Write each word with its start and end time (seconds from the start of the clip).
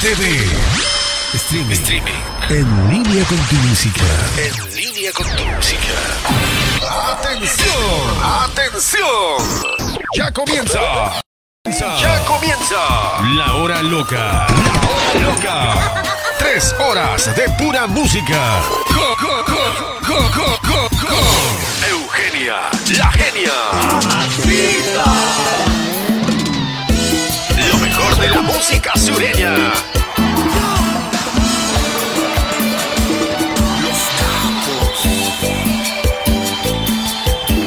TV. 0.00 0.24
Streaming. 1.34 1.72
Streaming. 1.72 2.20
En 2.48 2.90
línea 2.90 3.22
con 3.26 3.36
tu 3.48 3.54
música. 3.56 4.00
En 4.38 4.74
línea 4.74 5.12
con 5.12 5.26
tu 5.36 5.44
música. 5.44 5.92
¡Atención! 7.12 7.74
¡Atención! 8.24 9.98
¡Ya 10.16 10.32
comienza! 10.32 11.20
¡Ya 11.66 12.24
comienza! 12.24 13.20
La 13.36 13.52
hora 13.56 13.82
loca. 13.82 14.46
La 14.48 14.80
hora 14.88 15.32
loca. 15.34 16.02
Tres 16.38 16.74
horas 16.78 17.36
de 17.36 17.50
pura 17.58 17.86
música. 17.86 18.62
Co, 18.88 19.16
co, 19.20 19.44
co, 19.44 19.62
co, 20.06 20.16
co, 20.32 20.48
co, 20.62 20.88
co. 20.96 21.14
Eugenia, 21.90 22.70
la 22.96 23.12
genia. 23.12 23.52
Mejor 24.46 25.69
de 28.20 28.28
la 28.28 28.42
música 28.42 28.92
sureña. 28.96 29.54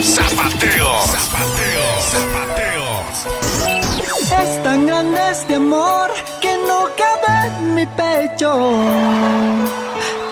Zapateo. 0.02 0.92
Zapateo. 1.14 1.86
Zapateo. 2.12 2.88
Es 4.44 4.64
tan 4.64 4.86
grande 4.86 5.20
este 5.32 5.56
amor 5.56 6.12
que 6.42 6.56
no 6.68 6.88
cabe 7.02 7.48
en 7.48 7.76
mi 7.76 7.86
pecho. 7.86 8.50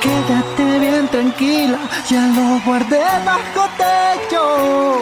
Quédate 0.02 0.80
bien 0.80 1.08
tranquila, 1.08 1.80
ya 2.10 2.28
lo 2.28 2.60
guardé 2.66 3.04
bajo 3.26 3.68
techo. 3.78 5.02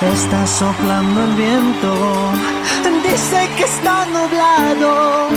Está 0.00 0.46
soplando 0.46 1.24
el 1.24 1.34
viento, 1.34 2.32
dice 3.12 3.48
que 3.56 3.64
está 3.64 4.06
nublado. 4.06 5.28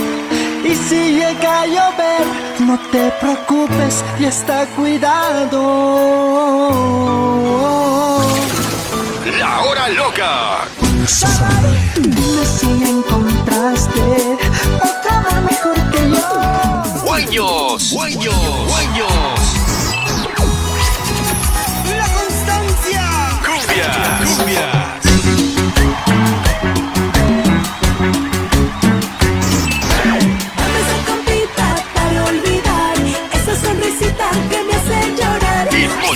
Y 0.64 0.76
si 0.88 1.20
llega 1.20 1.62
a 1.62 1.68
llover, 1.68 2.26
no 2.60 2.80
te 2.92 3.12
preocupes, 3.22 4.04
ya 4.20 4.30
está 4.30 4.66
cuidado. 4.76 5.62
La 9.40 9.62
hora 9.62 9.90
loca. 9.90 10.68
Dime 11.98 12.46
si 12.46 12.72
encontraste 12.84 14.38
otra 14.78 15.42
mejor 15.50 15.78
que 15.92 16.10
yo. 16.10 16.28
Guayos. 17.04 17.92
Guayos. 17.92 18.75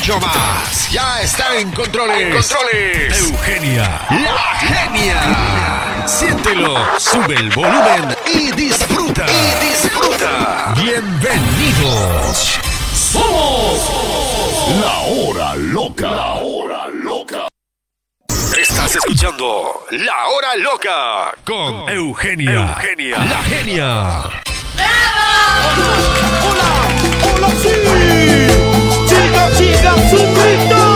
Mucho 0.09 0.25
más. 0.25 0.89
Ya 0.91 1.21
está 1.21 1.55
en 1.57 1.71
controles. 1.71 2.47
Controles. 2.47 3.19
Eugenia. 3.19 4.07
La 4.09 4.55
genia. 4.59 6.07
Siéntelo. 6.07 6.99
Sube 6.99 7.35
el 7.35 7.49
volumen 7.51 8.15
y 8.33 8.51
disfruta. 8.53 9.25
Y 9.27 9.65
disfruta. 9.69 10.73
Bienvenidos. 10.81 12.59
Somos 12.93 13.79
la 14.81 14.97
hora 14.99 15.55
loca. 15.55 16.09
La 16.09 16.33
hora 16.33 16.87
loca. 16.87 17.47
Estás 18.59 18.95
escuchando 18.95 19.85
La 19.91 20.27
Hora 20.27 20.55
Loca 20.57 21.31
con 21.45 21.87
Eugenia. 21.89 22.51
Eugenia. 22.51 23.17
La 23.19 23.43
genia. 23.43 24.23
¡Hola, 27.35 27.49
sí! 27.61 27.69
¡Chica, 27.69 28.17
chica, 28.17 28.48
su 30.09 30.17
grito! 30.17 30.89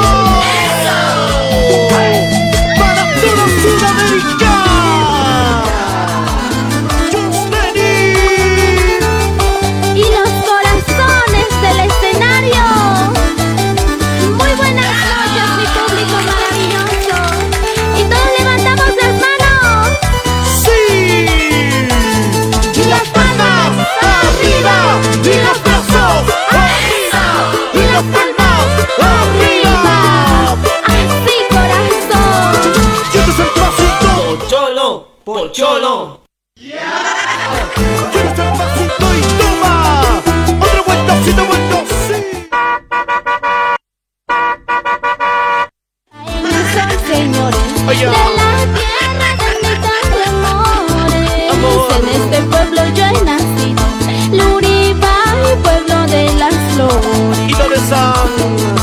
Señores 47.07 47.59
Oye. 47.87 48.05
de 48.05 48.11
la 48.11 49.73
tierra 50.11 50.49
amores. 50.79 51.51
Amor. 51.51 51.87
En 51.99 52.07
este 52.09 52.41
pueblo 52.43 52.81
yo 52.93 53.05
he 53.05 53.23
nacido. 53.23 53.83
Luribay, 54.31 55.55
pueblo 55.63 56.07
de 56.07 56.33
las 56.35 56.55
flores. 56.73 57.39
¿Y 57.47 57.53
dónde 57.53 57.75
están? 57.75 58.82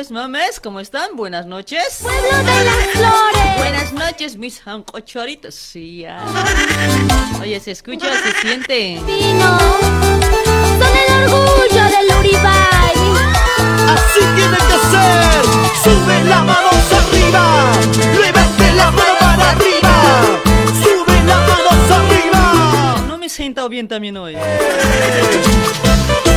Papes, 0.00 0.12
mames, 0.12 0.60
¿cómo 0.60 0.80
están? 0.80 1.14
Buenas 1.14 1.44
noches. 1.44 1.98
Pueblo 2.00 2.38
de 2.38 2.64
las 2.64 2.86
flores. 2.92 3.56
Buenas 3.58 3.92
noches, 3.92 4.38
mis 4.38 4.58
jancochoritos. 4.58 5.54
Sí, 5.54 5.98
ya. 5.98 6.24
Oye, 7.42 7.60
se 7.60 7.72
escucha, 7.72 8.06
se 8.22 8.32
siente. 8.40 8.98
Vino, 9.04 9.58
son 10.78 10.96
el 10.96 11.28
orgullo 11.28 11.84
del 11.84 12.18
Uribay. 12.18 12.94
Así 13.90 14.20
tiene 14.36 14.56
que 14.56 14.78
ser. 14.90 15.44
Sube 15.84 16.24
la 16.24 16.44
mano 16.44 16.70
arriba. 16.96 17.72
Levante 18.22 18.72
la 18.72 18.90
mano 18.92 19.18
para 19.18 19.50
arriba. 19.50 19.92
Sube 20.82 21.24
la 21.26 21.36
mano 21.40 21.70
arriba. 21.94 23.04
No 23.06 23.18
me 23.18 23.26
he 23.26 23.28
sentado 23.28 23.68
bien 23.68 23.86
también 23.86 24.16
hoy. 24.16 24.34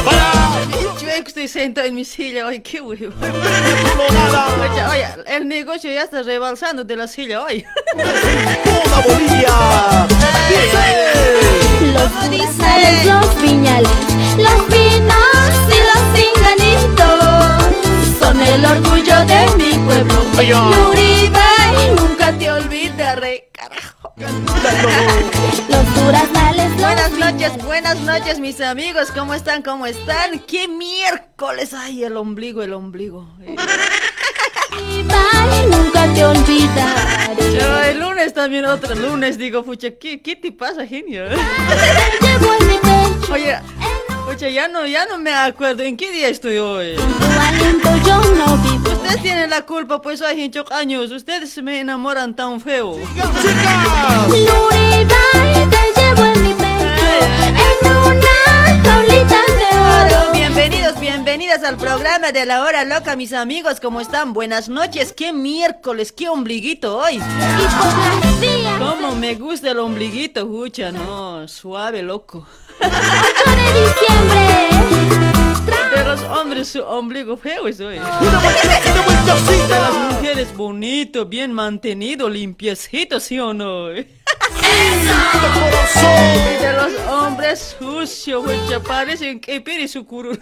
Para 0.05 0.31
Yo 1.01 1.09
estoy 1.09 1.47
sentado 1.47 1.87
en 1.87 1.95
mi 1.95 2.05
silla 2.05 2.45
hoy, 2.47 2.59
qué 2.59 2.81
huevo. 2.81 3.13
Oye, 4.61 4.83
oye, 4.85 5.07
el 5.27 5.47
negocio 5.47 5.91
ya 5.91 6.03
está 6.03 6.23
rebalsando 6.23 6.83
de 6.83 6.95
la 6.95 7.07
silla 7.07 7.43
hoy. 7.43 7.65
Toda 8.63 9.01
Bolivia. 9.01 10.07
Dice. 10.49 10.83
Los 11.93 12.11
frutales, 12.11 13.05
los 13.05 13.25
piñales, 13.35 13.89
los 14.37 14.67
vinos 14.67 15.53
y 15.67 15.79
los 15.89 16.01
pinganitos 16.15 17.19
son 18.19 18.41
el 18.41 18.65
orgullo 18.65 19.25
de 19.25 19.47
mi 19.57 19.73
pueblo. 19.85 20.23
Ay, 20.37 20.51
ay. 20.51 21.95
Nunca 21.95 22.31
te 22.37 22.51
olvides, 22.51 23.15
re 23.19 23.49
carajo. 23.51 23.92
Los 25.69 25.93
Buenas 26.83 27.11
noches, 27.11 27.65
buenas 27.65 27.99
noches, 28.01 28.39
mis 28.39 28.59
amigos. 28.61 29.11
¿Cómo 29.11 29.33
están? 29.33 29.61
¿Cómo 29.61 29.85
están? 29.85 30.39
¡Qué 30.39 30.67
miércoles! 30.67 31.73
¡Ay, 31.73 32.03
el 32.03 32.17
ombligo, 32.17 32.61
el 32.61 32.73
ombligo! 32.73 33.27
Uribay, 34.71 35.67
nunca 35.69 36.13
te 36.13 36.25
olvidaré. 36.25 37.59
Yo 37.59 37.79
el 37.79 37.99
lunes 37.99 38.33
también 38.33 38.65
otro 38.65 38.95
lunes, 38.95 39.37
digo, 39.37 39.63
pucha, 39.63 39.91
¿qué, 39.91 40.21
qué 40.21 40.35
te 40.35 40.51
pasa, 40.51 40.85
genio? 40.85 41.23
Te 42.19 42.37
Oye, 44.27 44.53
ya 44.53 44.67
no, 44.67 44.85
ya 44.85 45.05
no 45.05 45.17
me 45.17 45.33
acuerdo, 45.33 45.83
¿en 45.83 45.97
qué 45.97 46.11
día 46.11 46.29
estoy 46.29 46.57
hoy? 46.57 46.95
Ustedes 48.85 49.21
tienen 49.21 49.49
la 49.49 49.61
culpa, 49.63 50.01
pues 50.01 50.21
hay 50.21 50.43
muchos 50.43 50.71
años, 50.71 51.11
ustedes 51.11 51.61
me 51.61 51.79
enamoran 51.81 52.35
tan 52.35 52.59
feo. 52.61 52.97
Te 55.69 55.91
llevo 55.95 56.25
en 56.25 56.55
una. 58.07 58.32
Bienvenidos, 60.55 60.99
bienvenidas 60.99 61.63
al 61.63 61.77
programa 61.77 62.31
de 62.31 62.45
la 62.45 62.61
hora 62.61 62.85
loca, 62.85 63.15
mis 63.15 63.33
amigos, 63.33 63.79
¿cómo 63.79 63.99
están? 63.99 64.33
Buenas 64.33 64.69
noches, 64.69 65.11
qué 65.11 65.33
miércoles, 65.33 66.11
qué 66.11 66.29
ombliguito 66.29 66.95
hoy. 66.95 67.15
Y. 67.15 68.77
Cómo 68.77 69.15
me 69.15 69.33
gusta 69.33 69.71
el 69.71 69.79
ombliguito, 69.79 70.41
escucha, 70.41 70.91
no, 70.91 71.47
suave, 71.47 72.03
loco. 72.03 72.45
8 72.79 72.91
de 73.55 73.81
diciembre. 73.81 75.22
Los 76.05 76.21
hombres 76.23 76.67
su 76.67 76.81
ombligo 76.81 77.37
feo 77.37 77.67
es 77.67 77.79
hoy. 77.79 77.97
¡Una 77.97 78.41
De 78.41 79.67
las 79.69 79.93
mujeres 79.93 80.55
bonito, 80.55 81.25
bien 81.25 81.53
mantenido, 81.53 82.29
limpiecito, 82.29 83.19
¿sí 83.19 83.39
o 83.39 83.53
no? 83.53 83.91
Y 83.91 84.05
de 86.61 86.73
los 86.73 86.93
hombres 87.09 87.75
sucios, 87.79 88.43
güey, 88.43 88.59
parecen 88.85 89.39
que 89.39 89.61
piri 89.61 89.87
su 89.87 90.05
curul. 90.05 90.39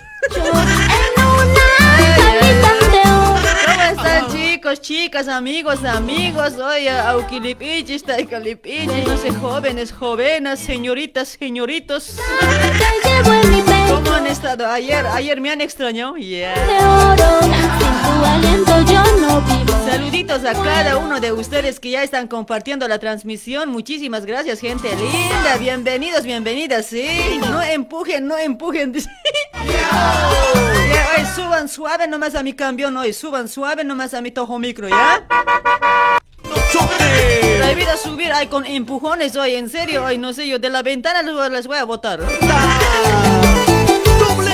¿Cómo 3.65 3.81
están 3.83 4.31
chicos, 4.31 4.81
chicas, 4.81 5.27
amigos, 5.27 5.85
amigos? 5.85 6.53
Oye, 6.57 6.89
auquilipichis, 6.89 8.03
taicalipichis, 8.03 9.07
no 9.07 9.17
sé, 9.17 9.31
jóvenes, 9.31 9.91
jovenas, 9.93 10.59
señoritas, 10.59 11.37
señoritos. 11.39 12.17
Te 12.39 13.09
llevo 13.09 13.33
en 13.33 13.49
mi. 13.51 13.70
¿Cómo 13.91 14.11
han 14.13 14.25
estado 14.27 14.65
ayer? 14.67 15.05
¿Ayer 15.05 15.41
me 15.41 15.51
han 15.51 15.59
extrañado? 15.59 16.15
Yeah. 16.15 16.55
Saluditos 19.85 20.45
a 20.45 20.53
cada 20.53 20.97
uno 20.97 21.19
de 21.19 21.33
ustedes 21.33 21.81
que 21.81 21.91
ya 21.91 22.01
están 22.01 22.29
compartiendo 22.29 22.87
la 22.87 22.99
transmisión. 22.99 23.69
Muchísimas 23.69 24.25
gracias, 24.25 24.61
gente 24.61 24.95
linda. 24.95 25.57
Bienvenidos, 25.59 26.23
bienvenidas. 26.23 26.85
Sí, 26.85 27.41
no 27.41 27.61
empujen, 27.61 28.27
no 28.27 28.37
empujen. 28.37 28.93
Oye, 31.13 31.25
suban 31.35 31.67
suave 31.67 32.07
nomás 32.07 32.35
a 32.35 32.43
mi 32.43 32.53
camión 32.53 32.95
hoy. 32.95 33.11
Suban 33.11 33.49
suave 33.49 33.83
nomás 33.83 34.13
a 34.13 34.21
mi 34.21 34.31
tojo 34.31 34.57
micro, 34.57 34.87
¿ya? 34.87 35.27
¡Choque! 36.71 37.57
Prohibido 37.57 37.97
subir 37.97 38.31
ay, 38.31 38.47
con 38.47 38.65
empujones 38.65 39.35
hoy, 39.35 39.55
en 39.55 39.69
serio. 39.69 40.05
Hoy 40.05 40.17
no 40.17 40.31
sé 40.31 40.47
yo, 40.47 40.59
de 40.59 40.69
la 40.69 40.81
ventana 40.81 41.21
les 41.21 41.33
voy, 41.33 41.49
les 41.49 41.67
voy 41.67 41.77
a 41.77 41.83
botar. 41.83 42.21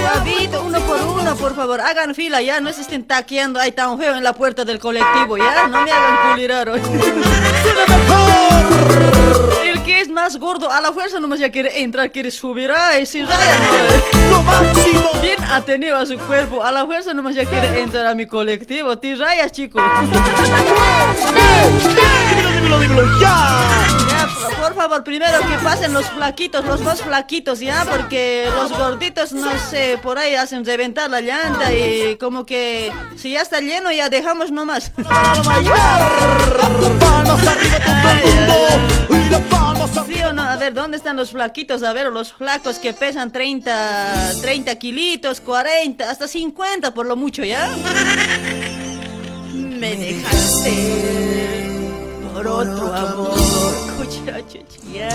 Suavito, 0.07 0.63
uno 0.63 0.79
por 0.81 1.01
uno, 1.01 1.35
por 1.35 1.55
favor. 1.55 1.81
Hagan 1.81 2.13
fila 2.15 2.41
ya, 2.41 2.61
no 2.61 2.71
se 2.71 2.79
estén 2.81 3.03
taqueando 3.05 3.59
ahí 3.59 3.73
tan 3.73 3.97
feo 3.97 4.15
en 4.15 4.23
la 4.23 4.31
puerta 4.33 4.63
del 4.63 4.79
colectivo, 4.79 5.35
¿ya? 5.37 5.67
No 5.67 5.83
me 5.83 5.91
hagan 5.91 6.31
culirar 6.31 6.69
hoy. 6.69 6.81
El 9.65 9.83
que 9.83 9.99
es 10.01 10.09
más 10.09 10.37
gordo 10.37 10.71
a 10.71 10.79
la 10.79 10.93
fuerza 10.93 11.19
nomás 11.19 11.39
ya 11.39 11.51
quiere 11.51 11.81
entrar, 11.81 12.09
quiere 12.11 12.31
subir. 12.31 12.71
Ay, 12.71 13.05
si 13.05 13.21
raya, 13.21 13.59
no. 14.31 14.43
Bien 15.21 15.43
atenido 15.43 15.97
a 15.97 16.05
su 16.05 16.17
cuerpo, 16.17 16.63
a 16.63 16.71
la 16.71 16.85
fuerza 16.85 17.13
nomás 17.13 17.35
ya 17.35 17.43
quiere 17.45 17.81
entrar 17.81 18.07
a 18.07 18.15
mi 18.15 18.25
colectivo. 18.25 18.97
Ti 18.97 19.15
rayas, 19.15 19.51
chicos. 19.51 19.83
¡Dímelo, 22.29 22.51
dímelo, 22.51 22.79
dímelo! 22.79 23.19
¡Ya! 23.19 23.96
Por, 24.59 24.75
favor, 24.75 25.03
primero 25.03 25.39
que 25.39 25.57
pasen 25.63 25.93
los 25.93 26.05
flaquitos, 26.05 26.63
los 26.65 26.81
más 26.81 27.01
flaquitos, 27.01 27.59
¿ya? 27.59 27.85
Porque 27.89 28.49
los 28.55 28.71
gorditos, 28.71 29.31
no 29.33 29.49
sé, 29.69 29.99
por 30.01 30.17
ahí 30.17 30.35
hacen 30.35 30.65
reventar 30.65 31.09
la 31.09 31.21
llanta 31.21 31.73
y 31.73 32.17
como 32.17 32.45
que 32.45 32.91
si 33.15 33.31
ya 33.31 33.41
está 33.41 33.59
lleno 33.59 33.91
ya 33.91 34.09
dejamos 34.09 34.51
nomás. 34.51 34.91
¡A 35.09 35.41
bailar! 35.41 36.11
¡Manos 36.99 37.47
arriba 37.47 37.77
todo 38.01 38.11
el 38.11 38.39
mundo! 38.39 38.55
¡Y 39.09 39.29
las 39.29 39.49
manos 39.49 39.89
¿Sí 40.07 40.21
o 40.21 40.33
no? 40.33 40.43
A 40.43 40.55
ver, 40.57 40.73
¿dónde 40.73 40.97
están 40.97 41.15
los 41.15 41.31
flaquitos? 41.31 41.83
A 41.83 41.93
ver, 41.93 42.07
los 42.07 42.33
flacos 42.33 42.77
que 42.77 42.93
pesan 42.93 43.31
30, 43.31 44.33
30 44.41 44.75
kilitos, 44.75 45.41
40, 45.41 46.09
hasta 46.09 46.27
50 46.27 46.93
por 46.93 47.05
lo 47.05 47.15
mucho, 47.15 47.43
¿ya? 47.43 47.69
Me 49.53 49.95
dejaste 49.95 51.46
por 52.37 52.47
otro 52.47 52.93
amor, 52.93 53.33
muchachos, 53.97 54.61
ya. 54.93 55.09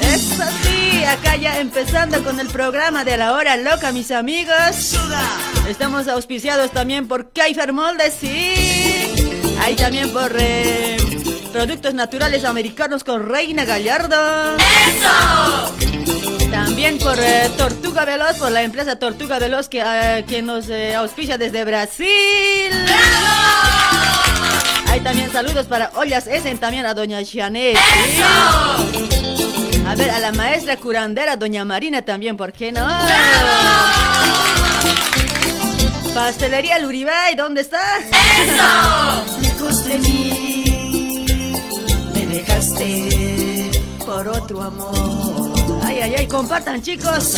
Es 0.00 0.40
así, 0.40 1.04
acá 1.04 1.36
ya 1.36 1.60
empezando 1.60 2.24
con 2.24 2.40
el 2.40 2.46
programa 2.46 3.04
de 3.04 3.18
la 3.18 3.34
hora 3.34 3.58
loca, 3.58 3.92
mis 3.92 4.10
amigos. 4.10 4.96
Estamos 5.68 6.08
auspiciados 6.08 6.70
también 6.70 7.08
por 7.08 7.30
Kaifer 7.30 7.74
Moldes, 7.74 8.14
sí. 8.18 8.54
Ahí 9.62 9.76
también 9.76 10.10
por 10.10 10.34
eh, 10.38 10.96
Productos 11.52 11.92
Naturales 11.92 12.44
Americanos 12.46 13.04
con 13.04 13.28
Reina 13.28 13.66
Gallardo. 13.66 14.56
¡Eso! 14.56 15.74
También 16.50 16.96
por 16.98 17.18
eh, 17.18 17.50
Tortuga 17.58 18.06
Veloz, 18.06 18.38
por 18.38 18.50
la 18.50 18.62
empresa 18.62 18.98
Tortuga 18.98 19.38
Veloz 19.38 19.68
que, 19.68 19.82
eh, 19.84 20.24
que 20.26 20.40
nos 20.40 20.70
eh, 20.70 20.94
auspicia 20.94 21.36
desde 21.36 21.66
Brasil. 21.66 22.06
Hay 24.96 25.02
también 25.02 25.30
saludos 25.30 25.66
para 25.66 25.90
Ollas 25.96 26.26
Essen, 26.26 26.56
también 26.56 26.86
a 26.86 26.94
Doña 26.94 27.20
Janet. 27.22 27.76
A 29.86 29.94
ver, 29.94 30.08
a 30.08 30.18
la 30.20 30.32
maestra 30.32 30.78
curandera, 30.78 31.36
Doña 31.36 31.66
Marina 31.66 32.00
también, 32.00 32.34
¿por 32.34 32.50
qué 32.50 32.72
no? 32.72 32.88
Pastelería 36.14 36.78
Luribay, 36.78 37.34
¿dónde 37.34 37.60
estás? 37.60 38.04
¡Eso! 38.08 39.40
Lejos 39.42 39.84
de 39.84 39.98
mí, 39.98 41.26
me 42.14 42.26
dejaste 42.34 43.70
por 43.98 44.26
otro 44.28 44.62
amor. 44.62 45.52
Ay, 45.84 46.00
ay, 46.00 46.14
ay, 46.20 46.26
compartan, 46.26 46.80
chicos. 46.80 47.34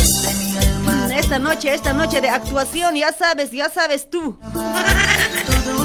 Esta 1.13 1.41
noche, 1.41 1.75
esta 1.75 1.93
noche 1.93 2.21
de 2.21 2.29
actuación, 2.29 2.95
ya 2.95 3.13
sabes, 3.13 3.51
ya 3.51 3.69
sabes 3.69 4.09
tú. 4.09 4.39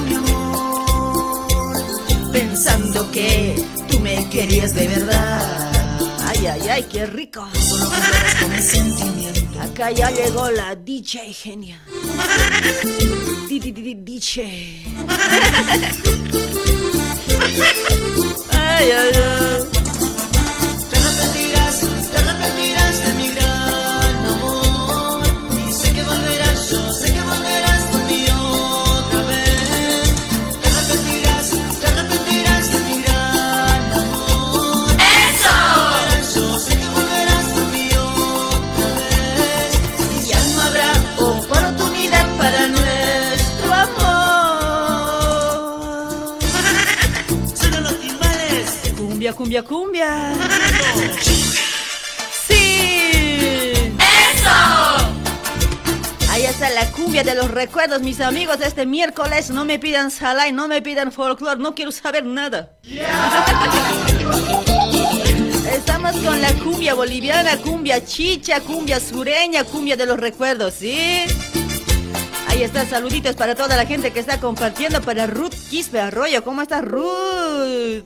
Pensando 2.47 3.09
que 3.11 3.55
tú 3.89 3.99
me 4.01 4.27
querías 4.29 4.73
de 4.75 4.87
verdad. 4.87 5.71
Ay, 6.27 6.45
ay, 6.47 6.61
ay, 6.69 6.83
qué 6.91 7.05
rico. 7.05 7.47
Acá 9.61 9.91
ya 9.91 10.11
llegó 10.11 10.51
la 10.51 10.75
DJ 10.75 11.33
genia. 11.33 11.79
Di- 13.47 13.59
DJ. 13.61 14.83
Ay, 18.51 18.91
ay, 18.91 19.11
ay. 19.15 19.63
Te 20.89 20.97
arrepentirás, 20.97 21.79
te 22.11 22.17
arrepentirás 22.17 22.95
de 23.05 23.13
mi 23.13 23.22
Cumbia, 49.43 49.61
cumbia. 49.61 50.33
¡Sí! 52.47 53.93
Ahí 56.29 56.45
está 56.45 56.69
la 56.69 56.89
cumbia 56.91 57.25
de 57.25 57.35
los 57.35 57.51
recuerdos, 57.51 58.01
mis 58.01 58.21
amigos. 58.21 58.59
Este 58.61 58.85
miércoles 58.85 59.49
no 59.49 59.65
me 59.65 59.79
pidan 59.79 60.11
salay, 60.11 60.53
no 60.53 60.69
me 60.69 60.81
pidan 60.81 61.11
folclore, 61.11 61.59
no 61.59 61.75
quiero 61.75 61.91
saber 61.91 62.23
nada. 62.23 62.77
Estamos 65.73 66.15
con 66.15 66.41
la 66.41 66.53
cumbia 66.63 66.93
boliviana, 66.93 67.57
cumbia 67.57 68.05
chicha, 68.05 68.61
cumbia 68.61 69.01
sureña, 69.01 69.65
cumbia 69.65 69.97
de 69.97 70.05
los 70.05 70.17
recuerdos, 70.17 70.75
¿sí? 70.75 71.25
Ahí 72.47 72.63
está, 72.63 72.85
saluditos 72.85 73.35
para 73.35 73.55
toda 73.55 73.75
la 73.75 73.85
gente 73.85 74.13
que 74.13 74.21
está 74.21 74.39
compartiendo, 74.39 75.01
para 75.01 75.27
Ruth 75.27 75.55
Quispe 75.69 75.99
Arroyo. 75.99 76.45
¿Cómo 76.45 76.61
estás, 76.61 76.81
Ruth? 76.85 78.05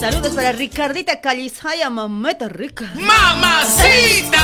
Saludos 0.00 0.32
para 0.32 0.52
Ricardita 0.52 1.20
Calizaya, 1.20 1.90
mameta 1.90 2.48
rica. 2.48 2.90
¡Mamacita! 2.94 4.40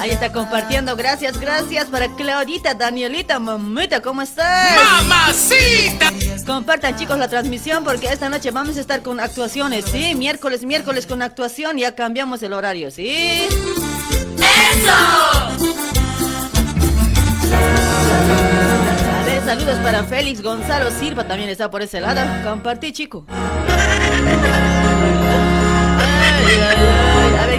Ahí 0.00 0.10
está 0.10 0.32
compartiendo, 0.32 0.96
gracias, 0.96 1.38
gracias 1.38 1.84
para 1.84 2.08
Claudita, 2.16 2.74
Danielita, 2.74 3.38
mamita, 3.38 4.02
¿cómo 4.02 4.22
estás? 4.22 4.76
¡Mamacita! 4.76 6.12
Compartan 6.44 6.96
chicos 6.96 7.16
la 7.16 7.28
transmisión 7.28 7.84
porque 7.84 8.08
esta 8.08 8.28
noche 8.28 8.50
vamos 8.50 8.76
a 8.76 8.80
estar 8.80 9.02
con 9.02 9.20
actuaciones, 9.20 9.84
¿sí? 9.84 10.16
Miércoles, 10.16 10.64
miércoles 10.64 11.06
con 11.06 11.22
actuación, 11.22 11.78
ya 11.78 11.94
cambiamos 11.94 12.42
el 12.42 12.52
horario, 12.52 12.90
¿sí? 12.90 13.46
¡Eso! 14.36 15.89
Saludos 19.50 19.78
para 19.78 20.04
Félix 20.04 20.40
Gonzalo 20.42 20.92
Silva, 20.92 21.24
también 21.24 21.50
está 21.50 21.68
por 21.68 21.82
ese 21.82 22.00
lado. 22.00 22.20
Compartí, 22.48 22.92
chico. 22.92 23.24
A 23.28 23.32
ver, 26.46 27.09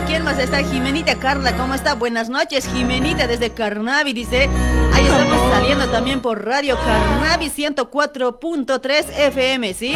¿quién 0.08 0.24
más 0.24 0.39
está? 0.39 0.63
Jimenita 0.63 1.15
Carla, 1.15 1.55
¿cómo 1.55 1.74
está? 1.74 1.96
Buenas 1.96 2.29
noches, 2.29 2.67
Jimenita 2.67 3.27
desde 3.27 3.51
Carnavi, 3.51 4.13
dice. 4.13 4.50
Ahí 4.93 5.05
estamos 5.05 5.51
saliendo 5.53 5.89
también 5.89 6.22
por 6.22 6.46
Radio 6.46 6.77
Carnavi 6.77 7.50
104.3 7.50 9.05
FM, 9.17 9.74
¿sí? 9.74 9.96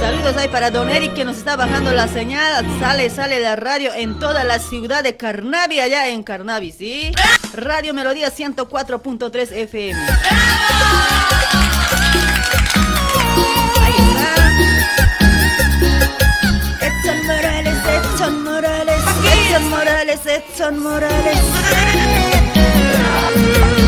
Saludos 0.00 0.36
ahí 0.36 0.48
para 0.48 0.70
Don 0.70 0.88
Eric 0.88 1.14
que 1.14 1.24
nos 1.24 1.36
está 1.36 1.56
bajando 1.56 1.92
la 1.92 2.08
señal. 2.08 2.64
Sale, 2.80 3.10
sale 3.10 3.40
la 3.40 3.56
radio 3.56 3.92
en 3.94 4.18
toda 4.18 4.44
la 4.44 4.58
ciudad 4.58 5.02
de 5.02 5.16
Carnavi, 5.16 5.80
allá 5.80 6.08
en 6.08 6.22
Carnavi, 6.22 6.72
¿sí? 6.72 7.12
Radio 7.54 7.94
Melodía 7.94 8.30
104.3 8.30 9.52
FM. 9.52 10.00
Ahí 10.00 11.35
Morales, 20.06 20.26
Edson 20.26 20.78
Morales. 20.78 21.38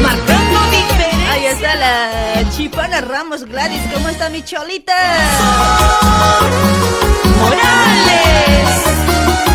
Marcando 0.03 0.59
diferencia. 0.73 1.33
Ahí 1.33 1.47
está 1.47 1.77
la 1.77 2.51
Chipana 2.51 3.01
Ramos 3.03 3.45
Gladys, 3.45 3.81
¿cómo 3.95 4.09
está 4.09 4.29
mi 4.29 4.43
cholita? 4.43 4.97
Morales 7.39 8.83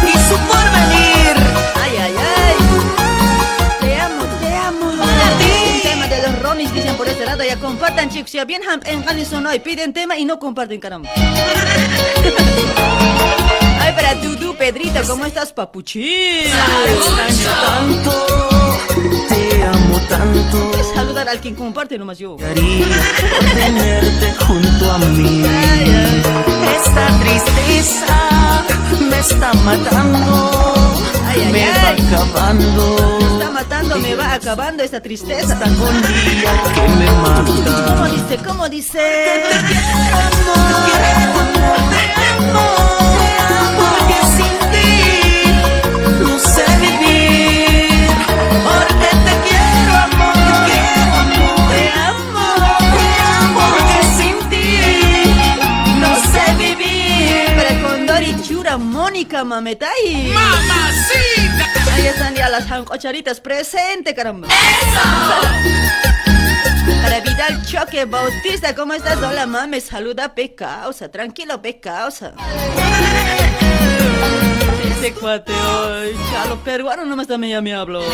y 0.08 0.14
su 0.30 0.38
porvenir. 0.48 1.36
Ay, 1.76 1.98
ay, 2.00 2.16
ay. 2.18 2.56
Te 3.82 4.00
amo, 4.00 4.24
te 4.40 4.56
amo. 4.56 4.86
Un 4.86 5.82
tema 5.82 6.08
de 6.08 6.22
los 6.22 6.40
Ronis 6.42 6.74
dicen 6.74 6.96
por 6.96 7.10
este 7.10 7.26
lado, 7.26 7.44
ya 7.44 7.60
compartan 7.60 8.10
chicos, 8.10 8.32
ya 8.32 8.46
bien 8.46 8.62
en 8.86 9.04
Allison 9.10 9.46
hoy 9.46 9.60
piden 9.60 9.92
tema 9.92 10.18
y 10.18 10.24
no 10.24 10.40
comparten 10.40 10.80
caramba. 10.80 11.10
Ay, 13.84 13.92
para 13.94 14.16
Dudu, 14.16 14.56
Pedrito, 14.56 15.02
¿cómo 15.08 15.26
estás, 15.26 15.52
papuchín? 15.52 16.46
Tanto, 17.46 18.26
te 19.28 19.64
amo 19.64 20.00
tanto. 20.08 20.72
Saludar 20.96 21.28
al 21.28 21.40
quien 21.42 21.56
comparte 21.56 21.98
nomás 21.98 22.18
yo. 22.18 22.38
Tenerte 22.38 24.34
junto 24.46 24.92
a 24.92 24.98
mí. 25.00 25.44
Esta 26.78 27.08
tristeza 27.20 28.64
me 29.10 29.20
está 29.20 29.54
matando, 29.54 31.02
Ay, 31.28 31.42
ay, 31.46 31.52
me 31.52 31.64
ay. 31.66 31.72
va 31.74 32.18
acabando. 32.18 33.18
Está 33.34 33.52
matando, 33.52 33.98
me 34.00 34.16
va 34.16 34.34
acabando 34.34 34.84
esta 34.84 35.02
tristeza. 35.02 35.54
Esta 35.54 35.66
agonía 35.66 36.54
que 36.74 36.82
me 37.00 37.12
mata. 37.12 37.44
¿Cómo 37.88 38.06
dice? 38.08 38.38
¿Cómo 38.46 38.70
dice? 38.70 39.44
Mametay. 59.32 60.32
¡Mamacita! 60.34 61.94
Ahí 61.94 62.08
están 62.08 62.36
ya 62.36 62.50
las 62.50 62.66
jancocharitas 62.66 63.40
presente, 63.40 64.14
caramba. 64.14 64.50
Para 67.02 67.20
Vidal 67.22 67.66
Choque 67.66 68.06
Bautista, 68.06 68.76
¿cómo 68.76 68.94
estás? 68.94 69.18
Hola, 69.18 69.46
mame, 69.48 69.80
saluda, 69.80 70.36
pe 70.36 70.54
causa. 70.54 71.10
Tranquilo, 71.10 71.62
pe 71.62 71.80
causa. 71.80 72.34
Ese 74.98 75.14
cuate 75.14 75.54
hoy, 75.54 76.16
chalo, 76.32 76.58
peruano 76.64 77.06
nomás 77.06 77.28
también 77.28 77.54
ya 77.54 77.62
me 77.62 77.74
habló. 77.74 78.02
Ahí 78.02 78.10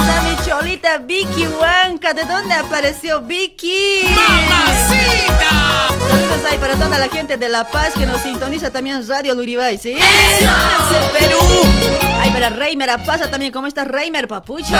está 0.00 0.22
mi 0.22 0.36
cholita 0.46 0.98
Vicky 0.98 1.46
Huanca. 1.46 2.14
¿De 2.14 2.24
dónde 2.24 2.54
apareció 2.54 3.20
Vicky? 3.20 4.04
¡Mamacita! 4.14 5.67
Saludos 6.06 6.44
ahí 6.50 6.58
para 6.58 6.74
toda 6.74 6.98
la 6.98 7.08
gente 7.08 7.36
de 7.36 7.48
La 7.48 7.64
Paz 7.68 7.94
que 7.94 8.06
nos 8.06 8.20
sintoniza 8.22 8.70
también 8.70 9.06
Radio 9.08 9.34
Luribay, 9.34 9.78
¿sí? 9.78 9.96
Perú. 11.18 11.38
Ay, 12.20 12.30
para 12.30 12.50
Reimer 12.50 12.90
pasa 13.04 13.30
también. 13.30 13.52
¿Cómo 13.52 13.66
estás, 13.66 13.86
Reimer, 13.88 14.28
papucho? 14.28 14.74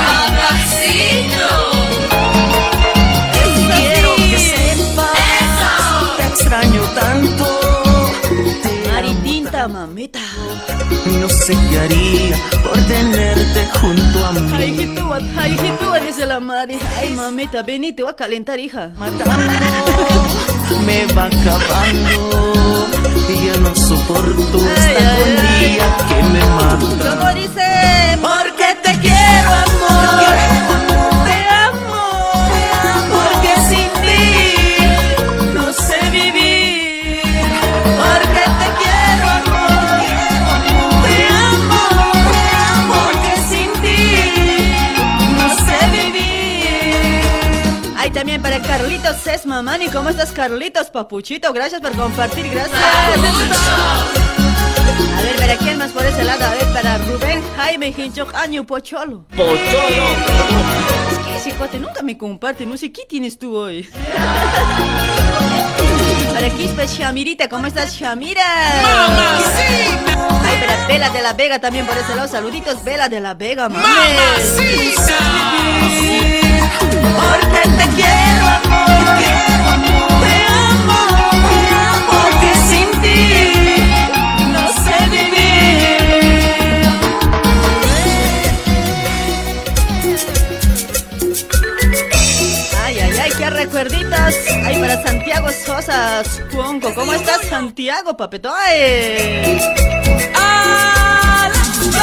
Quiero 3.77 4.17
que 4.17 4.39
sepas, 4.39 6.17
te 6.17 6.25
extraño 6.27 6.83
tanto. 6.95 7.78
Mamita. 9.73 10.19
No 11.21 11.29
sé 11.29 11.55
qué 11.71 11.79
haría 11.79 12.37
por 12.63 12.79
tenerte 12.87 13.69
junto 13.81 14.25
a 14.25 14.57
Ay, 14.57 14.73
mí. 14.73 14.79
jitúa, 14.79 15.19
ay, 15.37 15.57
jitúa, 15.59 15.99
dice 16.01 16.27
la 16.27 16.41
madre. 16.41 16.79
Ay, 16.99 17.11
mamita, 17.11 17.63
vení, 17.63 17.93
te 17.93 18.03
voy 18.03 18.13
a 18.13 18.17
calentar, 18.17 18.59
hija. 18.59 18.91
Matando, 18.99 19.31
me 20.87 21.07
va 21.15 21.25
acabando. 21.27 22.87
Y 23.29 23.47
ya 23.47 23.57
no 23.59 23.75
soporto 23.75 24.59
Ay, 24.59 24.95
esta 24.97 25.15
ay, 25.15 25.37
ay. 25.39 25.79
agonía 25.79 25.97
que 26.09 26.23
me 26.33 26.41
mata. 26.47 27.11
¿Cómo 27.11 27.35
dice? 27.35 28.19
Porque 28.21 28.67
te 28.83 28.99
quiero, 29.01 29.51
amor. 29.65 30.48
Carlitos 48.79 49.17
Sesma 49.17 49.61
Mani. 49.61 49.89
¿Cómo 49.89 50.09
estás, 50.09 50.31
Carlitos, 50.31 50.89
papuchito? 50.91 51.53
Gracias 51.53 51.81
por 51.81 51.91
compartir, 51.97 52.49
gracias. 52.49 52.81
A 55.17 55.21
ver, 55.21 55.37
¿para 55.37 55.57
quién 55.57 55.79
más 55.79 55.91
por 55.91 56.07
ese 56.07 56.23
lado? 56.23 56.45
A 56.45 56.51
ver, 56.51 56.73
para 56.73 56.99
Rubén 56.99 57.43
Jaime 57.57 57.93
Hinchok 57.97 58.33
Año 58.37 58.65
Pocholo. 58.65 59.25
Pocholo. 59.37 59.57
Es 61.11 61.19
que 61.19 61.37
ese 61.39 61.51
cuate 61.57 61.81
nunca 61.81 62.03
me 62.05 62.17
comparte, 62.17 62.67
no 62.67 62.77
sé 62.77 62.93
qué 62.93 63.03
tienes 63.09 63.37
tú 63.37 63.57
hoy. 63.57 63.89
Para 66.33 66.49
Quispe 66.51 66.87
Shamirita, 66.87 67.49
¿cómo 67.49 67.67
estás, 67.67 67.97
Shamira? 67.97 68.45
¡Mamacita! 68.81 70.29
Ay, 70.45 70.57
para 70.61 70.87
Vela 70.87 71.11
de 71.11 71.23
la 71.23 71.33
Vega 71.33 71.59
también 71.59 71.85
por 71.85 71.99
ese 71.99 72.15
lado. 72.15 72.29
Saluditos, 72.29 72.85
Vela 72.85 73.09
de 73.09 73.19
la 73.19 73.35
Vega, 73.35 73.69
mames. 73.69 73.89
¡Mamacita! 73.89 75.19
Porque 77.19 77.63
te 77.77 77.89
quiero, 77.97 78.28
recuerditos. 93.59 94.35
Ay, 94.65 94.79
para 94.81 95.03
Santiago 95.03 95.49
Sosa 95.51 96.23
Cuonco. 96.53 96.95
¿Cómo 96.95 97.13
estás, 97.13 97.41
Santiago, 97.49 98.17
papetoy? 98.17 98.53
A 100.35 101.49
ver, 101.53 101.98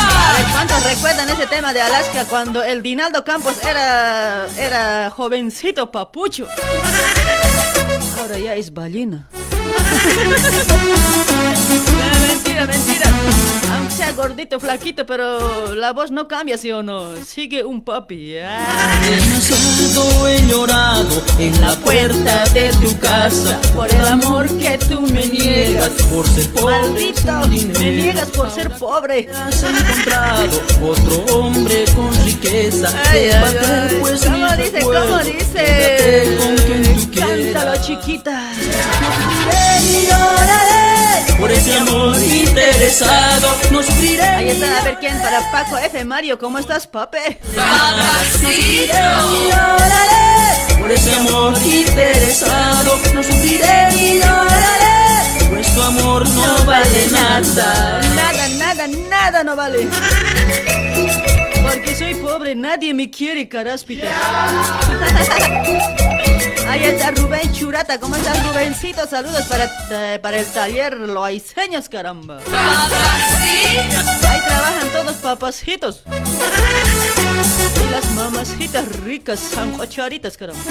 ¿cuántos 0.51 0.83
recuerdan 0.83 1.29
ese 1.29 1.47
tema 1.47 1.73
de 1.73 1.81
Alaska 1.81 2.25
cuando 2.25 2.63
el 2.63 2.81
Dinaldo 2.81 3.23
Campos 3.23 3.55
era, 3.63 4.47
era 4.57 5.09
jovencito 5.09 5.91
papucho? 5.91 6.47
Ahora 8.19 8.39
ya 8.39 8.55
es 8.55 8.73
ballena. 8.73 9.27
mentira, 12.27 12.65
mentira. 12.65 13.09
Aunque 13.73 13.93
sea 13.93 14.11
gordito, 14.13 14.59
flaquito, 14.59 15.05
pero 15.05 15.75
la 15.75 15.93
voz 15.93 16.11
no 16.11 16.27
cambia, 16.27 16.57
¿sí 16.57 16.71
o 16.71 16.83
no? 16.83 17.15
Sigue 17.23 17.63
un 17.63 17.83
papi. 17.83 18.35
He 18.35 18.43
llorado 20.47 21.23
en 21.39 21.61
la 21.61 21.75
puerta 21.75 22.43
de 22.53 22.69
tu 22.73 22.97
casa 22.99 23.59
por 23.75 23.91
el 23.93 24.05
amor 24.05 24.47
que 24.57 24.77
tú 24.77 25.01
me 25.01 25.25
niegas 25.25 25.89
por 26.11 26.27
ser 26.27 26.49
pobre. 26.51 26.79
Maldito, 26.79 27.47
me 27.79 27.91
niegas 27.91 28.29
por 28.29 28.51
ser 28.51 28.69
pobre. 28.71 29.27
Encontrado 30.05 30.61
otro 30.83 31.25
hombre 31.35 31.85
con 31.95 32.13
riqueza. 32.25 32.89
Ay, 33.09 33.31
ay, 33.33 33.57
ay. 33.59 33.97
pues, 33.99 34.21
¿Cómo 34.23 34.47
dice? 34.55 34.71
recuerdo. 34.71 35.07
¿Cómo 35.07 35.23
dice? 35.23 36.37
con 36.37 37.11
Cántalo, 37.11 37.81
chiquita. 37.81 38.51
Y 39.81 40.05
lloraré 40.05 41.33
por 41.39 41.51
ese 41.51 41.77
amor 41.77 42.15
interesado. 42.21 43.55
No 43.71 43.81
sufriré. 43.81 44.21
Ahí 44.23 44.49
está, 44.49 44.79
a 44.79 44.83
ver 44.83 44.97
quién 44.99 45.19
para 45.19 45.39
Paco 45.51 45.77
F. 45.79 46.03
Mario, 46.05 46.37
¿cómo 46.37 46.59
estás, 46.59 46.85
pape? 46.85 47.39
Y 48.43 48.87
lloraré 48.87 50.77
por 50.79 50.91
ese 50.91 51.15
amor 51.15 51.57
interesado. 51.65 52.99
No 53.13 53.23
sufriré 53.23 53.87
ni 53.95 54.19
lloraré, 54.19 55.49
pues 55.49 55.73
tu 55.73 55.81
amor 55.81 56.29
no 56.29 56.65
vale 56.65 57.07
nada. 57.11 58.01
Nada, 58.15 58.47
nada, 58.49 58.64
nada 58.87 59.43
no 59.43 59.55
vale. 59.55 59.87
Porque 61.61 61.95
soy 61.95 62.15
pobre, 62.15 62.55
nadie 62.55 62.93
me 62.93 63.09
quiere, 63.09 63.47
caráspita. 63.47 64.07
Ahí 66.67 66.83
está 66.83 67.11
Rubén 67.11 67.53
Churata, 67.53 67.99
¿cómo 67.99 68.15
estás 68.15 68.43
Rubencito? 68.47 69.07
Saludos 69.07 69.43
para, 69.47 69.69
eh, 69.91 70.19
para 70.19 70.39
el 70.39 70.45
taller 70.47 70.93
Loaiseños, 70.97 71.87
caramba. 71.89 72.39
Ahí 74.27 74.41
trabajan 74.45 74.89
todos 74.91 75.15
papacitos. 75.17 76.01
Y 77.85 77.89
las 77.91 78.11
mamacitas 78.11 78.87
ricas, 79.03 79.39
sancocharitas, 79.39 80.37
caramba. 80.37 80.61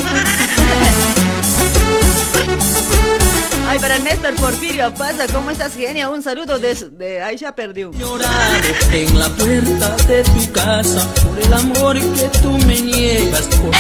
Ay, 3.67 3.79
para 3.79 3.99
Néstor 3.99 4.35
Porfirio 4.35 4.93
Pasa, 4.95 5.27
¿cómo 5.33 5.51
estás, 5.51 5.75
genia? 5.75 6.09
Un 6.09 6.23
saludo 6.23 6.59
de, 6.59 7.23
Ahí 7.23 7.37
ya 7.37 7.55
perdió. 7.55 7.91
Llorado 7.93 8.33
en 8.93 9.19
la 9.19 9.29
puerta 9.31 9.97
de 10.07 10.23
tu 10.23 10.53
casa 10.53 11.09
por 11.23 11.39
el 11.39 11.53
amor 11.53 11.99
que 11.99 12.29
tú 12.41 12.51
me 12.67 12.81
niegas, 12.81 13.47
por 13.57 13.75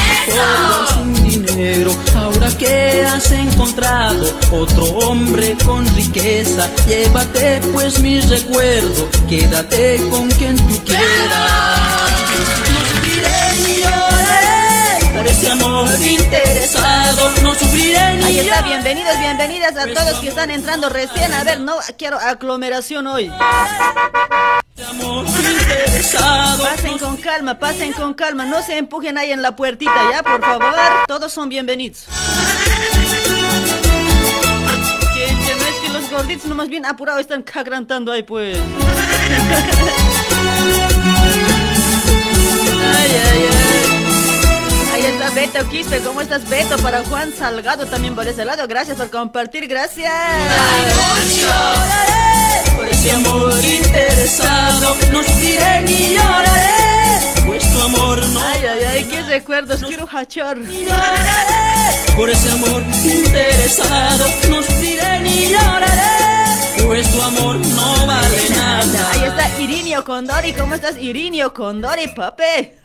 sin 0.94 1.44
dinero. 1.44 1.90
Ahora 2.16 2.48
que 2.58 3.04
has 3.04 3.30
encontrado 3.32 4.32
otro 4.52 4.84
hombre 4.98 5.56
con 5.64 5.86
riqueza, 5.94 6.70
llévate 6.86 7.60
pues 7.72 8.00
mi 8.00 8.20
recuerdo, 8.20 9.08
quédate 9.28 10.00
con 10.10 10.30
quien 10.30 10.56
tú 10.56 10.84
quieras. 10.84 12.03
Por 15.24 15.32
ese 15.32 15.50
amor 15.50 15.88
interesado, 16.02 17.30
no 17.42 17.54
sufriré 17.54 18.16
ni 18.16 18.24
Ahí 18.24 18.38
está, 18.40 18.60
bienvenidos, 18.62 19.18
bienvenidas 19.18 19.76
a 19.76 19.86
todos 19.86 20.18
que 20.20 20.28
están 20.28 20.50
entrando 20.50 20.90
recién. 20.90 21.32
A 21.32 21.44
ver, 21.44 21.60
no 21.60 21.76
quiero 21.96 22.18
aglomeración 22.18 23.06
hoy. 23.06 23.32
Interesado. 24.76 26.64
Pasen 26.64 26.98
con 26.98 27.16
calma, 27.16 27.58
pasen 27.58 27.92
con 27.92 28.12
calma. 28.14 28.44
No 28.44 28.62
se 28.62 28.76
empujen 28.76 29.16
ahí 29.16 29.32
en 29.32 29.40
la 29.40 29.56
puertita, 29.56 29.94
¿ya? 30.10 30.22
Por 30.22 30.40
favor, 30.42 30.74
todos 31.06 31.32
son 31.32 31.48
bienvenidos. 31.48 32.04
Que, 35.14 35.26
que 35.26 35.54
no 35.54 35.64
es 35.64 35.74
que 35.80 35.88
los 35.88 36.10
gorditos 36.10 36.46
nomás 36.46 36.68
bien 36.68 36.84
apurados 36.84 37.22
están 37.22 37.42
cagrantando 37.42 38.12
ahí, 38.12 38.22
pues. 38.22 38.58
Ay, 42.96 43.10
ay, 43.10 43.48
ay. 43.50 43.53
Ahí 45.04 45.12
está 45.12 45.28
Beto 45.32 45.68
Quispe, 45.68 45.98
¿cómo 46.00 46.22
estás 46.22 46.48
Beto? 46.48 46.78
Para 46.78 47.04
Juan 47.04 47.30
Salgado 47.30 47.84
también 47.84 48.14
por 48.14 48.26
ese 48.26 48.42
lado, 48.42 48.66
gracias 48.66 48.96
por 48.96 49.10
compartir, 49.10 49.66
gracias. 49.68 50.10
Por 52.74 52.88
ese 52.88 53.10
amor 53.10 53.52
interesado, 53.62 54.96
no 55.12 55.20
ni 55.82 56.14
lloraré, 56.14 57.44
pues 57.44 57.70
tu 57.70 57.82
amor 57.82 58.26
no 58.28 58.40
Ay, 58.40 58.62
ay, 58.66 58.84
ay, 58.92 59.04
qué 59.04 59.20
recuerdos, 59.24 59.82
quiero 59.84 60.08
hachar. 60.10 60.56
lloraré. 60.56 62.14
Por 62.16 62.30
ese 62.30 62.50
amor 62.50 62.82
interesado, 63.04 64.26
no 64.48 64.62
sufriré 64.62 65.20
ni 65.20 65.50
lloraré, 65.50 66.43
pues 66.86 67.10
tu 67.10 67.22
amor 67.22 67.56
no 67.56 68.06
vale 68.06 68.48
nada. 68.50 69.10
Ahí 69.12 69.24
está 69.24 69.60
Irinio 69.60 70.04
Condori, 70.04 70.52
¿cómo 70.52 70.74
estás 70.74 70.96
Irinio 70.98 71.52
Condori, 71.52 72.08
pape? 72.08 72.78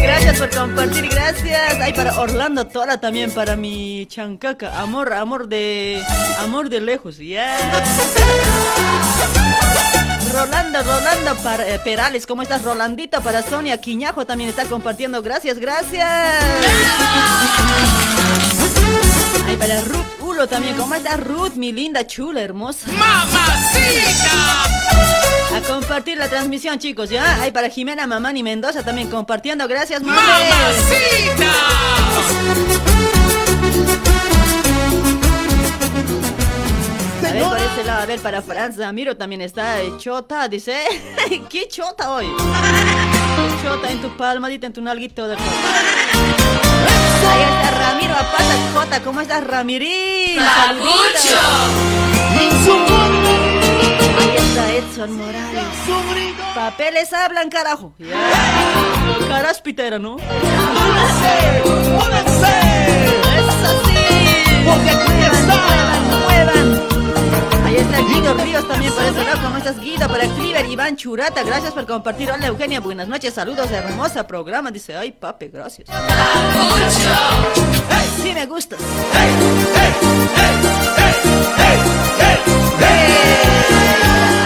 Gracias 0.00 0.38
por 0.38 0.50
compartir, 0.50 1.08
gracias. 1.08 1.74
Ay, 1.80 1.92
para 1.92 2.18
Orlando 2.20 2.66
Tora 2.66 2.98
también, 2.98 3.30
para 3.30 3.56
mi 3.56 4.06
chancaca. 4.06 4.80
Amor, 4.80 5.12
amor 5.12 5.48
de. 5.48 6.02
Amor 6.40 6.68
de 6.68 6.80
lejos, 6.80 7.18
ya. 7.18 7.56
Rolando, 10.32 10.82
Rolando 10.82 11.36
para, 11.42 11.68
eh, 11.68 11.78
Perales, 11.78 12.26
¿cómo 12.26 12.42
estás, 12.42 12.62
Rolandito? 12.62 13.20
Para 13.22 13.42
Sonia 13.42 13.78
Quiñajo 13.78 14.26
también 14.26 14.50
está 14.50 14.64
compartiendo, 14.64 15.22
gracias, 15.22 15.58
gracias. 15.58 16.06
Ay, 19.46 19.56
para 19.56 19.80
Ruth 19.82 20.04
Ulo 20.20 20.48
también, 20.48 20.76
¿cómo 20.76 20.94
estás, 20.94 21.20
Ruth? 21.20 21.52
Mi 21.54 21.72
linda, 21.72 22.06
chula, 22.06 22.42
hermosa. 22.42 22.88
A 25.54 25.60
compartir 25.60 26.18
la 26.18 26.28
transmisión, 26.28 26.78
chicos, 26.78 27.08
¿ya? 27.08 27.40
Hay 27.40 27.52
para 27.52 27.70
Jimena 27.70 28.06
Mamani 28.06 28.42
Mendoza 28.42 28.82
también 28.82 29.08
compartiendo. 29.08 29.66
Gracias, 29.68 30.02
mami. 30.02 30.18
A 30.18 30.66
ver, 37.36 37.48
por 37.48 37.58
ese 37.58 37.84
lado, 37.84 38.02
a 38.02 38.06
ver, 38.06 38.20
para 38.20 38.42
Franz 38.42 38.76
Zamiro 38.76 39.16
también 39.16 39.40
está 39.40 39.80
eh, 39.80 39.92
Chota, 39.98 40.48
dice. 40.48 40.84
¿Qué 41.50 41.68
Chota 41.68 42.10
hoy? 42.10 42.26
Chota 43.62 43.90
en 43.90 44.00
tu 44.00 44.16
palmadita, 44.16 44.66
en 44.66 44.72
tu 44.72 44.80
nalguito 44.80 45.28
de 45.28 45.36
Ahí 47.28 47.42
está 47.42 47.70
Ramiro 47.78 48.14
Apata 48.14 48.56
Jota, 48.72 49.00
¿cómo 49.02 49.20
estás, 49.20 49.44
Ramirín? 49.44 50.38
¡Papucho! 50.38 51.38
Ahí 54.18 54.36
está 54.36 54.72
Edson 54.72 55.12
Morales. 55.16 55.64
Papeles 56.54 57.12
hablan, 57.12 57.50
carajo. 57.50 57.92
Ya. 57.98 58.16
Caraspitera, 59.28 59.98
¿no? 59.98 60.16
Eso 60.16 60.26
sí. 63.84 63.96
Muevan, 64.64 64.96
muevan, 64.96 65.46
muevan. 65.46 65.75
Está 67.76 68.00
Guido 68.00 68.32
Ríos 68.34 68.66
también 68.66 68.90
por 68.92 69.04
ese 69.04 69.22
lado. 69.22 69.42
¿Cómo 69.42 69.58
estás, 69.58 69.78
Guido? 69.78 70.08
Para 70.08 70.26
Cliver, 70.34 70.64
Iván 70.64 70.96
Churata, 70.96 71.42
gracias 71.42 71.74
por 71.74 71.86
compartir. 71.86 72.30
Hola, 72.30 72.46
Eugenia, 72.46 72.80
buenas 72.80 73.06
noches, 73.06 73.34
saludos, 73.34 73.70
hermosa 73.70 74.26
programa. 74.26 74.70
Dice, 74.70 74.96
ay, 74.96 75.12
papi, 75.12 75.48
gracias. 75.48 75.86
Sí, 78.22 78.32
me 78.32 78.46
gusta. 78.46 78.76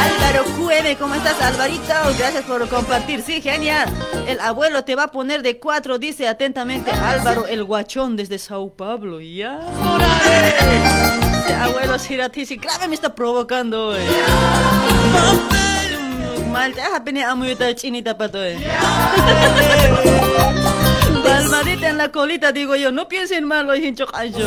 Álvaro 0.03 0.45
QM, 0.57 0.97
¿cómo 0.99 1.15
estás, 1.15 1.41
Alvarito? 1.41 1.95
Gracias 2.19 2.45
por 2.45 2.69
compartir. 2.69 3.23
Sí, 3.23 3.41
genial. 3.41 3.89
El 4.27 4.41
abuelo 4.41 4.83
te 4.83 4.97
va 4.97 5.05
a 5.05 5.11
poner 5.13 5.43
de 5.43 5.61
cuatro, 5.61 5.99
dice 5.99 6.27
atentamente 6.27 6.91
Álvaro 6.91 7.47
el 7.47 7.63
guachón 7.63 8.17
desde 8.17 8.41
Sao 8.41 8.71
Paulo. 8.71 9.21
Ya. 9.21 9.61
Ese 11.51 11.59
abuelo 11.59 11.99
Siratisi, 11.99 12.57
grave 12.59 12.87
me 12.87 12.95
está 12.95 13.13
provocando. 13.13 13.97
eh. 13.97 14.07
Mal, 16.53 16.73
te 16.73 16.81
deja 16.81 17.01
venir 17.01 17.25
a 17.25 17.35
muy 17.35 17.57
chinita 17.75 18.17
pato. 18.17 18.39
eh. 18.45 18.57
Palmadita 21.25 21.89
en 21.89 21.99
la 21.99 22.13
colita, 22.13 22.53
digo 22.53 22.77
yo. 22.77 22.93
No 22.93 23.09
piensen 23.09 23.47
mal, 23.47 23.67
lo 23.67 23.75
hincho 23.75 24.07
callo. 24.07 24.47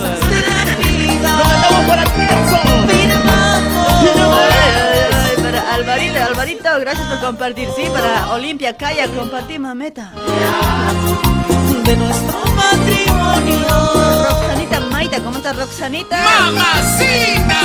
Ay, 4.06 5.36
Para 5.44 5.74
Alvarito, 5.74 6.24
Alvarito, 6.24 6.70
gracias 6.80 7.06
por 7.10 7.20
compartir. 7.20 7.68
Sí, 7.76 7.84
para 7.92 8.32
Olimpia 8.34 8.78
Calla, 8.78 9.08
compartí 9.10 9.60
mameta. 9.60 10.14
Roxanita, 15.14 15.22
¿cómo 15.24 15.38
Roxanita? 15.54 16.18
¡Mamacita! 16.24 17.62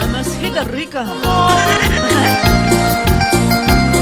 ¡Mamacita 0.00 0.64
rica! 0.64 1.04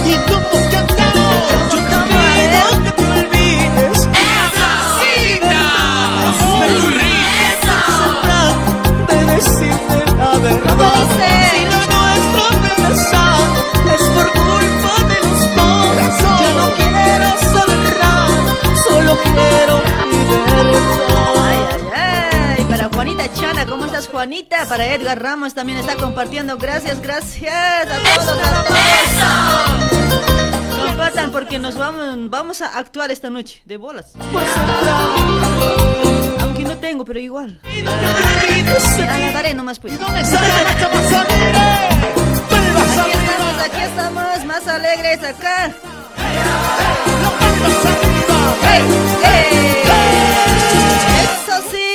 ¿Y 0.06 0.14
cómo 0.30 0.48
cantamos? 0.70 1.70
Yo 1.70 1.80
no 1.82 2.84
que 2.84 2.90
tú 2.92 3.02
me 3.02 3.20
olvides. 3.20 3.98
¡Mamacita! 4.06 5.64
¡Muy 6.40 6.74
rica! 6.96 7.78
de 9.08 9.16
decirte 9.34 9.98
la 10.16 10.32
verdad. 10.38 10.96
Si 11.12 11.64
lo 11.66 11.80
nuestro 11.92 12.44
te 12.64 13.92
es 13.94 14.04
por 14.14 14.28
culpa 14.32 14.94
de 15.10 15.18
los 15.28 15.40
pobres. 15.56 16.14
Yo 16.40 16.48
no 16.56 16.66
quiero 16.74 17.28
ser 17.52 17.68
solo 18.82 19.12
quiero 19.34 19.74
liberar. 20.10 20.71
Juanita, 24.12 24.66
para 24.68 24.86
Edgar 24.86 25.20
Ramos 25.20 25.54
también 25.54 25.78
está 25.78 25.96
compartiendo. 25.96 26.56
Gracias, 26.58 27.00
gracias 27.00 27.52
a 27.54 27.98
todos, 28.16 28.38
a. 28.38 28.64
Compartan 30.86 31.32
porque 31.32 31.58
nos 31.58 31.76
vamos, 31.76 32.30
vamos 32.30 32.60
a 32.62 32.78
actuar 32.78 33.10
esta 33.10 33.30
noche, 33.30 33.62
de 33.64 33.78
bolas. 33.78 34.12
Aunque 36.40 36.64
no 36.64 36.76
tengo, 36.78 37.04
pero 37.04 37.18
igual. 37.20 37.60
La 37.64 39.32
daré 39.32 39.54
nomás 39.54 39.78
pues. 39.78 39.94
Aquí 39.94 40.00
estamos, 43.10 43.58
aquí 43.64 43.80
estamos, 43.80 44.44
más 44.44 44.68
alegres 44.68 45.24
acá. 45.24 45.72
¡Hey! 48.62 48.82
¡Hey! 49.22 49.82
¡Eso 51.22 51.62
sí! 51.70 51.91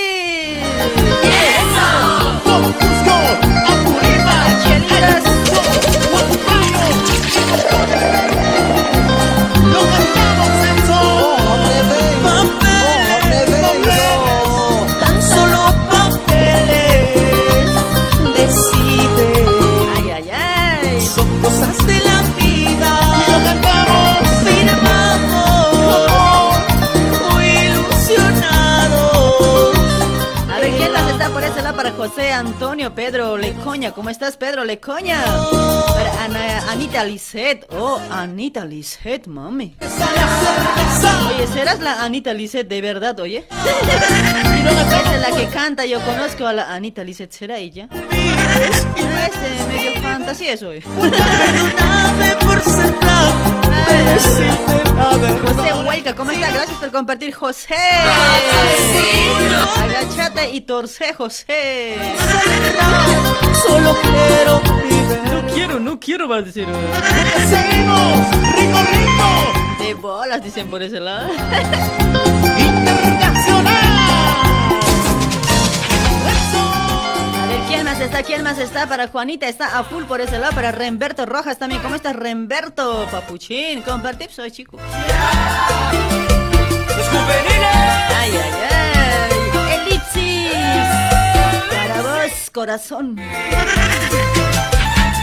Chelitas. 4.98 5.27
Tan 5.27 5.27
José 32.08 32.32
Antonio 32.32 32.96
Pedro 32.96 33.38
Lecoña. 33.38 33.92
¿Cómo 33.92 34.10
estás, 34.10 34.38
Pedro 34.38 34.64
Lecoña? 34.64 35.22
Para 35.26 36.72
Anita 36.72 37.04
Lisset. 37.04 37.66
Oh, 37.74 38.00
Anita 38.10 38.64
Lisset, 38.64 39.28
mami. 39.28 39.76
Oye, 41.36 41.48
¿serás 41.48 41.82
la 41.82 42.04
Anita 42.04 42.34
Lisset 42.34 42.66
de 42.68 42.80
verdad, 42.80 43.20
oye? 43.20 43.46
Esa 43.50 45.16
es 45.16 45.22
la 45.30 45.36
que 45.36 45.48
canta, 45.48 45.86
yo 45.86 46.00
conozco 46.02 46.48
a 46.48 46.54
la 46.54 46.74
Anita 46.74 47.04
Lisset, 47.04 47.32
¿será 47.32 47.58
ella? 47.58 47.90
Ah, 47.92 47.98
Este 49.26 49.68
medio 49.68 50.02
fantasía 50.02 50.54
es 50.54 50.64
hoy. 50.64 50.82
José 55.42 55.74
Huayca, 55.86 56.16
¿cómo 56.16 56.32
está? 56.32 56.52
Gracias 56.52 56.78
por 56.78 56.92
compartir, 56.92 57.34
José. 57.34 57.76
Agachate 59.80 60.52
y 60.52 60.62
torce, 60.62 61.14
José. 61.14 61.96
Solo 63.66 63.96
quiero 64.02 64.62
vivir. 64.62 64.98
No 65.32 65.54
quiero, 65.54 65.80
no 65.80 66.00
quiero, 66.00 66.28
va 66.28 66.38
a 66.38 66.42
decir. 66.42 66.68
Seguimos, 67.48 68.32
rico, 68.56 68.80
rico. 68.92 69.84
De 69.84 69.94
bolas, 69.94 70.44
dicen 70.44 70.70
por 70.70 70.82
ese 70.82 71.00
lado. 71.00 71.30
¿Quién 77.68 77.84
más 77.84 78.00
está? 78.00 78.24
¿Quién 78.24 78.44
más 78.44 78.58
está? 78.58 78.88
Para 78.88 79.08
Juanita 79.08 79.48
está 79.48 79.78
a 79.78 79.84
full 79.84 80.06
por 80.06 80.22
ese 80.22 80.40
lado. 80.40 80.54
Para 80.54 80.72
Remberto 80.72 81.26
Rojas 81.26 81.58
también. 81.58 81.82
¿Cómo 81.82 81.96
estás, 81.96 82.16
Remberto? 82.16 83.08
Papuchín, 83.12 83.82
compartir, 83.82 84.32
soy 84.32 84.52
chico. 84.52 84.78
Ay, 88.20 88.32
ay, 88.32 88.52
ay. 88.72 89.88
Elipsis. 89.88 90.52
Para 91.70 92.02
vos, 92.02 92.50
corazón. 92.52 93.20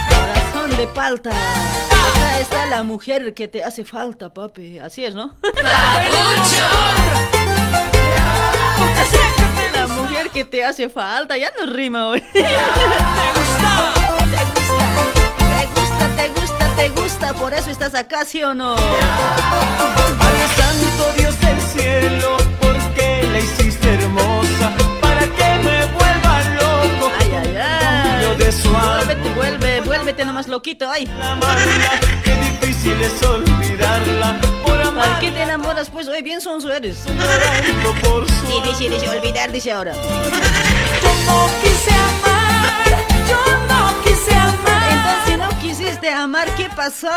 Corazón 0.09 0.77
de 0.77 0.87
palta. 0.87 1.31
Acá 1.31 2.39
está 2.39 2.65
la 2.67 2.83
mujer 2.83 3.33
que 3.33 3.47
te 3.47 3.63
hace 3.63 3.83
falta, 3.83 4.33
papi. 4.33 4.79
Así 4.79 5.05
es, 5.05 5.15
¿no? 5.15 5.35
La 5.63 6.05
mujer 10.15 10.31
que 10.31 10.45
te 10.45 10.63
hace 10.63 10.89
falta, 10.89 11.37
ya 11.37 11.51
no 11.59 11.65
rima 11.71 12.07
hoy. 12.07 12.21
Te 12.33 12.41
gusta, 12.41 13.93
te 14.31 15.69
gusta, 15.75 16.15
te 16.15 16.29
gusta, 16.29 16.75
te 16.75 16.89
gusta, 16.89 17.33
por 17.33 17.53
eso 17.53 17.69
estás 17.69 17.95
acá, 17.95 18.25
¿sí 18.25 18.43
o 18.43 18.53
no? 18.53 18.75
Padre 18.75 20.47
Santo 20.55 21.13
Dios 21.17 21.39
del 21.39 21.61
cielo, 21.61 22.37
¿por 22.61 22.77
qué 22.93 23.27
la 23.31 23.39
hiciste 23.39 23.93
hermosa? 23.93 24.73
Para 25.01 25.21
que 25.21 25.59
me 25.63 25.85
vuelva 25.87 26.41
loco. 26.59 27.11
Ay, 27.19 27.31
ay, 27.37 27.57
ay. 27.57 28.37
De 28.37 28.51
suave 28.51 29.14
vuelve, 29.35 29.81
vuélvete 29.81 30.25
nomás 30.25 30.47
loquito, 30.47 30.89
ay. 30.89 31.07
qué 32.23 32.35
difícil 32.35 33.01
es 33.01 33.21
olvidarla. 33.23 34.39
Por 34.63 34.77
¿Para 34.77 34.87
amar 34.87 35.19
qué 35.19 35.31
te 35.31 35.41
enamoras? 35.41 35.89
Pues 35.89 36.07
hoy 36.07 36.21
bien 36.21 36.41
sonso 36.41 36.71
eres. 36.71 36.97
Sí, 37.05 38.61
dice, 38.63 38.89
dice, 38.89 39.09
olvidar, 39.09 39.51
dice 39.51 39.71
ahora. 39.71 39.93
Yo 39.93 41.11
no 41.25 41.49
quise 41.61 41.91
amar, 41.91 43.05
yo 43.29 43.41
no 43.67 44.01
quise 44.03 44.33
amar. 44.35 44.91
Entonces, 44.91 45.23
si 45.25 45.37
no 45.37 45.49
quisiste 45.59 46.09
amar, 46.09 46.47
¿qué 46.55 46.69
pasó? 46.75 47.07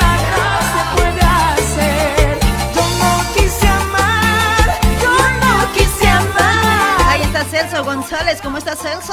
Nada 0.00 0.60
se 0.72 0.82
puede 0.96 1.20
hacer. 1.20 2.38
Yo 2.74 2.82
no 2.98 3.24
quise 3.34 3.68
amar, 3.68 4.80
yo 5.02 5.12
no 5.40 5.72
quise 5.74 6.08
amar. 6.08 6.73
Ahí 7.14 7.22
está 7.22 7.44
Celso 7.44 7.84
González, 7.84 8.40
¿cómo 8.42 8.58
está 8.58 8.74
Celso? 8.74 9.12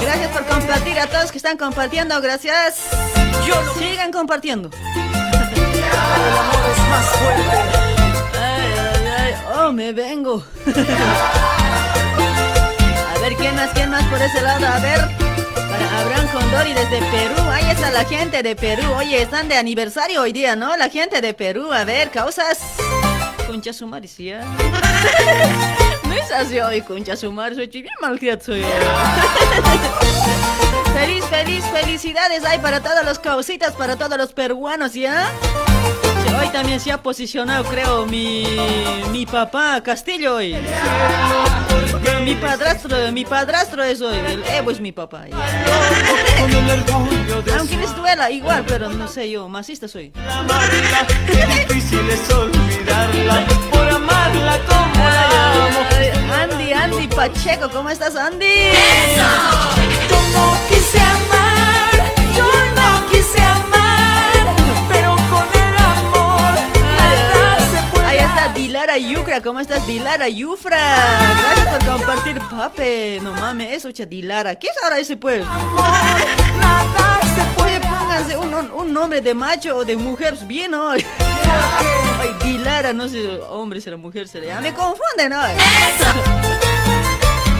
Gracias 0.00 0.30
por 0.32 0.46
compartir 0.46 0.98
a 0.98 1.06
todos 1.06 1.30
que 1.30 1.36
están 1.36 1.58
compartiendo, 1.58 2.18
gracias. 2.22 2.76
Sigan 3.78 4.10
compartiendo. 4.10 4.70
El 4.70 6.38
amor 6.38 6.70
es 6.72 6.78
más 6.88 7.04
fuerte. 7.04 7.42
Ay, 8.32 8.72
ay, 8.78 9.08
ay, 9.18 9.34
oh, 9.58 9.72
me 9.72 9.92
vengo. 9.92 10.42
A 13.14 13.18
ver, 13.20 13.34
¿quién 13.36 13.54
más, 13.54 13.68
quién 13.74 13.90
más 13.90 14.04
por 14.04 14.22
ese 14.22 14.40
lado? 14.40 14.66
A 14.66 14.78
ver, 14.78 15.00
para 15.68 16.00
Abraham 16.00 16.28
Condori 16.28 16.72
desde 16.72 16.98
Perú. 16.98 17.42
Ahí 17.50 17.68
está 17.70 17.90
la 17.90 18.06
gente 18.06 18.42
de 18.42 18.56
Perú. 18.56 18.90
Oye, 18.96 19.20
están 19.20 19.50
de 19.50 19.58
aniversario 19.58 20.22
hoy 20.22 20.32
día, 20.32 20.56
¿no? 20.56 20.78
La 20.78 20.88
gente 20.88 21.20
de 21.20 21.34
Perú. 21.34 21.70
A 21.74 21.84
ver, 21.84 22.10
causas. 22.10 22.56
Concha 23.46 23.72
sumar, 23.72 24.06
sí, 24.08 24.30
¿eh? 24.30 24.40
No 26.06 26.12
es 26.14 26.30
así 26.32 26.58
hoy, 26.58 26.80
concha 26.82 27.16
sumar. 27.16 27.54
Soy 27.54 27.66
bien 27.66 27.86
malcriado, 28.00 28.40
soy. 28.42 28.62
Feliz, 30.94 31.24
feliz, 31.24 31.64
felicidades 31.72 32.44
hay 32.44 32.58
para 32.60 32.80
todos 32.80 33.04
los 33.04 33.18
causitas, 33.18 33.72
para 33.72 33.96
todos 33.96 34.16
los 34.16 34.32
peruanos, 34.32 34.94
¿ya? 34.94 35.28
Sí, 36.24 36.32
Hoy 36.34 36.48
también 36.48 36.78
se 36.78 36.92
ha 36.92 37.02
posicionado, 37.02 37.64
creo, 37.64 38.06
mi, 38.06 38.46
mi 39.10 39.26
papá 39.26 39.82
Castillo 39.82 40.36
hoy. 40.36 40.56
Mi 42.24 42.36
padrastro, 42.36 43.12
mi 43.12 43.24
padrastro 43.24 43.82
es 43.82 44.00
hoy. 44.00 44.16
El 44.16 44.44
Evo 44.44 44.70
es 44.70 44.80
mi 44.80 44.92
papá. 44.92 45.26
ya. 45.28 45.36
Aunque 47.58 47.76
les 47.76 47.94
duela 47.96 48.30
igual, 48.30 48.64
pero 48.66 48.88
no 48.88 49.08
sé 49.08 49.28
yo, 49.30 49.48
masista 49.48 49.88
soy. 49.88 50.12
es 51.68 52.63
olvidarla. 53.02 53.46
Por 53.70 53.88
amarla 53.88 54.58
como 54.68 55.04
la 55.04 55.66
amo. 55.66 55.80
Andy, 56.42 56.72
Andy 56.72 57.08
Pacheco, 57.08 57.68
¿cómo 57.70 57.90
estás, 57.90 58.16
Andy? 58.16 58.46
Yo 60.08 60.16
no 60.32 60.56
quise 60.68 61.00
amar, 61.00 62.12
yo 62.36 62.44
no 62.74 63.06
quise 63.10 63.40
amar, 63.42 64.54
pero 64.88 65.16
con 65.30 65.46
el 65.62 65.76
amor 65.76 66.54
nada 66.98 67.58
se 67.70 67.82
puede 67.92 68.06
Ahí 68.06 68.18
está 68.18 68.48
Dilara 68.54 68.98
Yucra, 68.98 69.40
¿cómo 69.40 69.60
estás, 69.60 69.86
Dilara 69.86 70.28
Yufra? 70.28 70.78
Gracias 71.56 71.84
por 71.84 71.92
compartir, 71.98 72.38
pape. 72.50 73.20
No 73.22 73.32
mames, 73.32 73.72
eso, 73.72 73.90
cha, 73.92 74.04
Dilara. 74.04 74.54
¿Qué 74.56 74.66
es 74.68 74.74
ahora 74.82 74.98
ese 74.98 75.16
pues? 75.16 75.44
nada 76.58 77.20
se 77.22 77.62
Oye, 77.62 77.80
pónganse 77.80 78.36
un, 78.36 78.52
un- 78.54 78.70
un 78.72 78.92
nombre 78.92 79.20
de 79.20 79.34
macho 79.34 79.76
o 79.78 79.84
de 79.84 79.96
mujer 79.96 80.34
bien 80.46 80.74
hoy. 80.74 81.04
Ay, 82.20 82.34
Dilara, 82.42 82.92
no 82.92 83.08
sé, 83.08 83.40
hombre 83.48 83.80
será 83.80 83.96
mujer 83.96 84.28
será. 84.28 84.46
Ya 84.46 84.60
me 84.60 84.72
confunden 84.72 85.32
hoy. 85.32 85.52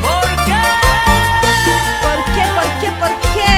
¿Por 0.02 0.28
qué? 0.44 0.60
¿Por 2.02 2.18
qué, 2.34 2.44
por 2.54 2.68
qué, 2.80 2.88
por 3.00 3.12
qué? 3.34 3.52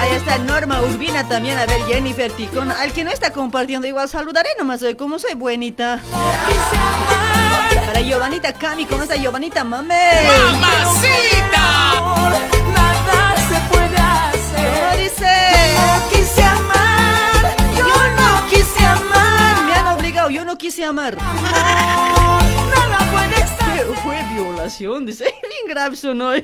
Ahí 0.00 0.12
está 0.16 0.38
Norma 0.38 0.80
Urbina 0.82 1.28
también, 1.28 1.58
a 1.58 1.66
ver, 1.66 1.82
Jennifer 1.86 2.30
Ticón. 2.32 2.70
Al 2.70 2.92
que 2.92 3.04
no 3.04 3.10
está 3.10 3.32
compartiendo, 3.32 3.86
igual 3.86 4.08
saludaré 4.08 4.50
nomás 4.58 4.82
hoy, 4.82 4.94
como 4.94 5.18
soy 5.18 5.34
buenita. 5.34 6.00
Para 7.86 8.00
Giovanita 8.00 8.52
Cami, 8.52 8.84
¿cómo 8.86 9.02
está 9.02 9.16
Giovanita 9.16 9.64
Mame? 9.64 9.94
Nada 12.74 13.34
se 13.48 13.58
puede 13.70 13.96
hacer. 13.96 14.66
¿Cómo 14.72 14.96
dice? 15.02 15.34
No 20.58 20.64
quise 20.64 20.84
amar. 20.84 21.16
Nada 21.16 22.98
puede 23.12 23.36
¿Qué 23.36 23.46
ser. 23.46 23.86
fue 24.02 24.20
violación? 24.34 25.06
dice. 25.06 25.22
Bien 25.24 25.68
grave 25.68 25.94
sonó. 25.94 26.34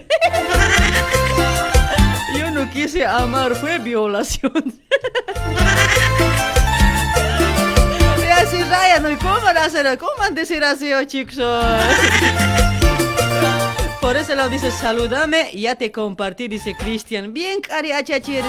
Yo 2.39 2.51
no 2.53 2.71
quise 2.71 3.05
amar, 3.05 3.57
fue 3.57 3.79
violación. 3.81 4.53
Y 8.17 8.27
así 8.37 8.57
Ryan, 8.63 9.03
¿no? 9.03 9.19
¿cómo 9.19 9.41
van 9.43 9.57
a 9.57 9.65
hacer? 9.65 9.99
¿Cómo 9.99 10.13
van 10.19 10.33
a 10.33 10.35
decir 10.35 10.63
así, 10.65 10.93
oh, 10.93 11.05
chicos? 11.05 11.37
Por 14.01 14.17
eso 14.17 14.35
lo 14.35 14.49
dice, 14.49 14.71
salúdame, 14.73 15.51
ya 15.55 15.75
te 15.77 15.93
compartí, 15.93 16.49
dice 16.49 16.75
Cristian. 16.77 17.33
Bien, 17.33 17.61
cari, 17.61 17.93
achachir. 17.93 18.45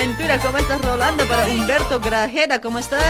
Rolando 0.00 0.16
Ventura, 0.16 0.38
¿cómo 0.38 0.58
estás, 0.58 0.80
Rolando? 0.80 1.26
Para 1.26 1.46
Humberto 1.46 2.00
Grajera, 2.00 2.58
¿cómo 2.60 2.78
estás? 2.78 3.02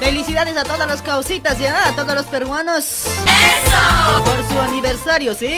Felicidades 0.00 0.56
a 0.56 0.64
todas 0.64 0.88
las 0.88 1.02
causitas, 1.02 1.58
ya, 1.58 1.88
a 1.88 1.94
todos 1.94 2.14
los 2.14 2.24
peruanos. 2.26 3.04
¡Eso! 3.04 4.24
Por 4.24 4.48
su 4.48 4.60
aniversario, 4.60 5.34
¿sí? 5.34 5.54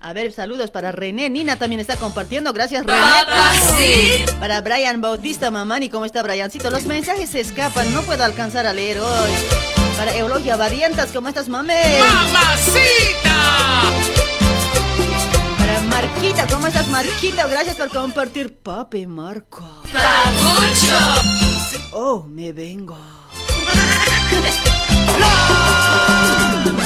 A 0.00 0.12
ver, 0.12 0.32
saludos 0.32 0.70
para 0.70 0.92
René. 0.92 1.30
Nina 1.30 1.56
también 1.56 1.80
está 1.80 1.96
compartiendo. 1.96 2.52
Gracias, 2.52 2.84
René. 2.84 4.26
Para 4.38 4.60
Brian 4.60 5.00
Bautista 5.00 5.50
Mamani. 5.50 5.88
¿Cómo 5.88 6.04
está, 6.04 6.22
Briancito? 6.22 6.70
Los 6.70 6.84
mensajes 6.84 7.30
se 7.30 7.40
escapan. 7.40 7.92
No 7.94 8.02
puedo 8.02 8.24
alcanzar 8.24 8.66
a 8.66 8.72
leer 8.74 9.00
hoy. 9.00 9.77
Para 9.98 10.16
Eulogia 10.16 10.56
Varientas. 10.56 11.10
¿Cómo 11.12 11.28
estás, 11.28 11.48
mame? 11.48 11.74
Para 15.58 15.80
Marquita. 15.80 16.46
¿Cómo 16.46 16.68
estás, 16.68 16.86
Marquita? 16.86 17.48
Gracias 17.48 17.74
por 17.74 17.88
compartir. 17.88 18.58
Papi 18.62 19.08
Marco. 19.08 19.64
Oh, 21.90 22.22
me 22.28 22.52
vengo. 22.52 22.96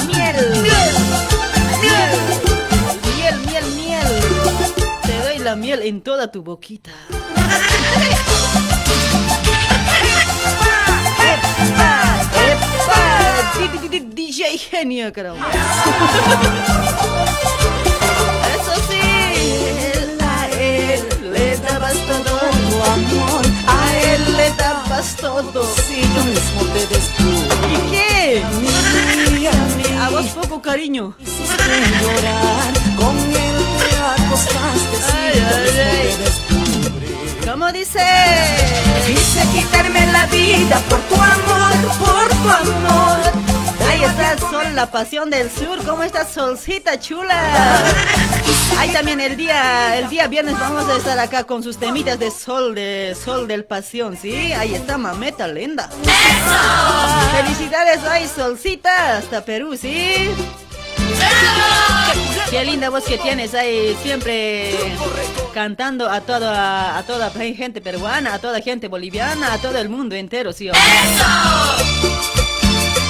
Miel. 0.07 0.35
Miel. 0.63 0.91
Miel, 3.15 3.37
miel, 3.45 3.65
miel. 3.75 4.07
Te 5.03 5.19
doy 5.19 5.37
la 5.37 5.55
miel 5.55 5.83
en 5.83 6.01
toda 6.01 6.31
tu 6.31 6.41
boquita. 6.41 6.91
DJ 13.67 14.57
genio, 14.57 15.11
caramba. 15.13 15.47
Eso 18.55 18.73
sí, 18.89 18.99
él, 19.93 20.17
a 20.21 20.49
él 20.49 21.01
le 21.31 21.57
dabas 21.57 21.93
todo 21.93 22.39
tu 22.49 22.83
amor. 22.83 23.45
A 23.67 23.97
él 23.97 24.35
le 24.37 24.51
dabas 24.51 25.15
todo. 25.15 25.63
Si 25.75 26.01
yo 26.01 26.23
mismo 26.25 26.61
te 26.73 26.87
descubrí, 26.87 27.73
¿Y 27.73 27.91
qué? 27.91 28.43
mía, 29.31 29.51
A 30.05 30.09
vos 30.09 30.25
poco 30.27 30.61
cariño. 30.61 31.13
hiciste 31.19 31.73
llorar, 32.01 32.73
con 32.97 33.15
él 33.17 33.57
te 33.79 34.23
acostaste, 34.23 34.97
si 34.97 35.11
Ay, 35.15 35.33
yo 35.35 35.41
mismo 35.41 35.79
ay. 35.85 36.15
te 36.17 36.23
descubrí. 36.23 36.52
¿Cómo 37.53 37.71
dice? 37.71 37.99
Quise 39.05 39.47
quitarme 39.53 40.07
la 40.07 40.25
vida 40.25 40.81
por 40.89 40.99
tu 41.01 41.13
amor, 41.13 41.73
por 41.99 42.27
tu 42.29 42.49
amor. 42.49 43.19
Ahí 43.87 44.03
está 44.03 44.39
Sol, 44.39 44.73
la 44.73 44.89
pasión 44.89 45.29
del 45.29 45.51
sur. 45.51 45.77
¿Cómo 45.85 46.01
estás, 46.01 46.33
Solcita 46.33 46.99
chula? 46.99 47.79
Ahí 48.79 48.89
también 48.89 49.19
el 49.19 49.37
día, 49.37 49.99
el 49.99 50.09
día 50.09 50.25
viernes 50.25 50.59
vamos 50.59 50.89
a 50.89 50.97
estar 50.97 51.19
acá 51.19 51.43
con 51.43 51.61
sus 51.61 51.77
temitas 51.77 52.17
de 52.17 52.31
Sol, 52.31 52.73
de 52.73 53.15
Sol 53.23 53.47
del 53.47 53.65
Pasión, 53.65 54.17
¿sí? 54.17 54.51
Ahí 54.53 54.73
está 54.73 54.97
Mameta 54.97 55.47
Lenda. 55.47 55.91
Felicidades, 57.35 57.99
ay, 58.09 58.27
Solcita, 58.35 59.17
hasta 59.17 59.45
Perú, 59.45 59.77
¿sí? 59.77 60.31
Qué 62.49 62.63
linda 62.63 62.89
voz 62.89 63.03
que 63.03 63.17
tienes 63.17 63.55
ahí, 63.55 63.97
siempre 64.03 64.75
cantando 65.53 66.09
a 66.09 66.21
toda, 66.21 66.97
a 66.97 67.03
toda 67.03 67.31
gente 67.31 67.81
peruana, 67.81 68.35
a 68.35 68.39
toda 68.39 68.61
gente 68.61 68.87
boliviana, 68.87 69.53
a 69.53 69.57
todo 69.57 69.77
el 69.79 69.89
mundo 69.89 70.15
entero, 70.15 70.53
¿sí? 70.53 70.69
o 70.69 70.73
no? 70.73 70.79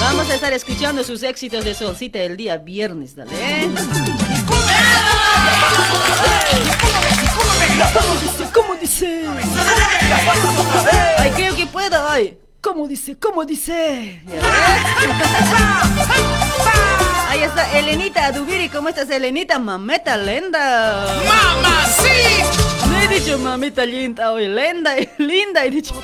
Vamos 0.00 0.30
a 0.30 0.34
estar 0.34 0.52
escuchando 0.52 1.04
sus 1.04 1.22
éxitos 1.22 1.64
de 1.64 1.74
Solcita 1.74 2.18
el 2.20 2.36
día 2.36 2.56
viernes, 2.56 3.16
dale. 3.16 3.32
¿Cómo 7.92 8.14
dice? 8.20 8.44
¿Cómo 8.52 8.74
dice? 8.76 9.24
Ay, 11.18 11.30
creo 11.32 11.54
que 11.54 11.66
puedo, 11.66 12.08
ay. 12.08 12.38
¿Cómo 12.60 12.88
dice? 12.88 13.18
¿Cómo 13.18 13.44
dice? 13.44 14.22
Ya 14.26 14.34
ves. 16.98 17.03
Ahí 17.34 17.42
está 17.42 17.68
Elenita 17.76 18.30
Dubiri, 18.30 18.68
¿cómo 18.68 18.88
estás 18.88 19.10
Elenita? 19.10 19.58
Mameta 19.58 20.16
lenda. 20.16 21.04
¡Mamacita! 21.26 22.86
No 22.88 23.00
he 23.00 23.08
dicho 23.08 23.36
mamita 23.40 23.84
linda 23.84 24.30
hoy, 24.30 24.46
lenda, 24.46 24.94
linda 25.18 25.64
he 25.64 25.70
dicho. 25.70 26.00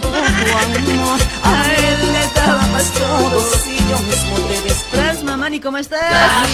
A 1.45 1.73
él 1.73 2.13
le 2.13 2.27
dabas 2.35 2.91
todo, 2.95 3.41
si 3.63 3.77
yo 3.77 3.99
mismo 4.09 4.39
te. 4.49 4.97
Trans 4.97 5.23
Mamani, 5.23 5.61
¿cómo 5.61 5.79
estás? 5.79 6.49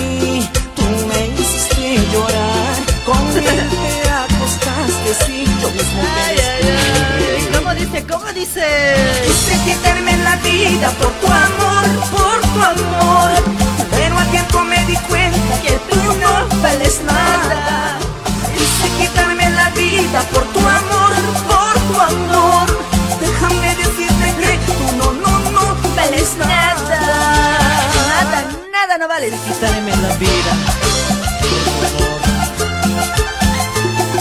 mí, 0.00 0.48
Tú 0.76 0.84
me 1.08 1.26
hiciste 1.34 1.98
llorar, 2.12 2.76
con 3.04 3.18
él 3.36 3.68
te 3.68 4.08
acostaste, 4.10 5.24
si 5.26 5.44
yo 5.44 5.70
mismo 5.70 6.02
te 6.02 6.20
ay, 6.20 6.36
ay. 6.38 6.66
¿Cómo 7.26 7.35
dice? 7.86 8.06
¿Cómo 8.06 8.32
dice? 8.32 8.64
Quise 9.26 9.54
quitarme 9.64 10.16
la 10.18 10.36
vida 10.36 10.90
por 10.98 11.10
tu 11.20 11.26
amor, 11.26 11.84
por 12.10 12.40
tu 12.52 12.62
amor. 12.62 13.30
Pero 13.90 14.18
a 14.18 14.24
tiempo 14.26 14.60
me 14.62 14.84
di 14.86 14.96
cuenta 15.08 15.60
que 15.62 15.72
tú 15.90 15.96
no 16.20 16.62
vales 16.62 17.00
nada. 17.04 17.98
Quise 18.56 18.88
quitarme 18.98 19.50
la 19.50 19.70
vida 19.70 20.20
por 20.32 20.44
tu 20.52 20.60
amor, 20.60 21.12
por 21.48 21.74
tu 21.88 22.00
amor. 22.00 22.66
Déjame 23.20 23.74
decirte 23.76 24.34
que 24.40 24.58
tú 24.66 24.96
no, 24.98 25.12
no, 25.12 25.50
no 25.50 25.76
vales 25.94 26.36
nada. 26.38 27.00
Nada, 28.08 28.44
nada 28.72 28.98
no 28.98 29.08
vale. 29.08 29.30
Quitarme 29.30 29.90
la 29.96 30.16
vida. 30.16 30.52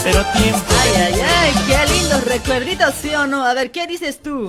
Pero 0.03 0.19
a 0.19 0.31
tiempo. 0.33 0.61
Ay, 0.81 0.91
ay, 1.01 1.21
ay, 1.21 1.53
qué 1.67 1.75
lindos 2.15 2.33
recuerditos, 2.33 2.93
¿sí 3.01 3.13
o 3.15 3.27
no? 3.27 3.45
A 3.45 3.53
ver, 3.53 3.71
¿qué 3.71 3.87
dices 3.87 4.21
tú? 4.21 4.47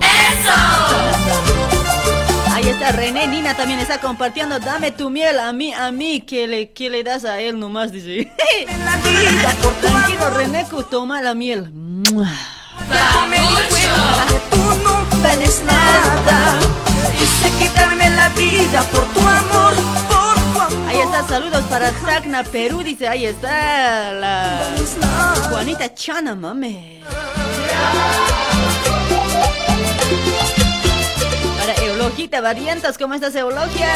Ahí 2.53 2.67
está 2.67 2.91
René, 2.91 3.27
Nina 3.27 3.55
también 3.55 3.79
está 3.79 3.99
compartiendo. 3.99 4.59
Dame 4.59 4.91
tu 4.91 5.09
miel 5.09 5.39
a 5.39 5.53
mí, 5.53 5.73
a 5.73 5.91
mí, 5.91 6.21
que 6.21 6.47
le, 6.47 6.71
que 6.71 6.89
le 6.89 7.03
das 7.03 7.25
a 7.25 7.39
él 7.39 7.59
nomás, 7.59 7.91
dice. 7.91 8.31
Tranquilo, 9.81 10.29
Reneco, 10.31 10.85
toma 10.85 11.21
la 11.21 11.33
miel. 11.33 11.71
Tú 12.03 12.15
no 14.83 15.05
vales 15.21 15.61
nada. 15.65 16.59
Quise 17.17 17.51
quitarme 17.59 18.09
la 18.11 18.29
vida 18.29 18.83
por 18.91 19.05
tu 19.13 19.19
amor, 19.19 19.73
por 20.07 20.35
tu 20.35 20.59
amor. 20.61 20.89
Ahí 20.89 20.99
está, 20.99 21.27
saludos 21.27 21.63
para 21.69 21.91
Tacna, 21.91 22.43
Perú, 22.43 22.81
dice, 22.83 23.07
ahí 23.07 23.25
está 23.25 24.13
la 24.13 24.59
Juanita 25.49 25.93
Chana, 25.93 26.35
mame. 26.35 27.03
Para 31.59 31.73
Eulogita 31.83 32.41
Variantas, 32.41 32.97
¿cómo 32.97 33.13
estás, 33.13 33.35
Eulogia? 33.35 33.93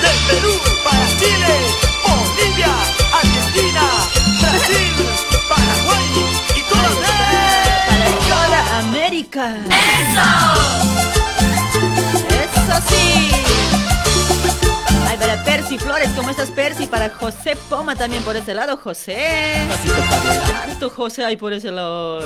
Del 0.00 0.16
Perú 0.28 0.52
para 0.84 1.06
Chile, 1.18 1.54
Bolivia, 2.06 2.72
Argentina, 3.12 3.82
Brasil, 4.40 4.92
Paraguay 5.48 6.08
y 6.56 6.62
todas 6.68 6.94
Para 7.88 8.08
toda 8.28 8.78
América. 8.78 9.44
¡Eso! 9.68 10.50
sí! 12.88 13.30
Ay, 15.08 15.16
para 15.18 15.42
Percy 15.44 15.78
Flores, 15.78 16.10
¿cómo 16.16 16.30
estás, 16.30 16.50
Percy? 16.50 16.86
Para 16.86 17.10
José 17.10 17.56
Poma 17.68 17.96
también 17.96 18.22
por 18.22 18.36
ese 18.36 18.54
lado, 18.54 18.76
José. 18.76 19.62
¿Cuánto 20.66 20.90
José 20.90 21.24
hay 21.24 21.36
por 21.36 21.52
ese 21.52 21.70
lado? 21.70 22.20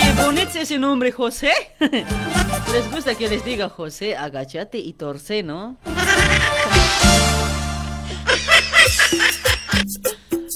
Qué 0.00 0.22
bonito 0.22 0.58
ese 0.58 0.78
nombre, 0.78 1.12
José. 1.12 1.52
Les 2.72 2.90
gusta 2.90 3.14
que 3.14 3.28
les 3.28 3.44
diga 3.44 3.68
José, 3.68 4.16
agachate 4.16 4.78
y 4.78 4.94
torce, 4.94 5.42
¿no? 5.42 5.76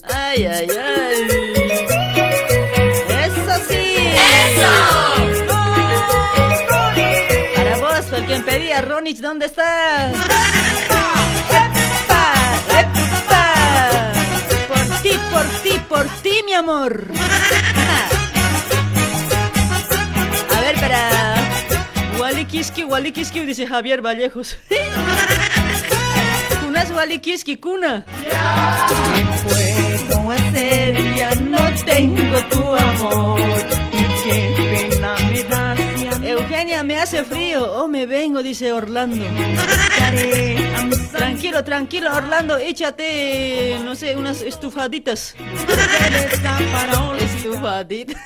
Ay, 0.09 0.47
ay, 0.47 0.69
ay. 0.71 1.56
Pedía, 8.47 8.81
Ronich, 8.81 9.19
¿dónde 9.19 9.47
estás? 9.47 10.15
¡Epa! 10.15 11.15
¡Epa! 11.51 11.87
amor. 16.55 17.05
A 20.57 20.61
ver, 20.61 20.75
para. 20.81 21.35
Walikiski, 22.19 22.85
Walikiski, 22.85 23.41
dice 23.41 23.67
Javier 23.67 24.01
Vallejos. 24.01 24.57
Kunas 26.63 26.91
Walikiski, 26.93 27.59
Kuna. 27.59 28.05
¿Qué 29.15 29.27
puedo 29.45 30.31
hacer? 30.31 31.15
Ya 31.15 31.35
no 31.35 31.59
tengo 31.85 32.39
tu 32.51 32.75
amor. 32.75 33.41
Y 33.93 34.03
qué 34.23 34.89
pena 34.91 35.15
me 35.31 35.43
da 35.45 35.66
Eugenia, 36.49 36.85
me 36.85 36.97
hace 36.97 37.25
frío. 37.25 37.73
Oh, 37.73 37.89
me 37.89 38.07
vengo, 38.07 38.41
dice 38.41 38.73
Orlando. 38.73 39.25
Tranquilo, 41.11 41.65
tranquilo, 41.65 42.15
Orlando, 42.15 42.57
échate, 42.57 43.77
no 43.85 43.97
sé, 43.97 44.15
unas 44.15 44.43
estufaditas. 44.43 45.35
Estufaditas. 47.19 48.17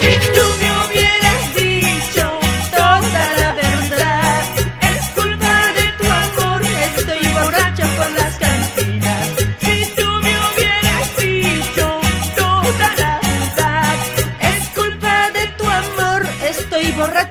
Si 0.00 0.32
tú 0.32 0.42
me 0.58 0.68
hubieras 0.82 1.54
dicho 1.54 2.28
toda 2.74 3.24
la 3.38 3.69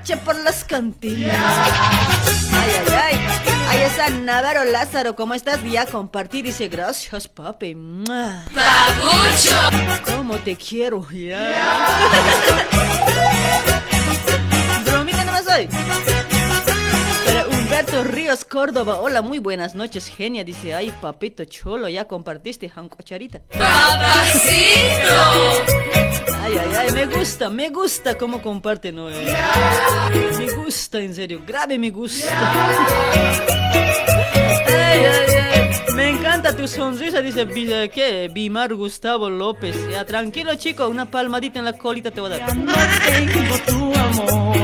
borracha 0.09 0.17
por 0.23 0.35
las 0.43 0.63
cantinas. 0.63 1.35
Ay, 2.53 2.71
ay, 2.79 2.93
ay. 2.95 3.19
Ahí 3.69 3.81
está 3.81 4.09
Navarro 4.09 4.65
Lázaro, 4.65 5.15
¿cómo 5.15 5.33
estás? 5.35 5.63
Ya 5.63 5.85
compartí, 5.85 6.41
dice, 6.41 6.67
gracias, 6.67 7.27
papi. 7.27 7.75
¡Mua! 7.75 8.43
¿Cómo 10.05 10.37
te 10.37 10.55
quiero? 10.55 11.07
Ya. 11.11 11.99
Bromita 14.85 15.23
nomás 15.23 15.45
hoy. 15.47 15.67
Para 15.67 16.18
Humberto 17.69 18.03
Ríos 18.03 18.45
Córdoba, 18.45 18.99
hola, 18.99 19.21
muy 19.21 19.37
buenas 19.37 19.75
noches, 19.75 20.07
genia. 20.07 20.43
Dice, 20.43 20.73
ay, 20.73 20.91
papito 20.99 21.45
cholo, 21.45 21.87
ya 21.87 22.05
compartiste, 22.05 22.67
Jancocharita. 22.67 23.41
Ay, 26.41 26.57
ay, 26.57 26.75
ay, 26.79 26.91
me 26.93 27.05
gusta, 27.05 27.51
me 27.51 27.69
gusta 27.69 28.17
cómo 28.17 28.41
comparten 28.41 28.97
hoy. 28.97 29.13
Me 30.39 30.51
gusta, 30.53 30.99
en 30.99 31.13
serio, 31.13 31.43
grave 31.45 31.77
me 31.77 31.91
gusta. 31.91 32.27
Ay, 34.67 35.05
ay, 35.05 35.35
ay. 35.53 35.93
Me 35.93 36.09
encanta 36.09 36.55
tu 36.55 36.67
sonrisa, 36.67 37.21
dice, 37.21 37.45
Vi- 37.45 37.89
¿qué? 37.93 38.31
Bimar 38.33 38.73
Gustavo 38.73 39.29
López. 39.29 39.75
Ya, 39.91 40.03
tranquilo, 40.05 40.55
chico, 40.55 40.87
una 40.87 41.05
palmadita 41.11 41.59
en 41.59 41.65
la 41.65 41.73
colita 41.73 42.09
te 42.09 42.19
voy 42.19 42.33
a 42.33 42.39
dar. 42.39 42.57
no 42.57 42.73
tengo 43.05 43.57
tu 43.67 43.93
amor. 43.93 44.57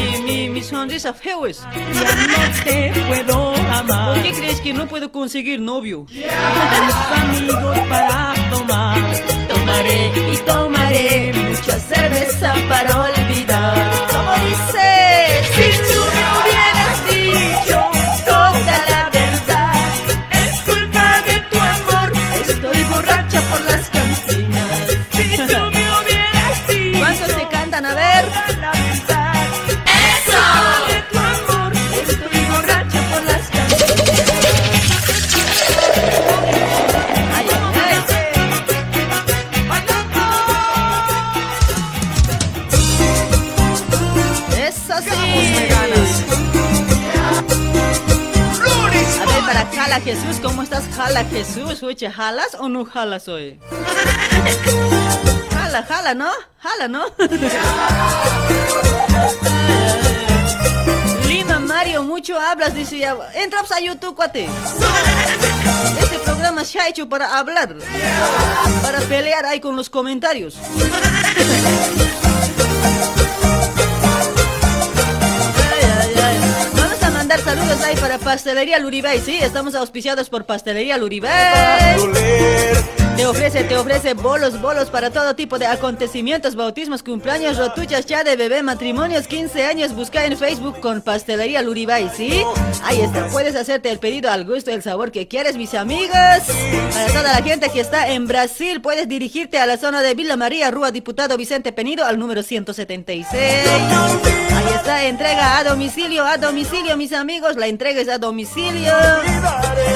Mi, 0.00 0.22
mi, 0.22 0.48
mi 0.48 0.62
sonrisa 0.62 1.12
feo 1.12 1.46
es. 1.46 1.60
Ya 1.60 2.14
no 2.26 2.64
te 2.64 2.92
puedo 3.08 3.54
amar. 3.72 4.14
¿Por 4.14 4.22
qué 4.22 4.32
crees 4.32 4.60
que 4.60 4.72
no 4.72 4.86
puedo 4.86 5.12
conseguir 5.12 5.60
novio? 5.60 6.06
Tus 6.06 7.18
amigos 7.22 7.78
para 7.88 8.34
tomar. 8.50 8.98
Tomaré 9.48 10.12
y 10.32 10.36
tomaré 10.38 11.32
mucha 11.34 11.78
cerveza 11.78 12.54
para 12.68 13.02
olvidar. 13.02 13.90
¿Cómo 14.10 14.32
dice? 14.46 14.99
Jesús, 50.80 50.94
¿cómo 50.96 50.96
estás, 50.96 50.96
Jala 50.96 51.24
Jesús? 51.24 51.82
Oye, 51.82 52.10
¿jalas 52.10 52.54
o 52.58 52.68
no 52.68 52.84
jalas 52.84 53.28
hoy? 53.28 53.58
Jala, 55.52 55.82
jala, 55.82 56.14
¿no? 56.14 56.30
Jala, 56.58 56.88
¿no? 56.88 57.04
Lima 61.28 61.58
Mario, 61.60 62.02
mucho 62.02 62.38
hablas, 62.38 62.74
dice 62.74 62.98
ya. 62.98 63.16
Entra 63.34 63.60
pues, 63.60 63.72
a 63.72 63.80
YouTube, 63.80 64.14
cuate. 64.14 64.48
Este 66.00 66.18
programa 66.18 66.64
se 66.64 66.80
ha 66.80 66.88
hecho 66.88 67.08
para 67.08 67.38
hablar, 67.38 67.76
para 68.82 69.00
pelear 69.00 69.46
ahí 69.46 69.60
con 69.60 69.76
los 69.76 69.90
comentarios. 69.90 70.56
Saludos 77.38 77.80
ahí 77.84 77.96
para 77.96 78.18
Pastelería 78.18 78.78
Luribay, 78.78 79.20
sí, 79.20 79.38
estamos 79.40 79.74
auspiciados 79.74 80.28
por 80.28 80.46
Pastelería 80.46 80.98
Luribay. 80.98 81.96
Te 83.20 83.26
ofrece, 83.26 83.64
te 83.64 83.76
ofrece 83.76 84.14
bolos, 84.14 84.58
bolos 84.62 84.88
para 84.88 85.10
todo 85.10 85.36
tipo 85.36 85.58
de 85.58 85.66
acontecimientos, 85.66 86.54
bautismos, 86.54 87.02
cumpleaños, 87.02 87.58
rotuchas, 87.58 88.06
ya 88.06 88.24
de 88.24 88.34
bebé, 88.34 88.62
matrimonios, 88.62 89.26
15 89.26 89.66
años. 89.66 89.94
Busca 89.94 90.24
en 90.24 90.38
Facebook 90.38 90.80
con 90.80 91.02
Pastelería 91.02 91.60
Luribay, 91.60 92.10
¿sí? 92.16 92.42
Ahí 92.82 93.02
está, 93.02 93.26
puedes 93.26 93.54
hacerte 93.56 93.90
el 93.90 93.98
pedido 93.98 94.30
al 94.30 94.46
gusto, 94.46 94.70
el 94.70 94.82
sabor 94.82 95.12
que 95.12 95.28
quieres, 95.28 95.58
mis 95.58 95.74
amigos. 95.74 96.14
Para 96.14 97.06
toda 97.08 97.22
la 97.34 97.42
gente 97.42 97.68
que 97.68 97.80
está 97.80 98.08
en 98.08 98.26
Brasil, 98.26 98.80
puedes 98.80 99.06
dirigirte 99.06 99.58
a 99.58 99.66
la 99.66 99.76
zona 99.76 100.00
de 100.00 100.14
Villa 100.14 100.38
María, 100.38 100.70
Rúa 100.70 100.90
Diputado 100.90 101.36
Vicente 101.36 101.72
Penido, 101.72 102.06
al 102.06 102.18
número 102.18 102.42
176. 102.42 103.26
Ahí 103.36 104.74
está, 104.74 105.04
entrega 105.04 105.58
a 105.58 105.64
domicilio, 105.64 106.24
a 106.24 106.38
domicilio, 106.38 106.96
mis 106.96 107.12
amigos. 107.12 107.56
La 107.56 107.66
entrega 107.66 108.00
es 108.00 108.08
a 108.08 108.16
domicilio. 108.16 108.94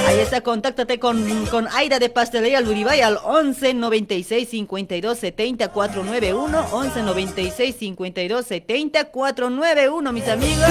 Ahí 0.07 0.19
está, 0.21 0.43
contáctate 0.43 0.99
con, 0.99 1.47
con 1.47 1.69
Aida 1.69 1.99
de 1.99 2.11
Pastelería 2.11 2.61
Luribay 2.61 3.01
al 3.01 3.14
11 3.23 3.75
96 3.75 4.49
52 4.49 5.19
70 5.19 5.69
491. 5.69 6.67
11 6.73 7.03
96 7.03 7.77
52 7.77 8.47
70 8.47 9.05
491, 9.05 10.13
mis 10.13 10.29
amigos. 10.29 10.69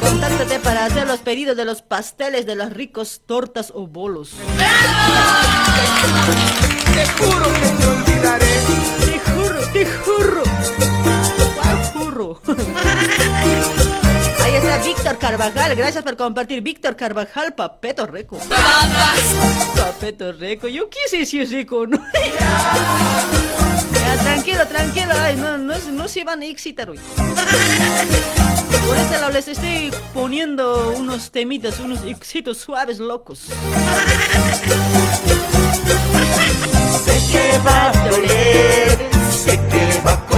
Contáctate 0.00 0.58
para 0.60 0.84
hacer 0.84 1.06
los 1.06 1.20
pedidos 1.20 1.56
de 1.56 1.64
los 1.64 1.82
pasteles, 1.82 2.46
de 2.46 2.56
las 2.56 2.72
ricos 2.72 3.22
tortas 3.26 3.72
o 3.74 3.86
bolos. 3.86 4.32
Te 6.94 7.06
juro 7.22 7.44
que 7.52 7.68
te 7.78 7.86
olvidaré. 7.86 8.46
Te 9.00 9.18
juro, 9.30 9.60
te 9.72 9.86
juro. 9.86 10.42
Te 11.36 11.98
juro. 11.98 12.40
Víctor 14.84 15.18
Carvajal. 15.18 15.74
Gracias 15.76 16.04
por 16.04 16.16
compartir. 16.16 16.60
Víctor 16.62 16.96
Carvajal, 16.96 17.54
Papeto 17.54 18.06
Rico. 18.06 18.38
Papeto 19.76 20.32
Rico. 20.32 20.68
Yo 20.68 20.88
quise 20.88 21.18
decir 21.18 21.48
rico, 21.48 21.86
¿no? 21.86 21.98
Tranquilo, 24.22 24.66
tranquilo. 24.66 25.12
Ay, 25.20 25.36
no, 25.36 25.58
no, 25.58 26.08
se 26.08 26.24
van 26.24 26.42
a 26.42 26.46
excitar 26.46 26.90
hoy. 26.90 26.98
Por 28.86 28.96
este 28.96 29.18
lado 29.18 29.32
les 29.32 29.48
estoy 29.48 29.92
poniendo 30.14 30.94
unos 30.96 31.30
temitas, 31.30 31.78
unos 31.80 32.02
éxitos 32.04 32.58
suaves 32.58 32.98
locos. 32.98 33.40
Sé 37.04 37.20
que 37.30 37.58
va 37.66 37.90
a 37.90 38.08
doler, 38.08 39.07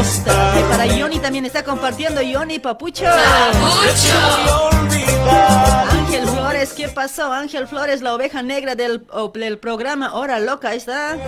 Y 0.01 0.63
para 0.71 0.87
Yoni 0.87 1.19
también 1.19 1.45
está 1.45 1.63
compartiendo 1.63 2.23
Yoni 2.23 2.59
Papucho. 2.59 3.05
Olvidar. 4.73 5.89
Ángel 5.91 6.27
Flores, 6.27 6.73
¿qué 6.73 6.89
pasó? 6.89 7.31
Ángel 7.33 7.69
Flores, 7.69 8.01
la 8.01 8.15
oveja 8.15 8.43
negra 8.43 8.75
del, 8.75 9.07
del 9.35 9.59
programa 9.59 10.15
Hora 10.15 10.41
Loca, 10.41 10.73
está. 10.73 11.19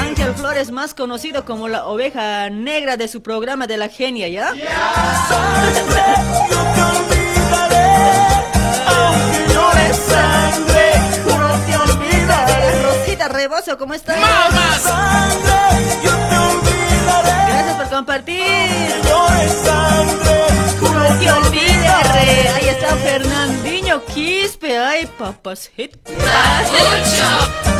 Ángel 0.00 0.34
Flores, 0.36 0.70
más 0.70 0.94
conocido 0.94 1.44
como 1.44 1.66
la 1.66 1.86
oveja 1.86 2.48
negra 2.48 2.96
de 2.96 3.08
su 3.08 3.22
programa 3.22 3.66
de 3.66 3.76
la 3.76 3.88
genia, 3.88 4.28
¿ya? 4.28 4.54
Rebozo, 13.28 13.78
¿cómo 13.78 13.94
estás? 13.94 14.18
olvidaré. 14.18 16.09
Gracias 17.22 17.76
por 17.76 17.88
compartir. 17.90 18.90
Juro 20.78 21.02
te 21.18 21.30
olvidaré. 21.30 22.48
Ahí 22.48 22.68
está 22.68 22.96
Fernandinho 22.96 24.04
Quispe, 24.06 24.78
ay, 24.78 25.06
papacito. 25.18 25.98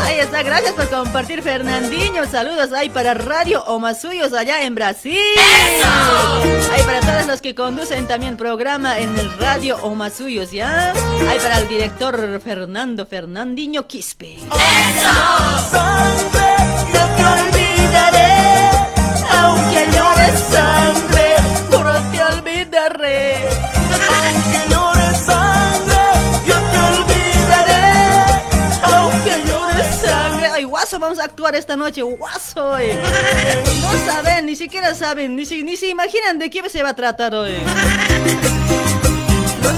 Ahí 0.05 0.19
está, 0.19 0.43
gracias 0.43 0.73
por 0.73 0.89
compartir, 0.89 1.43
Fernandinho. 1.43 2.27
Saludos 2.27 2.73
ahí 2.73 2.89
para 2.91 3.15
Radio 3.15 3.63
Omasuyos 3.65 4.33
allá 4.33 4.63
en 4.65 4.75
Brasil. 4.75 5.19
Ahí 6.73 6.83
para 6.83 7.01
todos 7.01 7.27
los 7.27 7.41
que 7.41 7.55
conducen 7.55 8.07
también 8.07 8.37
programa 8.37 8.99
en 8.99 9.17
el 9.19 9.33
Radio 9.39 9.77
Omasuyos, 9.83 10.51
¿ya? 10.51 10.93
Ahí 11.29 11.39
para 11.39 11.59
el 11.59 11.69
director 11.69 12.41
Fernando 12.43 13.07
Fernandinho 13.07 13.87
Quispe. 13.87 14.39
Sangre, 15.71 16.57
no 16.93 17.07
te 17.17 17.25
olvidaré, 17.25 18.60
llores 20.31 20.41
sangre, 20.51 21.37
no 21.71 22.11
te 22.11 22.23
olvidaré. 22.23 23.37
Aunque 24.09 24.61
llores 24.71 25.19
sangre, 25.19 26.03
yo 26.47 26.55
te 26.55 26.79
olvidaré, 26.79 27.83
aunque 28.83 29.43
llores 29.49 29.87
sangre. 30.01 30.47
Ay, 30.53 30.65
guaso, 30.65 30.99
vamos 30.99 31.19
a 31.19 31.25
actuar 31.25 31.55
esta 31.55 31.77
noche, 31.77 32.03
guaso. 32.03 32.79
eh. 32.79 32.99
No 33.83 34.13
saben, 34.13 34.47
ni 34.47 34.57
siquiera 34.57 34.95
saben, 34.95 35.37
ni, 35.37 35.45
si- 35.47 35.63
ni 35.63 35.77
se 35.77 35.89
imaginan 35.89 36.39
de 36.39 36.51
qué 36.51 36.69
se 36.69 36.83
va 36.83 36.91
a 36.91 36.95
tratar 36.97 37.35
hoy. 37.35 37.55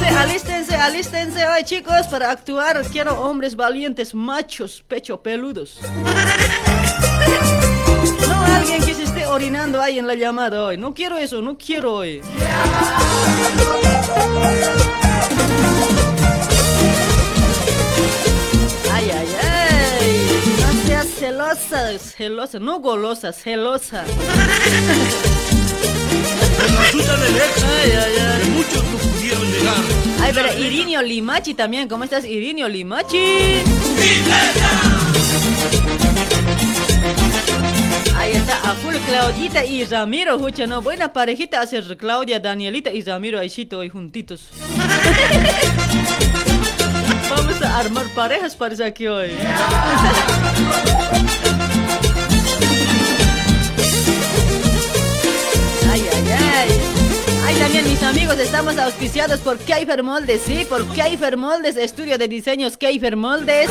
Sé, 0.01 0.09
alístense, 0.09 0.75
alístense 0.75 1.47
hoy, 1.47 1.65
chicos, 1.65 2.07
para 2.11 2.31
actuar. 2.31 2.83
Quiero 2.91 3.21
hombres 3.21 3.55
valientes, 3.57 4.15
machos, 4.15 4.83
pecho 4.89 5.23
peludos. 5.23 5.79
No 8.29 8.45
alguien 8.57 8.83
que 8.85 8.95
se 8.95 9.03
orinando 9.33 9.81
ahí 9.81 9.99
en 9.99 10.07
la 10.07 10.15
llamada 10.15 10.63
hoy. 10.65 10.77
No 10.77 10.95
quiero 10.95 11.17
eso, 11.17 11.41
no 11.43 11.57
quiero 11.57 11.95
hoy. 11.95 12.21
Ay, 18.93 19.11
ay, 19.11 19.29
ay. 19.43 20.31
No 20.61 20.87
seas 20.87 21.07
celosa, 21.19 21.99
celosa, 21.99 22.59
no 22.59 22.81
golosa, 22.81 23.33
celosa. 23.33 24.05
Ayuda 26.89 27.17
del 27.17 27.37
ex, 27.37 27.65
Ay, 27.65 27.91
ay, 27.93 28.15
ay. 28.43 28.51
muchos 28.51 28.85
no 28.85 28.99
pudieron 28.99 29.53
llegar. 29.53 29.77
Ay, 30.23 30.33
pero 30.35 30.59
Irinio 30.59 31.03
Limachi 31.03 31.55
también. 31.55 31.89
¿Cómo 31.89 32.05
estás, 32.05 32.25
Irinio 32.25 32.69
Limachi? 32.69 33.63
A 38.53 38.75
full 38.75 38.95
Claudita 39.07 39.65
y 39.65 39.85
Ramiro, 39.85 40.35
escucha, 40.37 40.67
¿no? 40.67 40.83
Buena 40.83 41.13
parejita 41.13 41.61
hace 41.61 41.81
Claudia, 41.97 42.41
Danielita 42.41 42.91
y 42.91 43.03
Ramiro 43.03 43.39
Aichito 43.39 43.79
hoy 43.79 43.89
juntitos. 43.89 44.41
Vamos 47.31 47.63
a 47.63 47.79
armar 47.79 48.07
parejas 48.15 48.57
parece 48.57 48.85
aquí 48.85 49.07
hoy. 49.07 49.31
Ay, 55.91 56.03
ay, 56.13 56.25
ay. 56.31 56.81
Ay, 57.47 57.55
también 57.57 57.89
mis 57.89 58.03
amigos, 58.03 58.39
estamos 58.39 58.79
auspiciados 58.79 59.41
por 59.41 59.59
Keifer 59.59 60.03
Moldes, 60.03 60.43
sí, 60.45 60.65
por 60.69 60.87
Keifer 60.93 61.37
Moldes, 61.37 61.77
estudio 61.77 62.19
de 62.19 62.29
diseños 62.29 62.77
Keifer 62.77 63.17
Moldes. 63.17 63.69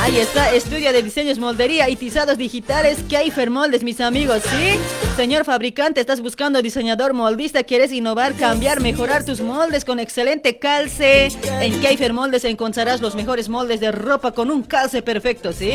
Ahí 0.00 0.18
está, 0.18 0.52
estudio 0.52 0.92
de 0.92 1.02
diseños, 1.02 1.38
moldería 1.38 1.88
y 1.88 1.96
tizados 1.96 2.36
digitales 2.36 2.98
Keifer 3.08 3.48
Moldes, 3.48 3.82
mis 3.82 4.00
amigos, 4.00 4.42
sí. 4.42 4.78
Señor 5.16 5.44
fabricante, 5.44 6.00
estás 6.00 6.20
buscando 6.20 6.60
diseñador 6.60 7.14
moldista, 7.14 7.64
quieres 7.64 7.90
innovar, 7.90 8.34
cambiar, 8.34 8.80
mejorar 8.80 9.24
tus 9.24 9.40
moldes 9.40 9.84
con 9.84 9.98
excelente 9.98 10.58
calce. 10.58 11.28
En 11.60 11.80
Keifer 11.80 12.12
Moldes 12.12 12.44
encontrarás 12.44 13.00
los 13.00 13.14
mejores 13.14 13.48
moldes 13.48 13.80
de 13.80 13.92
ropa 13.92 14.32
con 14.32 14.50
un 14.50 14.62
calce 14.62 15.00
perfecto, 15.00 15.52
sí. 15.52 15.72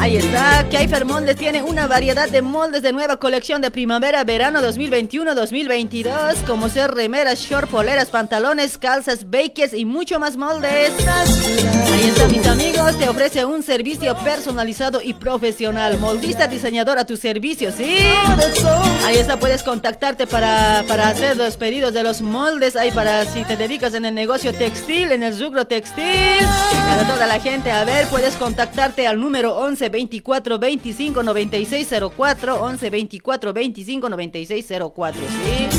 Ahí 0.00 0.16
está, 0.16 0.66
Keifer 0.70 1.04
Moldes 1.04 1.36
tiene 1.36 1.62
una 1.62 1.86
variedad 1.86 2.28
de 2.28 2.42
moldes 2.42 2.82
de 2.82 2.92
nueva 2.92 3.16
colección 3.18 3.60
de 3.60 3.70
primavera-verano 3.70 4.60
2021-2022, 4.60 6.44
como 6.46 6.68
ser 6.68 6.92
remeras, 6.92 7.40
short, 7.40 7.68
poleras, 7.68 8.08
pantalones, 8.08 8.78
calzas, 8.78 9.28
bakes 9.30 9.76
y 9.76 9.84
mucho 9.98 10.20
más 10.20 10.36
moldes. 10.36 10.92
Ahí 11.92 12.08
está, 12.08 12.28
mis 12.28 12.46
amigos, 12.46 12.96
te 12.96 13.08
ofrece 13.08 13.44
un 13.44 13.64
servicio 13.64 14.16
personalizado 14.18 15.02
y 15.02 15.12
profesional. 15.12 15.98
Moldista, 15.98 16.46
diseñador 16.46 17.00
a 17.00 17.04
tu 17.04 17.16
servicio, 17.16 17.72
¿sí? 17.72 17.96
Ahí 19.04 19.16
está, 19.16 19.40
puedes 19.40 19.64
contactarte 19.64 20.28
para, 20.28 20.84
para 20.86 21.08
hacer 21.08 21.36
los 21.36 21.56
pedidos 21.56 21.92
de 21.94 22.04
los 22.04 22.22
moldes, 22.22 22.76
ahí 22.76 22.92
para 22.92 23.24
si 23.24 23.42
te 23.42 23.56
dedicas 23.56 23.92
en 23.94 24.04
el 24.04 24.14
negocio 24.14 24.54
textil, 24.54 25.10
en 25.10 25.24
el 25.24 25.36
rubro 25.36 25.66
textil, 25.66 26.46
para 26.88 27.02
toda 27.12 27.26
la 27.26 27.40
gente, 27.40 27.72
a 27.72 27.82
ver, 27.82 28.06
puedes 28.06 28.36
contactarte 28.36 29.08
al 29.08 29.18
número 29.18 29.56
11 29.56 29.88
24 29.88 30.60
25 30.60 31.22
96 31.24 31.88
04, 32.16 32.62
11 32.62 32.90
24 32.90 33.52
25 33.52 34.08
96 34.08 34.66
04, 34.94 35.20
¿sí? 35.20 35.78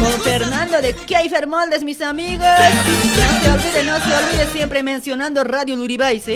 Con 0.00 0.22
Fernando 0.22 0.80
de 0.80 0.94
Keifer 0.94 1.46
Moldes, 1.46 1.84
mis 1.84 2.00
amigos. 2.00 2.46
No 2.94 3.40
se 3.40 3.50
olvide, 3.50 3.84
no 3.84 3.96
se 3.98 4.16
olvide 4.16 4.46
siempre 4.52 4.82
mencionando 4.82 5.44
Radio 5.44 5.76
Luribay, 5.76 6.20
¿sí? 6.20 6.34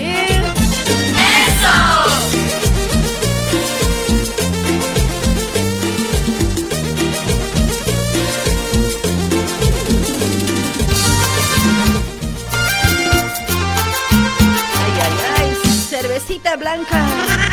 Ay, 14.81 14.93
ay, 15.05 15.15
ay, 15.39 15.57
cervecita 15.89 16.57
blanca. 16.57 17.48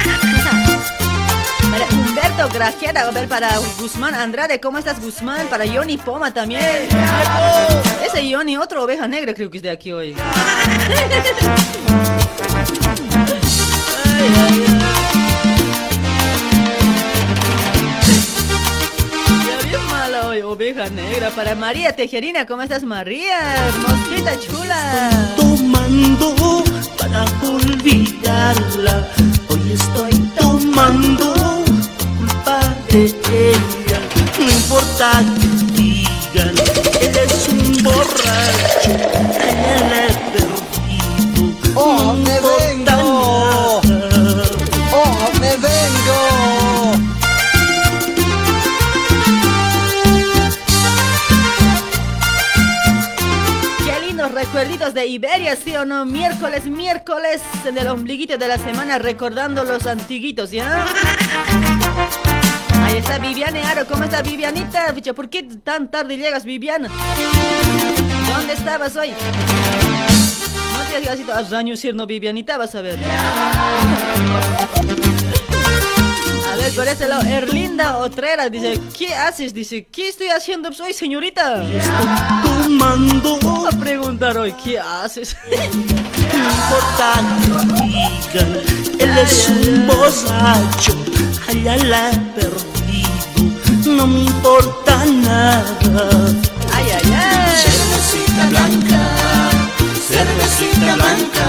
Humberto 1.91 2.49
Grajera, 2.53 3.01
a 3.01 3.11
ver, 3.11 3.28
para 3.28 3.49
Guzmán 3.80 4.15
Andrade, 4.15 4.59
¿cómo 4.59 4.78
estás 4.78 5.01
Guzmán? 5.01 5.47
Para 5.47 5.65
Johnny 5.67 5.97
Poma 5.97 6.34
también. 6.34 6.61
Ese 8.05 8.32
Johnny, 8.32 8.57
otra 8.57 8.82
oveja 8.82 9.07
negra 9.07 9.34
creo 9.34 9.49
que 9.49 9.57
es 9.57 9.63
de 9.63 9.69
aquí 9.69 9.91
hoy. 9.91 10.15
Ay, 10.17 10.95
ay, 11.11 11.21
ay. 11.41 12.36
Oveja 20.55 20.89
negra. 20.89 21.32
Para 21.32 21.53
María 21.53 21.93
Tejerina, 21.93 22.45
¿cómo 22.45 22.61
estás 22.61 22.84
María? 22.84 23.71
Mosquita 23.82 24.39
chula. 24.39 25.36
tomando 25.36 26.63
para 26.97 27.26
olvidarla. 27.41 29.07
Hoy 29.49 29.73
estoy 29.73 30.13
tomando 30.39 31.64
de 32.96 33.50
ella. 33.52 34.00
No 34.39 34.50
importa 34.50 35.12
que 35.41 35.82
digan, 35.82 36.56
él 37.02 37.16
es 37.26 37.48
un 37.50 37.84
borracho, 37.84 38.91
él 39.41 39.91
es 40.08 40.16
perdido. 40.32 41.72
¡Oh, 41.76 42.14
no 42.14 42.14
me 42.14 42.36
importa 42.36 42.96
vengo! 42.96 43.82
nada. 43.84 44.46
¡Oh, 44.93 45.30
me 45.41 45.52
vengo! 45.58 46.20
Qué 53.86 54.08
lindos 54.08 54.32
recuerditos 54.32 54.93
de 54.93 55.06
Iberia, 55.06 55.58
¿sí 55.58 55.76
o 55.76 55.84
no? 55.84 56.06
Miércoles, 56.06 56.66
miércoles 56.66 57.41
en 57.66 57.78
el 57.78 57.88
ombliguito 57.88 58.38
de 58.38 58.48
la 58.48 58.58
semana 58.58 59.00
recordando 59.00 59.66
los 59.66 59.86
antiguitos, 59.86 60.52
¿ya? 60.52 60.86
Está 62.96 63.18
Viviane 63.18 63.62
Aro, 63.62 63.86
¿cómo 63.86 64.06
está 64.06 64.22
Vivianita? 64.22 64.93
¿Por 65.14 65.30
qué 65.30 65.43
tan 65.43 65.91
tarde 65.91 66.16
llegas, 66.16 66.46
Viviana? 66.46 66.89
¿Dónde 68.34 68.54
estabas 68.54 68.96
hoy? 68.96 69.10
No 69.10 71.02
te 71.02 71.10
has 71.10 71.20
ido 71.20 71.34
a 71.34 71.39
años 71.58 71.82
no 71.93 72.08
Vivianita, 72.08 72.58
vas 72.58 72.74
a 72.74 72.82
ver. 72.82 72.98
A 76.52 76.56
ver, 76.56 76.72
por 76.74 76.88
ese 76.88 77.10
lado, 77.10 77.24
Erlinda 77.24 77.98
Otrera 77.98 78.50
dice, 78.50 78.80
¿qué 78.98 79.14
haces? 79.14 79.54
Dice, 79.54 79.88
¿qué 79.91 80.08
estoy 80.08 80.30
haciendo 80.30 80.70
hoy, 80.82 80.93
señorita? 80.93 81.64
Tomando 82.43 83.68
a 83.68 83.72
preguntar 83.78 84.38
hoy, 84.38 84.54
¿qué 84.64 84.80
haces? 84.80 85.36
No 85.52 85.64
importa 86.39 87.24
él 89.00 89.18
es 89.18 89.50
un 89.50 89.88
borracho, 89.88 90.96
allá 91.48 91.76
la 91.84 92.12
perdido, 92.36 92.85
no 93.96 94.08
me 94.08 94.22
importa 94.22 95.06
nada. 95.06 95.64
Ay, 96.74 96.86
ay, 96.98 97.14
ay. 97.14 97.56
Cervecita 97.66 98.46
blanca, 98.50 99.00
cervecita 100.08 100.96
blanca, 100.96 101.46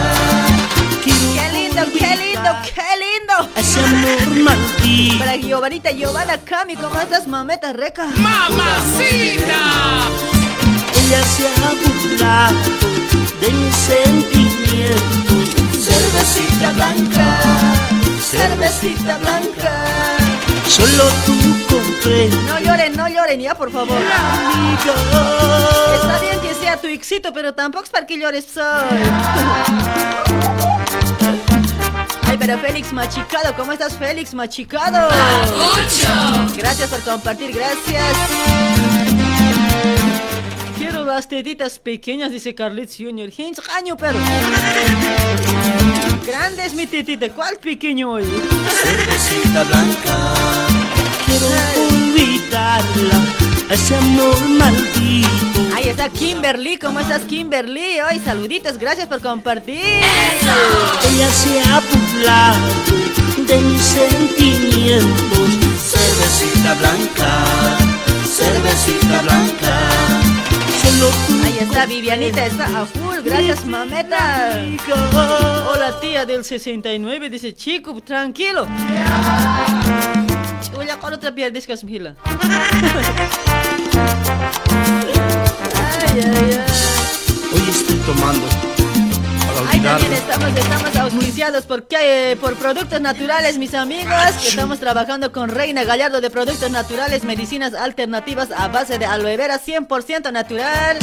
Qué 1.05 1.12
lindo, 1.53 1.82
qué 1.92 2.16
lindo 2.16 2.51
qué 2.74 2.88
lindo. 3.05 3.34
Ese 3.57 3.80
amor 3.80 4.30
maldito. 4.44 5.18
Para 5.18 5.36
Giovanita, 5.36 5.90
Giovanna, 5.90 6.38
Cami, 6.38 6.76
¿cómo 6.76 7.01
estás, 7.01 7.26
mameta 7.26 7.72
reca? 7.72 8.07
¡Mamacita! 8.16 9.62
Ella 10.94 11.22
se 11.24 11.49
ha 11.49 11.70
burlado 11.82 12.57
de 13.40 13.49
mis 13.51 13.76
sentimientos. 13.76 15.47
Cervecita 15.84 16.72
blanca, 16.72 17.40
cervecita 18.30 19.18
blanca. 19.18 20.25
Solo 20.68 21.04
tú 21.24 21.34
comprendes. 21.68 22.42
No 22.44 22.58
lloren, 22.60 22.96
no 22.96 23.08
lloren, 23.08 23.40
ya, 23.40 23.54
por 23.54 23.70
favor. 23.70 23.98
Está 25.94 26.18
bien 26.20 26.40
que 26.40 26.54
sea 26.54 26.76
tu 26.80 26.86
éxito, 26.86 27.32
pero 27.32 27.54
tampoco 27.54 27.84
es 27.84 27.90
para 27.90 28.06
que 28.06 28.18
llores 28.18 28.46
soy. 28.52 28.64
Ay, 32.28 32.36
pero 32.38 32.58
Félix 32.58 32.92
Machicado, 32.92 33.54
¿cómo 33.56 33.72
estás, 33.72 33.94
Félix 33.94 34.34
Machicado? 34.34 35.08
Gracias 36.56 36.90
por 36.90 37.00
compartir, 37.00 37.52
gracias. 37.52 39.15
Las 41.07 41.28
tetitas 41.28 41.78
pequeñas, 41.78 42.32
dice 42.32 42.52
Carlitos 42.52 42.96
Junior. 42.98 43.30
Hinch, 43.34 43.61
año, 43.74 43.96
pero. 43.96 44.18
Grande 46.26 46.66
es 46.66 46.74
mi 46.74 46.86
tetita, 46.86 47.28
¿cuál 47.30 47.57
pequeño 47.59 48.11
hoy? 48.11 48.24
Cervecita 48.82 49.62
blanca. 49.64 50.34
Quiero 51.24 51.46
olvidarla. 51.88 53.22
Ese 53.70 53.94
amor 53.94 54.48
maldito. 54.48 55.76
Ahí 55.76 55.88
está 55.88 56.09
Kimberly, 56.09 56.76
¿cómo 56.76 56.98
estás, 56.98 57.22
Kimberly? 57.22 58.00
Hoy 58.00 58.20
saluditos, 58.24 58.76
gracias 58.76 59.07
por 59.07 59.22
compartir. 59.22 59.78
Ella 59.78 61.30
se 61.30 61.61
ha 61.61 61.80
burlado 61.80 62.66
de 63.46 63.59
mis 63.61 63.80
sentimientos. 63.80 65.48
Cervecita 65.78 66.74
blanca, 66.74 67.44
cervecita 68.26 69.22
blanca. 69.22 70.05
Ahí 71.45 71.59
está 71.61 71.84
Vivianita, 71.84 72.47
está 72.47 72.82
a 72.82 72.87
full, 72.87 73.16
gracias 73.24 73.66
mameta. 73.66 74.64
Hola 75.68 75.99
tía 76.01 76.24
del 76.24 76.45
69, 76.45 77.28
dice 77.28 77.53
chico, 77.55 78.01
tranquilo. 78.01 78.68
Chulla, 80.62 80.97
con 81.01 81.12
otra 81.12 81.34
pierdes 81.34 81.66
que 81.66 81.72
es 81.72 81.82
mila. 81.82 82.14
Hoy 87.53 87.62
estoy 87.68 87.97
tomando 88.07 88.75
olvidar. 89.57 90.00
también 90.00 90.12
estamos, 90.12 90.59
estamos 90.59 90.96
auspiciados 90.96 91.66
por, 91.66 91.86
qué? 91.86 92.32
Eh, 92.32 92.36
por 92.36 92.54
Productos 92.57 93.00
Naturales, 93.00 93.59
mis 93.59 93.74
amigos. 93.74 94.14
que 94.40 94.48
estamos 94.48 94.78
trabajando 94.78 95.32
con 95.32 95.48
Reina 95.48 95.84
Gallardo 95.84 96.20
de 96.20 96.30
Productos 96.30 96.70
Naturales, 96.70 97.24
medicinas 97.24 97.74
alternativas 97.74 98.50
a 98.50 98.68
base 98.68 98.98
de 98.98 99.07
aloe 99.07 99.36
vera 99.36 99.61
100% 99.61 100.32
natural. 100.32 100.98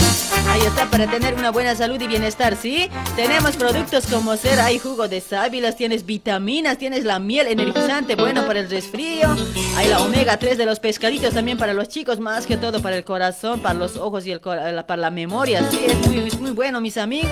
Ahí 0.50 0.62
está, 0.62 0.86
para 0.90 1.08
tener 1.08 1.34
una 1.36 1.52
buena 1.52 1.76
salud 1.76 2.00
y 2.02 2.08
bienestar, 2.08 2.56
¿sí? 2.56 2.90
Tenemos 3.16 3.56
productos 3.56 4.06
como 4.08 4.36
ser, 4.38 4.60
hay 4.60 4.80
jugo 4.80 5.08
de 5.08 5.22
sábilas, 5.22 5.76
tienes 5.76 6.06
vitaminas, 6.06 6.78
tienes 6.78 7.04
la 7.04 7.20
miel 7.20 7.48
energizante, 7.48 8.16
bueno 8.16 8.46
para 8.46 8.60
el 8.60 8.70
resfrío. 8.70 9.36
Hay 9.78 9.88
la 9.88 10.02
omega 10.02 10.38
3 10.38 10.58
de 10.58 10.66
los 10.66 10.80
pescaditos 10.80 11.34
también 11.34 11.58
para 11.58 11.74
los 11.74 11.90
chicos, 11.90 12.20
más 12.20 12.46
que 12.46 12.58
todo 12.58 12.82
para 12.82 12.96
el 12.96 13.04
corazón, 13.04 13.62
para 13.62 13.76
los 13.76 13.98
ojos 13.98 14.26
y 14.26 14.32
el, 14.32 14.40
para 14.40 14.98
la 14.98 15.12
memoria, 15.12 15.68
¿sí? 15.72 15.80
Es 15.86 16.08
muy, 16.08 16.20
es 16.20 16.40
muy 16.40 16.52
bueno, 16.52 16.82
mis 16.82 16.98
amigos. 16.98 17.32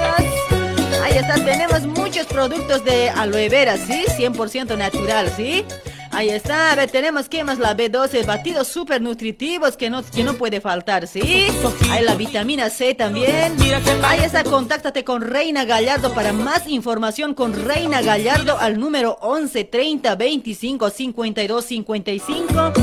Ahí 1.04 1.18
está, 1.18 1.36
tenemos 1.36 1.82
muchos 1.88 2.28
productos 2.28 2.86
de 2.86 3.10
aloe 3.10 3.50
vera, 3.50 3.76
¿sí? 3.78 4.06
100% 4.18 4.78
natural, 4.78 5.32
¿sí? 5.36 5.66
Ahí 6.12 6.30
está, 6.30 6.72
a 6.72 6.76
ver, 6.76 6.92
tenemos 6.92 7.30
¿qué 7.30 7.44
más? 7.44 7.58
La 7.58 7.76
B12, 7.76 8.26
batidos 8.26 8.68
súper 8.68 9.02
nutritivos 9.02 9.78
que 9.78 9.90
no, 9.90 10.04
que 10.04 10.24
no 10.24 10.34
puede 10.34 10.60
faltar, 10.60 11.08
¿sí? 11.08 11.48
Hay 11.90 12.04
la 12.04 12.16
vitamina 12.16 12.70
C 12.70 12.94
también. 12.94 13.56
Ahí 14.04 14.20
está, 14.20 14.44
contáctate 14.44 15.04
con 15.06 15.22
Reina 15.22 15.64
Gallardo 15.64 16.14
para 16.14 16.34
más 16.34 16.68
información 16.68 17.34
con 17.34 17.54
Reina 17.54 18.02
Gallardo 18.02 18.58
al 18.60 18.78
número 18.80 19.18
11 19.22 19.64
30 19.64 20.16
25 20.16 20.90
52 20.90 21.66
55. 21.66 22.74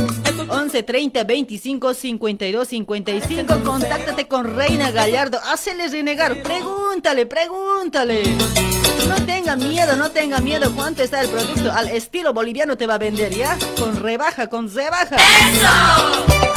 11 0.48 0.82
30 0.82 1.24
25 1.24 1.94
52 1.94 2.68
55. 2.68 3.54
Contáctate 3.62 4.26
con 4.26 4.56
Reina 4.56 4.90
Gallardo. 4.90 5.38
Háceles 5.52 5.92
renegar. 5.92 6.42
Pregúntale, 6.42 7.26
pregúntale. 7.26 8.22
No 9.06 9.14
tenga 9.26 9.56
miedo, 9.56 9.96
no 9.96 10.10
tenga 10.10 10.40
miedo. 10.40 10.72
¿Cuánto 10.74 11.02
está 11.02 11.20
el 11.20 11.28
producto? 11.28 11.70
Al 11.72 11.88
estilo 11.88 12.32
boliviano 12.32 12.76
te 12.76 12.86
va 12.86 12.94
a 12.94 12.98
vender, 12.98 13.32
¿ya? 13.34 13.56
Con 13.78 13.96
rebaja, 14.02 14.48
con 14.48 14.72
rebaja. 14.72 15.16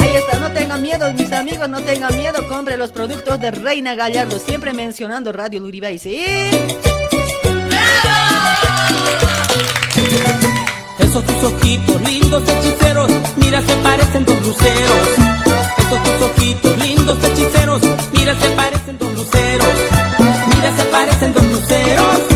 Ahí 0.00 0.16
está, 0.16 0.38
no 0.38 0.50
tengan 0.52 0.82
miedo, 0.82 1.12
mis 1.12 1.32
amigos, 1.32 1.68
no 1.68 1.80
tengan 1.82 2.16
miedo. 2.16 2.46
Compre 2.48 2.76
los 2.76 2.90
productos 2.90 3.40
de 3.40 3.50
Reina 3.50 3.94
Gallardo. 3.94 4.38
Siempre 4.38 4.72
mencionando 4.72 5.32
Radio 5.32 5.60
Luribay, 5.60 5.98
¿sí? 5.98 6.24
Esos 10.98 11.24
tus 11.26 11.44
ojitos 11.44 12.00
lindos 12.02 12.42
hechiceros, 12.48 13.10
mira 13.36 13.60
se 13.60 13.74
parecen 13.76 14.24
dos 14.24 14.40
luceros. 14.46 15.08
Esos 15.78 16.02
tus 16.02 16.22
ojitos 16.22 16.78
lindos 16.78 17.18
hechiceros, 17.24 17.82
mira 18.12 18.34
se 18.40 18.48
parecen 18.50 18.98
dos 18.98 19.12
luceros. 19.14 19.68
Mira 20.48 20.76
se 20.76 20.84
parecen 20.84 21.34
dos 21.34 21.44
luceros. 21.44 22.31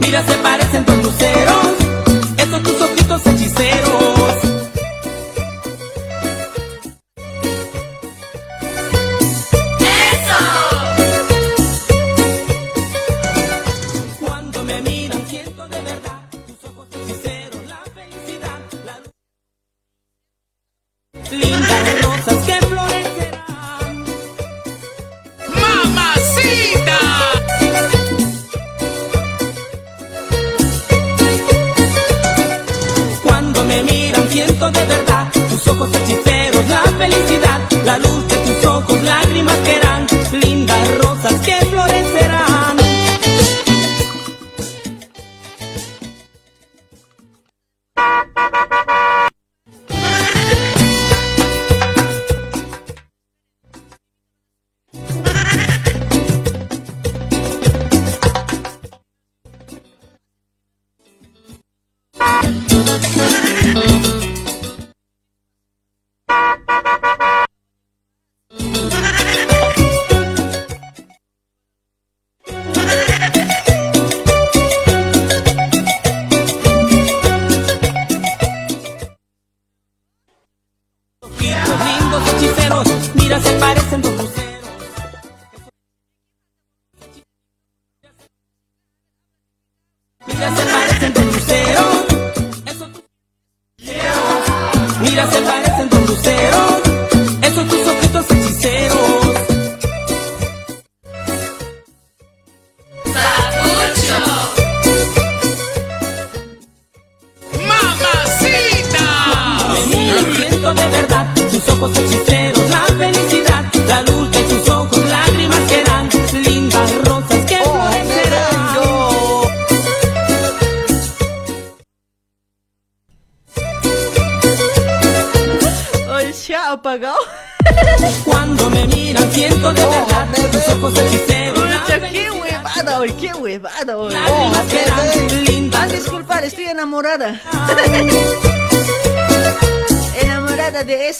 Mira 0.00 0.22
se 0.26 0.34
parecen 0.42 0.84
dos 0.84 0.96
luceros. 1.02 1.66
Esos 2.36 2.62
tus 2.62 2.80
ojitos 2.82 3.26
hechiceros. 3.26 4.05
De 34.58 34.86
verdad. 34.86 35.30
Tus 35.50 35.68
ojos 35.68 35.90
hechiceros, 35.94 36.66
la 36.68 36.82
felicidad, 36.98 37.60
la 37.84 37.98
luz 37.98 38.35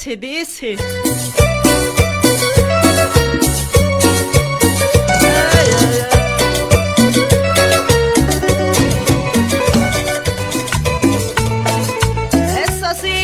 ay. 0.07 0.77
Eso 12.63 12.87
sí, 13.01 13.17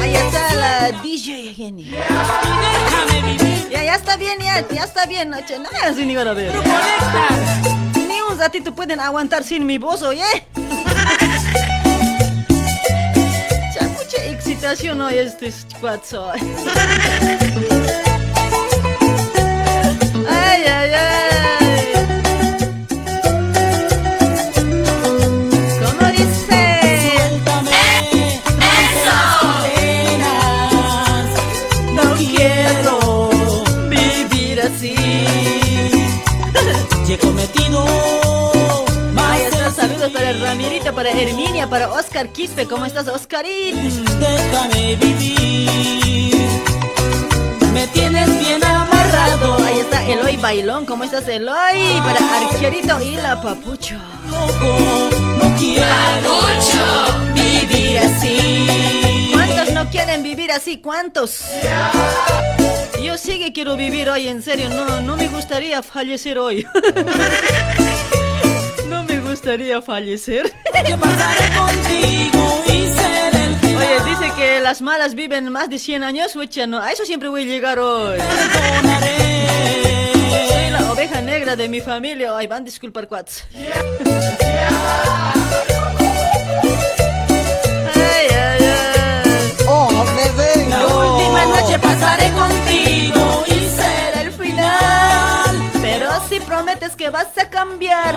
ahí 0.00 0.14
está 0.14 0.54
la 0.54 0.92
DJ 1.02 1.52
Jenny. 1.54 1.90
Ya, 3.70 3.84
ya 3.84 3.94
está 3.96 4.16
bien, 4.16 4.38
ya, 4.38 4.66
ya 4.68 4.84
está 4.84 5.04
bien, 5.04 5.28
noche. 5.28 5.58
No 5.58 5.70
me 5.70 5.78
hagas 5.78 5.96
ni 5.96 6.16
a 6.16 6.32
ver. 6.32 6.52
Ni 8.08 8.20
un 8.30 8.38
ratito 8.38 8.74
pueden 8.74 8.98
aguantar 8.98 9.44
sin 9.44 9.66
mi 9.66 9.76
voz, 9.76 10.02
oye. 10.02 10.24
Mucha 13.98 14.24
excitación 14.26 15.00
hoy 15.00 15.18
este 15.18 15.52
cuatzo. 15.82 16.30
Ay, 20.28 20.62
ay, 20.64 20.92
ay. 20.94 21.58
¿Cómo 21.58 21.61
para 41.02 41.20
Herminia, 41.20 41.66
para 41.66 41.90
Oscar 41.90 42.28
Quispe. 42.28 42.64
¿Cómo 42.68 42.86
estás, 42.86 43.08
Oscarín? 43.08 43.74
Déjame 44.20 44.94
vivir. 44.94 46.48
Me 47.72 47.88
tienes 47.88 48.28
bien 48.38 48.62
amarrado. 48.62 49.64
Ahí 49.64 49.80
está 49.80 50.06
Eloy 50.06 50.36
Bailón. 50.36 50.86
¿Cómo 50.86 51.02
estás, 51.02 51.26
Eloy? 51.26 52.00
Para 52.04 52.46
Arquerito 52.46 53.02
y 53.02 53.16
la 53.16 53.40
Papucho. 53.42 53.96
Loco, 54.30 55.10
no 55.42 55.56
quiero 55.58 55.84
vivir 57.34 57.98
así. 57.98 59.32
¿Cuántos 59.32 59.74
no 59.74 59.90
quieren 59.90 60.22
vivir 60.22 60.52
así? 60.52 60.78
¿Cuántos? 60.78 61.46
Yo 63.02 63.18
sí 63.18 63.40
que 63.40 63.52
quiero 63.52 63.76
vivir 63.76 64.08
hoy, 64.08 64.28
en 64.28 64.40
serio. 64.40 64.68
No, 64.68 65.00
no 65.00 65.16
me 65.16 65.26
gustaría 65.26 65.82
fallecer 65.82 66.38
hoy. 66.38 66.64
Gustaría 69.36 69.80
fallecer. 69.80 70.52
Que 70.84 70.96
pasaré 70.96 71.48
contigo 71.56 72.62
y 72.66 72.86
ser 72.88 73.34
el 73.34 73.56
final. 73.60 73.76
Oye, 73.76 74.00
dice 74.10 74.32
que 74.36 74.60
las 74.60 74.82
malas 74.82 75.14
viven 75.14 75.48
más 75.50 75.70
de 75.70 75.78
100 75.78 76.02
años. 76.04 76.36
Ucha, 76.36 76.66
no, 76.66 76.80
a 76.82 76.92
eso 76.92 77.04
siempre 77.06 77.28
voy 77.30 77.42
a 77.42 77.44
llegar 77.46 77.78
hoy. 77.78 78.18
Soy 78.18 78.26
la 80.70 80.92
oveja 80.92 81.22
negra 81.22 81.56
de 81.56 81.66
mi 81.68 81.80
familia. 81.80 82.36
Ay, 82.36 82.46
van 82.46 82.60
a 82.62 82.64
disculpar, 82.66 83.08
cuats. 83.08 83.44
Ay, 87.94 88.26
ay, 88.30 88.64
ay. 88.64 89.52
Oh, 89.68 89.90
me 89.90 90.26
La 90.26 90.32
vengo. 90.32 91.16
última 91.16 91.44
noche 91.46 91.78
pasaré 91.78 92.30
contigo 92.32 93.44
y 93.46 93.61
si 96.28 96.40
prometes 96.40 96.96
que 96.96 97.10
vas 97.10 97.36
a 97.38 97.48
cambiar, 97.48 98.14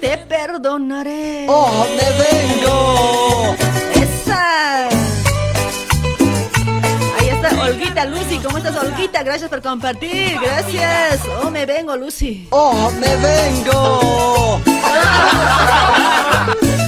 te 0.00 0.18
perdonaré. 0.18 1.46
Oh, 1.48 1.86
me 1.96 2.24
vengo. 2.24 3.56
¡Esa! 3.94 4.88
Ahí 7.18 7.28
está 7.28 7.48
Olguita 7.62 8.04
Lucy. 8.04 8.38
¿Cómo 8.38 8.58
estás, 8.58 8.76
Olguita? 8.76 9.22
Gracias 9.22 9.50
por 9.50 9.62
compartir. 9.62 10.38
Gracias. 10.40 11.20
Oh, 11.42 11.50
me 11.50 11.66
vengo, 11.66 11.96
Lucy. 11.96 12.46
Oh, 12.50 12.90
me 12.92 13.16
vengo. 13.16 14.60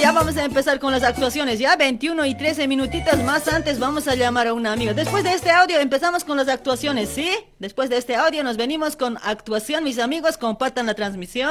Ya, 0.00 0.12
vamos 0.12 0.36
a 0.36 0.44
empezar 0.44 0.78
con 0.78 0.92
las 0.92 1.02
actuaciones. 1.02 1.58
Ya 1.58 1.74
21 1.74 2.24
y 2.26 2.34
13 2.36 2.68
minutitos 2.68 3.18
más 3.24 3.48
antes 3.48 3.80
vamos 3.80 4.06
a 4.06 4.14
llamar 4.14 4.46
a 4.46 4.54
una 4.54 4.72
amiga. 4.72 4.94
Después 4.94 5.24
de 5.24 5.32
este 5.32 5.50
audio 5.50 5.80
empezamos 5.80 6.22
con 6.22 6.36
las 6.36 6.48
actuaciones, 6.48 7.08
¿sí? 7.08 7.28
Después 7.58 7.90
de 7.90 7.96
este 7.96 8.14
audio 8.14 8.44
nos 8.44 8.56
venimos 8.56 8.94
con 8.94 9.18
actuación, 9.22 9.82
mis 9.82 9.98
amigos. 9.98 10.38
Compartan 10.38 10.86
la 10.86 10.94
transmisión. 10.94 11.50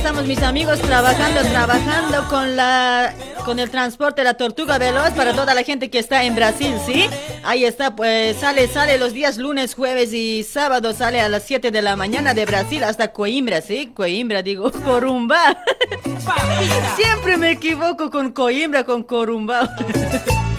Estamos 0.00 0.26
mis 0.26 0.42
amigos 0.42 0.80
trabajando, 0.80 1.42
trabajando 1.42 2.26
con 2.30 2.56
la 2.56 3.14
con 3.44 3.58
el 3.58 3.68
transporte 3.68 4.24
la 4.24 4.32
Tortuga 4.32 4.78
Veloz 4.78 5.10
para 5.10 5.34
toda 5.34 5.52
la 5.52 5.62
gente 5.62 5.90
que 5.90 5.98
está 5.98 6.24
en 6.24 6.34
Brasil, 6.34 6.74
¿sí? 6.86 7.04
Ahí 7.44 7.66
está, 7.66 7.94
pues 7.94 8.38
sale 8.38 8.66
sale 8.66 8.96
los 8.96 9.12
días 9.12 9.36
lunes, 9.36 9.74
jueves 9.74 10.14
y 10.14 10.42
sábado 10.42 10.94
sale 10.94 11.20
a 11.20 11.28
las 11.28 11.42
7 11.42 11.70
de 11.70 11.82
la 11.82 11.96
mañana 11.96 12.32
de 12.32 12.46
Brasil 12.46 12.82
hasta 12.82 13.12
Coimbra, 13.12 13.60
¿sí? 13.60 13.92
Coimbra 13.94 14.40
digo, 14.40 14.72
Corumbá. 14.84 15.62
Siempre 16.96 17.36
me 17.36 17.50
equivoco 17.50 18.10
con 18.10 18.32
Coimbra 18.32 18.84
con 18.84 19.02
Corumbá. 19.02 19.76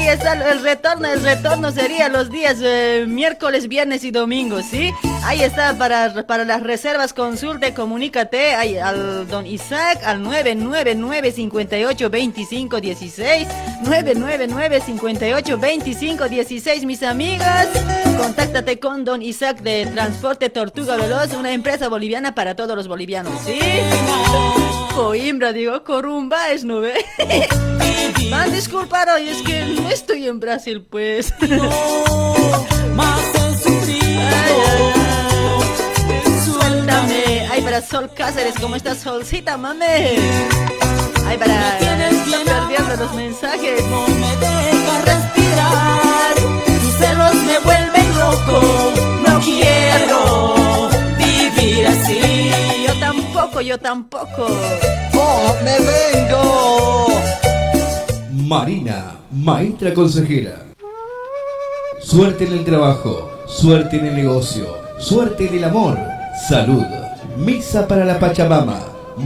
Ahí 0.00 0.08
está 0.08 0.32
el 0.32 0.62
retorno, 0.62 1.08
el 1.08 1.22
retorno 1.22 1.72
sería 1.72 2.08
los 2.08 2.30
días 2.30 2.56
eh, 2.62 3.04
miércoles, 3.06 3.68
viernes 3.68 4.02
y 4.02 4.10
domingo, 4.10 4.62
¿sí? 4.62 4.94
Ahí 5.24 5.42
está 5.42 5.76
para, 5.76 6.26
para 6.26 6.46
las 6.46 6.62
reservas, 6.62 7.12
consulte, 7.12 7.74
comunícate 7.74 8.54
ahí 8.54 8.78
al 8.78 9.28
don 9.28 9.44
Isaac 9.44 10.00
al 10.02 10.22
999 10.22 11.32
58 11.32 12.08
25 12.08 12.80
16 12.80 13.48
999 13.82 14.80
58 14.80 15.58
25 15.58 16.28
16 16.30 16.84
mis 16.86 17.02
amigas. 17.02 17.68
Contáctate 18.16 18.80
con 18.80 19.04
don 19.04 19.20
Isaac 19.20 19.60
de 19.60 19.84
Transporte 19.84 20.48
Tortuga 20.48 20.96
Veloz, 20.96 21.34
una 21.34 21.52
empresa 21.52 21.90
boliviana 21.90 22.34
para 22.34 22.56
todos 22.56 22.74
los 22.74 22.88
bolivianos, 22.88 23.34
¿sí? 23.44 23.60
Coimbra, 24.94 25.52
digo, 25.52 25.84
Corumba 25.84 26.50
es 26.52 26.64
nube. 26.64 26.94
Van 28.30 28.48
a 28.48 28.54
disculpar 28.54 29.08
hoy, 29.08 29.28
es 29.28 29.42
que 29.42 29.64
no 29.64 29.89
estoy 29.92 30.26
en 30.26 30.40
Brasil, 30.40 30.86
pues. 30.88 31.32
Más 32.94 33.20
he 33.34 33.58
sufrido. 33.62 34.30
Suéltame. 36.44 37.48
Ay, 37.50 37.62
para 37.62 37.82
Sol 37.82 38.10
Cáceres. 38.14 38.54
¿Cómo 38.60 38.76
estás, 38.76 38.98
Solcita, 38.98 39.56
mame? 39.56 40.16
Ay, 41.26 41.38
para... 41.38 41.78
Estoy 41.78 42.44
perdiendo 42.44 42.96
los 42.96 43.14
mensajes. 43.14 43.84
No 43.86 44.06
me 44.08 44.36
deja 44.36 45.00
respirar, 45.04 46.34
tus 46.66 46.92
celos 46.98 47.34
me 47.34 47.58
vuelven 47.60 48.18
loco. 48.18 48.92
No 49.26 49.40
quiero 49.40 50.88
vivir 51.18 51.86
así. 51.86 52.50
Yo 52.86 52.98
tampoco, 52.98 53.60
yo 53.60 53.78
tampoco. 53.78 54.46
¡Oh, 55.14 55.56
me 55.64 55.78
vengo! 55.78 57.06
Marina, 58.50 59.16
maestra 59.30 59.94
consejera. 59.94 60.66
Suerte 62.00 62.46
en 62.46 62.54
el 62.54 62.64
trabajo, 62.64 63.30
suerte 63.46 63.96
en 63.98 64.06
el 64.06 64.16
negocio, 64.16 64.66
suerte 64.98 65.46
en 65.46 65.58
el 65.58 65.62
amor, 65.62 65.96
salud. 66.48 66.82
Misa 67.38 67.86
para 67.86 68.04
la 68.04 68.18
Pachamama. 68.18 68.80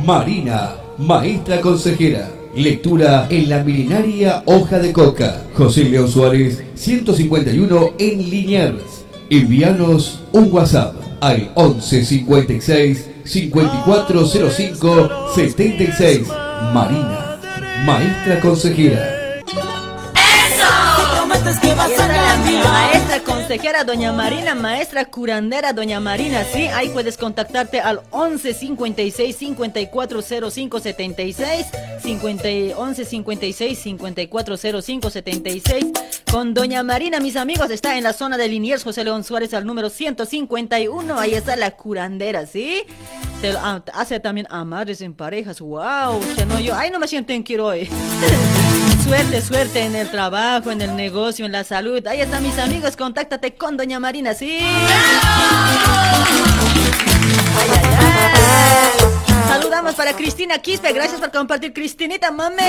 Marina, 0.05 0.75
maestra 0.99 1.63
consejera. 1.63 2.31
Lectura 2.55 3.27
en 3.31 3.49
la 3.49 3.65
milenaria 3.65 4.43
Hoja 4.45 4.79
de 4.79 4.93
Coca. 4.93 5.43
José 5.55 5.85
León 5.85 6.11
Suárez, 6.11 6.63
151 6.75 7.95
en 7.99 8.29
Liniers. 8.29 9.07
Envíanos 9.31 10.21
un 10.33 10.53
WhatsApp 10.53 10.97
al 11.23 11.51
11 11.55 12.05
56 12.05 13.09
5405 13.25 15.09
76. 15.35 16.29
Marina, 16.75 17.41
maestra 17.87 18.39
consejera. 18.41 19.14
Que 21.45 21.75
vas 21.75 21.93
a 22.01 22.09
cambiar. 22.09 22.65
maestra 22.65 23.21
consejera 23.21 23.85
Doña 23.85 24.13
Marina, 24.13 24.55
maestra 24.55 25.05
curandera 25.05 25.75
Doña 25.75 26.01
Marina, 26.01 26.43
sí, 26.43 26.69
ahí 26.69 26.89
puedes 26.89 27.19
contactarte 27.19 27.81
al 27.81 28.01
11 28.13 28.55
56 28.55 29.37
54 29.37 30.23
05 30.23 30.81
76, 30.81 31.67
50, 32.03 32.49
11 32.79 33.05
56 33.05 33.79
54 33.79 34.57
05 34.57 35.11
76. 35.11 35.87
Con 36.33 36.55
Doña 36.55 36.83
Marina, 36.83 37.21
mis 37.21 37.37
amigos, 37.37 37.71
está 37.71 37.99
en 37.99 38.05
la 38.05 38.15
zona 38.15 38.39
de 38.39 38.49
Liniers 38.49 38.83
José 38.83 39.05
León 39.05 39.23
Suárez 39.23 39.53
al 39.53 39.67
número 39.67 39.91
151, 39.91 41.19
ahí 41.19 41.35
está 41.35 41.57
la 41.57 41.73
curandera, 41.73 42.47
sí. 42.47 42.85
Te 43.43 43.51
ah, 43.51 43.83
hace 43.93 44.19
también 44.19 44.47
amarres 44.49 45.03
en 45.03 45.13
parejas, 45.13 45.61
wow, 45.61 46.19
no 46.49 46.59
yo, 46.59 46.75
ay 46.75 46.91
no 46.91 46.99
me 46.99 47.07
siento 47.07 47.35
en 47.35 47.43
quiero 47.43 47.67
hoy. 47.67 47.87
Suerte, 49.05 49.43
suerte 49.43 49.81
en 49.83 49.95
el 49.95 50.11
trabajo, 50.11 50.71
en 50.71 50.81
el 50.81 50.97
negocio, 50.97 51.45
en 51.45 51.53
la 51.53 51.63
salud. 51.63 52.05
Ahí 52.07 52.23
están 52.23 52.43
mis 52.43 52.59
amigos, 52.59 52.97
contáctate 52.97 53.55
con 53.55 53.77
Doña 53.77 54.01
Marina, 54.01 54.33
¿sí? 54.33 54.59
Ay, 54.61 54.89
ay, 57.71 57.85
ay. 58.01 58.85
Saludamos 59.47 59.95
para 59.95 60.15
Cristina 60.15 60.59
Quispe, 60.59 60.93
gracias 60.93 61.21
por 61.21 61.31
compartir, 61.31 61.75
Cristinita, 61.75 62.31
mame. 62.31 62.63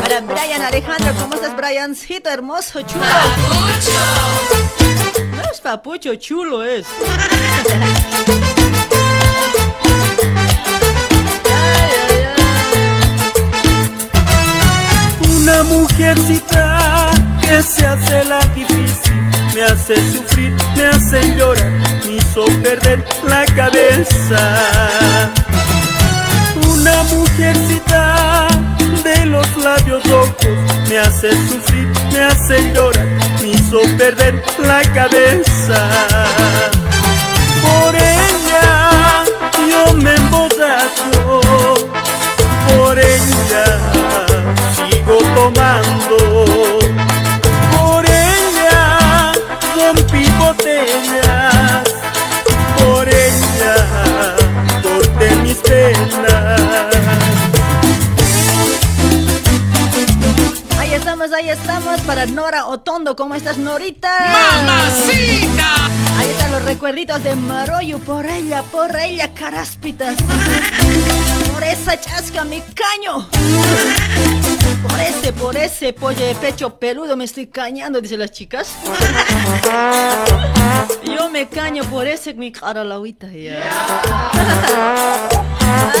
Para 0.00 0.20
Brian 0.20 0.62
Alejandro, 0.62 1.12
¿cómo 1.20 1.34
estás, 1.34 1.56
Briancito? 1.56 2.30
Hermoso, 2.30 2.82
chulo. 2.82 3.04
No 5.34 5.42
es 5.50 5.60
papucho, 5.60 6.14
chulo 6.14 6.62
es. 6.64 6.86
Una 15.58 15.70
mujercita 15.70 17.10
que 17.40 17.62
se 17.62 17.86
hace 17.86 18.24
la 18.26 18.40
difícil, 18.54 19.14
me 19.54 19.62
hace 19.62 19.96
sufrir, 20.12 20.54
me 20.76 20.84
hace 20.84 21.34
llorar, 21.34 21.70
me 22.04 22.16
hizo 22.16 22.44
perder 22.62 23.02
la 23.26 23.46
cabeza. 23.46 24.38
Una 26.68 27.02
mujercita 27.04 28.48
de 29.02 29.24
los 29.24 29.56
labios 29.56 30.04
rojos, 30.10 30.58
me 30.90 30.98
hace 30.98 31.30
sufrir, 31.48 31.88
me 32.12 32.20
hace 32.20 32.74
llorar, 32.74 33.06
me 33.40 33.48
hizo 33.48 33.80
perder 33.96 34.42
la 34.58 34.82
cabeza. 34.92 35.88
Por 37.62 37.94
ella 37.94 39.24
yo 39.70 39.94
me 39.94 40.14
emborracho, 40.16 41.40
por 42.76 42.98
ella 42.98 43.95
sigo 45.06 45.18
tomando. 45.34 46.16
Por 47.76 48.04
ella 48.04 49.32
rompí 49.74 50.28
botellas, 50.38 51.84
por 52.78 53.08
ella 53.08 54.36
corté 54.82 55.36
mis 55.36 55.56
penas. 55.56 56.96
Ahí 60.78 60.94
estamos, 60.94 61.32
ahí 61.32 61.50
estamos 61.50 62.00
para 62.02 62.26
Nora 62.26 62.66
Otondo. 62.66 63.14
¿Cómo 63.16 63.34
estás, 63.34 63.58
Norita? 63.58 64.10
¡Mamacita! 64.20 65.86
Ahí 66.18 66.30
están 66.30 66.50
los 66.52 66.64
recuerditos 66.64 67.22
de 67.22 67.36
Maroyu. 67.36 67.98
Por 68.00 68.26
ella, 68.26 68.62
por 68.62 68.94
ella, 68.96 69.32
caráspitas. 69.34 70.16
Esa 71.66 71.98
chasca, 72.00 72.44
mi 72.44 72.60
caño. 72.60 73.28
Por 74.88 75.00
ese, 75.00 75.32
por 75.32 75.56
ese 75.56 75.92
pollo 75.92 76.24
de 76.24 76.34
pecho 76.36 76.78
peludo 76.78 77.16
me 77.16 77.24
estoy 77.24 77.48
cañando, 77.48 78.00
dicen 78.00 78.20
las 78.20 78.30
chicas. 78.30 78.68
Yo 81.04 81.28
me 81.28 81.48
caño 81.48 81.82
por 81.84 82.06
ese, 82.06 82.34
mi 82.34 82.52
cara 82.52 82.84
la 82.84 82.94
agüita, 82.94 83.26
ya. 83.32 83.62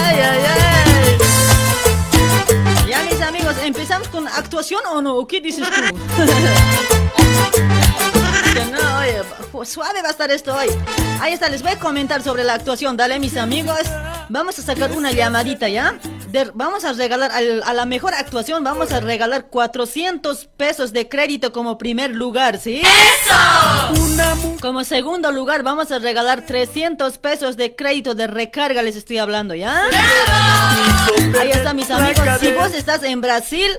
Ay, 0.04 0.20
ay, 0.20 0.44
ay. 0.52 1.18
Ya, 2.88 3.02
mis 3.02 3.20
amigos, 3.20 3.56
¿empezamos 3.64 4.06
con 4.08 4.28
actuación 4.28 4.82
o 4.86 5.02
no? 5.02 5.16
¿O 5.16 5.26
¿Qué 5.26 5.40
dices 5.40 5.66
tú? 5.68 5.82
No, 8.64 8.98
oye, 8.98 9.22
suave 9.66 10.02
va 10.02 10.08
a 10.08 10.10
estar 10.10 10.30
esto 10.30 10.54
hoy. 10.54 10.68
Ahí 11.20 11.32
está, 11.32 11.48
les 11.48 11.62
voy 11.62 11.72
a 11.72 11.78
comentar 11.78 12.22
sobre 12.22 12.44
la 12.44 12.54
actuación. 12.54 12.96
Dale, 12.96 13.18
mis 13.18 13.36
amigos. 13.36 13.80
Vamos 14.28 14.58
a 14.58 14.62
sacar 14.62 14.90
una 14.92 15.12
llamadita, 15.12 15.68
¿ya? 15.68 15.94
De- 16.28 16.50
vamos 16.54 16.84
a 16.84 16.92
regalar 16.92 17.30
al- 17.30 17.62
a 17.64 17.72
la 17.72 17.86
mejor 17.86 18.12
actuación, 18.14 18.64
vamos 18.64 18.90
a 18.90 18.98
regalar 18.98 19.46
400 19.46 20.46
pesos 20.56 20.92
de 20.92 21.08
crédito 21.08 21.52
como 21.52 21.78
primer 21.78 22.10
lugar, 22.10 22.58
¿sí? 22.58 22.82
Como 24.60 24.82
segundo 24.82 25.30
lugar, 25.30 25.62
vamos 25.62 25.92
a 25.92 26.00
regalar 26.00 26.42
300 26.44 27.18
pesos 27.18 27.56
de 27.56 27.76
crédito 27.76 28.14
de 28.16 28.26
recarga, 28.26 28.82
les 28.82 28.96
estoy 28.96 29.18
hablando, 29.18 29.54
¿ya? 29.54 29.84
Ahí 31.40 31.50
está, 31.52 31.72
mis 31.72 31.90
amigos. 31.90 32.24
Si 32.40 32.50
vos 32.52 32.72
estás 32.74 33.04
en 33.04 33.20
Brasil, 33.20 33.70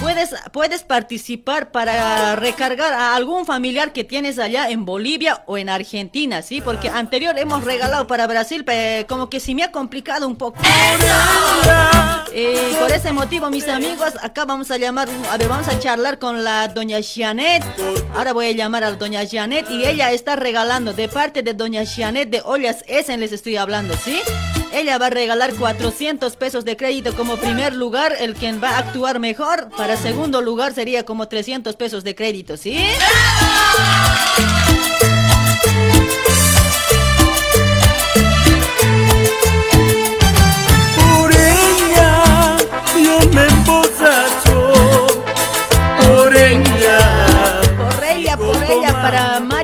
puedes, 0.00 0.34
puedes 0.52 0.82
participar 0.82 1.70
para 1.70 2.36
recargar 2.36 2.92
a 2.92 3.14
algún 3.14 3.46
familiar 3.46 3.92
que 3.92 4.04
tienes 4.04 4.38
allá 4.38 4.70
en 4.70 4.84
Bolivia 4.84 5.42
o 5.46 5.58
en 5.58 5.68
Argentina, 5.68 6.42
¿sí? 6.42 6.60
Porque 6.60 6.88
anterior 6.88 7.38
hemos 7.38 7.64
regalado 7.64 8.06
para 8.06 8.26
Brasil, 8.26 8.64
pero 8.64 9.06
como 9.06 9.28
que 9.28 9.40
sí 9.40 9.54
me 9.54 9.64
ha 9.64 9.72
complicado 9.72 10.26
un 10.26 10.36
poco. 10.36 10.60
Y 12.34 12.74
por 12.76 12.92
ese 12.92 13.12
motivo, 13.12 13.50
mis 13.50 13.68
amigos, 13.68 14.12
acá 14.22 14.44
vamos 14.44 14.70
a 14.70 14.76
llamar, 14.76 15.08
a 15.30 15.36
ver, 15.36 15.48
vamos 15.48 15.68
a 15.68 15.78
charlar 15.78 16.18
con 16.18 16.44
la 16.44 16.68
doña 16.68 16.98
Janet. 17.02 17.62
Ahora 18.14 18.32
voy 18.32 18.46
a 18.46 18.52
llamar 18.52 18.84
a 18.84 18.90
la 18.90 18.96
doña 18.96 19.22
Janet 19.30 19.70
y 19.70 19.84
ella 19.84 20.12
está 20.12 20.36
regalando 20.36 20.92
de 20.92 21.08
parte 21.08 21.42
de 21.42 21.54
doña 21.54 21.84
Janet 21.86 22.30
de 22.30 22.42
Ollas 22.44 22.84
Essen, 22.86 23.20
les 23.20 23.32
estoy 23.32 23.56
hablando, 23.56 23.94
¿sí? 23.96 24.20
Ella 24.76 24.98
va 24.98 25.06
a 25.06 25.10
regalar 25.10 25.54
400 25.54 26.36
pesos 26.36 26.66
de 26.66 26.76
crédito 26.76 27.16
como 27.16 27.38
primer 27.38 27.72
lugar, 27.72 28.14
el 28.20 28.34
quien 28.34 28.62
va 28.62 28.72
a 28.72 28.78
actuar 28.80 29.20
mejor. 29.20 29.70
Para 29.74 29.96
segundo 29.96 30.42
lugar 30.42 30.74
sería 30.74 31.06
como 31.06 31.28
300 31.28 31.76
pesos 31.76 32.04
de 32.04 32.14
crédito, 32.14 32.58
¿sí? 32.58 32.76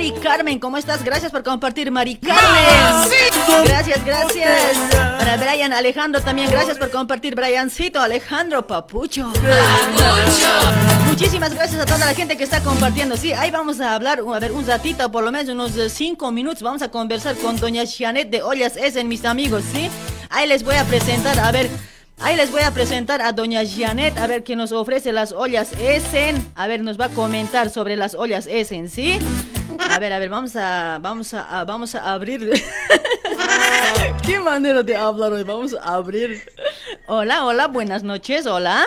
Mari 0.02 0.20
Carmen, 0.20 0.58
¿cómo 0.58 0.78
estás? 0.78 1.04
Gracias 1.04 1.30
por 1.30 1.44
compartir, 1.44 1.88
Mari 1.92 2.16
Carmen. 2.16 3.08
Gracias, 3.64 4.04
gracias. 4.04 4.76
Para 4.90 5.36
Brian 5.36 5.72
Alejandro 5.72 6.20
también, 6.20 6.50
gracias 6.50 6.76
por 6.76 6.90
compartir, 6.90 7.36
Briancito, 7.36 8.00
Alejandro 8.00 8.66
Papucho. 8.66 9.32
Muchísimas 11.06 11.54
gracias 11.54 11.80
a 11.80 11.86
toda 11.86 12.06
la 12.06 12.14
gente 12.14 12.36
que 12.36 12.42
está 12.42 12.60
compartiendo. 12.64 13.16
Sí, 13.16 13.32
ahí 13.32 13.52
vamos 13.52 13.80
a 13.80 13.94
hablar, 13.94 14.24
a 14.26 14.38
ver, 14.40 14.50
un 14.50 14.66
ratito, 14.66 15.08
por 15.12 15.22
lo 15.22 15.30
menos 15.30 15.48
unos 15.48 15.76
eh, 15.76 15.88
cinco 15.88 16.32
minutos, 16.32 16.64
vamos 16.64 16.82
a 16.82 16.90
conversar 16.90 17.36
con 17.36 17.60
doña 17.60 17.84
Janet 17.86 18.28
de 18.28 18.42
Ollas 18.42 18.76
Essen, 18.76 19.06
mis 19.06 19.24
amigos, 19.24 19.62
¿sí? 19.72 19.88
Ahí 20.30 20.48
les 20.48 20.64
voy 20.64 20.74
a 20.74 20.84
presentar, 20.84 21.38
a 21.38 21.52
ver, 21.52 21.70
Ahí 22.18 22.36
les 22.36 22.52
voy 22.52 22.62
a 22.62 22.70
presentar 22.70 23.20
a 23.20 23.32
doña 23.32 23.62
Janet, 23.64 24.16
a 24.16 24.28
ver 24.28 24.44
que 24.44 24.54
nos 24.54 24.70
ofrece 24.70 25.12
las 25.12 25.32
ollas 25.32 25.72
Essen. 25.80 26.52
A 26.54 26.68
ver, 26.68 26.80
nos 26.80 27.00
va 27.00 27.06
a 27.06 27.08
comentar 27.08 27.68
sobre 27.68 27.96
las 27.96 28.14
ollas 28.14 28.46
Essen, 28.46 28.88
¿sí? 28.88 29.18
A 29.92 29.98
ver, 29.98 30.12
a 30.12 30.18
ver, 30.18 30.28
vamos 30.30 30.56
a, 30.56 30.98
vamos 31.00 31.34
a, 31.34 31.60
a- 31.60 31.64
vamos 31.64 31.94
a 31.94 32.12
abrir. 32.12 32.50
¿Qué 34.26 34.38
manera 34.40 34.82
de 34.82 34.96
hablar 34.96 35.32
hoy? 35.32 35.42
Vamos 35.42 35.74
a 35.80 35.94
abrir. 35.94 36.42
Hola, 37.06 37.44
hola, 37.44 37.66
buenas 37.68 38.02
noches, 38.02 38.46
hola. 38.46 38.86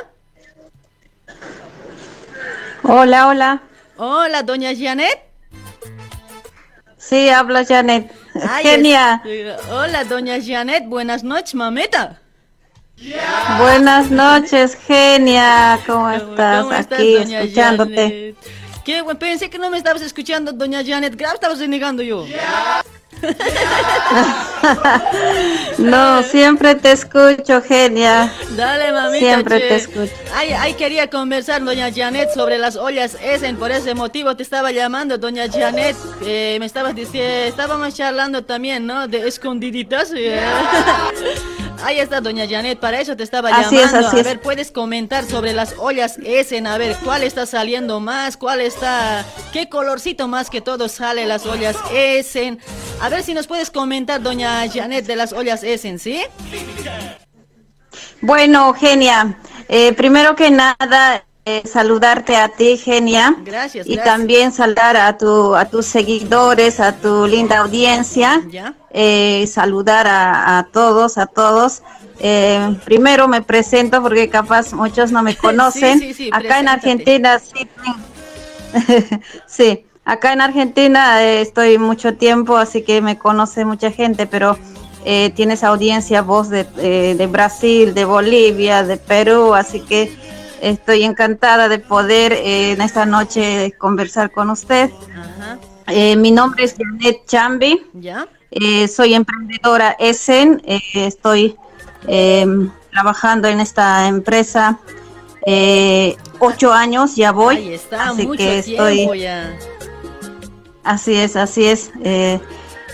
Hola, 2.83 3.27
hola. 3.27 3.61
Hola, 3.97 4.43
doña 4.43 4.71
Janet. 4.77 5.19
Sí, 6.97 7.29
habla 7.29 7.63
Janet. 7.65 8.11
Ay, 8.49 8.63
Genia. 8.63 9.21
es- 9.25 9.67
Hola, 9.69 10.03
doña 10.05 10.37
Janet, 10.43 10.85
buenas 10.87 11.23
noches, 11.23 11.53
mameta. 11.55 12.19
Buenas 13.59 14.09
noches, 14.09 14.75
Genia. 14.75 15.79
¿Cómo 15.85 16.09
estás? 16.09 16.63
¿Cómo 16.63 16.75
Aquí 16.75 17.13
doña 17.15 17.41
escuchándote. 17.41 18.35
Janet? 18.35 18.64
Qué 18.85 19.01
bueno, 19.01 19.19
pensé 19.19 19.49
que 19.49 19.57
no 19.57 19.69
me 19.71 19.77
estabas 19.79 20.03
escuchando, 20.03 20.53
doña 20.53 20.83
Janet. 20.85 21.15
Grave 21.15 21.35
estabas 21.35 21.59
renegando 21.59 22.03
yo. 22.03 22.25
No, 25.77 26.23
siempre 26.23 26.75
te 26.75 26.91
escucho, 26.91 27.61
Genia. 27.61 28.31
Dale, 28.51 28.91
mamita. 28.91 29.19
Siempre 29.19 29.59
che. 29.59 29.67
te 29.67 29.75
escucho. 29.75 30.11
Ay, 30.33 30.49
ay, 30.57 30.73
quería 30.73 31.09
conversar, 31.09 31.63
doña 31.63 31.91
Janet, 31.93 32.33
sobre 32.33 32.57
las 32.57 32.75
ollas 32.75 33.17
Essen. 33.21 33.57
Por 33.57 33.71
ese 33.71 33.93
motivo 33.93 34.35
te 34.35 34.43
estaba 34.43 34.71
llamando, 34.71 35.17
doña 35.17 35.49
Janet. 35.51 35.95
Eh, 36.23 36.57
me 36.59 36.65
estabas 36.65 36.95
diciendo, 36.95 37.45
estábamos 37.47 37.93
charlando 37.93 38.43
también, 38.43 38.85
¿no? 38.85 39.07
De 39.07 39.27
escondiditas. 39.27 40.11
eh. 40.15 40.39
Ahí 41.83 41.99
está, 41.99 42.21
doña 42.21 42.45
Janet. 42.49 42.79
Para 42.79 42.99
eso 42.99 43.15
te 43.15 43.23
estaba 43.23 43.49
Así 43.49 43.75
es, 43.77 43.85
llamando. 43.87 44.07
así 44.07 44.17
a 44.17 44.19
es. 44.21 44.25
ver, 44.25 44.41
puedes 44.41 44.71
comentar 44.71 45.25
sobre 45.25 45.53
las 45.53 45.75
ollas 45.77 46.17
Essen. 46.23 46.67
A 46.67 46.77
ver, 46.77 46.95
¿cuál 47.03 47.23
está 47.23 47.45
saliendo 47.45 47.99
más? 47.99 48.37
¿Cuál 48.37 48.61
está? 48.61 49.23
¿Qué 49.53 49.69
colorcito 49.69 50.27
más 50.27 50.49
que 50.49 50.61
todo 50.61 50.89
sale 50.89 51.25
las 51.25 51.45
ollas 51.45 51.75
Essen? 51.93 52.59
A 53.01 53.09
ver 53.09 53.23
si 53.23 53.33
nos 53.33 53.47
puedes 53.47 53.69
comentar, 53.69 54.21
doña 54.21 54.67
Janet, 54.71 55.05
de 55.05 55.15
las 55.15 55.33
ollas 55.33 55.63
Essen, 55.63 55.99
¿sí? 55.99 56.23
Bueno, 58.21 58.73
Genia, 58.73 59.37
eh, 59.67 59.93
primero 59.93 60.35
que 60.35 60.49
nada, 60.49 61.23
eh, 61.45 61.61
saludarte 61.65 62.35
a 62.35 62.49
ti, 62.49 62.75
Genia. 62.77 63.35
Gracias, 63.43 63.85
Y 63.85 63.95
gracias. 63.95 64.15
también 64.15 64.51
saludar 64.51 64.97
a, 64.97 65.15
tu, 65.17 65.55
a 65.55 65.65
tus 65.65 65.85
seguidores, 65.85 66.79
a 66.79 66.93
tu 66.97 67.27
linda 67.27 67.59
audiencia. 67.59 68.41
¿Ya? 68.49 68.73
Eh, 68.91 69.45
saludar 69.47 70.07
a, 70.07 70.57
a 70.57 70.63
todos, 70.63 71.17
a 71.19 71.27
todos. 71.27 71.83
Eh, 72.19 72.75
primero 72.85 73.27
me 73.27 73.41
presento 73.43 74.01
porque 74.01 74.29
capaz 74.29 74.73
muchos 74.73 75.11
no 75.11 75.21
me 75.21 75.35
conocen. 75.37 75.99
sí, 75.99 76.13
sí, 76.13 76.29
Acá 76.33 76.59
en. 76.59 76.67
Argentina 76.67 77.39
sí. 77.39 77.67
sí, 79.45 79.85
acá 80.03 80.33
en 80.33 80.41
Argentina 80.41 81.23
eh, 81.23 81.41
estoy 81.41 81.77
mucho 81.77 82.15
tiempo, 82.15 82.57
así 82.57 82.81
que 82.81 83.01
me 83.01 83.17
conoce 83.19 83.65
mucha 83.65 83.91
gente, 83.91 84.25
pero 84.25 84.57
eh, 85.05 85.31
tienes 85.35 85.63
audiencia 85.63 86.21
vos 86.23 86.49
de, 86.49 86.63
de 86.63 87.27
Brasil, 87.27 87.93
de 87.93 88.05
Bolivia, 88.05 88.83
de 88.83 88.97
Perú, 88.97 89.53
así 89.53 89.79
que 89.81 90.11
estoy 90.61 91.03
encantada 91.03 91.67
de 91.69 91.79
poder 91.79 92.33
eh, 92.33 92.71
en 92.71 92.81
esta 92.81 93.05
noche 93.05 93.73
conversar 93.77 94.31
con 94.31 94.49
usted. 94.49 94.89
Ajá. 95.17 95.59
Eh, 95.87 96.15
mi 96.15 96.31
nombre 96.31 96.63
es 96.63 96.75
Janet 96.77 97.25
Chambi. 97.27 97.85
¿Ya? 97.93 98.27
Eh, 98.51 98.87
soy 98.87 99.13
emprendedora 99.13 99.95
Essen, 99.99 100.61
eh, 100.65 100.79
estoy 100.93 101.57
trabajando 102.91 103.47
en 103.47 103.59
esta 103.59 104.07
empresa 104.07 104.79
ocho 106.39 106.71
años, 106.71 107.15
ya 107.15 107.31
voy, 107.31 107.57
Ahí 107.57 107.73
está, 107.73 108.09
así 108.09 108.25
mucho 108.25 108.37
que 108.37 108.59
estoy, 108.59 109.19
ya. 109.19 109.53
así 110.83 111.15
es, 111.15 111.35
así 111.35 111.65
es, 111.65 111.91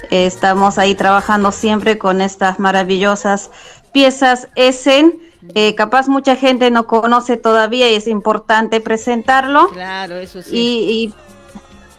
estamos 0.09 0.77
ahí 0.77 0.95
trabajando 0.95 1.51
siempre 1.51 1.97
con 1.97 2.21
estas 2.21 2.57
maravillosas 2.59 3.51
piezas 3.91 4.47
Essen, 4.55 5.19
eh, 5.55 5.75
capaz 5.75 6.07
mucha 6.07 6.35
gente 6.35 6.69
no 6.71 6.87
conoce 6.87 7.37
todavía 7.37 7.89
y 7.91 7.95
es 7.95 8.07
importante 8.07 8.79
presentarlo. 8.81 9.69
Claro, 9.69 10.17
eso 10.17 10.41
sí. 10.41 10.49
Y, 10.55 10.91
y- 11.05 11.13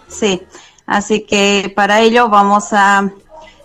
sí, 0.09 0.43
así 0.87 1.23
que 1.23 1.73
para 1.75 2.01
ello 2.01 2.29
vamos 2.29 2.73
a 2.73 3.11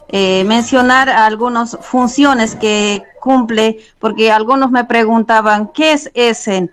eh, 0.10 0.44
mencionar 0.46 1.10
algunas 1.10 1.78
funciones 1.82 2.56
que 2.56 3.04
cumple, 3.20 3.84
porque 4.00 4.32
algunos 4.32 4.72
me 4.72 4.86
preguntaban, 4.86 5.68
¿qué 5.74 5.92
es 5.92 6.10
Essen? 6.14 6.72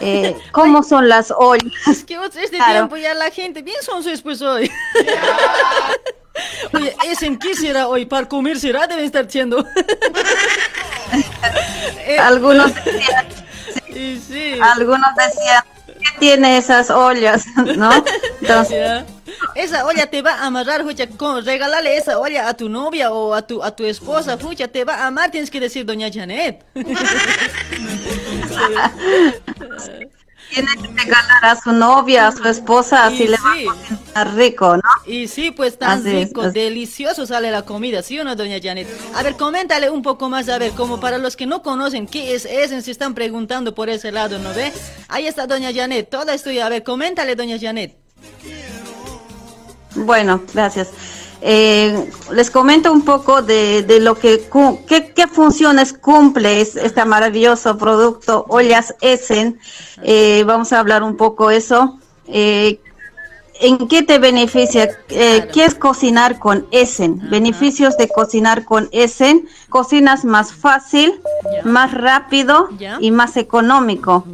Eh, 0.00 0.36
¿Cómo 0.52 0.84
son 0.84 1.08
las 1.08 1.32
ollas? 1.36 1.72
Vos 1.84 2.36
este 2.36 2.56
Claro. 2.56 2.72
tiempo 2.74 2.96
ya 2.96 3.12
la 3.14 3.30
gente 3.32 3.62
bien 3.62 3.78
son 3.82 4.04
pues 4.22 4.40
hoy. 4.40 4.70
Oye, 6.74 6.94
¿es 7.06 7.22
en 7.22 7.38
qué 7.38 7.54
será 7.54 7.88
hoy? 7.88 8.04
¿Para 8.06 8.28
comer 8.28 8.60
será? 8.60 8.86
Deben 8.86 9.04
estar 9.06 9.28
siendo. 9.30 9.64
Algunos 12.20 12.74
decían, 12.74 13.26
y 13.88 14.18
sí. 14.18 14.58
algunos 14.60 15.10
decían, 15.16 15.62
¿qué 15.86 16.18
tiene 16.18 16.58
esas 16.58 16.90
ollas? 16.90 17.46
¿No? 17.76 17.90
Entonces. 18.40 19.04
Esa 19.54 19.86
olla 19.86 20.06
te 20.06 20.22
va 20.22 20.34
a 20.34 20.46
amarrar, 20.46 20.82
fucha, 20.82 21.06
con, 21.08 21.44
regálale 21.44 21.96
esa 21.96 22.18
olla 22.18 22.48
a 22.48 22.54
tu 22.54 22.68
novia 22.68 23.10
o 23.10 23.34
a 23.34 23.42
tu, 23.42 23.62
a 23.62 23.74
tu 23.74 23.84
esposa, 23.84 24.38
fucha, 24.38 24.68
te 24.68 24.84
va 24.84 24.96
a 24.96 25.06
amar, 25.08 25.30
tienes 25.30 25.50
que 25.50 25.60
decir 25.60 25.84
doña 25.84 26.08
Janet. 26.12 26.64
tiene 30.50 30.68
que 30.80 30.88
regalar 30.88 31.44
a 31.44 31.56
su 31.56 31.72
novia, 31.72 32.28
a 32.28 32.32
su 32.32 32.44
esposa, 32.48 33.06
así 33.06 33.26
le 33.26 33.36
va 33.36 33.54
sí. 33.54 33.66
a 33.66 33.74
cocinar 33.74 34.34
rico, 34.34 34.76
¿no? 34.76 34.82
Y 35.06 35.28
sí, 35.28 35.50
pues 35.50 35.78
tan 35.78 36.00
Así 36.00 36.10
rico, 36.10 36.50
delicioso 36.50 37.26
sale 37.26 37.50
la 37.50 37.62
comida, 37.62 38.02
¿sí 38.02 38.18
o 38.18 38.24
no, 38.24 38.36
doña 38.36 38.58
Janet? 38.62 38.88
A 39.14 39.22
ver, 39.22 39.36
coméntale 39.36 39.90
un 39.90 40.02
poco 40.02 40.28
más, 40.28 40.48
a 40.48 40.58
ver, 40.58 40.72
como 40.72 41.00
para 41.00 41.18
los 41.18 41.36
que 41.36 41.46
no 41.46 41.62
conocen 41.62 42.06
qué 42.06 42.34
es 42.34 42.44
Essen, 42.44 42.82
se 42.82 42.90
están 42.90 43.14
preguntando 43.14 43.74
por 43.74 43.88
ese 43.88 44.12
lado, 44.12 44.38
¿no 44.38 44.52
ve? 44.54 44.72
Ahí 45.08 45.26
está 45.26 45.46
doña 45.46 45.72
Janet, 45.74 46.08
toda 46.08 46.34
estoy, 46.34 46.60
a 46.60 46.68
ver, 46.68 46.82
coméntale, 46.82 47.36
doña 47.36 47.58
Janet. 47.60 47.96
Bueno, 49.94 50.42
gracias. 50.52 50.88
Eh, 51.48 52.10
les 52.32 52.50
comento 52.50 52.90
un 52.90 53.02
poco 53.04 53.40
de, 53.40 53.84
de 53.84 54.00
lo 54.00 54.16
que, 54.16 54.48
qué, 54.88 55.12
qué 55.14 55.28
funciones 55.28 55.92
cumple 55.92 56.60
es- 56.60 56.74
este 56.74 57.04
maravilloso 57.04 57.78
producto 57.78 58.44
Ollas 58.48 58.94
Essen. 59.00 59.60
Eh, 60.02 60.42
vamos 60.44 60.72
a 60.72 60.80
hablar 60.80 61.04
un 61.04 61.16
poco 61.16 61.52
eso. 61.52 61.98
Eh, 62.26 62.80
¿En 63.60 63.86
qué 63.88 64.02
te 64.02 64.18
beneficia? 64.18 64.90
Eh, 65.08 65.48
¿Qué 65.52 65.64
es 65.64 65.74
cocinar 65.76 66.38
con 66.40 66.66
Essen? 66.72 67.30
Beneficios 67.30 67.96
de 67.96 68.08
cocinar 68.08 68.64
con 68.64 68.88
Essen. 68.90 69.46
Cocinas 69.68 70.24
más 70.24 70.52
fácil, 70.52 71.20
más 71.64 71.94
rápido 71.94 72.68
y 73.00 73.12
más 73.12 73.36
económico. 73.36 74.24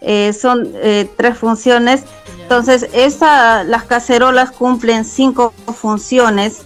Eh, 0.00 0.32
son 0.32 0.72
eh, 0.76 1.08
tres 1.16 1.36
funciones. 1.36 2.04
Entonces, 2.42 2.88
esta, 2.92 3.62
las 3.64 3.84
cacerolas 3.84 4.50
cumplen 4.50 5.04
cinco 5.04 5.52
funciones. 5.74 6.62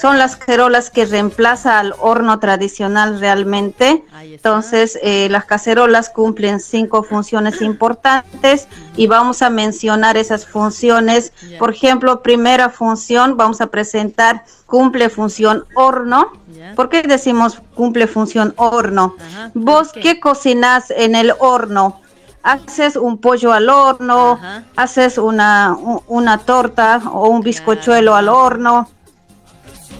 Son 0.00 0.18
las 0.18 0.36
cacerolas 0.36 0.90
que 0.90 1.06
reemplaza 1.06 1.78
al 1.78 1.94
horno 1.98 2.38
tradicional 2.38 3.20
realmente. 3.20 4.04
Entonces, 4.20 4.98
eh, 5.02 5.28
las 5.28 5.44
cacerolas 5.44 6.08
cumplen 6.08 6.60
cinco 6.60 7.02
funciones 7.02 7.62
importantes 7.62 8.68
y 8.96 9.06
vamos 9.06 9.42
a 9.42 9.50
mencionar 9.50 10.16
esas 10.16 10.46
funciones. 10.46 11.32
Por 11.58 11.70
ejemplo, 11.72 12.22
primera 12.22 12.70
función, 12.70 13.36
vamos 13.36 13.60
a 13.60 13.68
presentar 13.68 14.44
cumple 14.66 15.08
función 15.08 15.64
horno. 15.74 16.32
¿Por 16.76 16.88
qué 16.88 17.02
decimos 17.02 17.60
cumple 17.74 18.06
función 18.06 18.54
horno? 18.56 19.16
Ajá, 19.18 19.50
¿Vos 19.54 19.88
¿por 19.88 19.94
qué? 19.94 20.14
qué 20.14 20.20
cocinas 20.20 20.90
en 20.90 21.14
el 21.14 21.32
horno? 21.38 22.00
Haces 22.48 22.96
un 22.96 23.18
pollo 23.18 23.52
al 23.52 23.68
horno, 23.68 24.32
Ajá. 24.32 24.64
haces 24.76 25.18
una, 25.18 25.76
una 26.06 26.38
torta 26.38 27.02
o 27.12 27.28
un 27.28 27.42
bizcochuelo 27.42 28.14
al 28.14 28.28
horno, 28.28 28.88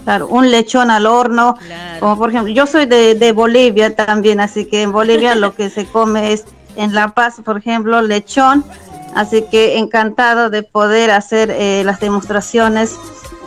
claro, 0.04 0.28
un 0.28 0.50
lechón 0.50 0.90
al 0.90 1.04
horno. 1.04 1.56
Claro. 1.56 2.00
Como 2.00 2.16
por 2.16 2.30
ejemplo, 2.30 2.52
yo 2.52 2.66
soy 2.66 2.86
de, 2.86 3.14
de 3.14 3.32
Bolivia 3.32 3.94
también, 3.94 4.40
así 4.40 4.64
que 4.64 4.80
en 4.82 4.92
Bolivia 4.92 5.34
lo 5.34 5.54
que 5.54 5.68
se 5.68 5.84
come 5.86 6.32
es 6.32 6.44
en 6.76 6.94
La 6.94 7.08
Paz, 7.08 7.40
por 7.44 7.58
ejemplo, 7.58 8.00
lechón. 8.00 8.64
Así 9.14 9.42
que 9.50 9.78
encantado 9.78 10.48
de 10.48 10.62
poder 10.62 11.10
hacer 11.10 11.50
eh, 11.50 11.82
las 11.84 12.00
demostraciones. 12.00 12.96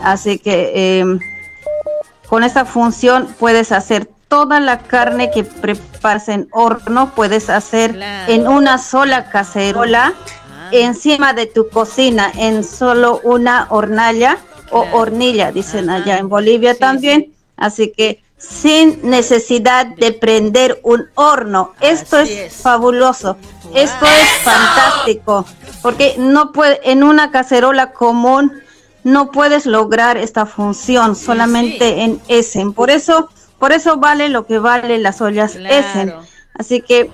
Así 0.03 0.37
que 0.37 0.71
eh, 0.75 1.05
con 2.27 2.43
esta 2.43 2.65
función 2.65 3.27
puedes 3.39 3.71
hacer 3.71 4.09
toda 4.31 4.61
la 4.61 4.79
carne 4.79 5.29
que 5.29 5.43
preparas 5.43 6.29
en 6.29 6.47
horno, 6.53 7.11
puedes 7.13 7.49
hacer 7.49 7.91
Claro. 7.95 8.31
en 8.31 8.47
una 8.47 8.77
sola 8.77 9.29
cacerola, 9.29 10.13
Ah. 10.15 10.69
encima 10.71 11.33
de 11.33 11.47
tu 11.47 11.67
cocina, 11.67 12.31
en 12.37 12.63
solo 12.63 13.19
una 13.25 13.67
hornalla 13.69 14.37
o 14.71 14.85
hornilla, 14.93 15.51
dicen 15.51 15.89
Ajá. 15.89 16.01
allá 16.01 16.17
en 16.17 16.29
Bolivia 16.29 16.73
Sí, 16.75 16.79
también. 16.79 17.19
sí. 17.25 17.33
Así 17.57 17.91
que 17.91 18.23
sin 18.37 19.01
necesidad 19.03 19.85
de 19.85 20.13
prender 20.13 20.79
un 20.83 21.07
horno. 21.15 21.73
Esto 21.81 22.17
es, 22.19 22.29
es. 22.29 22.53
fabuloso. 22.55 23.35
Esto 23.75 24.05
es 24.05 24.27
fantástico, 24.43 25.45
porque 25.81 26.15
no 26.17 26.53
puede 26.53 26.79
en 26.89 27.03
una 27.03 27.31
cacerola 27.31 27.91
común 27.91 28.53
no 29.03 29.31
puedes 29.31 29.65
lograr 29.65 30.15
esta 30.17 30.45
función 30.45 31.15
solamente 31.15 32.03
en 32.03 32.21
Essen. 32.27 32.71
Por 32.71 32.91
eso, 32.91 33.29
por 33.61 33.71
eso 33.71 33.97
vale 33.97 34.27
lo 34.27 34.45
que 34.47 34.57
vale 34.59 34.97
las 34.97 35.21
ollas 35.21 35.53
Claro. 35.53 35.75
Essen. 35.75 36.13
Así 36.55 36.81
que 36.81 37.11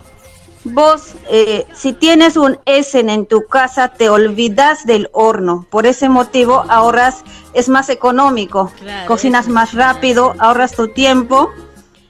vos, 0.64 1.14
eh, 1.30 1.66
si 1.74 1.92
tienes 1.94 2.38
un 2.38 2.58
Essen 2.66 3.10
en 3.10 3.26
tu 3.26 3.46
casa, 3.48 3.90
te 3.90 4.10
olvidas 4.10 4.86
del 4.86 5.10
horno. 5.12 5.66
Por 5.70 5.86
ese 5.86 6.08
motivo 6.10 6.64
ahorras, 6.70 7.24
es 7.54 7.68
más 7.70 7.90
económico, 7.90 8.72
Claro, 8.80 9.08
cocinas 9.08 9.48
más 9.50 9.74
rápido, 9.74 10.34
ahorras 10.40 10.72
tu 10.72 10.88
tiempo. 10.88 11.50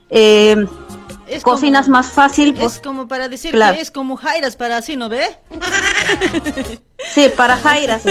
eh, 0.10 0.66
Es 1.28 1.44
cocinas 1.44 1.86
como- 1.86 1.98
más 1.98 2.08
fácil, 2.12 2.54
pues, 2.54 2.76
Es 2.76 2.80
como 2.80 3.08
para 3.08 3.28
decir 3.30 3.52
Claro. 3.52 3.76
que 3.76 3.82
es 3.82 3.92
como 3.92 4.16
Jairas 4.18 4.56
para 4.56 4.78
así, 4.78 4.96
¿no 4.96 5.10
ve? 5.10 5.28
Sí, 7.14 7.30
para 7.38 7.58
Jairas. 7.58 8.02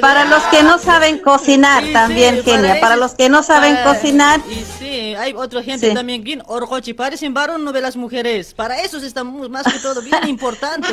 para 0.00 0.24
los 0.24 0.42
que 0.44 0.62
no 0.62 0.78
saben 0.78 1.18
cocinar 1.18 1.84
Sí, 1.84 1.92
también, 1.92 2.36
sí, 2.36 2.50
genia. 2.50 2.80
Para 2.80 2.96
los 2.96 3.12
que 3.14 3.28
no 3.28 3.42
saben 3.42 3.76
cocinar, 3.84 4.40
Y 4.48 4.64
sí, 4.78 5.14
hay 5.14 5.34
otra 5.34 5.62
gente 5.62 5.88
Sí. 5.88 5.94
también 5.94 6.24
bien 6.24 6.42
orgochi, 6.46 6.94
parecen 6.94 7.34
varón, 7.34 7.62
no 7.64 7.72
ve 7.72 7.80
las 7.82 7.96
mujeres. 7.96 8.54
Para 8.54 8.80
eso 8.80 8.96
está 8.98 9.22
más 9.24 9.64
que 9.70 9.78
todo 9.80 10.00
bien 10.02 10.26
importante. 10.28 10.88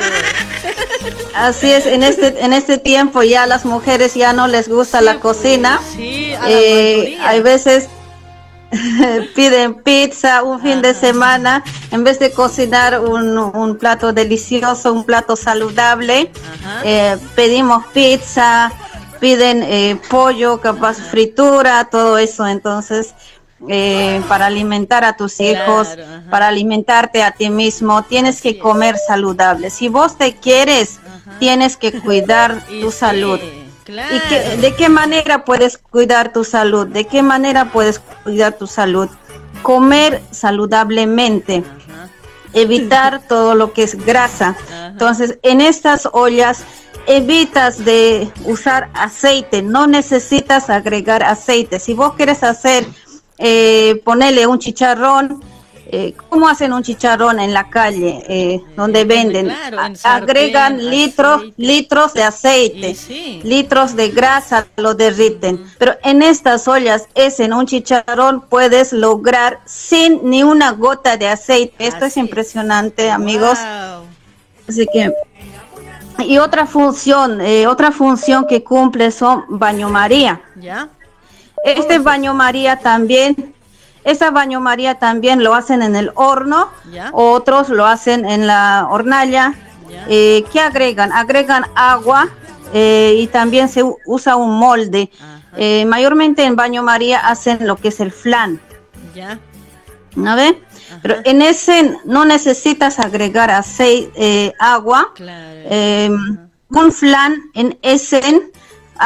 así 1.34 1.70
es, 1.72 1.86
en 1.86 2.02
este, 2.02 2.44
en 2.44 2.52
este 2.52 2.78
tiempo 2.78 3.22
ya 3.22 3.46
las 3.46 3.64
mujeres 3.64 4.14
ya 4.14 4.32
no 4.32 4.46
les 4.46 4.68
gusta 4.68 5.00
la 5.00 5.18
cocina. 5.18 5.80
Sí, 5.96 6.34
a 6.34 6.42
la 6.42 6.50
Eh, 6.50 7.18
hay 7.20 7.40
veces 7.40 7.88
piden 9.34 9.74
pizza 9.82 10.42
un 10.42 10.60
fin 10.60 10.80
de 10.80 10.94
semana 10.94 11.62
en 11.90 12.04
vez 12.04 12.18
de 12.18 12.32
cocinar 12.32 13.00
un, 13.00 13.38
un 13.38 13.76
plato 13.76 14.12
delicioso, 14.12 14.92
un 14.92 15.04
plato 15.04 15.36
saludable. 15.36 16.30
eh, 16.84 17.16
pedimos 17.34 17.84
pizza, 17.92 18.72
piden 19.20 19.62
eh, 19.62 20.00
pollo, 20.08 20.60
capaz 20.60 20.96
fritura, 20.96 21.88
todo 21.90 22.18
eso. 22.18 22.46
Entonces, 22.46 23.14
eh, 23.68 24.20
para 24.28 24.46
alimentar 24.46 25.04
a 25.04 25.16
tus 25.16 25.38
hijos, 25.40 25.88
para 26.30 26.48
alimentarte 26.48 27.22
a 27.22 27.30
ti 27.30 27.50
mismo, 27.50 28.02
tienes 28.02 28.40
que 28.40 28.58
comer 28.58 28.96
saludable. 28.98 29.70
Si 29.70 29.88
vos 29.88 30.18
te 30.18 30.34
quieres, 30.34 30.98
tienes 31.38 31.76
que 31.76 31.92
cuidar 32.00 32.64
tu 32.80 32.90
salud. 32.90 33.38
¿Y 34.16 34.20
qué- 34.28 34.56
de 34.56 34.74
qué 34.74 34.88
manera 34.88 35.44
puedes 35.44 35.78
cuidar 35.78 36.32
tu 36.32 36.44
salud? 36.44 36.86
¿De 36.86 37.06
qué 37.06 37.22
manera 37.22 37.66
puedes 37.72 37.98
cuidar 38.24 38.54
tu 38.54 38.66
salud? 38.66 39.08
Comer 39.62 40.22
saludablemente, 40.30 41.62
evitar 42.52 43.20
todo 43.28 43.54
lo 43.54 43.72
que 43.72 43.82
es 43.84 43.94
grasa. 44.04 44.56
Entonces, 44.86 45.38
en 45.42 45.60
estas 45.60 46.08
ollas 46.12 46.64
evitas 47.06 47.84
de 47.84 48.30
usar 48.44 48.88
aceite, 48.94 49.62
no 49.62 49.86
necesitas 49.86 50.70
agregar 50.70 51.22
aceite. 51.22 51.78
Si 51.80 51.94
vos 51.94 52.14
quieres 52.14 52.42
hacer, 52.42 52.86
eh, 53.38 54.00
ponerle 54.04 54.46
un 54.46 54.58
chicharrón, 54.58 55.42
eh, 55.94 56.14
¿cómo 56.30 56.48
hacen 56.48 56.72
un 56.72 56.82
chicharrón 56.82 57.38
en 57.38 57.52
la 57.52 57.68
calle 57.68 58.24
eh, 58.26 58.62
donde 58.74 59.04
venden? 59.04 59.46
claro, 59.46 59.76
en 59.84 59.92
A- 59.92 59.94
sartén, 59.94 60.22
agregan 60.30 60.90
litros, 60.90 61.42
litros 61.58 62.14
de 62.14 62.22
aceite, 62.22 62.96
litros 63.44 63.94
de 63.94 64.08
grasa, 64.08 64.66
lo 64.76 64.94
derriten. 64.94 65.62
Pero 65.78 65.94
en 66.02 66.22
estas 66.22 66.66
ollas, 66.66 67.06
es 67.14 67.38
en 67.40 67.52
un 67.52 67.66
chicharrón, 67.66 68.40
puedes 68.48 68.92
lograr 68.94 69.60
sin 69.66 70.20
ni 70.28 70.42
una 70.42 70.72
gota 70.72 71.16
de 71.18 71.28
aceite. 71.28 71.86
Esto 71.86 72.06
es 72.06 72.16
impresionante, 72.16 73.10
amigos. 73.10 73.58
Así 74.68 74.86
que 74.92 75.12
y 76.24 76.38
otra 76.38 76.66
función, 76.66 77.40
eh, 77.40 77.66
otra 77.66 77.90
función 77.90 78.46
que 78.46 78.62
cumple 78.62 79.10
son 79.10 79.44
baño 79.48 79.88
María. 79.88 80.40
¿Ya? 80.56 80.88
Este 81.64 81.98
baño 81.98 82.34
María 82.34 82.76
también, 82.76 83.54
esa 84.04 84.30
baño 84.30 84.60
María 84.60 84.98
también 84.98 85.44
lo 85.44 85.54
hacen 85.54 85.82
en 85.82 85.96
el 85.96 86.10
horno, 86.14 86.70
¿Ya? 86.90 87.10
otros 87.12 87.68
lo 87.68 87.86
hacen 87.86 88.24
en 88.24 88.46
la 88.46 88.86
hornalla. 88.90 89.54
Eh, 90.08 90.44
¿Qué 90.52 90.58
agregan? 90.58 91.12
Agregan 91.12 91.64
agua 91.74 92.28
eh, 92.72 93.14
y 93.18 93.26
también 93.28 93.68
se 93.68 93.84
usa 94.06 94.36
un 94.36 94.58
molde. 94.58 95.10
Eh, 95.56 95.84
mayormente 95.84 96.44
en 96.44 96.56
baño 96.56 96.82
María 96.82 97.20
hacen 97.20 97.66
lo 97.66 97.76
que 97.76 97.88
es 97.88 98.00
el 98.00 98.10
flan. 98.10 98.60
¿Ya? 99.14 99.38
¿No 100.16 100.34
ve? 100.34 100.60
Pero 101.02 101.16
en 101.24 101.42
ese 101.42 101.96
no 102.04 102.24
necesitas 102.24 102.98
agregar 102.98 103.50
aceite, 103.50 104.54
agua. 104.58 105.12
Un 106.74 106.90
flan 106.90 107.36
en 107.54 107.78
ese 107.82 108.50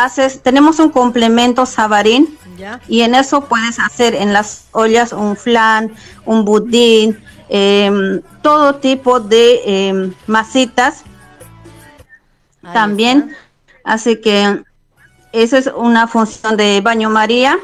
haces, 0.05 0.43
tenemos 0.43 0.79
un 0.79 0.91
complemento 0.91 1.67
sabarín 1.67 2.39
¿Ya? 2.59 2.81
y 2.89 3.03
en 3.03 3.15
eso 3.15 3.43
puedes 3.47 3.79
hacer 3.79 4.15
en 4.15 4.33
las 4.33 4.67
ollas 4.73 5.13
un 5.13 5.37
flan, 5.37 5.93
un 6.25 6.45
budín, 6.45 7.23
em, 7.49 8.21
todo 8.43 8.77
tipo 8.77 9.21
de 9.21 9.63
em, 9.65 10.15
masitas 10.27 11.05
también. 12.73 13.35
Así 13.85 14.21
que 14.21 14.63
esa 15.33 15.59
es 15.59 15.71
una 15.75 16.09
función 16.09 16.57
de 16.57 16.81
baño 16.81 17.11
María. 17.11 17.59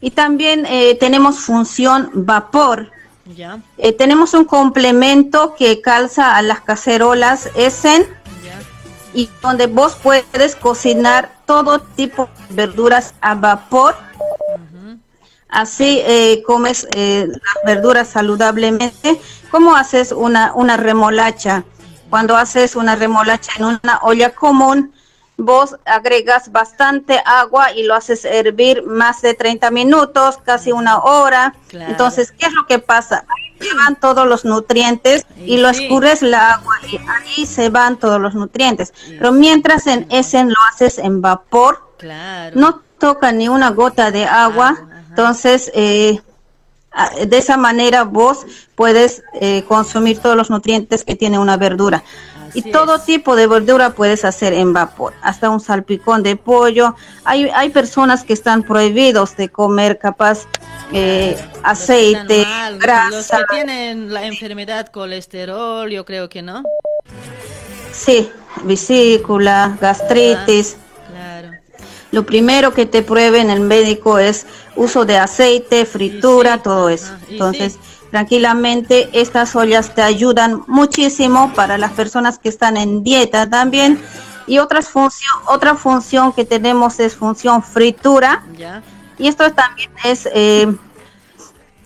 Y 0.00 0.10
también 0.10 0.66
eh, 0.66 0.96
tenemos 0.98 1.40
función 1.40 2.10
vapor. 2.12 2.90
¿Ya? 3.34 3.58
Eh, 3.78 3.92
tenemos 3.92 4.34
un 4.34 4.44
complemento 4.44 5.54
que 5.56 5.80
calza 5.80 6.36
a 6.36 6.42
las 6.42 6.60
cacerolas 6.60 7.50
Essen 7.56 8.06
y 9.12 9.28
donde 9.42 9.66
vos 9.66 9.96
puedes 10.00 10.54
cocinar 10.54 11.35
todo 11.46 11.80
tipo 11.80 12.28
de 12.48 12.66
verduras 12.66 13.14
a 13.20 13.34
vapor. 13.34 13.94
Así 15.48 16.02
eh, 16.04 16.42
comes 16.46 16.86
eh, 16.94 17.26
las 17.28 17.64
verduras 17.64 18.08
saludablemente. 18.08 19.20
¿Cómo 19.50 19.76
haces 19.76 20.12
una, 20.12 20.52
una 20.54 20.76
remolacha? 20.76 21.64
Cuando 22.10 22.36
haces 22.36 22.76
una 22.76 22.96
remolacha 22.96 23.52
en 23.58 23.64
una 23.64 24.00
olla 24.02 24.34
común, 24.34 24.92
vos 25.36 25.76
agregas 25.84 26.50
bastante 26.50 27.20
agua 27.24 27.72
y 27.72 27.82
lo 27.82 27.94
haces 27.94 28.24
hervir 28.24 28.82
más 28.84 29.20
de 29.22 29.34
30 29.34 29.70
minutos, 29.70 30.38
casi 30.44 30.72
una 30.72 30.98
hora. 31.00 31.54
Claro. 31.68 31.90
Entonces, 31.90 32.32
¿qué 32.32 32.46
es 32.46 32.52
lo 32.52 32.66
que 32.66 32.78
pasa? 32.78 33.24
Ahí 33.28 33.68
se 33.68 33.74
van 33.74 33.96
todos 33.96 34.26
los 34.26 34.44
nutrientes 34.44 35.26
y, 35.38 35.58
lo 35.58 35.72
sí. 35.74 35.84
escurres 35.84 36.22
la 36.22 36.54
agua 36.54 36.76
y 36.90 36.96
ahí 36.98 37.46
se 37.46 37.68
van 37.68 37.96
todos 37.98 38.20
los 38.20 38.34
nutrientes. 38.34 38.92
Pero 39.08 39.32
mientras 39.32 39.86
en 39.86 40.06
Essen 40.10 40.48
lo 40.48 40.56
haces 40.72 40.98
en 40.98 41.20
vapor, 41.20 41.82
Claro. 41.98 42.58
no 42.58 42.82
toca 42.98 43.32
ni 43.32 43.48
una 43.48 43.70
gota 43.70 44.10
de 44.10 44.24
agua, 44.26 44.76
entonces 45.10 45.70
eh, 45.74 46.20
de 47.26 47.38
esa 47.38 47.56
manera 47.56 48.04
vos 48.04 48.46
puedes 48.74 49.22
eh, 49.40 49.64
consumir 49.68 50.18
todos 50.18 50.36
los 50.36 50.50
nutrientes 50.50 51.04
que 51.04 51.14
tiene 51.14 51.38
una 51.38 51.56
verdura. 51.56 52.02
y 52.54 52.62
todo 52.72 52.98
tipo 52.98 53.36
de 53.36 53.46
verdura 53.46 53.90
puedes 53.90 54.24
hacer 54.24 54.54
en 54.54 54.72
vapor, 54.72 55.12
hasta 55.20 55.50
un 55.50 55.60
salpicón 55.60 56.22
de 56.22 56.36
pollo. 56.36 56.94
Hay, 57.24 57.50
hay 57.54 57.68
personas 57.68 58.24
que 58.24 58.32
están 58.32 58.62
prohibidos 58.62 59.36
de 59.36 59.50
comer 59.50 59.98
capaz 59.98 60.46
eh, 60.92 61.36
aceite, 61.62 62.44
Mal, 62.46 62.74
Los 62.74 62.82
grasa. 62.82 63.38
que 63.38 63.56
tienen 63.56 64.14
la 64.14 64.24
enfermedad 64.24 64.86
colesterol, 64.86 65.90
yo 65.90 66.06
creo 66.06 66.30
que 66.30 66.40
no. 66.40 66.62
Sí, 67.92 68.30
vesícula, 68.62 69.76
gastritis. 69.80 70.76
Lo 72.16 72.24
primero 72.24 72.72
que 72.72 72.86
te 72.86 73.02
prueben 73.02 73.50
el 73.50 73.60
médico 73.60 74.18
es 74.18 74.46
uso 74.74 75.04
de 75.04 75.18
aceite, 75.18 75.84
fritura, 75.84 76.62
todo 76.62 76.88
eso. 76.88 77.12
Entonces, 77.28 77.78
tranquilamente, 78.10 79.10
estas 79.12 79.54
ollas 79.54 79.94
te 79.94 80.00
ayudan 80.00 80.62
muchísimo 80.66 81.52
para 81.52 81.76
las 81.76 81.92
personas 81.92 82.38
que 82.38 82.48
están 82.48 82.78
en 82.78 83.02
dieta 83.02 83.50
también. 83.50 84.00
Y 84.46 84.60
otras 84.60 84.88
función, 84.88 85.34
otra 85.46 85.74
función 85.74 86.32
que 86.32 86.46
tenemos 86.46 87.00
es 87.00 87.14
función 87.14 87.62
fritura. 87.62 88.42
¿Ya? 88.56 88.82
Y 89.18 89.28
esto 89.28 89.52
también 89.52 89.90
es, 90.02 90.26
eh, 90.32 90.74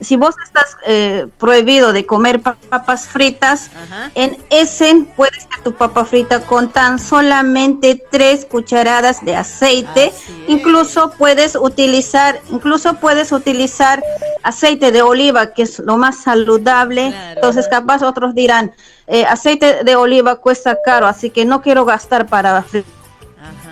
si 0.01 0.17
vos 0.17 0.35
estás 0.45 0.77
eh, 0.87 1.27
prohibido 1.39 1.93
de 1.93 2.07
comer 2.07 2.41
pa- 2.41 2.57
papas 2.69 3.07
fritas, 3.07 3.71
en 4.15 4.39
Essen 4.51 5.05
puedes 5.17 5.39
hacer 5.47 5.63
tu 5.63 5.75
papa 5.75 6.05
frita 6.05 6.41
con 6.41 6.71
tan 6.71 6.99
solamente 6.99 8.03
tres 8.11 8.45
cucharadas 8.47 9.25
de 9.25 9.37
aceite. 9.37 10.13
Incluso 10.49 11.13
puedes 11.19 11.55
utilizar, 11.55 12.41
incluso 12.51 12.95
puedes 12.95 13.31
utilizar 13.33 14.03
aceite 14.43 14.91
de 14.91 15.03
oliva, 15.03 15.53
que 15.53 15.63
es 15.63 15.79
lo 15.81 15.97
más 15.97 16.17
saludable. 16.23 17.15
Entonces, 17.35 17.69
capaz 17.69 18.03
otros 18.03 18.35
dirán, 18.35 18.73
eh, 19.07 19.25
aceite 19.27 19.85
de 19.85 19.97
oliva 19.97 20.37
cuesta 20.37 20.79
caro, 20.85 21.07
así 21.07 21.31
que 21.31 21.45
no 21.45 21.61
quiero 21.63 21.85
gastar 21.85 22.27
para 22.27 22.63
fri- 22.65 22.85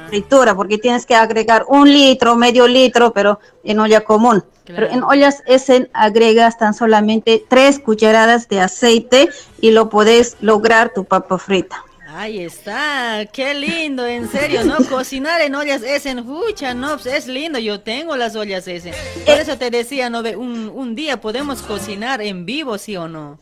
fritura, 0.08 0.54
porque 0.54 0.78
tienes 0.78 1.06
que 1.06 1.14
agregar 1.14 1.64
un 1.68 1.92
litro, 1.92 2.36
medio 2.36 2.66
litro, 2.66 3.12
pero 3.12 3.40
en 3.64 3.78
olla 3.80 4.02
común. 4.02 4.44
Pero 4.64 4.86
en 4.86 5.02
ollas 5.02 5.42
Essen 5.46 5.88
agregas 5.94 6.58
tan 6.58 6.74
solamente 6.74 7.42
tres 7.48 7.78
cucharadas 7.78 8.48
de 8.48 8.60
aceite 8.60 9.30
y 9.60 9.70
lo 9.70 9.88
puedes 9.88 10.36
lograr 10.40 10.92
tu 10.92 11.04
papa 11.04 11.38
frita. 11.38 11.84
Ahí 12.10 12.40
está, 12.40 13.26
qué 13.32 13.54
lindo, 13.54 14.04
en 14.06 14.28
serio, 14.28 14.64
¿no? 14.64 14.76
Cocinar 14.90 15.40
en 15.40 15.54
ollas 15.54 15.82
Essen, 15.82 16.28
hucha, 16.28 16.74
no, 16.74 16.98
pues 16.98 17.06
es 17.06 17.26
lindo, 17.28 17.58
yo 17.58 17.80
tengo 17.80 18.16
las 18.16 18.34
ollas 18.34 18.66
Essen. 18.66 18.92
Por 19.24 19.38
eso 19.38 19.56
te 19.56 19.70
decía, 19.70 20.10
¿no? 20.10 20.22
Ve, 20.22 20.36
Un, 20.36 20.68
un 20.74 20.94
día 20.94 21.20
podemos 21.20 21.62
cocinar 21.62 22.20
en 22.20 22.44
vivo, 22.44 22.76
¿sí 22.76 22.96
o 22.96 23.08
no? 23.08 23.38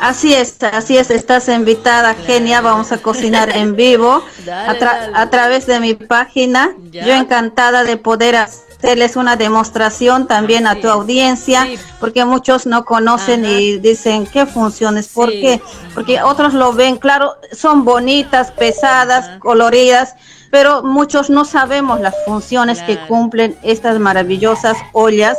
Así 0.00 0.34
es, 0.34 0.56
así 0.62 0.98
es, 0.98 1.10
estás 1.10 1.48
invitada, 1.48 2.14
genia, 2.14 2.60
vamos 2.60 2.92
a 2.92 2.98
cocinar 2.98 3.50
en 3.56 3.76
vivo 3.76 4.22
Dale, 4.44 4.68
a, 4.68 4.74
tra- 4.80 5.00
dale. 5.00 5.12
a 5.16 5.30
través 5.30 5.66
de 5.66 5.80
mi 5.80 5.94
página. 5.94 6.74
Ya. 6.90 7.06
Yo 7.06 7.14
encantada 7.14 7.82
de 7.82 7.96
poder 7.96 8.36
hacerles 8.36 9.16
una 9.16 9.36
demostración 9.36 10.26
también 10.26 10.66
a 10.66 10.74
tu 10.80 10.88
audiencia, 10.88 11.66
porque 11.98 12.24
muchos 12.26 12.66
no 12.66 12.84
conocen 12.84 13.44
y 13.46 13.78
dicen 13.78 14.26
qué 14.26 14.44
funciones, 14.46 15.08
¿por 15.08 15.30
Sí. 15.30 15.40
qué? 15.40 15.62
Porque 15.94 16.22
otros 16.22 16.52
lo 16.52 16.72
ven, 16.74 16.96
claro, 16.96 17.36
son 17.52 17.84
bonitas, 17.84 18.50
pesadas, 18.52 19.38
coloridas, 19.38 20.14
pero 20.50 20.82
muchos 20.82 21.30
no 21.30 21.44
sabemos 21.46 22.00
las 22.00 22.14
funciones 22.26 22.82
que 22.82 22.98
cumplen 23.06 23.58
estas 23.62 23.98
maravillosas 23.98 24.76
ollas. 24.92 25.38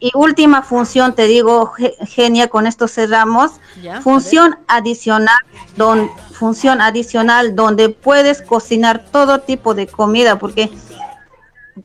Y 0.00 0.10
última 0.14 0.62
función, 0.62 1.14
te 1.14 1.26
digo, 1.26 1.66
Ge- 1.72 1.94
Genia, 2.06 2.48
con 2.48 2.66
esto 2.66 2.88
cerramos. 2.88 3.52
Ya, 3.82 4.00
función 4.00 4.58
adicional, 4.66 5.36
don, 5.76 6.10
función 6.32 6.80
adicional 6.80 7.54
donde 7.54 7.90
puedes 7.90 8.40
cocinar 8.40 9.04
todo 9.12 9.40
tipo 9.40 9.74
de 9.74 9.86
comida, 9.86 10.38
porque 10.38 10.70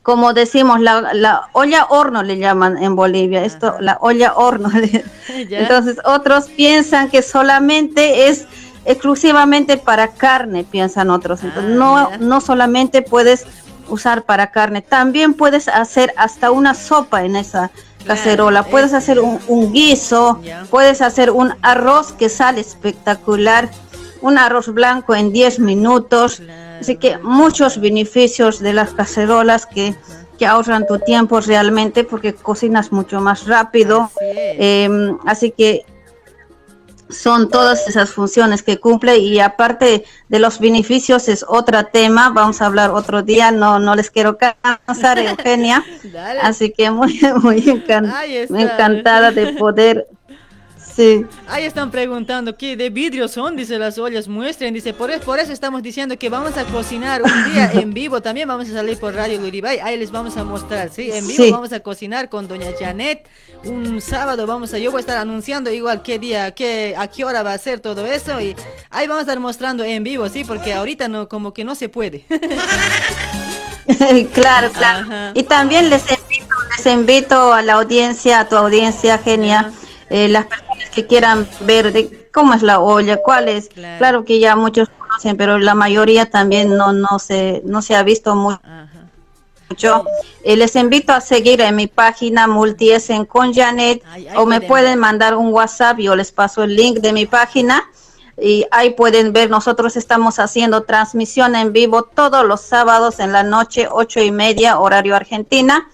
como 0.02 0.32
decimos, 0.34 0.80
la, 0.80 1.12
la 1.14 1.48
olla 1.52 1.86
horno 1.88 2.22
le 2.22 2.38
llaman 2.38 2.82
en 2.82 2.96
Bolivia, 2.96 3.44
esto, 3.44 3.76
la 3.80 3.98
olla 4.00 4.34
horno. 4.34 4.70
Entonces 5.28 5.98
otros 6.04 6.48
piensan 6.48 7.08
que 7.10 7.22
solamente 7.22 8.28
es 8.28 8.46
exclusivamente 8.84 9.78
para 9.78 10.08
carne, 10.08 10.64
piensan 10.64 11.10
otros. 11.10 11.42
Entonces, 11.42 11.72
no, 11.76 12.10
no 12.18 12.40
solamente 12.40 13.02
puedes 13.02 13.44
usar 13.88 14.24
para 14.24 14.50
carne, 14.50 14.82
también 14.82 15.34
puedes 15.34 15.68
hacer 15.68 16.12
hasta 16.16 16.50
una 16.50 16.74
sopa 16.74 17.24
en 17.24 17.36
esa 17.36 17.70
cacerola, 18.06 18.62
puedes 18.62 18.92
hacer 18.92 19.20
un, 19.20 19.38
un 19.48 19.72
guiso, 19.72 20.40
puedes 20.70 21.00
hacer 21.02 21.30
un 21.30 21.54
arroz 21.62 22.12
que 22.12 22.28
sale 22.28 22.60
espectacular, 22.60 23.70
un 24.22 24.38
arroz 24.38 24.68
blanco 24.68 25.14
en 25.14 25.32
10 25.32 25.60
minutos, 25.60 26.42
así 26.80 26.96
que 26.96 27.18
muchos 27.18 27.80
beneficios 27.80 28.60
de 28.60 28.72
las 28.72 28.92
cacerolas 28.92 29.66
que, 29.66 29.94
que 30.38 30.46
ahorran 30.46 30.86
tu 30.86 30.98
tiempo 30.98 31.40
realmente 31.40 32.04
porque 32.04 32.34
cocinas 32.34 32.92
mucho 32.92 33.20
más 33.20 33.46
rápido, 33.46 34.10
Em, 34.58 35.18
así 35.26 35.50
que 35.50 35.84
son 37.08 37.48
todas 37.48 37.86
esas 37.88 38.10
funciones 38.10 38.62
que 38.62 38.78
cumple 38.78 39.18
y 39.18 39.38
aparte 39.40 40.04
de 40.28 40.38
los 40.38 40.58
beneficios 40.58 41.28
es 41.28 41.44
otro 41.48 41.84
tema, 41.86 42.30
vamos 42.30 42.60
a 42.60 42.66
hablar 42.66 42.90
otro 42.90 43.22
día, 43.22 43.50
no 43.52 43.78
no 43.78 43.94
les 43.94 44.10
quiero 44.10 44.36
cansar 44.38 45.18
Eugenia, 45.20 45.84
así 46.42 46.72
que 46.72 46.90
muy 46.90 47.20
muy 47.42 47.60
encan- 47.62 48.10
encantada 48.60 49.30
de 49.30 49.52
poder 49.52 50.08
sí 50.96 51.24
Ahí 51.46 51.64
están 51.64 51.90
preguntando 51.90 52.56
qué 52.56 52.74
de 52.76 52.88
vidrio 52.90 53.28
son, 53.28 53.54
dice 53.54 53.78
las 53.78 53.98
ollas, 53.98 54.26
muestren, 54.28 54.72
dice, 54.74 54.94
por, 54.94 55.10
es- 55.10 55.20
por 55.20 55.38
eso 55.38 55.52
estamos 55.52 55.82
diciendo 55.82 56.18
que 56.18 56.28
vamos 56.30 56.56
a 56.56 56.64
cocinar 56.64 57.22
un 57.22 57.52
día 57.52 57.70
en 57.74 57.92
vivo, 57.92 58.20
también 58.22 58.48
vamos 58.48 58.68
a 58.70 58.72
salir 58.72 58.98
por 58.98 59.14
Radio 59.14 59.38
Luribay, 59.40 59.78
ahí 59.80 59.98
les 59.98 60.10
vamos 60.10 60.36
a 60.38 60.44
mostrar, 60.44 60.90
¿sí? 60.90 61.10
En 61.12 61.26
vivo 61.28 61.44
Sí. 61.44 61.50
vamos 61.52 61.72
a 61.72 61.80
cocinar 61.80 62.28
con 62.30 62.48
doña 62.48 62.68
Janet, 62.80 63.28
un 63.64 64.00
sábado 64.00 64.46
vamos 64.46 64.72
a, 64.74 64.78
yo 64.78 64.90
voy 64.90 64.98
a 64.98 65.00
estar 65.00 65.18
anunciando 65.18 65.70
igual 65.70 66.02
qué 66.02 66.18
día, 66.18 66.50
qué, 66.52 66.94
a 66.96 67.08
qué 67.08 67.24
hora 67.24 67.42
va 67.42 67.52
a 67.52 67.58
ser 67.58 67.80
todo 67.80 68.06
eso 68.06 68.40
y 68.40 68.56
ahí 68.90 69.06
vamos 69.06 69.20
a 69.20 69.22
estar 69.22 69.38
mostrando 69.40 69.84
en 69.84 70.02
vivo, 70.02 70.28
¿sí? 70.28 70.44
Porque 70.44 70.72
ahorita 70.72 71.08
no, 71.08 71.28
como 71.28 71.52
que 71.52 71.64
no 71.64 71.74
se 71.74 71.88
puede. 71.88 72.24
claro, 74.32 74.70
claro. 74.72 75.06
Y 75.34 75.42
también 75.44 75.90
les 75.90 76.02
invito, 76.10 76.54
les 76.76 76.86
invito 76.86 77.52
a 77.52 77.62
la 77.62 77.74
audiencia, 77.74 78.40
a 78.40 78.48
tu 78.48 78.56
audiencia, 78.56 79.18
Genia, 79.18 79.70
eh, 80.10 80.28
las 80.28 80.46
personas 80.46 80.90
que 80.94 81.06
quieran 81.06 81.48
ver 81.60 81.92
de 81.92 82.28
cómo 82.32 82.54
es 82.54 82.62
la 82.62 82.80
olla, 82.80 83.16
cuál 83.18 83.48
es. 83.48 83.68
Claro. 83.68 84.24
que 84.24 84.38
ya 84.40 84.56
muchos 84.56 84.88
conocen, 84.98 85.36
pero 85.36 85.58
la 85.58 85.74
mayoría 85.74 86.30
también 86.30 86.76
no, 86.76 86.92
no, 86.92 87.18
se, 87.18 87.62
no 87.64 87.82
se 87.82 87.94
ha 87.96 88.02
visto 88.02 88.34
mu- 88.34 88.56
mucho. 89.68 90.04
Eh, 90.44 90.56
les 90.56 90.76
invito 90.76 91.12
a 91.12 91.20
seguir 91.20 91.60
en 91.60 91.74
mi 91.76 91.86
página 91.88 92.46
Multiesen 92.46 93.24
con 93.24 93.52
Janet 93.52 94.02
o 94.36 94.46
me 94.46 94.60
pueden 94.68 94.98
mandar 94.98 95.34
un 95.36 95.48
WhatsApp, 95.52 95.98
yo 95.98 96.14
les 96.14 96.30
paso 96.30 96.62
el 96.62 96.76
link 96.76 96.98
de 96.98 97.12
mi 97.12 97.26
página 97.26 97.82
y 98.38 98.66
ahí 98.70 98.90
pueden 98.90 99.32
ver, 99.32 99.48
nosotros 99.48 99.96
estamos 99.96 100.38
haciendo 100.38 100.82
transmisión 100.82 101.56
en 101.56 101.72
vivo 101.72 102.02
todos 102.02 102.44
los 102.44 102.60
sábados 102.60 103.18
en 103.18 103.32
la 103.32 103.42
noche, 103.42 103.88
ocho 103.90 104.20
y 104.20 104.30
media, 104.30 104.78
horario 104.78 105.16
Argentina. 105.16 105.88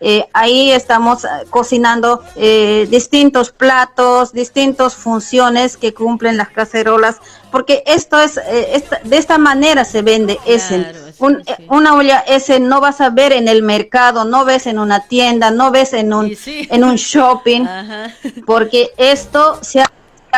Eh, 0.00 0.26
ahí 0.32 0.70
estamos 0.70 1.24
eh, 1.24 1.28
cocinando 1.50 2.22
eh, 2.36 2.86
distintos 2.90 3.50
platos, 3.50 4.32
distintas 4.32 4.94
funciones 4.94 5.76
que 5.76 5.94
cumplen 5.94 6.36
las 6.36 6.50
cacerolas, 6.50 7.16
porque 7.50 7.82
esto 7.86 8.20
es, 8.20 8.36
eh, 8.36 8.68
esta- 8.74 9.00
de 9.02 9.16
esta 9.16 9.38
manera 9.38 9.84
se 9.84 10.02
vende 10.02 10.38
Essen. 10.46 10.82
Un- 11.18 11.42
eh, 11.46 11.66
una 11.70 11.94
olla 11.94 12.18
Essen 12.20 12.68
no 12.68 12.80
vas 12.82 13.00
a 13.00 13.08
ver 13.10 13.32
en 13.32 13.48
el 13.48 13.62
mercado, 13.62 14.24
no 14.24 14.44
ves 14.44 14.66
en 14.66 14.78
una 14.78 15.00
tienda, 15.08 15.50
no 15.50 15.70
ves 15.70 15.94
en 15.94 16.12
un, 16.12 16.26
en 16.70 16.84
un 16.84 16.94
shopping, 16.96 17.64
porque 18.46 18.90
esto 18.98 19.58
se 19.62 19.80
ha, 19.80 19.90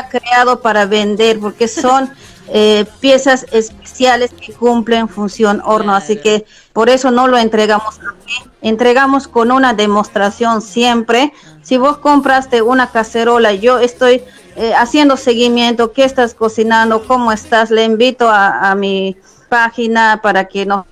creado 0.06 0.60
para 0.60 0.86
vender, 0.86 1.40
porque 1.40 1.66
son 1.66 2.10
eh, 2.48 2.84
piezas 3.00 3.46
especiales 3.50 4.30
que 4.32 4.52
cumplen 4.52 5.08
función 5.08 5.60
horno, 5.64 5.94
así 5.94 6.16
que 6.16 6.46
por 6.72 6.88
eso 6.88 7.10
no 7.10 7.26
lo 7.26 7.38
entregamos 7.38 7.98
aquí. 7.98 8.48
Entregamos 8.62 9.26
con 9.26 9.50
una 9.50 9.74
demostración 9.74 10.62
siempre. 10.62 11.32
Si 11.62 11.76
vos 11.76 11.98
compraste 11.98 12.62
una 12.62 12.90
cacerola, 12.90 13.52
yo 13.52 13.78
estoy 13.78 14.22
eh, 14.56 14.74
haciendo 14.74 15.16
seguimiento, 15.16 15.92
qué 15.92 16.04
estás 16.04 16.34
cocinando, 16.34 17.06
cómo 17.06 17.32
estás, 17.32 17.70
le 17.70 17.84
invito 17.84 18.28
a, 18.28 18.70
a 18.70 18.74
mi 18.74 19.16
página 19.48 20.20
para 20.22 20.46
que 20.46 20.66
nos 20.66 20.84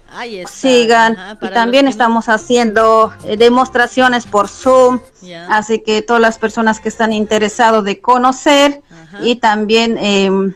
sigan. 0.48 1.16
Ajá, 1.16 1.38
y 1.40 1.48
también 1.54 1.84
no- 1.84 1.90
estamos 1.90 2.28
haciendo 2.28 3.12
eh, 3.24 3.36
demostraciones 3.36 4.26
por 4.26 4.48
Zoom. 4.48 5.00
Así 5.50 5.80
que 5.80 6.02
todas 6.02 6.22
las 6.22 6.38
personas 6.38 6.80
que 6.80 6.88
están 6.88 7.12
interesados 7.12 7.84
de 7.84 8.00
conocer 8.00 8.82
y 9.22 9.36
también 9.36 9.96
em, 9.98 10.54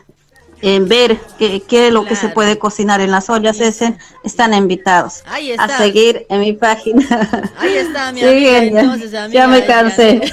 em, 0.61 0.87
ver 0.87 1.17
qué, 1.37 1.61
qué 1.67 1.87
es 1.87 1.93
lo 1.93 2.05
que 2.05 2.15
se 2.15 2.29
puede 2.29 2.57
cocinar 2.57 3.01
en 3.01 3.11
las 3.11 3.29
ollas 3.29 3.59
ese, 3.59 3.97
están 4.23 4.53
invitados 4.53 5.23
Ahí 5.25 5.53
a 5.57 5.77
seguir 5.77 6.25
en 6.29 6.41
mi 6.41 6.53
página. 6.53 7.51
Ahí 7.57 7.75
está 7.75 8.11
mi 8.11 8.21
amiga, 8.23 8.57
entonces, 8.57 9.13
amiga, 9.13 9.41
ya 9.41 9.47
me 9.47 9.65
cansé. 9.65 10.21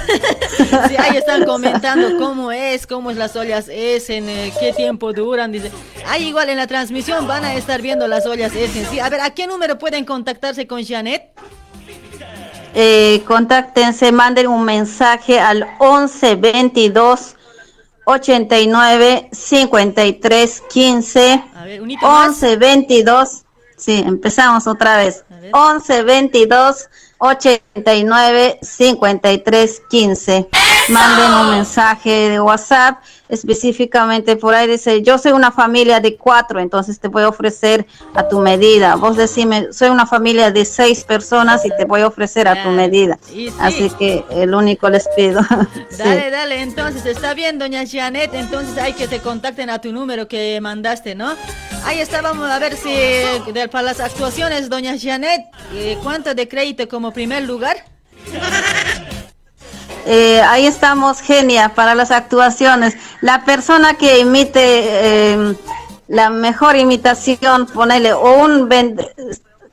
Sí, 0.87 0.95
ahí 0.97 1.17
están 1.17 1.45
comentando 1.45 2.17
cómo 2.17 2.51
es, 2.51 2.85
cómo 2.85 3.11
es 3.11 3.17
las 3.17 3.35
ollas 3.35 3.67
Essen, 3.69 4.29
eh, 4.29 4.53
qué 4.59 4.73
tiempo 4.73 5.13
duran, 5.13 5.51
dice. 5.51 5.71
Ahí 6.05 6.27
igual 6.27 6.49
en 6.49 6.57
la 6.57 6.67
transmisión 6.67 7.27
van 7.27 7.45
a 7.45 7.55
estar 7.55 7.81
viendo 7.81 8.07
las 8.07 8.25
ollas 8.25 8.55
Essen, 8.55 8.85
sí. 8.91 8.99
A 8.99 9.09
ver, 9.09 9.21
¿a 9.21 9.29
qué 9.31 9.47
número 9.47 9.77
pueden 9.79 10.05
contactarse 10.05 10.67
con 10.67 10.85
Janet? 10.85 11.23
eh, 12.73 13.23
contáctense, 13.25 14.11
manden 14.11 14.47
un 14.47 14.63
mensaje 14.63 15.39
al 15.39 15.67
11 15.79 16.35
22 16.35 17.35
89 18.09 19.29
53 19.31 20.63
15 20.67 21.43
A 21.55 21.63
ver, 21.65 21.81
unito 21.81 22.05
más. 22.05 22.29
11 22.29 22.57
22 22.57 23.43
sí, 23.77 24.03
empezamos 24.05 24.65
otra 24.67 24.97
vez. 24.97 25.23
11 25.53 26.03
22 26.03 26.89
89 27.19 28.59
53 28.61 29.81
15 29.89 30.49
manden 30.89 31.33
un 31.33 31.51
mensaje 31.51 32.29
de 32.29 32.39
WhatsApp 32.39 32.99
específicamente 33.29 34.35
por 34.35 34.55
ahí 34.55 34.67
dice 34.67 35.01
yo 35.01 35.17
soy 35.17 35.31
una 35.31 35.51
familia 35.51 35.99
de 35.99 36.17
cuatro 36.17 36.59
entonces 36.59 36.99
te 36.99 37.07
voy 37.07 37.23
a 37.23 37.29
ofrecer 37.29 37.85
a 38.13 38.27
tu 38.27 38.39
medida 38.39 38.95
vos 38.95 39.15
decime 39.15 39.71
soy 39.71 39.89
una 39.89 40.05
familia 40.05 40.51
de 40.51 40.65
seis 40.65 41.03
personas 41.03 41.65
y 41.65 41.69
te 41.69 41.85
voy 41.85 42.01
a 42.01 42.07
ofrecer 42.07 42.47
a 42.47 42.63
tu 42.63 42.69
medida 42.69 43.17
sí. 43.21 43.53
así 43.59 43.89
que 43.97 44.25
el 44.31 44.53
único 44.53 44.89
les 44.89 45.07
pido 45.15 45.41
Sí. 45.89 45.97
Dale, 45.97 46.29
dale, 46.29 46.61
entonces 46.61 47.05
está 47.05 47.33
bien, 47.33 47.59
doña 47.59 47.83
Janet, 47.89 48.33
entonces 48.33 48.77
hay 48.77 48.93
que 48.93 49.07
te 49.07 49.19
contacten 49.19 49.69
a 49.69 49.79
tu 49.79 49.91
número 49.91 50.27
que 50.27 50.59
mandaste, 50.61 51.15
¿no? 51.15 51.33
Ahí 51.85 51.99
está, 51.99 52.21
vamos 52.21 52.49
a 52.49 52.59
ver 52.59 52.75
si 52.75 52.89
para 53.69 53.81
las 53.83 53.99
actuaciones, 53.99 54.69
doña 54.69 54.95
Janet, 54.99 55.41
eh, 55.73 55.97
¿cuánto 56.03 56.33
de 56.33 56.47
crédito 56.47 56.87
como 56.87 57.11
primer 57.11 57.43
lugar? 57.43 57.77
Eh, 60.05 60.41
ahí 60.41 60.65
estamos, 60.65 61.21
genia, 61.21 61.69
para 61.75 61.95
las 61.95 62.11
actuaciones. 62.11 62.95
La 63.21 63.43
persona 63.45 63.93
que 63.95 64.19
imite 64.19 64.59
eh, 64.63 65.55
la 66.07 66.29
mejor 66.29 66.75
imitación, 66.75 67.65
ponele, 67.67 68.13
o 68.13 68.43
un 68.43 68.67
vende- 68.69 69.11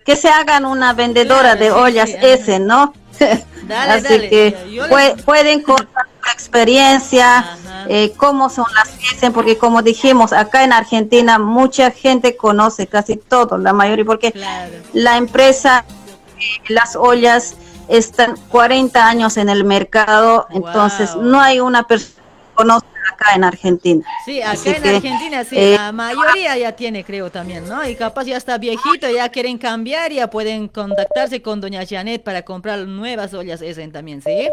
que 0.04 0.16
se 0.16 0.28
hagan 0.28 0.64
una 0.64 0.92
vendedora 0.92 1.56
de 1.56 1.70
ollas 1.72 2.10
ese, 2.20 2.58
¿no? 2.58 2.92
Dale, 3.66 3.92
Así 3.94 4.02
dale. 4.04 4.28
que 4.30 5.16
pueden 5.24 5.62
contar 5.62 6.04
su 6.22 6.30
experiencia 6.30 7.56
eh, 7.88 8.12
cómo 8.16 8.48
son 8.48 8.66
las 8.74 8.88
Essen, 9.12 9.32
porque 9.32 9.58
como 9.58 9.82
dijimos, 9.82 10.32
acá 10.32 10.62
en 10.62 10.72
Argentina 10.72 11.38
mucha 11.38 11.90
gente 11.90 12.36
conoce 12.36 12.86
casi 12.86 13.16
todo, 13.16 13.58
la 13.58 13.72
mayoría, 13.72 14.04
porque 14.04 14.32
la 14.92 15.16
empresa, 15.16 15.84
eh, 16.38 16.62
las 16.68 16.94
ollas 16.94 17.54
están 17.88 18.36
40 18.48 19.06
años 19.08 19.36
en 19.36 19.48
el 19.48 19.64
mercado, 19.64 20.46
entonces 20.50 21.14
no 21.16 21.40
hay 21.40 21.60
una 21.60 21.84
persona 21.84 22.14
que 22.16 22.54
conoce 22.54 22.86
acá 23.12 23.34
en 23.34 23.44
Argentina. 23.44 24.04
Sí, 24.24 24.42
acá 24.42 24.52
Así 24.52 24.70
en 24.70 24.82
que, 24.82 24.96
Argentina 24.96 25.44
sí, 25.44 25.56
eh, 25.56 25.76
la 25.78 25.92
mayoría 25.92 26.56
ya 26.58 26.72
tiene, 26.72 27.04
creo 27.04 27.30
también, 27.30 27.68
¿no? 27.68 27.88
Y 27.88 27.94
capaz 27.94 28.24
ya 28.24 28.36
está 28.36 28.58
viejito, 28.58 29.08
ya 29.08 29.28
quieren 29.28 29.58
cambiar, 29.58 30.10
ya 30.12 30.28
pueden 30.28 30.68
contactarse 30.68 31.40
con 31.40 31.60
doña 31.60 31.82
Janet 31.88 32.22
para 32.24 32.42
comprar 32.42 32.80
nuevas 32.80 33.32
ollas 33.34 33.62
Essen 33.62 33.92
también, 33.92 34.20
¿sí? 34.22 34.48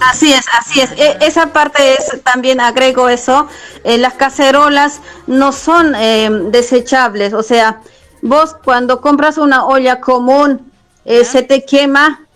Así 0.00 0.32
es, 0.32 0.44
así 0.58 0.80
es. 0.80 0.90
E- 0.92 1.18
esa 1.20 1.46
parte 1.52 1.94
es, 1.94 2.22
también 2.24 2.60
agrego 2.60 3.08
eso. 3.08 3.48
eh, 3.84 3.98
las 3.98 4.14
cacerolas 4.14 5.00
no 5.26 5.52
son 5.52 5.94
eh, 5.94 6.28
desechables. 6.50 7.32
O 7.34 7.42
sea, 7.42 7.80
vos 8.22 8.56
cuando 8.64 9.00
compras 9.00 9.38
una 9.38 9.66
olla 9.66 10.00
común, 10.00 10.69
eh, 11.10 11.24
se 11.24 11.42
te 11.42 11.64
quema, 11.64 12.26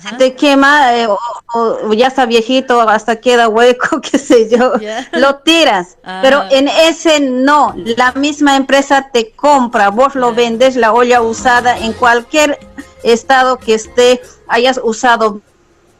se 0.00 0.16
te 0.16 0.34
quema, 0.34 0.96
eh, 0.96 1.06
o, 1.06 1.18
o 1.54 1.92
ya 1.92 2.06
está 2.06 2.24
viejito, 2.24 2.80
hasta 2.80 3.16
queda 3.16 3.48
hueco, 3.48 4.00
qué 4.10 4.18
sé 4.18 4.48
yo, 4.48 4.72
lo 5.12 5.36
tiras. 5.40 5.98
Ah. 6.02 6.20
Pero 6.22 6.44
en 6.50 6.68
ese 6.68 7.20
no, 7.20 7.74
la 7.96 8.12
misma 8.12 8.56
empresa 8.56 9.10
te 9.12 9.32
compra, 9.32 9.90
vos 9.90 10.14
lo 10.14 10.32
vendes, 10.32 10.76
la 10.76 10.92
olla 10.92 11.20
usada 11.20 11.78
en 11.78 11.92
cualquier 11.92 12.58
estado 13.02 13.58
que 13.58 13.74
esté, 13.74 14.22
hayas 14.48 14.80
usado 14.82 15.42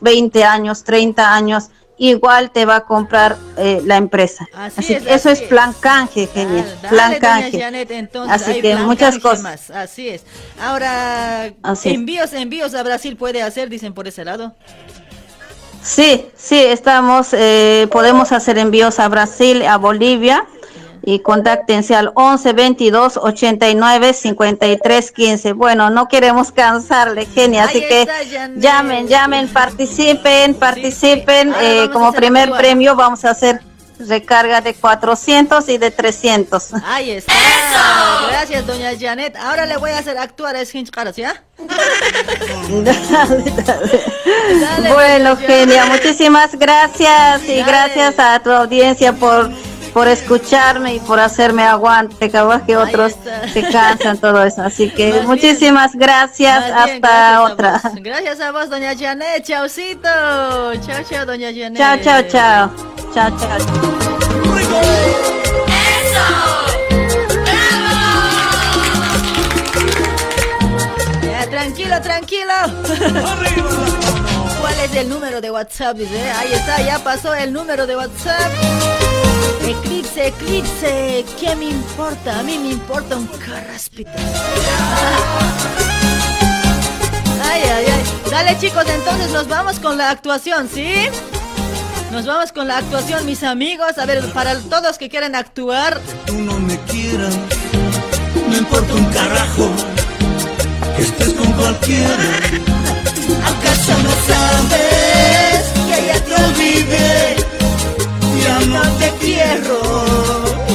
20 0.01 0.43
años, 0.45 0.85
30 0.85 1.35
años, 1.35 1.71
igual 2.03 2.51
te 2.51 2.65
va 2.67 2.77
a 2.77 2.81
comprar 2.85 3.37
eh, 3.57 3.81
la 3.85 3.97
empresa. 3.97 4.49
Así 4.53 4.81
Así, 4.81 4.95
es, 4.95 5.03
que 5.05 5.15
eso 5.15 5.31
así 5.31 5.43
es 5.45 5.49
plan 5.49 5.73
canje, 5.73 6.27
genial. 6.27 6.67
Dale, 6.83 6.89
plan 6.89 7.09
doña 7.11 7.21
canje. 7.21 7.61
Janet, 7.61 7.91
entonces 7.93 8.43
Así 8.43 8.61
que 8.61 8.75
muchas 8.77 9.19
cosas. 9.21 9.43
más, 9.43 9.71
Así 9.71 10.09
es. 10.09 10.25
Ahora, 10.61 11.53
Así 11.63 11.91
es. 11.91 11.95
envíos, 11.95 12.33
envíos 12.33 12.75
a 12.75 12.83
Brasil 12.83 13.17
puede 13.17 13.41
hacer, 13.43 13.69
dicen 13.69 13.95
por 13.95 14.09
ese 14.09 14.25
lado. 14.25 14.55
Sí, 15.83 16.27
sí, 16.37 16.57
estamos, 16.59 17.29
eh, 17.33 17.89
podemos 17.91 18.33
hacer 18.33 18.59
envíos 18.59 18.99
a 18.99 19.09
Brasil, 19.09 19.65
a 19.65 19.77
Bolivia 19.79 20.45
y 21.03 21.19
contáctense 21.21 21.95
al 21.95 22.13
11 22.15 22.53
22 22.53 23.17
89 23.17 24.13
53 24.13 25.13
15. 25.13 25.53
Bueno, 25.53 25.91
no 25.91 26.09
queremos 26.09 26.53
cansarle, 26.53 27.27
genia, 27.27 27.65
así 27.65 27.81
que 27.81 28.07
llamen, 28.57 29.09
llamen, 29.09 29.49
participen, 29.49 30.55
participen. 30.55 31.53
Ahora 31.53 31.67
Eh, 31.67 31.91
como 31.93 32.13
primer 32.13 32.51
premio 32.53 32.95
vamos 32.97 33.25
a 33.25 33.31
hacer 33.31 33.61
recarga 34.09 34.61
de 34.61 34.75
400 34.75 35.69
y 35.69 35.79
de 35.79 35.91
300. 35.91 36.75
Ahí 36.85 37.13
está. 37.13 37.33
Gracias, 38.29 38.67
doña 38.67 38.91
Janet. 38.99 39.37
Ahora 39.37 39.67
le 39.67 39.77
voy 39.77 39.91
a 39.91 39.99
hacer 39.99 40.19
actuar 40.19 40.57
a 40.57 40.61
Esquinch 40.61 40.91
Caras, 40.91 41.17
¿ya? 41.17 41.43
bueno, 44.95 45.37
doña 45.37 45.47
Genia, 45.47 45.83
Janet. 45.83 46.03
muchísimas 46.03 46.55
gracias 46.59 47.43
y 47.45 47.59
Dale. 47.59 47.63
gracias 47.65 48.19
a 48.19 48.41
tu 48.41 48.51
audiencia 48.51 49.13
por 49.13 49.51
por 49.93 50.09
escucharme 50.09 50.95
y 50.95 51.01
por 51.01 51.21
hacerme 51.21 51.65
aguante, 51.65 52.31
capaz 52.31 52.63
que 52.65 52.77
otros 52.77 53.15
se 53.53 53.63
cansan 53.71 54.19
todo 54.19 54.43
eso. 54.43 54.63
Así 54.63 54.91
que 54.91 55.23
muchísimas 55.23 55.95
gracias, 55.95 56.71
Más 56.71 56.85
bien, 56.87 56.97
hasta 56.97 57.41
gracias 57.41 57.51
otra. 57.51 57.81
Gracias 57.97 58.41
a 58.41 58.53
vos, 58.53 58.71
doña 58.71 58.97
Janet. 58.99 59.45
Chaucito. 59.45 60.09
Chao, 60.81 61.03
chao, 61.09 61.27
doña 61.27 61.51
Janet. 61.55 61.79
Chao, 61.79 61.99
chao, 62.03 62.23
chao. 62.29 62.71
Chao, 63.15 63.31
chao. 63.39 63.59
Ya, 71.23 71.47
tranquilo, 71.51 72.01
tranquilo. 72.01 72.53
¿Cuál 74.73 74.85
es 74.87 74.97
el 74.97 75.09
número 75.11 75.43
de 75.43 75.51
WhatsApp? 75.51 75.99
Dice, 75.99 76.31
ahí 76.31 76.51
está, 76.51 76.81
ya 76.81 76.99
pasó 76.99 77.35
el 77.35 77.53
número 77.53 77.87
de 77.87 77.95
WhatsApp. 77.95 78.51
Eclipse, 79.67 80.29
eclipse, 80.29 81.27
¿qué 81.39 81.55
me 81.57 81.67
importa? 81.67 82.39
A 82.39 82.43
mí 82.43 82.59
me 82.59 82.71
importa 82.71 83.17
un 83.17 83.27
carraspito. 83.27 84.11
Ay, 87.45 87.63
ay, 87.65 87.85
ay. 87.87 88.31
Dale 88.31 88.59
chicos, 88.59 88.87
entonces 88.89 89.31
nos 89.33 89.47
vamos 89.47 89.79
con 89.79 89.99
la 89.99 90.09
actuación, 90.11 90.71
¿sí? 90.73 90.91
Nos 92.11 92.25
vamos 92.25 92.51
con 92.51 92.67
la 92.67 92.79
actuación, 92.79 93.27
mis 93.27 93.43
amigos. 93.43 93.99
A 93.99 94.07
ver, 94.07 94.25
para 94.33 94.59
todos 94.59 94.97
que 94.97 95.11
quieran 95.11 95.35
actuar, 95.35 96.01
tú 96.25 96.39
no 96.39 96.59
me 96.59 96.79
quieras, 96.81 97.37
no 98.49 98.57
importa 98.57 98.95
un 98.95 99.05
carajo 99.07 99.92
que 101.03 101.09
estés 101.09 101.33
con 101.35 101.53
cualquiera. 101.53 102.29
¿Acaso 103.51 103.93
no 104.03 104.13
sabes 104.31 105.65
que 105.89 106.07
ya 106.07 106.21
te 106.21 106.35
olvidé? 106.45 107.37
Ya 108.45 108.59
no 108.67 108.83
te 108.99 109.11
quiero, 109.21 109.81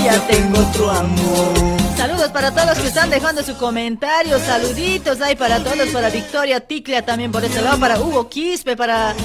ya 0.03 0.19
tengo 0.27 0.59
otro 0.59 0.91
amor. 0.91 1.77
Saludos 1.95 2.29
para 2.29 2.51
todos 2.51 2.67
los 2.67 2.79
que 2.79 2.87
están 2.87 3.09
dejando 3.09 3.43
su 3.43 3.55
comentario, 3.57 4.39
saluditos 4.39 5.21
hay 5.21 5.35
para 5.35 5.63
todos, 5.63 5.87
para 5.89 6.09
Victoria 6.09 6.59
Ticlia 6.59 7.05
también 7.05 7.31
por 7.31 7.43
ese 7.43 7.61
lado, 7.61 7.79
para 7.79 7.99
Hugo 7.99 8.29
Quispe, 8.29 8.75
para... 8.75 9.15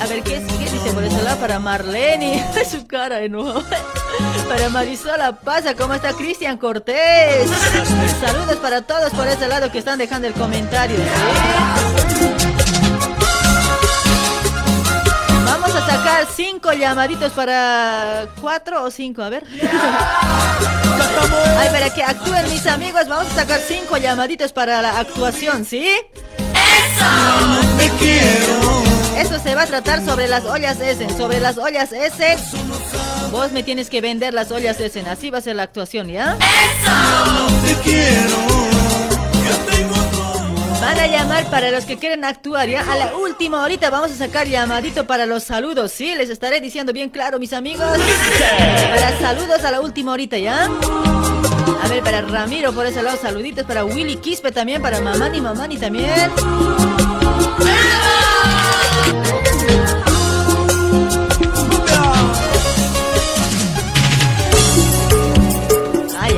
A 0.00 0.06
ver, 0.06 0.22
¿qué, 0.22 0.42
qué 0.58 0.70
dice 0.70 0.92
por 0.92 1.04
ese 1.04 1.22
lado? 1.22 1.38
Para 1.38 1.58
Marlene, 1.58 2.44
su 2.70 2.86
cara 2.86 3.16
de 3.16 3.28
nuevo. 3.28 3.62
Para 4.48 4.68
Marisola 4.68 5.32
Pasa, 5.32 5.74
¿cómo 5.74 5.94
está 5.94 6.12
Cristian 6.12 6.58
Cortés? 6.58 7.50
Saludos 8.20 8.56
para 8.56 8.82
todos 8.82 9.10
por 9.12 9.26
ese 9.26 9.48
lado 9.48 9.72
que 9.72 9.78
están 9.78 9.98
dejando 9.98 10.28
el 10.28 10.34
comentario. 10.34 10.96
¿sí? 10.98 11.02
Vamos 15.44 15.74
a 15.74 15.86
sacar 15.86 16.26
cinco 16.34 16.72
llamaditos 16.72 17.32
para 17.32 18.26
cuatro 18.40 18.84
o 18.84 18.90
cinco, 18.90 19.22
a 19.22 19.30
ver. 19.30 19.44
Ay, 21.58 21.68
para 21.70 21.92
que 21.92 22.02
actúen 22.02 22.48
mis 22.50 22.66
amigos, 22.66 23.08
vamos 23.08 23.32
a 23.32 23.34
sacar 23.34 23.60
cinco 23.60 23.96
llamaditos 23.96 24.52
para 24.52 24.82
la 24.82 24.98
actuación, 25.00 25.64
¿sí? 25.64 25.88
¡Eso! 25.88 27.78
te 27.78 27.88
quiero. 27.98 28.93
Eso 29.16 29.38
se 29.38 29.54
va 29.54 29.62
a 29.62 29.66
tratar 29.66 30.04
sobre 30.04 30.28
las 30.28 30.44
ollas 30.44 30.80
Essen. 30.80 31.16
Sobre 31.16 31.40
las 31.40 31.58
ollas 31.58 31.92
Essen, 31.92 32.38
vos 33.30 33.52
me 33.52 33.62
tienes 33.62 33.88
que 33.88 34.00
vender 34.00 34.34
las 34.34 34.50
ollas 34.50 34.80
Essen. 34.80 35.06
Así 35.08 35.30
va 35.30 35.38
a 35.38 35.40
ser 35.40 35.56
la 35.56 35.62
actuación, 35.64 36.08
¿ya? 36.08 36.36
te 37.66 37.74
quiero. 37.82 38.36
Van 40.80 40.98
a 40.98 41.06
llamar 41.06 41.48
para 41.50 41.70
los 41.70 41.86
que 41.86 41.96
quieren 41.96 42.24
actuar, 42.24 42.68
¿ya? 42.68 42.84
A 42.92 42.96
la 42.96 43.16
última 43.16 43.62
horita 43.62 43.88
vamos 43.88 44.10
a 44.10 44.14
sacar 44.16 44.46
llamadito 44.46 45.06
para 45.06 45.24
los 45.24 45.42
saludos, 45.42 45.92
¿sí? 45.92 46.14
Les 46.14 46.28
estaré 46.28 46.60
diciendo 46.60 46.92
bien 46.92 47.08
claro, 47.08 47.38
mis 47.38 47.54
amigos. 47.54 47.86
Para 48.94 49.18
saludos 49.18 49.64
a 49.64 49.70
la 49.70 49.80
última 49.80 50.12
horita, 50.12 50.36
¿ya? 50.36 50.68
A 51.82 51.88
ver, 51.88 52.02
para 52.02 52.20
Ramiro 52.20 52.72
por 52.72 52.84
ese 52.84 53.02
lado, 53.02 53.16
saluditos. 53.20 53.64
Para 53.64 53.84
Willy 53.84 54.16
Quispe 54.16 54.52
también, 54.52 54.82
para 54.82 55.00
Mamani, 55.00 55.40
Mamani 55.40 55.78
también. 55.78 56.10
Ay, 57.66 58.33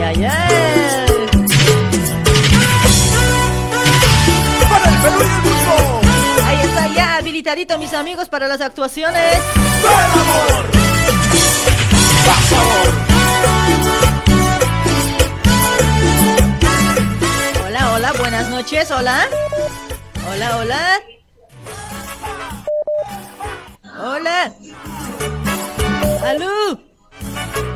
ay, 0.07 0.25
ay. 0.25 1.17
Ahí 6.45 6.59
está 6.63 6.87
ya 6.95 7.17
habilitadito 7.17 7.79
mis 7.79 7.93
amigos 7.93 8.29
para 8.29 8.47
las 8.47 8.61
actuaciones. 8.61 9.39
Hola, 17.65 17.93
hola, 17.93 18.13
buenas 18.19 18.49
noches, 18.49 18.91
hola. 18.91 19.27
Hola, 20.31 20.57
hola. 20.59 21.01
Hola. 23.99 24.53
¡Aló! 26.25 27.76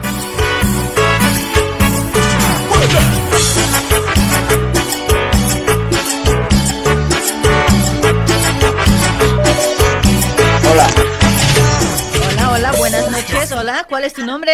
Hola. 13.61 13.87
¿Cuál 13.89 14.05
es 14.05 14.13
tu 14.15 14.25
nombre? 14.25 14.53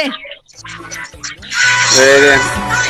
eh, 1.98 2.38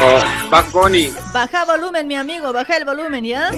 oh, 0.02 0.48
Bad 0.50 0.64
Bunny, 0.72 1.12
Baja 1.32 1.64
volumen, 1.64 2.06
mi 2.06 2.16
amigo, 2.16 2.52
baja 2.52 2.76
el 2.76 2.84
volumen, 2.84 3.24
¿ya? 3.24 3.50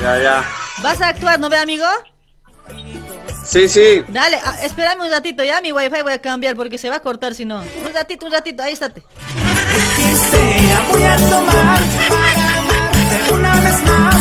ya, 0.00 0.22
ya. 0.22 0.44
¿Vas 0.82 1.00
a 1.00 1.08
actuar, 1.08 1.38
no 1.38 1.48
ve, 1.50 1.58
amigo? 1.58 1.84
Sí, 3.44 3.68
sí. 3.68 4.02
Dale, 4.08 4.38
ah, 4.44 4.56
espérame 4.62 5.02
un 5.02 5.10
ratito, 5.10 5.44
ya 5.44 5.60
mi 5.60 5.72
wifi 5.72 6.02
voy 6.02 6.12
a 6.12 6.18
cambiar 6.20 6.56
porque 6.56 6.78
se 6.78 6.88
va 6.88 6.96
a 6.96 7.00
cortar 7.00 7.34
si 7.34 7.44
no. 7.44 7.60
Un 7.60 7.92
ratito, 7.92 8.24
un 8.26 8.32
ratito, 8.32 8.62
ahí 8.62 8.72
estate. 8.72 9.02
Quisiera 9.96 10.80
voy 10.90 11.02
a 11.02 11.16
tomar 11.16 11.80
para 12.08 12.58
amarte 12.58 13.32
una 13.32 13.60
vez 13.60 13.82
más. 13.84 14.16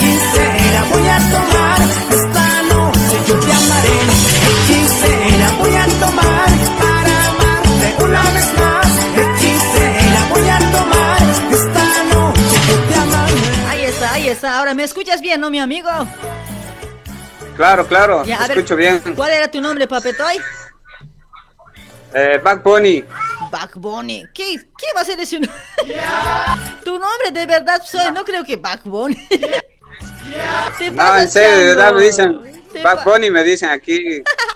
Quisiera 0.00 0.84
voy 0.90 1.06
a 1.08 1.18
tomar 1.30 1.51
Está. 14.32 14.58
Ahora, 14.58 14.74
¿me 14.74 14.82
escuchas 14.84 15.20
bien, 15.20 15.40
no, 15.40 15.50
mi 15.50 15.60
amigo? 15.60 15.88
Claro, 17.56 17.86
claro. 17.86 18.24
Ya, 18.24 18.38
te 18.38 18.44
a 18.44 18.48
ver, 18.48 18.58
escucho 18.58 18.76
bien. 18.76 19.00
¿Cuál 19.14 19.30
era 19.32 19.50
tu 19.50 19.60
nombre, 19.60 19.86
papetoy? 19.86 20.38
Eh, 22.14 22.40
Bad 22.42 22.62
Bunny. 22.62 23.04
Back 23.50 23.72
Bunny. 23.76 24.26
¿Qué, 24.34 24.56
¿Qué 24.76 24.86
va 24.96 25.02
a 25.02 25.04
ser 25.04 25.20
ese 25.20 25.38
nombre? 25.40 25.60
tu 26.84 26.92
nombre 26.98 27.30
de 27.32 27.46
verdad 27.46 27.82
soy, 27.84 28.10
no 28.12 28.24
creo 28.24 28.44
que 28.44 28.56
Back 28.56 28.82
Bunny. 28.84 29.28
No, 30.92 31.16
en 31.18 31.30
serio, 31.30 31.58
de 31.58 31.64
verdad 31.74 31.92
me 31.92 32.02
dicen. 32.02 32.40
Pa- 32.82 33.04
Bunny 33.04 33.30
me 33.30 33.44
dicen 33.44 33.68
aquí. 33.68 34.22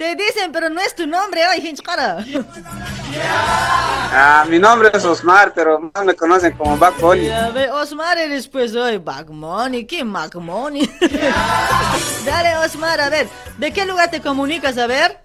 Te 0.00 0.16
dicen, 0.16 0.50
pero 0.50 0.70
no 0.70 0.80
es 0.80 0.94
tu 0.94 1.06
nombre, 1.06 1.44
ay, 1.44 1.60
gente 1.60 1.82
cara. 1.82 2.24
Ah, 4.10 4.46
mi 4.48 4.58
nombre 4.58 4.90
es 4.94 5.04
Osmar, 5.04 5.52
pero 5.54 5.78
más 5.78 6.06
me 6.06 6.16
conocen 6.16 6.52
como. 6.52 6.78
Ya 7.16 7.50
ve, 7.50 7.70
Osmar 7.70 8.16
eres 8.16 8.48
pues 8.48 8.74
hoy, 8.74 8.96
Back 8.96 9.28
Money, 9.28 9.84
¿qué 9.84 10.02
Back 10.02 10.36
Money? 10.36 10.90
Dale, 12.24 12.56
Osmar, 12.64 12.98
a 12.98 13.10
ver, 13.10 13.28
¿de 13.58 13.70
qué 13.74 13.84
lugar 13.84 14.10
te 14.10 14.22
comunicas? 14.22 14.78
A 14.78 14.86
ver. 14.86 15.20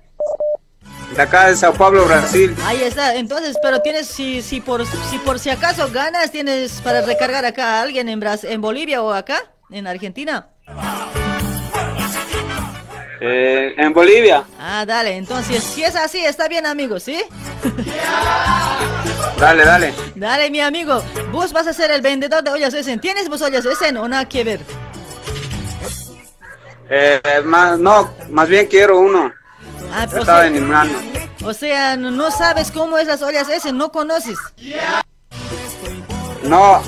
De 1.15 1.21
acá 1.21 1.47
de 1.47 1.55
Sao 1.55 1.73
Paulo, 1.73 2.03
Brasil. 2.03 2.53
Ahí 2.65 2.83
está, 2.83 3.15
entonces, 3.15 3.55
pero 3.61 3.79
tienes, 3.79 4.07
si, 4.07 4.41
si, 4.41 4.59
por, 4.59 4.85
si 4.85 5.17
por 5.19 5.39
si 5.39 5.51
acaso 5.51 5.89
ganas, 5.89 6.31
tienes 6.31 6.81
para 6.81 6.99
recargar 6.99 7.45
acá 7.45 7.79
a 7.79 7.81
alguien 7.81 8.09
en, 8.09 8.19
Bras 8.19 8.43
en 8.43 8.59
Bolivia 8.59 9.01
o 9.01 9.13
acá, 9.13 9.41
en 9.69 9.87
Argentina. 9.87 10.49
Eh, 13.21 13.73
en 13.77 13.93
Bolivia. 13.93 14.43
Ah, 14.59 14.85
dale, 14.85 15.15
entonces, 15.15 15.63
si 15.63 15.83
es 15.83 15.95
así, 15.95 16.19
está 16.25 16.47
bien, 16.47 16.65
amigo, 16.65 16.99
¿sí? 16.99 17.23
Dale, 19.39 19.65
dale. 19.65 19.93
Dale, 20.15 20.49
mi 20.49 20.61
amigo, 20.61 21.03
vos 21.31 21.51
vas 21.51 21.67
a 21.67 21.73
ser 21.73 21.91
el 21.91 22.01
vendedor 22.01 22.41
de 22.43 22.51
ollas 22.51 22.73
Essen. 22.73 22.99
¿Tienes 23.01 23.27
vos 23.27 23.41
ollas 23.41 23.65
Essen 23.65 23.97
o 23.97 24.07
nada 24.07 24.25
que 24.29 24.43
ver? 24.45 24.59
Eh, 26.89 27.19
más, 27.43 27.77
no, 27.77 28.09
más 28.29 28.47
bien 28.47 28.67
quiero 28.67 28.99
uno. 28.99 29.33
Ah, 29.93 30.07
o 30.11 30.17
Estaba 30.19 30.41
sea, 30.41 30.47
en 30.47 30.73
o 31.43 31.53
sea, 31.53 31.97
no- 31.97 32.11
no 32.11 32.31
sabes 32.31 32.71
cómo 32.71 32.97
es 32.97 33.07
las 33.07 33.21
ollas 33.21 33.49
Essen, 33.49 33.77
no 33.77 33.91
conoces. 33.91 34.37
No, 36.43 36.81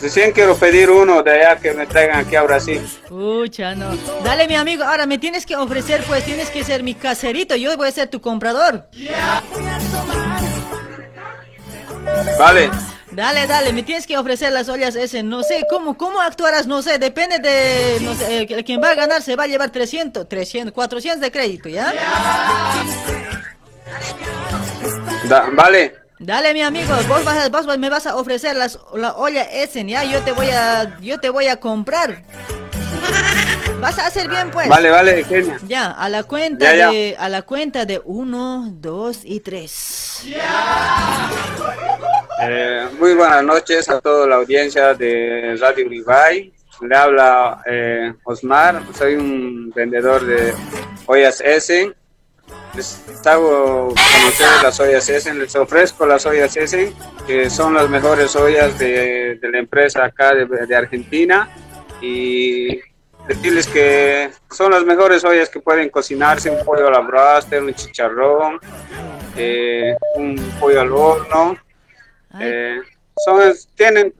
recién 0.00 0.32
quiero 0.32 0.56
pedir 0.56 0.90
uno 0.90 1.22
de 1.22 1.30
allá 1.32 1.56
que 1.60 1.72
me 1.72 1.86
traigan 1.86 2.20
aquí 2.26 2.36
a 2.36 2.42
Brasil. 2.42 2.80
Pucha, 3.08 3.74
no. 3.74 3.96
Dale, 4.24 4.46
mi 4.46 4.54
amigo, 4.56 4.84
ahora 4.84 5.06
me 5.06 5.18
tienes 5.18 5.44
que 5.46 5.56
ofrecer, 5.56 6.02
pues 6.06 6.24
tienes 6.24 6.50
que 6.50 6.64
ser 6.64 6.82
mi 6.82 6.94
caserito, 6.94 7.56
yo 7.56 7.76
voy 7.76 7.88
a 7.88 7.92
ser 7.92 8.08
tu 8.08 8.20
comprador. 8.20 8.86
Vale. 12.38 12.70
Dale, 13.12 13.46
dale, 13.46 13.72
me 13.72 13.82
tienes 13.82 14.06
que 14.06 14.18
ofrecer 14.18 14.52
las 14.52 14.68
ollas 14.68 14.94
ese, 14.94 15.22
no 15.22 15.42
sé, 15.42 15.64
¿cómo, 15.70 15.96
cómo 15.96 16.20
actuarás? 16.20 16.66
No 16.66 16.82
sé, 16.82 16.98
depende 16.98 17.38
de, 17.38 17.98
no 18.02 18.14
sé, 18.14 18.42
eh, 18.42 18.64
quien 18.64 18.82
va 18.82 18.90
a 18.90 18.94
ganar 18.94 19.22
se 19.22 19.36
va 19.36 19.44
a 19.44 19.46
llevar 19.46 19.70
300, 19.70 20.28
300, 20.28 20.74
400 20.74 21.20
de 21.22 21.30
crédito, 21.30 21.68
¿ya? 21.70 21.94
Da- 25.28 25.48
vale. 25.52 25.94
Dale, 26.18 26.54
mi 26.54 26.62
amigo, 26.62 26.94
vos, 27.08 27.24
vas 27.24 27.50
vos 27.50 27.78
me 27.78 27.90
vas 27.90 28.06
a 28.06 28.16
ofrecer 28.16 28.56
las, 28.56 28.78
la 28.94 29.14
olla 29.16 29.42
Essen, 29.42 29.88
¿ya? 29.88 30.02
Yo 30.04 30.22
te 30.22 30.32
voy 30.32 30.48
a, 30.48 30.98
yo 31.00 31.20
te 31.20 31.28
voy 31.28 31.46
a 31.48 31.56
comprar. 31.60 32.22
Vas 33.80 33.98
a 33.98 34.06
hacer 34.06 34.26
bien, 34.28 34.50
pues. 34.50 34.66
Vale, 34.68 34.88
vale, 34.90 35.22
genia. 35.24 35.58
Ya, 35.68 35.90
a 35.90 36.08
la 36.08 36.22
cuenta 36.24 36.64
Ya, 36.72 36.76
ya. 36.76 36.90
de, 36.90 37.16
a 37.18 37.28
la 37.28 37.42
cuenta 37.42 37.84
de 37.84 38.00
uno, 38.02 38.64
dos 38.70 39.20
y 39.24 39.40
tres. 39.40 40.22
Eh, 42.42 42.88
muy 42.98 43.14
buenas 43.14 43.42
noches 43.44 43.88
a 43.90 44.00
toda 44.00 44.26
la 44.26 44.36
audiencia 44.36 44.94
de 44.94 45.56
Radio 45.60 45.86
Uribay. 45.86 46.52
Le 46.80 46.96
habla 46.96 47.62
eh, 47.66 48.14
Osmar, 48.24 48.82
soy 48.96 49.14
un 49.14 49.70
vendedor 49.74 50.24
de 50.24 50.54
ollas 51.06 51.40
Essen. 51.42 51.94
Les 52.76 53.26
hago 53.26 53.94
conocer 53.94 54.48
las 54.62 54.78
ollas 54.80 55.08
Essen, 55.08 55.38
les 55.38 55.56
ofrezco 55.56 56.04
las 56.04 56.26
ollas 56.26 56.54
Essen, 56.56 56.94
que 57.26 57.48
son 57.48 57.72
las 57.72 57.88
mejores 57.88 58.36
ollas 58.36 58.78
de, 58.78 59.38
de 59.40 59.50
la 59.50 59.58
empresa 59.58 60.04
acá 60.04 60.34
de, 60.34 60.44
de 60.44 60.76
Argentina. 60.76 61.48
Y 62.02 62.78
decirles 63.26 63.66
que 63.66 64.30
son 64.50 64.72
las 64.72 64.84
mejores 64.84 65.24
ollas 65.24 65.48
que 65.48 65.60
pueden 65.60 65.88
cocinarse, 65.88 66.50
un 66.50 66.62
pollo 66.64 66.88
a 66.88 66.90
la 66.90 67.00
braster, 67.00 67.62
un 67.62 67.74
chicharrón, 67.74 68.60
eh, 69.36 69.96
un 70.16 70.36
pollo 70.60 70.82
al 70.82 70.92
horno. 70.92 71.56
Eh, 72.38 72.78
son, 73.24 73.54
tienen, 73.74 74.12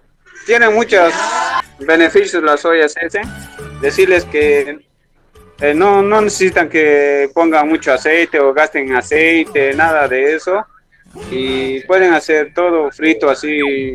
tienen 0.46 0.72
muchos 0.72 1.12
beneficios 1.80 2.42
las 2.42 2.64
ollas 2.64 2.94
ese. 3.00 3.20
Decirles 3.82 4.24
que 4.24 4.85
eh, 5.60 5.74
no, 5.74 6.02
no 6.02 6.20
necesitan 6.20 6.68
que 6.68 7.30
pongan 7.32 7.68
mucho 7.68 7.92
aceite 7.92 8.38
o 8.38 8.52
gasten 8.52 8.94
aceite, 8.94 9.74
nada 9.74 10.06
de 10.08 10.34
eso. 10.34 10.64
Y 11.30 11.80
pueden 11.80 12.12
hacer 12.12 12.52
todo 12.54 12.90
frito 12.90 13.30
así. 13.30 13.94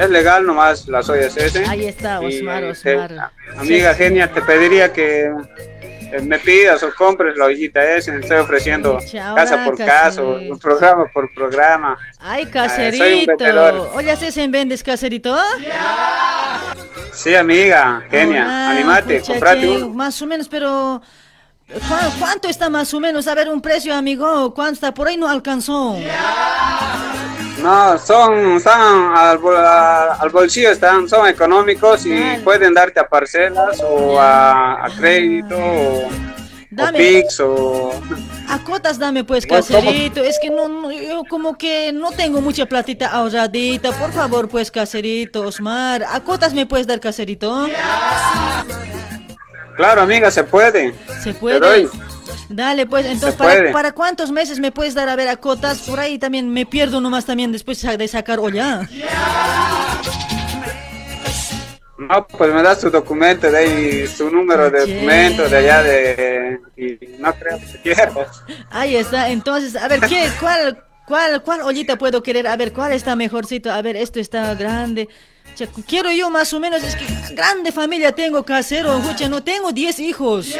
Es 0.00 0.10
legal 0.10 0.46
nomás 0.46 0.88
las 0.88 1.08
ollas 1.10 1.36
ese. 1.36 1.64
Ahí 1.66 1.86
está, 1.86 2.20
Osmar, 2.20 2.64
eh, 2.64 2.70
Osmar. 2.70 3.30
amiga 3.56 3.94
genia, 3.94 4.32
te 4.32 4.40
pediría 4.42 4.92
que 4.92 5.30
me 6.22 6.38
pidas 6.38 6.82
o 6.82 6.94
compres 6.94 7.36
la 7.36 7.46
ollita 7.46 7.82
esa. 7.82 8.14
Estoy 8.16 8.38
ofreciendo 8.38 8.98
casa 9.36 9.64
por 9.64 9.76
casa, 9.76 10.22
programa 10.60 11.04
por 11.12 11.32
programa. 11.34 11.96
Ay, 12.18 12.44
un 12.44 12.50
caserito. 12.50 13.04
vendedor. 13.36 13.90
Oye, 13.94 14.10
¿haces 14.10 14.36
en 14.36 14.50
vendes 14.50 14.82
caserito? 14.82 15.36
Sí, 17.12 17.34
amiga, 17.34 18.02
genia, 18.10 18.44
Ah, 18.46 18.70
animate, 18.70 19.20
comprate 19.22 19.68
uno. 19.68 19.88
Más 19.90 20.20
o 20.22 20.26
menos, 20.26 20.48
pero... 20.48 21.02
¿cu- 21.68 22.18
¿Cuánto 22.20 22.48
está 22.48 22.70
más 22.70 22.94
o 22.94 23.00
menos? 23.00 23.26
A 23.26 23.34
ver, 23.34 23.48
un 23.48 23.60
precio, 23.60 23.94
amigo. 23.94 24.54
¿Cuánto 24.54 24.74
está? 24.74 24.94
Por 24.94 25.08
ahí 25.08 25.16
no 25.16 25.28
alcanzó. 25.28 25.96
No, 27.62 27.98
son, 27.98 28.56
están 28.56 29.16
al, 29.16 29.38
bolsillo, 30.30 30.70
están, 30.70 31.08
son 31.08 31.26
económicos 31.28 32.06
y 32.06 32.38
pueden 32.44 32.74
darte 32.74 33.00
a 33.00 33.08
parcelas 33.08 33.80
o 33.82 34.18
a, 34.20 34.84
a 34.86 34.90
crédito 34.90 35.56
o, 35.56 36.06
o 36.06 36.10
Dame. 36.70 36.98
Pix 36.98 37.40
o... 37.40 37.92
A 38.48 38.62
cotas 38.62 38.98
dame 38.98 39.24
pues, 39.24 39.44
caserito. 39.46 40.22
Es 40.22 40.38
que 40.40 40.48
no, 40.50 40.68
no, 40.68 40.92
yo 40.92 41.24
como 41.28 41.58
que 41.58 41.92
no 41.92 42.12
tengo 42.12 42.40
mucha 42.40 42.66
platita 42.66 43.08
ahorradita. 43.08 43.92
Por 43.92 44.12
favor, 44.12 44.48
pues, 44.48 44.70
caserito, 44.70 45.40
Osmar. 45.40 46.04
A 46.04 46.20
cotas 46.22 46.54
me 46.54 46.66
puedes 46.66 46.86
dar, 46.86 47.00
caserito. 47.00 47.66
Claro, 49.76 50.02
amiga, 50.02 50.30
se 50.30 50.44
puede. 50.44 50.94
Se 51.22 51.32
Te 51.32 51.38
puede. 51.38 51.60
doy. 51.60 51.90
Dale, 52.48 52.86
pues, 52.86 53.06
entonces, 53.06 53.32
Se 53.32 53.38
¿para. 53.38 53.72
¿para 53.72 53.92
cuántos 53.92 54.30
meses 54.30 54.58
me 54.58 54.72
puedes 54.72 54.94
dar 54.94 55.08
a 55.08 55.16
ver 55.16 55.28
a 55.28 55.36
cotas? 55.36 55.80
Por 55.80 56.00
ahí 56.00 56.18
también 56.18 56.48
me 56.50 56.64
pierdo 56.64 57.00
nomás 57.00 57.26
también 57.26 57.52
después 57.52 57.80
de 57.82 58.08
sacar 58.08 58.38
olla. 58.38 58.88
No, 61.98 62.26
pues 62.26 62.54
me 62.54 62.62
das 62.62 62.80
tu 62.80 62.90
documento 62.90 63.50
de 63.50 63.58
ahí, 63.58 64.04
tu 64.16 64.30
número 64.30 64.70
de 64.70 64.80
documento 64.80 65.48
de 65.48 65.56
allá 65.56 65.82
de... 65.82 66.60
Y 66.76 66.98
no 67.18 67.34
creo 67.34 67.58
que 67.58 67.82
quieras. 67.82 68.42
Ahí 68.70 68.96
está, 68.96 69.28
entonces, 69.30 69.74
a 69.76 69.88
ver, 69.88 70.00
¿qué, 70.00 70.30
cuál, 70.38 70.84
cuál, 71.06 71.42
cuál 71.42 71.62
ollita 71.62 71.96
puedo 71.98 72.22
querer? 72.22 72.46
A 72.46 72.56
ver, 72.56 72.72
¿cuál 72.72 72.92
está 72.92 73.16
mejorcito? 73.16 73.72
A 73.72 73.82
ver, 73.82 73.96
esto 73.96 74.20
está 74.20 74.54
grande. 74.54 75.08
Quiero 75.86 76.12
yo 76.12 76.30
más 76.30 76.52
o 76.52 76.60
menos, 76.60 76.82
es 76.82 76.94
que 76.94 77.06
grande 77.34 77.72
familia 77.72 78.12
tengo 78.12 78.44
casero, 78.44 78.96
escucha, 78.98 79.28
no 79.28 79.42
tengo 79.42 79.72
10 79.72 79.98
hijos. 80.00 80.54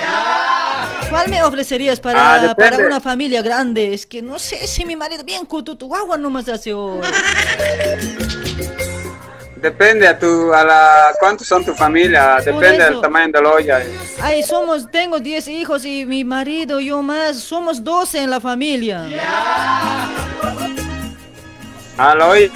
¿Cuál 1.11 1.29
me 1.29 1.43
ofrecerías 1.43 2.01
para, 2.01 2.51
Ah, 2.51 2.55
para 2.55 2.79
una 2.79 3.01
familia 3.01 3.43
grande? 3.43 3.95
Es 3.95 4.07
que 4.07 4.21
no 4.23 4.39
sé 4.39 4.67
si 4.67 4.85
mi 4.85 4.97
marido 4.97 5.25
bien 5.25 5.47
cututu, 5.47 5.87
guagua 5.87 6.19
nomás 6.19 6.49
hace 6.49 6.73
hoy. 6.75 7.01
Depende 9.57 10.07
a 10.07 10.17
tu, 10.19 10.53
a 10.53 10.63
la, 10.65 11.03
cuántos 11.19 11.47
son 11.47 11.65
tu 11.65 11.75
familia, 11.75 12.37
depende 12.45 12.85
del 12.85 13.01
tamaño 13.01 13.33
de 13.33 13.43
la 13.43 13.51
olla. 13.51 13.83
Ay, 14.21 14.43
somos, 14.43 14.89
tengo 14.91 15.19
10 15.19 15.49
hijos 15.49 15.85
y 15.85 16.07
mi 16.07 16.23
marido, 16.25 16.79
yo 16.81 17.03
más, 17.03 17.39
somos 17.39 17.83
12 17.83 18.19
en 18.23 18.31
la 18.31 18.41
familia. 18.41 19.07
A 21.97 22.15
la 22.15 22.27
olla, 22.29 22.51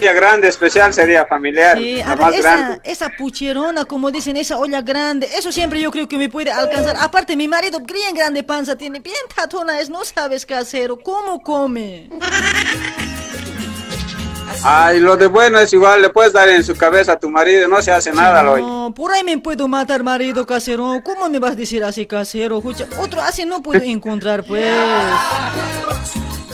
olla 0.00 0.12
grande 0.12 0.48
especial 0.48 0.92
sería 0.94 1.26
familiar, 1.26 1.76
Sí, 1.78 1.96
la 1.96 2.12
a 2.12 2.16
más 2.16 2.30
ver, 2.30 2.42
grande. 2.42 2.80
esa, 2.84 3.08
pucherona, 3.10 3.84
como 3.84 4.10
dicen, 4.10 4.36
esa 4.36 4.56
olla 4.58 4.80
grande, 4.82 5.28
eso 5.36 5.50
siempre 5.52 5.80
yo 5.80 5.90
creo 5.90 6.08
que 6.08 6.16
me 6.18 6.28
puede 6.28 6.50
alcanzar. 6.50 6.96
Aparte, 7.00 7.36
mi 7.36 7.48
marido 7.48 7.80
bien 7.80 8.14
grande 8.14 8.42
panza 8.42 8.76
tiene, 8.76 9.00
bien 9.00 9.16
tatona 9.34 9.80
es, 9.80 9.90
no 9.90 10.04
sabes 10.04 10.46
casero, 10.46 10.98
¿cómo 10.98 11.40
come? 11.42 12.08
Ay, 14.64 14.98
lo 15.00 15.16
de 15.16 15.26
bueno 15.26 15.58
es 15.60 15.72
igual, 15.72 16.02
le 16.02 16.08
puedes 16.10 16.32
dar 16.32 16.48
en 16.48 16.64
su 16.64 16.74
cabeza 16.76 17.12
a 17.12 17.18
tu 17.18 17.28
marido, 17.30 17.68
no 17.68 17.80
se 17.82 17.92
hace 17.92 18.12
nada, 18.12 18.42
lo 18.42 18.56
No, 18.58 18.92
por 18.94 19.12
ahí 19.12 19.22
me 19.22 19.38
puedo 19.38 19.68
matar, 19.68 20.02
marido 20.02 20.46
casero. 20.46 21.00
¿Cómo 21.04 21.28
me 21.28 21.38
vas 21.38 21.52
a 21.52 21.54
decir 21.56 21.84
así, 21.84 22.06
casero? 22.06 22.58
Escucha, 22.58 22.86
otro 22.98 23.20
así 23.20 23.44
no 23.44 23.62
puedo 23.62 23.82
encontrar, 23.84 24.42
pues. 24.44 24.66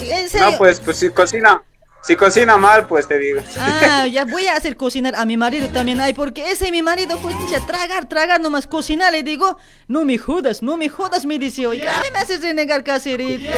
En 0.00 0.28
serio. 0.28 0.50
No, 0.50 0.58
pues, 0.58 0.80
pues 0.80 0.98
si 0.98 1.08
cocina, 1.10 1.62
si 2.04 2.16
cocina 2.16 2.58
mal, 2.58 2.86
pues 2.86 3.08
te 3.08 3.18
digo. 3.18 3.40
Ah, 3.58 4.06
ya 4.10 4.26
voy 4.26 4.46
a 4.46 4.56
hacer 4.56 4.76
cocinar 4.76 5.14
a 5.14 5.24
mi 5.24 5.38
marido 5.38 5.68
también. 5.68 6.00
Ay, 6.00 6.12
porque 6.12 6.50
ese 6.50 6.70
mi 6.70 6.82
marido, 6.82 7.18
pues, 7.18 7.34
ya 7.50 7.60
tragar, 7.60 8.06
tragar, 8.06 8.42
nomás 8.42 8.66
cocinar. 8.66 9.10
Le 9.10 9.22
digo, 9.22 9.56
no 9.88 10.04
me 10.04 10.18
jodas, 10.18 10.62
no 10.62 10.76
me 10.76 10.90
jodas, 10.90 11.24
me 11.24 11.38
dice. 11.38 11.66
Oye, 11.66 11.80
¿qué 11.80 12.10
me 12.10 12.18
haces 12.18 12.42
renegar, 12.42 12.84
caserito? 12.84 13.50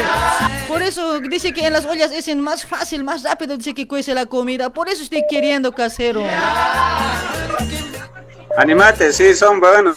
Por 0.69 0.83
eso 0.83 1.19
dice 1.19 1.53
que 1.53 1.67
en 1.67 1.73
las 1.73 1.87
ollas 1.87 2.13
es 2.13 2.37
más 2.37 2.65
fácil, 2.65 3.03
más 3.03 3.25
rápido, 3.25 3.57
dice 3.57 3.75
que 3.75 3.89
cuece 3.89 4.15
la 4.15 4.27
comida. 4.27 4.71
Por 4.71 4.89
eso 4.89 5.03
estoy 5.03 5.25
queriendo, 5.29 5.73
casero. 5.73 6.23
Animate, 8.57 9.13
sí, 9.13 9.35
son 9.35 9.61
buenos, 9.61 9.97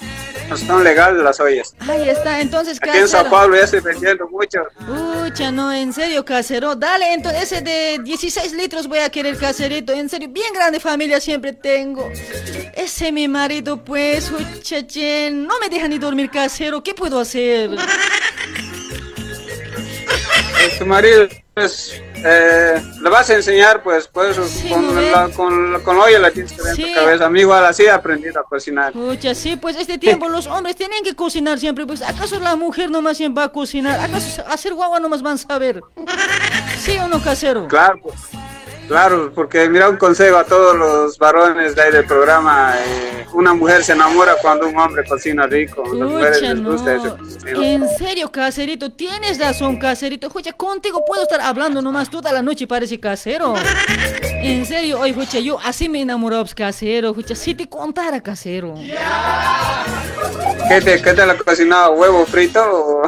son 0.67 0.83
legales 0.83 1.23
las 1.23 1.39
ollas. 1.39 1.73
Ahí 1.79 2.09
está, 2.09 2.41
entonces, 2.41 2.77
Aquí 2.81 2.97
en 2.97 3.07
Sao. 3.07 3.29
Paulo 3.29 3.55
ya 3.55 3.63
estoy 3.63 3.79
vendiendo 3.79 4.27
mucho. 4.27 4.59
Pucha, 4.85 5.51
no, 5.51 5.71
en 5.71 5.93
serio, 5.93 6.25
casero. 6.25 6.75
Dale, 6.75 7.13
entonces 7.13 7.43
ese 7.43 7.61
de 7.61 7.99
16 8.03 8.53
litros 8.53 8.87
voy 8.87 8.99
a 8.99 9.09
querer, 9.09 9.37
caserito. 9.37 9.93
En 9.93 10.09
serio, 10.09 10.27
bien 10.29 10.51
grande 10.53 10.79
familia 10.79 11.21
siempre 11.21 11.53
tengo. 11.53 12.11
Ese 12.75 13.11
mi 13.11 13.27
marido, 13.27 13.83
pues, 13.83 14.31
chachen, 14.61 15.45
no 15.47 15.59
me 15.59 15.69
deja 15.69 15.87
ni 15.87 15.97
dormir, 15.97 16.29
casero. 16.29 16.83
¿Qué 16.83 16.93
puedo 16.93 17.19
hacer? 17.19 17.71
Tu 20.77 20.85
marido, 20.85 21.27
pues, 21.53 22.01
eh, 22.23 22.81
le 23.01 23.09
vas 23.09 23.29
a 23.29 23.35
enseñar, 23.35 23.81
pues, 23.83 24.07
pues, 24.07 24.37
con, 24.69 25.11
la, 25.11 25.29
con, 25.29 25.73
la- 25.73 25.79
con 25.79 25.97
la 25.97 26.03
olla 26.05 26.19
la 26.19 26.31
tienes 26.31 26.51
que 26.53 26.61
ver 26.61 26.71
en 26.71 26.75
Sí. 26.75 26.83
tu 26.83 26.93
cabeza. 26.95 27.25
A 27.25 27.29
mí 27.29 27.39
igual 27.41 27.65
así 27.65 27.83
he 27.83 27.89
aprendido 27.91 28.39
a 28.39 28.43
cocinar. 28.43 28.93
Pucha, 28.93 29.33
sí, 29.35 29.55
pues 29.55 29.75
este 29.77 29.97
tiempo 29.97 30.27
los 30.29 30.47
hombres 30.47 30.75
tienen 30.75 31.03
que 31.03 31.15
cocinar 31.15 31.59
siempre. 31.59 31.85
Pues, 31.85 32.01
¿acaso 32.01 32.39
la 32.39 32.55
mujer 32.55 32.91
nomás 32.91 33.17
siempre 33.17 33.41
va 33.41 33.45
a 33.45 33.51
cocinar? 33.51 33.99
¿Acaso 33.99 34.43
hacer 34.47 34.73
guagua 34.73 34.99
nomás 34.99 35.21
van 35.21 35.35
a 35.35 35.37
saber? 35.37 35.81
¿Sí 36.79 36.97
o 36.97 37.07
no, 37.07 37.21
casero? 37.21 37.67
Claro, 37.67 37.99
pues, 38.03 38.15
claro, 38.89 39.31
porque 39.33 39.69
mira 39.69 39.87
un 39.87 39.95
consejo 39.95 40.35
a 40.35 40.43
todos 40.43 40.75
los 40.75 41.17
varones 41.17 41.75
de 41.75 41.81
ahí 41.81 41.91
del 41.93 42.05
programa. 42.05 42.73
eh, 42.77 43.25
una 43.33 43.53
mujer 43.53 43.83
se 43.83 43.93
enamora 43.93 44.35
cuando 44.41 44.67
un 44.67 44.77
hombre 44.77 45.03
cocina 45.07 45.45
rico. 45.45 45.83
A 45.85 45.95
las 45.95 46.09
mujeres 46.09 46.41
les 46.41 46.63
gusta 46.63 46.95
no. 46.95 47.17
cocino. 47.17 47.63
En 47.63 47.87
serio, 47.97 48.31
caserito, 48.31 48.91
tienes 48.91 49.39
razón, 49.39 49.77
caserito. 49.77 50.27
Escucha, 50.27 50.51
contigo 50.53 51.05
puedo 51.05 51.23
estar 51.23 51.39
hablando 51.39 51.81
nomás 51.81 52.09
toda 52.09 52.33
la 52.33 52.41
noche, 52.41 52.67
parece 52.67 52.99
casero. 52.99 53.53
En 54.23 54.65
serio, 54.65 54.99
oye, 54.99 55.11
escucha, 55.11 55.39
yo 55.39 55.59
así 55.63 55.87
me 55.87 56.01
enamoré, 56.01 56.37
pues, 56.39 56.55
casero. 56.55 57.09
Escucha, 57.09 57.35
si 57.35 57.53
te 57.53 57.69
contara, 57.69 58.19
casero. 58.21 58.73
¿Qué 60.67 60.81
te, 60.81 61.01
qué 61.01 61.13
te 61.13 61.25
lo 61.25 61.31
has 61.31 61.41
cocinado? 61.43 61.93
¿Huevo 61.93 62.25
frito 62.25 62.61
o, 62.61 63.01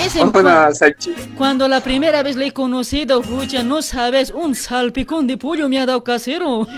Ese 0.00 0.20
o 0.22 0.30
una 0.30 0.72
salchicha? 0.72 1.20
Cuando 1.36 1.66
la 1.68 1.80
primera 1.80 2.22
vez 2.22 2.36
le 2.36 2.46
he 2.46 2.52
conocido, 2.52 3.20
escucha, 3.20 3.62
no 3.62 3.82
sabes, 3.82 4.30
un 4.30 4.54
salpicón 4.96 5.26
de 5.26 5.36
pollo 5.36 5.68
me 5.68 5.78
ha 5.78 5.86
dado 5.86 6.02
casero. 6.02 6.66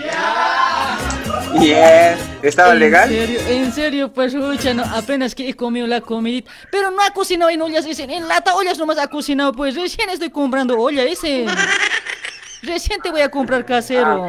Yeah. 1.59 2.15
¿Estaba 2.43 2.73
en 2.73 2.79
legal? 2.79 3.09
Serio, 3.09 3.39
en 3.47 3.73
serio, 3.73 4.13
pues, 4.13 4.33
escucha, 4.35 4.71
no, 4.73 4.83
apenas 4.83 5.33
que 5.33 5.49
he 5.49 5.55
comido 5.55 5.87
la 5.87 5.99
comidita. 5.99 6.51
Pero 6.71 6.91
no 6.91 7.01
ha 7.01 7.09
cocinado 7.09 7.49
en 7.49 7.59
ollas, 7.61 7.85
dicen, 7.85 8.11
en 8.11 8.27
lata 8.27 8.53
ollas 8.53 8.77
nomás 8.77 8.99
ha 8.99 9.07
cocinado, 9.07 9.51
pues 9.53 9.73
recién 9.75 10.09
estoy 10.11 10.29
comprando 10.29 10.79
olla, 10.79 11.03
ese. 11.03 11.47
Recién 12.61 13.01
te 13.01 13.09
voy 13.09 13.21
a 13.21 13.29
comprar 13.29 13.65
casero. 13.65 14.27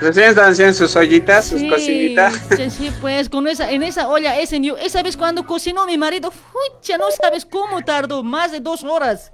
Recién 0.00 0.30
están 0.30 0.50
haciendo 0.50 0.74
sus 0.74 0.96
ollitas, 0.96 1.46
sus 1.46 1.60
Sí, 1.60 1.68
cocinitas. 1.68 2.34
sí, 2.56 2.70
sí, 2.70 2.92
pues 3.00 3.28
con 3.28 3.46
esa, 3.46 3.70
en 3.70 3.84
esa 3.84 4.08
olla, 4.08 4.36
ese, 4.40 4.60
yo, 4.60 4.76
esa 4.76 5.00
vez 5.02 5.16
cuando 5.16 5.46
cocinó 5.46 5.86
mi 5.86 5.96
marido, 5.96 6.32
ya 6.82 6.98
no 6.98 7.06
sabes 7.12 7.46
cómo 7.46 7.82
tardó, 7.82 8.24
más 8.24 8.50
de 8.50 8.58
dos 8.58 8.82
horas. 8.82 9.30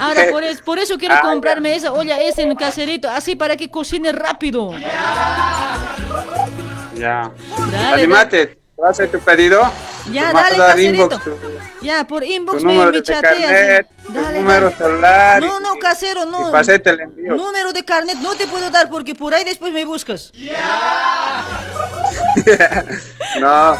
Ahora, 0.00 0.30
por, 0.30 0.42
es- 0.44 0.60
por 0.62 0.78
eso 0.78 0.96
quiero 0.98 1.14
Ah, 1.16 1.20
comprarme 1.22 1.74
esa 1.76 1.92
olla, 1.92 2.18
ese 2.20 2.42
en 2.42 2.54
caserito, 2.56 3.08
así 3.08 3.36
para 3.36 3.56
que 3.56 3.70
cocine 3.70 4.12
rápido. 4.12 4.72
Ya. 6.96 7.30
Dale, 7.72 8.02
Animate, 8.02 8.46
¿te 8.46 8.59
vas 8.80 8.88
a 8.88 8.90
hacer 8.92 9.10
tu 9.10 9.20
pedido? 9.20 9.62
Ya, 10.10 10.32
dale, 10.32 10.56
dar 10.56 10.70
caserito. 10.76 11.02
inbox, 11.04 11.24
tu, 11.24 11.36
Ya, 11.82 12.04
por 12.06 12.22
tu 12.22 12.28
inbox 12.28 12.62
me, 12.64 12.72
número 12.72 12.90
me 12.90 12.96
de 12.96 13.02
chateas. 13.02 13.34
carnet, 13.36 13.86
tu 14.06 14.12
Dale, 14.12 14.38
número 14.40 14.70
dale. 14.70 14.76
celular. 14.76 15.42
No, 15.42 15.60
no, 15.60 15.76
casero, 15.76 16.24
no. 16.26 16.50
pasete 16.50 16.90
el 16.90 17.00
envío. 17.00 17.34
Número 17.36 17.72
de 17.72 17.84
carnet 17.84 18.16
no 18.18 18.34
te 18.34 18.46
puedo 18.46 18.70
dar 18.70 18.88
porque 18.90 19.14
por 19.14 19.34
ahí 19.34 19.44
después 19.44 19.72
me 19.72 19.84
buscas. 19.84 20.32
no, 23.40 23.76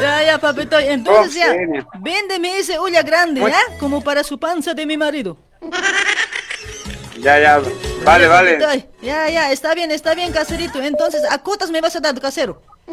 Ya, 0.00 0.22
ya, 0.24 0.38
papito. 0.38 0.78
Entonces 0.78 1.34
ya, 1.34 1.52
véndeme 2.00 2.58
ese 2.58 2.78
olla 2.78 3.02
grande, 3.02 3.40
¿ya? 3.40 3.60
Como 3.78 4.02
para 4.02 4.22
su 4.24 4.38
panza 4.38 4.74
de 4.74 4.86
mi 4.86 4.96
marido. 4.96 5.36
ya, 7.20 7.38
ya. 7.38 7.60
Vale, 8.04 8.26
vale. 8.26 8.58
Ya, 9.02 9.28
ya, 9.28 9.52
está 9.52 9.74
bien, 9.74 9.90
está 9.90 10.14
bien, 10.14 10.32
caserito. 10.32 10.80
Entonces, 10.80 11.22
¿a 11.30 11.38
cotas 11.38 11.70
me 11.70 11.80
vas 11.80 11.94
a 11.96 12.00
dar, 12.00 12.18
casero? 12.20 12.62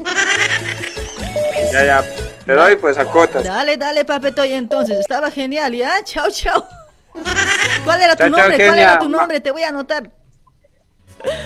Ya, 1.71 1.85
ya. 1.85 2.03
Te 2.45 2.53
doy 2.53 2.75
pues 2.77 2.97
a 2.97 3.05
cotas. 3.05 3.43
Dale, 3.43 3.77
dale, 3.77 4.05
papito. 4.05 4.43
Y 4.45 4.53
entonces, 4.53 4.99
estaba 4.99 5.29
genial, 5.31 5.73
¿ya? 5.73 5.91
Chao, 6.03 6.29
chao. 6.31 6.65
¿Cuál 7.83 8.01
era 8.01 8.15
tu 8.15 8.23
Chao, 8.23 8.29
chao, 8.31 8.39
nombre? 8.39 8.65
¿Cuál 8.67 8.79
era 8.79 8.99
tu 8.99 9.09
nombre? 9.09 9.39
Te 9.41 9.51
voy 9.51 9.63
a 9.63 9.69
anotar. 9.69 10.09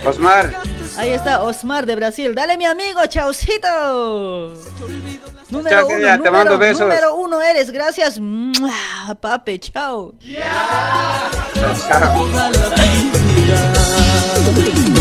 Osmar, 0.06 0.54
Ahí 0.98 1.10
está, 1.10 1.42
Osmar 1.42 1.88
de 1.88 1.96
Brasil. 1.96 2.36
Dale, 2.36 2.58
mi 2.58 2.66
amigo, 2.66 3.04
chaucito. 3.08 4.54
Número 5.50 5.70
Chao, 5.70 5.88
uno, 5.88 5.96
genia, 5.96 6.20
te 6.22 6.30
mando 6.32 6.58
besos. 6.60 6.82
número 6.82 7.16
uno 7.16 7.42
eres, 7.42 7.72
gracias. 7.72 8.20
Pape, 9.20 9.60
chao. 9.60 10.14
Así, 14.46 14.94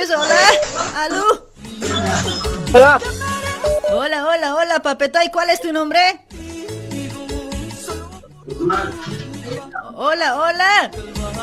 hola. 0.00 0.36
¿Aló? 0.96 1.24
Hola. 2.72 3.00
Hola, 3.92 4.26
hola, 4.26 4.54
hola, 4.54 4.80
papetoy, 4.80 5.30
¿cuál 5.30 5.50
es 5.50 5.60
tu 5.60 5.72
nombre? 5.72 6.20
Hola, 9.94 10.36
hola. 10.36 10.90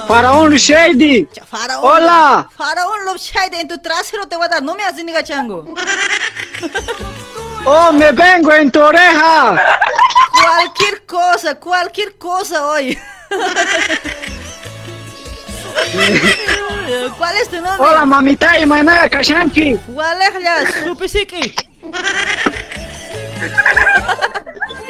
Faraón 0.08 0.56
Shady. 0.56 1.28
Faraón. 1.48 1.84
Hola. 1.84 2.50
Faraón 2.58 3.06
Love 3.06 3.18
Shade, 3.18 3.62
en 3.62 3.68
tu 3.68 3.78
trasero 3.78 4.28
te 4.28 4.36
voy 4.36 4.46
a 4.46 4.50
dar, 4.50 4.64
no 4.64 4.76
me 4.76 4.84
haces 4.84 5.06
ni. 5.06 5.14
Oh, 7.66 7.92
me 7.92 8.14
vengo 8.14 8.54
en 8.54 8.72
tu 8.72 8.82
oreja. 8.82 9.62
Cualquier 10.32 11.06
cosa, 11.06 11.56
cualquier 11.56 12.18
cosa 12.18 12.66
hoy. 12.68 12.98
¿Cuál 17.18 17.36
es 17.38 17.50
tu 17.50 17.56
nombre? 17.56 17.78
Hola, 17.80 18.06
mamita 18.06 18.58
y 18.60 18.66
maná, 18.66 19.10
Kashanki. 19.10 19.78
¿Cuál 19.94 20.22
es 20.22 20.42
la 20.42 20.84
supesiki? 20.84 21.56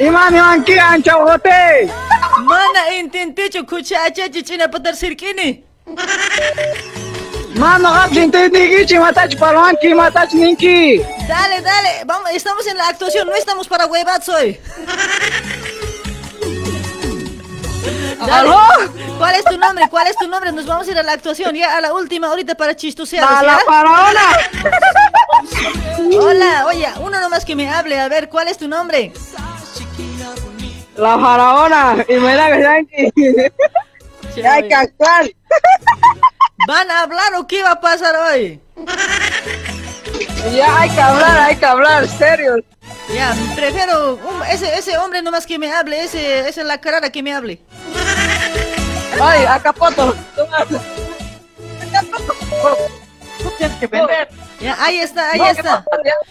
Imani 0.00 0.38
manki 0.38 0.78
ancha 0.78 1.16
hote. 1.16 1.90
Mana 2.44 2.94
intenté 2.98 3.50
kuchacha 3.64 4.28
chichina 4.30 4.68
patar 4.68 4.94
sirkini. 4.96 5.62
Mano, 7.54 7.92
rapidinho, 7.92 8.48
digi, 8.48 8.98
matach 8.98 9.36
palanqui, 9.36 9.92
matach 9.92 10.32
ninki. 10.32 11.04
Dale, 11.28 11.60
dale, 11.60 12.04
vamos, 12.06 12.30
estamos 12.30 12.66
en 12.66 12.76
la 12.78 12.88
actuación, 12.88 13.26
no 13.26 13.34
estamos 13.34 13.68
para 13.68 13.86
huevazo 13.86 14.34
hoy. 14.34 14.58
¿Aló? 18.20 18.58
¿Cuál 19.18 19.34
es 19.36 19.44
tu 19.44 19.56
nombre? 19.58 19.88
¿Cuál 19.90 20.06
es 20.08 20.16
tu 20.16 20.28
nombre? 20.28 20.52
Nos 20.52 20.66
vamos 20.66 20.86
a 20.88 20.90
ir 20.90 20.98
a 20.98 21.02
la 21.02 21.12
actuación, 21.12 21.54
ya 21.54 21.76
a 21.76 21.80
la 21.80 21.92
última 21.94 22.28
ahorita 22.28 22.54
para 22.54 22.74
chistosear. 22.76 23.24
A 23.26 23.42
la 23.42 23.58
faraona. 23.66 24.20
Hola, 26.20 26.66
oye, 26.66 26.88
uno 27.00 27.20
nomás 27.20 27.44
que 27.44 27.54
me 27.56 27.68
hable, 27.68 27.98
a 27.98 28.08
ver, 28.08 28.28
¿cuál 28.28 28.48
es 28.48 28.58
tu 28.58 28.68
nombre? 28.68 29.12
La 30.96 31.18
faraona. 31.18 32.04
Y 32.08 32.14
me 32.14 32.34
da 32.34 32.58
Yankee. 32.58 33.12
Ya 34.36 34.54
hay 34.54 34.68
que 34.68 34.74
actuar. 34.74 35.24
¿Van 36.66 36.90
a 36.90 37.02
hablar 37.02 37.34
o 37.36 37.46
qué 37.46 37.62
va 37.62 37.72
a 37.72 37.80
pasar 37.80 38.14
hoy? 38.16 38.60
Ya 40.54 40.80
hay 40.80 40.90
que 40.90 41.00
hablar, 41.00 41.38
hay 41.38 41.56
que 41.56 41.66
hablar, 41.66 42.06
serio. 42.08 42.56
Ya, 43.14 43.34
prefiero 43.56 44.14
un- 44.14 44.42
ese, 44.48 44.78
ese 44.78 44.96
hombre 44.98 45.20
nomás 45.22 45.46
que 45.46 45.58
me 45.58 45.72
hable, 45.72 46.04
ese, 46.04 46.48
ese 46.48 46.60
es 46.60 46.66
la 46.66 46.80
carara 46.80 47.10
que 47.10 47.22
me 47.22 47.34
hable. 47.34 47.60
Ay, 49.20 49.44
acapoto. 49.44 50.14
Tú 53.42 53.50
tienes 53.56 53.78
que 53.78 53.86
vender. 53.86 54.28
Ya, 54.60 54.76
ahí 54.84 54.98
está, 55.00 55.30
ahí 55.30 55.38
No, 55.38 55.44
¿qué 55.44 55.50
está. 55.52 55.84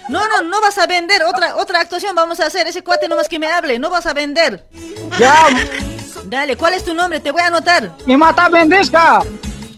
No, 0.10 0.28
no, 0.28 0.42
no 0.44 0.62
vas 0.62 0.78
a 0.78 0.86
vender. 0.86 1.24
Otra, 1.24 1.56
otra 1.56 1.82
actuación 1.82 2.16
vamos 2.16 2.40
a 2.40 2.46
hacer. 2.46 2.68
Ese 2.68 2.84
cuate 2.84 3.08
nomás 3.08 3.28
que 3.28 3.40
me 3.40 3.48
hable. 3.48 3.80
No 3.80 3.90
vas 3.90 4.06
a 4.06 4.14
vender. 4.14 4.64
Ya, 5.18 5.48
Dale, 6.26 6.56
¿cuál 6.56 6.74
es 6.76 6.86
tu 6.86 6.94
nombre? 6.94 7.20
Te 7.20 7.32
voy 7.32 7.42
a 7.42 7.48
anotar. 7.48 7.92
mi 8.06 8.16
mata 8.16 8.50
bendizca. 8.50 9.22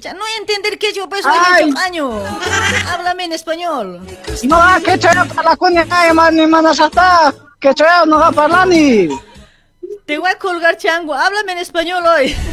Ya 0.01 0.13
no 0.13 0.19
voy 0.19 0.31
a 0.31 0.37
entender 0.37 0.77
que 0.77 0.91
yo 0.91 1.07
pues 1.07 1.21
soy 1.23 1.73
años. 1.85 2.13
Háblame 2.91 3.25
en 3.25 3.33
español. 3.33 4.01
No, 4.43 4.59
que 4.83 4.99
choya 4.99 5.25
para 5.25 5.51
la 5.51 5.55
cuña, 5.55 5.85
ni 6.31 6.47
manasata. 6.47 7.33
Que 7.59 7.73
choya 7.73 8.05
no 8.05 8.17
va 8.19 8.25
a 8.25 8.45
hablar 8.45 8.67
ni. 8.67 9.07
Te 10.05 10.17
voy 10.17 10.29
a 10.29 10.37
colgar 10.37 10.77
chango. 10.77 11.13
Háblame 11.13 11.53
en 11.53 11.57
español 11.59 12.05
hoy. 12.05 12.35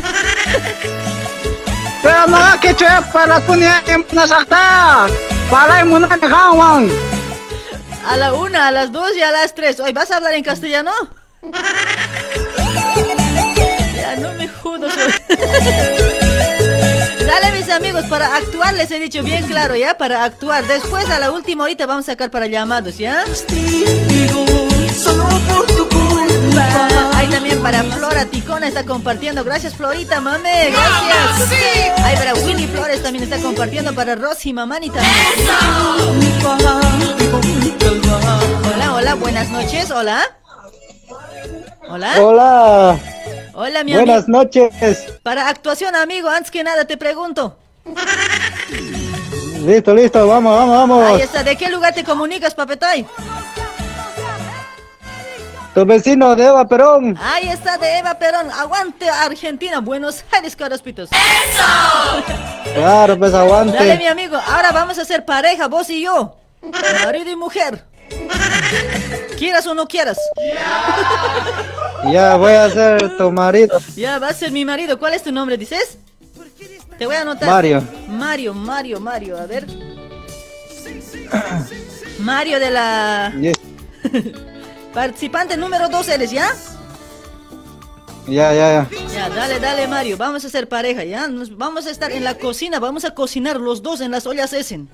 Pero 2.02 2.26
no, 2.26 2.38
que 2.60 2.74
para 3.12 3.40
ni 3.40 4.04
manasata. 4.14 5.08
Para 5.50 5.80
el 5.80 5.86
mundo 5.86 6.06
de 6.06 6.26
Hawan. 6.26 6.88
A 8.06 8.16
la 8.16 8.32
una, 8.34 8.68
a 8.68 8.70
las 8.70 8.92
dos 8.92 9.16
y 9.16 9.22
a 9.22 9.32
las 9.32 9.54
tres. 9.54 9.80
Hoy 9.80 9.92
vas 9.92 10.10
a 10.10 10.16
hablar 10.16 10.34
en 10.34 10.44
castellano. 10.44 10.92
Ya 13.94 14.16
no 14.16 14.32
me 14.34 14.48
jodas. 14.48 14.94
Dale 15.28 16.32
mis 17.52 17.68
amigos, 17.68 18.04
para 18.06 18.34
actuar 18.36 18.72
les 18.74 18.90
he 18.90 18.98
dicho 18.98 19.22
bien 19.22 19.46
claro, 19.46 19.76
¿ya? 19.76 19.98
Para 19.98 20.24
actuar. 20.24 20.66
Después 20.66 21.10
a 21.10 21.18
la 21.18 21.30
última 21.30 21.64
ahorita 21.64 21.84
vamos 21.84 22.08
a 22.08 22.12
sacar 22.12 22.30
para 22.30 22.46
llamados, 22.46 22.96
¿ya? 22.96 23.22
Ahí 27.14 27.26
también 27.28 27.60
para 27.62 27.82
Flora 27.82 28.24
Ticona 28.26 28.68
está 28.68 28.84
compartiendo. 28.84 29.44
Gracias 29.44 29.74
Florita, 29.74 30.20
mame. 30.20 30.70
Gracias. 30.70 31.98
Ahí 32.04 32.16
para 32.16 32.34
Winnie 32.34 32.68
Flores 32.68 33.02
también 33.02 33.24
está 33.24 33.38
compartiendo. 33.38 33.94
Para 33.94 34.14
Rosy 34.14 34.52
Mamani 34.52 34.90
también. 34.90 35.14
Hola, 38.74 38.94
hola, 38.94 39.14
buenas 39.14 39.48
noches. 39.50 39.90
Hola. 39.90 40.22
Hola. 41.88 42.12
Hola, 42.20 42.98
Hola, 43.54 43.82
mi 43.84 43.94
buenas 43.94 44.24
amigo. 44.24 44.38
noches. 44.38 45.06
Para 45.22 45.48
actuación, 45.48 45.96
amigo, 45.96 46.28
antes 46.28 46.50
que 46.50 46.62
nada 46.62 46.84
te 46.84 46.96
pregunto. 46.96 47.56
Listo, 49.64 49.94
listo, 49.94 50.26
vamos, 50.26 50.54
vamos, 50.56 50.76
vamos. 50.76 51.06
Ahí 51.06 51.22
está. 51.22 51.42
¿De 51.42 51.56
qué 51.56 51.68
lugar 51.70 51.94
te 51.94 52.04
comunicas, 52.04 52.54
papetay? 52.54 53.06
Tu 55.78 55.86
vecino 55.86 56.34
de 56.34 56.44
Eva 56.44 56.66
Perón. 56.66 57.16
Ahí 57.22 57.48
está 57.48 57.78
de 57.78 57.98
Eva 57.98 58.18
Perón. 58.18 58.50
Aguante 58.50 59.08
Argentina, 59.08 59.78
Buenos 59.78 60.24
Aires, 60.32 60.56
Caraspitos. 60.56 61.08
¡Eso! 61.12 62.74
Claro, 62.74 63.16
pues 63.16 63.30
Dale, 63.30 63.44
mi 63.46 63.52
aguante. 63.52 64.08
amigo. 64.08 64.36
Ahora 64.44 64.72
vamos 64.72 64.98
a 64.98 65.04
ser 65.04 65.24
pareja, 65.24 65.68
vos 65.68 65.88
y 65.88 66.02
yo. 66.02 66.36
Marido 67.04 67.30
y 67.30 67.36
mujer. 67.36 67.84
Quieras 69.38 69.68
o 69.68 69.74
no 69.74 69.86
quieras. 69.86 70.18
Ya 72.10 72.34
voy 72.34 72.54
a 72.54 72.68
ser 72.70 73.16
tu 73.16 73.30
marido. 73.30 73.78
Ya 73.94 74.18
va 74.18 74.30
a 74.30 74.34
ser 74.34 74.50
mi 74.50 74.64
marido. 74.64 74.98
¿Cuál 74.98 75.14
es 75.14 75.22
tu 75.22 75.30
nombre, 75.30 75.56
dices? 75.56 75.96
Te 76.98 77.06
voy 77.06 77.14
a 77.14 77.20
anotar. 77.20 77.48
Mario. 77.48 77.84
Mario, 78.08 78.52
Mario, 78.52 78.98
Mario. 78.98 79.38
A 79.38 79.46
ver. 79.46 79.64
Mario 82.18 82.58
de 82.58 82.70
la... 82.72 83.32
Yes. 83.40 83.56
Participante 84.92 85.56
número 85.56 85.88
2 85.88 86.08
eres, 86.08 86.30
¿ya? 86.30 86.50
Ya, 88.28 88.52
ya, 88.52 88.86
ya. 88.90 89.08
Ya, 89.14 89.28
dale, 89.30 89.58
dale, 89.58 89.88
Mario. 89.88 90.18
Vamos 90.18 90.44
a 90.44 90.50
ser 90.50 90.68
pareja, 90.68 91.02
¿ya? 91.04 91.28
Nos 91.28 91.56
vamos 91.56 91.86
a 91.86 91.90
estar 91.90 92.12
en 92.12 92.24
la 92.24 92.34
cocina. 92.34 92.78
Vamos 92.78 93.06
a 93.06 93.14
cocinar 93.14 93.58
los 93.58 93.82
dos 93.82 94.02
en 94.02 94.10
las 94.10 94.26
ollas 94.26 94.52
Essen. 94.52 94.88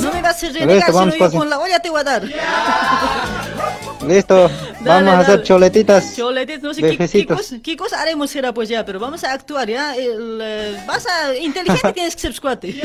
No 0.00 0.12
me 0.12 0.20
vas 0.20 0.42
a 0.42 0.48
renegar, 0.48 0.88
Listo, 0.88 1.10
sino 1.10 1.28
yo 1.28 1.38
con 1.38 1.48
la 1.48 1.60
olla 1.60 1.78
te 1.78 1.90
voy 1.90 2.00
a 2.00 2.04
dar. 2.04 2.24
Listo. 4.06 4.50
Vamos 4.80 5.08
a 5.08 5.18
hacer 5.20 5.34
dale. 5.36 5.42
choletitas. 5.44 6.16
Choletes, 6.16 6.62
no 6.62 6.74
sé 6.74 6.82
qué, 6.82 7.26
qué, 7.62 7.76
cosa, 7.76 8.00
haremos 8.00 8.30
será 8.30 8.52
pues 8.52 8.68
ya, 8.68 8.84
pero 8.84 8.98
vamos 8.98 9.22
a 9.22 9.32
actuar, 9.32 9.68
¿ya? 9.68 9.94
El, 9.94 10.40
eh, 10.42 10.82
vas 10.86 11.06
a... 11.06 11.36
Inteligente 11.36 11.92
tienes 11.94 12.16
que 12.16 12.20
ser 12.20 12.34
squate. 12.34 12.80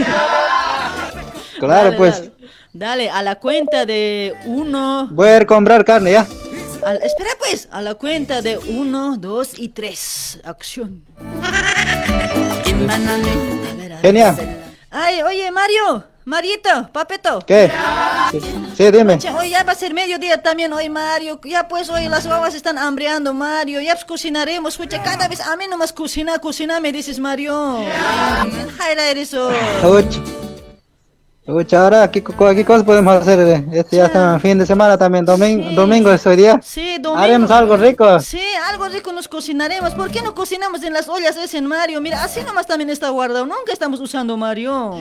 Claro, 1.58 1.86
Dale, 1.86 1.98
pues. 1.98 2.24
Dale. 2.76 3.10
A 3.10 3.24
la 3.24 3.36
cuenta 3.36 3.86
de 3.86 4.34
uno... 4.46 5.08
Voy 5.12 5.30
a 5.30 5.38
ir 5.38 5.42
a 5.44 5.46
comprar 5.46 5.86
carne, 5.86 6.12
ya. 6.12 6.28
al- 6.84 7.02
espera 7.02 7.30
pues, 7.40 7.70
a 7.72 7.82
la 7.82 7.96
cuenta 7.96 8.42
de 8.42 8.58
uno, 8.58 9.16
dos 9.18 9.58
y 9.58 9.70
tres. 9.70 10.40
Acción. 10.44 11.02
Genial. 14.02 14.36
Ay, 14.92 15.22
oye, 15.22 15.50
Mario, 15.52 16.04
Marito, 16.26 16.90
Papeto. 16.92 17.40
¿Qué? 17.48 17.72
Sí, 18.32 18.40
sí, 18.76 18.92
dime. 18.92 19.20
Che, 19.20 19.30
Hoy 19.30 19.52
ya 19.52 19.64
va 19.64 19.72
a 19.72 19.76
ser 19.76 19.94
mediodía 19.94 20.42
también 20.44 20.74
hoy, 20.74 20.90
Mario. 20.90 21.40
Ya 21.46 21.70
pues 21.70 21.90
hoy 21.90 22.10
las 22.10 22.28
babas 22.28 22.56
están 22.56 22.78
hambreando, 22.78 23.34
Mario. 23.34 23.80
Ya 23.80 23.94
pues 23.94 24.04
cocinaremos. 24.04 24.74
Escucha, 24.74 25.02
cada 25.02 25.30
vez 25.30 25.40
a 25.40 25.56
mí 25.56 25.66
nomás 25.70 25.94
cocina, 25.94 26.40
cocina, 26.40 26.82
me 26.82 26.92
dices, 26.92 27.20
Mario. 27.20 27.86
Jaira 28.78 29.10
eres 29.10 29.34
oh. 29.34 29.52
Ahora, 31.48 32.10
¿qué, 32.10 32.24
qué 32.24 32.66
cosas 32.66 32.84
podemos 32.84 33.14
hacer? 33.16 33.40
eh? 33.40 33.66
Este 33.72 33.98
ya 33.98 34.06
está 34.08 34.40
fin 34.40 34.58
de 34.58 34.66
semana 34.66 34.98
también. 34.98 35.26
Domingo, 35.26 35.70
domingo 35.76 36.12
es 36.12 36.26
hoy 36.26 36.38
día. 36.38 36.60
Sí, 36.64 36.98
domingo. 37.00 37.22
Haremos 37.24 37.52
algo 37.52 37.78
rico. 37.78 38.20
Sí, 38.20 38.42
algo 38.68 38.88
rico 38.88 39.14
nos 39.14 39.28
cocinaremos. 39.28 39.92
¿Por 39.94 40.10
qué 40.10 40.24
no 40.24 40.34
cocinamos 40.34 40.82
en 40.82 40.94
las 40.94 41.08
ollas 41.08 41.38
ese 41.38 41.60
en 41.60 41.68
Mario? 41.68 42.02
Mira, 42.02 42.24
así 42.24 42.42
nomás 42.42 42.66
también 42.66 42.90
está 42.90 43.10
guardado. 43.10 43.46
Nunca 43.46 43.72
estamos 43.72 44.00
usando 44.00 44.36
Mario. 44.38 44.96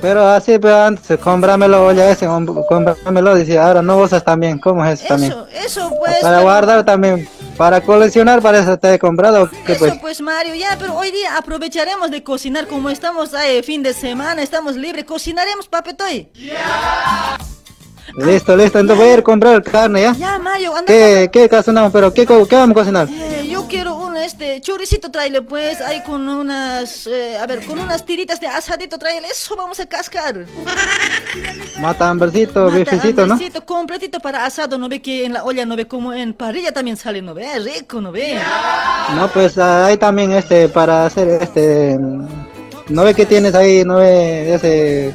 Pero 0.00 0.26
así, 0.26 0.58
pero 0.58 0.82
antes, 0.82 1.18
cómpramelo, 1.20 1.84
oye, 1.84 2.10
ese, 2.10 2.26
cómpramelo. 2.26 3.34
Dice, 3.34 3.58
ahora 3.58 3.82
no 3.82 3.98
usas 3.98 4.24
también. 4.24 4.58
¿Cómo 4.58 4.82
es 4.86 5.00
eso 5.00 5.08
también? 5.08 5.32
Eso, 5.32 5.46
eso 5.52 5.92
pues. 5.98 6.16
Para 6.22 6.36
pero- 6.38 6.42
guardar 6.48 6.84
también. 6.86 7.28
Para 7.58 7.80
coleccionar, 7.80 8.40
para 8.40 8.60
eso 8.60 8.78
te 8.78 8.94
he 8.94 8.98
comprado. 9.00 9.42
¿o 9.42 9.50
¿Qué 9.66 9.72
Eso 9.72 9.80
pues? 9.80 9.98
pues 10.00 10.20
Mario, 10.20 10.54
ya, 10.54 10.76
pero 10.78 10.94
hoy 10.94 11.10
día 11.10 11.36
aprovecharemos 11.36 12.08
de 12.08 12.22
cocinar 12.22 12.68
como 12.68 12.88
estamos 12.88 13.34
eh, 13.34 13.64
fin 13.64 13.82
de 13.82 13.92
semana, 13.92 14.42
estamos 14.42 14.76
libres, 14.76 15.04
cocinaremos 15.04 15.66
papetoy. 15.66 16.28
Listo, 18.18 18.56
listo. 18.56 18.78
Entonces 18.78 18.96
voy 18.96 19.08
a 19.10 19.12
ir 19.14 19.18
a 19.20 19.22
comprar 19.22 19.62
carne, 19.62 20.02
¿ya? 20.02 20.12
Ya 20.14 20.38
Mario, 20.38 20.72
anda. 20.74 20.86
¿Qué, 20.86 21.30
qué 21.32 21.48
cocinamos? 21.48 21.92
Pero 21.92 22.12
¿qué, 22.12 22.26
co- 22.26 22.46
qué 22.46 22.56
vamos 22.56 22.76
a 22.76 22.80
cocinar? 22.80 23.08
Eh, 23.10 23.48
yo 23.50 23.66
quiero 23.68 23.94
un 23.96 24.16
este 24.16 24.60
churicito 24.60 25.10
tráele 25.10 25.42
pues, 25.42 25.80
ahí 25.80 26.02
con 26.02 26.28
unas, 26.28 27.06
eh, 27.06 27.38
a 27.38 27.46
ver, 27.46 27.64
con 27.64 27.78
unas 27.78 28.04
tiritas 28.04 28.40
de 28.40 28.46
asadito 28.48 28.98
tráele, 28.98 29.28
eso 29.28 29.54
vamos 29.56 29.78
a 29.80 29.86
cascar. 29.86 30.44
Mata 31.80 32.10
hambercito, 32.10 32.70
bifecito, 32.70 33.26
¿no? 33.26 33.34
Hambrecito 33.34 33.64
completito 33.64 34.20
para 34.20 34.44
asado, 34.44 34.76
no 34.78 34.88
ve 34.88 35.00
que 35.00 35.24
en 35.24 35.32
la 35.34 35.44
olla, 35.44 35.64
no 35.64 35.76
ve 35.76 35.86
como 35.86 36.12
en 36.12 36.34
parrilla 36.34 36.72
también 36.72 36.96
sale, 36.96 37.22
no 37.22 37.34
ve, 37.34 37.58
rico, 37.60 38.00
no 38.00 38.10
ve. 38.10 38.38
No, 39.14 39.28
pues 39.28 39.56
ah, 39.58 39.86
hay 39.86 39.96
también 39.96 40.32
este 40.32 40.68
para 40.68 41.06
hacer 41.06 41.28
este. 41.42 41.96
¿No 42.88 43.04
ve 43.04 43.14
que 43.14 43.26
tienes 43.26 43.54
ahí? 43.54 43.84
¿No 43.84 43.96
ve 43.98 44.54
ese 44.54 45.14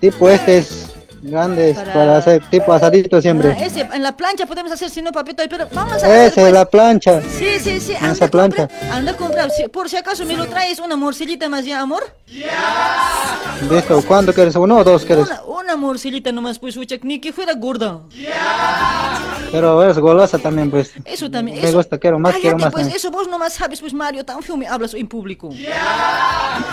tipo 0.00 0.30
este 0.30 0.58
es 0.58 0.87
grandes 1.30 1.76
Para- 1.76 1.92
para, 1.92 2.16
hacer 2.18 2.42
tipo 2.50 2.72
asadito 2.72 3.20
siempre? 3.22 3.56
Ah, 3.58 3.64
ese, 3.64 3.80
en 3.92 4.02
la 4.02 4.16
plancha 4.16 4.46
podemos 4.46 4.72
hacer 4.72 4.90
si 4.90 5.02
no 5.02 5.12
papito, 5.12 5.42
pero 5.48 5.66
vamos 5.72 5.92
a 5.92 5.96
hacer 5.96 6.26
Ese, 6.26 6.40
pues. 6.42 6.52
la 6.52 6.64
plancha. 6.64 7.20
Sí, 7.22 7.58
sí, 7.60 7.80
sí, 7.80 7.94
anda 7.94 8.12
esa 8.12 8.28
plancha. 8.28 8.68
anda 8.92 9.12
a 9.12 9.16
comprar. 9.16 9.50
Si- 9.50 9.68
por 9.68 9.88
si 9.88 9.96
acaso 9.96 10.24
me 10.24 10.36
lo 10.36 10.46
traes 10.46 10.78
una 10.78 10.96
morcillita 10.96 11.48
más 11.48 11.64
ya, 11.64 11.80
amor. 11.80 12.02
Listo, 13.70 14.02
¿cuánto 14.06 14.32
quieres? 14.32 14.54
¿Uno 14.56 14.76
o 14.78 14.84
dos 14.84 15.04
quieres? 15.04 15.26
Una, 15.26 15.40
una 15.68 15.76
morcillita 15.76 16.32
nomás, 16.32 16.58
pues, 16.58 16.76
ucha, 16.78 16.96
ni 17.02 17.20
que 17.20 17.30
fuera 17.32 17.52
gorda. 17.54 18.00
Pero 19.52 19.82
es 19.88 19.98
golosa 19.98 20.38
también, 20.38 20.70
pues. 20.70 20.92
Eso 21.04 21.30
también. 21.30 21.60
Me 21.60 21.68
eso- 21.68 21.76
gusta, 21.76 21.98
quiero 21.98 22.18
más, 22.18 22.32
quiero 22.34 22.56
Cállate, 22.56 22.64
más. 22.64 22.72
pues, 22.72 22.82
también. 22.84 22.96
eso 22.96 23.10
vos 23.10 23.28
nomás 23.28 23.52
sabes, 23.52 23.80
pues, 23.80 23.92
Mario, 23.92 24.24
tan 24.24 24.42
feo 24.42 24.56
me 24.56 24.66
hablas 24.66 24.94
en 24.94 25.06
público. 25.06 25.50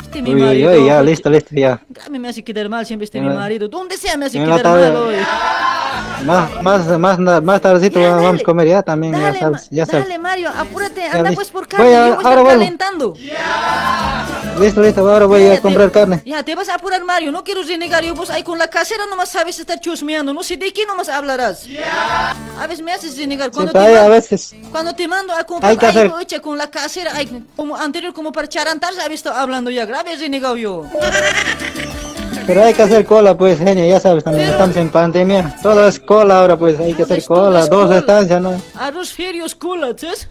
Este 0.01 0.21
mi 0.21 0.33
Uy, 0.33 0.41
marido. 0.41 0.71
uy, 0.71 0.85
ya, 0.85 1.01
listo, 1.01 1.29
listo, 1.29 1.53
ya. 1.53 1.81
Me 2.09 2.27
hace 2.29 2.43
quedar 2.43 2.69
mal 2.69 2.85
siempre 2.85 3.03
este 3.03 3.19
mi 3.19 3.27
marido. 3.27 3.67
¿Dónde 3.67 3.97
sea 3.97 4.15
me 4.17 4.25
hace 4.25 4.39
la 4.39 4.57
quedar 4.57 4.65
mal 4.65 4.95
hoy? 4.95 5.15
Más, 6.23 6.61
más, 6.63 7.19
más, 7.19 7.43
más 7.43 7.61
tardecito 7.61 7.99
vamos 7.99 8.41
a 8.41 8.43
comer 8.43 8.67
ya 8.67 8.81
también, 8.83 9.13
ya 9.13 9.33
sabes, 9.37 9.67
ya 9.69 9.85
sabes. 9.85 10.03
Dale, 10.07 10.19
Mario, 10.19 10.49
apúrate, 10.55 11.03
anda 11.07 11.31
pues 11.33 11.49
por 11.49 11.63
Voy 11.63 11.69
carne, 11.77 11.95
a- 11.95 12.07
yo 12.07 12.15
voy 12.15 12.25
a 12.25 12.27
ahora 12.27 12.43
calentando. 12.51 13.13
Listo, 14.59 14.81
listo, 14.81 15.01
ahora 15.09 15.25
voy 15.25 15.43
Ya, 15.43 15.53
a 15.55 15.61
comprar 15.61 15.87
te- 15.89 15.93
carne. 15.99 16.21
Ya, 16.25 16.41
te 16.43 16.55
vas 16.55 16.69
a 16.69 16.75
apurar, 16.75 17.03
Mario, 17.03 17.31
no 17.31 17.43
quiero 17.43 17.61
renegar, 17.63 18.03
yo 18.03 18.15
vos 18.15 18.29
ahí 18.29 18.41
con 18.43 18.57
la 18.57 18.67
casera 18.69 19.05
nomás 19.09 19.29
sabes 19.29 19.59
estar 19.59 19.79
chusmeando, 19.79 20.33
no 20.33 20.43
sé 20.43 20.55
de 20.57 20.71
qué 20.71 20.85
nomás 20.85 21.09
hablarás. 21.09 21.65
A 22.59 22.65
veces 22.67 22.83
me 22.83 22.93
haces 22.93 23.17
renegar, 23.17 23.51
cuando 23.51 23.71
Sí, 23.73 23.77
te 23.77 23.83
hay 23.83 23.93
a 23.95 23.97
mando- 23.99 24.11
veces. 24.11 24.55
Cuando 24.71 24.93
te 24.95 25.07
mando 25.07 25.33
a 25.35 25.43
comprar 25.43 25.77
algo 25.97 26.19
hecha 26.19 26.39
con 26.39 26.57
la 26.57 26.69
casera, 26.69 27.11
ay, 27.15 27.43
como 27.55 27.75
anterior, 27.75 28.13
como 28.13 28.31
para 28.31 28.47
charantar, 28.47 28.93
sabes, 28.93 29.15
estado 29.15 29.35
hablando 29.35 29.69
ya, 29.69 29.85
grave 29.85 30.15
renegado 30.15 30.55
yo. 30.57 30.85
Pero 32.45 32.63
hay 32.63 32.73
que 32.73 32.83
hacer 32.83 33.05
cola, 33.05 33.35
pues, 33.35 33.57
genio, 33.57 33.85
ya 33.85 33.99
sabes, 33.99 34.23
también 34.23 34.49
estamos 34.49 34.75
en 34.75 34.89
pandemia. 34.89 35.55
Todo 35.63 35.87
es 35.87 35.99
cola 35.99 36.39
ahora, 36.41 36.57
pues, 36.57 36.79
hay 36.79 36.93
que 36.93 37.03
hacer 37.03 37.23
cola, 37.23 37.65
dos 37.65 37.85
cola. 37.85 37.97
estancias, 37.97 38.41
¿no? 38.41 38.61
Arroz 38.79 39.13
ferios, 39.13 39.55
culas, 39.55 39.95
¿sabes? 39.97 40.29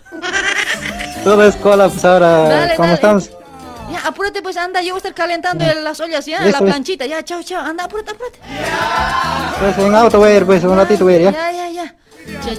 Todo 1.24 1.44
es 1.44 1.56
cola, 1.56 1.88
pues 1.88 2.04
ahora, 2.04 2.74
como 2.76 2.92
estamos. 2.92 3.30
Ya, 3.90 4.00
apúrate 4.06 4.42
pues, 4.42 4.56
anda, 4.56 4.80
yo 4.80 4.94
voy 4.94 4.96
a 4.96 4.98
estar 4.98 5.14
calentando 5.14 5.64
en 5.64 5.84
las 5.84 6.00
ollas, 6.00 6.24
ya, 6.24 6.40
Listo, 6.40 6.64
la 6.64 6.70
planchita, 6.70 7.06
ya, 7.06 7.22
chao, 7.22 7.42
chao, 7.42 7.60
anda, 7.62 7.84
apúrate, 7.84 8.12
apúrate. 8.12 8.38
Pues 9.60 9.78
en 9.78 9.94
auto 9.94 10.18
voy 10.18 10.30
a 10.30 10.36
ir, 10.36 10.46
pues, 10.46 10.64
un 10.64 10.76
ratito 10.76 11.04
voy 11.04 11.14
a 11.14 11.16
ir, 11.16 11.22
¿ya? 11.24 11.32
Ya, 11.32 11.52
ya, 11.52 11.70
ya. 11.70 11.94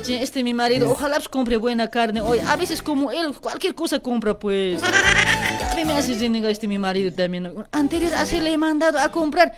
Che, 0.04 0.22
este 0.22 0.44
mi 0.44 0.54
marido, 0.54 0.92
ojalá 0.92 1.16
pues 1.16 1.28
compre 1.30 1.58
buena 1.58 1.90
carne 1.90 2.22
hoy. 2.22 2.40
A 2.48 2.56
veces 2.56 2.82
como 2.82 3.12
él, 3.12 3.34
cualquier 3.40 3.74
cosa 3.76 4.00
compra, 4.00 4.38
pues. 4.38 4.82
A 4.84 5.76
mí 5.76 5.86
me 5.86 5.94
hace 5.94 6.14
renegar 6.18 6.52
este 6.52 6.68
mi 6.68 6.78
marido 6.78 7.12
también. 7.14 7.52
Anterior 7.72 8.14
así 8.16 8.40
le 8.40 8.54
he 8.54 8.58
mandado 8.58 9.00
a 9.00 9.10
comprar. 9.10 9.54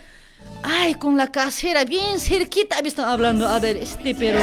Ay, 0.62 0.94
con 0.94 1.16
la 1.16 1.30
casera, 1.30 1.84
bien 1.84 2.18
cerquita 2.18 2.80
me 2.82 2.88
están 2.88 3.08
hablando. 3.08 3.46
A 3.48 3.58
ver, 3.58 3.76
este, 3.76 4.14
pero... 4.14 4.38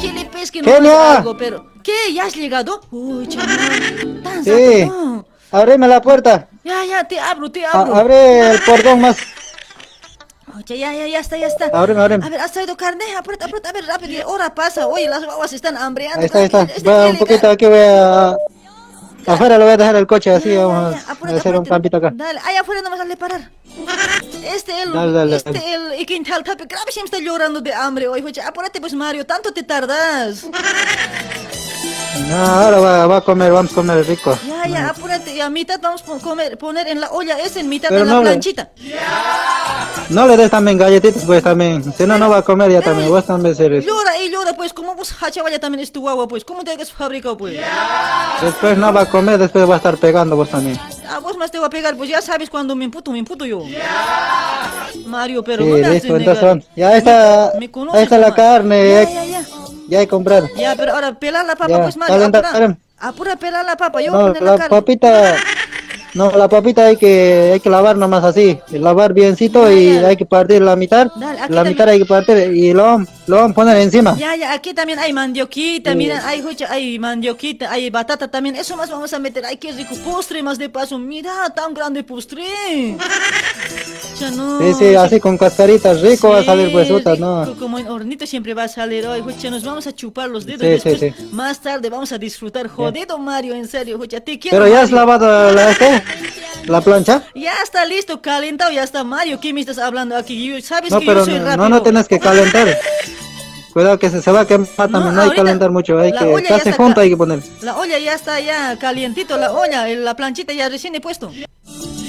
¿Qué 0.00 0.12
le 0.12 0.24
pesque? 0.26 0.62
No 0.62 1.00
algo, 1.00 1.36
pero... 1.36 1.72
¿Qué? 1.82 2.12
¿Ya 2.14 2.24
has 2.26 2.34
llegado? 2.34 2.80
Uy, 2.90 3.26
chaval. 3.26 4.20
Tan 4.22 4.44
Sí, 4.44 4.90
ábreme 5.50 5.88
la 5.88 6.00
puerta. 6.00 6.48
Ya, 6.64 6.84
ya, 6.84 7.04
te 7.06 7.18
abro, 7.20 7.50
te 7.50 7.64
A- 7.64 7.70
abro. 7.72 7.94
abre 7.94 8.50
el 8.52 8.60
portón 8.60 9.00
más. 9.00 9.16
Oye, 10.56 10.78
ya, 10.78 10.92
ya, 10.92 11.06
ya 11.06 11.20
está, 11.20 11.36
ya 11.36 11.46
está. 11.48 11.66
Ábreme, 11.66 12.00
ábreme. 12.00 12.24
A 12.24 12.28
ver, 12.28 12.40
¿has 12.40 12.52
traído 12.52 12.76
carne? 12.76 13.04
Apúrate, 13.16 13.44
apúrate, 13.44 13.68
a 13.68 13.72
ver, 13.72 13.84
rápido. 13.84 14.12
ya, 14.12 14.26
Hora 14.26 14.54
pasa. 14.54 14.86
Oye, 14.86 15.08
las 15.08 15.24
guaguas 15.24 15.52
están 15.52 15.76
hambreando. 15.76 16.20
Ahí 16.20 16.26
está, 16.26 16.38
ahí 16.38 16.44
está. 16.46 16.62
este 16.62 16.88
Va, 16.88 17.06
un 17.06 17.18
poquito 17.18 17.50
aquí 17.50 17.66
voy 17.66 17.78
a... 17.78 18.36
Afuera 19.26 19.58
le 19.58 19.64
voy 19.64 19.72
a 19.72 19.76
dejar 19.76 19.96
el 19.96 20.06
coche, 20.06 20.30
así 20.30 20.54
vamos 20.54 20.94
a 20.94 21.10
apúrate, 21.12 21.38
hacer 21.38 21.56
un 21.56 21.64
campito 21.64 21.96
acá. 21.96 22.12
Dale, 22.14 22.38
allá 22.44 22.60
afuera 22.60 22.80
no 22.80 22.90
me 22.90 22.96
sale 22.96 23.16
parar. 23.16 23.50
Este, 24.44 24.82
el, 24.82 24.92
Dale, 24.92 25.12
dale, 25.12 25.36
este, 25.36 25.50
dale. 25.52 25.74
el, 25.74 26.00
y 26.00 26.06
Quintal 26.06 26.44
Tape, 26.44 26.66
grave 26.66 26.92
siempre 26.92 27.18
está 27.18 27.28
llorando 27.28 27.60
de 27.60 27.74
hambre 27.74 28.06
hoy. 28.06 28.22
Oye, 28.22 28.40
apúrate 28.40 28.80
pues, 28.80 28.94
Mario, 28.94 29.26
tanto 29.26 29.52
te 29.52 29.64
tardas. 29.64 30.46
No, 32.28 32.36
ahora 32.36 32.78
va, 32.80 33.06
va 33.06 33.16
a 33.18 33.20
comer, 33.20 33.52
vamos 33.52 33.72
a 33.72 33.74
comer 33.74 34.06
rico. 34.06 34.36
Ya, 34.46 34.66
ya, 34.68 34.88
apúrate. 34.90 35.40
A 35.42 35.50
mitad 35.50 35.78
vamos 35.80 36.02
a 36.02 36.18
comer, 36.22 36.56
poner 36.58 36.88
en 36.88 37.00
la 37.00 37.10
olla 37.10 37.38
esa, 37.38 37.60
en 37.60 37.68
mitad 37.68 37.88
Pero 37.88 38.02
en 38.02 38.08
la 38.08 38.14
no 38.14 38.20
le- 38.22 38.30
planchita. 38.30 38.70
No 40.08 40.26
le 40.26 40.36
des 40.36 40.50
también 40.50 40.78
galletitas, 40.78 41.24
pues 41.24 41.42
también. 41.42 41.82
Si 41.92 42.06
no, 42.06 42.16
no 42.18 42.30
va 42.30 42.38
a 42.38 42.42
comer 42.42 42.70
ya 42.70 42.80
también. 42.80 43.08
Vos 43.08 43.24
también 43.26 43.54
seres. 43.54 43.84
Llora 43.84 44.16
y 44.18 44.30
llora, 44.30 44.54
pues, 44.54 44.72
como 44.72 44.94
vos 44.94 45.12
hachawaya 45.20 45.58
también 45.58 45.82
es 45.82 45.92
tu 45.92 46.00
guagua, 46.00 46.26
pues. 46.28 46.44
¿Cómo 46.44 46.62
te 46.64 46.70
hagas 46.72 46.92
fabricado, 46.92 47.36
pues? 47.36 47.58
Después 48.42 48.76
no 48.78 48.92
va 48.92 49.02
a 49.02 49.06
comer, 49.06 49.38
después 49.38 49.68
va 49.68 49.74
a 49.74 49.76
estar 49.78 49.96
pegando 49.96 50.36
vos 50.36 50.48
también. 50.48 50.78
A 51.10 51.18
vos 51.18 51.36
más 51.36 51.50
te 51.50 51.58
voy 51.58 51.66
a 51.66 51.70
pegar, 51.70 51.96
pues 51.96 52.08
ya 52.10 52.20
sabes 52.22 52.48
cuando 52.50 52.74
me 52.76 52.84
imputo, 52.84 53.10
me 53.10 53.18
imputo 53.18 53.44
yo. 53.44 53.62
Mario, 55.06 55.42
pero 55.42 55.64
Sí, 55.64 55.70
no 55.82 55.88
listo, 55.90 56.16
entonces. 56.16 56.64
Ya 56.74 56.96
está, 56.96 57.50
ahí 57.52 58.02
está 58.02 58.18
la 58.18 58.34
carne. 58.34 58.90
Ya, 58.90 59.02
Ya, 59.10 59.24
ya, 59.24 59.44
ya. 59.88 59.98
ya 59.98 60.02
he 60.02 60.08
comprado. 60.08 60.48
Ya, 60.56 60.74
pero 60.76 60.92
ahora 60.92 61.14
pela 61.18 61.42
la 61.42 61.56
papa, 61.56 61.70
Ya, 61.70 61.82
pues, 61.82 61.96
Mario. 61.96 62.14
calenta, 62.16 62.38
Apura, 62.38 62.52
calenta. 62.52 62.78
apura 62.98 63.36
pela 63.36 63.62
la 63.62 63.76
papa, 63.76 64.00
yo 64.00 64.12
voy 64.12 64.20
a 64.20 64.22
No, 64.22 64.28
poner 64.28 64.42
la 64.42 64.50
la 64.52 64.58
carne. 64.58 64.76
papita, 64.80 65.36
no, 66.16 66.30
la 66.36 66.48
papita 66.48 66.86
hay 66.86 66.96
que, 66.96 67.50
hay 67.54 67.60
que 67.60 67.70
lavar 67.70 67.96
nomás 67.96 68.24
así, 68.24 68.58
lavar 68.72 69.12
biencito 69.12 69.70
y 69.70 69.88
hay 69.90 70.16
que 70.16 70.26
partir 70.26 70.62
la 70.62 70.74
mitad, 70.74 71.08
Dale, 71.14 71.38
la 71.40 71.46
también. 71.48 71.68
mitad 71.68 71.88
hay 71.90 71.98
que 72.00 72.06
partir 72.06 72.36
y 72.54 72.72
lo, 72.72 72.82
vamos- 72.82 73.08
lo 73.26 73.36
vamos 73.36 73.50
a 73.52 73.54
poner 73.54 73.76
encima. 73.78 74.16
Ya, 74.16 74.34
ya, 74.36 74.52
aquí 74.52 74.72
también 74.74 74.98
hay 74.98 75.12
mandioquita, 75.12 75.92
Sí. 75.92 75.96
mira, 75.96 76.26
hay, 76.26 76.42
jocha, 76.42 76.66
hay 76.70 76.98
mandioquita, 76.98 77.70
hay 77.70 77.90
batata 77.90 78.28
también, 78.28 78.56
eso 78.56 78.76
más 78.76 78.90
vamos 78.90 79.12
a 79.12 79.18
meter, 79.18 79.44
ay, 79.44 79.56
qué 79.58 79.72
rico, 79.72 79.94
postre 80.04 80.42
más 80.42 80.58
de 80.58 80.68
paso, 80.68 80.98
mira, 80.98 81.30
tan 81.54 81.74
grande 81.74 82.02
postre. 82.02 82.44
Ya 84.18 84.30
no. 84.30 84.58
Sí, 84.60 84.74
sí, 84.78 84.94
así 84.94 85.20
con 85.20 85.36
cascaritas, 85.36 86.00
rico 86.00 86.30
va 86.30 86.38
a 86.38 86.44
salir 86.44 86.72
pues 86.72 86.88
rico, 86.88 87.14
no. 87.16 87.54
Como 87.58 87.78
en 87.78 87.88
hornito 87.88 88.26
siempre 88.26 88.54
va 88.54 88.64
a 88.64 88.68
salir 88.68 89.06
hoy, 89.06 89.20
jocha, 89.20 89.50
nos 89.50 89.64
vamos 89.64 89.86
a 89.86 89.92
chupar 89.94 90.28
los 90.30 90.46
dedos 90.46 90.62
Sí, 90.62 90.68
después, 90.68 91.00
sí, 91.00 91.12
sí. 91.16 91.28
más 91.32 91.60
tarde 91.60 91.90
vamos 91.90 92.12
a 92.12 92.18
disfrutar, 92.18 92.68
jodido 92.68 93.18
Mario, 93.18 93.54
en 93.54 93.68
serio, 93.68 93.98
jocha, 93.98 94.20
te 94.20 94.38
quiero. 94.38 94.56
Pero 94.56 94.68
ya 94.72 94.82
has 94.82 94.90
lavado 94.92 95.52
la, 95.52 95.76
la 96.66 96.80
plancha. 96.80 97.22
Ya 97.34 97.54
está 97.62 97.84
listo, 97.84 98.20
calentado, 98.20 98.70
ya 98.72 98.82
está 98.82 99.04
Mario, 99.04 99.38
¿qué 99.40 99.52
me 99.52 99.60
estás 99.60 99.78
hablando 99.78 100.16
aquí? 100.16 100.44
Yo- 100.46 100.60
Sabes 100.60 100.90
No, 100.90 101.00
que 101.00 101.06
pero 101.06 101.20
yo 101.20 101.26
soy 101.26 101.38
rápido. 101.38 101.56
no, 101.56 101.68
no 101.68 101.82
tienes 101.82 102.08
que 102.08 102.18
calentar. 102.18 102.68
Cuidado 103.72 103.98
que 103.98 104.08
se, 104.08 104.22
se 104.22 104.32
va 104.32 104.40
a 104.40 104.46
quemar 104.46 104.66
también, 104.74 105.14
no, 105.14 105.20
hay 105.20 105.30
que 105.30 105.36
calentar 105.36 105.70
mucho, 105.70 105.98
hay 105.98 106.10
que, 106.10 106.42
ya 106.48 106.56
casi 106.58 106.72
junto 106.72 107.00
hay 107.02 107.10
que 107.10 107.16
poner. 107.16 107.40
La 107.60 107.76
olla 107.76 107.98
ya 107.98 108.14
está 108.14 108.40
ya 108.40 108.74
calientito, 108.78 109.36
la 109.36 109.52
olla, 109.52 109.88
el- 109.90 110.02
la 110.02 110.16
planchita 110.16 110.54
ya 110.54 110.68
recién 110.70 110.94
he 110.94 111.00
puesto. 111.00 111.30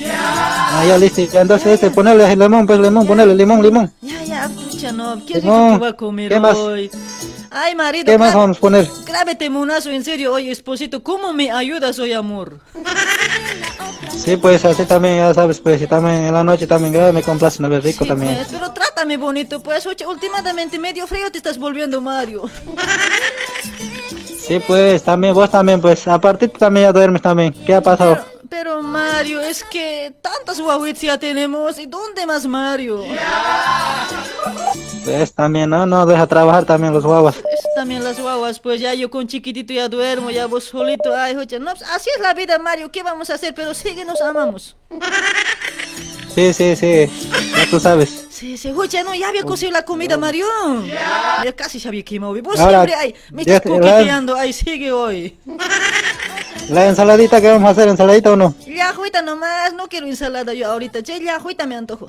Ah, 0.09 0.85
ya 0.87 0.97
listo, 0.97 1.21
ya, 1.23 1.41
entonces 1.41 1.67
este, 1.73 1.89
ponerle 1.91 2.33
limón, 2.37 2.65
pues 2.65 2.79
limón, 2.79 3.05
ponerle 3.05 3.35
limón, 3.35 3.61
limón. 3.61 3.91
Ya, 4.01 4.23
ya, 4.23 4.49
pucha, 4.49 4.93
no, 4.93 5.21
¿qué 5.25 5.35
rico 5.35 5.71
que 5.73 5.77
va 5.77 5.87
a 5.89 5.93
comer 5.93 6.29
¿Qué 6.29 6.39
más? 6.39 6.57
Ay, 7.49 7.75
marido, 7.75 8.05
¿Qué 8.05 8.17
más 8.17 8.33
vamos 8.33 8.57
a 8.57 8.59
poner? 8.59 8.87
grábete 9.05 9.49
monazo, 9.49 9.89
en 9.89 10.03
serio, 10.03 10.33
oye, 10.33 10.51
esposito, 10.51 11.01
¿cómo 11.03 11.33
me 11.33 11.51
ayudas 11.51 11.97
hoy, 11.99 12.13
amor? 12.13 12.59
Sí, 14.15 14.37
pues 14.37 14.65
así 14.65 14.85
también, 14.85 15.17
ya 15.17 15.33
sabes, 15.33 15.59
pues 15.59 15.81
y 15.81 15.87
también 15.87 16.15
en 16.25 16.33
la 16.33 16.43
noche 16.43 16.67
también 16.67 16.93
grave 16.93 17.13
me 17.13 17.23
complace 17.23 17.59
una 17.59 17.69
vez 17.69 17.83
rico 17.83 18.05
también. 18.05 18.35
Pues, 18.35 18.47
pero 18.51 18.71
trátame 18.71 19.17
bonito, 19.17 19.61
pues, 19.61 19.85
oye, 19.85 20.05
últimamente 20.05 20.77
medio 20.79 21.07
frío 21.07 21.31
te 21.31 21.37
estás 21.37 21.57
volviendo, 21.57 22.01
Mario. 22.01 22.49
Sí, 24.39 24.59
pues 24.65 25.03
también, 25.03 25.33
vos 25.33 25.49
también, 25.51 25.81
pues 25.81 26.07
a 26.07 26.19
partir 26.19 26.49
tú 26.49 26.57
también 26.57 26.87
ya 26.87 26.93
duermes 26.93 27.21
también. 27.21 27.53
¿Qué 27.65 27.75
ha 27.75 27.81
pasado? 27.81 28.17
Pero, 28.49 28.81
Mario, 28.81 29.41
es 29.41 29.63
que 29.65 30.13
tantas 30.21 30.61
guaguitas 30.61 31.01
ya 31.01 31.17
tenemos, 31.17 31.77
¿y 31.79 31.85
dónde 31.85 32.25
más, 32.25 32.45
Mario? 32.45 33.03
Pues 35.07 35.33
también, 35.33 35.69
no, 35.69 35.85
no, 35.85 36.05
deja 36.05 36.27
trabajar 36.27 36.65
también 36.65 36.91
los 36.93 37.05
guaguas. 37.05 37.37
Es 37.37 37.65
también 37.75 38.03
las 38.03 38.19
guaguas, 38.19 38.59
pues 38.59 38.81
ya 38.81 38.93
yo 38.93 39.09
con 39.09 39.25
chiquitito 39.25 39.71
ya 39.71 39.87
duermo, 39.87 40.31
ya 40.31 40.47
vos 40.47 40.65
solito, 40.65 41.15
ay, 41.15 41.33
oye, 41.37 41.59
no, 41.59 41.71
pues, 41.73 41.89
así 41.89 42.09
es 42.13 42.21
la 42.21 42.33
vida, 42.33 42.59
Mario, 42.59 42.91
¿qué 42.91 43.03
vamos 43.03 43.29
a 43.29 43.35
hacer? 43.35 43.53
Pero 43.55 43.73
sigue, 43.73 44.03
nos 44.03 44.19
amamos. 44.21 44.75
Sí, 46.35 46.53
sí, 46.53 46.75
sí, 46.75 47.09
ya 47.55 47.69
tú 47.69 47.79
sabes. 47.79 48.25
Sí, 48.29 48.57
sí, 48.57 48.73
oye, 48.75 49.01
no, 49.03 49.15
ya 49.15 49.29
había 49.29 49.43
cocido 49.43 49.71
la 49.71 49.85
comida, 49.85 50.17
Mario. 50.17 50.45
Ya 51.43 51.55
casi 51.55 51.79
se 51.79 51.87
había 51.87 52.03
quemado, 52.03 52.35
vos 52.43 52.59
Ahora, 52.59 52.83
siempre, 52.83 52.95
ay, 52.95 53.15
me 53.31 53.43
estás 53.43 53.61
te- 53.61 53.69
coqueteando, 53.69 54.35
ay, 54.35 54.51
sigue 54.51 54.91
hoy. 54.91 55.37
¿La 56.69 56.85
ensaladita 56.87 57.39
que 57.39 57.47
vamos 57.49 57.67
a 57.69 57.71
hacer, 57.71 57.87
ensaladita 57.87 58.31
o 58.33 58.35
no? 58.35 58.53
Ya, 58.65 58.93
juita 58.93 59.21
nomás, 59.21 59.73
no 59.73 59.87
quiero 59.87 60.05
ensalada 60.05 60.53
yo 60.53 60.69
ahorita, 60.69 61.01
che, 61.01 61.19
ya, 61.23 61.39
juita 61.39 61.65
me 61.65 61.75
antojo. 61.77 62.07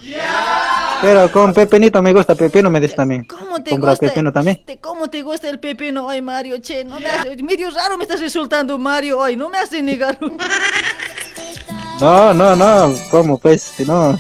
Pero 1.01 1.31
con 1.31 1.55
pepinito 1.55 2.03
me 2.03 2.13
gusta, 2.13 2.35
pepino 2.35 2.69
me 2.69 2.81
dice 2.81 2.97
también. 2.97 3.25
¿Cómo 3.25 3.63
te 3.63 3.71
Comprar 3.71 3.93
gusta? 3.93 4.09
pepino 4.09 4.33
también. 4.33 4.61
te- 4.65 4.79
¿Cómo 4.79 5.09
te 5.09 5.23
gusta 5.23 5.49
el 5.49 5.61
pepino 5.61 6.07
hoy, 6.07 6.21
Mario? 6.23 6.59
Che, 6.61 6.83
no 6.85 6.99
me 6.99 7.07
hace, 7.09 7.37
medio 7.43 7.71
raro 7.71 7.97
me 7.97 8.03
estás 8.05 8.21
resultando, 8.21 8.77
Mario, 8.79 9.21
hoy, 9.21 9.37
no 9.37 9.49
me 9.49 9.59
hace 9.59 9.81
negar. 9.81 10.19
No, 12.01 12.35
no, 12.35 12.57
no, 12.57 12.95
¿cómo 13.11 13.39
pues? 13.39 13.63
Si 13.63 13.85
no, 13.85 14.19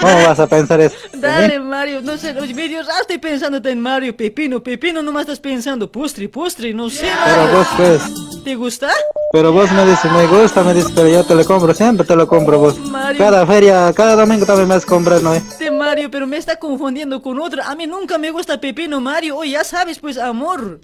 ¿cómo 0.00 0.14
vas 0.26 0.40
a 0.40 0.46
pensar 0.46 0.80
eso? 0.80 0.96
Dale, 1.14 1.58
Mario, 1.60 2.00
no 2.02 2.16
sé, 2.16 2.32
medio 2.54 2.82
raro 2.82 3.00
estoy 3.02 3.18
pensando 3.18 3.66
en 3.68 3.80
Mario, 3.80 4.16
pepino, 4.16 4.62
pepino, 4.62 5.02
nomás 5.02 5.22
estás 5.22 5.40
pensando, 5.40 5.90
postre, 5.90 6.28
postre, 6.28 6.72
no 6.74 6.90
sé, 6.90 7.06
Pero 7.24 7.56
vos 7.56 7.66
pues, 7.76 8.44
¿Te 8.44 8.54
gusta? 8.56 8.90
pero 9.32 9.52
vos 9.52 9.72
me 9.72 9.84
dices, 9.86 10.12
me 10.12 10.26
gusta, 10.26 10.62
me 10.62 10.74
dices, 10.74 10.92
pero 10.94 11.08
yo 11.08 11.24
te 11.24 11.34
lo 11.34 11.44
compro, 11.44 11.74
siempre 11.74 12.06
te 12.06 12.14
lo 12.14 12.28
compro 12.28 12.58
vos. 12.58 12.78
Mario. 12.78 13.18
Cada 13.18 13.46
feria, 13.46 13.92
cada 13.92 14.14
domingo 14.14 14.46
también 14.46 14.68
me 14.68 14.74
vas 14.74 14.84
a 14.84 14.86
comprar, 14.86 15.22
¿no? 15.22 15.34
Este 15.34 15.70
Mario, 15.70 16.10
pero 16.10 16.26
me 16.26 16.36
está 16.36 16.56
confundiendo 16.56 17.20
con 17.20 17.40
otro. 17.40 17.62
A 17.64 17.74
mí 17.74 17.86
nunca 17.86 18.18
me 18.18 18.30
gusta 18.30 18.60
pepino, 18.60 19.00
Mario. 19.00 19.38
Oye, 19.38 19.52
ya 19.52 19.64
sabes, 19.64 19.98
pues, 19.98 20.18
amor. 20.18 20.78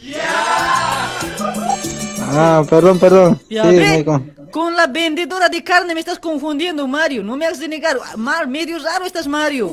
Ah, 2.33 2.63
perdón, 2.69 2.99
perdón. 2.99 3.41
Ya 3.49 3.71
Sí, 3.71 4.05
con- 4.51 4.75
la 4.77 4.87
vendedora 4.87 5.49
de 5.49 5.63
carne 5.63 5.95
me 5.95 6.01
estás 6.01 6.19
confundiendo, 6.19 6.87
Mario. 6.87 7.23
No 7.23 7.37
me 7.37 7.47
hagas 7.47 7.59
de 7.61 7.69
negar. 7.69 7.97
Mar, 8.17 8.47
medio 8.47 8.79
raro 8.79 9.05
estás, 9.05 9.27
Mario. 9.27 9.73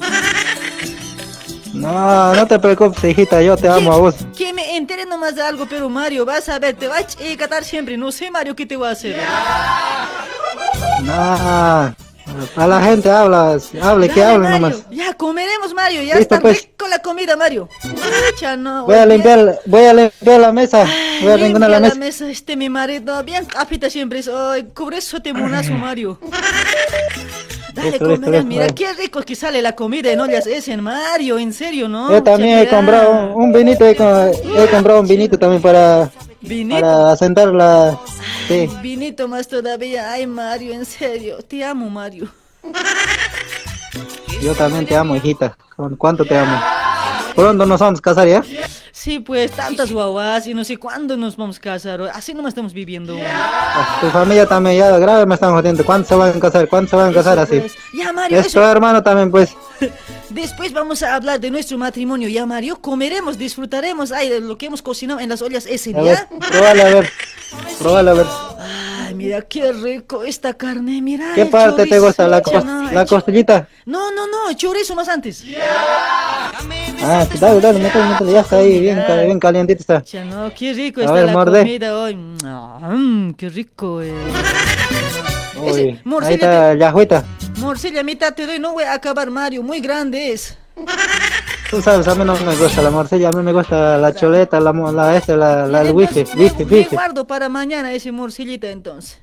No, 1.73 2.33
no 2.33 2.47
te 2.47 2.57
preocupes, 2.57 3.03
hijita, 3.03 3.41
yo 3.41 3.55
te 3.55 3.67
amo 3.67 3.91
a 3.93 3.97
vos. 3.97 4.15
Que 4.35 4.51
me 4.51 4.75
entere 4.77 5.05
nomás 5.05 5.35
de 5.35 5.43
algo, 5.43 5.67
pero 5.67 5.89
Mario, 5.89 6.25
vas 6.25 6.49
a 6.49 6.57
ver, 6.57 6.75
te 6.75 6.87
va 6.87 6.97
a 6.97 7.05
encatar 7.19 7.63
siempre. 7.63 7.97
No 7.97 8.11
sé, 8.11 8.31
Mario, 8.31 8.55
qué 8.55 8.65
te 8.65 8.75
va 8.75 8.89
a 8.89 8.91
hacer. 8.93 9.15
No, 11.03 11.95
A 12.55 12.67
la 12.67 12.81
gente 12.81 13.09
habla, 13.09 13.57
hable, 13.81 14.09
que 14.09 14.19
Dale, 14.19 14.33
hable 14.35 14.49
Mario, 14.49 14.59
nomás. 14.69 14.89
Ya 14.91 15.13
comeremos, 15.13 15.73
Mario. 15.73 16.01
Ya 16.01 16.15
Listo, 16.15 16.35
está 16.35 16.39
pues. 16.41 16.61
rico 16.63 16.87
la 16.87 16.99
comida, 16.99 17.35
Mario. 17.35 17.69
Pucha, 18.31 18.55
no. 18.57 18.85
Voy 18.85 18.95
a 18.95 19.05
limpiar, 19.05 19.59
voy 19.65 19.85
a 19.85 19.93
limpiar 19.93 20.39
la 20.41 20.51
mesa. 20.51 20.85
Voy 21.21 21.31
a 21.31 21.35
Limpia 21.37 21.47
limpiar 21.47 21.69
la 21.69 21.79
mesa. 21.79 21.95
mesa, 21.95 22.29
este 22.29 22.55
mi 22.55 22.69
marido, 22.69 23.23
bien 23.23 23.45
capita 23.45 23.89
siempre 23.89 24.19
es, 24.19 24.27
ay, 24.27 24.67
cubre 24.75 24.97
eso 24.97 25.21
te 25.21 25.31
monazo, 25.33 25.73
Mario. 25.73 26.19
Dale, 27.73 27.91
listo, 27.91 28.43
mira 28.43 28.67
qué 28.69 28.91
rico 28.93 29.21
que 29.21 29.35
sale 29.35 29.61
la 29.61 29.73
comida 29.73 30.11
en 30.11 30.19
ollas 30.19 30.47
ese, 30.47 30.75
Mario, 30.77 31.37
en 31.37 31.53
serio, 31.53 31.87
¿no? 31.87 32.09
Yo 32.09 32.23
también 32.23 32.59
he 32.59 32.67
comprado 32.67 33.11
un, 33.35 33.43
un 33.43 33.53
vinito, 33.53 33.85
he, 33.85 33.95
co- 33.95 34.31
he 34.31 34.67
comprado 34.71 34.99
un 35.01 35.07
vinito 35.07 35.37
también 35.37 35.61
para, 35.61 36.09
¿Vinito? 36.41 36.81
para 36.81 37.15
sentar 37.15 37.49
la... 37.49 37.97
Sí, 38.47 38.69
Vinito 38.81 39.27
más 39.27 39.47
todavía, 39.47 40.11
ay, 40.11 40.25
Mario, 40.27 40.73
en 40.73 40.85
serio, 40.85 41.39
te 41.41 41.63
amo, 41.63 41.89
Mario. 41.89 42.27
yo 44.41 44.55
también 44.55 44.85
te 44.85 44.95
amo, 44.95 45.15
hijita. 45.15 45.57
¿Cu- 45.75 45.97
¿Cuánto 45.97 46.23
te 46.25 46.37
amo? 46.37 46.57
Pronto 47.37 47.65
nos 47.67 47.79
vamos 47.79 47.99
a 47.99 48.01
casar, 48.01 48.27
¿ya? 48.27 48.43
Sí, 48.91 49.19
pues, 49.19 49.51
tantas 49.51 49.91
guaguas 49.91 50.47
y 50.47 50.55
no 50.55 50.63
sé 50.63 50.77
cuándo 50.77 51.15
nos 51.15 51.37
vamos 51.37 51.57
a 51.57 51.61
casar, 51.61 52.01
así 52.13 52.33
nomás 52.33 52.49
estamos 52.51 52.73
viviendo. 52.73 53.15
Tu 54.01 54.09
familia 54.09 54.47
también 54.47 54.77
ya 54.77 54.97
grave 54.97 55.25
me 55.27 55.35
están 55.35 55.51
jodiendo. 55.53 55.85
¿Cuántos 55.85 56.09
se 56.09 56.15
van 56.15 56.35
a 56.35 56.39
casar? 56.39 56.67
¿Cuántos 56.67 56.89
se 56.89 56.95
van 56.95 57.11
a 57.11 57.13
casar 57.13 57.37
así? 57.37 57.59
Pues, 57.59 57.73
ya, 57.93 58.11
Mario, 58.11 58.39
eso- 58.39 58.63
hermano 58.63 59.03
también, 59.03 59.29
pues. 59.29 59.55
Después 60.31 60.73
vamos 60.73 61.03
a 61.03 61.13
hablar 61.15 61.39
de 61.39 61.51
nuestro 61.51 61.77
matrimonio, 61.77 62.27
ya, 62.27 62.45
Mario, 62.47 62.81
comeremos, 62.81 63.37
disfrutaremos, 63.37 64.11
ay, 64.11 64.29
de 64.29 64.39
lo 64.41 64.57
que 64.57 64.65
hemos 64.65 64.81
cocinado 64.81 65.19
en 65.19 65.29
las 65.29 65.41
ollas 65.43 65.67
ese, 65.67 65.95
A 65.95 66.01
ver, 66.01 66.27
probale, 66.49 66.81
a 66.81 66.85
ver. 66.89 67.09
Probale, 67.79 68.09
a 68.09 68.13
ver. 68.13 68.25
Ay, 69.05 69.13
mira 69.13 69.41
qué 69.43 69.71
rico 69.71 70.23
esta 70.23 70.53
carne, 70.55 71.01
mira. 71.01 71.33
¿Qué 71.35 71.45
parte 71.45 71.83
te 71.83 71.89
chorizo, 71.89 72.05
gusta? 72.07 72.27
¿La, 72.27 72.41
pucha, 72.41 72.57
cos- 72.61 72.65
no, 72.65 72.91
la 72.91 73.05
costillita? 73.05 73.67
No, 73.85 74.11
no, 74.11 74.25
no, 74.27 74.51
chorizo 74.53 74.95
más 74.95 75.07
antes. 75.07 75.43
Ah, 77.09 77.25
dale, 77.39 77.61
dale, 77.61 77.79
métele, 77.79 78.05
métele. 78.09 78.31
Ya 78.33 78.41
está 78.41 78.57
ahí, 78.57 78.79
bien, 78.81 79.01
bien 79.25 79.39
calientito 79.39 79.79
está. 79.79 80.03
Ya 80.03 80.25
no, 80.25 80.51
qué 80.53 80.73
rico 80.73 80.99
A 80.99 81.03
está 81.03 81.13
ver, 81.13 81.25
la 81.27 81.31
morde. 81.31 81.59
comida 81.61 81.97
hoy. 81.97 82.15
Mm, 82.15 83.31
qué 83.33 83.49
rico, 83.49 84.01
eh. 84.01 84.13
Uy, 85.55 85.99
morcilla 86.03 86.29
ahí 86.29 86.33
está 86.35 86.73
la 86.75 86.89
agüita. 86.89 87.23
Morcilla, 87.59 88.03
mitad 88.03 88.33
te 88.33 88.45
doy, 88.45 88.59
no 88.59 88.73
voy 88.73 88.83
a 88.83 88.93
acabar, 88.93 89.31
Mario, 89.31 89.63
muy 89.63 89.79
grande 89.79 90.33
es. 90.33 90.57
Tú 91.71 91.81
sabes, 91.81 92.07
a 92.07 92.15
mí 92.15 92.23
no 92.23 92.35
me 92.39 92.55
gusta 92.55 92.81
la 92.81 92.91
morcilla, 92.91 93.29
a 93.29 93.31
mí 93.31 93.41
me 93.41 93.51
gusta 93.53 93.97
la 93.97 94.13
choleta, 94.13 94.59
la, 94.59 94.71
la, 94.73 95.15
este, 95.17 95.35
la, 95.35 95.65
la, 95.65 95.81
el 95.81 95.91
wifi, 95.93 96.25
wifi, 96.35 96.65
Me 96.65 96.71
wifi. 96.77 96.95
guardo 96.95 97.25
para 97.25 97.49
mañana 97.49 97.91
ese 97.93 98.11
morcillita 98.11 98.67
entonces. 98.69 99.19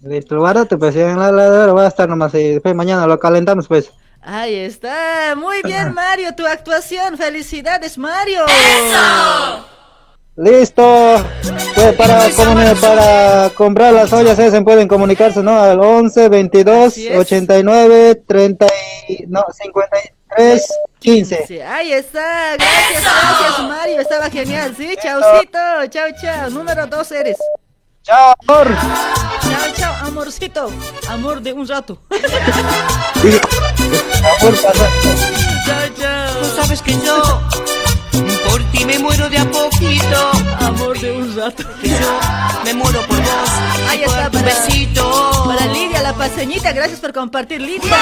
Listo, 0.00 0.38
guárdate, 0.38 0.76
pues, 0.76 0.94
en 0.96 1.18
la 1.18 1.28
heladera 1.30 1.72
va 1.72 1.84
a 1.84 1.88
estar 1.88 2.08
nomás 2.08 2.34
y 2.34 2.54
después 2.54 2.74
mañana 2.74 3.06
lo 3.06 3.18
calentamos, 3.18 3.68
pues. 3.68 3.90
Ahí 4.22 4.54
está, 4.54 5.34
muy 5.36 5.62
bien, 5.62 5.92
Mario, 5.94 6.34
tu 6.34 6.46
actuación. 6.46 7.18
Felicidades, 7.18 7.98
Mario. 7.98 8.44
Listo. 10.36 11.24
Pues 11.74 11.94
para, 11.94 13.50
comprar 13.54 13.92
las 13.92 14.12
ollas 14.12 14.38
esas 14.38 14.62
pueden 14.62 14.88
comunicarse, 14.88 15.42
¿no? 15.42 15.60
Al 15.60 15.78
11 15.80 16.28
22 16.28 16.94
89 17.18 18.22
30 18.26 18.66
y- 19.08 19.24
no, 19.26 19.44
53 19.50 20.68
15. 21.00 21.44
Sí, 21.46 21.60
ahí 21.60 21.92
está, 21.92 22.56
gracias, 22.56 23.02
gracias, 23.02 23.68
Mario. 23.68 24.00
Estaba 24.00 24.30
genial, 24.30 24.74
sí, 24.76 24.94
chaucito, 25.02 25.58
chao, 25.90 26.08
chao. 26.20 26.50
Número 26.50 26.86
dos 26.86 27.10
eres. 27.12 27.36
Chao, 28.02 28.34
amor. 28.48 28.66
Chao, 29.42 29.72
chao, 29.76 30.06
amorcito. 30.08 30.70
Amor 31.08 31.40
de 31.40 31.52
un 31.52 31.66
rato. 31.68 31.98
Amor, 34.40 34.54
pasa. 34.60 34.88
Chao, 35.66 35.88
chao. 35.98 36.34
Tú 36.42 36.60
sabes 36.60 36.82
que 36.82 36.92
yo 37.00 37.40
por 38.50 38.62
ti 38.72 38.84
me 38.84 38.98
muero 38.98 39.28
de 39.28 39.38
a 39.38 39.48
poquito. 39.48 40.30
Amor 40.60 40.98
de 40.98 41.12
un 41.12 41.36
rato. 41.36 41.62
Que 41.80 41.90
yo 41.90 42.20
me 42.64 42.74
muero 42.74 43.00
por 43.06 43.18
vos. 43.18 43.50
Ahí 43.88 44.02
por 44.04 44.14
está, 44.18 44.30
para, 44.30 44.44
besito. 44.46 45.44
para 45.46 45.66
Lidia, 45.66 46.02
la 46.02 46.12
paseñita. 46.12 46.72
Gracias 46.72 46.98
por 46.98 47.12
compartir, 47.12 47.60
Lidia. 47.60 47.96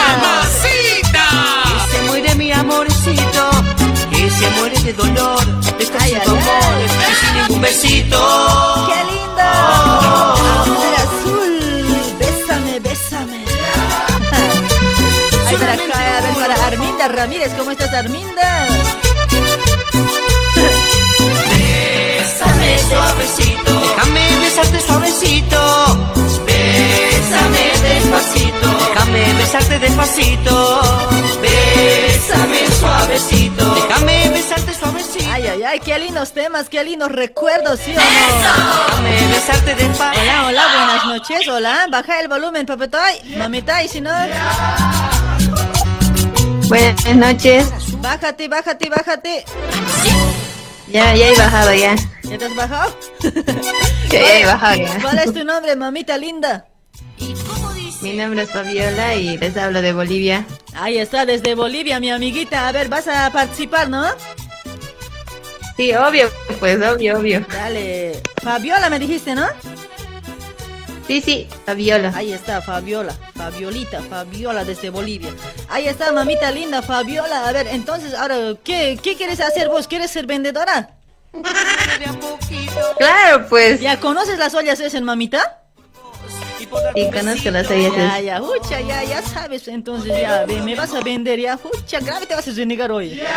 Que 0.62 1.96
se 1.96 2.02
muere 2.06 2.34
mi 2.36 2.50
amorcito. 2.52 3.50
Que 4.20 4.30
se 4.30 4.50
muere 4.50 4.78
de 4.80 4.92
dolor. 4.92 5.44
De 5.78 5.88
Ay, 5.98 6.12
tu 6.22 6.30
amor. 6.30 6.42
ay. 6.62 6.84
y 6.84 7.14
sin 7.14 7.34
ningún 7.40 7.60
besito. 7.62 8.86
¡Qué 8.86 9.04
lindo! 9.12 9.42
Amor 10.62 10.94
azul, 11.04 11.54
bésame, 12.18 12.80
bésame. 12.80 13.44
Ahí 15.48 15.56
para 15.56 15.72
acá, 15.72 16.18
a 16.18 16.20
ver, 16.20 16.34
para 16.34 16.66
Arminda 16.66 17.08
Ramírez. 17.08 17.50
¿Cómo 17.56 17.70
estás, 17.70 17.94
Arminda? 17.94 18.66
Bésame 21.48 22.78
suavecito. 22.90 23.72
Déjame 23.80 24.38
besarte 24.42 24.80
suavecito. 24.82 25.69
Déjame 29.20 29.38
besarte 29.38 29.78
despacito. 29.78 30.80
Bésame 31.42 32.66
suavecito. 32.78 33.74
Déjame 33.74 34.30
besarte 34.30 34.72
suavecito. 34.74 35.24
Ay, 35.30 35.46
ay, 35.46 35.62
ay, 35.62 35.80
qué 35.80 35.98
lindos 35.98 36.32
temas, 36.32 36.70
qué 36.70 36.82
lindos 36.82 37.12
recuerdos, 37.12 37.80
¿sí 37.80 37.92
o 37.92 37.96
no? 37.96 38.00
Déjame 38.00 39.26
besarte 39.28 39.74
despacito. 39.74 40.22
Hola, 40.22 40.46
hola, 40.46 40.62
buenas 40.74 41.06
noches, 41.06 41.48
hola. 41.48 41.86
Baja 41.90 42.20
el 42.20 42.28
volumen, 42.28 42.64
papetoy. 42.64 43.36
Mamita, 43.36 43.84
y 43.84 43.88
si 43.88 44.00
no. 44.00 44.10
Buenas 46.68 47.16
noches. 47.16 47.68
Bájate, 48.00 48.48
bájate, 48.48 48.88
bájate. 48.88 49.44
Ya, 50.88 51.14
ya 51.14 51.28
he 51.28 51.36
bajado 51.36 51.74
ya. 51.74 51.94
¿Ya 52.22 52.38
te 52.38 52.46
has 52.46 52.54
bajado? 52.54 52.96
Ya, 53.20 53.30
ya 54.22 54.38
he 54.38 54.46
bajado 54.46 54.76
ya. 54.76 54.98
¿Cuál 55.02 55.18
es 55.18 55.34
tu 55.34 55.44
nombre, 55.44 55.76
mamita 55.76 56.16
linda? 56.16 56.64
Mi 58.00 58.14
nombre 58.14 58.42
es 58.42 58.50
Fabiola 58.50 59.14
y 59.14 59.36
les 59.36 59.56
hablo 59.56 59.82
de 59.82 59.92
Bolivia. 59.92 60.46
Ahí 60.74 60.98
está, 60.98 61.26
desde 61.26 61.54
Bolivia, 61.54 62.00
mi 62.00 62.10
amiguita. 62.10 62.66
A 62.66 62.72
ver, 62.72 62.88
vas 62.88 63.06
a 63.08 63.30
participar, 63.30 63.90
¿no? 63.90 64.06
Sí, 65.76 65.94
obvio, 65.94 66.30
pues 66.58 66.78
obvio, 66.80 67.18
obvio. 67.18 67.44
Dale. 67.50 68.22
Fabiola 68.42 68.88
me 68.88 68.98
dijiste, 68.98 69.34
¿no? 69.34 69.46
Sí, 71.06 71.20
sí, 71.20 71.48
Fabiola. 71.66 72.12
Ahí 72.14 72.32
está, 72.32 72.62
Fabiola. 72.62 73.14
Fabiolita, 73.34 74.00
Fabiola 74.02 74.64
desde 74.64 74.90
Bolivia. 74.90 75.30
Ahí 75.68 75.86
está, 75.86 76.12
mamita 76.12 76.50
linda, 76.52 76.82
Fabiola. 76.82 77.48
A 77.48 77.52
ver, 77.52 77.66
entonces, 77.66 78.14
ahora, 78.14 78.36
¿qué, 78.64 78.98
qué 79.02 79.16
quieres 79.16 79.40
hacer 79.40 79.68
vos? 79.68 79.88
¿Quieres 79.88 80.10
ser 80.10 80.26
vendedora? 80.26 80.90
Claro, 82.98 83.46
pues. 83.48 83.80
¿Ya 83.80 84.00
conoces 84.00 84.38
las 84.38 84.54
ollas 84.54 84.80
esas, 84.80 85.02
mamita? 85.02 85.59
Sí, 86.94 87.10
conozco 87.12 87.50
las 87.50 87.70
ollas 87.70 87.92
Ya, 87.96 88.20
ya, 88.20 88.42
hucha, 88.42 88.80
ya, 88.80 89.04
ya 89.04 89.22
sabes, 89.22 89.68
entonces 89.68 90.20
ya, 90.20 90.44
ve, 90.46 90.60
me 90.62 90.74
vas 90.74 90.94
a 90.94 91.00
vender 91.00 91.40
ya, 91.40 91.58
hucha, 91.62 92.00
grave 92.00 92.26
te 92.26 92.34
vas 92.34 92.46
a 92.46 92.52
renegar 92.52 92.90
hoy. 92.92 93.16
Ya, 93.16 93.28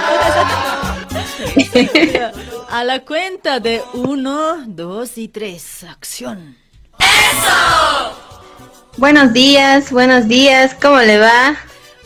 a 2.69 2.83
la 2.83 2.99
cuenta 3.01 3.59
de 3.59 3.81
uno, 3.93 4.63
dos 4.67 5.17
y 5.17 5.27
tres, 5.27 5.83
acción. 5.83 6.57
Buenos 8.97 9.33
días, 9.33 9.91
buenos 9.91 10.27
días, 10.27 10.75
¿cómo 10.79 10.97
le 10.97 11.17
va? 11.17 11.55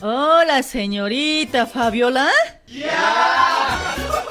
Hola, 0.02 0.64
señorita 0.64 1.66
Fabiola. 1.66 2.30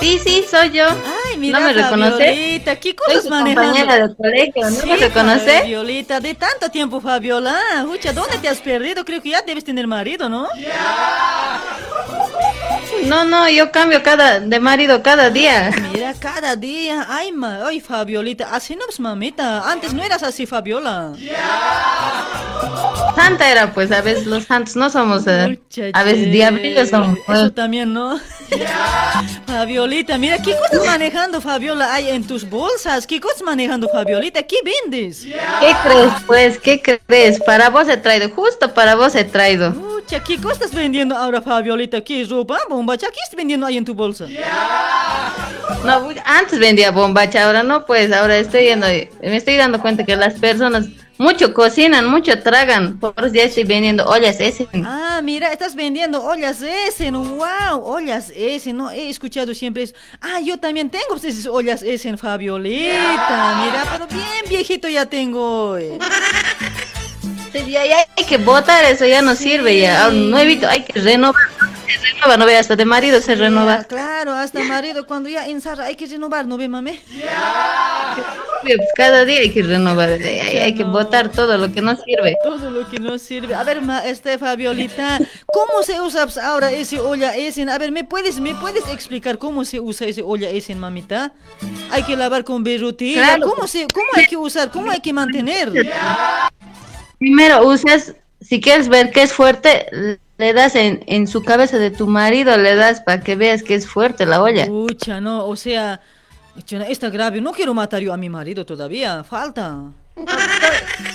Sí, 0.01 0.19
sí, 0.23 0.45
soy 0.49 0.71
yo. 0.71 0.85
Ay, 0.89 1.39
mira, 1.39 1.59
¿No 1.59 1.67
me 1.67 1.73
reconoce? 1.73 2.27
Fabiolita, 2.27 2.77
¿qué 2.77 2.89
Soy 3.07 3.15
cosas 3.17 3.31
manejando? 3.31 3.63
compañera 3.73 4.09
de 4.09 4.15
colegio, 4.15 4.71
¿no 4.71 4.71
Sí, 4.71 4.87
me 4.87 4.97
reconoce? 4.97 5.59
Fabiolita, 5.61 6.21
de 6.21 6.35
tanto 6.35 6.69
tiempo, 6.71 7.01
Fabiola. 7.01 7.59
Hucha, 7.89 8.13
¿dónde 8.13 8.39
te 8.39 8.49
has 8.49 8.59
perdido? 8.59 9.05
Creo 9.05 9.23
que 9.23 9.31
ya 9.31 9.43
debes 9.43 9.65
tener 9.65 9.87
marido, 9.87 10.29
¿no? 10.29 10.49
No, 13.07 13.25
no, 13.25 13.49
yo 13.49 13.71
cambio 13.71 14.03
cada 14.03 14.41
de 14.41 14.61
marido 14.61 15.03
cada 15.03 15.31
día. 15.31 15.71
Mira, 15.93 16.15
cada 16.15 16.57
día. 16.57 17.07
Ay, 17.09 17.33
ma, 17.33 17.67
ay, 17.67 17.81
Fabiolita, 17.81 18.49
así 18.53 18.75
no 18.75 18.83
es 18.89 18.99
mamita. 18.99 19.71
Antes 19.71 19.95
no 19.95 20.03
eras 20.03 20.23
así, 20.23 20.47
Fabiola. 20.47 21.13
Santa 23.15 23.51
era, 23.51 23.73
pues, 23.73 23.93
a 23.93 24.03
veces 24.03 24.27
los 24.27 24.45
santos 24.45 24.77
no 24.77 24.91
somos, 24.91 25.27
eh, 25.27 25.61
a 25.93 26.03
veces 26.03 26.31
diablitos 26.33 26.91
somos. 26.91 27.19
pues. 27.27 27.39
Eso 27.39 27.53
también, 27.53 27.93
¿no? 27.93 28.19
Fabiolita, 29.47 30.19
mira, 30.19 30.39
¿qué 30.39 30.55
cosas 30.57 30.87
manejando, 30.87 31.41
Fabiola, 31.41 31.95
hay 31.95 32.11
en 32.11 32.27
tus 32.27 32.49
bolsas? 32.49 33.07
¿Qué 33.07 33.21
cosas 33.21 33.43
manejando, 33.43 33.89
Fabiolita? 33.89 34.43
¿Qué 34.43 34.57
vendes? 34.65 35.25
¿Qué 35.25 35.77
crees, 35.83 36.13
pues? 36.27 36.59
¿Qué 36.59 36.83
crees? 37.07 37.41
Para 37.41 37.71
vos 37.71 37.89
he 37.89 37.97
traído, 37.97 38.29
justo 38.31 38.75
para 38.75 38.97
vos 38.97 39.15
he 39.15 39.25
traído. 39.25 39.75
¿qué 40.25 40.39
cosas 40.39 40.73
vendiendo 40.73 41.17
ahora, 41.17 41.43
Fabiolita? 41.43 42.01
¿Qué 42.01 42.25
ropa, 42.25 42.59
bombacha? 42.97 43.13
¿Qué 43.13 43.21
estás 43.23 43.37
vendiendo 43.37 43.67
ahí 43.67 43.77
en 43.77 43.85
tu 43.85 43.95
bolsa? 43.95 44.27
No, 45.85 46.09
antes 46.25 46.59
vendía 46.59 46.91
bombacha, 46.91 47.47
ahora 47.47 47.63
no, 47.63 47.87
pues, 47.87 48.13
ahora 48.13 48.37
estoy 48.39 48.65
yendo, 48.65 48.87
me 48.87 49.37
estoy 49.37 49.57
dando 49.57 49.81
cuenta 49.81 50.05
que 50.05 50.17
las 50.17 50.35
personas 50.35 50.87
Mucho 51.19 51.55
cocinan, 51.55 52.07
mucho 52.07 52.43
tragan. 52.43 52.99
Por 52.99 53.15
eso 53.17 53.35
ya 53.35 53.45
estoy 53.45 53.65
vendiendo 53.65 54.05
ollas 54.05 54.39
ese. 54.39 54.69
Ah, 54.85 55.21
mira, 55.25 55.51
estás 55.51 55.75
vendiendo 55.75 56.23
ollas 56.23 56.61
Essen. 56.61 57.15
Wow, 57.15 57.83
ollas 57.83 58.31
Essen. 58.37 58.77
No 58.77 58.91
he 58.91 59.09
escuchado 59.09 59.55
siempre 59.55 59.85
eso. 59.85 59.95
Ah, 60.21 60.41
yo 60.41 60.59
también 60.59 60.91
tengo 60.91 61.07
pues, 61.09 61.25
esas 61.25 61.47
ollas 61.47 61.83
Essen, 61.83 62.19
Fabiolita. 62.19 63.63
Mira, 63.65 63.85
pero 63.93 64.07
bien 64.09 64.45
viejito 64.47 64.89
ya 64.89 65.07
tengo. 65.07 65.79
eh. 65.79 65.99
Ya, 67.65 67.87
ya 67.87 67.97
hay 68.17 68.25
que 68.25 68.37
botar 68.39 68.85
eso, 68.85 69.07
ya 69.07 69.23
no 69.23 69.35
sirve 69.35 69.81
ya. 69.81 70.07
Ah, 70.07 70.11
Nuevito, 70.11 70.69
hay 70.69 70.83
que 70.83 71.01
renovar. 71.01 71.41
Se 71.87 72.15
renova, 72.15 72.37
no 72.37 72.47
ve, 72.47 72.57
hasta 72.57 72.77
de 72.77 72.85
marido 72.85 73.21
se 73.21 73.35
renova. 73.35 73.85
Claro, 73.85 74.33
hasta 74.33 74.63
marido, 74.65 75.07
cuando 75.07 75.29
ya 75.29 75.47
ensarra 75.47 75.85
hay 75.85 75.95
que 75.95 76.07
renovar, 76.07 76.47
¿no 76.47 76.57
ve, 76.57 76.69
mame? 76.69 77.01
Pues 78.63 78.79
cada 78.97 79.25
día 79.25 79.41
hay 79.41 79.51
que 79.51 79.63
renovar, 79.63 80.11
hay, 80.11 80.59
hay 80.59 80.75
que 80.75 80.83
botar 80.83 81.31
todo 81.31 81.57
lo 81.57 81.73
que 81.73 81.81
no 81.81 81.97
sirve. 81.97 82.37
Todo 82.43 82.71
lo 82.71 82.89
que 82.89 82.99
no 82.99 83.19
sirve. 83.19 83.55
A 83.55 83.63
ver, 83.63 83.81
ma, 83.83 84.05
este 84.05 84.39
Fabiolita, 84.39 85.19
¿cómo 85.47 85.83
se 85.83 86.01
usa 86.01 86.25
pues, 86.25 86.39
ahora 86.39 86.73
ese 86.73 86.99
olla 86.99 87.37
Essen? 87.37 87.71
A 87.71 87.79
ver, 87.79 87.93
¿me 87.93 88.03
puedes, 88.03 88.41
¿me 88.41 88.55
puedes 88.57 88.89
explicar 88.89 89.39
cómo 89.39 89.65
se 89.65 89.79
usa 89.79 90.09
ese 90.09 90.23
olla 90.23 90.51
Essen, 90.51 90.81
mamita? 90.81 91.33
Hay 91.91 92.03
que 92.03 92.17
lavar 92.17 92.43
con 92.45 92.65
berrutina. 92.65 93.23
Claro. 93.23 93.49
¿Cómo, 93.49 93.69
se, 93.69 93.87
¿Cómo 93.87 94.07
hay 94.17 94.27
que 94.27 94.37
usar? 94.37 94.71
¿Cómo 94.71 94.91
hay 94.91 95.01
que 95.01 95.13
mantener? 95.13 95.73
Primero 97.19 97.67
usas, 97.67 98.15
si 98.41 98.61
quieres 98.61 98.89
ver 98.89 99.11
que 99.11 99.23
es 99.23 99.33
fuerte, 99.33 100.19
le 100.39 100.53
das 100.53 100.75
en, 100.75 101.03
en 101.07 101.27
su 101.27 101.43
cabeza 101.43 101.79
de 101.79 101.91
tu 101.91 102.07
marido, 102.07 102.57
le 102.57 102.75
das 102.75 103.01
para 103.01 103.23
que 103.23 103.37
veas 103.37 103.63
que 103.63 103.75
es 103.75 103.87
fuerte 103.87 104.27
la 104.27 104.43
olla. 104.43 104.67
Pucha, 104.67 105.21
no, 105.21 105.47
o 105.47 105.57
sea, 105.57 106.01
está 106.89 107.11
grave. 107.11 107.41
No 107.41 107.53
quiero 107.53 107.75
matar 107.75 108.03
yo 108.03 108.13
a 108.13 108.17
mi 108.17 108.29
marido 108.29 108.67
todavía, 108.67 109.25
falta. 109.25 109.93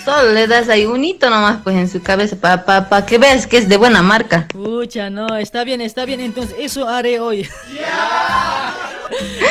Solo 0.06 0.32
le 0.34 0.48
das 0.48 0.70
ahí 0.70 0.86
un 0.86 1.04
hito 1.04 1.30
nomás 1.30 1.60
pues 1.64 1.76
en 1.76 1.90
su 1.90 2.02
cabeza 2.02 2.36
para 2.36 2.66
pa, 2.66 2.90
pa 2.90 3.06
que 3.06 3.18
veas 3.18 3.48
que 3.48 3.58
es 3.58 3.70
de 3.70 3.78
buena 3.78 4.02
marca. 4.02 4.48
Pucha, 4.52 5.10
no, 5.10 5.38
está 5.38 5.64
bien, 5.64 5.82
está 5.82 6.06
bien, 6.06 6.20
entonces 6.20 6.56
eso 6.60 6.88
haré 6.88 7.20
hoy. 7.20 7.48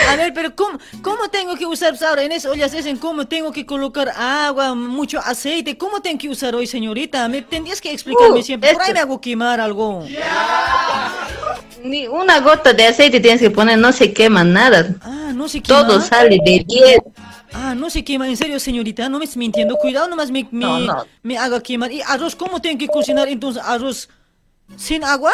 A 0.08 0.16
ver, 0.16 0.32
pero 0.34 0.54
¿cómo, 0.56 0.78
cómo 1.02 1.28
tengo 1.30 1.54
que 1.56 1.66
usar 1.66 1.90
pues, 1.90 2.02
ahora 2.02 2.22
en 2.22 2.32
esas 2.32 2.50
ollas 2.50 2.72
Essen? 2.74 2.96
¿Cómo 2.96 3.26
tengo 3.26 3.52
que 3.52 3.66
colocar 3.66 4.08
agua, 4.16 4.74
mucho 4.74 5.18
aceite? 5.20 5.76
¿Cómo 5.76 6.00
tengo 6.00 6.18
que 6.18 6.28
usar 6.28 6.54
hoy, 6.54 6.66
señorita? 6.66 7.28
Me 7.28 7.42
tendrías 7.42 7.80
que 7.80 7.92
explicarme 7.92 8.40
Uh, 8.40 8.42
siempre. 8.42 8.72
Por 8.72 8.82
ahí 8.82 8.92
me 8.92 9.00
hago 9.00 9.20
quemar 9.20 9.60
algo. 9.60 10.06
Ni 11.82 12.06
una 12.06 12.40
gota 12.40 12.72
de 12.72 12.86
aceite 12.86 13.20
tienes 13.20 13.40
que 13.40 13.50
poner, 13.50 13.78
no 13.78 13.92
se 13.92 14.12
quema 14.12 14.44
nada. 14.44 14.94
Ah, 15.02 15.32
no 15.34 15.48
se 15.48 15.60
quema. 15.60 15.86
Todo 15.86 16.00
sale 16.00 16.38
de 16.44 16.64
10. 16.66 16.98
Ah, 17.52 17.74
no 17.74 17.90
se 17.90 18.04
quema, 18.04 18.28
en 18.28 18.36
serio, 18.36 18.60
señorita, 18.60 19.08
no 19.08 19.18
me 19.18 19.24
estés 19.24 19.36
mintiendo. 19.36 19.76
Cuidado, 19.76 20.08
nomás 20.08 20.30
me, 20.30 20.46
me, 20.50 20.60
No, 20.64 20.78
no. 20.80 21.04
me 21.22 21.36
haga 21.36 21.60
quemar. 21.60 21.90
¿Y 21.90 22.00
arroz 22.02 22.36
cómo 22.36 22.60
tengo 22.60 22.78
que 22.78 22.86
cocinar 22.88 23.28
entonces? 23.28 23.62
¿Arroz 23.64 24.08
sin 24.76 25.02
agua? 25.04 25.32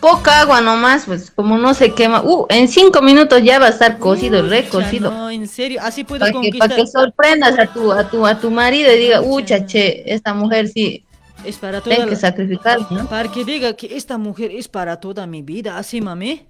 Poca 0.00 0.40
agua 0.40 0.60
nomás, 0.60 1.04
pues 1.06 1.30
como 1.30 1.56
no 1.56 1.72
se 1.74 1.92
quema. 1.94 2.22
Uh, 2.22 2.46
en 2.48 2.66
cinco 2.66 3.00
minutos 3.00 3.40
ya 3.44 3.60
va 3.60 3.66
a 3.66 3.70
estar 3.70 3.98
cocido, 3.98 4.42
recocido. 4.42 5.12
No, 5.12 5.30
en 5.30 5.46
serio, 5.46 5.80
así 5.80 6.02
puedo 6.02 6.18
Para 6.20 6.32
que, 6.32 6.38
conquistar. 6.38 6.68
pa' 6.70 6.74
que 6.76 6.86
sorprendas 6.88 7.56
a 7.56 7.66
tu, 7.72 7.92
a 7.92 8.10
tu, 8.10 8.26
a 8.26 8.36
tu 8.40 8.50
marido 8.50 8.92
y 8.92 8.98
diga, 8.98 9.20
uh, 9.20 9.40
chache, 9.42 10.12
esta 10.12 10.34
mujer 10.34 10.66
sí, 10.66 11.04
Es 11.44 11.56
para 11.56 11.80
toda 11.80 11.94
tengo 11.94 12.08
que 12.08 12.14
la- 12.16 12.20
sacrificar, 12.20 12.80
¿no? 12.90 13.08
Para 13.08 13.30
que 13.30 13.44
diga 13.44 13.74
que 13.74 13.96
esta 13.96 14.18
mujer 14.18 14.50
es 14.52 14.66
para 14.66 14.98
toda 14.98 15.24
mi 15.28 15.42
vida, 15.42 15.78
así, 15.78 16.00
mami. 16.00 16.42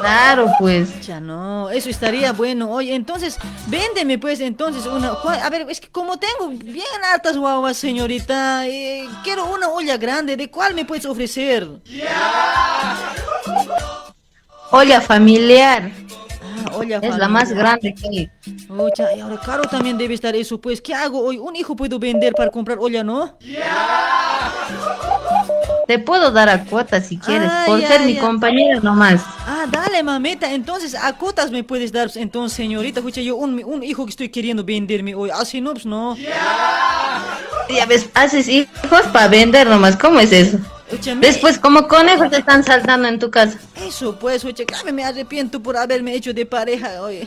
Claro, 0.00 0.50
pues. 0.58 1.06
Ya 1.06 1.20
no, 1.20 1.70
eso 1.70 1.90
estaría 1.90 2.32
bueno. 2.32 2.70
Oye, 2.70 2.94
entonces, 2.94 3.38
véndeme 3.66 4.18
pues 4.18 4.40
entonces 4.40 4.86
una... 4.86 5.10
A 5.10 5.50
ver, 5.50 5.66
es 5.68 5.80
que 5.80 5.88
como 5.88 6.18
tengo 6.18 6.48
bien 6.48 6.86
altas 7.12 7.36
guaguas, 7.36 7.76
señorita, 7.76 8.66
eh, 8.66 9.06
quiero 9.22 9.46
una 9.46 9.68
olla 9.68 9.96
grande, 9.96 10.36
¿de 10.36 10.50
cuál 10.50 10.74
me 10.74 10.84
puedes 10.84 11.04
ofrecer? 11.04 11.68
Olla 14.70 15.00
familiar. 15.00 15.90
Ah, 16.42 16.76
olla 16.76 16.98
Es 17.02 17.16
la 17.16 17.28
más 17.28 17.52
grande 17.52 17.94
que 17.94 18.08
hay. 18.08 18.30
Ocha, 18.68 19.12
y 19.14 19.20
ahora 19.20 19.38
caro 19.38 19.62
también 19.64 19.98
debe 19.98 20.14
estar 20.14 20.34
eso, 20.34 20.60
pues, 20.60 20.80
¿qué 20.80 20.94
hago 20.94 21.20
hoy? 21.20 21.38
Un 21.38 21.56
hijo 21.56 21.76
puedo 21.76 21.98
vender 21.98 22.32
para 22.34 22.50
comprar 22.50 22.78
olla, 22.80 23.02
¿no? 23.04 23.36
Te 25.90 25.98
puedo 25.98 26.30
dar 26.30 26.48
a 26.48 26.64
cuota 26.66 27.00
si 27.00 27.18
quieres, 27.18 27.50
Ah, 27.50 27.64
por 27.66 27.80
ya, 27.80 27.88
ser 27.88 28.02
mi 28.02 28.16
compañera 28.16 28.78
nomás. 28.78 29.22
Ah, 29.44 29.66
dale, 29.68 30.04
mamita. 30.04 30.52
Entonces, 30.52 30.94
¿a 30.94 31.14
cuotas 31.16 31.50
me 31.50 31.64
puedes 31.64 31.90
dar? 31.90 32.08
Entonces, 32.14 32.56
señorita, 32.56 33.00
escucha, 33.00 33.20
yo 33.20 33.34
un, 33.34 33.60
un 33.64 33.82
hijo 33.82 34.04
que 34.04 34.10
estoy 34.10 34.28
queriendo 34.28 34.62
venderme 34.62 35.16
hoy. 35.16 35.30
Así 35.30 35.60
no, 35.60 35.72
pues 35.72 35.86
no. 35.86 36.16
Ya 37.68 37.86
ves, 37.86 38.08
haces 38.14 38.46
hijos 38.46 39.02
para 39.12 39.26
vender 39.26 39.66
nomás, 39.66 39.96
¿cómo 39.96 40.20
es 40.20 40.30
eso? 40.30 40.58
Después, 41.18 41.58
como 41.58 41.88
conejos 41.88 42.30
te 42.30 42.36
están 42.36 42.62
saltando 42.62 43.08
en 43.08 43.18
tu 43.18 43.28
casa. 43.28 43.58
Eso, 43.84 44.16
pues, 44.16 44.44
oye, 44.44 44.64
me 44.92 45.02
arrepiento 45.02 45.60
por 45.60 45.76
haberme 45.76 46.14
hecho 46.14 46.32
de 46.32 46.46
pareja, 46.46 47.02
oye. 47.02 47.26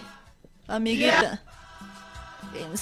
Amiguita. 0.70 1.43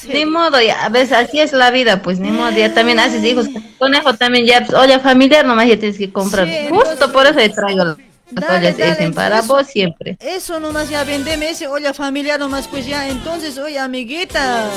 Ni 0.07 0.25
modo, 0.25 0.61
ya, 0.61 0.85
a 0.85 0.89
veces 0.89 1.13
así 1.13 1.39
es 1.39 1.53
la 1.53 1.71
vida, 1.71 2.01
pues 2.01 2.19
ni 2.19 2.31
modo, 2.31 2.51
ya 2.51 2.73
también 2.73 2.99
haces 2.99 3.23
hijos. 3.23 3.47
Conejo 3.77 4.13
también 4.15 4.45
ya, 4.45 4.65
pues, 4.65 4.73
olla 4.73 4.99
familiar 4.99 5.45
nomás 5.45 5.67
ya 5.67 5.77
tienes 5.79 5.97
que 5.97 6.11
comprar. 6.11 6.47
Sí, 6.47 6.67
Justo 6.69 7.11
por 7.11 7.25
eso 7.25 7.35
te 7.35 7.49
traigo 7.49 7.95
Dale, 8.31 9.11
para 9.13 9.39
eso- 9.39 9.47
vos 9.47 9.67
siempre. 9.67 10.17
Eso 10.19 10.59
nomás 10.59 10.89
ya 10.89 11.03
vendeme 11.03 11.49
ese 11.49 11.67
olla 11.67 11.93
familiar 11.93 12.39
nomás, 12.39 12.67
pues 12.67 12.85
ya. 12.85 13.09
Entonces, 13.09 13.57
oye, 13.57 13.77
amiguita. 13.77 14.69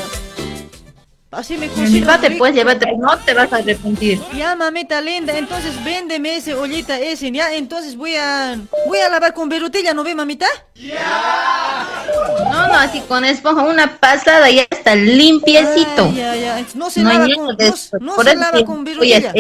Así 1.37 1.57
me 1.57 1.69
Llévate 1.69 2.31
pues, 2.33 2.55
llévate, 2.55 2.87
no 2.97 3.19
te 3.19 3.35
vas 3.35 3.53
a 3.53 3.57
arrepentir. 3.57 4.21
Ya, 4.37 4.55
mamita 4.55 5.01
linda, 5.01 5.37
entonces 5.37 5.73
véndeme 5.85 6.37
ese 6.37 6.55
ollita 6.55 6.99
ese, 6.99 7.31
ya, 7.33 7.53
entonces 7.55 7.97
voy 7.97 8.15
a 8.17 8.59
voy 8.87 8.99
a 8.99 9.09
lavar 9.09 9.35
con 9.35 9.49
berutilla, 9.49 9.93
¿no 9.95 10.05
ve, 10.05 10.15
mamita? 10.15 10.47
No, 10.77 12.69
no, 12.69 12.75
así 12.75 13.01
con 13.01 13.25
esponja, 13.25 13.63
una 13.63 13.97
pasada 13.99 14.51
ya 14.51 14.67
está 14.71 14.95
limpiecito. 14.95 16.05
Ay, 16.05 16.17
ya, 16.17 16.37
ya, 16.37 16.67
no 16.75 16.91
se 16.91 17.03
No 17.03 17.13
lava 17.13 17.27
con, 17.35 17.47
no, 17.47 17.55
no 18.01 18.15
por 18.15 18.25
se 18.27 18.37
lava 18.37 18.65
con 18.65 18.85
berutilla. 18.85 19.33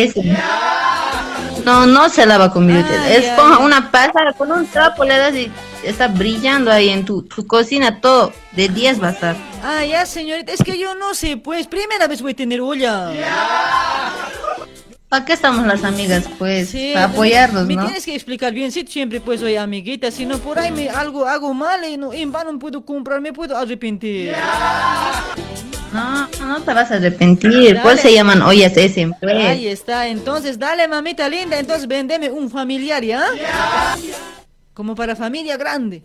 No, 1.64 1.86
no 1.86 2.08
se 2.08 2.26
lava 2.26 2.52
con 2.52 2.68
Esponja, 2.70 3.56
ay. 3.58 3.64
una 3.64 3.90
pasada, 3.90 4.32
con 4.34 4.52
un 4.52 4.66
trapo 4.66 5.04
le 5.04 5.16
das 5.16 5.34
y 5.34 5.50
está 5.82 6.08
brillando 6.08 6.70
ahí 6.70 6.90
en 6.90 7.04
tu, 7.04 7.22
tu 7.22 7.46
cocina, 7.46 8.00
todo 8.00 8.32
de 8.52 8.68
10 8.68 9.02
va 9.02 9.08
a 9.08 9.12
estar. 9.12 9.36
Ah, 9.62 9.84
ya, 9.84 10.04
señorita, 10.04 10.52
es 10.52 10.62
que 10.62 10.78
yo 10.78 10.94
no 10.94 11.14
sé, 11.14 11.36
pues, 11.36 11.66
primera 11.66 12.06
vez 12.06 12.20
voy 12.20 12.32
a 12.32 12.36
tener 12.36 12.60
olla. 12.60 13.10
¿Para 15.08 15.24
qué 15.24 15.32
estamos 15.32 15.66
las 15.66 15.84
amigas, 15.84 16.24
pues? 16.38 16.70
Sí, 16.70 16.90
para 16.92 17.06
apoyarnos, 17.06 17.66
me 17.66 17.76
¿no? 17.76 17.84
tienes 17.84 18.04
que 18.04 18.14
explicar 18.14 18.52
bien, 18.52 18.72
si 18.72 18.84
siempre 18.84 19.20
pues 19.20 19.40
soy 19.40 19.56
amiguita, 19.56 20.10
si 20.10 20.26
no 20.26 20.38
por 20.38 20.58
ahí 20.58 20.72
me 20.72 20.90
algo 20.90 21.26
hago 21.26 21.54
mal 21.54 21.84
y 21.84 21.96
no, 21.96 22.12
en 22.12 22.32
vano 22.32 22.58
puedo 22.58 22.84
comprar, 22.84 23.20
me 23.20 23.32
puedo 23.32 23.56
arrepentir. 23.56 24.34
No, 25.94 26.28
no 26.44 26.60
te 26.60 26.74
vas 26.74 26.90
a 26.90 26.96
arrepentir. 26.96 27.78
¿Cuál 27.80 27.96
Dale. 27.96 28.02
se 28.02 28.12
llaman 28.12 28.42
ollas 28.42 28.76
ese? 28.76 29.08
Pues? 29.20 29.34
Ahí 29.36 29.68
está, 29.68 30.08
entonces 30.08 30.58
dale 30.58 30.88
mamita 30.88 31.28
linda, 31.28 31.56
entonces 31.58 31.86
vendeme 31.86 32.30
un 32.30 32.50
familiar, 32.50 33.04
¿ya? 33.04 33.24
Como 34.74 34.96
para 34.96 35.14
familia 35.14 35.56
grande. 35.56 36.02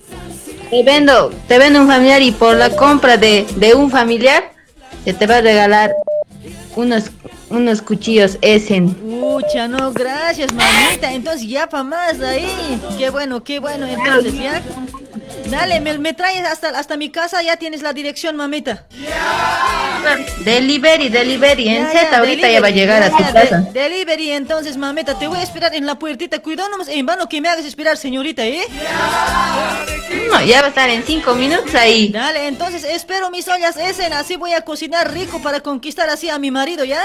Te 0.69 0.83
vendo, 0.83 1.31
te 1.47 1.57
vendo 1.57 1.81
un 1.81 1.87
familiar 1.87 2.21
y 2.21 2.31
por 2.31 2.55
la 2.55 2.69
compra 2.69 3.17
de, 3.17 3.47
de 3.55 3.73
un 3.73 3.89
familiar 3.89 4.51
se 5.03 5.13
te 5.13 5.25
va 5.25 5.37
a 5.37 5.41
regalar 5.41 5.91
unos, 6.75 7.05
unos 7.49 7.81
cuchillos 7.81 8.37
Essen. 8.41 8.93
Pucha, 8.93 9.67
no, 9.67 9.91
gracias 9.91 10.53
mamita, 10.53 11.11
entonces 11.11 11.47
ya 11.47 11.67
pa' 11.67 11.83
más 11.83 12.21
ahí. 12.21 12.79
Qué 12.99 13.09
bueno, 13.09 13.43
qué 13.43 13.59
bueno, 13.59 13.87
entonces 13.87 14.33
ya. 14.35 14.61
Dale, 15.49 15.80
me, 15.80 15.97
me 15.97 16.13
traes 16.13 16.45
hasta, 16.45 16.69
hasta 16.69 16.95
mi 16.97 17.09
casa, 17.09 17.41
ya 17.41 17.57
tienes 17.57 17.81
la 17.81 17.93
dirección, 17.93 18.35
mamita. 18.35 18.85
Delivery, 20.43 21.09
delivery. 21.09 21.67
En 21.69 21.84
Ya, 21.84 21.89
Z 21.91 22.11
ya, 22.11 22.17
ahorita 22.19 22.49
ya 22.49 22.61
va 22.61 22.67
a 22.67 22.71
llegar 22.71 23.03
a 23.03 23.09
tu 23.09 23.17
casa. 23.17 23.57
de- 23.61 23.71
delivery, 23.80 24.31
entonces, 24.31 24.77
mamita, 24.77 25.17
te 25.17 25.27
voy 25.27 25.38
a 25.39 25.43
esperar 25.43 25.73
en 25.76 25.85
la 25.85 25.95
puertita. 25.95 26.39
Cuidado 26.39 26.69
nomás, 26.69 26.88
en 26.88 27.05
vano 27.05 27.27
que 27.27 27.41
me 27.41 27.49
hagas 27.49 27.65
esperar, 27.65 27.97
señorita, 27.97 28.45
¿eh? 28.45 28.61
No, 30.31 30.41
ya 30.43 30.61
va 30.61 30.67
a 30.67 30.69
estar 30.69 30.89
en 30.89 31.03
cinco 31.03 31.34
minutos 31.35 31.73
ahí. 31.76 32.09
Dale, 32.09 32.47
entonces 32.47 32.84
espero 32.84 33.30
mis 33.31 33.47
ollas 33.47 33.76
Essen, 33.77 34.13
así 34.13 34.35
voy 34.35 34.53
a 34.53 34.61
cocinar 34.61 35.11
rico 35.13 35.41
para 35.41 35.59
conquistar 35.61 36.09
así 36.09 36.30
a 36.30 36.38
mi 36.39 36.51
marido, 36.51 36.85
¿ya? 36.85 37.01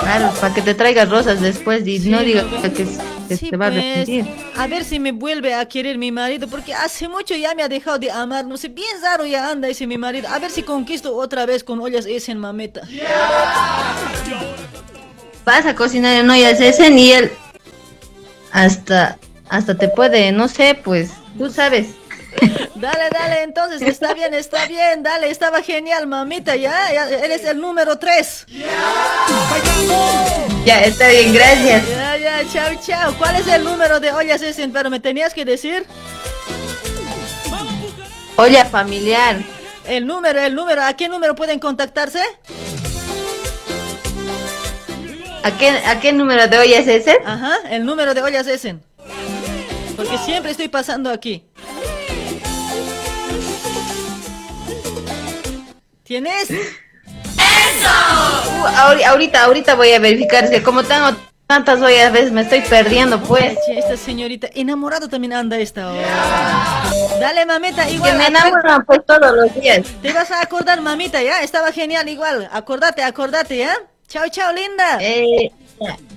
Claro, 0.00 0.32
para 0.40 0.54
que 0.54 0.62
te 0.62 0.74
traigas 0.74 1.08
rosas 1.08 1.40
después 1.40 1.86
y 1.86 1.98
no 2.10 2.20
digas 2.20 2.44
que, 2.62 2.72
que 3.28 3.36
Sí, 3.36 3.50
te 3.50 3.56
va 3.56 3.66
a 3.66 3.70
pues, 3.70 3.82
arrepentir. 3.82 4.24
a 4.56 4.66
ver 4.68 4.84
si 4.84 5.00
me 5.00 5.10
vuelve 5.10 5.52
a 5.52 5.66
querer 5.66 5.98
mi 5.98 6.12
marido, 6.12 6.46
porque 6.46 6.72
hace 6.86 7.08
mucho 7.08 7.34
ya 7.34 7.54
me 7.54 7.62
ha 7.62 7.68
dejado 7.68 7.98
de 7.98 8.10
amar, 8.10 8.46
no 8.46 8.56
sé, 8.56 8.68
bien 8.68 9.02
raro 9.02 9.26
ya 9.26 9.50
anda 9.50 9.68
ese 9.68 9.86
mi 9.86 9.98
marido. 9.98 10.28
A 10.28 10.38
ver 10.38 10.50
si 10.50 10.62
conquisto 10.62 11.14
otra 11.16 11.44
vez 11.44 11.62
con 11.62 11.80
ollas 11.80 12.06
Essen, 12.06 12.38
mameta. 12.38 12.82
Vas 15.44 15.66
a 15.66 15.74
cocinar 15.74 16.14
en 16.16 16.30
ollas 16.30 16.60
Essen 16.60 16.98
y 16.98 17.12
él 17.12 17.30
hasta, 18.52 19.18
hasta 19.48 19.76
te 19.76 19.88
puede, 19.88 20.32
no 20.32 20.48
sé, 20.48 20.80
pues, 20.82 21.10
tú 21.36 21.50
sabes. 21.50 21.88
Dale, 22.74 23.08
dale, 23.10 23.42
entonces, 23.44 23.80
está 23.80 24.12
bien, 24.12 24.34
está 24.34 24.66
bien, 24.66 25.02
dale, 25.02 25.30
estaba 25.30 25.62
genial, 25.62 26.06
mamita, 26.06 26.54
ya, 26.56 26.92
ya 26.92 27.08
eres 27.08 27.42
el 27.46 27.58
número 27.58 27.98
3. 27.98 28.46
Ya, 30.66 30.80
está 30.82 31.08
bien, 31.08 31.32
gracias. 31.32 31.88
Ya, 31.88 32.18
ya, 32.18 32.42
chao, 32.52 32.74
chao. 32.86 33.14
¿Cuál 33.16 33.36
es 33.36 33.46
el 33.46 33.64
número 33.64 33.98
de 33.98 34.12
ollas 34.12 34.42
ese? 34.42 34.68
Pero 34.68 34.90
me 34.90 35.00
tenías 35.00 35.32
que 35.32 35.46
decir. 35.46 35.86
Olla 38.36 38.64
familiar. 38.64 39.36
El 39.86 40.06
número, 40.06 40.40
el 40.40 40.54
número, 40.54 40.82
¿a 40.82 40.94
qué 40.94 41.08
número 41.08 41.34
pueden 41.34 41.58
contactarse? 41.58 42.20
¿A 45.42 45.50
qué, 45.58 45.68
¿A 45.70 46.00
qué 46.00 46.12
número 46.12 46.48
de 46.48 46.58
olla 46.58 46.78
es 46.80 46.88
ese? 46.88 47.18
Ajá, 47.24 47.56
el 47.70 47.86
número 47.86 48.14
de 48.14 48.22
ollas 48.22 48.46
ese. 48.48 48.76
Porque 49.94 50.18
siempre 50.18 50.50
estoy 50.50 50.68
pasando 50.68 51.10
aquí. 51.10 51.44
¿Tienes? 56.02 56.50
Uh, 56.50 56.56
ahori- 58.76 59.04
ahorita, 59.04 59.44
ahorita 59.44 59.74
voy 59.76 59.92
a 59.92 59.98
verificar, 60.00 60.44
es 60.44 60.50
que 60.50 60.62
como 60.62 60.82
tengo 60.82 61.16
tantas 61.46 61.80
ollas, 61.80 62.06
a 62.06 62.10
veces 62.10 62.32
me 62.32 62.42
estoy 62.42 62.60
perdiendo, 62.62 63.20
pues. 63.20 63.56
Esta 63.68 63.96
señorita, 63.96 64.48
enamorado 64.54 65.08
también 65.08 65.32
anda 65.32 65.58
esta 65.58 65.90
hora. 65.92 66.06
Dale, 67.20 67.46
mamita, 67.46 67.86
Que 67.86 67.92
igual. 67.94 68.16
me 68.18 68.24
acuer- 68.24 68.28
enamoran 68.28 68.84
pues 68.84 69.00
todos 69.06 69.34
los 69.36 69.54
días. 69.54 69.82
Te 70.02 70.12
vas 70.12 70.30
a 70.30 70.40
acordar, 70.42 70.80
mamita, 70.80 71.22
¿ya? 71.22 71.42
Estaba 71.42 71.72
genial 71.72 72.08
igual. 72.08 72.48
Acordate, 72.52 73.02
acordate, 73.02 73.58
¿ya? 73.58 73.74
Chao, 74.08 74.24
chao, 74.30 74.52
linda. 74.52 74.98
Eh, 75.00 75.50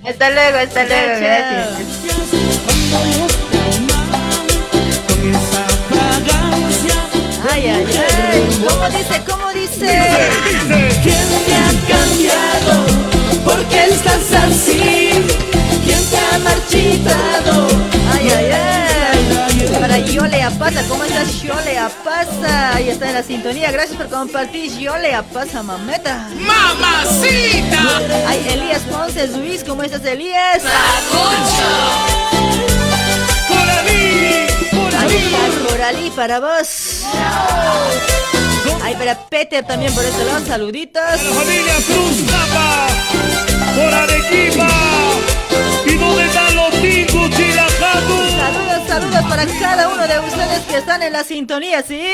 hasta 0.06 0.30
luego, 0.30 0.58
hasta 0.58 0.86
Chao, 0.86 0.96
luego, 0.96 1.12
chao. 1.20 1.20
gracias. 1.20 2.90
Ay, 7.50 7.66
ay, 7.68 7.86
ay. 8.32 8.64
¿Cómo 8.68 8.88
dice? 8.90 9.22
¿Cómo 9.28 9.52
dice? 9.52 9.98
¿Quién 11.02 11.28
te 11.46 11.54
ha 11.54 11.88
cambiado? 11.88 13.09
¿Por 13.44 13.64
qué 13.66 13.84
estás 13.86 14.32
así? 14.32 15.10
¿Quién 15.84 16.10
te 16.10 16.16
ha 16.16 16.38
marchitado? 16.38 17.68
Ay, 18.12 18.28
ay, 18.36 18.50
ay. 18.52 18.60
Para 19.80 19.98
Yole 19.98 20.42
Apasa, 20.42 20.82
¿cómo 20.88 21.04
estás, 21.04 21.40
Yole 21.42 21.78
Apasa? 21.78 22.74
Ahí 22.76 22.88
está 22.90 23.08
en 23.08 23.14
la 23.14 23.22
sintonía. 23.22 23.70
Gracias 23.70 23.96
por 23.96 24.08
compartir, 24.08 24.76
Yole 24.78 25.14
Apasa, 25.14 25.62
mameta. 25.62 26.28
¡Mamacita! 26.36 28.00
Ay, 28.26 28.46
Elías 28.50 28.82
Ponce, 28.90 29.26
Luis, 29.28 29.64
¿cómo 29.64 29.82
estás, 29.82 30.04
Elías? 30.04 30.62
Ahí 34.98 35.16
está, 35.16 35.68
Coralí, 35.68 36.10
para 36.10 36.40
vos. 36.40 37.02
Ay, 38.82 38.94
para 38.96 39.14
Peter 39.28 39.64
también 39.66 39.92
por 39.94 40.04
ese 40.04 40.24
lado, 40.24 40.44
saluditos. 40.46 41.02
familia 41.20 41.74
Cruz 41.86 42.22
Napa, 42.22 42.86
por 43.74 43.94
Arequipa. 43.94 44.68
¿Y 45.86 45.94
dónde 45.96 46.24
están 46.26 46.54
los 46.54 46.70
ticos 46.82 47.30
chilajatos? 47.30 48.30
Saludos, 48.36 48.88
saludos 48.88 49.22
para 49.28 49.46
cada 49.46 49.88
uno 49.88 50.06
de 50.06 50.18
ustedes 50.20 50.60
que 50.68 50.76
están 50.78 51.02
en 51.02 51.12
la 51.12 51.24
sintonía, 51.24 51.82
¿sí? 51.82 52.08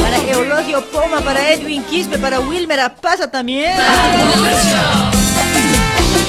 Para 0.00 0.18
Eulogio 0.18 0.84
Poma, 0.90 1.20
para 1.20 1.50
Edwin 1.50 1.82
Quispe, 1.84 2.18
para 2.18 2.40
Wilmer 2.40 2.80
Apasa 2.80 3.30
también. 3.30 3.72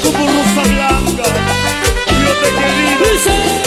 Como 0.04 0.18
Rosa 0.18 0.62
Blanca, 0.72 1.24
yo 2.08 2.34
te 2.42 2.50
querido, 2.56 3.65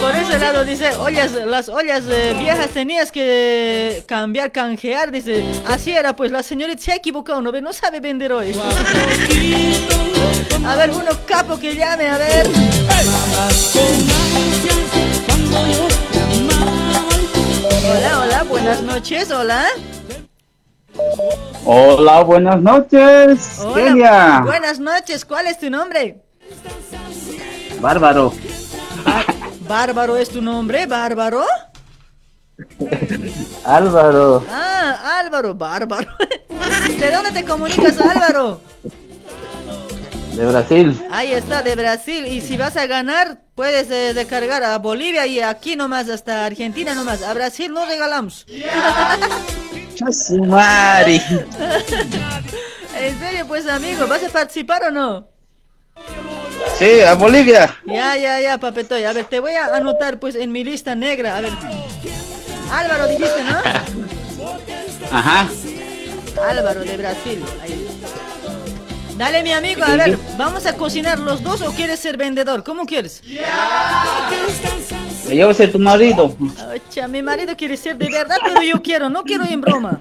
Por 0.00 0.16
ese 0.16 0.38
lado 0.38 0.64
dice, 0.64 0.90
ollas, 0.96 1.32
las 1.32 1.68
ollas 1.68 2.04
eh, 2.08 2.34
viejas 2.38 2.68
tenías 2.70 3.12
que 3.12 4.02
cambiar, 4.06 4.50
canjear, 4.52 5.10
dice, 5.10 5.44
así 5.66 5.92
era, 5.92 6.16
pues 6.16 6.30
la 6.30 6.42
señorita 6.42 6.82
se 6.82 6.92
ha 6.92 6.96
equivocado, 6.96 7.40
no 7.42 7.52
ve, 7.52 7.60
no 7.62 7.72
sabe 7.72 8.00
vender 8.00 8.32
hoy. 8.32 8.54
A 10.66 10.76
ver, 10.76 10.90
uno 10.90 11.10
capo 11.26 11.58
que 11.58 11.74
llame, 11.74 12.06
a 12.08 12.18
ver. 12.18 12.46
Hola, 17.90 18.20
hola, 18.20 18.42
buenas 18.44 18.82
noches, 18.82 19.30
hola. 19.32 19.64
Hola, 21.64 22.22
buenas 22.22 22.60
noches. 22.60 23.58
Hola, 23.58 23.74
Kenia. 23.74 24.42
buenas 24.44 24.78
noches, 24.78 25.24
¿cuál 25.24 25.48
es 25.48 25.58
tu 25.58 25.68
nombre? 25.68 26.22
Bárbaro. 27.80 28.32
Bárbaro 29.72 30.18
es 30.18 30.28
tu 30.28 30.42
nombre, 30.42 30.84
Bárbaro. 30.84 31.46
Álvaro. 33.64 34.44
Ah, 34.50 35.18
Álvaro, 35.18 35.54
Bárbaro. 35.54 36.10
¿De 37.00 37.10
dónde 37.10 37.32
te 37.32 37.42
comunicas, 37.42 37.98
Álvaro? 37.98 38.60
De 40.36 40.44
Brasil. 40.44 41.02
Ahí 41.10 41.32
está, 41.32 41.62
de 41.62 41.74
Brasil. 41.74 42.26
Y 42.26 42.42
si 42.42 42.58
vas 42.58 42.76
a 42.76 42.86
ganar, 42.86 43.40
puedes 43.54 43.90
eh, 43.90 44.12
descargar 44.12 44.62
a 44.62 44.76
Bolivia 44.76 45.26
y 45.26 45.40
aquí 45.40 45.74
nomás, 45.74 46.10
hasta 46.10 46.44
Argentina 46.44 46.94
nomás. 46.94 47.22
A 47.22 47.32
Brasil 47.32 47.72
no 47.72 47.86
regalamos. 47.86 48.44
Chasumari. 49.94 51.18
en 53.00 53.18
serio, 53.18 53.46
pues 53.48 53.66
amigo, 53.66 54.06
¿vas 54.06 54.22
a 54.22 54.28
participar 54.28 54.84
o 54.84 54.90
no? 54.90 55.31
Sí, 56.78 57.00
a 57.00 57.14
Bolivia. 57.14 57.76
Ya, 57.84 58.16
ya, 58.16 58.40
ya, 58.40 58.58
papetoy. 58.58 59.04
A 59.04 59.12
ver, 59.12 59.26
te 59.26 59.40
voy 59.40 59.54
a 59.54 59.76
anotar 59.76 60.18
pues 60.18 60.34
en 60.34 60.52
mi 60.52 60.64
lista 60.64 60.94
negra. 60.94 61.36
A 61.36 61.40
ver. 61.40 61.52
Álvaro 62.70 63.06
dijiste, 63.08 63.44
¿no? 63.44 63.58
Ajá. 65.16 65.48
Álvaro 66.48 66.80
de 66.80 66.96
Brasil. 66.96 67.44
Ahí. 67.62 67.86
Dale, 69.16 69.42
mi 69.42 69.52
amigo, 69.52 69.84
a 69.84 69.94
ver, 69.96 70.18
¿vamos 70.38 70.64
a 70.66 70.74
cocinar 70.74 71.18
los 71.18 71.42
dos 71.42 71.60
o 71.60 71.70
quieres 71.72 72.00
ser 72.00 72.16
vendedor? 72.16 72.64
¿Cómo 72.64 72.86
quieres? 72.86 73.22
Yo 73.22 73.42
voy 75.28 75.40
a 75.42 75.54
ser 75.54 75.70
tu 75.70 75.78
marido. 75.78 76.34
Ocha, 76.74 77.08
mi 77.08 77.22
marido 77.22 77.54
quiere 77.56 77.76
ser 77.76 77.96
de 77.96 78.10
verdad, 78.10 78.38
pero 78.42 78.62
yo 78.62 78.82
quiero, 78.82 79.10
no 79.10 79.22
quiero 79.22 79.44
en 79.44 79.60
broma. 79.60 80.00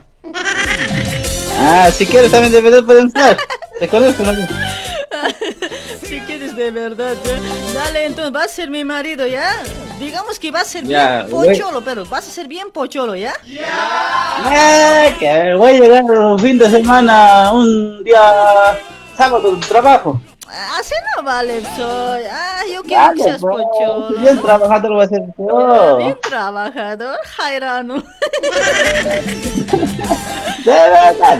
Ah, 1.60 1.90
si 1.92 2.06
quieres 2.06 2.32
también 2.32 2.54
de 2.54 2.62
verdad 2.62 2.84
pueden 2.84 3.08
estar. 3.08 3.38
¿Te 3.80 3.88
conozco, 3.88 4.24
no? 4.24 4.32
de 6.62 6.72
verdad, 6.72 7.16
¿ya? 7.26 7.40
Dale, 7.74 8.06
entonces, 8.06 8.32
vas 8.32 8.46
a 8.46 8.50
ser 8.50 8.70
mi 8.70 8.84
marido, 8.84 9.26
¿ya? 9.26 9.64
Digamos 10.00 10.38
que 10.40 10.52
vas 10.52 10.64
a 10.64 10.66
ser 10.66 10.84
Ya, 10.86 11.24
bien 11.24 11.30
pocholo, 11.30 11.82
pero 11.82 12.06
vas 12.06 12.28
a 12.28 12.32
ser 12.32 12.48
bien 12.48 12.72
pocholo, 12.72 13.16
¿ya? 13.16 13.34
Ah, 14.46 15.08
que 15.20 15.54
voy 15.56 15.72
a 15.72 15.80
llegar 15.80 16.04
un 16.04 16.40
fin 16.40 16.58
de 16.58 16.70
semana, 16.70 17.52
un 17.52 18.04
día 18.04 18.78
sábado 19.18 19.56
de 19.56 19.66
trabajo. 19.66 20.22
Así 20.78 20.94
no 21.16 21.24
vale, 21.24 21.62
soy. 21.76 22.24
Ah, 22.30 22.62
yo 22.72 22.84
quiero 22.84 23.14
que 23.14 23.24
seas 23.24 23.42
pocholo. 23.42 24.10
Bien 24.20 24.42
trabajador 24.42 25.00
va 25.00 25.04
a 25.04 25.08
ser 25.08 25.24
yo. 25.38 25.98
Bien 25.98 26.18
trabajador, 26.22 27.18
Jairano. 27.38 27.96
De 30.66 30.72
verdad. 30.72 31.40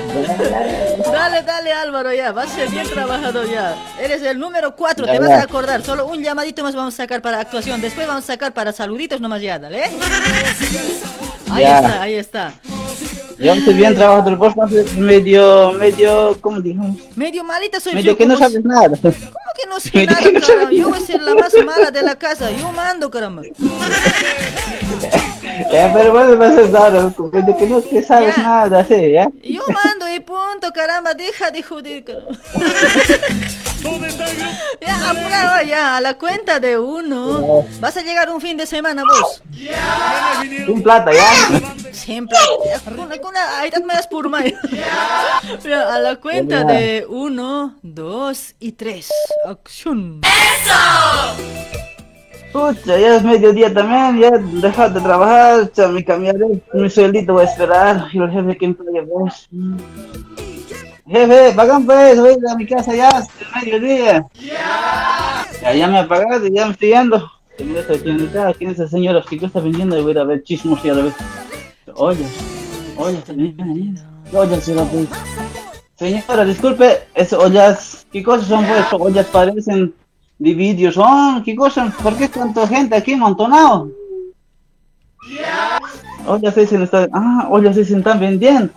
Dale, 1.22 1.44
dale 1.44 1.72
Álvaro, 1.72 2.12
ya, 2.12 2.32
vas 2.32 2.50
a 2.52 2.56
ser 2.56 2.70
bien 2.70 2.90
trabajador 2.90 3.48
ya. 3.48 3.76
Eres 4.02 4.24
el 4.24 4.40
número 4.40 4.76
4, 4.76 5.06
Ya, 5.06 5.12
te 5.14 5.20
vas 5.20 5.30
a 5.30 5.44
acordar. 5.44 5.84
Solo 5.84 6.08
un 6.08 6.24
llamadito 6.24 6.64
más 6.64 6.74
vamos 6.76 6.96
a 6.96 6.98
sacar 6.98 7.22
para 7.22 7.40
actuación. 7.40 7.80
Después 7.80 8.08
vamos 8.08 8.24
a 8.24 8.28
sacar 8.28 8.54
para 8.54 8.74
saluditos 8.74 9.22
nomás 9.22 9.40
ya, 9.40 9.60
dale. 9.60 9.84
Ahí 11.52 11.62
Ya. 11.62 11.76
está, 11.80 12.02
ahí 12.02 12.14
está. 12.16 12.54
Yo 13.38 13.54
estoy 13.54 13.74
bien 13.76 13.96
vas 14.00 14.58
a 14.58 14.68
ser 14.70 14.92
medio, 14.98 15.74
medio, 15.74 16.38
¿cómo 16.42 16.60
digamos? 16.60 16.98
Medio 17.16 17.44
malita 17.44 17.80
soy 17.80 17.94
Medio 17.94 18.14
yo. 18.14 18.18
que 18.18 18.26
no 18.26 18.36
sabes 18.38 18.64
nada. 18.64 18.90
¿Cómo 18.90 19.02
que 19.12 19.68
no 19.70 19.80
sé 19.80 20.06
nada, 20.06 20.22
caramba? 20.22 20.72
Yo 20.72 20.90
voy 20.90 20.98
a 20.98 21.02
ser 21.06 21.22
la 21.22 21.36
más 21.36 21.54
mala 21.64 21.92
de 21.92 22.02
la 22.02 22.16
casa. 22.16 22.50
Yo 22.50 22.72
mando, 22.72 23.12
caramba. 23.12 23.44
Ya, 25.72 25.92
pero 25.94 26.12
bueno, 26.12 26.38
vas 26.38 26.58
a 26.58 26.62
estar, 26.62 26.92
medio 26.94 27.58
que 27.58 27.68
no 27.68 27.82
que 27.84 28.04
sabes 28.04 28.36
Ya. 28.36 28.44
nada, 28.44 28.86
sí, 28.86 29.12
¿ya? 29.12 29.28
Yo 29.44 29.62
mando 29.68 30.08
y 30.14 30.20
punto, 30.20 30.72
caramba. 30.74 31.14
Deja 31.14 31.52
de 31.52 31.62
joder, 31.64 32.04
caramba. 32.04 32.38
Ya, 34.80 35.10
apurado 35.10 35.64
ya, 35.64 35.98
a 35.98 36.02
la 36.02 36.14
cuenta 36.16 36.60
de 36.60 36.78
uno. 36.78 37.66
Vas 37.80 37.98
a 37.98 38.02
llegar 38.02 38.30
un 38.30 38.40
fin 38.40 38.56
de 38.56 38.66
semana 38.66 39.04
vos. 39.04 39.42
Sin 40.66 40.84
plata, 40.84 41.12
¿ya? 41.12 41.92
Siempre. 41.92 42.38
Con, 42.96 43.10
con 43.20 43.34
la, 43.34 43.64
me 43.86 43.94
das 43.94 44.08
por 44.08 44.30
mal. 44.30 44.54
Ya, 45.64 45.94
a 45.94 46.00
la 46.00 46.16
cuenta 46.18 46.62
Ya. 46.62 46.64
de 46.74 47.06
uno, 47.08 47.76
dos 47.82 48.56
y 48.60 48.74
tres. 48.74 49.10
Acción. 49.48 50.22
Pucha, 52.52 53.00
ya 53.00 53.16
es 53.16 53.24
mediodía 53.24 53.74
también, 53.74 54.20
ya 54.20 54.32
dejar 54.38 54.94
de 54.94 55.02
trabajar, 55.02 55.72
ya 55.72 55.88
me 55.88 56.04
cambiaré, 56.04 56.62
mi 56.74 56.90
sueldito 56.90 57.34
voy 57.34 57.46
a 57.46 57.50
esperar, 57.50 58.08
y 58.12 58.18
el 58.18 58.30
jefe 58.30 58.58
que 58.58 58.68
me 58.68 58.74
pague, 58.74 59.04
pues. 59.04 59.50
Jefe, 61.08 61.54
pagan 61.56 61.86
pues, 61.86 62.20
voy 62.20 62.38
a 62.50 62.56
mi 62.56 62.66
casa 62.66 62.94
ya, 62.94 63.10
es 63.10 63.28
mediodía. 63.56 64.26
Ya, 65.62 65.74
ya 65.74 65.88
me 65.88 66.48
y 66.48 66.54
ya 66.54 66.66
me 66.66 66.72
estoy 66.74 66.90
yendo. 66.90 67.32
¿quién 68.58 68.72
es 68.72 68.80
esa 68.80 68.88
señora 68.88 69.24
que 69.30 69.36
está 69.38 69.60
vendiendo? 69.60 69.98
Y 69.98 70.02
voy 70.02 70.18
a 70.18 70.24
ver 70.24 70.44
chismos 70.44 70.84
y 70.84 70.90
a 70.90 70.94
ver. 70.94 71.14
Ollas, 71.96 72.32
ollas 72.98 73.24
también, 73.24 73.98
ollas 74.34 74.64
se 74.64 74.76
la 74.76 74.84
pues. 74.86 75.08
Señora, 75.96 76.46
disculpe, 76.46 77.04
es 77.14 77.32
ollas, 77.34 78.08
¿qué 78.12 78.24
cosas 78.24 78.48
son 78.48 78.66
pues? 78.66 78.86
Ollas 78.94 79.28
parecen 79.28 79.94
de 80.42 80.56
vídeos, 80.56 80.96
son, 80.96 81.44
¿qué 81.44 81.56
cosas? 81.56 81.94
¿Por 82.02 82.16
qué 82.16 82.28
tanta 82.28 82.68
gente 82.68 82.96
aquí 82.96 83.14
amontonado? 83.14 83.92
Ollas 86.26 86.56
dicen, 86.56 86.82
está, 86.82 87.08
ah, 87.14 87.48
ollas 87.52 87.76
se 87.76 87.82
están 87.82 88.20
vendiendo. 88.20 88.74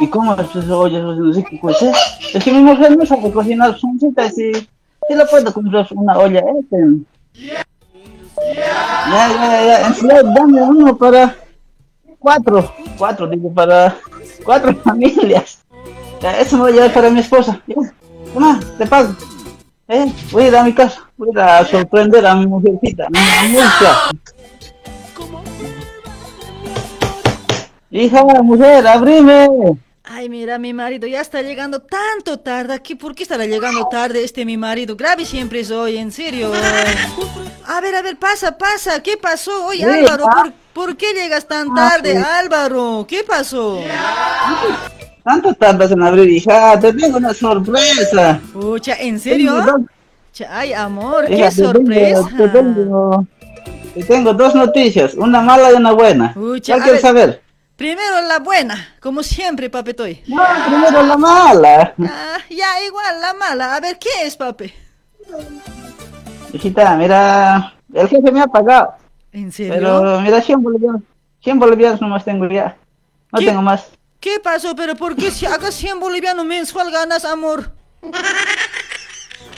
¿Y 0.00 0.06
cómo 0.06 0.34
es 0.34 0.48
esas 0.48 0.70
ollas? 0.70 1.02
No 1.02 1.34
sé 1.34 1.44
qué 1.44 1.60
cosa 1.60 1.90
es. 1.90 1.96
Es 2.36 2.42
que 2.42 2.52
mi 2.52 2.60
mujer 2.60 2.96
no 2.96 3.04
sabe 3.04 3.30
cocinar 3.30 3.78
soncita, 3.78 4.30
si, 4.30 4.54
si 4.54 5.14
le 5.14 5.26
puedo 5.26 5.52
comprar 5.52 5.86
una 5.90 6.16
olla 6.16 6.42
este. 6.58 6.78
Ya, 7.44 9.28
ya, 9.28 9.64
ya, 9.66 9.86
en 9.88 9.94
realidad 9.94 10.34
dame 10.34 10.62
uno 10.62 10.96
para 10.96 11.36
cuatro, 12.18 12.72
cuatro, 12.96 13.26
digo, 13.26 13.52
para 13.52 13.94
cuatro 14.42 14.74
familias. 14.84 15.58
Ya, 16.22 16.40
eso 16.40 16.56
me 16.56 16.62
voy 16.62 16.72
a 16.72 16.74
llevar 16.76 16.94
para 16.94 17.10
mi 17.10 17.20
esposa. 17.20 17.60
Ya, 17.66 18.60
te 18.78 18.86
pago. 18.86 19.12
Eh, 19.90 20.12
voy 20.30 20.44
a 20.44 20.48
ir 20.48 20.56
a 20.56 20.64
mi 20.64 20.74
casa, 20.74 21.08
voy 21.16 21.30
a 21.34 21.58
a 21.60 21.64
sorprender 21.64 22.26
a 22.26 22.34
mi 22.34 22.46
mujercita, 22.46 23.06
mi 23.10 23.18
mujer. 23.48 23.88
Hija, 27.90 28.22
mujer, 28.42 28.86
abrime. 28.86 29.48
Ay, 30.04 30.28
mira, 30.28 30.58
mi 30.58 30.74
marido 30.74 31.06
ya 31.06 31.22
está 31.22 31.40
llegando 31.40 31.80
tanto 31.80 32.38
tarde 32.38 32.74
aquí. 32.74 32.94
¿Por 32.96 33.14
qué 33.14 33.22
estará 33.22 33.46
llegando 33.46 33.88
tarde 33.88 34.24
este 34.24 34.44
mi 34.44 34.58
marido? 34.58 34.94
Grave 34.94 35.24
siempre 35.24 35.64
soy, 35.64 35.96
en 35.96 36.12
serio. 36.12 36.52
A 37.66 37.80
ver, 37.80 37.94
a 37.94 38.02
ver, 38.02 38.18
pasa, 38.18 38.58
pasa. 38.58 39.02
¿Qué 39.02 39.16
pasó? 39.16 39.70
Sí, 39.72 39.82
Álvaro. 39.82 40.24
¿por, 40.24 40.52
por 40.74 40.96
qué 40.98 41.14
llegas 41.14 41.46
tan 41.48 41.68
Ah, 41.72 41.90
tarde? 41.92 42.16
Álvaro, 42.18 43.06
¿qué 43.08 43.24
pasó? 43.24 43.80
¿Cuánto 45.28 45.52
tardas 45.52 45.90
en 45.90 46.02
abrir, 46.02 46.26
hija? 46.30 46.80
Te 46.80 46.90
tengo 46.94 47.18
una 47.18 47.34
sorpresa. 47.34 48.40
Pucha, 48.50 48.94
¿en 48.98 49.20
serio? 49.20 49.62
Ay, 50.48 50.72
amor, 50.72 51.30
hija, 51.30 51.50
qué 51.50 51.56
te 51.56 51.62
tengo- 51.62 51.72
sorpresa. 51.74 52.28
Te 52.38 52.48
tengo, 52.48 53.26
te 53.92 54.04
tengo 54.04 54.32
dos 54.32 54.54
noticias, 54.54 55.12
una 55.12 55.42
mala 55.42 55.70
y 55.70 55.74
una 55.74 55.92
buena. 55.92 56.32
Pucha, 56.32 56.72
¿Cuál 56.72 56.82
quieres 56.82 57.02
saber? 57.02 57.42
Primero 57.76 58.22
la 58.26 58.38
buena, 58.38 58.94
como 59.02 59.22
siempre, 59.22 59.68
papetoy. 59.68 60.22
No, 60.28 60.42
primero 60.66 61.02
la 61.02 61.16
mala. 61.18 61.94
Ah, 62.04 62.38
ya, 62.48 62.82
igual, 62.86 63.20
la 63.20 63.34
mala. 63.34 63.76
A 63.76 63.80
ver, 63.80 63.98
¿qué 63.98 64.08
es, 64.24 64.34
papi? 64.34 64.72
Hijita, 66.54 66.96
mira, 66.96 67.74
el 67.92 68.08
jefe 68.08 68.32
me 68.32 68.40
ha 68.40 68.46
pagado. 68.46 68.94
¿En 69.32 69.52
serio? 69.52 69.74
Pero 69.74 70.20
mira, 70.22 70.40
100 70.40 70.62
bolivianos, 70.62 71.02
100 71.42 71.58
bolivianos 71.58 72.00
nomás 72.00 72.24
tengo 72.24 72.48
ya. 72.48 72.74
No 73.30 73.40
¿Qué? 73.40 73.44
tengo 73.44 73.60
más. 73.60 73.90
¿Qué 74.20 74.40
pasó? 74.42 74.74
¿Pero 74.74 74.96
por 74.96 75.14
qué 75.16 75.30
si 75.30 75.46
hagas 75.46 75.74
100 75.74 76.00
bolivianos 76.00 76.44
mensual 76.44 76.90
ganas, 76.90 77.24
amor? 77.24 77.70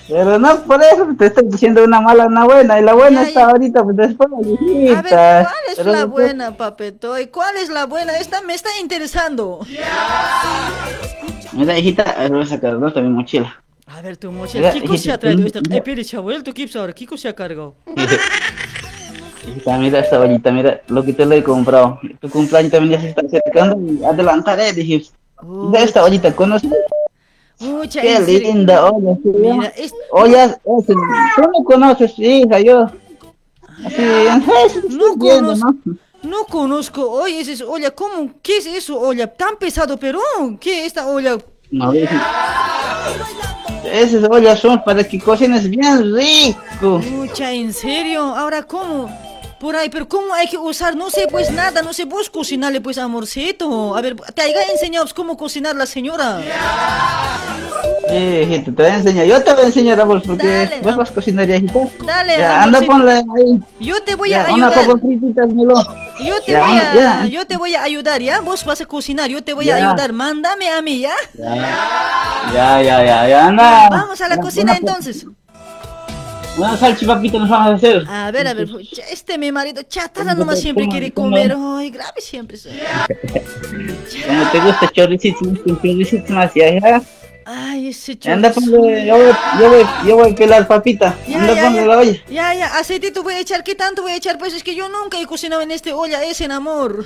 Pero 0.08 0.38
no 0.38 0.62
por 0.64 0.82
eso 0.82 1.06
te 1.18 1.26
estoy 1.26 1.44
diciendo 1.48 1.84
una 1.84 2.00
mala, 2.00 2.26
una 2.26 2.44
buena. 2.44 2.78
Y 2.80 2.82
la 2.82 2.94
buena 2.94 3.22
Ya, 3.22 3.28
está 3.28 3.40
ya. 3.40 3.46
ahorita, 3.46 3.84
pues 3.84 3.96
después, 3.96 4.28
A 4.32 4.36
ver, 4.40 4.48
hijita. 4.60 5.02
¿cuál 5.44 5.54
es 5.68 5.76
Pero 5.76 5.92
la 5.92 5.98
después- 6.00 6.26
buena, 6.26 6.56
papetoy? 6.56 7.26
¿Cuál 7.28 7.56
es 7.56 7.68
la 7.70 7.86
buena? 7.86 8.16
Esta 8.18 8.42
me 8.42 8.54
está 8.54 8.68
interesando. 8.80 9.64
Mira, 11.52 11.78
hijita, 11.78 12.14
voy 12.28 12.42
a 12.42 12.46
sacar 12.46 12.78
dos 12.78 12.94
de 12.94 13.02
mi 13.02 13.08
mochila. 13.08 13.62
A 13.86 14.02
ver, 14.02 14.16
tu 14.16 14.30
mochila, 14.30 14.68
Mira, 14.68 14.72
¿qué 14.72 14.80
cosa 14.80 14.92
se 14.92 14.94
hijita, 14.98 15.14
ha 15.14 15.18
traído 15.18 15.46
esta? 15.46 15.58
Eh, 15.70 15.82
Pérez, 15.82 16.08
se 16.08 16.16
ha 16.16 16.20
vuelto, 16.20 16.52
¿qué 16.54 16.68
ahora? 16.76 16.92
¿Qué 16.92 17.06
cosa 17.06 17.22
se 17.22 17.28
ha 17.28 17.34
cargado? 17.34 17.76
Mira 19.78 20.00
esta 20.00 20.20
ollita, 20.20 20.50
mira 20.50 20.80
lo 20.88 21.02
que 21.02 21.12
te 21.12 21.24
lo 21.24 21.34
he 21.34 21.42
comprado. 21.42 21.98
Tu 22.20 22.28
cumpleaños 22.28 22.70
también 22.72 22.92
ya 22.92 23.00
se 23.00 23.08
está 23.10 23.22
acercando 23.26 23.78
y 23.80 24.04
adelantaré, 24.04 24.72
dije. 24.72 25.02
Mira 25.42 25.82
esta 25.82 26.04
ollita, 26.04 26.34
¿conoces? 26.34 26.70
Mucha, 27.60 28.00
Qué 28.00 28.18
linda 28.20 28.86
olla, 28.90 29.14
¿sí? 29.22 29.28
Mira, 29.34 29.66
es- 29.76 29.94
Ollas, 30.12 30.58
ese, 30.64 30.92
tú 30.94 31.42
no 31.42 31.64
conoces, 31.64 32.18
hija, 32.18 32.60
yo. 32.60 32.86
Así, 33.84 33.96
Facebook 33.96 34.90
No 34.90 35.16
conozco. 35.18 35.74
¿no? 35.84 35.96
No 36.22 36.44
conozco. 36.44 37.10
Oye, 37.10 37.40
ese 37.40 37.52
es 37.54 37.62
olla. 37.62 37.90
¿Cómo? 37.92 38.30
¿Qué 38.42 38.58
es 38.58 38.66
eso, 38.66 38.98
olla? 39.00 39.26
Tan 39.26 39.56
pesado, 39.56 39.96
pero 39.96 40.20
¿qué 40.60 40.80
es 40.80 40.86
esta 40.88 41.06
olla? 41.06 41.38
No, 41.70 41.94
hija. 41.94 42.22
Esas 43.92 44.24
ollas 44.30 44.58
son 44.60 44.82
para 44.84 45.02
que 45.04 45.18
cocines 45.18 45.68
bien 45.68 46.14
rico. 46.14 47.00
Mucha, 47.10 47.52
¿en 47.52 47.72
serio? 47.72 48.22
Ahora, 48.22 48.62
¿cómo? 48.62 49.10
Por 49.60 49.76
ahí, 49.76 49.90
pero 49.90 50.08
¿cómo 50.08 50.32
hay 50.32 50.48
que 50.48 50.56
usar? 50.56 50.96
No 50.96 51.10
sé, 51.10 51.26
pues 51.30 51.50
nada, 51.50 51.82
no 51.82 51.92
sé 51.92 52.06
vos 52.06 52.30
cocinarle, 52.30 52.80
pues, 52.80 52.96
amorcito. 52.96 53.94
A 53.94 54.00
ver, 54.00 54.16
te 54.34 54.40
haya 54.40 54.62
enseñado 54.72 55.04
pues, 55.04 55.12
cómo 55.12 55.36
cocinar 55.36 55.76
la 55.76 55.84
señora. 55.84 56.40
Sí, 58.08 58.16
hijita, 58.16 58.64
te 58.64 58.82
voy 58.82 58.86
a 58.86 58.94
enseñar. 58.96 59.26
Yo 59.26 59.42
te 59.44 59.52
voy 59.52 59.62
a 59.62 59.66
enseñar 59.66 60.00
a 60.00 60.04
vos 60.04 60.22
porque 60.26 60.46
Dale, 60.46 60.80
vos 60.82 60.96
vas 60.96 61.10
a 61.10 61.14
cocinar, 61.14 61.46
ya, 61.46 61.56
hijita. 61.56 61.78
Dale, 62.06 62.38
Ya, 62.38 62.62
anda, 62.62 62.80
ponle 62.80 63.12
ahí. 63.12 63.60
Yo 63.78 64.02
te 64.02 64.14
voy 64.14 64.30
Ya, 64.30 64.46
a 64.46 64.54
una 64.54 64.68
ayudar. 64.68 64.96
Milo. 65.48 65.74
Yo 66.24 66.40
te 66.42 66.52
Ya, 66.52 66.66
voy 66.66 66.78
a, 66.78 66.94
ya. 66.94 67.26
yo 67.26 67.46
te 67.46 67.56
voy 67.58 67.74
a 67.74 67.82
ayudar, 67.82 68.20
¿ya? 68.22 68.40
Vos 68.40 68.64
vas 68.64 68.80
a 68.80 68.86
cocinar, 68.86 69.28
yo 69.28 69.44
te 69.44 69.52
voy 69.52 69.70
a 69.70 69.76
ayudar. 69.76 70.12
Mándame 70.14 70.70
a 70.70 70.80
mí, 70.82 71.00
¿ya? 71.00 71.14
Ya, 71.34 72.82
ya, 72.82 73.04
ya, 73.04 73.28
ya, 73.28 73.46
anda. 73.46 73.88
Vamos 73.90 74.20
a 74.22 74.28
la 74.28 74.38
cocina 74.38 74.72
una- 74.72 74.78
entonces. 74.78 75.26
Una 76.60 76.76
salchipapita 76.76 77.38
nos 77.38 77.48
vamos 77.48 77.72
a 77.72 77.74
hacer. 77.74 78.04
A 78.06 78.30
ver, 78.30 78.46
a 78.46 78.54
ver, 78.54 78.68
este 79.10 79.38
mi 79.38 79.50
marido 79.50 79.82
chatarra 79.82 80.32
¿Cómo 80.32 80.44
nomás 80.44 80.60
siempre 80.60 80.86
quiere 80.88 81.10
comer. 81.10 81.56
Ay, 81.56 81.90
grave 81.90 82.20
siempre. 82.20 82.58
Como 84.26 84.50
te 84.50 84.60
gusta 84.60 84.90
chorricitos, 84.92 85.58
con 85.60 85.80
chorricitos 85.80 86.30
más, 86.30 86.52
ya. 86.54 87.02
Ay, 87.46 87.88
ese 87.88 88.16
Anda, 88.26 88.52
ponle, 88.52 89.06
yo 89.06 89.16
voy, 89.16 89.32
yo 89.58 89.70
voy, 89.70 89.86
yo 90.06 90.16
voy 90.16 90.30
a 90.30 90.34
pelar 90.34 90.68
papita. 90.68 91.16
Ya, 91.26 91.40
Anda, 91.40 91.54
ya, 91.54 91.64
ponle 91.64 91.80
ya. 91.80 91.86
la 91.86 91.98
olla. 91.98 92.12
Ya, 92.28 92.54
ya, 92.54 92.78
aceitito 92.78 93.22
voy 93.22 93.34
a 93.34 93.40
echar. 93.40 93.64
¿Qué 93.64 93.74
tanto 93.74 94.02
voy 94.02 94.12
a 94.12 94.16
echar? 94.16 94.38
Pues 94.38 94.54
es 94.54 94.62
que 94.62 94.74
yo 94.74 94.88
nunca 94.88 95.18
he 95.18 95.26
cocinado 95.26 95.62
en 95.62 95.70
este 95.70 95.92
olla 95.92 96.22
ese, 96.22 96.44
en 96.44 96.52
amor. 96.52 97.04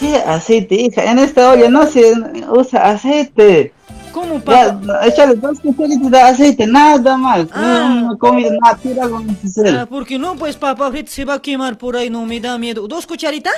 ¿Qué 0.00 0.16
aceite, 0.16 0.74
hija? 0.74 1.04
En 1.04 1.18
esta 1.18 1.50
olla 1.52 1.68
no 1.68 1.86
se 1.86 2.14
usa 2.48 2.90
aceite. 2.90 3.72
¿Cómo, 4.12 4.34
Ya, 4.36 4.72
papá? 4.78 5.06
échale 5.06 5.34
dos 5.36 5.60
cucharitas 5.60 6.10
de 6.10 6.20
aceite, 6.20 6.66
nada 6.66 7.16
más. 7.16 7.46
Ah. 7.52 8.02
Una 8.04 8.18
comida 8.18 8.50
natural 8.62 9.10
vamos 9.10 9.36
hacer. 9.44 9.76
Ah, 9.76 9.86
porque 9.88 10.18
no, 10.18 10.36
pues 10.36 10.56
papá, 10.56 10.86
ahorita 10.86 11.10
se 11.10 11.24
va 11.24 11.34
a 11.34 11.42
quemar 11.42 11.78
por 11.78 11.96
ahí, 11.96 12.10
no 12.10 12.24
me 12.26 12.40
da 12.40 12.58
miedo. 12.58 12.86
¿Dos 12.88 13.06
cucharitas? 13.06 13.52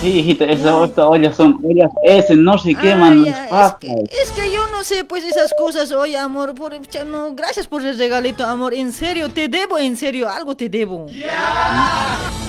Sí, 0.00 0.18
hijita, 0.20 0.44
esas 0.46 0.88
esta 0.88 1.08
ollas 1.08 1.36
son 1.36 1.60
ollas 1.64 1.90
ese, 2.04 2.34
no 2.36 2.58
se 2.58 2.74
queman 2.74 3.24
las 3.24 3.48
papas. 3.48 3.90
Es 4.10 4.30
que 4.32 4.52
yo 4.52 4.66
no 4.70 4.84
sé, 4.84 5.04
pues 5.04 5.24
esas 5.24 5.52
cosas. 5.58 5.92
Oye, 5.92 6.16
amor, 6.16 6.54
por, 6.54 6.72
no, 7.06 7.34
gracias 7.34 7.66
por 7.66 7.84
el 7.84 7.96
regalito, 7.98 8.44
amor. 8.44 8.74
En 8.74 8.92
serio, 8.92 9.28
te 9.28 9.48
debo, 9.48 9.78
en 9.78 9.96
serio, 9.96 10.28
algo 10.28 10.56
te 10.56 10.68
debo. 10.68 11.06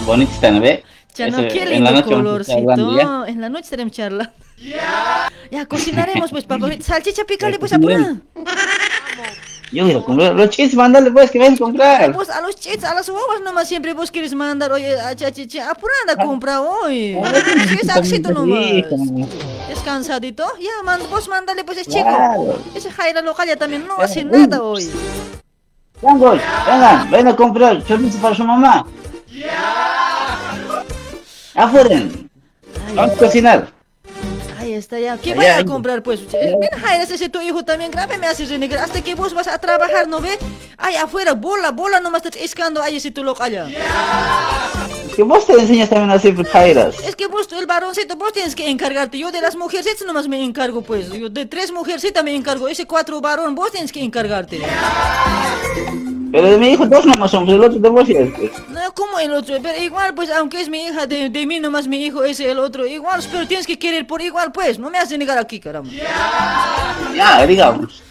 Bonito 0.05 0.31
está, 0.31 0.51
¿no 0.51 0.61
ve? 0.61 0.83
Ya 1.15 1.29
no, 1.29 1.47
qué 1.47 1.65
lindo 1.65 2.03
colorcito. 2.03 3.25
En 3.27 3.41
la 3.41 3.49
noche 3.49 3.65
estaremos 3.65 3.93
charlando. 3.93 4.31
Ya, 5.51 5.65
cocinaremos, 5.67 6.31
pues, 6.31 6.45
papá. 6.45 6.67
Salchicha, 6.81 7.23
pícale, 7.25 7.59
pues, 7.59 7.73
apura. 7.73 8.15
Yo 9.71 9.85
a 9.97 10.05
comprar 10.05 10.35
los 10.35 10.51
chips, 10.51 10.75
mándale 10.75 11.09
pues 11.09 11.31
que 11.31 11.43
a 11.43 11.57
comprar. 11.57 12.13
Vos 12.13 12.29
a 12.29 12.41
los 12.41 12.55
chits, 12.55 12.83
a 12.83 12.93
las 12.93 13.09
guaguas 13.09 13.41
nomás 13.41 13.67
siempre 13.67 13.93
vos 13.93 14.11
quieres 14.11 14.35
mandar. 14.35 14.71
Oye, 14.71 14.99
a 14.99 15.15
cha, 15.15 15.31
cha, 15.31 15.47
cha, 15.47 15.71
apura, 15.71 15.91
anda, 16.07 16.23
compra 16.23 16.61
hoy. 16.61 17.17
Sí, 17.67 17.79
es 17.81 17.89
axito 17.89 18.31
nomás. 18.31 18.59
Es 19.71 19.79
cansadito. 19.83 20.45
Ya, 20.59 20.83
man, 20.83 21.01
vos 21.09 21.27
mándale, 21.27 21.63
pues, 21.63 21.79
es 21.79 21.87
chico. 21.87 22.55
Ese 22.75 22.91
Jaira 22.91 23.23
local 23.23 23.47
ya 23.47 23.55
también 23.55 23.87
no 23.87 23.97
hace 23.97 24.23
nada 24.23 24.61
hoy. 24.61 24.87
Vengan, 26.03 26.39
vengan, 26.67 27.09
ven 27.09 27.27
a 27.29 27.35
comprar 27.35 27.83
chorizo 27.83 28.19
para 28.19 28.35
su 28.35 28.43
mamá. 28.43 28.85
Afueren. 31.55 32.29
Vamos 32.93 33.15
a 33.15 33.17
cocinar. 33.17 33.72
Ahí 34.73 34.79
está 34.79 34.99
ya. 34.99 35.17
¿Qué 35.17 35.35
voy 35.35 35.45
a 35.45 35.57
ahí. 35.57 35.65
comprar, 35.65 36.01
pues? 36.01 36.21
Mira, 36.31 36.77
Jaira, 36.79 37.03
ese 37.03 37.23
es 37.23 37.31
tu 37.31 37.39
hijo 37.41 37.63
también. 37.63 37.91
Grave 37.91 38.17
me 38.17 38.25
hace 38.25 38.45
renegrar. 38.45 38.85
Hasta 38.85 39.03
que 39.03 39.13
vos 39.13 39.31
vas 39.33 39.47
a 39.47 39.59
trabajar, 39.59 40.07
¿no 40.07 40.19
ve? 40.19 40.37
Ay, 40.77 40.95
afuera, 40.95 41.33
bola, 41.33 41.69
bola, 41.71 41.99
nomás 41.99 42.25
estás 42.25 42.41
escando 42.41 42.81
ahí 42.81 42.95
ese 42.95 43.11
tu 43.11 43.23
local 43.23 43.43
allá. 43.43 43.67
Que 45.15 45.21
vos 45.21 45.45
te 45.45 45.53
enseñas 45.53 45.89
también 45.89 46.09
a 46.09 46.15
hacer 46.15 46.35
jairas. 46.45 46.95
Es 47.03 47.15
que 47.15 47.27
vos, 47.27 47.47
el 47.51 47.67
varoncito, 47.67 48.15
vos 48.15 48.33
tienes 48.33 48.55
que 48.55 48.67
encargarte. 48.67 49.19
Yo 49.19 49.31
de 49.31 49.41
las 49.41 49.55
mujercitas 49.55 50.07
nomás 50.07 50.27
me 50.27 50.43
encargo, 50.43 50.81
pues. 50.81 51.11
Yo 51.11 51.29
de 51.29 51.45
tres 51.45 51.71
mujercitas 51.71 52.23
me 52.23 52.35
encargo. 52.35 52.67
Ese 52.67 52.87
cuatro 52.87 53.21
varón, 53.21 53.53
vos 53.53 53.71
tienes 53.71 53.91
que 53.91 54.01
encargarte. 54.01 54.59
Pero 56.33 56.49
de 56.49 56.57
mi 56.57 56.69
hijo 56.69 56.87
dos 56.87 57.05
nomás 57.05 57.29
pues 57.29 57.47
el 57.47 57.61
otro 57.61 57.77
de 57.77 57.89
vos 57.89 58.07
ya 58.07 58.21
es, 58.21 58.33
pues. 58.33 58.51
No, 58.69 58.91
como 58.95 59.19
el 59.19 59.31
otro, 59.33 59.55
pero 59.61 59.79
igual, 59.79 60.15
pues, 60.15 60.31
aunque 60.31 60.61
es 60.61 60.67
mi 60.67 60.83
hija, 60.83 61.05
de, 61.05 61.29
de 61.29 61.45
mí 61.45 61.59
nomás 61.59 61.87
mi 61.87 62.03
hijo 62.03 62.23
es 62.23 62.39
el 62.39 62.57
otro. 62.57 62.87
Igual, 62.87 63.21
pero 63.31 63.47
tienes 63.47 63.67
que 63.67 63.77
querer 63.77 64.07
por 64.07 64.19
igual, 64.19 64.51
pues. 64.51 64.79
No 64.79 64.89
me 64.89 64.97
haces 64.97 65.19
negar 65.19 65.37
aquí, 65.37 65.59
caramba. 65.59 65.91
Ya, 67.15 67.45
digamos. 67.45 68.01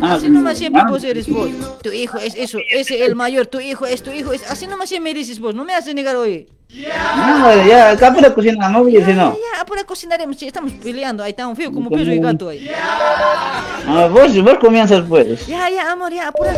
Así 0.00 0.28
nomás 0.28 0.58
siempre 0.58 0.82
vos 0.88 1.02
eres 1.04 1.28
vos. 1.28 1.50
Tu 1.82 1.90
hijo 1.92 2.18
es 2.18 2.34
eso, 2.34 2.58
ese 2.70 3.04
el 3.04 3.14
mayor, 3.14 3.46
tu 3.46 3.60
hijo 3.60 3.86
es 3.86 4.02
tu 4.02 4.10
hijo 4.10 4.32
es. 4.32 4.48
Así 4.50 4.66
nomás 4.66 4.88
siempre 4.88 5.12
me 5.12 5.18
dices 5.18 5.38
vos, 5.38 5.54
no 5.54 5.64
me 5.64 5.74
haces 5.74 5.94
negar 5.94 6.16
hoy. 6.16 6.48
No, 6.74 7.66
ya, 7.66 7.90
acá 7.90 8.14
para 8.14 8.32
cocinar, 8.32 8.70
no 8.70 8.82
voy 8.82 8.92
decir 8.92 9.14
no. 9.14 9.34
Ya, 9.34 9.64
por 9.66 9.84
cocinaremos, 9.84 10.40
estamos 10.42 10.72
peleando, 10.72 11.22
ahí 11.22 11.34
un 11.38 11.54
feo 11.54 11.70
como 11.70 11.90
perro 11.90 12.12
y 12.12 12.18
gato 12.18 12.48
ahí. 12.48 12.66
Ah, 13.86 14.08
vos, 14.10 14.42
vos 14.42 14.58
comienzas 14.58 15.04
pues. 15.06 15.46
Ya, 15.46 15.68
ya, 15.68 15.92
amor, 15.92 16.12
ya, 16.12 16.28
apura. 16.28 16.54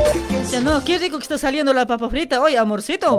Ya 0.53 0.61
no, 0.61 0.85
qué 0.85 0.99
rico 0.99 1.17
que 1.19 1.23
está 1.23 1.37
saliendo 1.37 1.73
la 1.73 1.85
papa 1.85 2.09
frita 2.09 2.41
hoy, 2.41 2.55
amorcito. 2.55 3.19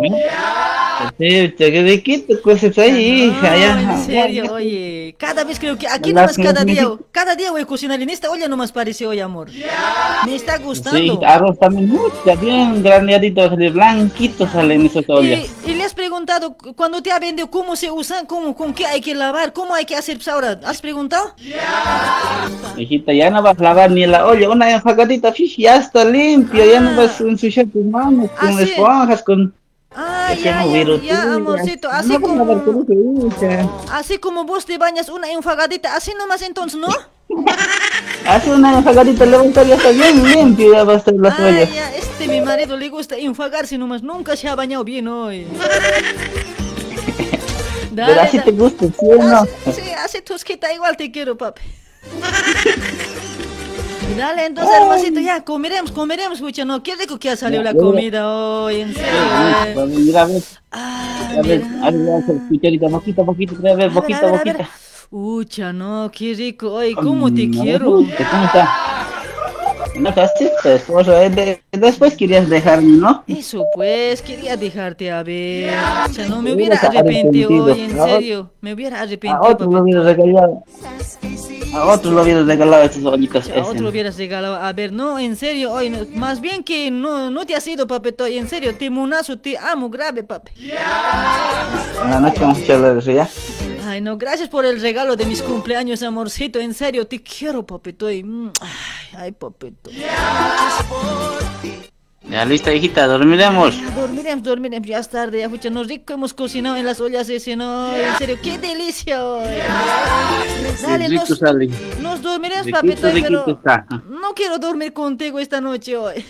Sí, 1.19 1.49
te 1.49 1.71
quedé 1.71 2.01
quieto, 2.01 2.41
cosas 2.41 2.77
ahí, 2.77 3.25
hija, 3.25 3.57
ya. 3.57 3.81
En 3.81 4.05
serio, 4.05 4.53
oye. 4.53 5.04
Cada 5.17 5.45
vez 5.45 5.59
creo 5.59 5.77
que 5.77 5.87
aquí 5.87 6.11
nomás 6.11 6.35
cada 6.35 6.65
día, 6.65 6.85
cada 7.11 7.35
día 7.35 7.49
voy 7.51 7.61
a 7.61 7.65
cocinar 7.65 8.01
en 8.01 8.09
esta 8.09 8.29
olla 8.29 8.47
nomás 8.49 8.71
parece 8.73 9.07
hoy, 9.07 9.21
amor. 9.21 9.49
Me 10.25 10.35
está 10.35 10.57
gustando. 10.57 10.97
Sí, 10.99 11.19
arroz 11.25 11.57
también, 11.57 11.87
mucha, 11.89 12.35
bien 12.39 12.83
graneadito, 12.83 13.47
sale 13.49 13.69
blanquito 13.69 14.45
salen 14.47 14.85
esas 14.85 15.05
ollas. 15.07 15.39
Y, 15.65 15.71
y 15.71 15.75
le 15.75 15.83
has 15.83 15.93
preguntado 15.93 16.55
cu- 16.57 16.73
cuando 16.73 17.01
te 17.01 17.11
ha 17.13 17.19
vendido 17.19 17.49
cómo 17.49 17.77
se 17.77 17.89
usan, 17.89 18.25
cómo, 18.25 18.55
con 18.55 18.73
qué 18.73 18.85
hay 18.85 18.99
que 18.99 19.15
lavar, 19.15 19.53
cómo 19.53 19.73
hay 19.73 19.85
que 19.85 19.95
hacer 19.95 20.17
pues, 20.17 20.27
ahora. 20.27 20.59
¿Has 20.65 20.81
preguntado? 20.81 21.33
Hijita, 22.77 23.13
ya 23.13 23.29
no 23.29 23.41
vas 23.41 23.57
a 23.57 23.63
lavar 23.63 23.91
ni 23.91 24.05
la 24.05 24.25
olla, 24.25 24.49
una 24.49 24.69
enjuagadita, 24.71 25.33
ya 25.57 25.77
está 25.77 26.03
limpio, 26.03 26.65
ya 26.65 26.79
no 26.81 26.95
vas 26.97 27.21
a 27.21 27.23
ensuciar 27.23 27.67
tus 27.67 27.85
manos 27.85 28.29
con 28.31 28.49
Ah, 28.49 28.53
sí. 28.57 28.63
esponjas, 28.71 29.23
con... 29.23 29.53
Ah, 29.97 30.33
Ese 30.33 30.43
ya, 30.43 30.65
ya, 30.65 30.83
ya, 31.01 31.33
amorcito, 31.35 31.89
así 31.89 32.09
No 32.09 32.19
como, 32.21 32.85
así 33.91 34.17
como 34.17 34.43
vos 34.43 34.65
te 34.65 34.77
bañas 34.77 35.07
una 35.07 35.31
enfagadita, 35.31 35.95
así 35.95 36.11
nomás 36.17 36.41
entonces, 36.41 36.77
¿no? 36.79 36.89
Haz 38.27 38.45
una 38.47 38.77
enjuagadita, 38.77 39.25
levanta, 39.25 39.63
ya 39.63 39.75
está 39.75 39.91
bien 39.91 40.21
limpio, 40.23 40.73
ya 40.73 40.83
va 40.83 40.93
a 40.93 40.97
estar 40.97 41.13
las 41.13 41.39
Ah, 41.39 41.45
ollas. 41.47 41.73
ya, 41.73 41.95
este 41.95 42.27
mi 42.27 42.41
marido 42.41 42.75
le 42.77 42.89
gusta 42.89 43.15
enfagarse 43.15 43.77
nomás, 43.77 44.03
nunca 44.03 44.35
se 44.35 44.49
ha 44.49 44.55
bañado 44.55 44.83
bien 44.83 45.07
hoy. 45.07 45.47
Pero 47.95 48.21
así 48.21 48.39
te 48.39 48.51
gusta, 48.51 48.85
¿sí 48.87 48.93
o 48.99 49.23
no? 49.23 49.45
Sí, 49.71 49.81
hace 50.03 50.21
tosquita 50.21 50.73
igual 50.73 50.97
te 50.97 51.09
quiero, 51.11 51.37
papi. 51.37 51.61
Dale, 54.17 54.45
entonces, 54.45 54.75
hermosito, 54.79 55.19
ya, 55.19 55.41
comeremos, 55.43 55.91
comeremos, 55.91 56.39
pucha, 56.39 56.63
no, 56.63 56.81
qué 56.81 56.95
rico 56.95 57.17
que 57.19 57.29
ha 57.31 57.35
salido 57.35 57.63
la 57.63 57.73
comida 57.73 58.31
hoy, 58.31 58.81
en 58.81 58.93
serio. 58.93 59.87
Mira, 59.87 60.21
a 60.21 60.25
ver, 60.25 60.41
Ah, 60.71 61.31
a 61.37 61.41
ver, 61.41 61.63
a 61.81 61.91
ver, 61.91 62.09
a 62.09 62.15
ver, 62.27 62.37
cucharita, 62.49 62.87
poquito, 62.89 63.25
poquito, 63.25 63.55
a 63.67 63.75
ver, 63.75 63.91
poquito, 63.91 64.29
poquito. 64.29 64.57
Ucha, 65.11 65.73
no, 65.73 66.09
qué 66.13 66.33
rico, 66.33 66.71
oye, 66.73 66.95
cómo 66.95 67.33
te 67.33 67.49
quiero. 67.49 67.85
¿Cómo 67.91 68.05
está? 68.11 68.94
No 69.97 70.13
te 70.13 70.21
aceptas, 70.21 70.65
esposo, 70.65 71.15
eh, 71.19 71.29
de- 71.29 71.61
después 71.71 72.15
querías 72.15 72.49
dejarme, 72.49 72.97
¿no? 72.97 73.23
Eso 73.27 73.65
pues, 73.73 74.21
quería 74.21 74.57
dejarte 74.57 75.11
a 75.11 75.23
ver. 75.23 75.73
O 76.09 76.13
sea, 76.13 76.27
no 76.27 76.41
me 76.41 76.53
hubiera 76.53 76.77
arrepentido 76.77 77.65
hoy, 77.65 77.81
en 77.81 77.91
serio. 77.97 78.51
Me 78.61 78.73
hubiera 78.73 78.99
A 78.99 79.03
arrepentido, 79.03 79.41
otro 79.41 79.71
lo 79.71 79.81
hubieras 79.81 80.05
regalado. 80.05 80.63
A 81.73 81.85
otro 81.87 82.11
lo 82.11 82.21
hubieras 82.23 82.45
regalado 82.45 82.83
esas 82.83 83.03
ollitas. 83.03 83.49
A 83.49 83.61
otro 83.61 83.71
esas. 83.73 83.81
hubieras 83.81 84.17
regalado. 84.17 84.55
A 84.55 84.71
ver, 84.73 84.91
no, 84.91 85.17
en 85.19 85.35
serio, 85.35 85.71
hoy, 85.71 85.89
no, 85.89 85.99
más 86.15 86.39
bien 86.41 86.63
que 86.63 86.91
no, 86.91 87.29
no 87.31 87.45
te 87.45 87.55
has 87.55 87.67
ido, 87.67 87.87
papeto, 87.87 88.25
en 88.25 88.47
serio, 88.47 88.75
te 88.75 88.89
monazo, 88.89 89.37
te 89.37 89.57
amo, 89.57 89.89
grave, 89.89 90.23
papi. 90.23 90.51
En 92.03 92.09
la 92.11 92.19
noche 92.19 92.39
vamos 92.41 92.59
a 92.59 92.65
charlar 92.65 92.93
de 92.93 92.99
eso, 92.99 93.11
¿ya? 93.11 93.29
Ay, 93.85 94.01
no, 94.01 94.17
gracias 94.17 94.49
por 94.49 94.65
el 94.65 94.81
regalo 94.81 95.15
de 95.15 95.27
mis 95.27 95.43
cumpleaños, 95.43 96.01
amorcito, 96.01 96.59
en 96.59 96.73
serio, 96.73 97.05
te 97.05 97.21
quiero, 97.21 97.63
papeto. 97.67 98.09
y, 98.09 98.23
mm, 98.23 98.51
Ay, 98.59 99.17
ay, 99.17 99.31
papeto. 99.31 99.91
Ya 102.27 102.43
lista, 102.43 102.73
hijita, 102.73 103.05
dormiremos. 103.05 103.79
Ya, 103.79 103.91
dormiremos, 103.91 104.43
dormiremos, 104.43 104.87
ya 104.87 104.97
es 104.97 105.07
tarde, 105.07 105.41
ya 105.41 105.49
fucha, 105.51 105.69
nos 105.69 105.87
rico 105.87 106.13
hemos 106.13 106.33
cocinado 106.33 106.75
en 106.77 106.85
las 106.85 106.99
ollas 106.99 107.29
ese, 107.29 107.55
no, 107.55 107.95
en 107.95 108.17
serio, 108.17 108.39
qué 108.41 108.57
delicia 108.57 109.23
hoy. 109.23 109.53
Dale, 110.81 111.07
nos, 111.09 111.29
nos 112.01 112.21
dormiremos, 112.23 112.65
riquito 112.65 113.59
pero 113.63 113.85
no 114.09 114.33
quiero 114.33 114.57
dormir 114.57 114.93
contigo 114.93 115.37
esta 115.37 115.61
noche 115.61 115.95
hoy. 115.95 116.25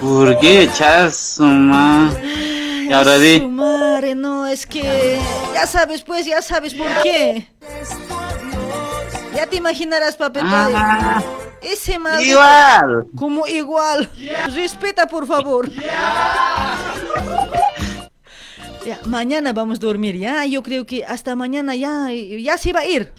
¿Por 0.00 0.36
qué, 0.40 0.68
ma? 1.38 2.12
Y 2.88 2.92
ahora 2.92 3.16
Su 3.16 3.20
di. 3.20 3.40
madre, 3.46 4.14
no, 4.14 4.46
es 4.46 4.66
que 4.66 5.18
ya 5.54 5.66
sabes, 5.66 6.02
pues, 6.02 6.24
ya 6.26 6.40
sabes 6.42 6.74
por 6.74 6.86
qué. 7.02 7.46
Ya 9.34 9.46
te 9.46 9.56
imaginarás, 9.56 10.16
papeto. 10.16 10.46
Ah, 10.48 11.22
Ese 11.60 11.98
maldito. 11.98 12.30
igual. 12.30 13.06
Como 13.16 13.46
igual. 13.46 14.08
Respeta, 14.54 15.06
por 15.06 15.26
favor. 15.26 15.70
Ya, 18.86 18.98
mañana 19.04 19.52
vamos 19.52 19.78
a 19.78 19.80
dormir, 19.82 20.16
ya. 20.16 20.44
Yo 20.46 20.62
creo 20.62 20.86
que 20.86 21.04
hasta 21.04 21.36
mañana 21.36 21.74
ya, 21.74 22.08
ya 22.10 22.56
se 22.56 22.72
va 22.72 22.80
a 22.80 22.86
ir. 22.86 23.12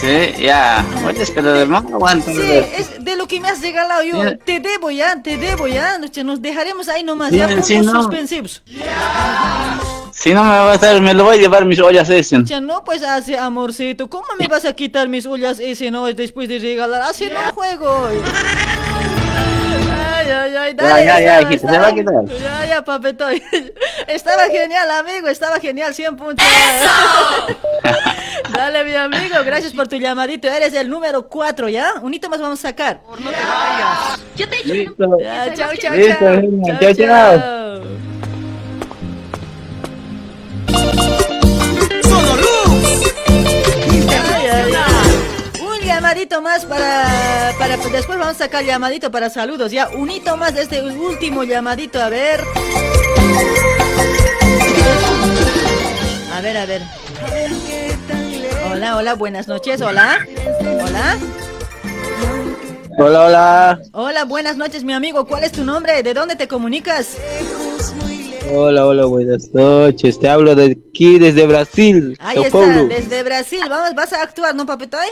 Sí, 0.00 0.42
ya. 0.42 0.84
Oye, 1.06 1.24
pero 1.34 1.54
hermano, 1.56 1.88
aguanta. 1.94 2.32
Sí, 2.32 2.40
es 2.40 3.04
de 3.04 3.16
lo 3.16 3.26
que 3.28 3.38
me 3.38 3.48
has 3.48 3.60
regalado 3.60 4.02
yo. 4.02 4.22
Ya. 4.24 4.36
Te 4.36 4.58
debo 4.60 4.90
ya, 4.90 5.22
te 5.22 5.36
debo 5.36 5.66
ya. 5.68 5.98
Nos 6.24 6.40
dejaremos 6.40 6.88
ahí 6.88 7.02
nomás, 7.02 7.30
Sí, 7.30 7.36
ya 7.36 7.62
sí, 7.62 7.78
no. 7.80 7.92
suspensivos. 8.02 8.62
Si 10.12 10.34
no 10.34 10.42
me 10.42 10.50
va 10.50 10.72
a 10.72 10.74
estar, 10.74 11.00
me 11.00 11.14
lo 11.14 11.24
voy 11.24 11.36
a 11.36 11.40
llevar 11.40 11.64
mis 11.66 11.80
ollas 11.80 12.08
ese. 12.10 12.38
Ya 12.44 12.60
no, 12.60 12.82
pues 12.84 13.02
hace 13.02 13.38
amorcito. 13.38 14.08
¿Cómo 14.08 14.26
me 14.38 14.48
vas 14.48 14.64
a 14.64 14.72
quitar 14.72 15.08
mis 15.08 15.26
ollas 15.26 15.60
ese 15.60 15.90
no 15.90 16.06
después 16.06 16.48
de 16.48 16.58
regalar? 16.58 17.02
Así 17.02 17.26
no 17.26 17.52
juego. 17.54 18.08
Ay, 20.30 20.56
ay, 20.56 20.56
ay, 20.56 20.74
Ya, 20.76 20.98
ya, 20.98 21.04
ya, 21.04 21.18
estaba- 21.40 21.52
hijita, 21.52 21.72
se 21.72 21.78
va 21.78 21.86
a 21.86 21.90
estaba- 21.90 22.22
quitar. 22.24 22.38
Ya, 22.40 22.66
ya, 22.66 22.82
papeto. 22.84 23.28
Estaba 24.08 24.42
genial, 24.46 24.90
amigo. 24.90 25.28
Estaba 25.28 25.60
genial, 25.60 25.94
100 25.94 26.16
puntos. 26.16 26.44
Dale, 28.54 28.84
mi 28.84 28.94
amigo. 28.96 29.36
Gracias 29.44 29.72
por 29.72 29.86
tu 29.88 29.96
llamadito. 29.96 30.48
Eres 30.48 30.74
el 30.74 30.88
número 30.90 31.28
4, 31.28 31.68
¿ya? 31.68 31.94
Un 32.02 32.12
hito 32.14 32.28
más 32.28 32.40
vamos 32.40 32.58
a 32.58 32.62
sacar. 32.68 33.00
no 33.08 33.30
te 33.30 33.36
vayas. 33.36 34.20
Yo 34.36 34.48
te. 34.48 34.56
Ya, 35.22 35.54
chao, 35.54 35.70
chao, 35.76 35.94
chao. 35.96 36.42
Chao, 36.80 36.94
chao. 36.94 38.09
Llamadito 46.00 46.40
más 46.40 46.64
para, 46.64 47.52
para. 47.58 47.76
Después 47.76 48.18
vamos 48.18 48.36
a 48.36 48.38
sacar 48.38 48.64
llamadito 48.64 49.10
para 49.10 49.28
saludos. 49.28 49.70
Ya, 49.70 49.90
un 49.90 50.10
hito 50.10 50.34
más 50.38 50.54
de 50.54 50.62
este 50.62 50.80
último 50.82 51.44
llamadito. 51.44 52.00
A 52.00 52.08
ver. 52.08 52.40
A 56.34 56.40
ver, 56.40 56.56
a 56.56 56.64
ver. 56.64 56.82
Hola, 58.72 58.96
hola, 58.96 59.14
buenas 59.14 59.46
noches. 59.46 59.82
Hola. 59.82 60.26
Hola. 60.60 61.18
Hola, 62.96 63.26
hola. 63.26 63.80
Hola, 63.92 64.24
buenas 64.24 64.56
noches, 64.56 64.84
mi 64.84 64.94
amigo. 64.94 65.26
¿Cuál 65.26 65.44
es 65.44 65.52
tu 65.52 65.64
nombre? 65.64 66.02
¿De 66.02 66.14
dónde 66.14 66.34
te 66.34 66.48
comunicas? 66.48 67.18
Hola, 68.48 68.86
hola, 68.86 69.04
buenas 69.04 69.52
noches. 69.54 70.18
Te 70.18 70.28
hablo 70.28 70.54
de 70.54 70.78
aquí 70.90 71.18
desde 71.18 71.46
Brasil. 71.46 72.16
Ahí 72.20 72.38
está, 72.38 72.50
Paulo. 72.50 72.86
desde 72.88 73.22
Brasil. 73.22 73.60
Vamos, 73.68 73.94
vas 73.94 74.12
a 74.12 74.22
actuar, 74.22 74.54
¿no, 74.54 74.66
papetoy? 74.66 75.06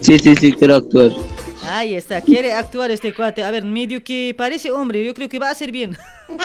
Sí, 0.00 0.18
sí, 0.18 0.36
sí, 0.36 0.52
quiero 0.52 0.76
actuar. 0.76 1.10
Ahí 1.68 1.94
está, 1.96 2.20
quiere 2.20 2.52
actuar 2.52 2.90
este 2.92 3.12
cuate. 3.12 3.42
A 3.42 3.50
ver, 3.50 3.64
medio 3.64 4.02
que 4.04 4.34
parece 4.38 4.70
hombre, 4.70 5.04
yo 5.04 5.12
creo 5.14 5.28
que 5.28 5.38
va 5.38 5.50
a 5.50 5.54
ser 5.54 5.72
bien. 5.72 5.96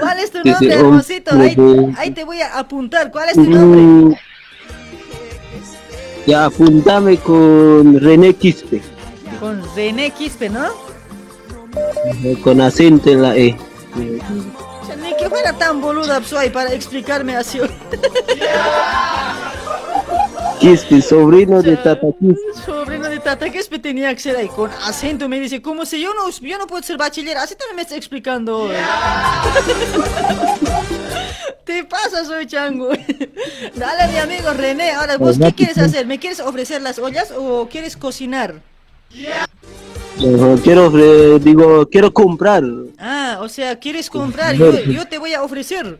¿Cuál 0.00 0.18
es 0.20 0.30
tu 0.30 0.38
nombre, 0.44 0.72
hermosito? 0.74 1.32
Ahí, 1.34 1.56
ahí 1.96 2.10
te 2.12 2.24
voy 2.24 2.40
a 2.40 2.58
apuntar. 2.58 3.10
¿Cuál 3.10 3.30
es 3.30 3.34
tu 3.34 3.44
nombre? 3.44 3.80
Mm, 3.80 4.14
Ya, 6.26 6.44
apuntame 6.46 7.16
con 7.16 7.98
René 8.00 8.34
Quispe. 8.34 8.80
Con 9.40 9.62
René 9.74 10.10
Quispe, 10.10 10.48
¿no? 10.48 10.66
Eh, 12.24 12.36
Con 12.42 12.60
acento 12.60 13.10
en 13.10 13.22
la 13.22 13.36
E. 13.36 13.56
Ni 13.94 15.16
que 15.16 15.28
fuera 15.28 15.52
tan 15.52 15.80
boluda 15.80 16.22
soy 16.22 16.50
para 16.50 16.72
explicarme 16.72 17.36
así. 17.36 17.60
Quispe, 20.60 21.00
sobrino 21.00 21.62
de 21.62 21.76
Tata 21.76 22.08
Quispe. 22.18 22.64
Sobrino 22.66 23.08
de 23.08 23.20
Tata 23.20 23.48
Quispe 23.48 23.78
tenía 23.78 24.12
que 24.12 24.20
ser 24.20 24.36
ahí 24.36 24.48
con 24.48 24.70
acento. 24.84 25.28
Me 25.28 25.38
dice, 25.38 25.62
como 25.62 25.86
si 25.86 26.00
yo 26.00 26.12
no, 26.14 26.28
yo 26.30 26.58
no 26.58 26.66
puedo 26.66 26.82
ser 26.82 26.96
bachiller. 26.96 27.36
Así 27.38 27.54
también 27.54 27.76
me 27.76 27.82
está 27.82 27.94
explicando. 27.96 28.62
hoy. 28.62 28.74
Te 31.64 31.84
pasa, 31.84 32.24
soy 32.24 32.46
chango. 32.46 32.88
Dale, 33.74 34.12
mi 34.12 34.18
amigo 34.18 34.52
René. 34.52 34.90
Ahora, 34.92 35.16
¿vos 35.16 35.38
qué 35.38 35.52
quieres 35.52 35.78
hacer? 35.78 36.06
¿Me 36.06 36.18
quieres 36.18 36.40
ofrecer 36.40 36.82
las 36.82 36.98
ollas 36.98 37.32
o 37.36 37.68
quieres 37.70 37.96
cocinar? 37.96 38.54
Quiero, 40.18 40.90
ofre- 40.90 41.38
digo, 41.38 41.88
quiero 41.88 42.12
comprar. 42.12 42.64
Ah, 42.98 43.38
o 43.40 43.48
sea, 43.48 43.78
¿quieres 43.78 44.10
comprar? 44.10 44.54
Yo, 44.56 44.72
yo 44.80 45.06
te 45.06 45.18
voy 45.18 45.32
a 45.34 45.42
ofrecer. 45.42 45.98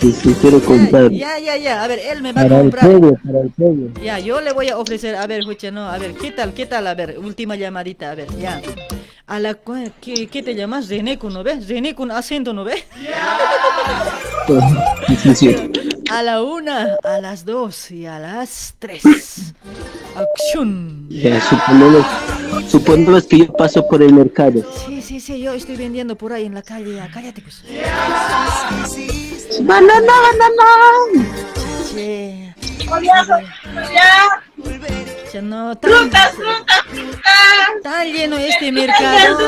Sí, 0.00 0.12
sí, 0.12 0.34
quiero 0.40 0.60
comprar. 0.60 1.10
Ya, 1.10 1.38
ya, 1.38 1.56
ya, 1.56 1.82
a 1.84 1.86
ver, 1.86 2.00
él 2.00 2.22
me 2.22 2.32
va 2.32 2.42
a 2.42 2.44
el 2.44 2.50
comprar. 2.50 2.90
para 3.24 3.38
el. 3.40 3.92
Ya, 4.02 4.18
yo 4.18 4.40
le 4.40 4.52
voy 4.52 4.68
a 4.68 4.78
ofrecer, 4.78 5.14
a 5.14 5.26
ver, 5.28 5.40
escucha, 5.40 5.70
no, 5.70 5.88
a 5.88 5.96
ver, 5.96 6.14
¿qué 6.14 6.32
tal, 6.32 6.52
qué 6.52 6.66
tal? 6.66 6.86
A 6.88 6.94
ver, 6.94 7.18
última 7.18 7.54
llamadita, 7.54 8.10
a 8.10 8.14
ver, 8.16 8.28
ya. 8.36 8.60
A 9.28 9.38
la, 9.38 9.56
¿qué, 10.00 10.26
qué 10.26 10.42
te 10.42 10.54
llamas? 10.54 10.88
René 10.88 11.18
¿no 11.22 11.42
ves? 11.44 11.68
René 11.68 11.94
con 11.94 12.10
acento, 12.10 12.52
¿no 12.52 12.64
ves? 12.64 12.84
Sí, 15.06 15.16
sí, 15.16 15.34
sí. 15.34 15.56
A 16.12 16.22
la 16.22 16.42
una, 16.42 16.98
a 17.04 17.22
las 17.22 17.46
dos 17.46 17.90
y 17.90 18.04
a 18.04 18.18
las 18.18 18.74
tres. 18.78 19.02
Acción. 20.14 21.08
Ya, 21.08 21.40
suponemos, 21.40 22.06
suponemos 22.68 23.24
que 23.24 23.38
yo 23.38 23.52
paso 23.54 23.88
por 23.88 24.02
el 24.02 24.12
mercado. 24.12 24.62
Sí, 24.86 25.00
sí, 25.00 25.20
sí, 25.20 25.40
yo 25.40 25.54
estoy 25.54 25.76
vendiendo 25.76 26.14
por 26.14 26.34
ahí 26.34 26.44
en 26.44 26.52
la 26.52 26.60
calle, 26.60 26.96
ya, 26.96 27.10
cállate 27.10 27.40
pues. 27.40 27.62
Banana, 29.62 30.12
banana. 30.28 31.26
Che. 31.90 32.54
Ya 35.32 35.40
no, 35.40 35.74
tan, 35.76 35.90
frutas, 35.90 36.34
Tan 37.82 38.12
lleno 38.12 38.36
este 38.36 38.70
mercado. 38.70 39.38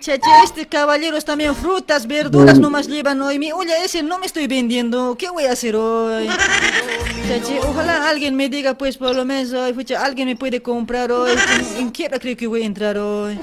Chacha, 0.00 0.42
este 0.42 0.66
caballeros 0.66 1.24
también 1.24 1.54
frutas, 1.54 2.08
verduras 2.08 2.58
nomás 2.58 2.88
llevan 2.88 3.22
hoy. 3.22 3.38
Mi 3.38 3.52
olla 3.52 3.76
ese 3.84 4.02
no 4.02 4.18
me 4.18 4.26
estoy 4.26 4.48
vendiendo. 4.48 5.16
¿Qué 5.16 5.30
voy 5.30 5.44
a 5.44 5.52
hacer 5.52 5.76
hoy? 5.76 6.26
Chacha, 7.28 7.60
ojalá 7.68 8.08
alguien 8.08 8.34
me 8.34 8.48
diga 8.48 8.74
pues 8.74 8.96
por 8.96 9.14
lo 9.14 9.24
menos 9.24 9.52
hoy, 9.52 9.72
pucha, 9.72 10.04
alguien 10.04 10.26
me 10.26 10.34
puede 10.34 10.60
comprar 10.60 11.12
hoy. 11.12 11.30
¿En, 11.76 11.82
en 11.82 11.92
qué 11.92 12.06
hora 12.06 12.18
creo 12.18 12.36
que 12.36 12.48
voy 12.48 12.62
a 12.62 12.66
entrar 12.66 12.98
hoy? 12.98 13.38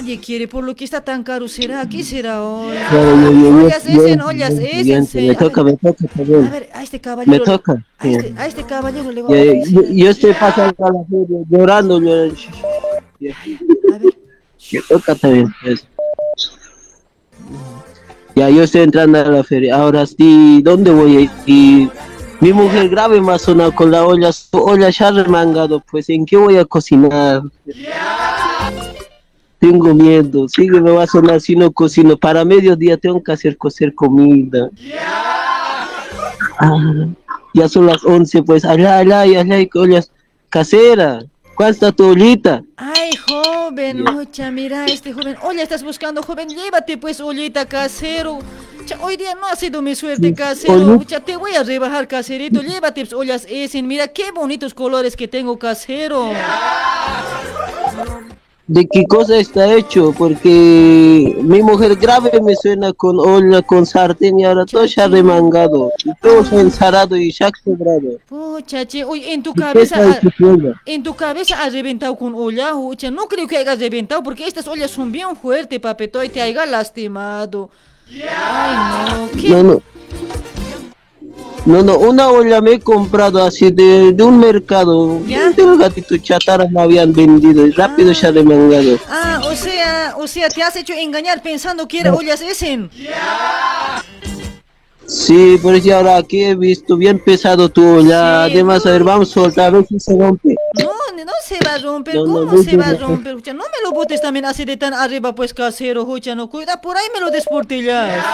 Nadie 0.00 0.18
quiere, 0.18 0.48
por 0.48 0.64
lo 0.64 0.74
que 0.74 0.84
está 0.84 1.02
tan 1.02 1.22
caro 1.22 1.46
será. 1.46 1.86
¿Qué 1.86 2.02
será 2.02 2.36
yo- 2.36 2.72
yo- 2.90 3.32
yo- 3.32 3.66
Ollas 3.66 3.84
yo- 3.84 4.02
esen, 4.02 4.20
ollas 4.22 4.54
yo- 4.54 4.62
esen. 4.62 5.26
Me 5.26 5.30
A 5.32 5.36
toca, 5.36 5.62
ver, 5.62 5.74
me 5.82 5.92
toca 5.92 6.06
también. 6.16 6.46
A 6.46 6.50
ver, 6.50 6.70
a 6.72 6.82
este 6.82 7.00
caballero. 7.02 7.30
Me 7.32 7.40
toca. 7.44 7.84
A 7.98 8.08
este, 8.08 8.34
a 8.38 8.46
este 8.46 8.62
caballero 8.64 9.12
le 9.12 9.20
voy 9.20 9.36
Ya, 9.36 9.42
a 9.42 9.54
ya, 9.56 9.70
yo, 9.70 9.82
yo 9.90 10.10
estoy 10.10 10.32
pasando 10.32 10.74
a 10.86 10.90
la 10.90 11.04
feria 11.04 11.38
llorando. 11.50 12.00
yo- 12.00 12.34
ya. 13.20 13.34
Me 14.72 14.80
toca 14.88 15.14
también. 15.16 15.52
pues. 15.62 15.86
Ya, 18.36 18.48
yo 18.48 18.62
estoy 18.62 18.80
entrando 18.80 19.18
a 19.18 19.24
la 19.26 19.44
feria. 19.44 19.76
Ahora 19.76 20.06
sí, 20.06 20.62
¿dónde 20.62 20.92
voy 20.92 21.16
a 21.16 21.20
ir? 21.20 21.30
Y 21.44 21.90
mi 22.40 22.54
mujer 22.54 22.88
grave 22.88 23.20
me 23.20 23.32
ha 23.32 23.38
sonado 23.38 23.74
con 23.74 23.90
la 23.90 24.06
olla, 24.06 24.32
su 24.32 24.48
olla 24.56 24.88
ya 24.88 25.10
remangado. 25.10 25.82
Pues, 25.90 26.08
¿en 26.08 26.24
qué 26.24 26.38
voy 26.38 26.56
a 26.56 26.64
cocinar? 26.64 27.42
Tengo 29.60 29.94
miedo. 29.94 30.48
Sigue, 30.48 30.80
me 30.80 30.90
va 30.90 31.04
a 31.04 31.06
sonar 31.06 31.40
si 31.40 31.54
no 31.54 31.70
cocino. 31.70 32.16
Para 32.16 32.44
mediodía 32.44 32.96
tengo 32.96 33.22
que 33.22 33.32
hacer 33.32 33.56
cocer 33.56 33.94
comida. 33.94 34.70
Ah, 36.58 37.06
ya 37.54 37.68
son 37.68 37.86
las 37.86 38.02
11, 38.02 38.42
pues. 38.42 38.64
Allá, 38.64 38.98
allá, 38.98 39.20
allá 39.20 39.54
hay 39.54 39.68
ollas 39.74 40.10
caseras. 40.48 41.26
¿Cuál 41.54 41.72
está 41.72 41.92
tu 41.92 42.06
ollita? 42.06 42.62
Ay, 42.74 43.10
joven, 43.28 44.02
mucha, 44.02 44.50
mira, 44.50 44.86
este 44.86 45.12
joven. 45.12 45.36
Oye, 45.42 45.60
estás 45.60 45.82
buscando, 45.82 46.22
joven, 46.22 46.48
llévate 46.48 46.96
pues 46.96 47.20
ollita 47.20 47.66
casero. 47.66 48.38
Cha, 48.86 48.96
hoy 49.02 49.18
día 49.18 49.34
no 49.34 49.46
ha 49.46 49.56
sido 49.56 49.82
mi 49.82 49.94
suerte 49.94 50.32
casero. 50.32 51.04
Cha, 51.04 51.20
te 51.20 51.36
voy 51.36 51.54
a 51.54 51.62
rebajar 51.62 52.08
caserito. 52.08 52.62
Llévate 52.62 53.02
pues, 53.02 53.12
ollas 53.12 53.46
Essen. 53.46 53.86
Mira 53.86 54.08
qué 54.08 54.32
bonitos 54.32 54.72
colores 54.72 55.16
que 55.16 55.28
tengo 55.28 55.58
casero. 55.58 56.30
¿De 58.70 58.86
qué 58.86 59.04
cosa 59.04 59.36
está 59.36 59.74
hecho? 59.74 60.14
Porque 60.16 61.36
mi 61.42 61.60
mujer 61.60 61.96
grave 61.96 62.40
me 62.40 62.54
suena 62.54 62.92
con 62.92 63.18
olla, 63.18 63.62
con 63.62 63.84
sartén 63.84 64.38
y 64.38 64.44
ahora 64.44 64.64
todo 64.64 64.86
se 64.86 65.00
ha 65.02 65.08
remangado. 65.08 65.90
Y 66.04 66.14
todo 66.22 66.44
se 66.44 66.54
ha 66.54 66.60
encerrado 66.60 67.16
y 67.16 67.32
se 67.32 67.42
ha 67.42 67.50
quebrado. 67.50 68.20
Pucha, 68.28 68.86
che, 68.86 69.02
oye, 69.02 69.32
en 69.32 69.42
tu 69.42 69.52
¿De 69.54 69.56
qué 69.56 69.88
cabeza. 69.88 70.20
En 70.86 71.02
tu 71.02 71.16
cabeza 71.16 71.60
has 71.60 71.72
reventado 71.72 72.14
con 72.14 72.32
olla, 72.36 72.76
ucha. 72.76 73.10
No 73.10 73.26
creo 73.26 73.48
que 73.48 73.56
hayas 73.56 73.80
reventado 73.80 74.22
porque 74.22 74.46
estas 74.46 74.68
ollas 74.68 74.92
son 74.92 75.10
bien 75.10 75.34
fuertes, 75.34 75.80
papetoy. 75.80 76.28
Te 76.28 76.40
haya 76.40 76.64
lastimado. 76.64 77.70
Ay, 78.08 79.10
no. 79.10 79.30
¿Qué? 79.32 79.48
No, 79.48 79.62
no. 79.64 79.82
No, 81.66 81.82
no, 81.82 81.98
una 81.98 82.30
olla 82.30 82.60
me 82.60 82.74
he 82.74 82.80
comprado 82.80 83.42
así 83.42 83.70
de, 83.70 84.12
de 84.12 84.22
un 84.22 84.38
mercado. 84.38 85.20
¿Ya? 85.26 85.50
De 85.50 85.62
un 85.62 85.78
gatito 85.78 86.16
chatarra 86.16 86.66
me 86.70 86.80
habían 86.80 87.12
vendido 87.12 87.66
y 87.66 87.70
rápido 87.70 88.14
se 88.14 88.26
ha 88.26 88.32
remangado. 88.32 88.98
Ah, 89.08 89.42
o 89.44 89.54
sea, 89.54 90.14
o 90.18 90.26
sea, 90.26 90.48
te 90.48 90.62
has 90.62 90.76
hecho 90.76 90.94
engañar 90.94 91.42
pensando 91.42 91.86
que 91.86 92.00
era 92.00 92.14
ollas 92.14 92.40
Essen. 92.40 92.90
Sí, 95.06 95.58
pero 95.62 95.76
es 95.76 95.82
que 95.82 95.92
ahora 95.92 96.16
aquí 96.16 96.44
he 96.44 96.54
visto 96.54 96.96
bien 96.96 97.18
pesado 97.18 97.68
tu 97.68 97.84
olla. 97.84 98.46
Sí, 98.46 98.52
Además, 98.52 98.86
a 98.86 98.90
ver, 98.90 99.04
vamos 99.04 99.30
a 99.30 99.34
soltar, 99.34 99.66
a 99.66 99.70
ver 99.70 99.86
si 99.86 99.98
se 99.98 100.16
rompe. 100.16 100.54
No, 100.78 100.92
no 101.24 101.32
se 101.44 101.58
va 101.66 101.74
a 101.74 101.78
romper. 101.78 102.14
No, 102.14 102.26
no, 102.26 102.32
¿Cómo 102.32 102.52
no 102.52 102.62
se 102.62 102.76
va 102.76 102.86
a 102.86 102.94
romper? 102.94 103.34
Ucha, 103.34 103.52
no 103.52 103.64
me 103.64 103.82
lo 103.84 103.92
botes 103.92 104.22
también 104.22 104.44
así 104.44 104.64
de 104.64 104.76
tan 104.76 104.94
arriba, 104.94 105.34
pues 105.34 105.52
casero, 105.52 106.04
Ucha, 106.04 106.34
no 106.34 106.48
cuida, 106.48 106.80
por 106.80 106.96
ahí 106.96 107.06
me 107.12 107.20
lo 107.20 107.30
desportillas. 107.30 108.24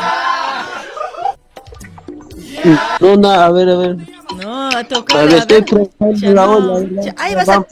No, 3.01 3.17
no, 3.17 3.31
a 3.31 3.51
ver, 3.51 3.69
a 3.69 3.77
ver. 3.77 3.97
No, 4.43 4.69
a 4.69 4.79
A 4.79 4.85
tocar. 4.85 5.27
ver, 5.27 5.35
a 5.35 5.39
estoy 5.39 5.63
probando 5.63 6.33
la 6.33 6.51
olla. 6.51 7.03
Ya, 7.03 7.15
ahí 7.19 7.35
vas 7.35 7.49
a-. 7.49 7.65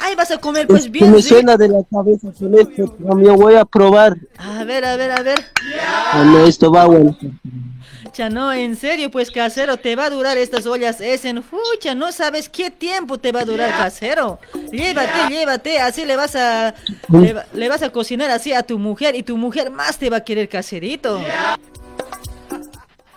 Ahí 0.00 0.14
vas 0.14 0.30
a 0.30 0.38
comer 0.38 0.62
Es 0.62 0.66
pues 0.68 0.90
bien 0.90 1.10
me 1.10 1.22
suena 1.22 1.56
de 1.56 1.68
la 1.68 1.82
cabeza 1.90 2.28
con 2.38 2.54
esto, 2.54 2.94
yo 3.00 3.34
voy 3.34 3.54
a 3.56 3.64
probar. 3.64 4.16
A 4.38 4.64
ver, 4.64 4.84
a 4.84 4.96
ver, 4.96 5.10
a 5.10 5.22
ver. 5.22 5.44
Ah, 6.12 6.22
no, 6.24 6.46
esto 6.46 6.70
va 6.70 6.86
bueno. 6.86 7.16
Ya 8.14 8.30
no, 8.30 8.52
en 8.52 8.74
serio, 8.74 9.10
pues 9.10 9.30
casero, 9.30 9.76
te 9.76 9.94
va 9.94 10.06
a 10.06 10.10
durar 10.10 10.36
estas 10.38 10.66
ollas 10.66 11.00
Essen. 11.00 11.42
Fucha, 11.42 11.94
no 11.94 12.10
sabes 12.10 12.48
qué 12.48 12.70
tiempo 12.70 13.18
te 13.18 13.32
va 13.32 13.40
a 13.40 13.44
durar 13.44 13.70
casero. 13.76 14.40
Llévate, 14.72 15.28
llévate, 15.28 15.78
así 15.80 16.04
le 16.04 16.16
vas 16.16 16.34
a 16.34 16.74
le 17.54 17.68
vas 17.68 17.82
a 17.82 17.90
cocinar 17.90 18.30
así 18.30 18.52
a 18.52 18.62
tu 18.62 18.78
mujer 18.78 19.14
y 19.14 19.22
tu 19.22 19.36
mujer 19.36 19.70
más 19.70 19.98
te 19.98 20.10
va 20.10 20.18
a 20.18 20.24
querer 20.24 20.48
caserito. 20.48 21.20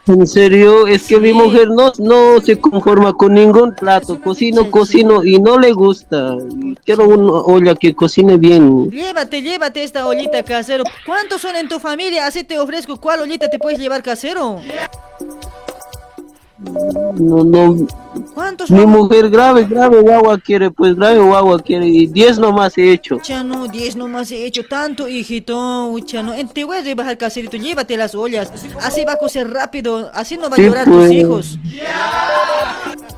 En 0.07 0.25
serio, 0.25 0.87
es 0.87 1.03
que 1.03 1.19
mi 1.19 1.31
mujer 1.31 1.69
no, 1.69 1.91
no 1.99 2.41
se 2.41 2.59
conforma 2.59 3.13
con 3.13 3.35
ningún 3.35 3.75
plato. 3.75 4.19
Cocino, 4.19 4.71
cocino 4.71 5.23
y 5.23 5.39
no 5.39 5.59
le 5.59 5.73
gusta. 5.73 6.37
Quiero 6.83 7.07
una 7.07 7.33
olla 7.33 7.75
que 7.75 7.93
cocine 7.93 8.37
bien. 8.37 8.89
Llévate, 8.89 9.41
llévate 9.41 9.83
esta 9.83 10.07
ollita 10.07 10.41
casero. 10.43 10.83
¿Cuántos 11.05 11.41
son 11.41 11.55
en 11.55 11.67
tu 11.67 11.79
familia? 11.79 12.25
Así 12.25 12.43
te 12.43 12.59
ofrezco. 12.59 12.99
¿Cuál 12.99 13.21
ollita 13.21 13.49
te 13.49 13.59
puedes 13.59 13.79
llevar 13.79 14.01
casero? 14.01 14.59
No, 17.19 17.43
no. 17.43 17.87
¿Cuántos 18.33 18.69
Mi 18.69 18.85
mujer 18.85 19.29
grave, 19.29 19.65
grave 19.65 19.99
guagua 20.01 20.37
quiere, 20.37 20.69
pues 20.69 20.95
grave 20.95 21.19
guagua 21.19 21.59
quiere. 21.59 21.87
Y 21.87 22.07
10 22.07 22.37
nomás 22.39 22.77
he 22.77 22.91
hecho. 22.91 23.17
Chano, 23.21 23.67
10 23.67 23.95
nomás 23.95 24.31
he 24.31 24.45
hecho 24.45 24.63
tanto, 24.67 25.07
hijito. 25.07 25.97
Chano, 26.05 26.33
en- 26.33 26.47
te 26.49 26.63
voy 26.63 26.77
a 26.77 26.81
rebajar 26.81 27.17
caserito. 27.17 27.57
Llévate 27.57 27.97
las 27.97 28.13
ollas. 28.15 28.51
Así 28.81 29.03
va 29.05 29.13
a 29.13 29.17
cocer 29.17 29.49
rápido. 29.49 30.11
Así 30.13 30.37
no 30.37 30.49
va 30.49 30.55
a 30.55 30.57
Sí, 30.57 30.63
llorar 30.63 30.85
pues. 30.85 31.07
tus 31.07 31.11
hijos. 31.15 31.59
Ujú. 31.63 33.15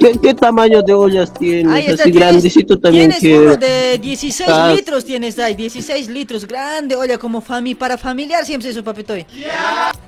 ¿Qué, 0.00 0.18
qué 0.22 0.34
tamaño 0.34 0.82
de 0.82 0.94
ollas 0.94 1.32
tienes? 1.34 1.72
Ahí 1.72 1.82
está, 1.86 2.02
Así 2.04 2.12
tienes- 2.12 2.14
grandecito 2.28 2.78
también 2.78 3.12
Tienes 3.18 3.38
uno 3.42 3.56
de 3.56 3.98
16 3.98 4.48
Ah. 4.50 4.72
litros, 4.74 5.04
tienes 5.04 5.38
ahí, 5.38 5.54
16 5.54 6.08
litros, 6.08 6.46
grande, 6.46 6.96
olla, 6.96 7.18
como 7.18 7.40
fami 7.40 7.74
para 7.74 7.98
familiar 7.98 8.44
siempre 8.46 8.70
eso, 8.70 8.82
papetoy. 8.82 9.26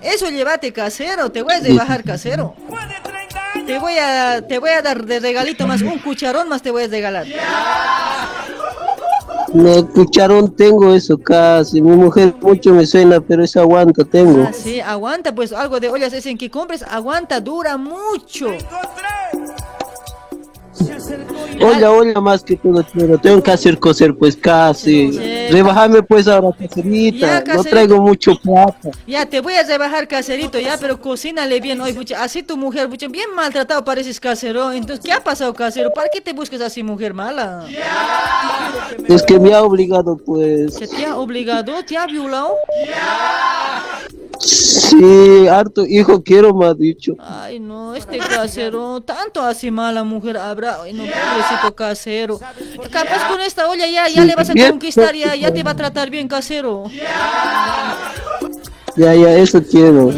Eso 0.02 0.30
llévate 0.30 0.72
casero, 0.72 1.30
te 1.30 1.42
voy 1.42 1.52
a 1.54 1.60
rebajar 1.60 2.02
casero. 2.02 2.54
Te 3.66 3.78
voy 3.78 3.94
a, 3.98 4.40
te 4.46 4.58
voy 4.58 4.70
a 4.70 4.80
dar 4.82 5.04
de 5.04 5.20
regalito 5.20 5.66
más, 5.66 5.82
un 5.82 5.98
cucharón 5.98 6.48
más 6.48 6.62
te 6.62 6.70
voy 6.70 6.84
a 6.84 6.88
regalar. 6.88 7.26
No, 9.52 9.88
cucharón 9.88 10.54
tengo 10.54 10.94
eso 10.94 11.18
casi. 11.18 11.82
Mi 11.82 11.96
mujer 11.96 12.34
mucho 12.40 12.72
me 12.72 12.86
suena, 12.86 13.20
pero 13.20 13.44
eso 13.44 13.60
aguanta 13.60 14.04
tengo. 14.04 14.44
Ah, 14.48 14.52
sí, 14.52 14.80
aguanta, 14.80 15.34
pues 15.34 15.52
algo 15.52 15.80
de 15.80 15.88
ollas 15.88 16.12
es 16.12 16.26
en 16.26 16.38
que 16.38 16.50
compres, 16.50 16.82
aguanta, 16.82 17.40
dura 17.40 17.76
mucho. 17.76 18.48
Olla, 21.60 21.90
olla 21.90 22.20
más 22.20 22.42
que 22.42 22.56
todo 22.56 22.84
quiero. 22.92 23.18
Tengo 23.18 23.42
que 23.42 23.50
hacer 23.50 23.78
coser 23.78 24.16
pues 24.16 24.36
casi. 24.36 25.10
Rebajame 25.50 26.02
pues 26.02 26.26
ahora 26.28 26.48
caserita. 26.56 27.26
Ya, 27.26 27.38
No 27.40 27.44
caserito. 27.44 27.70
traigo 27.70 28.00
mucho 28.00 28.32
plata. 28.42 28.90
Ya, 29.06 29.26
te 29.26 29.40
voy 29.40 29.54
a 29.54 29.62
rebajar 29.62 30.06
caserito, 30.08 30.58
ya, 30.58 30.76
pero 30.78 31.00
cocínale 31.00 31.60
bien 31.60 31.80
hoy, 31.80 31.92
pucha. 31.92 32.22
Así 32.22 32.42
tu 32.42 32.56
mujer, 32.56 32.88
pucha, 32.88 33.08
bien 33.08 33.34
maltratado 33.34 33.84
pareces 33.84 34.20
casero. 34.20 34.72
Entonces, 34.72 35.04
¿qué 35.04 35.12
ha 35.12 35.22
pasado, 35.22 35.52
casero? 35.54 35.92
¿Para 35.92 36.08
qué 36.12 36.20
te 36.20 36.32
buscas 36.32 36.60
así, 36.60 36.82
mujer 36.82 37.14
mala? 37.14 37.66
Es 39.08 39.22
que 39.22 39.38
me 39.38 39.52
ha 39.54 39.62
obligado 39.62 40.16
pues. 40.16 40.74
¿Se 40.74 40.86
te 40.88 41.04
ha 41.06 41.16
obligado? 41.16 41.72
¿Te 41.84 41.96
ha 41.96 42.06
violado? 42.06 42.54
Sí, 44.38 45.46
harto 45.48 45.84
hijo 45.86 46.22
quiero 46.22 46.54
me 46.54 46.64
ha 46.66 46.72
dicho. 46.74 47.14
Ay, 47.18 47.60
no, 47.60 47.94
este 47.94 48.16
casero, 48.18 49.00
tanto 49.02 49.42
así 49.42 49.70
mala 49.70 50.02
mujer 50.02 50.38
habrá. 50.38 50.82
Ay, 50.82 50.94
no, 50.94 51.02
pobrecito 51.04 51.74
casero. 51.74 52.40
Capaz 52.90 53.28
con 53.28 53.40
esta 53.42 53.68
olla 53.68 53.86
ya, 53.86 54.08
ya 54.08 54.22
Sí, 54.22 54.26
le 54.26 54.34
vas 54.34 54.48
a 54.48 54.54
bien, 54.54 54.70
conquistar, 54.70 55.14
ya, 55.14 55.34
ya 55.40 55.52
te 55.52 55.62
va 55.62 55.72
a 55.72 55.76
tratar 55.76 56.10
bien, 56.10 56.28
casero. 56.28 56.84
Ya, 58.96 59.14
ya, 59.14 59.34
eso 59.36 59.62
quiero. 59.62 60.10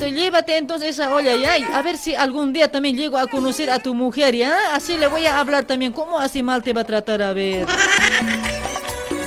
Llévate 0.00 0.56
entonces 0.56 0.90
esa 0.90 1.12
olla 1.14 1.34
ya. 1.36 1.58
y 1.58 1.64
A 1.64 1.82
ver 1.82 1.96
si 1.96 2.14
algún 2.14 2.52
día 2.52 2.70
también 2.70 2.96
llego 2.96 3.18
a 3.18 3.26
conocer 3.26 3.70
a 3.70 3.78
tu 3.78 3.94
mujer, 3.94 4.34
¿ya? 4.34 4.74
Así 4.74 4.96
le 4.98 5.06
voy 5.06 5.26
a 5.26 5.40
hablar 5.40 5.64
también. 5.64 5.92
¿Cómo 5.92 6.18
así 6.18 6.42
mal 6.42 6.62
te 6.62 6.72
va 6.72 6.82
a 6.82 6.84
tratar? 6.84 7.22
A 7.22 7.32
ver. 7.32 7.66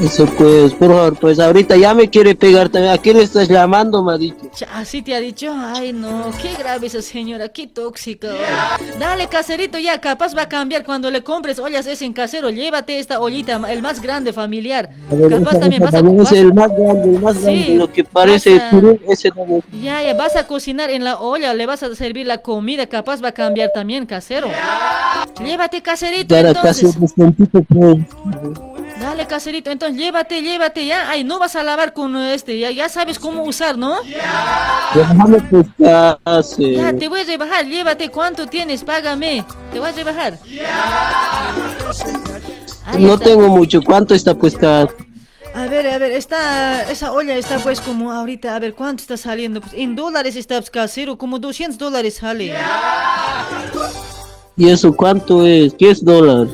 Eso 0.01 0.25
pues, 0.37 0.73
por 0.73 0.87
favor, 0.89 1.15
pues 1.19 1.39
ahorita 1.39 1.77
ya 1.77 1.93
me 1.93 2.09
quiere 2.09 2.33
pegar 2.33 2.69
también. 2.69 2.93
¿A 2.93 2.97
quién 2.97 3.17
le 3.17 3.23
estás 3.23 3.47
llamando, 3.47 4.03
me 4.03 4.13
ha 4.13 4.17
dicho? 4.17 4.35
Así 4.73 5.01
te 5.03 5.13
ha 5.13 5.19
dicho. 5.19 5.53
Ay, 5.55 5.93
no. 5.93 6.31
Qué 6.41 6.53
grave 6.57 6.87
esa 6.87 7.01
señora. 7.03 7.49
Qué 7.49 7.67
tóxica. 7.67 8.29
Dale, 8.99 9.27
caserito, 9.27 9.77
ya. 9.77 10.01
Capaz 10.01 10.35
va 10.35 10.43
a 10.43 10.49
cambiar 10.49 10.83
cuando 10.83 11.11
le 11.11 11.21
compres 11.23 11.59
ollas 11.59 11.85
ese 11.85 12.05
en 12.05 12.13
casero. 12.13 12.49
Llévate 12.49 12.97
esta 12.97 13.19
ollita, 13.19 13.61
el 13.71 13.81
más 13.83 14.01
grande 14.01 14.33
familiar. 14.33 14.89
Ver, 15.11 15.29
Capaz 15.43 15.59
también 15.59 15.81
vas 15.83 15.93
a... 15.93 16.01
vas- 16.01 16.31
el 16.31 16.53
más 16.53 16.71
grande, 16.75 17.03
el 17.15 17.21
más 17.21 17.41
grande, 17.41 17.63
Sí, 17.65 17.75
lo 17.75 17.91
que 17.91 18.03
parece 18.03 18.55
vas 18.55 18.63
a- 18.63 18.69
turul, 18.71 19.01
ese 19.07 19.29
también. 19.31 19.63
Ya, 19.83 20.01
ya, 20.01 20.13
vas 20.15 20.35
a 20.35 20.47
cocinar 20.47 20.89
en 20.89 21.03
la 21.03 21.19
olla, 21.19 21.53
le 21.53 21.65
vas 21.67 21.83
a 21.83 21.93
servir 21.95 22.25
la 22.25 22.39
comida, 22.39 22.87
capaz 22.87 23.23
va 23.23 23.27
a 23.29 23.33
cambiar 23.33 23.69
también, 23.73 24.05
casero. 24.07 24.47
Llévate, 25.45 25.81
caserito, 25.81 26.35
entonces. 26.35 26.95
pues. 27.67 27.99
Dale, 29.01 29.25
caserito, 29.25 29.71
entonces 29.71 29.97
llévate, 29.97 30.43
llévate, 30.43 30.85
ya. 30.85 31.09
Ay, 31.09 31.23
no 31.23 31.39
vas 31.39 31.55
a 31.55 31.63
lavar 31.63 31.91
con 31.91 32.15
este, 32.17 32.59
ya, 32.59 32.69
ya 32.69 32.87
sabes 32.87 33.17
cómo 33.17 33.43
usar, 33.43 33.75
¿no? 33.75 33.97
Déjame 34.93 35.39
casi. 36.23 36.75
Ya, 36.75 36.93
te 36.93 37.09
voy 37.09 37.21
a 37.21 37.23
rebajar, 37.23 37.65
llévate, 37.65 38.09
¿cuánto 38.09 38.45
tienes? 38.45 38.83
Págame. 38.83 39.43
Te 39.73 39.79
voy 39.79 39.89
a 39.89 39.91
rebajar. 39.91 40.37
Ahí 42.85 43.03
No 43.03 43.15
está. 43.15 43.25
tengo 43.25 43.47
mucho. 43.47 43.81
¿Cuánto 43.81 44.13
está 44.13 44.35
pues? 44.35 44.55
A 44.63 45.65
ver, 45.67 45.87
a 45.87 45.97
ver, 45.97 46.11
está, 46.11 46.83
esa 46.91 47.11
olla 47.11 47.35
está 47.35 47.57
pues 47.57 47.81
como 47.81 48.11
ahorita, 48.11 48.55
a 48.55 48.59
ver, 48.59 48.75
¿cuánto 48.75 49.01
está 49.01 49.17
saliendo? 49.17 49.61
Pues 49.61 49.73
en 49.73 49.95
dólares 49.95 50.35
está 50.35 50.59
pues, 50.59 50.69
casero, 50.69 51.17
como 51.17 51.39
200 51.39 51.79
dólares 51.79 52.17
sale. 52.17 52.53
¿Y 54.57 54.69
eso 54.69 54.95
cuánto 54.95 55.43
es? 55.47 55.73
¿Qué 55.73 55.89
es 55.89 56.05
dólar? 56.05 56.47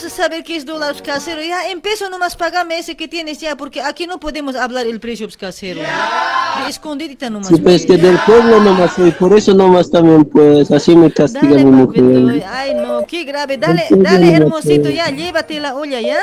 Pero, 0.00 0.10
¿cómo 0.10 0.20
no 0.20 0.20
vas 0.20 0.20
a 0.20 0.22
saber 0.22 0.44
qué 0.44 0.56
es 0.56 0.66
dólar 0.66 1.02
casero? 1.02 1.42
Ya, 1.42 1.58
peso 1.80 2.08
nomás 2.10 2.36
pagame 2.36 2.78
ese 2.78 2.96
que 2.96 3.08
tienes 3.08 3.38
ya, 3.40 3.56
porque 3.56 3.80
aquí 3.82 4.06
no 4.06 4.18
podemos 4.18 4.56
hablar 4.56 4.86
el 4.86 5.00
precio 5.00 5.28
casero. 5.38 5.80
De 5.80 6.70
escondidita 6.70 7.30
nomás. 7.30 7.48
Sí, 7.48 7.56
pues 7.56 7.86
que 7.86 7.96
del 7.96 8.18
pueblo 8.20 8.60
nomás 8.60 8.94
soy, 8.94 9.10
por 9.12 9.36
eso 9.36 9.54
nomás 9.54 9.90
también 9.90 10.24
pues, 10.24 10.70
así 10.70 10.96
me 10.96 11.12
castiga 11.12 11.56
Dale, 11.56 11.64
mi 11.64 11.86
papito, 11.86 12.04
mujer. 12.04 12.44
ay 12.48 12.74
no, 12.74 13.06
qué 13.06 13.24
grave. 13.24 13.56
Dale, 13.56 13.86
dale, 13.90 14.32
hermosito, 14.32 14.84
soy. 14.84 14.94
ya, 14.94 15.10
llévate 15.10 15.60
la 15.60 15.74
olla, 15.74 16.00
¿ya? 16.00 16.18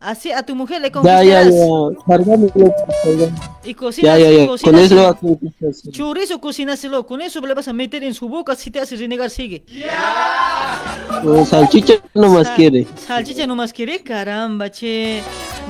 Así 0.00 0.32
a 0.32 0.42
tu 0.42 0.54
mujer 0.56 0.80
le 0.80 0.88
Ya, 0.88 0.92
conquistarás. 0.92 1.26
ya, 1.26 1.50
ya, 1.50 2.04
cargame 2.06 2.48
Y 3.64 3.74
cocinas, 3.74 4.18
Ya, 4.18 4.30
ya, 4.30 4.44
ya, 4.46 4.46
con 4.62 4.74
eso. 4.74 5.12
Chorizo, 5.90 6.40
cocínaselo, 6.40 7.06
con 7.06 7.20
eso 7.20 7.38
le 7.42 7.52
vas 7.52 7.68
a 7.68 7.74
meter 7.74 8.02
en 8.04 8.14
su 8.14 8.26
boca 8.26 8.56
si 8.56 8.70
te 8.70 8.80
hace 8.80 8.96
renegar, 8.96 9.28
sigue. 9.28 9.62
O 11.22 11.44
salchicha 11.44 11.94
nomás 12.14 12.46
Sal- 12.46 12.56
quiere. 12.56 12.86
Salchicha 13.06 13.46
nomás 13.46 13.74
quiere, 13.74 14.02
caramba, 14.02 14.70
che. 14.70 15.20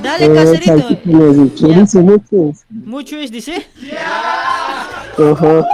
Dale, 0.01 0.25
Eh, 0.25 0.33
caserito. 0.33 0.97
no. 1.03 2.53
Mucho 2.85 3.17
es, 3.17 3.31
dice. 3.31 3.67
Ajá. 5.21 5.67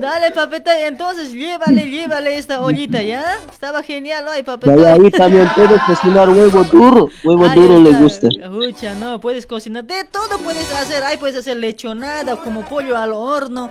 Dale, 0.00 0.30
papeta, 0.30 0.86
entonces 0.86 1.32
llévale, 1.32 1.90
llévale 1.90 2.36
esta 2.36 2.60
ollita, 2.60 3.02
¿ya? 3.02 3.24
Estaba 3.50 3.82
genial, 3.82 4.26
Ya, 4.36 4.44
papeta. 4.44 4.92
ahí 4.92 5.10
también 5.10 5.48
puede 5.54 5.78
cocinar 5.86 6.28
huevo 6.30 6.62
duro. 6.64 7.08
Huevo 7.24 7.46
Ahí 7.46 7.58
duro 7.58 7.80
le 7.80 7.90
gusta. 7.92 8.28
Escucha, 8.28 8.94
no, 8.94 9.20
puedes 9.20 9.46
cocinar, 9.46 9.84
de 9.84 10.04
todo 10.04 10.38
puedes 10.38 10.72
hacer, 10.74 11.02
ahí 11.02 11.16
puedes 11.16 11.36
hacer 11.36 11.56
lechonada, 11.56 12.36
como 12.36 12.62
pollo 12.64 12.96
al 12.96 13.12
horno, 13.12 13.68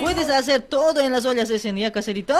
puedes 0.00 0.28
hacer 0.30 0.62
todo 0.62 1.00
en 1.00 1.12
las 1.12 1.24
ollas 1.26 1.50
ese, 1.50 1.72
¿ya, 1.74 1.90
caserito? 1.92 2.34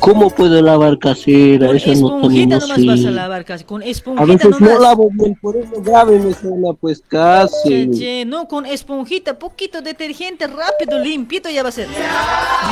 ¿Cómo 0.00 0.30
puedo 0.30 0.60
lavar 0.62 0.98
casera? 0.98 1.68
Con 1.68 1.76
Eso 1.76 1.94
no 1.94 2.20
también 2.20 2.52
esponjita 2.52 2.58
no 2.58 2.66
nomás 2.66 2.86
vas 2.86 3.06
a 3.06 3.10
lavar, 3.10 3.44
casi, 3.44 3.64
con 3.64 3.82
A 3.82 3.86
esponjita 3.86 4.26
veces 4.26 4.50
nomás. 4.50 4.60
no 4.60 4.78
lavo 4.80 5.08
bien, 5.12 5.34
por 5.36 5.56
eso 5.56 5.82
grave 5.82 6.18
me 6.18 6.34
suena 6.34 6.72
pues 6.72 7.02
casi. 7.06 7.68
Che, 7.68 7.98
che, 7.98 8.24
no, 8.24 8.48
con 8.48 8.66
esponjita, 8.66 9.38
poquito 9.38 9.82
detergente, 9.82 10.46
rápido, 10.46 10.98
limpito 10.98 11.48
ya 11.50 11.62
va 11.62 11.68
a 11.68 11.72
ser. 11.72 11.88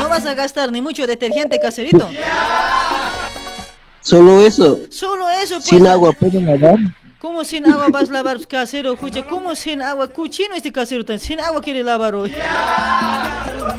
No 0.00 0.08
vas 0.08 0.26
a 0.26 0.34
gastar 0.34 0.72
ni 0.72 0.80
mucho 0.80 1.06
detergente, 1.06 1.60
caserito. 1.60 2.08
Solo 4.00 4.40
eso. 4.40 4.78
Solo 4.88 5.28
eso, 5.28 5.56
pues. 5.56 5.66
Sin 5.66 5.86
agua 5.86 6.12
puedo 6.12 6.40
lavar. 6.40 6.78
¿Cómo 7.20 7.42
sin 7.44 7.66
agua 7.66 7.88
vas 7.90 8.10
a 8.10 8.12
lavar 8.12 8.46
casero? 8.46 8.92
Escucha, 8.92 9.24
¿cómo 9.24 9.54
sin 9.56 9.82
agua? 9.82 10.06
Cuchino 10.08 10.54
este 10.54 10.70
casero, 10.70 11.04
tan- 11.04 11.18
sin 11.18 11.40
agua 11.40 11.60
quiere 11.60 11.82
lavar 11.82 12.14
hoy. 12.14 12.32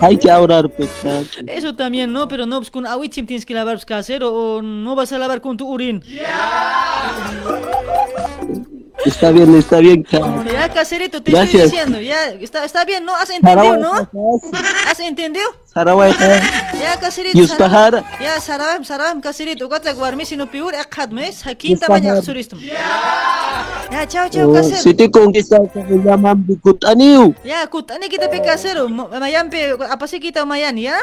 Hay 0.02 0.18
que 0.18 0.30
ahorrar 0.30 0.70
casi. 0.70 1.26
Eso 1.48 1.74
también, 1.74 2.12
¿no? 2.12 2.28
Pero 2.28 2.46
no, 2.46 2.58
pues 2.60 2.70
con 2.70 2.86
agüitzim 2.86 3.26
tienes 3.26 3.46
que 3.46 3.54
lavar 3.54 3.84
casero 3.86 4.34
o 4.34 4.62
no 4.62 4.94
vas 4.96 5.14
a 5.14 5.18
lavar 5.18 5.40
con 5.40 5.56
tu 5.56 5.68
urín. 5.70 6.04
Está 9.06 9.32
bien, 9.32 9.56
está 9.56 9.78
bien. 9.80 10.04
casi. 10.04 10.24
Ya, 10.52 10.70
caserito, 10.74 11.24
te 11.24 11.32
Gracias. 11.32 11.64
estoy 11.64 11.80
diciendo, 11.80 12.02
ya, 12.02 12.26
está, 12.42 12.66
está 12.66 12.84
bien, 12.84 13.06
¿no? 13.06 13.16
¿Has 13.16 13.30
entendido, 13.30 13.78
no? 13.78 13.94
¿Has 14.92 15.00
entendido? 15.00 15.46
Sarawak. 15.74 16.18
Ya, 16.80 16.96
caserito, 16.96 17.36
Yustahara. 17.36 18.00
Saram. 18.00 18.24
Ya, 18.24 18.34
saram, 18.40 18.80
saram, 18.88 19.16
caserito, 19.20 19.68
gata 19.68 19.92
guarmi, 19.92 20.24
sino 20.24 20.48
piur, 20.48 20.72
akad 20.74 21.12
mes, 21.12 21.44
hakin 21.44 21.76
tamaña 21.76 22.16
Yustahara. 22.16 22.24
suristum. 22.24 22.56
Ya, 23.92 24.08
chao, 24.08 24.32
chao, 24.32 24.48
Oh, 24.48 24.54
casero. 24.56 24.80
Si 24.80 24.94
te 24.96 25.12
conquistas 25.12 25.60
me 25.76 26.00
llaman 26.00 26.40
Bikutaniu. 26.40 27.36
Ya, 27.44 27.68
kutani 27.68 28.08
kita 28.08 28.32
pe 28.32 28.40
casero, 28.40 28.88
ma- 28.88 29.12
mayan 29.20 29.52
pe, 29.52 29.76
apa 29.76 30.08
sih 30.08 30.24
kita 30.24 30.48
mayan, 30.48 30.80
ya? 30.80 30.96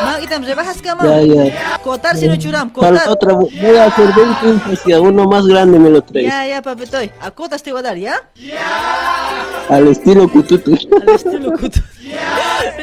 Ma 0.00 0.16
kita 0.16 0.40
rebajas 0.40 0.80
kama. 0.80 1.04
Ya, 1.04 1.20
ya. 1.20 1.44
Kotar 1.84 2.16
sino 2.16 2.40
churam, 2.40 2.72
Para 2.72 2.96
la 2.96 3.04
kotar. 3.04 3.12
otra 3.12 3.30
voy 3.36 3.76
a 3.76 3.92
hacer 3.92 4.08
20 4.16 4.48
hijos 4.48 4.80
y 4.88 4.92
a 4.96 4.98
uno 5.04 5.28
más 5.28 5.44
grande 5.44 5.76
me 5.78 5.90
lo 5.92 6.00
traes. 6.00 6.24
Ya, 6.24 6.46
ya, 6.48 6.58
papetoy. 6.64 7.12
A 7.20 7.28
kotas 7.36 7.60
te 7.62 7.68
voy 7.70 7.84
a 7.84 7.92
dar, 7.92 7.98
¿ya? 8.00 8.16
Al 9.68 9.88
estilo 9.88 10.28
Kututu. 10.28 10.78
Al 11.02 11.08
estilo 11.14 11.52
Kututu. 11.52 11.80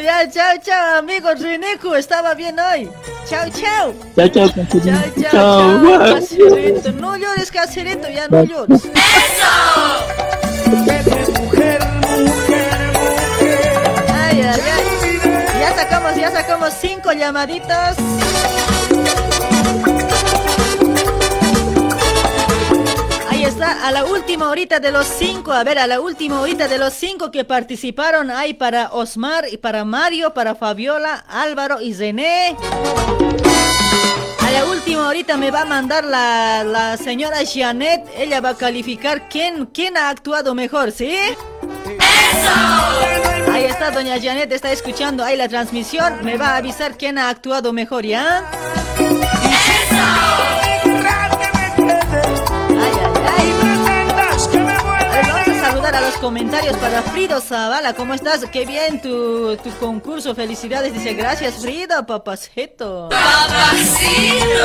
Ya, 0.03 0.29
chao, 0.29 0.57
chao, 0.61 0.97
amigos. 0.99 1.39
Reneco, 1.39 1.95
estaba 1.95 2.33
bien 2.33 2.57
hoy. 2.59 2.89
Chao, 3.29 3.49
chao. 3.49 3.93
Chao, 4.15 4.27
chao, 4.27 4.49
caserito. 4.49 4.79
Chao, 5.21 5.31
Chao. 5.31 5.83
chao, 5.83 6.13
caserito. 6.15 6.91
No 6.93 7.15
llores, 7.17 7.51
caserito, 7.51 8.09
ya 8.09 8.27
no 8.27 8.43
llores. 8.43 8.81
Ay, 13.11 14.41
ay, 14.41 14.43
ay. 14.43 15.59
Ya 15.59 15.75
sacamos, 15.75 16.15
ya 16.15 16.31
sacamos 16.31 16.73
cinco 16.79 17.11
llamaditos. 17.11 17.95
Ahí 23.43 23.49
está, 23.49 23.85
a 23.85 23.91
la 23.91 24.05
última 24.05 24.47
horita 24.47 24.79
de 24.79 24.89
los 24.89 25.05
cinco, 25.05 25.51
a 25.51 25.65
ver, 25.65 25.77
a 25.77 25.85
la 25.85 25.99
última 25.99 26.39
horita 26.39 26.69
de 26.69 26.77
los 26.77 26.93
cinco 26.93 27.29
que 27.29 27.43
participaron, 27.43 28.31
hay 28.31 28.53
para 28.53 28.93
Osmar 28.93 29.49
y 29.51 29.57
para 29.57 29.83
Mario, 29.83 30.33
para 30.33 30.55
Fabiola, 30.55 31.25
Álvaro 31.27 31.81
y 31.81 31.93
Zené. 31.93 32.55
A 34.39 34.49
la 34.49 34.63
última 34.63 35.09
horita 35.09 35.35
me 35.35 35.51
va 35.51 35.63
a 35.63 35.65
mandar 35.65 36.05
la, 36.05 36.63
la 36.63 36.95
señora 36.95 37.39
Janet, 37.45 38.05
ella 38.15 38.39
va 38.39 38.51
a 38.51 38.55
calificar 38.55 39.27
quién, 39.27 39.65
quién 39.65 39.97
ha 39.97 40.07
actuado 40.07 40.55
mejor, 40.55 40.93
¿sí? 40.93 41.13
Ahí 43.51 43.65
está, 43.65 43.91
doña 43.91 44.21
Janet, 44.21 44.53
está 44.53 44.71
escuchando 44.71 45.21
ahí 45.21 45.35
la 45.35 45.49
transmisión, 45.49 46.23
me 46.23 46.37
va 46.37 46.51
a 46.51 46.55
avisar 46.55 46.97
quién 46.97 47.17
ha 47.17 47.27
actuado 47.27 47.73
mejor, 47.73 48.05
¿ya? 48.05 48.49
Comentarios 56.17 56.75
para 56.77 57.01
Frido 57.01 57.39
Zavala. 57.41 57.93
¿Cómo 57.93 58.13
estás? 58.13 58.45
Qué 58.51 58.65
bien 58.65 59.01
tu, 59.01 59.55
tu 59.57 59.69
concurso. 59.79 60.35
Felicidades. 60.35 60.93
Dice, 60.93 61.13
gracias, 61.13 61.55
Frido, 61.61 62.05
papacito. 62.05 63.09
Papacito. 63.09 64.63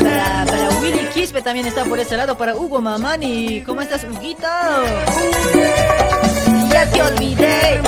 Para, 0.00 0.44
para 0.46 0.68
Willy 0.80 1.06
Quispe 1.12 1.42
también 1.42 1.66
está 1.66 1.84
por 1.84 1.98
ese 1.98 2.16
lado. 2.16 2.36
Para 2.36 2.54
Hugo 2.56 2.80
Mamani. 2.80 3.62
¿Cómo 3.66 3.80
estás, 3.80 4.04
Huguito? 4.04 4.46
Ya 6.70 6.90
te 6.90 7.02
olvidé. 7.02 7.80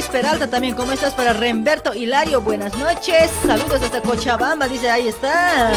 Luis 0.00 0.08
Peralta 0.10 0.46
también, 0.46 0.74
¿cómo 0.74 0.92
estás? 0.92 1.12
Para 1.12 1.34
Remberto 1.34 1.92
Hilario, 1.92 2.40
buenas 2.40 2.74
noches. 2.78 3.30
Saludos 3.46 3.82
hasta 3.82 4.00
Cochabamba, 4.00 4.66
dice, 4.66 4.90
ahí 4.90 5.08
está. 5.08 5.74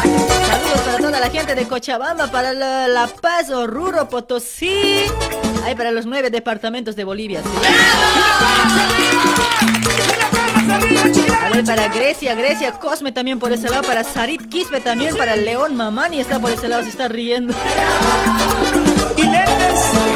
Saludos 0.00 0.80
para 0.84 0.98
toda 0.98 1.18
la 1.18 1.28
gente 1.28 1.56
de 1.56 1.66
Cochabamba, 1.66 2.28
para 2.28 2.52
La, 2.52 2.86
La 2.86 3.08
Paz, 3.08 3.50
Oruro, 3.50 4.08
Potosí. 4.08 5.06
Ay, 5.64 5.74
para 5.74 5.90
los 5.90 6.06
nueve 6.06 6.30
departamentos 6.30 6.94
de 6.94 7.02
Bolivia, 7.02 7.42
sí. 7.42 7.48
A 10.70 11.50
ver, 11.50 11.64
para 11.64 11.88
Grecia, 11.88 12.34
Grecia, 12.34 12.72
Cosme 12.72 13.12
también 13.12 13.38
por 13.38 13.52
ese 13.52 13.68
lado, 13.68 13.82
para 13.82 14.02
Sarit 14.04 14.48
Quispe 14.48 14.80
también, 14.80 15.16
para 15.16 15.36
León 15.36 15.76
Mamani 15.76 16.20
está 16.20 16.38
por 16.38 16.50
ese 16.50 16.68
lado, 16.68 16.82
se 16.82 16.88
está 16.90 17.08
riendo. 17.08 17.54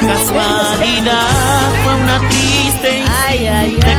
Casualidad 0.01 1.71
fue 1.85 1.95
una 1.95 2.19
triste 2.29 3.05
Ay, 3.27 3.47
ay, 3.47 3.75
de 3.77 3.87
ay. 3.87 3.97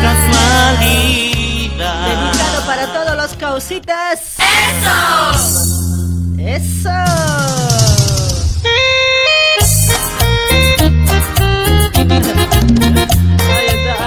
casualidad. 1.78 2.32
Dedicado 2.32 2.66
para 2.66 2.88
todos 2.94 3.16
los 3.18 3.36
causitas. 3.36 4.20
¡Eso! 4.40 4.98
¡Eso! 6.38 6.90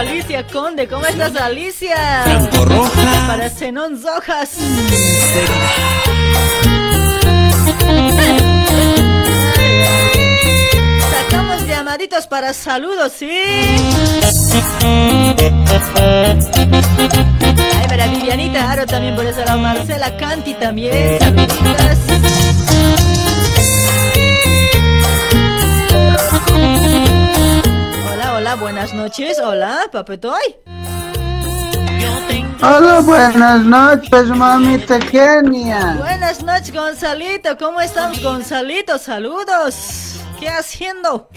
Alicia 0.03 0.45
Conde, 0.49 0.89
¿cómo 0.89 1.07
estás 1.07 1.37
Alicia? 1.37 2.25
Blanco 2.25 2.65
Roja. 2.65 3.27
Para 3.29 3.49
Zenón 3.49 4.03
Rojas. 4.03 4.51
Sacamos 11.09 11.67
llamaditos 11.69 12.27
para 12.27 12.53
saludos, 12.53 13.13
¿sí? 13.17 13.31
Ay, 17.79 17.87
para 17.89 18.09
Vivianita 18.09 18.73
Aro 18.73 18.85
también 18.87 19.15
por 19.15 19.25
ese 19.25 19.45
lado. 19.45 19.61
Marcela 19.61 20.17
Canti 20.17 20.55
también. 20.55 21.21
Saluditas. 21.21 21.99
Hola, 28.43 28.57
buenas 28.57 28.93
noches. 28.93 29.39
Hola, 29.39 29.83
papetoy. 29.93 30.43
Hola, 32.61 32.99
buenas 32.99 33.61
noches, 33.65 34.27
mamita 34.31 34.99
Kenia. 34.99 35.95
Buenas 36.01 36.43
noches, 36.43 36.73
Gonzalito. 36.73 37.57
¿Cómo 37.57 37.81
estamos, 37.81 38.21
Gonzalito? 38.21 38.99
Saludos. 38.99 40.17
¿Qué 40.41 40.49
haciendo? 40.49 41.29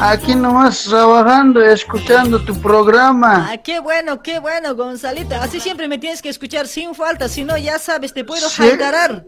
Aquí 0.00 0.34
nomás 0.34 0.84
trabajando 0.84 1.62
y 1.62 1.68
escuchando 1.68 2.42
tu 2.42 2.58
programa. 2.58 3.50
Ah, 3.52 3.58
qué 3.58 3.78
bueno, 3.78 4.22
qué 4.22 4.38
bueno, 4.38 4.74
Gonzalito. 4.74 5.34
Así 5.34 5.60
siempre 5.60 5.86
me 5.86 5.98
tienes 5.98 6.22
que 6.22 6.30
escuchar 6.30 6.66
sin 6.66 6.94
falta, 6.94 7.28
si 7.28 7.44
no, 7.44 7.58
ya 7.58 7.78
sabes, 7.78 8.14
te 8.14 8.24
puedo 8.24 8.48
Sí. 8.48 8.62
jaidarar. 8.62 9.26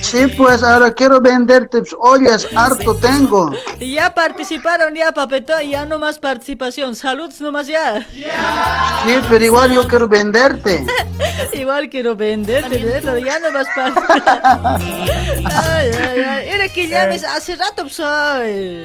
Sí, 0.00 0.26
pues 0.36 0.62
ahora 0.62 0.92
quiero 0.92 1.20
venderte 1.20 1.82
ollas, 2.00 2.48
harto 2.56 2.96
tengo. 2.96 3.52
Y 3.78 3.94
Ya 3.94 4.12
participaron, 4.12 4.94
ya, 4.94 5.12
papetoy, 5.12 5.70
ya 5.70 5.84
no 5.84 5.98
más 5.98 6.18
participación. 6.18 6.96
Saludos 6.96 7.40
nomás 7.40 7.68
ya. 7.68 8.04
Sí, 8.10 9.14
pero 9.28 9.44
igual 9.44 9.72
yo 9.72 9.86
quiero 9.86 10.08
venderte. 10.08 10.84
Igual 11.52 11.88
quiero 11.88 12.16
venderte, 12.16 12.78
pero 12.78 13.18
ya 13.18 13.38
no 13.38 13.50
más 13.52 13.66
participación. 13.74 14.24
Ay, 15.44 15.90
ay, 15.90 16.20
ay. 16.20 16.48
Era 16.48 16.68
que 16.68 16.88
llames 16.88 17.24
hace 17.24 17.56
rato, 17.56 17.86
ay. 18.04 18.84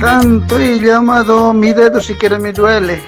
Tanto 0.00 0.58
he 0.58 0.78
llamado, 0.80 1.52
mi 1.52 1.72
dedo 1.72 2.00
siquiera 2.00 2.38
me 2.38 2.52
duele. 2.52 3.02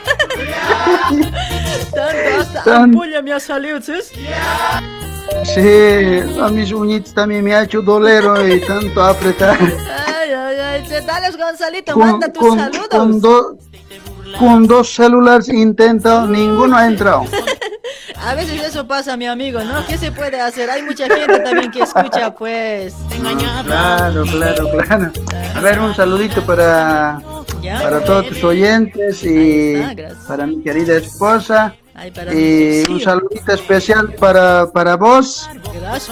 Tanto 1.94 2.40
hasta 2.40 2.76
ampulla 2.82 3.22
me 3.22 3.32
ha 3.32 3.40
salido, 3.40 3.80
¿sí? 3.80 3.92
Sí, 5.44 6.40
a 6.40 6.48
mis 6.48 6.72
uñitas 6.72 7.14
también 7.14 7.44
me 7.44 7.54
ha 7.54 7.62
hecho 7.62 7.80
dolero 7.82 8.46
y 8.46 8.60
tanto 8.60 9.02
apretar. 9.02 9.56
Ay, 9.60 10.32
ay, 10.32 10.56
ay. 10.60 10.82
Te- 10.88 11.00
Dale, 11.00 11.30
Gonzalito, 11.36 11.94
Con, 11.94 12.08
manda 12.10 12.32
tus 12.32 12.48
con, 12.48 12.58
saludos. 12.58 12.88
con, 12.90 13.20
do- 13.20 13.56
con 14.38 14.66
dos 14.66 14.94
celulares 14.94 15.48
intento, 15.48 16.26
ninguno 16.26 16.76
ha 16.76 16.86
entrado. 16.86 17.24
A 18.24 18.34
veces 18.36 18.62
eso 18.62 18.86
pasa, 18.86 19.16
mi 19.16 19.26
amigo, 19.26 19.64
¿no? 19.64 19.84
¿Qué 19.84 19.98
se 19.98 20.12
puede 20.12 20.40
hacer? 20.40 20.70
Hay 20.70 20.82
mucha 20.82 21.06
gente 21.08 21.40
también 21.40 21.72
que 21.72 21.82
escucha, 21.82 22.32
pues. 22.32 22.94
Claro, 23.64 24.22
claro, 24.24 24.68
claro. 24.70 25.10
A 25.56 25.60
ver, 25.60 25.80
un 25.80 25.92
saludito 25.92 26.40
para, 26.46 27.20
para 27.82 28.04
todos 28.04 28.28
tus 28.28 28.44
oyentes 28.44 29.24
y 29.24 29.74
para 30.28 30.46
mi 30.46 30.62
querida 30.62 30.98
esposa. 30.98 31.74
Ay, 31.94 32.10
para 32.10 32.32
mi 32.32 32.82
un 32.88 33.00
saludito 33.00 33.52
especial 33.52 34.14
para, 34.14 34.70
para 34.72 34.96
vos. 34.96 35.48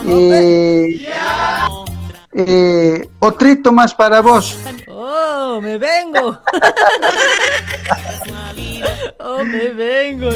Y, 0.04 1.06
y 2.34 3.08
otrito 3.18 3.72
más 3.72 3.94
para 3.94 4.20
vos. 4.20 4.58
Oh, 4.88 5.58
me 5.60 5.78
vengo. 5.78 6.38
oh, 9.22 9.44
me 9.44 9.68
vengo. 9.68 10.28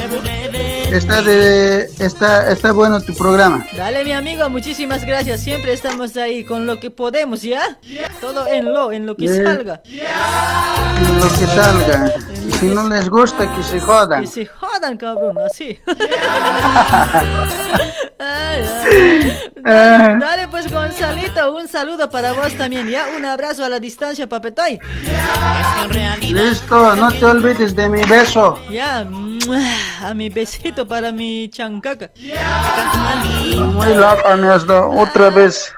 Está, 0.92 1.22
de, 1.22 1.84
está, 1.98 2.50
está 2.50 2.72
bueno 2.72 3.00
tu 3.00 3.14
programa. 3.14 3.66
Dale, 3.76 4.04
mi 4.04 4.12
amigo, 4.12 4.48
muchísimas 4.48 5.04
gracias. 5.04 5.40
Siempre 5.40 5.72
estamos 5.72 6.16
ahí 6.16 6.44
con 6.44 6.66
lo 6.66 6.78
que 6.78 6.90
podemos, 6.90 7.42
¿ya? 7.42 7.78
Todo 8.20 8.46
en 8.46 8.72
lo, 8.72 8.92
en 8.92 9.06
lo 9.06 9.16
que 9.16 9.28
salga. 9.28 9.82
Lo 11.18 11.28
que 11.28 11.46
salga. 11.46 12.14
Y 12.46 12.52
si 12.52 12.66
no 12.66 12.88
les 12.88 13.08
gusta, 13.08 13.52
que 13.54 13.62
se 13.62 13.80
jodan. 13.80 14.22
Que 14.22 14.26
se 14.26 14.46
jodan, 14.46 14.96
cabrón, 14.96 15.38
así. 15.38 15.78
Ah. 19.66 20.16
Dale, 20.20 20.48
pues, 20.48 20.70
Gonzalito, 20.70 21.54
un 21.54 21.66
saludo 21.68 22.08
para 22.10 22.32
vos 22.32 22.52
también, 22.56 22.88
¿ya? 22.88 23.06
Un 23.16 23.24
abrazo 23.24 23.64
a 23.64 23.68
la 23.68 23.80
distancia, 23.80 24.28
papetoy. 24.28 24.78
Listo, 26.20 26.96
no 26.96 27.10
te 27.12 27.24
olvides 27.24 27.74
de 27.74 27.88
mi 27.88 28.02
beso. 28.04 28.58
Ya, 28.74 29.06
a 30.02 30.14
mi 30.14 30.28
besito 30.30 30.84
para 30.84 31.12
mi 31.12 31.48
chancaca. 31.48 32.10
Muy 33.56 33.92
has 34.48 34.66
dado 34.66 34.90
otra 34.90 35.30
vez. 35.30 35.72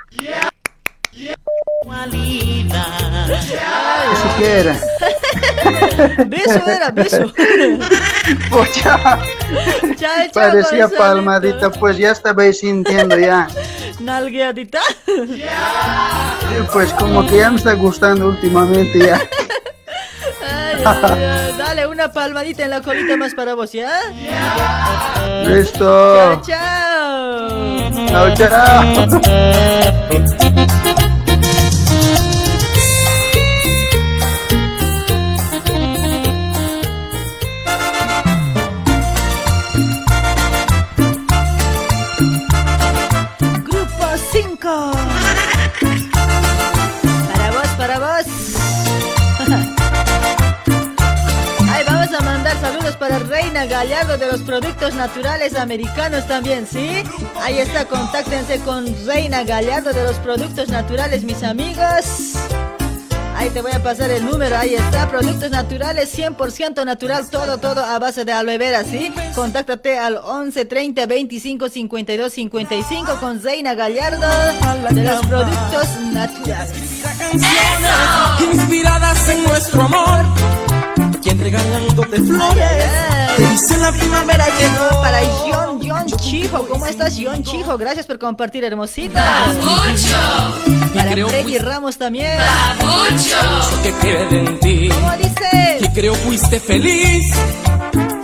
Eso 4.12 4.28
que 4.39 4.60
era. 4.60 4.77
Beso 6.27 6.62
era, 6.66 6.90
beso. 6.90 7.32
Pues 8.51 8.74
ya, 8.77 8.98
Chao, 8.98 9.94
chao, 9.94 10.32
parecía 10.32 10.89
palmadita, 10.89 11.70
pues 11.70 11.98
ya 11.98 12.12
estaba 12.12 12.51
sintiendo 12.51 13.18
ya. 13.18 13.47
Nalgueadita. 14.01 14.81
Pues 16.73 16.94
como 16.94 17.27
que 17.27 17.36
ya 17.36 17.51
me 17.51 17.59
está 17.59 17.74
gustando 17.74 18.28
últimamente 18.28 18.98
ya. 19.01 19.20
Dale 21.59 21.86
una 21.86 22.12
palmadita 22.12 22.65
en 22.65 22.70
la 22.70 22.81
colita 22.82 23.16
más 23.16 23.35
para 23.35 23.55
vos, 23.55 23.73
¿ya? 23.73 23.90
Listo. 25.44 26.40
Chao, 26.43 26.43
Chao, 28.09 28.35
chao. 28.35 29.20
Grupo 30.11 30.95
Gallardo 53.77 54.16
de 54.16 54.27
los 54.32 54.40
Productos 54.40 54.94
Naturales 54.94 55.55
Americanos 55.55 56.27
también, 56.27 56.66
¿sí? 56.66 57.03
Ahí 57.43 57.59
está, 57.59 57.85
contáctense 57.85 58.59
con 58.61 58.86
Reina 59.05 59.44
Gallardo 59.44 59.93
de 59.93 60.03
los 60.03 60.16
Productos 60.16 60.70
Naturales, 60.70 61.24
mis 61.24 61.43
amigos. 61.43 62.32
Ahí 63.36 63.51
te 63.51 63.61
voy 63.61 63.73
a 63.73 63.82
pasar 63.82 64.11
el 64.11 64.24
número, 64.24 64.57
ahí 64.57 64.77
está, 64.77 65.11
productos 65.11 65.51
naturales, 65.51 66.19
100% 66.19 66.86
natural, 66.86 67.28
todo, 67.28 67.59
todo 67.59 67.85
a 67.85 67.98
base 67.98 68.24
de 68.24 68.32
aloe 68.32 68.57
vera, 68.57 68.82
¿sí? 68.82 69.12
Contáctate 69.35 69.98
al 69.98 70.16
11 70.24 70.65
30 70.65 71.05
25 71.05 71.69
52 71.69 72.32
55 72.32 73.16
con 73.20 73.43
Reina 73.43 73.74
Gallardo 73.74 74.27
de 74.89 75.03
los 75.03 75.27
productos 75.27 76.01
naturales. 76.15 76.73
Inspiradas 78.40 79.28
en 79.28 79.44
nuestro 79.44 79.82
amor, 79.82 80.24
regalándote 81.39 82.17
flores. 82.23 82.83
Te 83.37 83.47
dice 83.49 83.77
la 83.79 83.93
primavera 83.93 84.47
llegó. 84.59 85.01
Para 85.03 85.21
John, 85.45 85.81
John 85.83 86.07
Chijo, 86.19 86.67
¿cómo 86.69 86.87
estás, 86.87 87.19
John 87.23 87.43
Chijo? 87.43 87.77
Gracias 87.77 88.07
por 88.07 88.19
compartir, 88.19 88.65
hermosita. 88.65 89.53
Para 90.95 91.11
creo 91.13 91.29
Freddy 91.29 91.59
Ramos 91.59 91.99
también. 91.99 92.39
Eso 93.15 93.83
que 93.83 93.93
queda 93.95 94.29
en 94.31 94.61
ti. 94.61 94.89
¿Cómo 94.89 95.13
dice? 95.17 95.79
Que 95.81 95.93
creo 95.93 96.15
fuiste 96.15 96.61
feliz, 96.61 97.33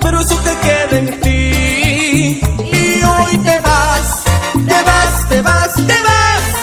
pero 0.00 0.20
eso 0.20 0.36
te 0.36 0.56
queda 0.66 0.98
en 0.98 1.20
ti. 1.20 2.40
Y 2.72 3.02
hoy 3.02 3.38
te 3.38 3.60
vas, 3.60 4.24
te 4.54 4.82
vas, 4.82 5.28
te 5.28 5.42
vas, 5.42 5.74
te 5.74 6.02
vas. 6.02 6.61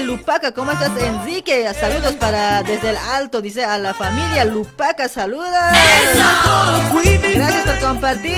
Lupaca. 0.00 0.52
¿Cómo 0.52 0.72
estás, 0.72 0.90
Enrique? 1.00 1.72
Saludos 1.78 2.14
para 2.14 2.62
desde 2.62 2.90
el 2.90 2.96
alto, 2.96 3.40
dice 3.40 3.64
a 3.64 3.78
la 3.78 3.94
familia 3.94 4.44
Lupaca. 4.44 5.08
Saluda. 5.08 5.72
Gracias 7.34 7.64
por 7.64 7.78
compartir. 7.80 8.36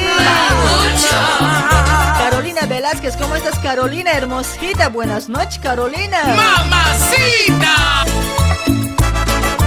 Carolina 2.19 2.67
Velázquez, 2.67 3.17
¿cómo 3.17 3.37
estás, 3.37 3.59
Carolina? 3.59 4.13
Hermosita. 4.13 4.89
Buenas 4.89 5.29
noches, 5.29 5.59
Carolina. 5.59 6.19
¡Mamacita! 6.37 8.05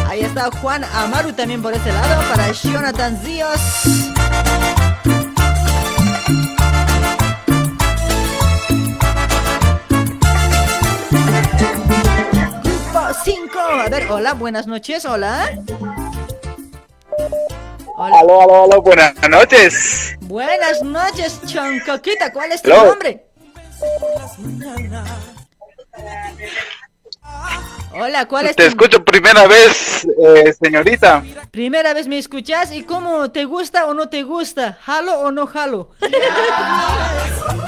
Ahí 0.09 0.21
está 0.21 0.49
Juan 0.61 0.83
Amaru 0.83 1.33
también 1.33 1.61
por 1.61 1.73
ese 1.73 1.91
lado. 1.91 2.21
Para 2.29 2.51
Jonathan 2.51 3.19
Ríos. 3.23 3.59
5. 13.53 13.59
A 13.59 13.89
ver, 13.89 14.09
hola, 14.09 14.33
buenas 14.33 14.65
noches, 14.67 15.05
hola. 15.05 15.51
Hola. 17.95 18.19
Aló, 18.19 18.41
aló, 18.41 18.63
aló, 18.63 18.81
buenas 18.81 19.13
noches. 19.29 20.15
Buenas 20.21 20.81
noches, 20.81 21.39
Chancoquita. 21.45 22.33
¿Cuál 22.33 22.51
es 22.51 22.61
tu 22.61 22.71
Hello. 22.71 22.85
nombre? 22.87 23.25
Hola, 27.95 28.25
¿cuál 28.27 28.47
es 28.47 28.55
Te 28.55 28.63
tu 28.63 28.69
escucho 28.69 29.03
primera 29.03 29.45
vez, 29.47 30.05
eh, 30.05 30.53
señorita. 30.61 31.23
Primera 31.51 31.93
vez 31.93 32.07
me 32.07 32.17
escuchas 32.17 32.71
y 32.71 32.83
cómo 32.83 33.29
te 33.31 33.45
gusta 33.45 33.85
o 33.85 33.93
no 33.93 34.09
te 34.09 34.23
gusta, 34.23 34.77
jalo 34.81 35.19
o 35.19 35.31
no 35.31 35.45
jalo. 35.47 35.89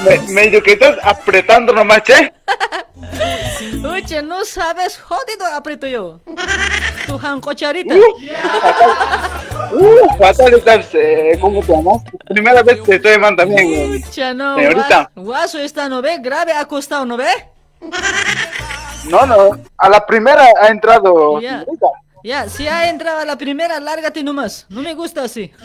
Me, 0.03 0.17
medio 0.33 0.63
que 0.63 0.73
estás 0.73 0.97
apretando 1.03 1.73
nomás, 1.73 2.01
che. 2.03 2.33
Oye, 3.87 4.21
no 4.23 4.43
sabes, 4.45 4.97
jodido 4.97 5.45
aprieto 5.53 5.85
yo. 5.87 6.19
Tu 7.05 7.17
jancocharita. 7.19 7.95
Uh, 9.71 10.17
fatal 10.17 10.53
estás, 10.55 10.87
eh, 10.93 11.37
¿cómo 11.39 11.61
te 11.61 11.71
llamas? 11.73 12.01
Primera 12.27 12.63
vez 12.63 12.81
te 12.83 12.95
estoy 12.95 13.11
llamando 13.11 13.43
también, 13.43 14.01
Pucha, 14.01 14.33
no, 14.33 14.55
señorita. 14.55 15.11
guaso 15.15 15.59
esta, 15.59 15.87
¿no 15.87 16.01
ve? 16.01 16.17
Grave 16.19 16.53
acostado, 16.53 17.05
¿no 17.05 17.17
ve? 17.17 17.27
No, 19.09 19.25
no, 19.25 19.51
a 19.77 19.89
la 19.89 20.05
primera 20.05 20.45
ha 20.61 20.67
entrado, 20.67 21.39
Ya, 22.23 22.49
si 22.49 22.67
ha 22.67 22.89
entrado 22.89 23.19
a 23.19 23.25
la 23.25 23.37
primera, 23.37 23.79
lárgate 23.79 24.23
nomás. 24.23 24.65
No 24.69 24.81
me 24.81 24.93
gusta 24.95 25.23
así. 25.23 25.51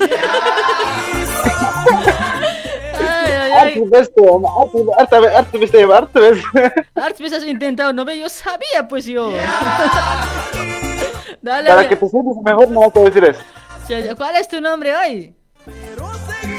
Ay, 3.02 3.32
ay, 3.32 3.52
ay. 3.52 3.72
Harto 3.72 3.80
ves, 3.90 4.14
te- 4.14 4.22
harto- 4.22 4.92
harto 4.98 5.20
ve- 5.20 5.34
harto 5.36 5.58
ves, 5.58 5.70
te- 5.70 5.82
harto 5.84 6.20
ves. 6.20 6.42
Hartas 6.94 7.18
veces 7.18 7.42
has 7.42 7.48
intentado, 7.48 7.92
¿no 7.92 8.04
ve? 8.04 8.18
Yo 8.18 8.28
sabía, 8.28 8.86
pues 8.88 9.04
yo. 9.06 9.32
Dale, 11.42 11.68
Para 11.70 11.88
que 11.88 11.96
te 11.96 12.08
sientas 12.08 12.36
mejor, 12.44 12.68
no 12.68 12.80
vas 12.80 12.94
a 12.96 13.00
decir 13.00 13.24
eso. 13.24 13.40
¿Cuál 14.16 14.36
es 14.36 14.46
tu 14.48 14.60
nombre 14.60 14.94
hoy? 14.94 15.34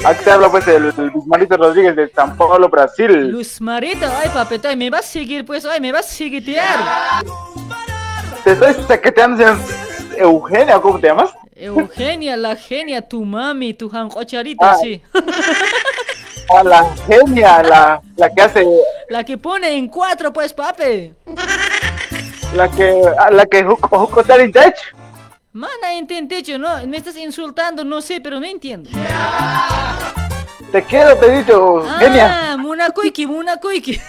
Aquí 0.04 0.24
te 0.24 0.32
habla 0.32 0.50
pues 0.50 0.68
el, 0.68 0.86
el 0.86 1.12
Marito 1.28 1.58
Rodríguez 1.58 1.96
de 1.96 2.10
San 2.10 2.36
Paulo, 2.36 2.68
Brasil. 2.70 3.30
Luz 3.30 3.62
Marito, 3.62 4.06
ay 4.22 4.30
papito, 4.34 4.68
ay, 4.68 4.76
me 4.76 4.90
vas 4.90 5.02
a 5.06 5.08
seguir, 5.10 5.46
pues, 5.46 5.64
ay, 5.66 5.80
me 5.80 5.92
vas 5.92 6.08
a 6.08 6.10
seguitear. 6.10 6.80
Te 8.44 8.54
estoy 8.54 8.74
saqueteando, 8.88 9.44
Eugenia, 10.18 10.80
¿cómo 10.80 11.00
te 11.00 11.08
llamas? 11.08 11.30
Eugenia, 11.56 12.36
la 12.36 12.56
genia, 12.56 13.02
tu 13.08 13.24
mami, 13.24 13.76
tu 13.76 13.90
jancocharita, 13.90 14.72
Ah. 14.72 14.78
sí. 14.82 15.02
A 16.50 16.64
la 16.64 16.84
genia, 17.08 17.62
la, 17.64 18.02
la 18.18 18.30
que 18.34 18.42
hace, 18.42 18.66
La 19.10 19.24
que 19.24 19.38
pone 19.38 19.70
en 19.78 19.88
cuatro, 19.88 20.34
pues, 20.34 20.52
papi. 20.54 21.14
la 22.56 22.68
que, 22.72 23.02
la 23.32 23.46
que 23.46 23.64
juco, 23.64 23.88
juco 24.00 24.24
Mana, 25.54 25.94
intentecho, 25.98 26.58
no, 26.58 26.86
me 26.88 26.98
estás 26.98 27.18
insultando, 27.18 27.84
no 27.84 28.02
sé, 28.02 28.22
pero 28.22 28.40
no 28.40 28.46
entiendo. 28.46 28.90
Te 30.72 30.82
quiero, 30.84 31.18
te 31.18 31.26
he 31.26 31.38
dicho, 31.40 31.84
genia. 32.00 32.54
Ah, 32.54 32.58
munakuiki, 32.58 33.26
munakuiki. 33.28 34.00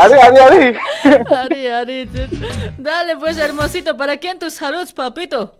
Ari, 0.00 0.14
ari, 0.22 0.38
ari. 0.38 0.76
Ari, 1.36 1.66
ari, 1.68 2.06
tú- 2.06 2.36
Dale, 2.76 3.16
pues, 3.16 3.38
hermosito, 3.38 3.96
¿para 3.96 4.16
quién 4.16 4.36
tus 4.40 4.54
saludos, 4.54 4.92
papito? 4.92 5.54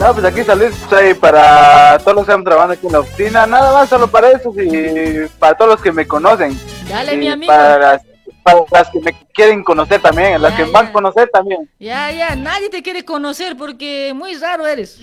No, 0.00 0.14
pues 0.14 0.24
aquí 0.24 0.42
saludos 0.42 0.72
eh, 1.00 1.14
para 1.14 1.98
todos 1.98 2.14
los 2.16 2.24
que 2.26 2.32
están 2.32 2.44
trabajando 2.44 2.72
aquí 2.74 2.86
en 2.86 2.92
la 2.94 3.00
oficina. 3.00 3.46
Nada 3.46 3.72
más, 3.74 3.88
solo 3.90 4.08
para 4.08 4.30
eso 4.30 4.50
y 4.56 5.28
para 5.38 5.54
todos 5.54 5.72
los 5.72 5.82
que 5.82 5.92
me 5.92 6.06
conocen. 6.08 6.58
Dale, 6.88 7.14
Y 7.14 7.18
mi 7.18 7.28
amigo. 7.28 7.52
Para 7.52 8.00
para 8.42 8.60
las 8.70 8.90
que 8.90 9.00
me 9.00 9.12
quieren 9.32 9.62
conocer 9.64 10.00
también, 10.00 10.40
las 10.42 10.54
que 10.54 10.64
van 10.64 10.86
a 10.86 10.92
conocer 10.92 11.28
también. 11.32 11.68
Ya, 11.78 12.10
ya, 12.10 12.34
nadie 12.36 12.68
te 12.70 12.82
quiere 12.82 13.04
conocer 13.04 13.56
porque 13.56 14.12
muy 14.14 14.34
raro 14.36 14.66
eres. 14.66 14.98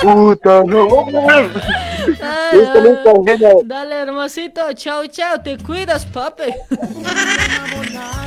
Puta, 0.00 0.62
no. 0.64 1.06
Ay, 2.22 2.58
listo, 2.82 3.24
genia. 3.24 3.50
Dale, 3.64 3.94
hermosito, 3.96 4.72
chao, 4.74 5.06
chao, 5.06 5.40
te 5.42 5.58
cuidas, 5.58 6.04
papi. 6.06 6.44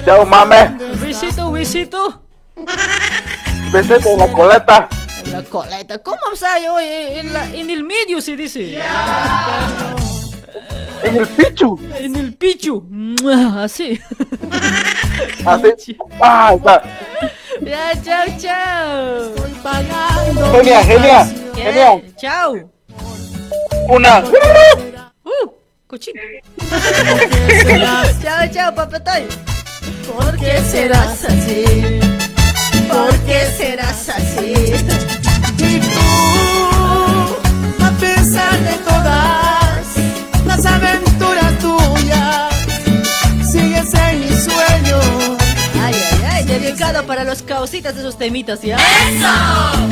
Chao, 0.06 0.26
mame. 0.26 0.78
Besito, 1.02 1.52
besito. 1.52 2.22
Besete 3.72 4.12
en 4.14 4.20
la 4.20 4.32
coleta. 4.32 4.90
En 5.26 5.32
la 5.34 5.44
coleta, 5.44 5.98
¿cómo 6.00 6.36
sabes 6.36 6.68
hoy? 6.70 6.84
En, 6.86 7.34
la- 7.34 7.46
en 7.54 7.70
el 7.70 7.84
medio 7.84 8.20
se 8.22 8.36
dice. 8.36 8.82
En 11.04 11.16
el 11.16 11.28
pichu. 11.28 11.80
En 11.98 12.16
el 12.16 12.34
pichu. 12.36 12.84
Así. 13.58 14.00
Así. 15.46 15.98
Ah, 16.22 16.54
está. 16.56 16.84
Ya, 17.62 17.92
chao, 18.04 18.26
chao. 18.38 19.34
Genia, 20.52 20.84
genia, 20.84 21.34
¿Qué? 21.56 21.62
genia. 21.62 22.02
Chao. 22.18 22.72
Una. 23.90 24.24
Uh, 25.24 25.50
cochino. 25.88 26.22
chao, 28.22 28.48
chao, 28.54 28.76
papetoy. 28.76 29.28
¿Por 30.08 30.38
qué 30.38 30.60
serás 30.62 31.24
así? 31.26 32.00
¿Por 32.90 33.16
qué 33.26 33.46
serás 33.58 34.10
así? 34.10 34.54
Y 35.58 35.80
tú, 35.80 36.00
a 37.84 37.92
pesar 38.00 38.60
de 38.60 38.78
todas 38.86 39.49
las 40.62 40.74
aventuras 40.74 41.58
tuyas, 41.60 42.54
sigues 43.50 43.94
en 43.94 44.20
mi 44.20 44.28
sueño. 44.28 45.00
Ay, 45.82 45.96
ay, 45.96 46.24
ay, 46.32 46.44
dedicado 46.44 47.06
para 47.06 47.24
los 47.24 47.42
causitas 47.44 47.96
de 47.96 48.02
esos 48.02 48.18
temitas, 48.18 48.62
¿ya? 48.62 48.78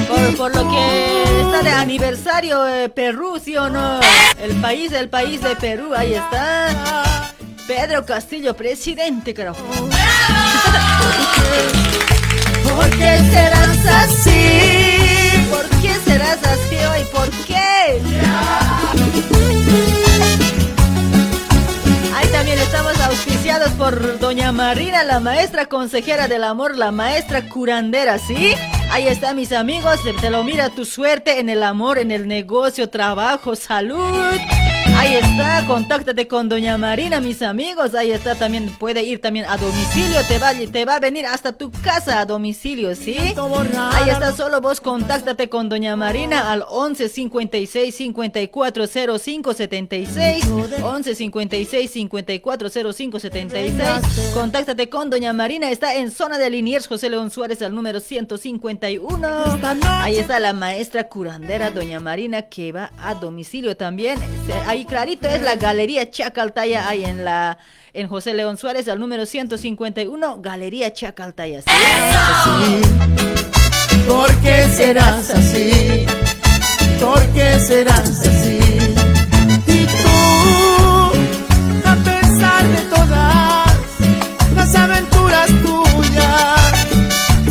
Por, 0.10 0.36
por 0.36 0.56
lo 0.56 0.70
que 0.70 1.24
está 1.42 1.64
de 1.64 1.70
aniversario 1.70 2.68
eh, 2.68 2.90
Perú, 2.90 3.40
¿sí 3.44 3.56
o 3.56 3.70
no? 3.70 4.02
El 4.42 4.60
país, 4.60 4.92
el 4.92 5.08
país 5.08 5.42
de 5.42 5.56
Perú, 5.56 5.94
ahí 5.96 6.16
está. 6.16 7.32
Pedro 7.66 8.06
Castillo, 8.06 8.54
presidente, 8.54 9.34
carajo. 9.34 9.64
¿Por 12.76 12.90
qué 12.90 13.20
serás 13.32 13.86
así? 13.86 15.48
¿Por 15.50 15.66
qué 15.82 15.94
serás 16.06 16.40
así 16.44 16.76
hoy? 16.76 17.06
¿Por 17.14 17.30
qué? 17.46 18.02
Ahí 22.18 22.28
también 22.30 22.58
estamos 22.58 23.00
auspiciados 23.00 23.70
por 23.74 24.18
Doña 24.18 24.52
Marina, 24.52 25.04
la 25.04 25.20
maestra 25.20 25.68
consejera 25.68 26.28
del 26.28 26.44
amor, 26.46 26.76
la 26.76 26.92
maestra 26.92 27.48
curandera, 27.48 28.18
¿sí? 28.18 28.56
Ahí 28.92 29.08
está, 29.08 29.36
mis 29.36 29.52
amigos, 29.52 30.00
te, 30.20 30.32
lo 30.32 30.44
mira 30.44 30.72
tu 30.72 30.84
suerte 30.84 31.40
en 31.40 31.48
el 31.48 31.62
amor, 31.62 32.00
en 32.00 32.10
el 32.10 32.28
negocio, 32.28 32.90
trabajo, 32.90 33.56
salud. 33.56 34.34
Ahí 34.98 35.16
está, 35.16 35.64
contáctate 35.68 36.28
con 36.28 36.50
Doña 36.50 36.78
Marina, 36.78 37.22
mis 37.22 37.42
amigos. 37.44 37.94
Ahí 37.94 38.12
está, 38.12 38.34
también 38.36 38.70
puede 38.80 39.04
ir 39.04 39.22
también 39.22 39.46
a 39.48 39.56
domicilio, 39.56 40.20
te 40.28 40.40
va, 40.40 40.54
te 40.54 40.86
va 40.86 40.96
a 40.96 41.00
venir 41.00 41.26
hasta 41.26 41.54
tu 41.54 41.72
casa 41.72 42.20
a 42.20 42.26
domicilio, 42.26 42.96
¿sí? 42.96 43.16
Ahí 43.94 44.10
está, 44.10 44.36
solo 44.36 44.60
vos 44.60 44.82
contáctate 44.82 45.50
con 45.50 45.70
Doña 45.70 45.96
Marina 45.96 46.52
al 46.52 46.66
11 46.68 47.10
56 47.10 47.96
54 47.96 48.88
05 49.20 49.54
76. 49.54 50.46
11 50.82 51.16
56 51.16 51.92
54 51.92 52.70
05 52.94 53.20
76. 53.20 54.34
Contáctate 54.34 54.90
con 54.90 55.10
Doña 55.12 55.32
Marina, 55.32 55.70
está 55.70 55.96
en 55.96 56.10
zona 56.10 56.38
de 56.40 56.50
Liniers, 56.50 56.88
José 56.88 57.10
León 57.10 57.30
Suárez, 57.30 57.62
al 57.62 57.76
número 57.76 58.00
151. 58.00 59.28
Ahí 59.84 60.18
está 60.18 60.40
la 60.40 60.54
maestra 60.54 61.08
curandera 61.08 61.70
Doña 61.70 62.00
Marina 62.00 62.42
que 62.44 62.72
va 62.72 62.92
a 62.98 63.14
domicilio 63.14 63.78
también. 63.78 64.18
Ahí 64.66 64.87
clarito, 64.88 65.28
es 65.28 65.42
la 65.42 65.56
Galería 65.56 66.10
Chacaltaya 66.10 66.88
ahí 66.88 67.06
en 67.06 67.24
la 67.26 67.58
en 67.94 68.08
José 68.08 68.34
León 68.34 68.58
Suárez 68.58 68.88
al 68.88 69.00
número 69.00 69.26
151, 69.26 70.42
Galería 70.42 70.94
Chacaltaya. 70.94 71.64
Así? 71.66 72.82
¿Por 74.08 74.34
qué 74.42 74.68
serás 74.70 75.30
así? 75.32 76.06
¿Por 77.00 77.20
qué 77.34 77.60
serás 77.60 78.22
así? 78.22 78.60
Y 79.68 79.86
tú, 79.86 81.12
a 81.86 81.96
pesar 81.96 82.68
de 82.68 82.82
todas 82.96 83.72
las 84.56 84.76
aventuras 84.76 85.48
tuyas, 85.64 86.88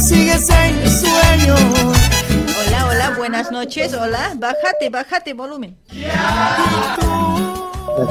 sigues 0.09 0.49
en 0.49 0.83
mis 0.83 1.01
sueños 1.01 1.96
buenas 3.29 3.51
noches, 3.51 3.93
hola. 3.93 4.35
Bájate, 4.37 4.89
bájate 4.89 5.35
volumen. 5.35 5.77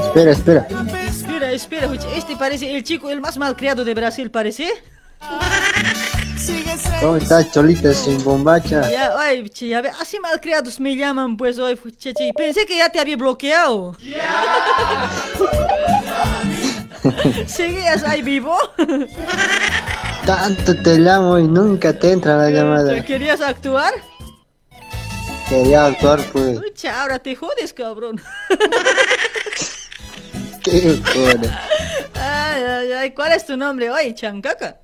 Espera, 0.07 0.31
espera. 0.31 0.67
Espera, 1.07 1.51
espera, 1.51 1.89
este 2.15 2.35
parece 2.35 2.75
el 2.75 2.83
chico 2.83 3.09
el 3.09 3.21
más 3.21 3.37
malcriado 3.37 3.85
de 3.85 3.93
Brasil, 3.93 4.29
parece. 4.29 4.67
¿Cómo 6.99 7.15
estás, 7.15 7.49
Cholita, 7.51 7.93
sin 7.93 8.21
bombacha? 8.23 8.91
Ya, 8.91 9.13
ay, 9.17 9.47
che, 9.49 9.69
ya 9.69 9.81
ve, 9.81 9.89
así 10.01 10.19
malcriados 10.19 10.81
me 10.81 10.97
llaman, 10.97 11.37
pues, 11.37 11.57
hoy, 11.59 11.79
che, 11.97 12.13
che, 12.13 12.31
pensé 12.35 12.65
que 12.65 12.75
ya 12.77 12.89
te 12.89 12.99
había 12.99 13.15
bloqueado. 13.15 13.95
¿Seguías 17.47 18.03
ahí 18.03 18.21
vivo? 18.21 18.57
Tanto 20.25 20.75
te 20.81 20.97
llamo 20.97 21.39
y 21.39 21.47
nunca 21.47 21.97
te 21.97 22.11
entra 22.11 22.35
la 22.35 22.49
llamada. 22.49 23.01
¿Querías 23.03 23.39
actuar? 23.41 23.93
Quería 25.49 25.85
actuar, 25.85 26.19
pues. 26.31 26.59
Pucha, 26.59 27.01
ahora 27.01 27.19
te 27.19 27.35
jodes, 27.35 27.73
cabrón. 27.73 28.19
Qué 30.63 30.99
joda. 31.13 31.61
Ay, 32.15 32.63
ay, 32.63 32.91
ay, 32.91 33.11
¿cuál 33.11 33.33
es 33.33 33.45
tu 33.45 33.55
nombre 33.55 33.91
hoy, 33.91 34.15
Chancaca? 34.15 34.79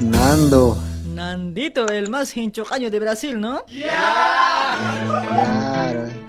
Nando. 0.00 0.80
Nandito, 1.06 1.88
el 1.88 2.08
más 2.08 2.36
hinchocaño 2.36 2.90
de 2.90 3.00
Brasil, 3.00 3.40
¿no? 3.40 3.64
Claro. 3.66 5.10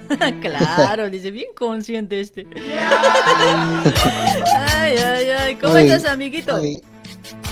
claro, 0.41 1.09
dice, 1.09 1.31
bien 1.31 1.53
consciente 1.55 2.19
este. 2.19 2.45
ay, 4.75 4.97
ay, 4.97 5.29
ay, 5.29 5.55
¿cómo 5.55 5.73
Oye, 5.73 5.93
estás, 5.93 6.11
amiguito? 6.11 6.55
oye. 6.55 6.81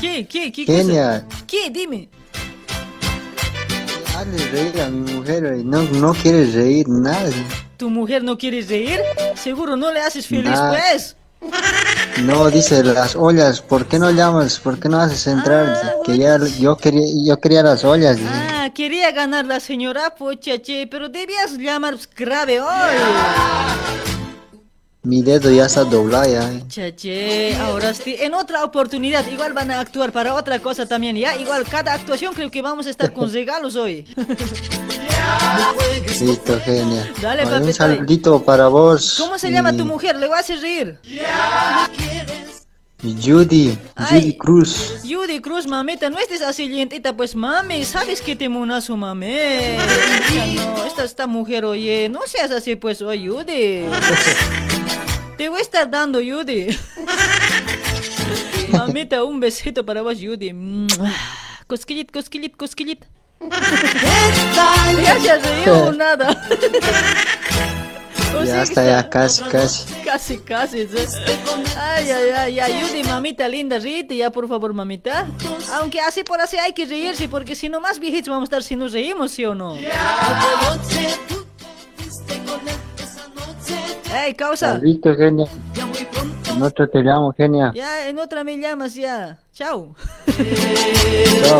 ¿Qué, 0.01 0.27
qué, 0.27 0.51
qué 0.51 0.65
Genial. 0.65 1.25
¿Qué? 1.45 1.69
Dime. 1.69 2.09
Hazle 4.19 4.45
reír 4.51 4.81
a 4.81 4.89
mi 4.89 5.13
mujer 5.13 5.55
y 5.59 5.63
no, 5.63 5.81
no 5.83 6.13
quiere 6.13 6.45
reír 6.51 6.89
nada. 6.89 7.29
¿Tu 7.77 7.89
mujer 7.89 8.21
no 8.21 8.37
quiere 8.37 8.61
reír? 8.61 8.99
Seguro 9.35 9.77
no 9.77 9.91
le 9.93 10.01
haces 10.01 10.27
feliz, 10.27 10.51
Nah. 10.51 10.71
pues. 10.71 11.15
No, 12.23 12.49
dice 12.49 12.83
las 12.83 13.15
ollas, 13.15 13.61
¿por 13.61 13.85
qué 13.85 13.97
no 13.97 14.11
llamas? 14.11 14.59
¿Por 14.59 14.77
qué 14.77 14.89
no 14.89 14.99
haces 14.99 15.25
entrar? 15.27 15.79
que 16.05 16.17
ya, 16.17 16.37
yo 16.59 16.75
quería, 16.75 17.07
yo 17.25 17.37
quería 17.39 17.63
las 17.63 17.85
ollas. 17.85 18.17
dice. 18.17 18.29
Ah, 18.29 18.69
quería 18.75 19.11
ganar 19.13 19.45
la 19.45 19.61
señora, 19.61 20.13
pucha, 20.15 20.61
che, 20.61 20.85
pero 20.91 21.07
debías 21.07 21.53
llamar 21.57 21.95
grave 22.17 22.59
hoy. 22.59 22.95
Mi 25.09 25.23
dedo 25.23 25.49
ya 25.49 25.65
está 25.65 25.83
doblado 25.85 26.31
ya. 26.31 26.67
Chache, 26.67 27.55
ahora 27.55 27.95
sí, 27.95 28.15
en 28.19 28.35
otra 28.35 28.63
oportunidad, 28.63 29.25
igual 29.25 29.53
van 29.53 29.71
a 29.71 29.79
actuar 29.79 30.11
para 30.11 30.35
otra 30.35 30.59
cosa 30.59 30.85
también, 30.85 31.15
¿ya? 31.15 31.35
Igual 31.35 31.63
cada 31.63 31.93
actuación 31.95 32.35
creo 32.35 32.51
que 32.51 32.61
vamos 32.61 32.85
a 32.85 32.91
estar 32.91 33.11
con 33.11 33.33
regalos 33.33 33.75
hoy. 33.75 34.05
Listo, 36.21 36.59
genial. 36.63 37.11
Dale, 37.19 37.47
papi, 37.47 37.63
un 37.63 37.73
saludito 37.73 38.43
para 38.43 38.67
vos. 38.67 39.15
¿Cómo 39.17 39.39
se 39.39 39.49
llama 39.49 39.75
tu 39.75 39.83
mujer? 39.83 40.15
Le 40.15 40.27
voy 40.27 40.37
a 40.37 40.41
hacer 40.41 40.61
reír. 40.61 40.99
Judy, 43.01 43.75
Judy 43.97 44.37
Cruz. 44.37 44.99
Judy 45.03 45.39
Cruz, 45.39 45.65
mamita, 45.65 46.11
no 46.11 46.19
estés 46.19 46.43
así 46.43 46.69
lentita, 46.69 47.17
pues 47.17 47.33
mami, 47.35 47.83
sabes 47.83 48.21
que 48.21 48.35
te 48.35 48.47
monazo, 48.47 48.95
mami. 48.95 49.33
No, 50.55 50.85
esta, 50.85 51.03
esta 51.03 51.25
mujer, 51.25 51.65
oye, 51.65 52.09
no 52.09 52.19
seas 52.27 52.51
así, 52.51 52.75
pues, 52.75 53.01
oye, 53.01 53.27
Judy. 53.27 53.85
Te 55.39 55.47
voy 55.47 55.59
a 55.59 55.61
estar 55.61 55.89
dando, 55.89 56.19
Judy. 56.19 56.77
Mamita, 58.73 59.23
un 59.23 59.39
besito 59.39 59.85
para 59.85 60.01
vos, 60.01 60.17
Judy. 60.19 60.53
Cosquillit, 61.65 62.11
cosquillit, 62.11 62.57
cosquillit. 62.57 63.05
Ya 65.01 65.17
se 65.17 65.39
reído 65.39 65.85
o 65.85 65.93
nada. 65.93 66.35
O 68.37 68.43
Ya 68.43 68.63
está, 68.63 68.83
ya 68.83 69.09
casi, 69.09 69.41
casi. 69.43 69.93
Casi, 70.03 70.37
casi. 70.39 70.85
¿sí? 70.85 70.97
Ay, 71.77 72.11
ay, 72.11 72.29
ay, 72.35 72.59
ay, 72.59 72.81
Judy, 72.81 73.03
mamita 73.05 73.47
linda, 73.47 73.79
ríete 73.79 74.17
ya, 74.17 74.31
por 74.31 74.45
favor, 74.49 74.73
mamita. 74.73 75.25
Aunque 75.75 76.01
así 76.01 76.25
por 76.25 76.41
así 76.41 76.57
hay 76.57 76.73
que 76.73 76.85
reírse, 76.85 77.29
porque 77.29 77.55
si 77.55 77.69
no, 77.69 77.79
más 77.79 77.99
viejitos 77.99 78.27
vamos 78.27 78.41
a 78.41 78.49
estar 78.49 78.63
si 78.63 78.75
nos 78.75 78.91
reímos, 78.91 79.31
¿sí 79.31 79.45
o 79.45 79.55
no? 79.55 79.77
Ey, 84.13 84.33
causa. 84.33 84.77
Listo, 84.79 85.15
genia. 85.15 85.45
En 86.49 86.61
otro 86.63 86.89
te 86.89 86.99
llamo, 87.01 87.31
genia. 87.33 87.71
Ya, 87.75 88.07
en 88.09 88.17
otra 88.19 88.43
me 88.43 88.57
llamas 88.57 88.95
ya. 88.95 89.37
Chao. 89.53 89.95
Chao. 91.41 91.59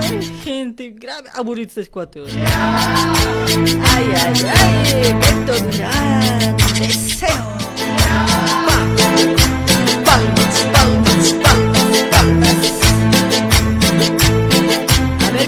Ay, 0.00 0.20
gente, 0.42 0.90
grave, 0.90 1.28
aburrido 1.34 1.68
estos 1.68 1.88
cuatro. 1.88 2.24
Ay, 2.26 4.06
ay, 4.16 4.34
ay, 4.56 5.14
Beto 5.14 5.54
Durán, 5.64 6.56
deseo. 6.78 8.71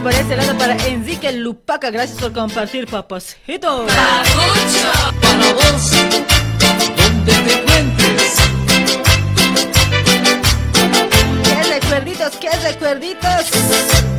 Por 0.04 0.12
este 0.12 0.36
lado 0.36 0.58
para 0.58 0.76
Enrique 0.86 1.32
Lupaca, 1.32 1.90
gracias 1.90 2.20
por 2.20 2.30
compartir, 2.30 2.86
papacito. 2.86 3.86
Para 3.86 5.52
vos, 5.54 5.90
donde 6.98 7.32
te 7.32 7.62
cuentes. 7.62 8.34
¡Qué 11.42 11.62
recuerditos, 11.80 12.36
qué 12.36 12.50
recuerditos! 12.50 14.13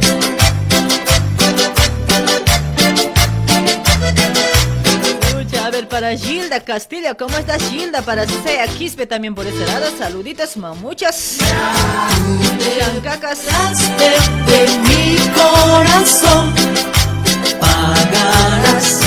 Ver, 5.76 5.88
para 5.90 6.16
Gilda 6.18 6.60
Castillo, 6.62 7.18
¿cómo 7.18 7.38
estás 7.38 7.62
Gilda? 7.70 8.02
Para 8.02 8.26
Sea 8.26 8.68
Quispe 8.68 9.06
también 9.06 9.36
por 9.36 9.45
este 9.45 9.66
lado, 9.66 9.86
saluditos, 9.98 10.56
mamuchas. 10.58 11.38
Chancacas. 12.80 13.40
de 13.98 14.68
mi 14.80 15.18
corazón 15.34 16.54
pagarás 17.60 19.02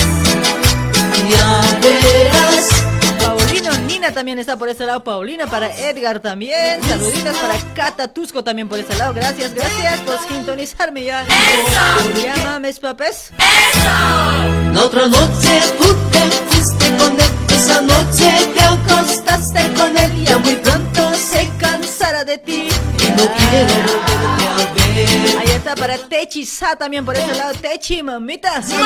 ya 1.30 1.78
verás 1.80 2.84
Paulino 3.18 3.72
Nina 3.86 4.12
también 4.12 4.38
está 4.38 4.56
por 4.56 4.68
este 4.68 4.84
lado, 4.86 5.04
Paulina 5.04 5.46
para 5.46 5.74
Edgar 5.74 6.20
también, 6.20 6.82
saluditos 6.82 7.36
para 7.36 7.58
Cata 7.74 8.08
Tusco 8.08 8.44
también 8.44 8.68
por 8.68 8.78
este 8.78 8.96
lado, 8.96 9.14
gracias, 9.14 9.54
gracias 9.54 10.00
por 10.00 10.18
sintonizarme 10.28 11.04
ya. 11.04 11.24
Ya 12.22 12.36
mames, 12.44 12.78
papes. 12.78 13.30
la 14.74 14.82
otra 14.82 15.06
noche 15.06 15.62
tú 15.78 16.07
esa 17.58 17.80
noche 17.80 18.30
te 18.54 18.60
acostaste 18.60 19.60
con 19.74 19.96
él 19.96 20.24
ya 20.24 20.38
muy 20.38 20.54
pronto 20.56 21.12
se 21.14 21.50
cansará 21.58 22.24
de 22.24 22.38
ti. 22.38 22.68
y 22.68 23.10
no 23.10 23.24
quiero 23.36 23.74
volverte 23.74 24.82
a 24.82 24.86
ver 24.94 25.38
Ahí 25.38 25.50
está 25.56 25.74
para 25.74 25.98
Techi 25.98 26.44
Sa 26.44 26.76
también 26.76 27.04
por 27.04 27.16
ese 27.16 27.34
lado, 27.34 27.54
Techi, 27.54 28.02
mamita. 28.02 28.56
Acostaste 28.56 28.80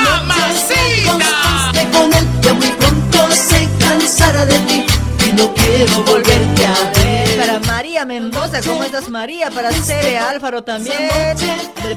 con 1.92 2.12
él 2.12 2.26
ya 2.42 2.54
muy 2.54 2.68
pronto 2.68 3.30
se 3.30 3.68
cansará 3.78 4.46
de 4.46 4.58
ti 4.60 5.01
y 5.26 5.32
no 5.32 5.52
quiero 5.54 6.04
volverte 6.04 6.66
a 6.66 6.92
ver 6.98 7.36
Para 7.38 7.58
María 7.60 8.04
Mendoza, 8.04 8.60
¿cómo 8.62 8.84
estás 8.84 9.08
María? 9.08 9.50
Para 9.50 9.72
Cere 9.72 10.18
Álvaro 10.18 10.62
también. 10.62 10.96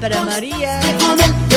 Para 0.01 0.21
María. 0.23 0.79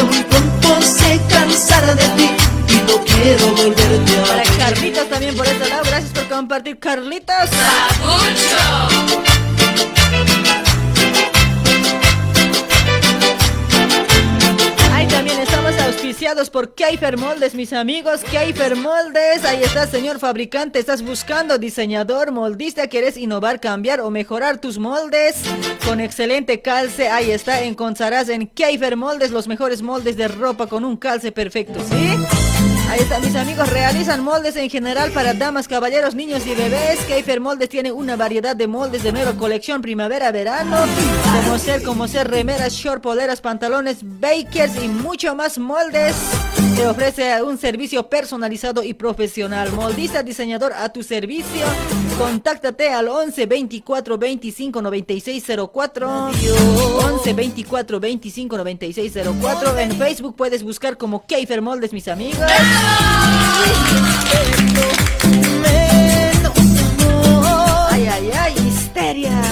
muy 0.08 0.24
pronto 0.24 0.82
se 0.82 1.20
cansará 1.28 1.94
de 1.94 2.08
ti 2.16 2.30
y 2.68 2.76
no 2.90 3.04
quiero 3.04 3.48
volverte 3.48 4.18
a 4.18 4.22
Para 4.24 4.36
ver 4.36 4.58
Carlitos 4.58 5.08
también 5.08 5.36
por 5.36 5.46
este 5.46 5.68
lado, 5.68 5.84
gracias 5.84 6.12
por 6.12 6.28
compartir, 6.28 6.78
Carlitos. 6.78 7.50
Ahí 14.98 15.06
también 15.06 15.38
estamos 15.38 15.78
auspiciados 15.78 16.50
por 16.50 16.74
Keifer 16.74 17.16
Moldes, 17.18 17.54
mis 17.54 17.72
amigos. 17.72 18.22
Keifer 18.24 18.74
Moldes, 18.74 19.44
ahí 19.44 19.62
está, 19.62 19.86
señor 19.86 20.18
fabricante. 20.18 20.80
Estás 20.80 21.02
buscando 21.02 21.56
diseñador, 21.56 22.32
moldista. 22.32 22.88
¿Quieres 22.88 23.16
innovar, 23.16 23.60
cambiar 23.60 24.00
o 24.00 24.10
mejorar 24.10 24.60
tus 24.60 24.76
moldes? 24.80 25.36
Con 25.86 26.00
excelente 26.00 26.62
calce, 26.62 27.10
ahí 27.10 27.30
está. 27.30 27.62
Encontrarás 27.62 28.28
en 28.28 28.48
Keifer 28.48 28.96
Moldes 28.96 29.30
los 29.30 29.46
mejores 29.46 29.82
moldes 29.82 30.16
de 30.16 30.26
ropa 30.26 30.66
con 30.66 30.84
un 30.84 30.96
calce 30.96 31.30
perfecto, 31.30 31.78
¿sí? 31.78 32.47
Ahí 32.88 33.00
están 33.00 33.20
mis 33.22 33.36
amigos, 33.36 33.68
realizan 33.68 34.24
moldes 34.24 34.56
en 34.56 34.70
general 34.70 35.10
para 35.10 35.34
damas, 35.34 35.68
caballeros, 35.68 36.14
niños 36.14 36.46
y 36.46 36.54
bebés. 36.54 36.98
Keifer 37.06 37.38
Moldes 37.38 37.68
tiene 37.68 37.92
una 37.92 38.16
variedad 38.16 38.56
de 38.56 38.66
moldes 38.66 39.02
de 39.02 39.12
nueva 39.12 39.34
colección 39.34 39.82
primavera-verano, 39.82 40.76
como 41.44 41.58
ser, 41.58 41.82
como 41.82 42.08
ser 42.08 42.28
remeras, 42.30 42.72
short, 42.72 43.02
poleras, 43.02 43.42
pantalones, 43.42 43.98
bakers 44.02 44.82
y 44.82 44.88
mucho 44.88 45.34
más 45.34 45.58
moldes. 45.58 46.16
Te 46.78 46.86
ofrece 46.86 47.42
un 47.42 47.58
servicio 47.58 48.08
personalizado 48.08 48.84
y 48.84 48.94
profesional. 48.94 49.72
Moldiza 49.72 50.22
diseñador 50.22 50.72
a 50.72 50.88
tu 50.90 51.02
servicio. 51.02 51.66
Contáctate 52.16 52.90
al 52.90 53.08
11 53.08 53.46
24 53.46 54.16
25 54.16 54.80
96 54.80 55.44
04. 55.72 56.30
11 57.14 57.32
24 57.32 58.00
25 58.00 58.56
96 58.56 59.12
04. 59.40 59.78
En 59.80 59.92
Facebook 59.98 60.36
puedes 60.36 60.62
buscar 60.62 60.96
como 60.96 61.26
Keifer 61.26 61.60
Moldes, 61.62 61.92
mis 61.92 62.06
amigos. 62.06 62.46
Ay, 67.90 68.06
ay, 68.06 68.30
ay, 68.38 68.54
histeria. 68.68 69.42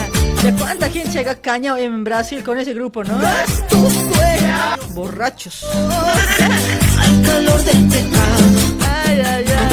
¿De 0.45 0.53
cuánta 0.53 0.89
gente 0.89 1.11
llega 1.11 1.35
caña 1.35 1.77
en 1.81 2.05
Brasil 2.05 2.45
con 2.45 2.57
ese 2.57 2.73
grupo, 2.73 3.03
no? 3.03 3.19
Borrachos. 4.91 5.65
Al 5.65 7.23
calor 7.23 7.63
del 7.65 7.89
pecado. 7.89 8.45
Ay, 9.05 9.21
ay, 9.25 9.45
ay. 9.49 9.69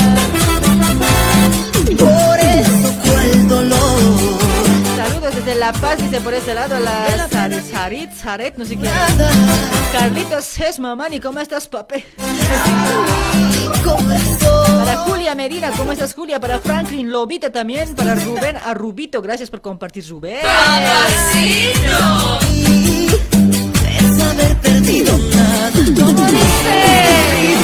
Por 1.96 2.40
eso 2.40 2.94
fue 3.04 3.32
el 3.32 3.48
dolor. 3.48 4.00
Saludos 4.98 5.36
desde 5.36 5.56
La 5.56 5.72
Paz, 5.74 5.98
dice 6.00 6.20
por 6.22 6.34
ese 6.34 6.54
lado 6.54 6.80
la 6.80 7.28
Sar- 7.30 7.62
Sarit, 7.72 8.12
Saret, 8.14 8.58
no 8.58 8.66
sé 8.66 8.76
qué. 8.78 8.90
Carlitos 9.92 10.60
es 10.60 10.80
mamani, 10.80 11.20
¿cómo 11.20 11.40
estás, 11.40 11.68
papi? 11.68 12.04
Para 14.80 14.98
Julia 14.98 15.36
Medina, 15.36 15.72
¿cómo 15.78 15.92
estás, 15.92 16.14
Julia? 16.14 16.40
Para 16.40 16.60
Franklin 16.60 17.10
Lobita 17.12 17.52
también. 17.52 17.96
Para 17.96 18.16
Rubén 18.16 18.58
a 18.58 18.74
Rubito, 18.74 19.22
gracias 19.22 19.50
por 19.50 19.62
compartir, 19.62 20.06
Rubén. 20.10 20.40
Es 23.88 24.73
nada. 24.84 25.72
¿Cómo 25.74 26.26
dice? 26.28 26.78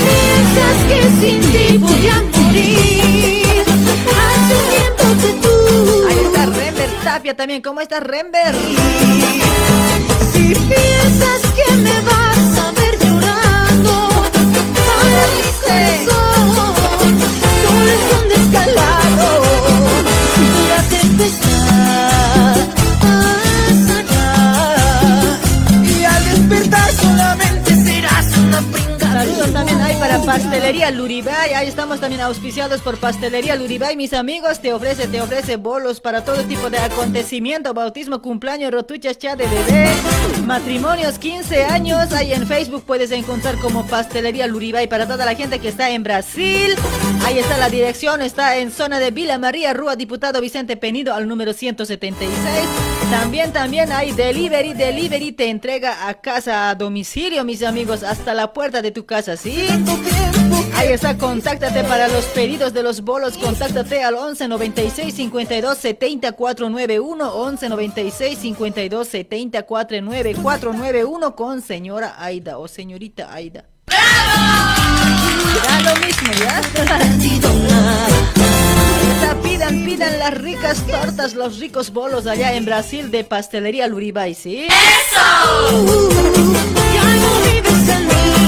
Piensas 0.06 0.77
que 0.88 0.99
sin 1.19 1.39
ti 1.51 1.77
voy 1.77 2.07
a 2.07 2.22
morir. 2.38 3.64
Hace 4.19 4.56
tiempo 4.75 5.03
que 5.22 5.31
tú. 5.41 5.56
Ahí 6.09 6.19
está 6.25 6.43
Rember 6.45 6.89
Tapia 7.03 7.33
también. 7.35 7.61
¿Cómo 7.61 7.81
estás, 7.81 8.03
Rember? 8.03 8.56
Si 10.33 10.43
piensas 10.56 11.41
que 11.56 11.67
me 11.75 12.01
vas 12.01 12.57
a 12.57 12.72
ver 12.72 12.93
llorando, 12.99 13.93
para 14.88 15.23
mi 15.33 15.41
corazón 15.64 17.14
solo 17.64 17.89
es 17.91 18.03
un 18.22 18.25
descalabro. 18.30 19.30
La 20.69 20.80
tempestad 20.89 21.68
serás 28.59 28.65
una 28.65 28.71
pringa. 28.71 28.89
Saludos 29.11 29.51
también 29.51 29.81
hay 29.81 29.95
para 29.97 30.21
Pastelería 30.21 30.91
Luribay. 30.91 31.53
Ahí 31.53 31.67
estamos 31.67 31.99
también 31.99 32.21
auspiciados 32.21 32.79
por 32.81 32.97
Pastelería 32.99 33.55
Luribay. 33.55 33.95
Mis 33.95 34.13
amigos, 34.13 34.61
te 34.61 34.71
ofrece, 34.71 35.07
te 35.07 35.19
ofrece 35.19 35.57
bolos 35.57 35.99
para 35.99 36.23
todo 36.23 36.43
tipo 36.43 36.69
de 36.69 36.77
acontecimiento, 36.77 37.73
bautismo, 37.73 38.21
cumpleaños, 38.21 38.71
rotuchas, 38.71 39.17
cha 39.17 39.35
de 39.35 39.45
bebé, 39.47 39.89
matrimonios, 40.45 41.17
15 41.17 41.65
años. 41.65 42.13
Ahí 42.13 42.33
en 42.33 42.45
Facebook 42.45 42.83
puedes 42.85 43.11
encontrar 43.11 43.57
como 43.57 43.85
Pastelería 43.88 44.45
Luribay 44.45 44.88
para 44.88 45.07
toda 45.07 45.25
la 45.25 45.33
gente 45.33 45.57
que 45.57 45.69
está 45.69 45.89
en 45.89 46.03
Brasil. 46.03 46.75
Ahí 47.25 47.39
está 47.39 47.57
la 47.57 47.69
dirección, 47.69 48.21
está 48.21 48.57
en 48.57 48.71
zona 48.71 48.99
de 48.99 49.09
Vila 49.09 49.39
María, 49.39 49.73
Rúa 49.73 49.95
Diputado 49.95 50.39
Vicente 50.39 50.77
Penido 50.77 51.15
al 51.15 51.27
número 51.27 51.53
176. 51.53 52.29
También, 53.09 53.51
también 53.51 53.91
hay 53.91 54.11
delivery, 54.11 54.73
delivery 54.73 55.31
te 55.31 55.49
entrega 55.49 56.07
a 56.07 56.13
casa, 56.21 56.69
a 56.69 56.75
domicilio, 56.75 57.43
mis 57.43 57.63
amigos, 57.63 58.03
hasta 58.03 58.35
la 58.35 58.53
puerta 58.53 58.83
de 58.83 58.91
tu 58.91 58.99
casa, 59.06 59.38
¿sí? 59.38 59.68
Ahí 60.76 60.90
está, 60.90 61.18
contáctate 61.18 61.84
para 61.84 62.08
los 62.08 62.26
pedidos 62.26 62.74
de 62.74 62.84
los 62.84 63.02
bolos, 63.02 63.38
contáctate 63.38 64.03
al 64.03 64.16
11 64.16 64.48
96 64.48 65.14
52 65.14 65.78
70 65.78 66.32
491, 66.32 67.34
11 67.34 67.69
96 67.69 68.40
52 68.40 69.08
70 69.08 69.64
499 69.64 70.42
491 70.42 71.36
con 71.36 71.61
señora 71.61 72.16
Aida 72.18 72.58
o 72.58 72.68
señorita 72.68 73.34
Aida. 73.34 73.66
Ya 75.64 75.82
lo 75.82 75.95
mismo, 76.00 76.32
¿ya? 76.40 76.61
Está, 79.16 79.36
pidan, 79.44 79.84
pidan 79.86 80.19
las 80.19 80.34
ricas 80.36 80.86
tortas, 80.88 81.34
los 81.34 81.60
ricos 81.60 81.92
bolos 81.92 82.28
allá 82.28 82.53
en 82.53 82.66
Brasil 82.66 83.11
de 83.11 83.24
pastelería 83.24 83.88
Luribay, 83.88 84.34
¿sí? 84.34 84.68
Ya 86.94 88.39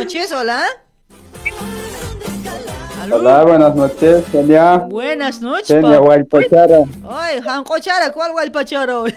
noches, 0.00 0.32
hola. 0.32 0.64
¿Aló? 3.02 3.16
Hola, 3.16 3.44
buenas 3.44 3.74
noches, 3.74 4.24
Kenia. 4.32 4.76
Buenas 4.78 5.40
noches, 5.42 5.82
pa. 5.82 5.96
Guaypachara. 5.98 6.78
Ay, 7.08 7.40
Jancochara, 7.42 8.10
¿cuál 8.12 8.32
Guaypacharo? 8.32 9.04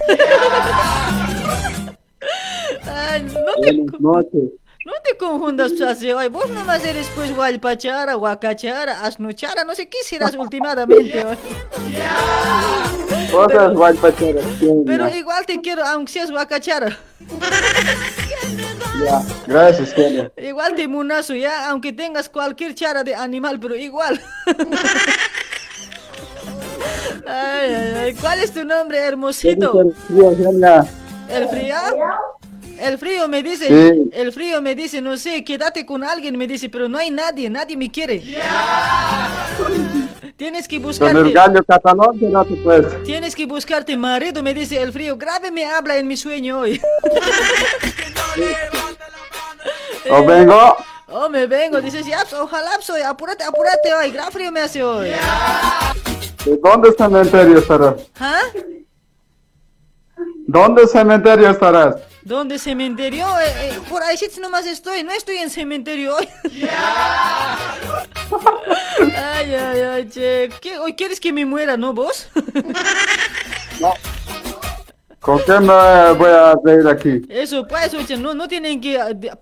Ay, 2.85 3.21
no 3.23 3.53
te, 3.61 3.73
Buenas 3.73 4.01
noches. 4.01 4.43
no 4.85 4.93
te 5.03 5.17
confundas, 5.17 5.71
así, 5.81 6.11
ay, 6.11 6.29
vos 6.29 6.49
nomás 6.49 6.83
eres 6.85 7.09
pues 7.15 7.33
Guaypachara, 7.35 8.15
Guacachara, 8.15 9.05
Asnuchara, 9.05 9.63
no 9.63 9.73
sé 9.75 9.87
qué 9.87 9.99
serás 10.03 10.35
últimamente. 10.35 11.25
Guaypachara. 13.31 14.41
Pero 14.85 15.05
Kenia. 15.05 15.17
igual 15.17 15.45
te 15.45 15.61
quiero, 15.61 15.85
aunque 15.85 16.11
seas 16.11 16.29
Guacachara. 16.29 16.97
Ya, 19.03 19.22
gracias, 19.48 19.93
Kenia. 19.93 20.32
Igual 20.38 20.75
te 20.75 20.88
munazo, 20.88 21.35
ya, 21.35 21.69
aunque 21.69 21.93
tengas 21.93 22.30
cualquier 22.30 22.75
chara 22.75 23.03
de 23.03 23.15
animal, 23.15 23.59
pero 23.59 23.75
igual. 23.75 24.22
Ay, 27.25 27.73
ay, 27.73 27.93
ay. 28.03 28.14
¿Cuál 28.15 28.40
es 28.40 28.51
tu 28.51 28.65
nombre, 28.65 28.98
hermosito? 28.99 29.93
¿El 31.30 31.48
frío? 31.48 31.75
El 32.80 32.98
frío 32.98 33.27
me 33.30 33.41
dice, 33.41 33.67
Sí. 33.67 34.09
el 34.11 34.33
frío 34.33 34.61
me 34.61 34.75
dice, 34.75 34.99
no 35.01 35.15
sé, 35.15 35.41
quédate 35.45 35.85
con 35.85 36.03
alguien, 36.03 36.38
me 36.38 36.48
dice, 36.48 36.67
pero 36.69 36.90
no 36.90 36.98
hay 36.98 37.11
nadie, 37.11 37.49
nadie 37.49 37.77
me 37.77 37.90
quiere. 37.90 38.22
Tienes 40.37 40.67
que 40.67 40.77
Con 40.81 40.89
el 40.91 40.97
buscarte, 40.99 41.31
gallo 41.31 41.63
catalán, 41.63 42.19
quédate 42.19 42.55
pues. 42.63 43.03
tienes 43.03 43.35
que 43.35 43.45
buscarte 43.45 43.95
marido, 43.95 44.41
me 44.41 44.53
dice 44.53 44.81
el 44.81 44.91
frío. 44.91 45.15
Grave 45.15 45.51
me 45.51 45.65
habla 45.65 45.97
en 45.97 46.07
mi 46.07 46.17
sueño 46.17 46.59
hoy. 46.61 46.81
O 50.09 50.25
vengo. 50.25 50.75
Oh, 51.07 51.29
me 51.29 51.45
vengo, 51.47 51.79
dices, 51.79 52.05
ya, 52.05 52.25
ojalá, 52.41 52.71
soy, 52.81 53.01
apúrate, 53.01 53.43
apúrate 53.43 53.93
hoy, 53.93 54.11
gran 54.11 54.31
frío 54.31 54.51
me 54.51 54.59
hace 54.61 54.83
hoy. 54.83 55.11
¿De 56.43 56.57
dónde 56.61 56.91
cementerio 56.91 57.59
estarás? 57.59 57.95
¿Ah? 58.19 58.41
¿Dónde 60.48 60.88
cementerio 60.88 61.50
estarás? 61.50 61.95
¿Dónde 62.24 62.58
cementerio? 62.58 63.25
Eh, 63.40 63.69
eh, 63.69 63.80
por 63.90 64.01
ahí 64.01 64.16
sí 64.17 64.27
nomás 64.40 64.66
estoy, 64.66 65.03
no 65.03 65.11
estoy 65.11 65.38
en 65.38 65.50
cementerio 65.50 66.16
hoy. 66.16 66.27
ay, 69.17 69.53
ay, 69.53 69.82
ay, 69.82 70.09
che. 70.09 70.50
¿Qué, 70.61 70.77
hoy 70.80 70.93
quieres 70.93 71.19
que 71.19 71.33
me 71.33 71.45
muera, 71.45 71.75
no 71.75 71.93
vos? 71.93 72.30
¿Con 75.19 75.40
qué 75.45 75.59
me 75.59 76.11
voy 76.14 76.30
a 76.30 76.53
reír 76.64 76.88
aquí? 76.88 77.22
Eso, 77.30 77.66
pues, 77.66 77.93
oye, 77.93 78.17
no, 78.17 78.33
no 78.33 78.48
tienen 78.48 78.82
que, 78.82 79.00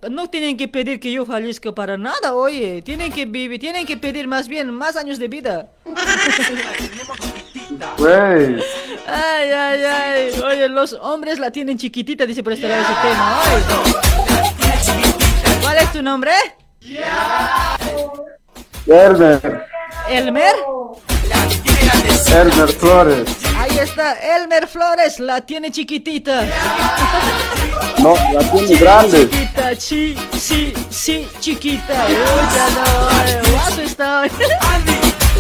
no 0.10 0.30
tienen 0.30 0.56
que 0.56 0.68
pedir 0.68 1.00
que 1.00 1.12
yo 1.12 1.26
fallezca 1.26 1.74
para 1.74 1.98
nada, 1.98 2.36
oye. 2.36 2.82
Tienen 2.84 3.12
que 3.12 3.26
vivir, 3.26 3.60
tienen 3.60 3.86
que 3.86 3.98
pedir 3.98 4.28
más 4.28 4.48
bien 4.48 4.72
más 4.72 4.96
años 4.96 5.20
de 5.20 5.28
vida. 5.28 5.72
Güey. 7.98 8.64
Ay, 9.08 9.52
ay, 9.52 9.84
ay. 9.84 10.42
Oye, 10.42 10.70
los 10.70 10.94
hombres 10.94 11.40
la 11.40 11.52
tienen 11.52 11.78
chiquitita, 11.78 12.26
dice 12.26 12.44
por 12.44 12.54
este 12.54 12.68
lado 12.68 12.82
ese 12.82 12.94
tema. 13.02 13.42
Ay. 13.44 13.64
¿Cuál 15.62 15.78
es 15.78 15.92
tu 15.92 16.02
nombre? 16.02 16.32
Elmer. 18.88 19.66
¿Elmer? 20.10 20.56
Elmer 22.34 22.70
Flores. 22.70 23.30
Ahí 23.58 23.78
está, 23.80 24.14
Elmer 24.14 24.68
Flores, 24.68 25.20
la 25.20 25.42
tiene 25.42 25.72
chiquitita. 25.72 26.46
No, 28.00 28.16
la 28.34 28.52
tiene 28.52 28.76
grande. 28.76 29.30
Chiquita, 29.30 29.76
chi, 29.76 30.16
sí, 30.38 30.74
sí, 30.90 31.28
chiquita. 31.40 32.06
Uy, 32.08 32.16
ya 32.56 32.70
no, 32.70 32.84
eh, 33.28 33.42
guaso 33.52 33.82
está. 33.82 34.24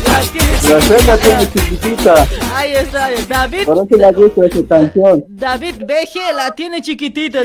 La 0.08 0.80
chiquitita. 0.80 1.18
tiene 1.18 1.52
chiquitita. 1.52 2.28
Ahí 2.56 2.74
está, 2.74 3.10
David, 3.28 3.66
Por 3.66 3.86
eso 3.86 3.98
le 3.98 4.12
gusta 4.12 4.46
esa 4.46 4.68
canción. 4.68 5.24
David 5.30 5.76
BG 5.84 6.34
la 6.36 6.52
tiene 6.52 6.82
chiquitita. 6.82 7.40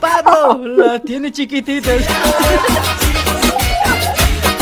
Pablo 0.00 0.86
la 0.86 0.98
tiene 1.00 1.32
chiquitita. 1.32 1.90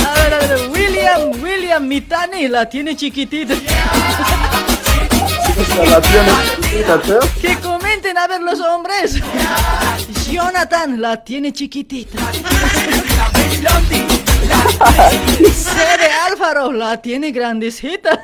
A 0.06 0.22
ver, 0.22 0.34
a 0.34 0.38
ver, 0.38 0.70
William, 0.70 1.42
William 1.42 1.86
Mitani 1.86 2.48
la 2.48 2.68
tiene 2.68 2.96
chiquitita. 2.96 3.54
La 5.88 6.00
tiene 6.00 6.32
chiquitita, 6.46 7.00
¿sí? 7.04 7.40
Que 7.40 7.56
comenten 7.60 8.18
a 8.18 8.26
ver 8.26 8.40
los 8.42 8.60
hombres. 8.60 9.20
Jonathan 10.30 11.00
la 11.00 11.22
tiene 11.22 11.52
chiquitita. 11.52 12.18
Sede 15.52 16.10
Álvaro 16.26 16.72
la 16.72 17.00
tiene 17.00 17.30
grandecita. 17.32 18.20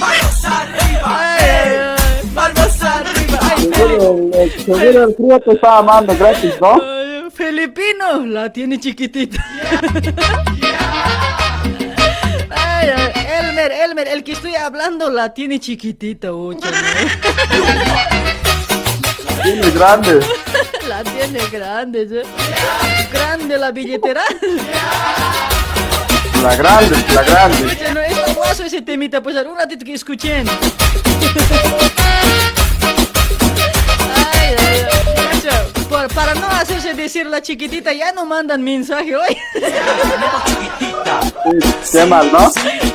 Ay, 0.00 0.18
ay, 0.44 0.98
ay. 1.04 2.30
Manos 2.34 2.82
arriba. 2.82 3.38
Seguro 3.58 4.30
el- 4.34 4.50
seguro 4.64 5.04
el 5.04 5.14
frío 5.14 5.40
te 5.40 5.52
está 5.52 5.78
amando 5.78 6.16
gratis, 6.16 6.54
¿no? 6.60 6.74
Ay, 6.82 7.24
Filipino 7.34 8.26
la 8.26 8.52
tiene 8.52 8.78
chiquitita. 8.80 9.44
Ay, 12.50 12.88
Elmer, 13.40 13.72
Elmer, 13.72 14.08
el 14.08 14.24
que 14.24 14.32
estoy 14.32 14.54
hablando 14.56 15.10
la 15.10 15.32
tiene 15.34 15.58
chiquitita, 15.60 16.32
ocha, 16.32 16.68
Tiene 19.42 19.70
grande. 19.70 20.20
La 20.88 21.02
tiene 21.04 21.38
grande, 21.50 22.08
¿sí? 22.08 22.20
Grande 23.12 23.56
la 23.56 23.70
billetera. 23.70 24.22
La 26.42 26.56
grande, 26.56 26.96
la 27.14 27.22
grande. 27.22 27.64
Oye, 27.64 27.94
no, 27.94 28.00
es 28.00 28.34
guaso 28.34 28.64
ese 28.64 28.82
temita, 28.82 29.22
pues 29.22 29.36
un 29.36 29.56
ratito 29.56 29.84
que 29.84 29.94
escuchen. 29.94 30.46
Ay, 34.34 34.54
ay, 34.58 34.86
ay. 34.90 34.91
Por- 35.88 36.08
para 36.14 36.34
no 36.34 36.46
hacerse 36.46 36.94
decir 36.94 37.26
la 37.26 37.42
chiquitita, 37.42 37.92
ya 37.92 38.12
no 38.12 38.24
mandan 38.24 38.62
mensaje 38.62 39.14
hoy. 39.16 39.36
Sí, 41.84 41.98
qué 41.98 42.06
mal, 42.06 42.30
¿no? 42.32 42.52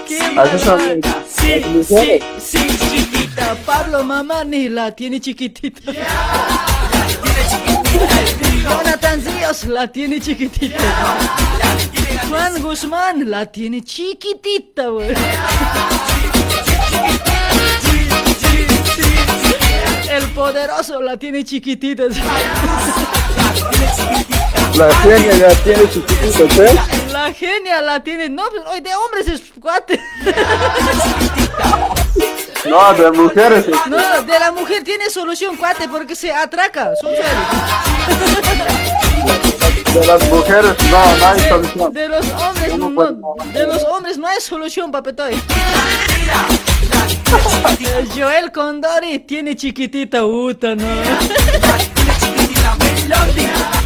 Qué 0.08 0.20
son 0.60 0.78
mal. 0.78 1.02
Sí, 1.28 1.64
sí, 1.88 2.20
sí, 2.40 2.68
chiquitita. 2.90 3.56
Pablo 3.66 4.04
Mamani 4.04 4.70
la 4.70 4.92
tiene 4.96 5.20
chiquitita. 5.20 5.92
Jonathan 8.64 9.24
Ríos 9.26 9.64
la 9.66 9.88
tiene 9.88 10.20
chiquitita. 10.20 10.78
Juan 12.30 12.62
Guzmán 12.62 13.30
la 13.30 13.46
tiene 13.46 13.84
chiquitita, 13.84 14.88
güey. 14.88 15.14
El 20.18 20.26
poderoso 20.32 21.00
la 21.00 21.16
tiene 21.16 21.44
chiquitita. 21.44 22.06
La 24.76 24.90
tiene, 25.04 25.38
ya 25.38 25.50
tiene 25.64 25.88
chiquitito, 25.92 26.50
¿sí? 26.50 27.12
La 27.12 27.32
genia 27.32 27.84
la 27.84 28.04
tiene. 28.04 28.28
No, 28.28 28.50
pues, 28.50 28.64
hoy 28.66 28.82
de 28.82 28.96
hombres 28.96 29.28
es 29.28 29.42
cuate. 29.62 30.02
No, 32.66 32.94
de 32.96 33.12
mujeres. 33.12 33.68
No, 33.86 34.24
de 34.24 34.40
la 34.40 34.52
mujer 34.52 34.84
tiene 34.84 35.08
solución, 35.12 35.56
cuate, 35.56 35.88
porque 35.88 36.16
se 36.16 36.34
atraca. 36.34 36.96
Son 37.00 37.12
De 39.98 40.06
las 40.06 40.30
mujeres, 40.30 40.76
no, 40.92 41.18
no 41.18 41.26
hay 41.26 41.40
solución. 41.40 41.92
De 41.92 42.08
los 42.08 42.30
hombres, 42.30 42.78
no, 42.78 43.36
de 43.52 43.66
los 43.66 43.84
hombres 43.86 44.18
no 44.20 44.28
hay 44.28 44.40
solución, 44.40 44.92
papetoy. 44.92 45.34
Joel 48.16 48.52
Condori 48.52 49.18
tiene 49.20 49.56
chiquitita 49.56 50.24
Uta, 50.24 50.76
no. 50.76 50.86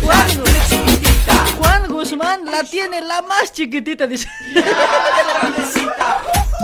Juan, 0.03 0.27
Juan 1.57 1.88
Guzmán 1.88 2.43
la 2.45 2.65
tiene 2.65 2.99
la 2.99 3.22
más 3.22 3.53
chiquitita, 3.53 4.06
dice. 4.06 4.27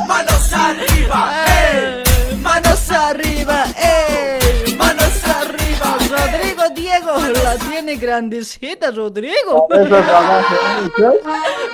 Manos 0.07 0.51
arriba, 0.51 1.45
¡Eh! 1.47 2.03
Manos 2.41 2.91
arriba, 2.91 3.65
¡eh! 3.77 4.46
Rodrigo 7.05 7.39
la 7.43 7.57
tiene 7.57 7.95
grandecita, 7.95 8.91
Rodrigo. 8.91 9.67
Cabezas 9.67 10.09
abajo. 10.09 10.55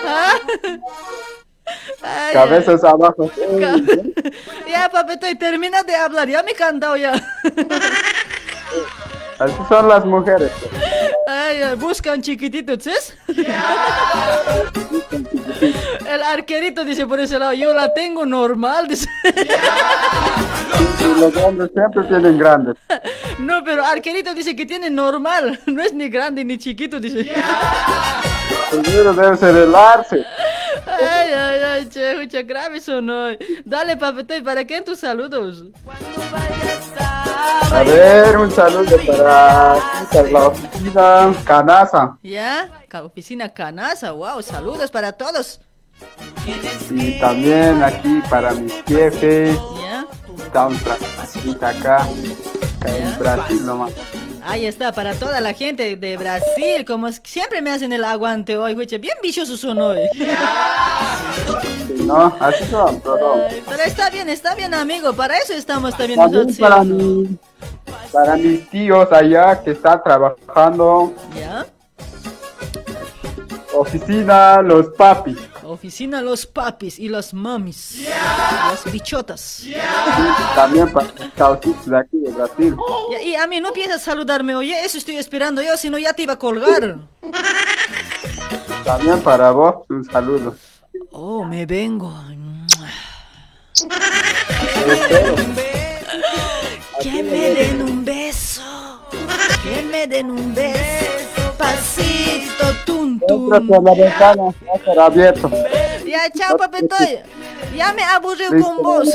¿Ah? 0.06 0.40
Ay, 2.02 2.34
Cabezas 2.34 2.84
abajo. 2.84 3.32
Ya, 4.68 4.90
papetoy, 4.90 5.35
termina 5.35 5.84
de 5.84 5.95
hablar, 5.95 6.27
ya 6.27 6.42
me 6.42 6.52
he 6.52 6.56
cantado 6.56 6.98
ya. 6.98 7.14
Así 9.43 9.55
son 9.67 9.89
las 9.89 10.05
mujeres. 10.05 10.51
Ay, 11.27 11.75
buscan 11.77 12.22
chiquititos, 12.22 12.83
¿sí? 12.83 12.91
El 16.07 16.23
arquerito 16.23 16.85
dice 16.85 17.05
por 17.05 17.19
ese 17.19 17.38
lado, 17.38 17.51
yo 17.51 17.73
la 17.73 17.93
tengo 17.93 18.25
normal, 18.25 18.88
dice. 18.88 19.09
Y 20.99 21.19
los 21.19 21.35
hombres 21.38 21.72
siempre 21.73 22.03
tienen 22.03 22.38
grandes. 22.38 22.75
No, 23.39 23.61
pero 23.65 23.85
arquerito 23.85 24.33
dice 24.33 24.55
que 24.55 24.65
tiene 24.65 24.89
normal, 24.89 25.59
no 25.65 25.81
es 25.81 25.93
ni 25.93 26.07
grande 26.07 26.45
ni 26.45 26.57
chiquito, 26.57 27.01
dice. 27.01 27.30
Primero 28.69 29.13
debe 29.13 29.35
ser 29.35 29.57
el 29.57 29.75
arce. 29.75 30.25
Ay, 30.85 31.33
ay, 31.33 31.59
ay, 31.61 31.85
che, 31.89 32.15
mucha 32.15 32.41
grave 32.43 32.80
sonó. 32.80 33.27
Dale, 33.65 33.97
papetoy, 33.97 34.41
¿para 34.41 34.63
qué 34.65 34.81
tus 34.81 34.99
saludos? 34.99 35.65
A 36.99 37.33
ver, 37.83 38.38
un 38.38 38.51
saludo 38.51 38.97
para, 39.05 39.75
la 40.31 40.47
oficina 40.47 41.33
Canasa. 41.43 42.17
¿Ya? 42.22 42.69
Oficina 43.03 43.49
Canasa, 43.49 44.11
wow, 44.11 44.41
saludos 44.41 44.91
para 44.91 45.11
todos. 45.11 45.59
Y 46.91 47.19
también 47.19 47.81
aquí 47.83 48.22
para 48.30 48.53
mis 48.53 48.73
jefes. 48.85 49.57
¿Ya? 49.81 50.05
Está 50.38 50.67
un. 50.67 50.77
Acá 51.61 52.07
en 52.85 53.19
Brasil 53.19 53.65
nomás. 53.65 53.91
Ahí 54.45 54.65
está, 54.65 54.91
para 54.91 55.13
toda 55.15 55.39
la 55.41 55.53
gente 55.53 55.95
de 55.95 56.17
Brasil, 56.17 56.83
como 56.85 57.09
siempre 57.11 57.61
me 57.61 57.72
hacen 57.72 57.93
el 57.93 58.03
aguante 58.03 58.57
hoy, 58.57 58.73
güey, 58.73 58.88
bien 58.99 59.15
vicioso 59.23 59.55
son 59.57 59.80
hoy. 59.80 59.99
¿No? 62.05 62.35
Así 62.39 62.65
son, 62.65 62.99
todo. 63.01 63.35
Pero 63.65 63.83
está 63.85 64.09
bien, 64.09 64.30
está 64.30 64.53
bien, 64.55 64.73
amigo, 64.73 65.13
para 65.13 65.38
eso 65.38 65.53
estamos 65.53 65.95
también 65.95 66.19
También 66.19 66.47
nosotros. 66.47 66.69
para, 66.69 66.83
mi- 66.83 67.38
para 68.11 68.35
mis 68.35 68.69
tíos 68.69 69.07
allá 69.11 69.61
que 69.63 69.72
están 69.72 70.03
trabajando. 70.03 71.13
¿Ya? 71.39 71.65
Oficina 73.73 74.61
Los 74.61 74.88
Papis. 74.97 75.38
Oficina 75.74 76.22
los 76.22 76.45
papis 76.45 77.00
y 77.00 77.10
los 77.10 77.34
mamis, 77.34 78.08
las 78.08 78.92
bichotas. 78.92 79.66
También 80.56 80.93
para 80.93 81.08
los 81.08 81.85
de 81.85 81.98
aquí 81.98 82.18
de 82.19 82.32
Brasil. 82.32 82.77
Ya, 83.11 83.22
Y 83.22 83.35
a 83.35 83.48
mí 83.48 83.60
no 83.60 83.74
piensas 83.74 84.03
saludarme, 84.03 84.56
oye, 84.56 84.85
eso 84.85 85.00
estoy 85.00 85.18
esperando 85.18 85.64
yo, 85.64 85.76
si 85.76 85.90
no 85.90 85.98
ya 85.98 86.14
te 86.14 86.24
iba 86.24 86.34
a 86.34 86.40
colgar. 86.40 86.98
También 88.85 89.22
para 89.22 89.50
vos 89.50 89.85
un 89.90 90.06
saludo. 90.06 90.56
Oh, 91.11 91.43
me 91.43 91.66
vengo. 91.66 92.14
Que 97.02 97.24
me 97.24 97.50
den 97.56 97.82
un 97.82 98.06
beso. 98.06 98.61
Que 99.64 99.82
me 99.82 100.06
den 100.06 100.30
un 100.30 100.53
beso. 100.53 100.83
Pasito, 103.19 103.25
tum, 103.27 103.67
tum. 103.67 103.85
la 103.85 103.93
ventana, 103.93 104.43
estar 104.75 105.00
abierto. 105.00 105.50
Ya, 106.06 106.30
chao, 106.32 106.58
papetoy. 106.58 107.19
Ya 107.75 107.92
me 107.93 108.03
aburrió 108.03 108.51
Listo, 108.51 108.67
con 108.67 108.83
vos. 108.83 109.09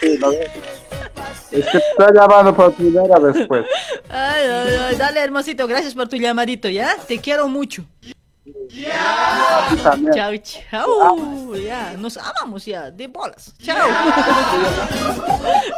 Sí, 0.00 0.16
lo. 0.16 0.30
Es 0.32 0.48
que 1.50 1.60
te 1.60 1.78
está 1.78 2.12
llamando 2.12 2.54
por 2.54 2.72
primera 2.72 3.18
vez, 3.18 3.46
pues. 3.48 3.66
Ay, 4.08 4.44
ay, 4.46 4.76
ay, 4.88 4.96
dale, 4.96 5.20
hermosito, 5.20 5.66
gracias 5.66 5.92
por 5.94 6.08
tu 6.08 6.16
llamadito, 6.16 6.68
¿ya? 6.68 6.96
Te 7.06 7.18
quiero 7.18 7.48
mucho. 7.48 7.84
También. 9.82 10.14
Chao, 10.14 10.36
chao. 10.36 11.54
Ya, 11.56 11.94
nos 11.98 12.16
amamos 12.16 12.64
ya, 12.64 12.90
de 12.90 13.08
bolas. 13.08 13.52
Chao. 13.62 13.88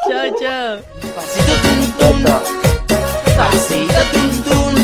chao, 0.08 0.30
chao. 0.38 0.78
Pasito 1.14 1.52
tum 1.62 1.80
tum, 1.98 2.24
pasito 3.36 4.02
tum 4.12 4.30
tum. 4.42 4.74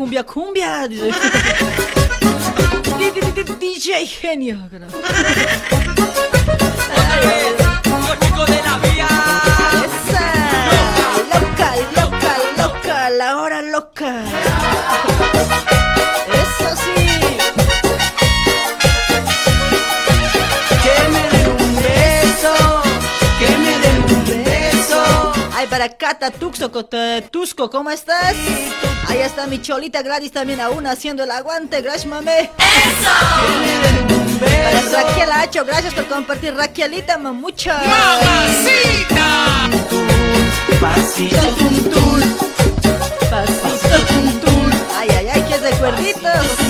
Cumbia, 0.00 0.24
cumbia, 0.24 0.24
cumbia, 0.24 0.24
cumbia. 0.24 0.88
dice. 0.88 1.20
Di- 2.96 3.10
di- 3.12 3.32
di- 3.32 3.42
di- 3.44 3.56
DJ 3.58 4.06
genio. 4.06 4.56
Ay, 6.96 7.54
chico 8.20 8.44
de 8.46 8.60
la 8.62 8.78
vía. 8.78 9.08
Esa. 9.84 10.24
Loca, 11.32 11.70
loca, 11.96 12.32
loca, 12.56 13.10
la 13.10 13.36
hora 13.42 13.60
loca. 13.60 14.24
Para 25.80 25.96
Cata 25.96 26.30
Tuxo, 26.30 26.70
Tusco, 27.30 27.70
¿cómo 27.70 27.90
estás? 27.90 28.36
Ahí 29.08 29.20
está 29.20 29.46
mi 29.46 29.62
cholita 29.62 30.02
Gladys 30.02 30.30
también 30.30 30.60
aún 30.60 30.86
haciendo 30.86 31.24
el 31.24 31.30
aguante, 31.30 31.80
gracias 31.80 32.04
mame. 32.04 32.50
Para 34.40 34.82
Raquel 34.92 35.32
Hacho, 35.32 35.64
gracias 35.64 35.94
por 35.94 36.06
compartir, 36.06 36.54
Raquelita 36.54 37.16
mamucha. 37.16 37.78
Mamacita. 37.78 39.70
Pasito 40.82 41.40
tum. 41.94 42.20
Pasito 43.30 43.96
tum. 44.44 44.70
Ay, 44.98 45.08
ay, 45.16 45.28
ay, 45.32 45.44
qué 45.48 45.56
recuerditos. 45.56 46.22
Pasito 46.22 46.69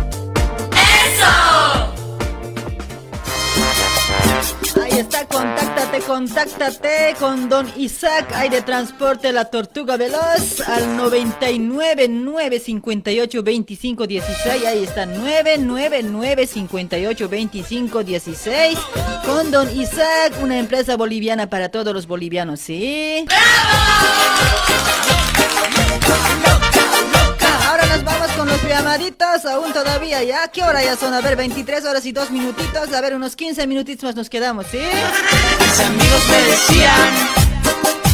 Está, 5.01 5.25
contáctate, 5.25 5.99
contáctate 6.01 7.15
con 7.19 7.49
Don 7.49 7.67
Isaac, 7.75 8.49
de 8.49 8.61
transporte 8.61 9.31
La 9.31 9.45
Tortuga 9.45 9.97
Veloz 9.97 10.61
al 10.67 10.95
99 10.95 12.07
958 12.07 13.43
25 13.43 14.07
16. 14.07 14.65
Ahí 14.65 14.83
está, 14.83 15.05
999 15.05 16.45
58 16.47 17.29
25 17.29 18.03
16. 18.03 18.77
Con 19.25 19.51
Don 19.51 19.69
Isaac, 19.79 20.33
una 20.41 20.59
empresa 20.59 20.95
boliviana 20.97 21.49
para 21.49 21.69
todos 21.69 21.93
los 21.93 22.05
bolivianos, 22.05 22.59
¿sí? 22.59 23.25
Nos 26.43 26.50
llamaditos, 28.67 29.45
aún 29.45 29.73
todavía, 29.73 30.23
¿ya? 30.23 30.47
¿Qué 30.47 30.63
hora 30.63 30.83
ya 30.83 30.95
son? 30.95 31.13
A 31.13 31.21
ver, 31.21 31.35
23 31.35 31.85
horas 31.85 32.05
y 32.05 32.11
2 32.11 32.31
minutitos, 32.31 32.93
a 32.93 33.01
ver, 33.01 33.15
unos 33.15 33.35
15 33.35 33.67
minutitos 33.67 34.03
más 34.03 34.15
nos 34.15 34.29
quedamos, 34.29 34.65
¿sí? 34.71 34.79
Mis 34.79 35.79
amigos 35.79 36.27
me 36.29 36.41
decían 36.43 37.09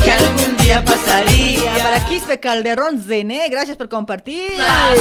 que 0.03 0.11
algún 0.11 0.58
día 0.58 0.84
pasaría. 0.84 1.74
Para 1.84 2.06
Quispe 2.06 2.40
Calderón 2.40 3.03
Zené, 3.03 3.50
gracias 3.50 3.77
por 3.77 3.90
compartir. 3.90 4.53
Ay, 4.59 5.00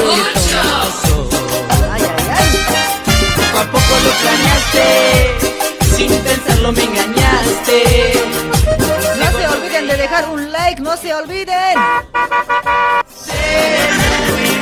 ay, 1.93 2.03
ay. 2.03 2.47
Poco 3.37 3.59
a 3.59 3.65
poco 3.71 3.95
lo 4.05 4.11
planeaste, 4.21 5.35
sin 5.97 6.13
pensarlo 6.21 6.73
me 6.73 6.83
engañaste. 6.83 8.13
No 9.19 9.27
se 9.39 9.49
olviden 9.49 9.87
de 9.89 9.97
dejar 9.97 10.29
un 10.29 10.53
like, 10.53 10.81
no 10.83 10.97
se 10.97 11.15
olviden. 11.15 11.79
Muy 13.27 14.06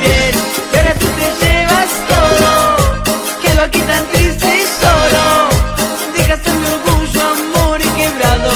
bien, 0.04 0.34
pero 0.72 0.90
tú 1.00 1.06
te 1.18 1.26
llevas 1.44 1.90
todo. 2.12 2.50
Quedo 3.42 3.62
aquí 3.62 3.80
tan 3.80 4.04
triste 4.12 4.46
y 4.46 4.64
solo. 4.80 5.48
Dejaste 6.16 6.50
mi 6.50 6.66
orgullo, 6.66 7.20
amor 7.20 7.80
y 7.80 7.88
quebrado. 7.98 8.52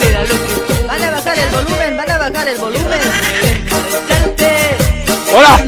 Será 0.00 0.20
lo 0.22 0.34
que 0.34 0.86
Van 0.86 1.02
a 1.02 1.10
bajar 1.10 1.38
el 1.38 1.50
volumen, 1.50 1.96
van 1.96 2.10
a 2.10 2.18
bajar 2.18 2.48
el 2.48 2.58
volumen. 2.58 3.00
Hola. 5.34 5.64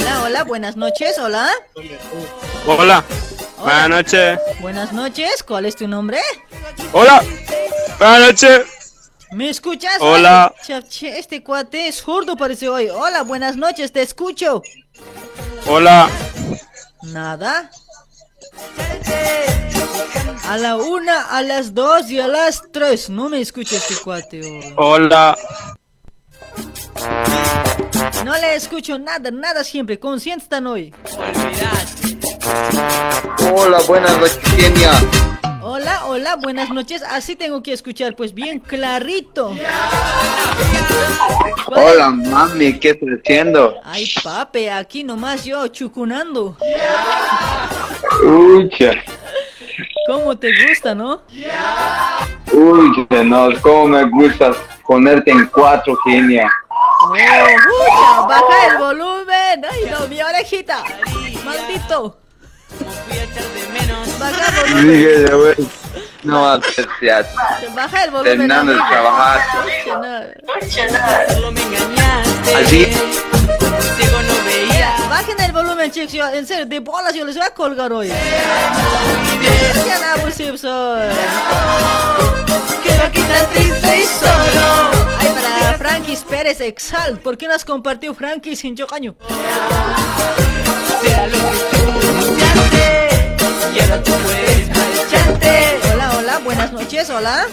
Hola, 0.00 0.22
hola, 0.24 0.44
buenas 0.44 0.76
noches, 0.76 1.18
hola. 1.18 1.50
Hola. 2.66 3.04
Buenas 3.60 3.88
noches. 3.88 4.38
Buenas 4.60 4.92
noches, 4.92 5.42
¿cuál 5.42 5.66
es 5.66 5.76
tu 5.76 5.86
nombre? 5.86 6.18
Hola. 6.92 7.22
Buenas 7.98 8.20
noches. 8.20 8.77
¿Me 9.32 9.50
escuchas? 9.50 9.98
Hola. 10.00 10.54
Ay, 10.68 10.84
este 11.02 11.42
cuate 11.42 11.88
es 11.88 11.96
zurdo 11.96 12.36
parece 12.36 12.68
hoy. 12.68 12.88
Hola, 12.88 13.22
buenas 13.22 13.56
noches, 13.56 13.92
te 13.92 14.02
escucho. 14.02 14.62
Hola. 15.66 16.08
Nada. 17.02 17.70
A 20.46 20.56
la 20.56 20.76
una, 20.76 21.22
a 21.22 21.42
las 21.42 21.74
dos 21.74 22.10
y 22.10 22.18
a 22.20 22.26
las 22.26 22.62
tres. 22.72 23.10
No 23.10 23.28
me 23.28 23.40
escucha 23.40 23.76
este 23.76 23.96
cuate. 23.96 24.40
oh. 24.76 24.86
Hola. 24.94 25.36
No 28.24 28.36
le 28.36 28.54
escucho 28.54 28.98
nada, 28.98 29.30
nada 29.30 29.62
siempre. 29.62 29.98
Conscientes 29.98 30.44
están 30.44 30.66
hoy. 30.66 30.94
Hola, 33.54 33.80
buenas 33.86 34.18
noches, 34.18 34.38
Kenia. 34.56 34.90
Hola, 35.70 36.06
hola, 36.06 36.36
buenas 36.36 36.70
noches. 36.70 37.02
Así 37.02 37.36
tengo 37.36 37.62
que 37.62 37.74
escuchar, 37.74 38.16
pues 38.16 38.32
bien 38.32 38.58
clarito. 38.58 39.54
Hola, 41.66 42.08
mami, 42.08 42.78
¿qué 42.78 42.88
estás 42.92 43.10
haciendo? 43.20 43.74
Ay, 43.84 44.10
pape, 44.24 44.70
aquí 44.70 45.04
nomás 45.04 45.44
yo 45.44 45.66
chucunando. 45.68 46.56
Ucha, 48.24 48.92
¿Cómo 50.06 50.38
te 50.38 50.50
gusta, 50.66 50.94
no? 50.94 51.20
ucha, 52.50 53.22
no, 53.24 53.50
cómo 53.60 53.88
me 53.88 54.04
gusta 54.04 54.52
ponerte 54.86 55.32
en 55.32 55.44
cuatro, 55.48 55.98
Kenia. 56.02 56.50
Oh, 56.70 57.12
ucha, 57.12 58.26
baja 58.26 58.66
el 58.70 58.78
volumen. 58.78 59.64
Ay, 59.70 59.90
no, 59.90 60.08
mi 60.08 60.22
orejita. 60.22 60.82
Maldito. 61.44 62.20
Baja 64.18 64.64
el 64.64 65.26
volumen. 65.30 65.70
No 66.24 66.42
va 66.42 66.54
a 66.54 66.62
ser 66.62 66.88
teatro. 67.00 67.30
Baja 67.74 68.04
el 68.04 68.10
volumen. 68.10 68.32
Terminando 68.32 68.72
de 68.72 68.78
amigo. 68.80 68.90
trabajar. 68.90 69.40
Ucha, 70.62 70.86
no. 70.86 71.34
Solo 71.34 71.52
me 71.52 71.62
engañaste. 71.62 72.54
Así. 72.54 72.84
Ciego 72.84 74.22
no 74.22 74.34
veía. 74.44 74.96
Bajen 75.08 75.40
el 75.40 75.52
volumen, 75.52 75.90
chicos. 75.90 76.12
yo- 76.12 76.28
En 76.28 76.46
serio, 76.46 76.66
de 76.66 76.80
bolas 76.80 77.14
yo 77.14 77.24
les 77.24 77.36
voy 77.36 77.46
a 77.46 77.50
colgar 77.50 77.92
hoy. 77.92 78.08
Tan 83.28 83.46
triste 83.52 83.98
y 83.98 84.04
solo. 84.04 84.90
Ay, 85.18 85.28
para 85.28 85.74
Frankis 85.78 86.20
Pérez 86.20 86.60
Exalt. 86.60 87.20
¿Por 87.20 87.36
qué 87.38 87.46
no 87.46 87.54
has 87.54 87.64
compartido 87.64 88.14
Frankis 88.14 88.58
sin 88.60 88.74
lo 91.26 91.38
que 91.38 91.76
tú 91.76 92.17
puedes 93.86 94.68
marcharte. 94.68 95.80
Hola, 95.92 96.18
hola, 96.18 96.38
buenas 96.38 96.72
noches, 96.72 97.10
hola. 97.10 97.46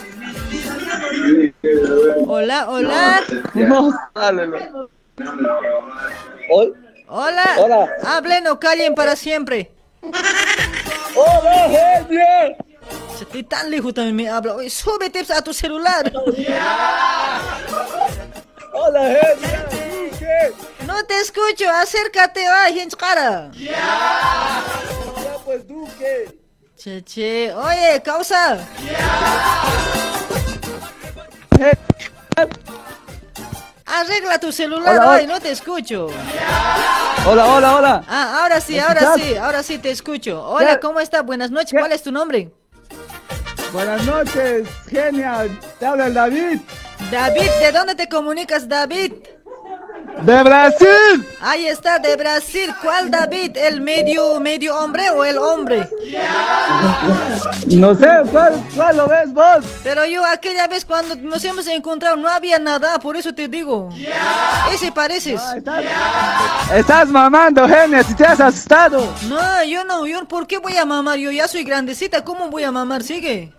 Hola, 2.28 2.70
hola. 2.70 3.24
Hola. 7.08 7.46
Hola. 7.58 7.90
Hablen 8.04 8.48
o 8.48 8.60
callen 8.60 8.96
para 8.96 9.16
siempre. 9.16 9.72
¡Hola, 11.16 11.70
genia! 11.70 12.58
Estoy 13.20 13.44
tan 13.44 13.72
lejos 13.72 13.94
también 13.94 14.16
me 14.16 14.30
habla. 14.30 14.56
Oye, 14.56 14.70
súbete 14.70 15.26
a 15.34 15.42
tu 15.42 15.54
celular. 15.54 16.12
¡Hola! 18.78 19.02
Duque. 19.72 20.54
No 20.86 21.04
te 21.06 21.20
escucho, 21.22 21.70
acércate, 21.70 22.46
ay, 22.48 22.74
gente 22.76 22.96
cara. 22.98 23.50
Ya, 23.54 24.64
pues, 25.46 25.66
Duque. 25.68 26.38
Che, 26.78 27.02
che. 27.04 27.54
Oye, 27.54 28.02
causa. 28.04 28.58
Arregla 33.86 34.40
tu 34.40 34.52
celular, 34.52 34.96
Hola, 34.96 35.06
hola. 35.08 35.16
ay, 35.16 35.28
no 35.28 35.40
te 35.40 35.52
escucho. 35.52 36.08
Hola, 37.28 37.46
hola, 37.46 37.76
hola. 37.76 38.04
Ah, 38.08 38.42
ahora 38.42 38.60
sí, 38.60 38.74
¿Me 38.74 38.82
ahora 38.82 39.14
sí, 39.16 39.36
ahora 39.36 39.64
sí 39.64 39.78
te 39.78 39.92
escucho. 39.92 40.44
Hola, 40.44 40.74
¿Qué? 40.76 40.80
¿cómo 40.80 41.00
estás? 41.00 41.24
Buenas 41.24 41.52
noches, 41.52 41.74
¿cuál 41.80 41.92
es 41.92 42.02
tu 42.02 42.12
nombre? 42.12 42.52
Buenas 43.72 44.04
noches, 44.06 44.68
genia. 44.90 45.46
Te 45.80 45.86
habla 45.86 46.08
el 46.08 46.14
David. 46.14 46.60
David, 47.12 47.50
¿de 47.62 47.72
dónde 47.72 47.96
te 47.96 48.08
comunicas, 48.10 48.68
David? 48.68 49.14
¡De 50.22 50.44
Brasil! 50.44 51.28
Ahí 51.42 51.68
está, 51.68 52.00
de 52.00 52.16
Brasil. 52.16 52.74
¿Cuál 52.82 53.12
David? 53.12 53.58
¿El 53.58 53.82
medio, 53.82 54.40
medio 54.40 54.76
hombre 54.78 55.10
o 55.10 55.24
el 55.26 55.38
hombre? 55.38 55.88
No 57.68 57.94
sé, 57.96 58.08
¿cuál, 58.32 58.64
cuál 58.76 58.98
lo 58.98 59.08
ves 59.08 59.34
vos? 59.34 59.66
Pero 59.84 60.06
yo 60.06 60.26
aquella 60.26 60.68
vez 60.68 60.86
cuando 60.86 61.16
nos 61.16 61.44
hemos 61.44 61.68
encontrado 61.68 62.16
no 62.16 62.30
había 62.30 62.60
nada, 62.60 62.98
por 63.00 63.18
eso 63.18 63.34
te 63.36 63.48
digo. 63.48 63.90
Ese 64.72 64.92
pareces. 64.92 65.42
Estás 66.74 67.10
mamando, 67.10 67.68
genia, 67.68 68.02
si 68.04 68.16
te 68.16 68.26
has 68.26 68.40
asustado. 68.40 69.14
No, 69.28 69.64
yo 69.66 69.84
no, 69.84 70.08
yo 70.08 70.26
¿por 70.28 70.48
qué 70.48 70.58
voy 70.58 70.78
a 70.78 70.86
mamar? 70.86 71.18
Yo 71.18 71.30
ya 71.30 71.48
soy 71.48 71.64
grandecita, 71.64 72.24
¿cómo 72.24 72.50
voy 72.50 72.64
a 72.64 72.72
mamar? 72.72 73.04
Sigue. 73.04 73.54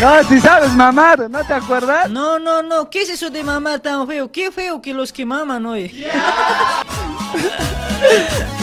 No, 0.00 0.22
si 0.24 0.40
sabes 0.40 0.70
mamar, 0.72 1.28
¿no 1.28 1.44
te 1.44 1.52
acuerdas? 1.52 2.08
No, 2.08 2.38
no, 2.38 2.62
no, 2.62 2.88
¿qué 2.88 3.02
es 3.02 3.10
eso 3.10 3.28
de 3.28 3.44
mamar 3.44 3.80
tan 3.80 4.06
feo? 4.06 4.32
Qué 4.32 4.50
feo 4.50 4.80
que 4.80 4.94
los 4.94 5.12
que 5.12 5.26
maman 5.26 5.66
hoy. 5.66 5.88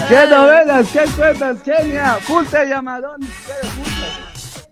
¿Qué 0.10 0.26
novelas? 0.28 0.88
¿Qué 0.92 1.04
cuentas, 1.16 1.58
genia? 1.64 2.16
Full 2.22 2.46
te 2.48 2.66
llamadón. 2.68 3.22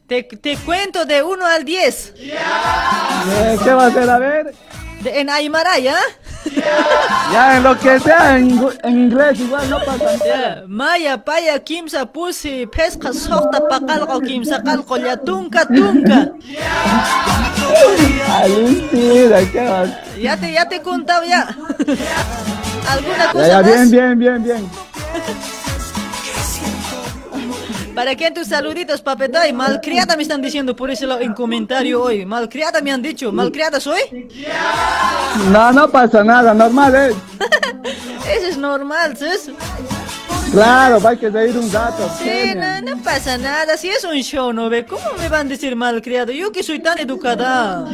Te, 0.07 0.23
te 0.23 0.57
cuento 0.57 1.05
de 1.05 1.21
1 1.21 1.45
al 1.45 1.63
10. 1.65 2.13
Eh, 2.17 3.57
¿Qué 3.63 3.73
va 3.73 3.83
a 3.83 3.87
hacer? 3.87 4.09
A 4.09 4.17
ver. 4.19 4.55
De- 5.01 5.19
en 5.19 5.29
Aymara, 5.29 5.77
¿ya? 5.77 5.97
Ya, 7.31 7.57
en 7.57 7.63
lo 7.63 7.77
que 7.79 7.99
sea, 7.99 8.37
en, 8.37 8.59
en 8.83 8.99
inglés 8.99 9.39
igual 9.39 9.69
no 9.69 9.77
pasa 9.83 10.17
nada. 10.17 10.17
Ya, 10.25 10.63
Maya, 10.67 11.23
paya, 11.23 11.59
kimsa, 11.63 12.05
pusi, 12.11 12.67
pesca, 12.67 13.13
sota, 13.13 13.67
pacalco, 13.67 14.21
kimsa, 14.21 14.61
calco, 14.63 14.97
ya, 14.97 15.17
tunca, 15.17 15.65
tunca. 15.73 16.31
Alucina, 18.27 19.37
¿qué 19.51 19.61
vas? 19.69 19.89
Ya 20.21 20.37
te, 20.37 20.51
ya 20.53 20.67
te 20.67 20.75
he 20.77 20.81
contado 20.81 21.23
ya. 21.25 21.47
¿Alguna 22.89 23.25
Ya, 23.25 23.31
cosa 23.31 23.47
ya, 23.47 23.61
más? 23.61 23.65
bien, 23.65 23.89
bien, 23.89 24.19
bien, 24.19 24.43
bien. 24.43 24.69
¿Para 27.95 28.13
quién 28.13 28.33
tus 28.33 28.47
saluditos, 28.47 29.01
papetay? 29.01 29.53
Malcriada 29.53 30.17
me 30.17 30.23
están 30.23 30.41
diciendo 30.41 30.75
por 30.75 30.91
ese 30.91 31.07
lado 31.07 31.21
en 31.21 31.33
comentario 31.33 32.03
hoy. 32.03 32.25
Malcriada 32.25 32.81
me 32.81 32.91
han 32.91 33.01
dicho. 33.01 33.31
¿Malcriada 33.31 33.79
soy? 33.79 34.01
No, 35.49 35.71
no 35.71 35.89
pasa 35.89 36.21
nada, 36.21 36.53
normal 36.53 36.93
es. 36.93 37.15
Eso 38.37 38.47
es 38.47 38.57
normal, 38.57 39.15
¿sabes? 39.15 39.49
Claro, 40.55 41.05
hay 41.05 41.17
que 41.17 41.29
reír 41.29 41.57
un 41.57 41.69
rato. 41.69 42.09
Sí, 42.17 42.53
no, 42.55 42.79
no 42.79 43.03
pasa 43.03 43.37
nada. 43.37 43.75
Si 43.75 43.89
es 43.89 44.05
un 44.05 44.15
show, 44.21 44.53
¿no 44.53 44.69
ve? 44.69 44.85
¿Cómo 44.85 45.03
me 45.19 45.27
van 45.27 45.47
a 45.47 45.49
decir 45.49 45.75
malcriado? 45.75 46.31
Yo 46.31 46.49
que 46.49 46.63
soy 46.63 46.79
tan 46.79 46.97
educada. 46.97 47.85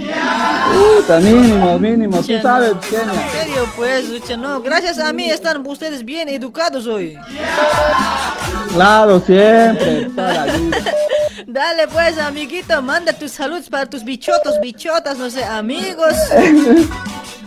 Puta, 0.71 1.19
mínimo, 1.19 1.79
mínimo, 1.79 2.21
tú 2.21 2.39
sabes, 2.39 2.75
no. 2.75 2.81
genia. 2.83 3.13
En 3.13 3.31
serio, 3.31 3.67
pues, 3.75 4.09
ucha, 4.09 4.37
no. 4.37 4.61
Gracias 4.61 4.99
a 4.99 5.11
mí 5.11 5.27
están 5.27 5.65
ustedes 5.65 6.05
bien 6.05 6.29
educados 6.29 6.85
hoy. 6.85 7.17
Claro, 8.73 9.19
siempre, 9.21 10.05
toda 10.15 10.45
la 10.45 10.53
vida. 10.53 10.77
Dale, 11.47 11.87
pues, 11.87 12.19
amiguito, 12.19 12.79
manda 12.83 13.11
tus 13.11 13.31
saludos 13.31 13.69
para 13.71 13.87
tus 13.87 14.03
bichotos, 14.03 14.61
bichotas, 14.61 15.17
no 15.17 15.31
sé, 15.31 15.43
amigos. 15.43 16.13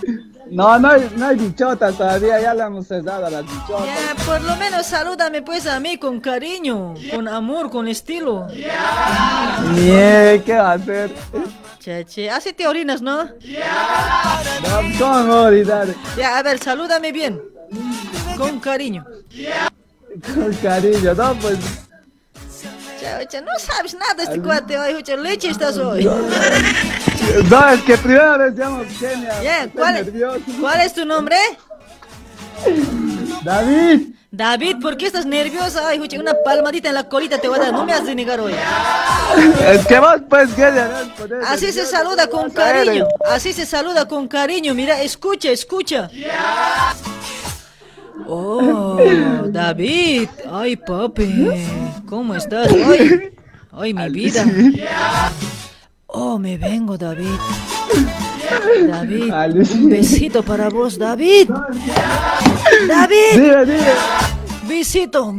No, 0.51 0.79
no 0.79 0.89
hay, 0.89 1.11
no 1.17 1.27
hay 1.27 1.37
bichotas 1.37 1.97
todavía, 1.97 2.41
ya 2.41 2.55
le 2.55 2.63
hemos 2.63 2.87
cerrado 2.87 3.27
a 3.27 3.31
las 3.31 3.43
bichotas. 3.43 3.87
Ya, 3.87 4.25
por 4.25 4.41
lo 4.43 4.57
menos 4.57 4.87
salúdame, 4.87 5.43
pues, 5.43 5.67
a 5.67 5.81
mí 5.81 5.97
con 5.97 6.21
cariño, 6.21 6.95
con 7.11 7.27
amor, 7.29 7.71
con 7.71 7.89
estilo. 7.89 8.47
Nie, 9.75 10.43
¿qué 10.45 10.55
va 10.55 10.73
a 10.73 10.75
hacer? 10.75 11.11
Che, 11.81 12.05
che, 12.05 12.31
así 12.31 12.53
te 12.53 12.67
orinas, 12.67 13.03
¿no? 13.03 13.25
No, 13.25 13.31
¿Cómo 14.99 15.35
olvidar? 15.43 15.89
Ya, 16.17 16.39
a 16.39 16.43
ver, 16.43 16.59
salúdame 16.59 17.13
bien. 17.13 17.41
Con 18.37 18.61
cariño. 18.61 19.05
Con 20.35 20.53
cariño, 20.55 21.15
no, 21.15 21.35
pues. 21.35 21.59
Che, 23.29 23.41
no 23.41 23.53
sabes 23.59 23.95
nada 23.95 24.23
este 24.23 24.41
cuate 24.41 24.79
hoy, 24.79 25.03
che, 25.03 25.17
leche 25.17 25.51
estás 25.51 25.77
hoy. 25.77 26.05
No, 26.05 27.69
es 27.69 27.83
que 27.83 27.99
primera 27.99 28.37
vez 28.39 28.55
llamo 28.55 28.83
genia. 28.99 29.43
Ya, 29.43 29.65
estoy 29.65 29.81
¿cuál, 29.81 29.95
nervioso. 29.95 30.41
¿cuál 30.61 30.81
es 30.81 30.95
tu 30.95 31.05
nombre? 31.05 31.37
David. 33.43 34.15
David, 34.31 34.77
¿por 34.81 34.97
qué 34.97 35.07
estás 35.07 35.27
nerviosa? 35.27 35.87
Ay, 35.87 35.99
juche, 35.99 36.19
una 36.19 36.33
palmadita 36.45 36.89
en 36.89 36.95
la 36.95 37.09
colita 37.09 37.39
te 37.39 37.47
voy 37.47 37.59
a 37.59 37.63
dar, 37.63 37.73
no 37.73 37.85
me 37.85 37.93
has 37.93 38.05
de 38.05 38.15
negar 38.15 38.41
hoy. 38.41 38.55
Es 39.69 39.87
que 39.87 40.01
vos, 40.01 40.17
pues, 40.29 40.51
podés 40.51 41.47
Así 41.47 41.67
se 41.67 41.83
nervioso, 41.83 41.91
saluda 41.91 42.25
¿qué 42.25 42.31
con 42.31 42.51
a 42.51 42.55
cariño, 42.55 43.07
así 43.31 43.53
se 43.53 43.65
saluda 43.65 44.09
con 44.09 44.27
cariño, 44.27 44.75
mira, 44.75 45.01
escucha, 45.03 45.51
escucha. 45.51 46.11
Oh, 48.27 48.99
David, 49.49 50.29
ay 50.51 50.77
papi, 50.77 51.51
¿cómo 52.07 52.35
estás 52.35 52.71
hoy? 52.73 53.33
Ay, 53.73 53.93
mi 53.93 54.09
vida. 54.09 54.45
Oh, 56.07 56.39
me 56.39 56.57
vengo, 56.57 56.97
David. 56.97 57.39
David, 58.89 59.33
un 59.75 59.91
besito 59.91 60.43
para 60.45 60.69
vos, 60.69 60.97
David. 60.97 61.51
David. 62.87 63.69
Besito. 64.69 65.35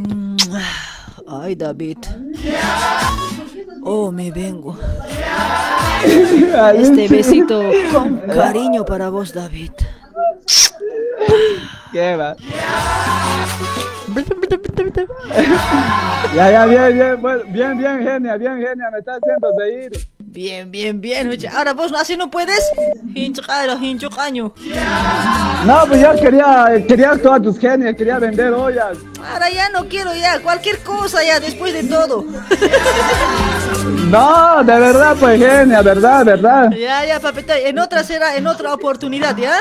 Ay, 1.26 1.54
David. 1.54 1.96
Oh, 3.82 4.12
me 4.12 4.30
vengo. 4.30 4.76
Este 6.74 7.08
besito 7.08 7.62
con 7.92 8.18
cariño 8.34 8.84
para 8.84 9.08
vos, 9.08 9.32
David. 9.32 9.72
Ya, 16.34 16.50
ya, 16.50 16.66
bien, 16.66 16.94
bien, 16.94 17.22
bueno, 17.22 17.42
bien, 17.48 17.78
bien, 17.78 17.98
genia, 18.02 18.36
bien, 18.36 18.60
genia, 18.60 18.90
me 18.90 18.98
está 18.98 19.14
haciendo 19.14 19.52
reír. 19.58 19.92
Bien, 20.28 20.70
bien, 20.70 21.00
bien. 21.00 21.30
Ahora 21.54 21.72
vos 21.72 21.92
así 21.92 22.16
no 22.16 22.30
puedes. 22.30 22.60
Caño. 24.14 24.52
No, 25.64 25.84
pues 25.88 26.00
yo 26.00 26.14
quería, 26.20 26.66
quería 26.86 27.10
actuar 27.12 27.40
tus 27.42 27.58
genios, 27.58 27.94
quería 27.96 28.18
vender 28.18 28.52
ollas. 28.52 28.98
Ahora 29.32 29.50
ya 29.50 29.68
no 29.70 29.88
quiero 29.88 30.14
ya. 30.14 30.40
Cualquier 30.40 30.78
cosa 30.80 31.24
ya, 31.24 31.40
después 31.40 31.72
de 31.72 31.84
todo. 31.84 32.24
No, 34.10 34.62
de 34.62 34.78
verdad, 34.78 35.16
pues 35.18 35.38
genia, 35.38 35.82
verdad, 35.82 36.24
verdad. 36.24 36.70
Ya, 36.70 37.04
ya, 37.04 37.18
papita. 37.18 37.58
En 37.58 37.78
otra 37.78 38.04
será, 38.04 38.36
en 38.36 38.46
otra 38.46 38.72
oportunidad, 38.72 39.36
¿ya? 39.36 39.56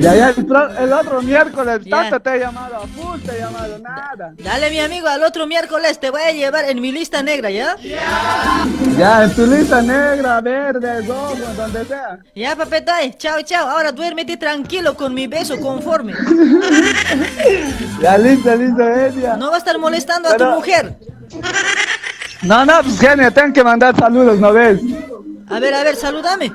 Ya, 0.00 0.14
ya, 0.14 0.34
el, 0.78 0.92
otro 0.92 1.22
miércoles, 1.22 1.80
Ya. 1.84 1.90
tanto 1.90 2.20
te 2.20 2.36
he 2.36 2.40
llamado, 2.40 2.86
full 2.94 3.18
te 3.20 3.36
he 3.36 3.40
llamado, 3.40 3.78
nada. 3.78 4.34
Dale, 4.36 4.70
mi 4.70 4.80
amigo, 4.80 5.08
al 5.08 5.22
otro 5.22 5.46
miércoles 5.46 5.98
te 5.98 6.10
voy 6.10 6.22
a 6.22 6.32
llevar 6.32 6.66
en 6.66 6.80
mi 6.80 6.92
lista 6.92 7.22
negra, 7.22 7.50
¿ya? 7.50 7.76
Ya, 8.98 9.24
tu 9.36 9.46
lista 9.46 9.82
negra, 9.82 10.40
verde, 10.40 11.02
rojo, 11.02 11.36
donde 11.56 11.84
sea. 11.84 12.18
Ya, 12.34 12.56
papetay, 12.56 13.12
chao, 13.18 13.42
chao. 13.42 13.68
Ahora 13.68 13.92
duérmete 13.92 14.36
tranquilo 14.36 14.94
con 14.96 15.12
mi 15.14 15.26
beso 15.26 15.60
conforme. 15.60 16.14
Ya, 18.00 18.18
listo, 18.18 18.54
listo, 18.54 18.82
genia. 18.94 19.36
No 19.36 19.48
va 19.50 19.56
a 19.56 19.58
estar 19.58 19.78
molestando 19.78 20.28
a 20.28 20.36
tu 20.36 20.44
mujer. 20.44 20.96
No, 22.42 22.64
no, 22.66 22.82
pues 22.82 22.98
genia, 23.00 23.30
tengo 23.30 23.52
que 23.52 23.64
mandar 23.64 23.96
saludos, 23.96 24.38
¿no 24.38 24.52
ves? 24.52 24.80
A 25.48 25.58
ver, 25.58 25.74
a 25.74 25.82
ver, 25.82 25.96
salúdame. 25.96 26.52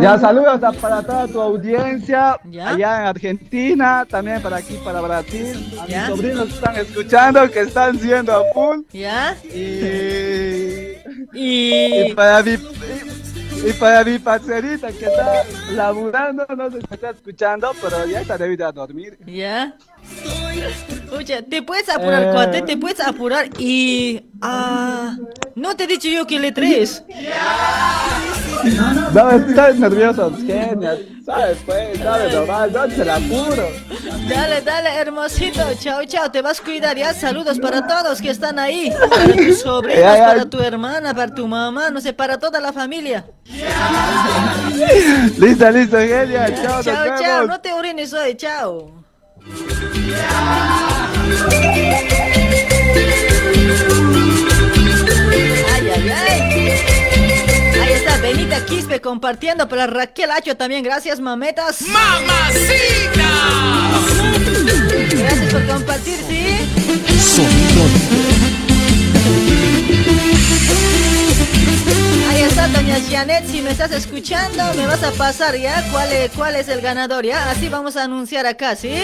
Ya, 0.00 0.18
saludos 0.18 0.62
a- 0.62 0.72
para 0.72 1.02
toda 1.02 1.26
tu 1.26 1.40
audiencia, 1.40 2.38
Ya. 2.44 2.68
allá 2.70 3.00
en 3.00 3.06
Argentina, 3.08 4.06
también 4.08 4.40
para 4.40 4.58
aquí, 4.58 4.78
para 4.84 5.00
Brasil. 5.00 5.74
A 5.80 5.86
Ya. 5.86 6.00
mis 6.08 6.16
sobrinos 6.16 6.44
que 6.48 6.54
están 6.54 6.76
escuchando, 6.76 7.50
que 7.50 7.60
están 7.60 7.98
siendo 7.98 8.32
a 8.32 8.42
full. 8.54 8.80
¿Ya? 8.92 9.34
Y... 9.44 10.91
Y... 11.32 12.10
y 12.10 12.14
para 12.14 12.42
mi... 12.42 12.52
Y, 12.52 13.68
y 13.68 13.72
para 13.74 14.04
mi 14.04 14.18
parcerita 14.18 14.88
que 14.90 15.04
está 15.04 15.44
laburando, 15.70 16.44
no 16.56 16.70
sé 16.70 16.78
si 16.80 16.94
está 16.94 17.10
escuchando, 17.10 17.72
pero 17.80 18.06
ya 18.06 18.22
está 18.22 18.36
debido 18.36 18.66
a 18.66 18.72
dormir. 18.72 19.18
¿Ya? 19.26 19.76
Oye, 21.12 21.42
te 21.42 21.62
puedes 21.62 21.88
apurar, 21.88 22.22
Eh. 22.24 22.30
cuate, 22.32 22.62
te 22.62 22.76
puedes 22.76 23.00
apurar 23.00 23.48
y... 23.58 24.22
Ah, 24.40 25.16
no 25.54 25.76
te 25.76 25.84
he 25.84 25.86
dicho 25.86 26.08
yo 26.08 26.26
que 26.26 26.40
le 26.40 26.50
traes. 26.52 27.04
No, 29.12 29.30
estoy 29.30 29.78
nervioso, 29.78 30.32
genial. 30.36 31.06
¿Sabes? 31.24 31.58
Pues, 31.64 31.98
¿sabes? 32.00 32.34
Nomás, 32.34 32.72
no 32.72 32.90
se 32.90 33.04
la 33.04 33.16
apuro. 33.16 33.68
Dale, 34.28 34.60
dale, 34.62 34.88
hermosito. 34.96 35.60
Chao, 35.78 36.04
chao. 36.04 36.30
Te 36.32 36.42
vas 36.42 36.58
a 36.60 36.64
cuidar 36.64 36.96
ya. 36.96 37.14
Saludos 37.14 37.60
para 37.60 37.86
todos 37.86 38.20
que 38.20 38.30
están 38.30 38.58
ahí. 38.58 38.90
Para 39.08 39.32
tus 39.32 39.60
sobrinos, 39.60 40.00
Ya, 40.00 40.16
ya. 40.16 40.26
para 40.26 40.44
tu 40.50 40.58
hermana, 40.60 41.14
para 41.14 41.32
tu 41.32 41.46
mamá, 41.46 41.90
no 41.90 42.00
sé, 42.00 42.12
para 42.12 42.38
toda 42.38 42.58
la 42.60 42.72
familia. 42.72 43.24
Listo, 45.38 45.70
listo, 45.70 45.98
genial. 45.98 46.54
Chao, 46.60 46.82
chao, 46.82 47.04
vemos. 47.04 47.20
chao. 47.20 47.46
No 47.46 47.60
te 47.60 47.72
orines 47.72 48.12
hoy. 48.12 48.34
Chao. 48.36 49.01
Ay, 55.68 55.90
ay, 55.90 56.08
ay. 56.10 56.40
Ahí 57.80 57.92
está 57.92 58.18
Benita 58.18 58.64
Quispe 58.64 59.00
compartiendo 59.00 59.68
para 59.68 59.86
Raquel 59.86 60.30
Acho 60.30 60.56
también. 60.56 60.84
Gracias, 60.84 61.18
mametas. 61.20 61.82
¡Mamacita! 61.82 63.30
Gracias 65.10 65.52
por 65.52 65.66
compartir, 65.66 66.18
¿sí? 66.28 66.42
Ahí 72.42 72.48
está 72.48 72.66
doña 72.66 72.98
Janet, 73.08 73.46
si 73.46 73.62
me 73.62 73.70
estás 73.70 73.92
escuchando, 73.92 74.64
me 74.74 74.84
vas 74.84 75.04
a 75.04 75.12
pasar 75.12 75.56
ya 75.56 75.80
cuál 75.92 76.12
es, 76.12 76.28
cuál 76.32 76.56
es 76.56 76.66
el 76.66 76.80
ganador, 76.80 77.24
¿ya? 77.24 77.48
Así 77.48 77.68
vamos 77.68 77.96
a 77.96 78.02
anunciar 78.02 78.46
acá, 78.46 78.74
¿sí? 78.74 78.94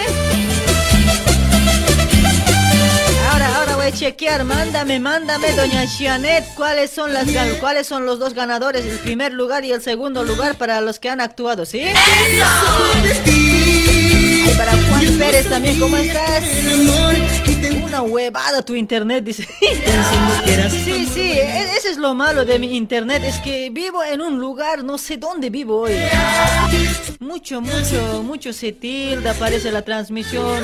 Ahora, 3.31 3.55
ahora 3.55 3.77
voy 3.77 3.85
a 3.85 3.91
chequear, 3.93 4.43
mándame, 4.43 4.99
mándame, 4.99 5.53
doña 5.53 5.85
Janet, 5.87 6.53
cuáles 6.55 6.91
son 6.91 7.13
las 7.13 7.29
cuáles 7.61 7.87
son 7.87 8.05
los 8.05 8.19
dos 8.19 8.33
ganadores, 8.33 8.83
el 8.83 8.99
primer 8.99 9.31
lugar 9.31 9.63
y 9.63 9.71
el 9.71 9.81
segundo 9.81 10.25
lugar 10.25 10.55
para 10.55 10.81
los 10.81 10.99
que 10.99 11.09
han 11.09 11.21
actuado, 11.21 11.65
¿sí? 11.65 11.83
Y 13.25 14.49
para 14.57 14.73
Juan 14.73 15.17
Pérez 15.17 15.47
también, 15.47 15.79
¿cómo 15.79 15.95
estás? 15.95 16.43
Una 17.89 18.01
huevada 18.03 18.61
tu 18.61 18.75
internet, 18.75 19.23
dice. 19.23 19.47
Sí, 20.69 21.05
sí, 21.11 21.31
e- 21.31 21.73
ese 21.75 21.89
es 21.89 21.97
lo 21.97 22.13
malo 22.13 22.45
de 22.45 22.59
mi 22.59 22.75
internet, 22.77 23.23
es 23.25 23.37
que 23.39 23.69
vivo 23.71 24.03
en 24.03 24.21
un 24.21 24.39
lugar, 24.39 24.83
no 24.83 24.97
sé 24.99 25.17
dónde 25.17 25.49
vivo 25.49 25.81
hoy. 25.81 25.93
Mucho, 27.19 27.61
mucho, 27.61 28.21
mucho 28.23 28.53
se 28.53 28.71
tilda, 28.73 29.31
aparece 29.31 29.71
la 29.71 29.81
transmisión. 29.81 30.63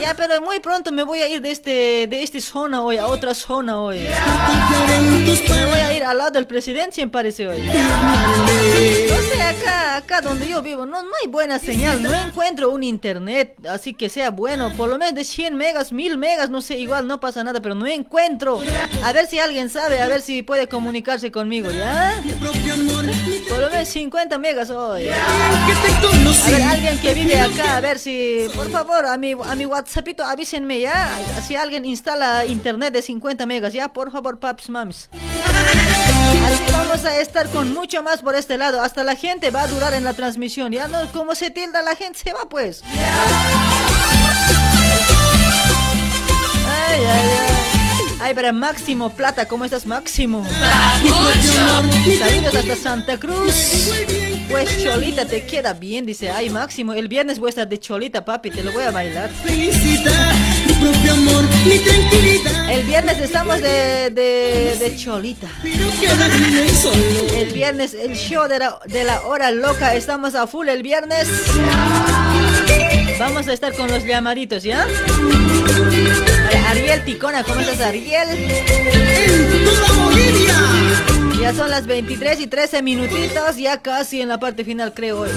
Ya, 0.00 0.14
pero 0.14 0.40
muy 0.40 0.60
pronto 0.60 0.92
me 0.92 1.02
voy 1.02 1.18
a 1.20 1.28
ir 1.28 1.40
de 1.40 1.50
este, 1.50 2.06
de 2.06 2.22
esta 2.22 2.40
zona 2.40 2.82
hoy, 2.82 2.98
a 2.98 3.06
otra 3.08 3.34
zona 3.34 3.80
hoy. 3.80 3.98
Me 3.98 5.66
voy 5.66 5.78
a 5.80 5.92
ir 5.96 6.04
al 6.04 6.18
lado 6.18 6.30
del 6.30 6.46
presidente, 6.46 7.04
me 7.04 7.10
parece 7.10 7.48
hoy. 7.48 7.60
No 7.62 7.74
sé, 9.34 9.42
acá, 9.42 9.96
acá 9.96 10.20
donde 10.20 10.48
yo 10.48 10.62
vivo, 10.62 10.86
no, 10.86 11.02
no 11.02 11.10
hay 11.22 11.28
buena 11.28 11.58
señal, 11.58 12.00
no 12.02 12.12
encuentro 12.14 12.70
un 12.70 12.82
internet, 12.84 13.54
así 13.68 13.92
que 13.94 14.08
sea 14.08 14.30
bueno, 14.30 14.72
por 14.76 14.88
lo 14.88 14.98
menos 14.98 15.14
de 15.14 15.24
100 15.24 15.56
megas, 15.56 15.92
1000 15.92 16.16
megas, 16.16 16.48
no 16.50 16.59
sé, 16.62 16.78
igual 16.78 17.06
no 17.06 17.20
pasa 17.20 17.44
nada, 17.44 17.60
pero 17.60 17.74
no 17.74 17.86
encuentro. 17.86 18.60
A 19.04 19.12
ver 19.12 19.26
si 19.26 19.38
alguien 19.38 19.70
sabe, 19.70 20.00
a 20.00 20.08
ver 20.08 20.20
si 20.20 20.42
puede 20.42 20.68
comunicarse 20.68 21.30
conmigo, 21.30 21.70
¿ya? 21.70 22.20
Por 23.48 23.58
lo 23.58 23.70
menos 23.70 23.88
50 23.88 24.38
megas 24.38 24.70
hoy. 24.70 25.08
A 25.08 26.50
ver, 26.50 26.62
alguien 26.62 26.98
que 26.98 27.14
vive 27.14 27.40
acá, 27.40 27.76
a 27.76 27.80
ver 27.80 27.98
si, 27.98 28.46
por 28.54 28.70
favor, 28.70 29.06
a 29.06 29.16
mi, 29.16 29.32
a 29.32 29.54
mi 29.54 29.66
WhatsAppito 29.66 30.24
avísenme 30.24 30.80
ya, 30.80 31.10
si 31.46 31.56
alguien 31.56 31.84
instala 31.84 32.44
internet 32.46 32.92
de 32.92 33.02
50 33.02 33.46
megas, 33.46 33.72
ya, 33.72 33.92
por 33.92 34.10
favor, 34.10 34.38
paps, 34.38 34.68
mams. 34.68 35.08
Vamos 36.72 37.04
a 37.04 37.20
estar 37.20 37.48
con 37.50 37.72
mucho 37.72 38.02
más 38.02 38.22
por 38.22 38.34
este 38.34 38.56
lado. 38.58 38.80
Hasta 38.82 39.04
la 39.04 39.16
gente 39.16 39.50
va 39.50 39.62
a 39.62 39.66
durar 39.66 39.94
en 39.94 40.04
la 40.04 40.14
transmisión. 40.14 40.72
Ya 40.72 40.88
no, 40.88 41.06
como 41.12 41.34
se 41.34 41.50
tilda 41.50 41.82
la 41.82 41.94
gente, 41.94 42.18
se 42.18 42.32
va 42.32 42.48
pues. 42.48 42.82
Ay, 46.90 47.00
ay, 47.04 47.28
ay. 48.22 48.52
Máximo 48.52 49.10
Plata, 49.10 49.46
¿cómo 49.46 49.64
estás, 49.64 49.86
Máximo? 49.86 50.44
Saludos 52.18 52.54
hasta 52.54 52.76
Santa 52.76 53.18
Cruz. 53.18 53.54
Pues 54.50 54.82
Cholita 54.82 55.24
te 55.24 55.46
queda 55.46 55.72
bien, 55.72 56.04
dice. 56.04 56.30
Ay, 56.30 56.50
Máximo, 56.50 56.92
el 56.92 57.06
viernes 57.08 57.38
voy 57.38 57.48
a 57.48 57.50
estar 57.50 57.68
de 57.68 57.78
Cholita, 57.78 58.24
papi, 58.24 58.50
te 58.50 58.62
lo 58.62 58.72
voy 58.72 58.82
a 58.84 58.90
bailar. 58.90 59.30
El 62.70 62.82
viernes 62.84 63.18
estamos 63.20 63.60
de, 63.60 64.10
de, 64.10 64.76
de 64.78 64.96
Cholita. 64.96 65.48
El 67.36 67.52
viernes, 67.52 67.94
el 67.94 68.14
show 68.14 68.48
de 68.48 68.58
la, 68.58 68.78
de 68.86 69.04
la 69.04 69.22
hora 69.22 69.50
loca, 69.52 69.94
estamos 69.94 70.34
a 70.34 70.46
full 70.46 70.68
el 70.68 70.82
viernes. 70.82 71.28
Vamos 73.18 73.48
a 73.48 73.52
estar 73.52 73.74
con 73.74 73.88
los 73.90 74.04
llamaditos, 74.04 74.62
¿ya? 74.62 74.86
Ariel 76.68 77.04
Ticona, 77.04 77.42
¿cómo 77.44 77.60
estás, 77.60 77.80
Ariel? 77.80 78.28
Ya 81.40 81.54
son 81.54 81.70
las 81.70 81.86
23 81.86 82.40
y 82.40 82.46
13 82.46 82.82
minutitos, 82.82 83.56
ya 83.56 83.78
casi 83.78 84.20
en 84.20 84.28
la 84.28 84.38
parte 84.38 84.64
final, 84.64 84.92
creo 84.94 85.20
hoy. 85.20 85.30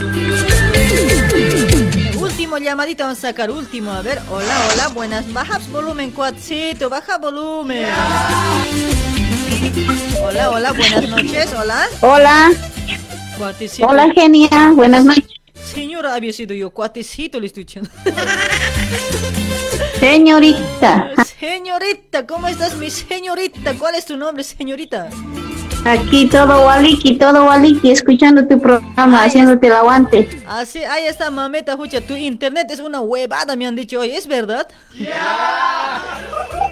Último 2.17 2.57
llamadito, 2.57 3.03
vamos 3.03 3.19
a 3.19 3.21
sacar 3.21 3.49
último. 3.51 3.91
A 3.91 4.01
ver, 4.01 4.19
hola, 4.29 4.67
hola, 4.73 4.87
buenas. 4.89 5.31
Baja 5.31 5.59
volumen, 5.71 6.11
cuatcito, 6.11 6.89
baja 6.89 7.17
volumen. 7.17 7.87
Hola, 10.21 10.49
hola, 10.51 10.71
buenas 10.71 11.09
noches, 11.09 11.53
hola. 11.53 11.87
Hola. 12.01 12.51
Cuatecito. 13.37 13.87
Hola, 13.87 14.11
genia. 14.13 14.71
Buenas 14.73 15.05
noches. 15.05 15.25
Señora, 15.73 16.13
había 16.13 16.33
sido 16.33 16.53
yo, 16.53 16.69
cuatecito 16.69 17.39
le 17.39 17.47
estoy 17.47 17.63
echando. 17.63 17.89
Señorita. 20.03 21.11
Señorita, 21.39 22.27
¿cómo 22.27 22.49
estás, 22.49 22.75
mi 22.75 22.89
señorita? 22.89 23.73
¿Cuál 23.79 23.95
es 23.95 24.05
tu 24.05 24.17
nombre, 24.17 24.43
señorita? 24.43 25.07
Aquí 25.85 26.27
todo 26.27 26.65
Waliki, 26.65 27.17
todo 27.17 27.45
Waliki, 27.45 27.89
escuchando 27.89 28.45
tu 28.45 28.59
programa, 28.59 29.23
haciéndote 29.23 29.67
el 29.67 29.73
aguante. 29.73 30.43
Así, 30.45 30.83
ahí 30.83 31.05
está, 31.05 31.31
mameta, 31.31 31.71
escucha, 31.71 32.01
tu 32.01 32.17
internet 32.17 32.67
es 32.71 32.81
una 32.81 32.99
huevada, 32.99 33.55
me 33.55 33.65
han 33.65 33.77
dicho 33.77 34.01
hoy, 34.01 34.11
¿es 34.11 34.27
verdad? 34.27 34.67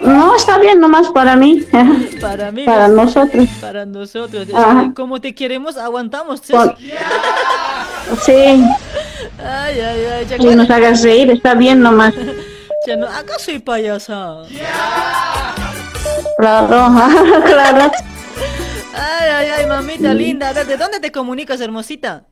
No, 0.02 0.36
está 0.36 0.58
bien 0.58 0.78
nomás 0.78 1.08
para 1.08 1.34
mí. 1.34 1.64
Para 2.20 2.52
mí. 2.52 2.66
Para 2.66 2.88
no- 2.88 3.04
nosotros. 3.04 3.48
Para 3.62 3.86
nosotros. 3.86 4.46
Ajá. 4.52 4.92
Como 4.94 5.22
te 5.22 5.34
queremos, 5.34 5.78
aguantamos. 5.78 6.42
¿sí? 8.26 8.32
Ay, 9.44 9.80
ay, 9.80 10.04
ay. 10.12 10.26
Ya, 10.28 10.36
y 10.36 10.54
nos 10.54 10.68
hagas 10.70 11.02
reír, 11.02 11.30
está 11.30 11.54
bien 11.54 11.80
nomás. 11.80 12.12
ya 12.86 12.96
no, 12.96 13.06
acá 13.06 13.38
soy 13.38 13.58
payasa. 13.58 14.42
Claro, 16.38 16.90
claro. 17.46 17.92
Ay, 18.94 19.28
ay, 19.30 19.48
ay, 19.58 19.66
mamita 19.66 20.12
linda. 20.14 20.50
A 20.50 20.52
ver, 20.52 20.66
¿de 20.66 20.76
dónde 20.76 21.00
te 21.00 21.10
comunicas, 21.12 21.60
hermosita? 21.60 22.24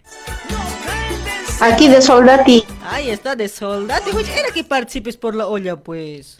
Aquí 1.60 1.88
de 1.88 2.00
Soldati. 2.00 2.64
Ahí 2.90 3.10
está, 3.10 3.36
de 3.36 3.48
soldate. 3.48 4.10
Oye, 4.12 4.32
era 4.38 4.50
que 4.52 4.64
participes 4.64 5.16
por 5.16 5.34
la 5.34 5.46
olla, 5.46 5.76
pues. 5.76 6.38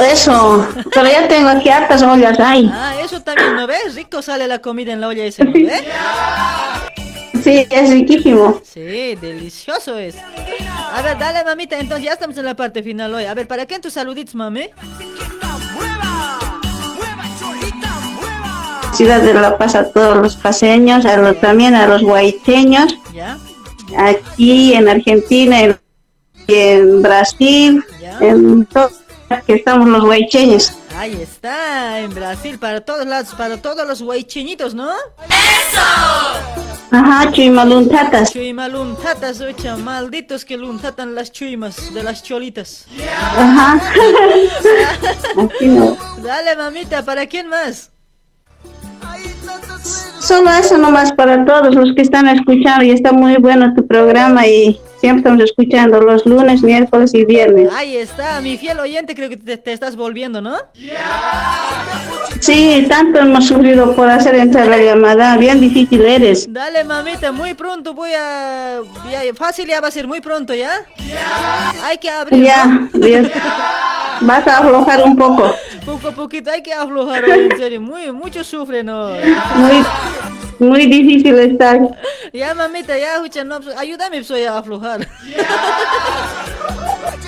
Eso, 0.00 0.66
pero 0.94 1.08
ya 1.08 1.26
tengo 1.28 1.48
aquí 1.48 1.68
hartas 1.68 2.02
ollas, 2.02 2.38
ay. 2.40 2.70
Ah, 2.72 2.94
eso 3.02 3.20
también, 3.20 3.56
¿no 3.56 3.66
ves? 3.66 3.94
Rico 3.96 4.22
sale 4.22 4.46
la 4.46 4.60
comida 4.60 4.92
en 4.92 5.00
la 5.00 5.08
olla 5.08 5.24
ese, 5.24 5.44
¿no 5.44 5.52
ves? 5.52 5.82
Sí, 7.48 7.66
es 7.70 7.90
riquísimo. 7.90 8.60
Sí, 8.62 9.14
delicioso 9.14 9.96
es. 9.98 10.16
A 10.92 11.00
ver, 11.02 11.18
dale, 11.18 11.44
mamita. 11.44 11.78
Entonces 11.78 12.04
ya 12.04 12.12
estamos 12.12 12.36
en 12.36 12.44
la 12.44 12.54
parte 12.54 12.82
final 12.82 13.14
hoy. 13.14 13.24
A 13.24 13.32
ver, 13.34 13.48
¿para 13.48 13.64
quién 13.64 13.80
tus 13.80 13.94
saluditos, 13.94 14.34
mami? 14.34 14.68
Ciudad 18.92 19.20
de 19.22 19.32
La 19.34 19.56
Paz 19.56 19.74
a 19.76 19.90
todos 19.92 20.16
los 20.16 20.36
paseños, 20.36 21.04
a 21.06 21.16
los- 21.16 21.38
también 21.40 21.74
a 21.74 21.86
los 21.86 22.02
guaiteños, 22.02 22.96
¿Ya? 23.14 23.38
aquí 23.96 24.74
en 24.74 24.88
Argentina, 24.88 25.60
en, 25.60 25.78
en 26.48 27.02
Brasil, 27.02 27.84
en 28.20 28.66
todo, 28.66 28.90
que 29.46 29.54
estamos 29.54 29.88
los 29.88 30.04
guaicheños. 30.04 30.72
Ahí 30.98 31.14
está, 31.22 32.00
en 32.00 32.12
Brasil, 32.12 32.58
para 32.58 32.80
todos 32.80 33.06
lados, 33.06 33.32
para 33.36 33.62
todos 33.62 33.86
los 33.86 34.02
guaychiñitos, 34.02 34.74
¿no? 34.74 34.90
¡Eso! 35.28 35.80
Ajá, 36.90 37.30
chuimaluntatas. 37.30 38.32
Chuimaluntatas, 38.32 39.40
ocha, 39.40 39.76
malditos 39.76 40.44
que 40.44 40.56
luntatan 40.56 41.14
las 41.14 41.30
chuimas 41.30 41.94
de 41.94 42.02
las 42.02 42.24
cholitas. 42.24 42.86
Ajá. 43.36 43.80
Aquí 45.40 45.68
no. 45.68 45.96
Dale, 46.20 46.56
mamita, 46.56 47.04
¿para 47.04 47.26
quién 47.26 47.48
más? 47.48 47.92
Solo 50.18 50.50
eso 50.50 50.78
nomás 50.78 51.12
para 51.12 51.44
todos 51.44 51.76
los 51.76 51.94
que 51.94 52.02
están 52.02 52.26
escuchando 52.26 52.84
y 52.84 52.90
está 52.90 53.12
muy 53.12 53.36
bueno 53.36 53.72
tu 53.72 53.86
programa 53.86 54.48
y 54.48 54.80
Siempre 55.00 55.20
estamos 55.20 55.44
escuchando 55.44 56.00
los 56.00 56.26
lunes, 56.26 56.62
miércoles 56.62 57.14
y 57.14 57.24
viernes. 57.24 57.70
Ahí 57.72 57.96
está, 57.96 58.40
mi 58.40 58.58
fiel 58.58 58.80
oyente, 58.80 59.14
creo 59.14 59.28
que 59.28 59.36
te, 59.36 59.56
te 59.56 59.72
estás 59.72 59.94
volviendo, 59.94 60.42
¿no? 60.42 60.56
Sí, 62.40 62.84
tanto 62.88 63.20
hemos 63.20 63.46
sufrido 63.46 63.94
por 63.94 64.08
hacer 64.08 64.34
entrar 64.34 64.66
la 64.66 64.78
llamada. 64.78 65.36
Bien 65.36 65.60
difícil 65.60 66.02
eres. 66.02 66.52
Dale, 66.52 66.82
mamita, 66.84 67.30
muy 67.32 67.54
pronto 67.54 67.94
voy 67.94 68.10
a... 68.12 68.80
ya- 69.10 69.34
fácil 69.34 69.66
ya 69.68 69.80
va 69.80 69.88
a 69.88 69.90
ser, 69.92 70.06
muy 70.08 70.20
pronto, 70.20 70.54
¿ya? 70.54 70.70
Hay 71.84 71.98
que 71.98 72.10
abrir, 72.10 72.42
Ya, 72.44 72.64
¿no? 72.66 72.88
bien. 72.94 73.30
Vas 74.22 74.46
a 74.48 74.58
aflojar 74.58 75.02
un 75.04 75.16
poco. 75.16 75.54
Poco 75.86 76.08
a 76.08 76.12
poquito 76.12 76.50
hay 76.50 76.62
que 76.62 76.72
aflojar 76.72 77.24
en 77.28 77.56
serio. 77.56 77.80
Muy, 77.80 78.10
muchos 78.12 78.46
sufren 78.46 78.88
hoy. 78.88 79.18
Muy, 79.54 79.84
muy 80.58 80.86
difícil 80.86 81.38
estar. 81.38 81.80
Ya, 82.32 82.54
mamita, 82.54 82.96
ya, 82.98 83.16
escucha, 83.16 83.44
no, 83.44 83.60
pues, 83.60 83.76
ayúdame 83.76 84.22
soy 84.24 84.44
a 84.44 84.58
aflojar. 84.58 85.06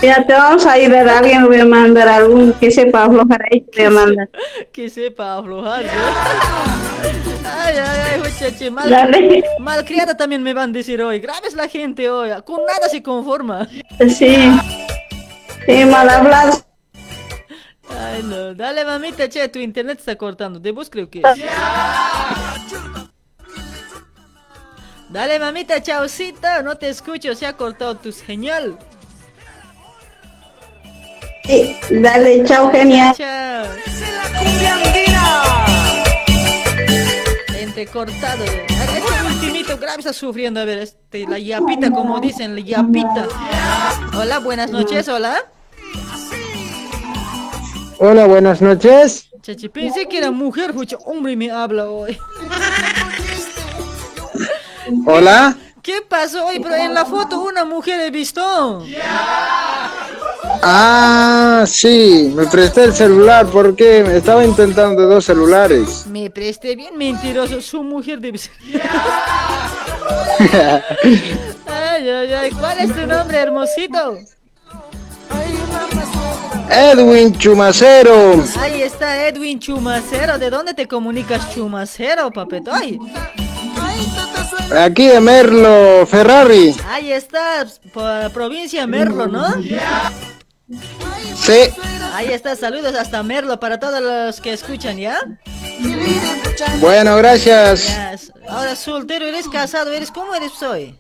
Ya 0.02 0.24
te 0.26 0.32
vamos 0.32 0.64
a 0.64 0.72
ayudar 0.72 1.08
alguien, 1.08 1.46
voy 1.46 1.60
a 1.60 1.64
mandar 1.64 2.08
a 2.08 2.16
algún 2.16 2.52
que 2.54 2.70
sepa 2.70 3.04
aflojar 3.04 3.42
ahí, 3.50 3.60
te 3.60 3.86
voy 3.86 3.86
a 3.86 3.90
mandar. 3.90 4.30
que 4.72 4.88
sepa 4.88 5.36
aflojar, 5.38 5.84
¿no? 5.84 5.90
Ay, 7.44 7.76
ay, 7.76 8.00
ay, 8.12 8.18
muchacho, 8.18 8.70
mal, 8.72 8.88
Dale. 8.88 9.44
malcriada 9.58 10.16
también 10.16 10.42
me 10.42 10.54
van 10.54 10.70
a 10.70 10.72
decir 10.72 11.02
hoy. 11.02 11.18
Grabes 11.20 11.54
la 11.54 11.68
gente 11.68 12.08
hoy, 12.08 12.30
con 12.44 12.60
nada 12.64 12.88
se 12.88 13.02
conforma. 13.02 13.68
Sí. 14.08 14.50
Sí, 15.66 15.84
mal 15.84 16.08
hablado. 16.08 16.64
Ay, 17.88 18.22
no, 18.22 18.54
dale, 18.54 18.84
mamita, 18.84 19.28
che, 19.28 19.48
tu 19.48 19.58
internet 19.58 19.98
está 19.98 20.16
cortando. 20.16 20.58
De 20.58 20.72
vos 20.72 20.88
creo 20.88 21.10
que. 21.10 21.22
Dale, 25.10 25.40
mamita, 25.40 25.82
chaucita, 25.82 26.62
no 26.62 26.76
te 26.76 26.88
escucho, 26.88 27.34
se 27.34 27.44
ha 27.44 27.56
cortado 27.56 27.96
tu 27.96 28.12
señal. 28.12 28.78
Sí, 31.44 31.76
dale, 31.90 32.44
chao, 32.44 32.70
genial. 32.70 33.12
Chao. 33.16 33.66
Entrecortado. 37.58 38.44
Este 38.44 39.26
ultimito 39.26 39.76
grave 39.78 39.98
está 39.98 40.12
sufriendo. 40.12 40.60
A 40.60 40.64
ver, 40.64 40.78
este, 40.78 41.26
la 41.26 41.40
yapita, 41.40 41.90
como 41.90 42.20
dicen, 42.20 42.54
la 42.54 42.60
yapita. 42.60 43.26
Hola, 44.16 44.38
buenas 44.38 44.70
noches, 44.70 45.08
hola. 45.08 45.44
Hola, 47.98 48.26
buenas 48.26 48.62
noches. 48.62 49.28
Chachi, 49.42 49.68
pensé 49.68 50.06
que 50.06 50.18
era 50.18 50.30
mujer, 50.30 50.70
escucha, 50.70 50.98
hombre 51.04 51.34
me 51.34 51.50
habla 51.50 51.90
hoy. 51.90 52.16
Hola. 55.06 55.56
¿Qué 55.82 56.02
pasó 56.06 56.46
hoy? 56.46 56.60
Pero 56.60 56.74
en 56.74 56.92
la 56.92 57.04
foto 57.04 57.40
una 57.40 57.64
mujer 57.64 58.00
he 58.00 58.10
visto. 58.10 58.84
Ah, 60.62 61.64
sí, 61.66 62.32
me 62.34 62.46
presté 62.46 62.84
el 62.84 62.94
celular 62.94 63.46
porque 63.46 64.00
estaba 64.16 64.44
intentando 64.44 65.06
dos 65.06 65.24
celulares. 65.24 66.06
Me 66.06 66.28
presté 66.28 66.76
bien 66.76 66.98
mentiroso, 66.98 67.60
su 67.62 67.82
mujer 67.82 68.20
debe 68.20 68.38
ser. 68.38 68.52
Ay, 71.66 72.08
ay, 72.08 72.32
ay, 72.32 72.50
¿cuál 72.52 72.78
es 72.78 72.94
tu 72.94 73.06
nombre, 73.06 73.38
hermosito? 73.38 74.16
Edwin 76.70 77.36
Chumacero, 77.36 78.42
Ahí 78.58 78.82
está 78.82 79.26
Edwin 79.26 79.58
Chumacero. 79.58 80.38
¿De 80.38 80.48
dónde 80.50 80.72
te 80.72 80.86
comunicas, 80.88 81.52
Chumacero, 81.52 82.30
papetoy? 82.30 82.98
Aquí 84.76 85.06
de 85.08 85.20
Merlo, 85.20 86.06
Ferrari. 86.06 86.74
Ahí 86.88 87.12
está, 87.12 87.66
provincia 88.32 88.86
Merlo, 88.86 89.26
¿no? 89.26 89.46
Sí, 91.36 91.70
Ahí 92.14 92.32
está, 92.32 92.54
saludos 92.56 92.94
hasta 92.94 93.22
Merlo 93.22 93.58
para 93.58 93.78
todos 93.78 94.00
los 94.00 94.40
que 94.40 94.52
escuchan, 94.52 94.98
¿ya? 94.98 95.18
bueno, 96.80 97.16
gracias. 97.16 97.86
Ya, 97.86 98.16
Ahora 98.48 98.74
soltero, 98.74 99.26
eres 99.26 99.48
casado, 99.48 99.92
eres 99.92 100.10
¿cómo 100.10 100.34
eres 100.34 100.60
hoy? 100.62 100.98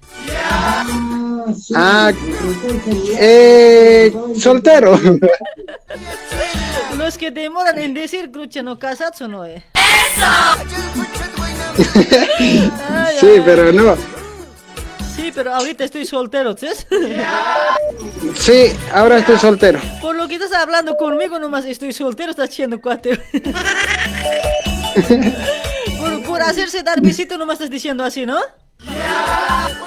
Ah, 1.74 2.12
eh, 3.18 4.14
soltero. 4.38 4.98
Los 6.96 7.18
que 7.18 7.30
demoran 7.30 7.78
en 7.78 7.94
decir, 7.94 8.30
crucha, 8.30 8.62
no 8.62 8.78
casados 8.78 9.20
o 9.22 9.28
no, 9.28 9.44
eh. 9.44 9.64
Sí, 13.20 13.42
pero 13.44 13.72
no. 13.72 13.96
Sí, 15.14 15.30
pero 15.34 15.52
ahorita 15.54 15.84
estoy 15.84 16.06
soltero, 16.06 16.56
¿sabes? 16.56 16.86
Sí, 18.34 18.72
ahora 18.92 19.18
estoy 19.18 19.38
soltero. 19.38 19.80
Por 20.00 20.14
lo 20.14 20.28
que 20.28 20.34
estás 20.34 20.52
hablando 20.52 20.96
conmigo, 20.96 21.38
nomás 21.38 21.64
estoy 21.64 21.92
soltero, 21.92 22.30
estás 22.30 22.50
haciendo 22.50 22.80
cuate. 22.80 23.18
por, 25.98 26.22
por 26.22 26.42
hacerse 26.42 26.82
dar 26.82 27.00
visito, 27.00 27.36
nomás 27.38 27.54
estás 27.54 27.70
diciendo 27.70 28.04
así, 28.04 28.26
¿no? 28.26 28.38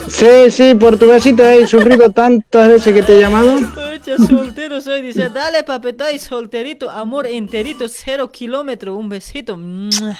Sí, 0.10 0.52
sí, 0.52 0.76
por 0.76 0.98
tu 0.98 1.08
besito 1.08 1.44
he 1.44 1.66
sufrido 1.68 2.12
tantas 2.12 2.68
veces 2.70 2.94
que 2.94 3.04
te 3.04 3.18
he 3.18 3.20
llamado. 3.22 3.60
Soltero 4.28 4.82
soy, 4.82 5.02
dice, 5.02 5.30
dale 5.30 5.64
papetoy, 5.64 6.20
solterito, 6.20 6.90
amor 6.90 7.26
enterito, 7.26 7.88
cero 7.88 8.30
kilómetro, 8.30 8.96
un 8.96 9.10
besito. 9.10 9.58
Mua. 9.58 10.18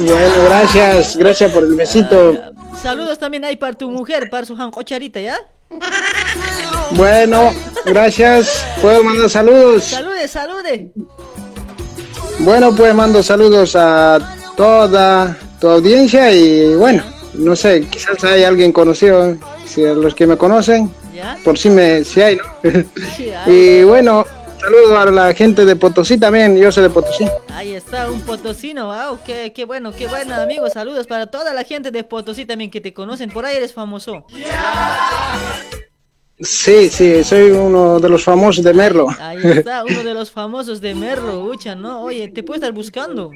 Bueno, 0.00 0.44
gracias, 0.44 1.16
gracias 1.16 1.52
por 1.52 1.64
el 1.64 1.74
besito. 1.74 2.38
Saludos 2.82 3.18
también 3.18 3.44
ahí 3.44 3.56
para 3.56 3.72
tu 3.74 3.90
mujer, 3.90 4.28
para 4.30 4.44
su 4.44 4.56
jancocharita, 4.56 5.20
¿ya? 5.20 5.38
Bueno, 6.92 7.52
gracias. 7.84 8.64
¿Puedo 8.80 9.02
mandar 9.02 9.30
saludos? 9.30 9.84
Salude, 9.84 10.28
salude. 10.28 10.92
Bueno, 12.40 12.74
pues 12.74 12.94
mando 12.94 13.22
saludos 13.22 13.74
a 13.76 14.18
toda 14.56 15.36
tu 15.60 15.68
audiencia 15.68 16.30
y 16.32 16.74
bueno, 16.74 17.02
no 17.34 17.56
sé, 17.56 17.86
quizás 17.88 18.22
hay 18.24 18.44
alguien 18.44 18.72
conocido, 18.72 19.36
si 19.64 19.84
a 19.84 19.94
los 19.94 20.14
que 20.14 20.26
me 20.26 20.36
conocen, 20.36 20.90
¿Ya? 21.14 21.38
por 21.44 21.58
si 21.58 21.70
me, 21.70 22.04
si 22.04 22.20
hay, 22.20 22.36
¿no? 22.36 22.42
Sí, 23.16 23.30
ahí, 23.46 23.52
y 23.52 23.84
bueno, 23.84 24.26
saludo 24.64 24.98
a 24.98 25.10
la 25.10 25.34
gente 25.34 25.64
de 25.64 25.76
Potosí 25.76 26.18
también, 26.18 26.56
yo 26.56 26.72
soy 26.72 26.84
de 26.84 26.90
Potosí. 26.90 27.26
ahí 27.48 27.74
está, 27.74 28.10
un 28.10 28.22
potosino, 28.22 28.86
wow, 28.86 29.18
qué, 29.24 29.52
qué 29.52 29.64
bueno, 29.64 29.92
qué 29.92 30.06
bueno, 30.06 30.34
amigos. 30.34 30.72
Saludos 30.72 31.06
para 31.06 31.26
toda 31.26 31.52
la 31.52 31.64
gente 31.64 31.90
de 31.90 32.04
Potosí 32.04 32.46
también 32.46 32.70
que 32.70 32.80
te 32.80 32.94
conocen. 32.94 33.30
Por 33.30 33.44
ahí 33.44 33.56
eres 33.56 33.72
famoso. 33.74 34.24
Sí, 36.44 36.90
sí, 36.90 37.24
soy 37.24 37.50
uno 37.50 37.98
de 37.98 38.08
los 38.08 38.22
famosos 38.22 38.62
de 38.62 38.72
Merlo. 38.74 39.08
Ahí 39.18 39.38
está, 39.42 39.82
uno 39.84 40.02
de 40.04 40.14
los 40.14 40.30
famosos 40.30 40.80
de 40.80 40.94
Merlo, 40.94 41.44
Ucha, 41.44 41.74
¿no? 41.74 42.02
Oye, 42.02 42.28
te 42.28 42.42
puedo 42.42 42.56
estar 42.56 42.72
buscando. 42.72 43.30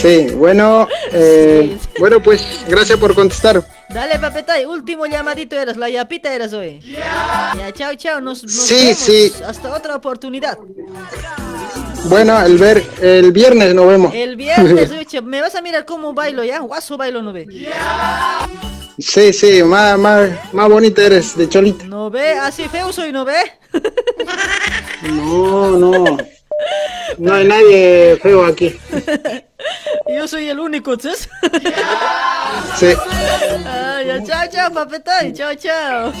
Sí, 0.00 0.28
bueno, 0.36 0.86
eh, 1.12 1.76
bueno, 1.98 2.22
pues 2.22 2.46
gracias 2.68 2.98
por 2.98 3.14
contestar. 3.14 3.62
Dale, 3.90 4.18
papetay, 4.18 4.64
último 4.64 5.06
llamadito 5.06 5.56
eras, 5.56 5.76
la 5.76 5.88
yapita 5.90 6.32
eras 6.32 6.52
hoy. 6.52 6.80
Ya, 6.80 7.72
chao, 7.72 7.94
chao, 7.96 8.20
nos, 8.20 8.42
nos 8.42 8.52
Sí, 8.52 8.74
vemos. 8.86 8.98
sí. 8.98 9.32
Hasta 9.46 9.74
otra 9.74 9.96
oportunidad. 9.96 10.58
Bueno, 12.06 12.38
el 12.44 12.58
ver, 12.58 12.84
el 13.00 13.32
viernes 13.32 13.74
nos 13.74 13.86
vemos. 13.88 14.12
El 14.14 14.36
viernes, 14.36 14.90
Ucha, 15.00 15.20
me 15.20 15.40
vas 15.40 15.54
a 15.54 15.62
mirar 15.62 15.84
cómo 15.84 16.12
bailo, 16.12 16.44
¿ya? 16.44 16.58
Guaso 16.60 16.96
bailo, 16.96 17.22
¿no 17.22 17.32
ve? 17.32 17.46
Sí, 18.98 19.32
sí, 19.32 19.62
más, 19.64 19.98
más, 19.98 20.30
más 20.52 20.68
bonita 20.68 21.02
eres 21.04 21.36
de 21.36 21.48
Cholita. 21.48 21.84
¿No 21.84 22.10
ve? 22.10 22.32
Así 22.32 22.68
feo 22.68 22.92
soy, 22.92 23.12
¿no 23.12 23.24
ve? 23.24 23.34
No, 25.02 25.70
no. 25.72 26.16
No 27.18 27.34
hay 27.34 27.46
nadie 27.46 28.18
feo 28.22 28.44
aquí. 28.44 28.78
Yo 30.16 30.28
soy 30.28 30.48
el 30.48 30.60
único. 30.60 30.96
Sí. 30.98 31.10
Ah, 33.66 34.00
ya, 34.06 34.22
chao, 34.22 34.46
chao, 34.50 34.72
papetay, 34.72 35.32
chao, 35.32 35.54
chao. 35.54 36.12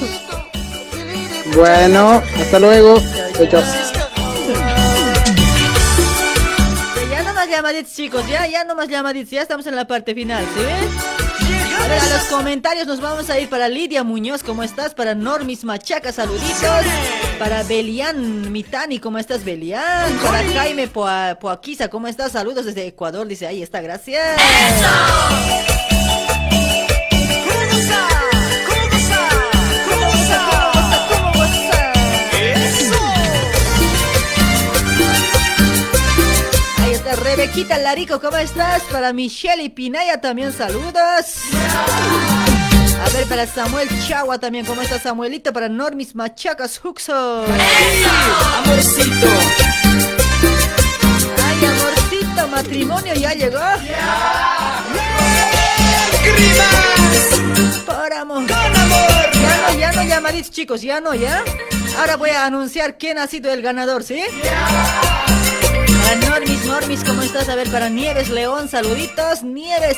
Bueno, 1.54 2.22
hasta 2.40 2.58
luego. 2.58 3.00
Chao, 3.36 3.46
chao. 3.46 3.62
Ya 7.10 7.22
no 7.22 7.34
más 7.34 7.48
llamaditos, 7.48 7.92
chicos, 7.92 8.26
ya, 8.28 8.46
ya 8.48 8.64
no 8.64 8.74
más 8.74 8.88
llamaditos, 8.88 9.30
ya 9.30 9.42
estamos 9.42 9.66
en 9.66 9.76
la 9.76 9.86
parte 9.86 10.14
final, 10.14 10.44
¿sí? 10.44 11.23
A 11.84 11.86
ver, 11.86 12.00
a 12.00 12.08
los 12.08 12.24
comentarios 12.24 12.86
nos 12.86 13.00
vamos 13.00 13.28
a 13.28 13.38
ir 13.38 13.48
para 13.50 13.68
Lidia 13.68 14.02
Muñoz, 14.04 14.42
¿cómo 14.42 14.62
estás? 14.62 14.94
Para 14.94 15.14
Normis 15.14 15.64
Machaca, 15.64 16.12
saluditos. 16.12 16.84
Para 17.38 17.62
Belian 17.62 18.50
Mitani, 18.50 18.98
¿cómo 18.98 19.18
estás, 19.18 19.44
Belian? 19.44 20.16
Para 20.24 20.42
Jaime 20.54 20.88
Poa- 20.88 21.36
Poaquiza, 21.38 21.88
¿cómo 21.88 22.06
estás? 22.08 22.32
Saludos 22.32 22.64
desde 22.64 22.86
Ecuador, 22.86 23.26
dice, 23.26 23.46
ahí 23.46 23.62
está, 23.62 23.80
gracias. 23.82 24.40
Rebequita 37.44 37.76
Larico, 37.76 38.22
¿cómo 38.22 38.38
estás? 38.38 38.82
Para 38.84 39.12
Michelle 39.12 39.62
y 39.64 39.68
Pinaya 39.68 40.18
también 40.18 40.50
saludos. 40.50 41.42
A 43.04 43.08
ver, 43.12 43.26
para 43.28 43.46
Samuel 43.46 43.86
Chagua 44.08 44.38
también, 44.38 44.64
¿cómo 44.64 44.80
está 44.80 44.98
Samuelito? 44.98 45.52
Para 45.52 45.68
Normis 45.68 46.14
Machacas 46.14 46.82
Huxo. 46.82 47.44
Amorcito. 48.56 49.28
Ay, 51.46 51.66
amorcito, 51.66 52.48
matrimonio 52.48 53.12
ya 53.12 53.34
llegó. 53.34 53.60
Por 57.84 58.12
amor. 58.14 58.46
Con 58.46 58.56
amor. 58.56 59.30
Ya 59.34 59.68
no, 59.68 59.78
ya 59.78 59.92
no 59.92 60.02
llamadís 60.02 60.50
chicos, 60.50 60.80
ya 60.80 60.98
no, 60.98 61.12
ya. 61.12 61.44
Ahora 61.98 62.16
voy 62.16 62.30
a 62.30 62.46
anunciar 62.46 62.96
quién 62.96 63.18
ha 63.18 63.26
sido 63.26 63.52
el 63.52 63.60
ganador, 63.60 64.02
¿sí? 64.02 64.22
Para 66.04 66.16
Normis, 66.16 66.64
Normis, 66.66 67.02
¿cómo 67.04 67.22
estás? 67.22 67.48
A 67.48 67.54
ver, 67.54 67.68
para 67.70 67.88
Nieves 67.88 68.28
León, 68.28 68.68
saluditos, 68.68 69.42
Nieves. 69.42 69.96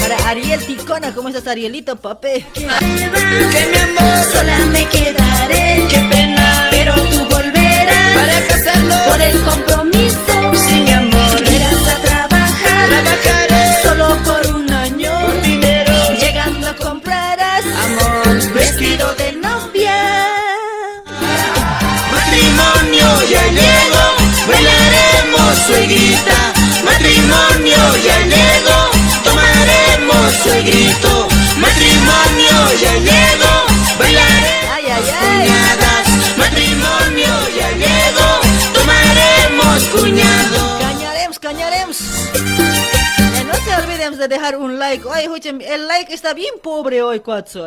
Para 0.00 0.16
Ariel 0.28 0.64
Ticona, 0.64 1.12
¿cómo 1.14 1.28
estás, 1.28 1.46
Arielito, 1.48 1.96
pape? 1.96 2.46
Que 2.54 2.60
mi 2.62 2.68
amor 2.68 4.24
sola 4.32 4.56
me 4.70 4.86
quedaré. 4.88 5.84
Qué 5.90 5.98
pena, 6.10 6.68
pero 6.70 6.94
tú 6.94 7.24
volverás. 7.28 8.14
Para 8.14 8.46
casarnos 8.46 9.00
por 9.00 9.20
el 9.20 9.40
compromiso. 9.42 10.54
Si 10.68 10.74
mi 10.80 10.92
amor 10.92 11.40
irás 11.40 11.88
a 11.88 11.96
trabajar, 12.02 12.88
trabajaré 12.88 13.82
solo 13.82 14.16
por 14.22 14.54
un 14.54 14.72
año. 14.72 15.12
Por 15.26 15.42
dinero, 15.42 15.92
Llegando 16.20 16.76
comprarás 16.76 17.64
amor, 17.84 18.52
vestido 18.54 19.12
de 19.14 19.32
novia. 19.32 19.96
Matrimonio 22.12 23.06
ya 23.30 23.44
llegó, 23.48 23.95
suegrita. 25.54 26.52
Matrimonio 26.84 27.76
ya 28.04 28.18
llegó, 28.20 28.90
tomaremos 29.24 30.34
suegrito. 30.42 31.28
Matrimonio 31.58 32.72
ya 32.80 32.94
llegó, 32.94 33.54
bailaremos 33.98 34.70
Ay, 34.74 34.84
ay, 34.86 35.04
ay. 35.08 35.48
cuñadas. 35.48 36.36
Matrimonio 36.38 37.34
ya 37.58 37.70
llegó, 37.72 38.40
tomaremos 38.74 39.84
cuñado. 39.84 40.78
Cañaremos, 40.80 41.38
cañaremos. 41.38 41.96
Eh, 42.34 43.44
no 43.46 43.54
se 43.64 43.82
olviden 43.82 44.18
de 44.18 44.28
dejar 44.28 44.56
un 44.56 44.78
like. 44.78 45.06
Oye, 45.06 45.22
escuchen, 45.24 45.60
el 45.62 45.86
like 45.88 46.12
está 46.12 46.34
bien 46.34 46.54
pobre 46.62 47.02
hoy, 47.02 47.20
Cuatzo. 47.20 47.66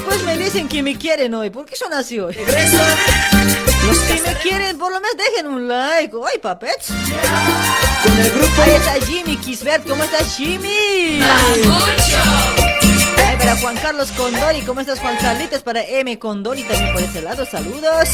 Después 0.00 0.24
me 0.24 0.38
dicen 0.38 0.66
que 0.66 0.82
me 0.82 0.96
quieren 0.96 1.34
hoy. 1.34 1.50
¿Por 1.50 1.66
qué 1.66 1.76
son 1.76 1.92
así 1.92 2.18
hoy? 2.18 2.32
Si 2.32 2.40
me 4.22 4.34
quieren, 4.42 4.78
por 4.78 4.90
lo 4.90 4.98
menos 4.98 5.14
dejen 5.18 5.46
un 5.46 5.68
like. 5.68 6.16
Oye, 6.16 6.38
papets. 6.38 6.90
Ahí 8.62 8.70
está 8.70 8.94
Jimmy 9.06 9.36
Kisbert. 9.36 9.86
¿Cómo 9.86 10.02
estás, 10.02 10.36
Jimmy? 10.38 11.20
Ay, 13.26 13.36
para 13.36 13.56
Juan 13.58 13.76
Carlos 13.76 14.10
Condori. 14.12 14.62
¿Cómo 14.62 14.80
estás, 14.80 15.00
Juan 15.00 15.18
Carlitos? 15.18 15.62
Para 15.62 15.84
M. 15.84 16.18
Condori 16.18 16.62
también 16.62 16.94
por 16.94 17.02
ese 17.02 17.20
lado. 17.20 17.44
Saludos. 17.44 18.08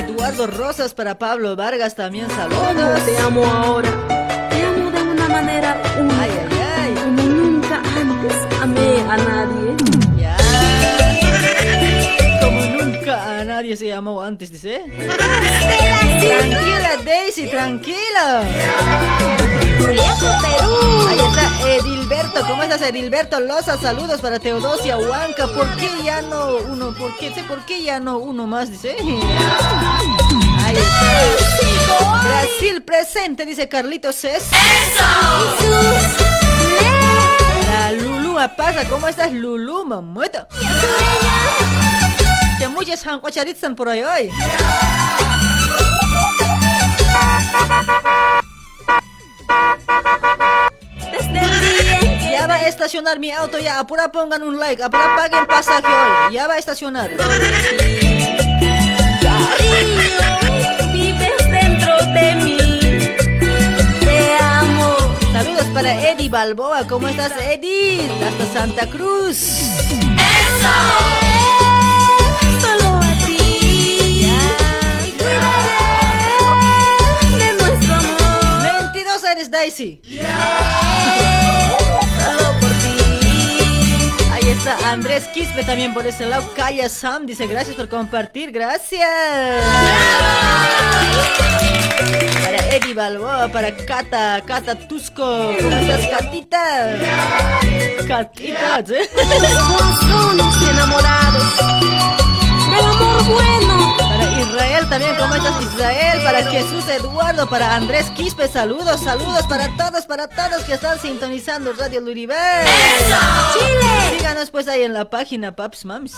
Eduardo 0.00 0.46
Rosas, 0.46 0.94
para 0.94 1.18
Pablo 1.18 1.56
Vargas 1.56 1.94
también 1.94 2.26
saludos. 2.30 3.04
Te 3.04 3.18
amo 3.18 3.44
ahora. 3.44 3.90
Te 4.50 4.62
amo 4.62 4.90
de 4.90 5.02
una 5.02 5.28
manera 5.28 5.76
única. 5.98 6.22
Ay, 6.22 6.30
ay, 6.30 6.58
ay. 6.78 6.94
Como 6.94 7.22
nunca 7.22 7.82
antes 7.98 8.62
amé 8.62 9.00
a 9.08 9.16
nadie. 9.16 10.09
Nadie 13.60 13.76
se 13.76 13.88
llamó 13.88 14.22
antes, 14.22 14.50
dice. 14.50 14.82
Tranquila, 16.20 16.96
Daisy, 17.04 17.46
tranquila. 17.48 18.40
Ahí 21.08 21.18
está 21.18 21.68
Edilberto. 21.68 22.40
¿Cómo 22.46 22.62
estás, 22.62 22.80
Edilberto 22.80 23.38
Loza? 23.38 23.76
Saludos 23.76 24.22
para 24.22 24.38
Teodosia 24.38 24.96
Huanca. 24.96 25.46
¿Por 25.48 25.76
qué 25.76 25.90
ya 26.02 26.22
no 26.22 26.56
uno? 26.56 26.94
¿Por 26.94 27.14
qué? 27.18 27.32
¿Por 27.46 27.66
qué 27.66 27.82
ya 27.82 28.00
no 28.00 28.16
uno 28.16 28.46
más? 28.46 28.70
Dice. 28.70 28.96
Ahí 30.64 30.76
está. 30.76 31.10
Brasil 32.22 32.82
presente, 32.82 33.44
dice 33.44 33.68
Carlitos 33.68 34.16
Cés. 34.16 34.48
La 37.68 37.92
Lulu 37.92 38.38
Apaga, 38.38 38.84
¿cómo 38.88 39.06
estás, 39.06 39.30
Lulu, 39.32 39.84
mamueta? 39.84 40.48
El 42.80 42.86
día 42.86 42.96
en 52.00 52.18
que 52.18 52.30
Ya 52.30 52.46
va 52.46 52.54
a 52.54 52.66
estacionar 52.66 53.18
mi 53.18 53.30
auto, 53.32 53.58
ya, 53.58 53.80
apura 53.80 54.10
pongan 54.10 54.42
un 54.42 54.58
like, 54.58 54.82
apura 54.82 55.14
paguen 55.14 55.46
pasaje 55.46 55.86
hoy, 55.86 56.32
ya 56.34 56.46
va 56.46 56.54
a 56.54 56.58
estacionar. 56.58 57.10
vives 60.92 61.50
dentro 61.50 61.96
de 62.14 62.34
mí. 62.36 62.80
Te 64.00 64.36
amo. 64.40 64.96
Saludos 65.32 65.66
para 65.74 66.10
Eddie 66.10 66.30
Balboa, 66.30 66.86
¿cómo 66.86 67.08
estás 67.08 67.32
Eddie? 67.42 68.08
Hasta 68.26 68.46
Santa 68.58 68.86
Cruz. 68.86 69.36
Solo 70.62 71.59
22 79.50 79.50
eres 79.50 79.50
Daisy. 79.50 80.00
Solo 82.18 82.60
por 82.60 82.70
ti. 82.70 82.96
Ahí 84.32 84.48
está 84.50 84.90
Andrés 84.90 85.24
Quispe 85.28 85.64
también 85.64 85.92
por 85.92 86.06
ese 86.06 86.26
lado. 86.26 86.48
Calla 86.54 86.88
Sam 86.88 87.26
dice 87.26 87.46
gracias 87.46 87.76
por 87.76 87.88
compartir, 87.88 88.52
gracias. 88.52 89.08
Para 92.44 92.74
Eddie 92.74 92.94
Balboa, 92.94 93.48
para 93.48 93.76
Cata, 93.76 94.42
Cata 94.46 94.74
Tusco. 94.74 95.54
¿Cómo 95.60 95.76
estás, 95.76 96.06
Catita? 96.06 96.98
Catita, 98.06 98.84
¿sí? 98.86 98.94
Somos 99.98 100.62
enamorados 100.68 101.56
del 102.70 102.84
amor 102.84 103.24
bueno. 103.24 104.09
Israel 104.60 104.88
también, 104.90 105.16
¿cómo 105.16 105.34
estás 105.34 105.62
Israel? 105.62 106.22
Para 106.22 106.50
Jesús 106.50 106.86
Eduardo, 106.86 107.48
para 107.48 107.76
Andrés 107.76 108.10
Quispe, 108.10 108.46
saludos, 108.46 109.00
saludos 109.00 109.46
para 109.46 109.74
todos, 109.74 110.04
para 110.04 110.28
todos 110.28 110.64
que 110.64 110.74
están 110.74 111.00
sintonizando 111.00 111.72
Radio 111.72 112.02
Luribel. 112.02 112.66
Chile. 113.54 114.18
Síganos 114.18 114.50
pues 114.50 114.68
ahí 114.68 114.82
en 114.82 114.92
la 114.92 115.08
página 115.08 115.56
Paps 115.56 115.86
Mams. 115.86 116.12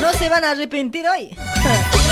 No 0.00 0.12
se 0.12 0.28
van 0.28 0.44
a 0.44 0.52
arrepentir 0.52 1.04
hoy. 1.08 1.36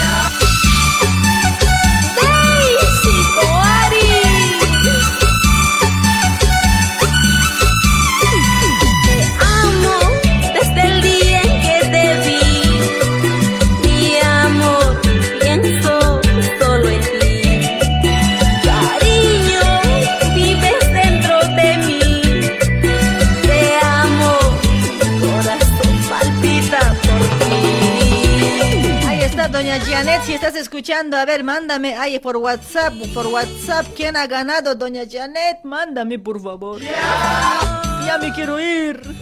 estás 30.52 30.66
escuchando, 30.68 31.16
a 31.16 31.24
ver, 31.24 31.42
mándame 31.44 31.96
ahí 31.96 32.18
por 32.18 32.36
WhatsApp, 32.36 32.92
por 33.14 33.26
WhatsApp, 33.28 33.86
¿quién 33.96 34.18
ha 34.18 34.26
ganado, 34.26 34.74
doña 34.74 35.00
Janet? 35.10 35.60
Mándame, 35.64 36.18
por 36.18 36.42
favor. 36.42 36.78
Ya 36.82 38.18
me 38.20 38.30
quiero 38.34 38.60
ir. 38.60 39.00
Solo 39.02 39.14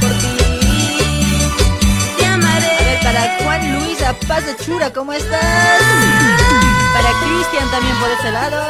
por 0.00 0.10
ti. 0.10 0.36
Te 2.18 2.24
A 2.26 2.34
amaré. 2.34 2.76
ver, 2.84 2.98
para 3.04 3.38
Juan 3.44 3.72
Luis 3.84 3.98
Paz 4.26 4.44
de 4.46 4.56
Chura, 4.64 4.92
¿cómo 4.92 5.12
estás? 5.12 5.80
Para 6.92 7.10
Cristian 7.20 7.70
también 7.70 7.96
por 8.00 8.10
ese 8.10 8.32
lado. 8.32 8.60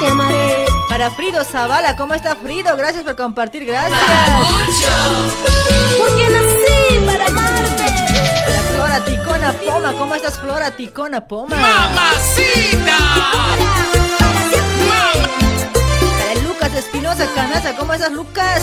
Te 0.00 0.06
amaré. 0.06 0.64
Para 0.88 1.10
Frido 1.10 1.42
Zavala, 1.44 1.96
¿cómo 1.96 2.14
está 2.14 2.36
Frido? 2.36 2.76
Gracias 2.76 3.02
por 3.04 3.16
compartir, 3.16 3.64
gracias. 3.64 3.98
Porque 5.98 6.28
Flora 8.74 9.04
Ticona 9.04 9.52
Poma, 9.52 9.92
¿cómo 9.92 10.14
estás 10.14 10.38
Flora 10.38 10.70
Ticona 10.70 11.26
Poma? 11.26 11.56
¡Mamacita! 11.56 12.98
Para 16.18 16.34
Lucas 16.42 16.74
Espinosa 16.74 17.26
Canaza, 17.34 17.74
¿cómo 17.76 17.92
estás 17.94 18.12
Lucas? 18.12 18.62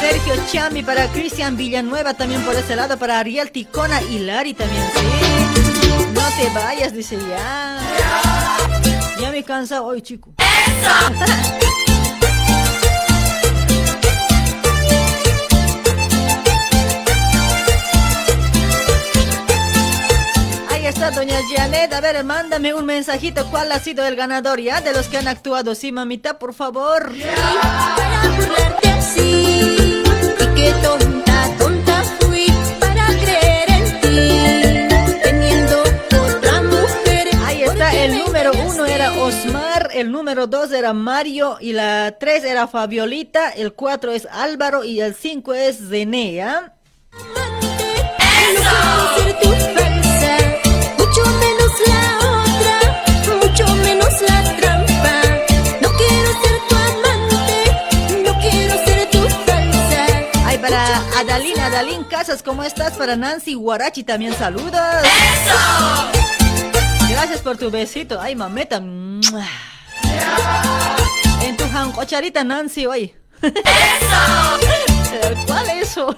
Sergio 0.00 0.34
Chami, 0.50 0.82
para 0.82 1.06
Cristian 1.08 1.56
Villanueva 1.56 2.14
también 2.14 2.42
por 2.42 2.54
ese 2.54 2.76
lado, 2.76 2.98
para 2.98 3.18
Ariel 3.18 3.50
Ticona 3.50 4.00
y 4.02 4.20
Lari 4.20 4.54
también, 4.54 4.82
sí. 4.94 6.12
No 6.14 6.22
te 6.36 6.50
vayas, 6.58 6.92
dice 6.92 7.16
ya. 7.28 7.78
Ya 9.20 9.30
me 9.30 9.42
cansa 9.44 9.82
hoy, 9.82 10.00
chico. 10.02 10.34
Ahí 10.38 11.86
doña 21.08 21.38
Janet. 21.48 21.94
A 21.94 22.00
ver, 22.00 22.22
mándame 22.24 22.74
un 22.74 22.84
mensajito. 22.84 23.46
¿Cuál 23.50 23.72
ha 23.72 23.78
sido 23.78 24.06
el 24.06 24.16
ganador 24.16 24.60
ya 24.60 24.82
de 24.82 24.92
los 24.92 25.08
que 25.08 25.16
han 25.16 25.28
actuado? 25.28 25.74
Sí, 25.74 25.92
mamita, 25.92 26.38
por 26.38 26.52
favor. 26.52 27.10
Para 27.96 28.28
burlarte 28.36 28.88
así 28.90 30.02
y 30.38 30.54
qué 30.54 30.74
tonta, 30.82 31.56
tonta 31.58 32.02
fui 32.20 32.46
para 32.78 33.06
creer 33.06 33.70
en 33.70 34.00
ti 34.00 35.18
teniendo 35.22 35.82
otra 35.82 36.62
mujer. 36.62 37.28
Ahí 37.44 37.62
está, 37.62 37.94
el 37.94 38.18
número 38.18 38.52
uno 38.52 38.84
era 38.84 39.12
Osmar, 39.12 39.88
el 39.94 40.12
número 40.12 40.46
dos 40.46 40.70
era 40.70 40.92
Mario 40.92 41.56
y 41.60 41.72
la 41.72 42.16
tres 42.20 42.44
era 42.44 42.68
Fabiolita, 42.68 43.48
el 43.50 43.72
cuatro 43.72 44.12
es 44.12 44.28
Álvaro 44.30 44.84
y 44.84 45.00
el 45.00 45.14
cinco 45.14 45.54
es 45.54 45.78
Zenea. 45.88 46.74
Quiero 49.16 49.79
Adalín, 61.20 61.60
Adalín 61.60 62.04
Casas, 62.04 62.42
¿cómo 62.42 62.64
estás? 62.64 62.94
Para 62.94 63.14
Nancy 63.14 63.52
Guarachi 63.52 64.04
también 64.04 64.32
saludos. 64.32 64.72
Gracias 67.10 67.40
por 67.42 67.58
tu 67.58 67.70
besito. 67.70 68.18
Ay, 68.18 68.34
mameta. 68.34 68.78
En 68.78 69.20
tu 71.58 71.68
jancocharita, 71.70 72.42
Nancy, 72.42 72.86
hoy. 72.86 73.14
¿Cuál 75.46 75.68
es 75.68 75.90
eso? 75.90 76.16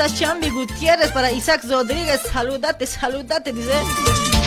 ¿cómo 0.00 0.06
estás, 0.06 0.18
Chambi 0.18 0.50
Gutiérrez? 0.50 1.12
Para 1.12 1.30
Isaac 1.30 1.62
Rodríguez, 1.68 2.20
saludate, 2.32 2.86
saludate, 2.86 3.52
dice. 3.52 3.70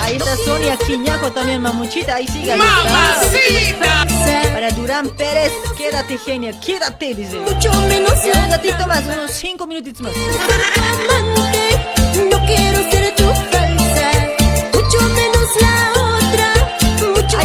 Ahí 0.01 0.17
está 0.17 0.35
Sonia 0.37 0.75
Quiñaco 0.77 1.31
también, 1.31 1.61
mamuchita, 1.61 2.15
ahí 2.15 2.27
sigue. 2.27 2.53
ahí 2.53 2.59
está. 3.69 4.05
Para 4.53 4.71
Durán 4.71 5.09
Pérez, 5.09 5.51
quédate, 5.77 6.17
genia, 6.17 6.59
quédate, 6.59 7.13
dice. 7.13 7.37
Mucho 7.37 7.71
menos 7.87 8.13
Un 8.25 8.51
ratito 8.51 8.87
más, 8.87 9.03
unos 9.05 9.31
cinco 9.31 9.67
minutitos 9.67 10.01
más. 10.01 10.13
amante, 11.09 12.29
no 12.31 12.45
quiero 12.45 12.91
ser 12.91 13.15
tu 13.15 13.62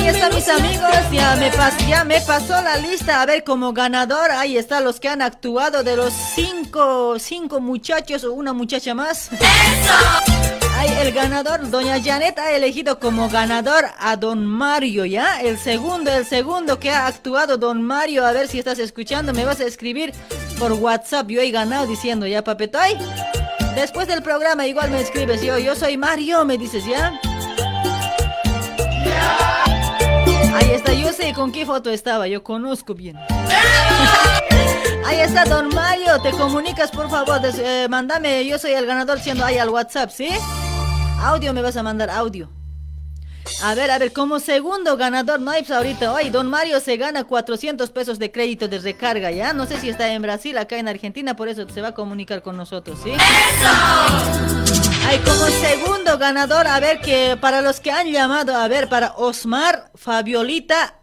Ahí 0.08 0.34
mis 0.34 0.48
amigos, 0.48 0.90
ya 1.12 1.36
me, 1.36 1.50
pas- 1.52 1.86
ya 1.86 2.02
me 2.02 2.18
pasó 2.22 2.60
la 2.62 2.76
lista. 2.78 3.20
A 3.20 3.26
ver, 3.26 3.44
como 3.44 3.74
ganador, 3.74 4.30
ahí 4.30 4.56
están 4.56 4.82
los 4.84 4.98
que 5.00 5.08
han 5.08 5.20
actuado 5.20 5.82
de 5.82 5.96
los 5.96 6.14
cinco, 6.34 7.18
cinco 7.18 7.60
muchachos 7.60 8.24
o 8.24 8.32
una 8.32 8.54
muchacha 8.54 8.94
más. 8.94 9.28
Ay, 10.78 10.88
el 11.02 11.12
ganador, 11.12 11.68
doña 11.70 12.02
Janet 12.02 12.38
ha 12.38 12.52
elegido 12.52 12.98
como 12.98 13.28
ganador 13.28 13.84
a 13.98 14.16
don 14.16 14.46
Mario, 14.46 15.04
¿ya? 15.04 15.42
El 15.42 15.58
segundo, 15.58 16.10
el 16.10 16.24
segundo 16.24 16.78
que 16.80 16.90
ha 16.90 17.06
actuado 17.06 17.58
don 17.58 17.82
Mario, 17.82 18.24
a 18.24 18.32
ver 18.32 18.48
si 18.48 18.58
estás 18.60 18.78
escuchando, 18.78 19.34
me 19.34 19.44
vas 19.44 19.60
a 19.60 19.64
escribir 19.64 20.14
por 20.58 20.72
WhatsApp, 20.72 21.28
yo 21.28 21.42
he 21.42 21.50
ganado 21.50 21.86
diciendo, 21.86 22.26
¿ya, 22.26 22.42
papetoy? 22.42 22.96
Después 23.74 24.06
del 24.08 24.22
programa 24.22 24.66
igual 24.66 24.90
me 24.90 25.00
escribes, 25.02 25.42
yo, 25.42 25.58
yo 25.58 25.74
soy 25.74 25.98
Mario, 25.98 26.46
me 26.46 26.56
dices, 26.56 26.84
¿ya? 26.86 27.12
Ahí 30.58 30.70
está, 30.72 30.92
yo 30.92 31.12
sé 31.12 31.32
con 31.34 31.52
qué 31.52 31.64
foto 31.64 31.88
estaba, 31.90 32.26
yo 32.26 32.42
conozco 32.42 32.92
bien. 32.94 33.16
Ahí 35.06 35.20
está 35.20 35.44
Don 35.44 35.68
Mario, 35.68 36.20
te 36.20 36.32
comunicas 36.32 36.90
por 36.90 37.08
favor, 37.08 37.40
des- 37.40 37.58
eh, 37.58 37.86
yo 38.44 38.58
soy 38.58 38.72
el 38.72 38.84
ganador 38.84 39.20
siendo 39.20 39.44
ahí 39.44 39.56
al 39.58 39.68
WhatsApp, 39.68 40.10
¿sí? 40.10 40.28
Audio 41.20 41.52
me 41.54 41.62
vas 41.62 41.76
a 41.76 41.82
mandar, 41.84 42.10
audio. 42.10 42.50
A 43.62 43.74
ver, 43.74 43.90
a 43.90 43.98
ver, 43.98 44.12
como 44.12 44.38
segundo 44.38 44.96
ganador, 44.96 45.40
no 45.40 45.50
hay 45.50 45.62
pues, 45.62 45.72
ahorita, 45.76 46.12
hoy 46.12 46.30
Don 46.30 46.48
Mario 46.48 46.78
se 46.80 46.96
gana 46.96 47.24
400 47.24 47.90
pesos 47.90 48.18
de 48.18 48.30
crédito 48.30 48.68
de 48.68 48.78
recarga, 48.78 49.30
¿ya? 49.32 49.52
No 49.52 49.66
sé 49.66 49.80
si 49.80 49.88
está 49.88 50.08
en 50.12 50.22
Brasil, 50.22 50.56
acá 50.58 50.76
en 50.78 50.86
Argentina, 50.86 51.34
por 51.34 51.48
eso 51.48 51.66
se 51.68 51.80
va 51.80 51.88
a 51.88 51.94
comunicar 51.94 52.40
con 52.42 52.56
nosotros, 52.56 52.98
¿sí? 53.02 53.10
Hay 55.08 55.18
como 55.18 55.46
segundo 55.46 56.18
ganador, 56.18 56.66
a 56.68 56.78
ver, 56.78 57.00
que 57.00 57.36
para 57.40 57.60
los 57.60 57.80
que 57.80 57.90
han 57.90 58.06
llamado, 58.12 58.54
a 58.54 58.68
ver, 58.68 58.88
para 58.88 59.12
Osmar, 59.16 59.90
Fabiolita 59.96 60.94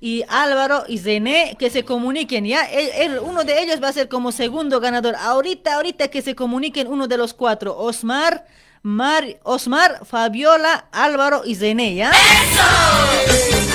y 0.00 0.24
Álvaro 0.28 0.84
y 0.88 0.98
Zené, 0.98 1.56
que 1.58 1.70
se 1.70 1.84
comuniquen, 1.84 2.44
¿ya? 2.44 2.64
El- 2.64 3.12
el- 3.12 3.18
uno 3.20 3.44
de 3.44 3.62
ellos 3.62 3.82
va 3.82 3.88
a 3.88 3.92
ser 3.92 4.08
como 4.08 4.32
segundo 4.32 4.80
ganador. 4.80 5.14
Ahorita, 5.16 5.76
ahorita 5.76 6.08
que 6.08 6.20
se 6.22 6.34
comuniquen 6.34 6.88
uno 6.88 7.06
de 7.08 7.16
los 7.16 7.32
cuatro, 7.34 7.78
Osmar, 7.78 8.44
Mar, 8.84 9.24
Osmar, 9.44 10.04
Fabiola, 10.04 10.86
Álvaro 10.90 11.42
y 11.44 11.54
Zené, 11.54 11.94
¿ya? 11.94 12.10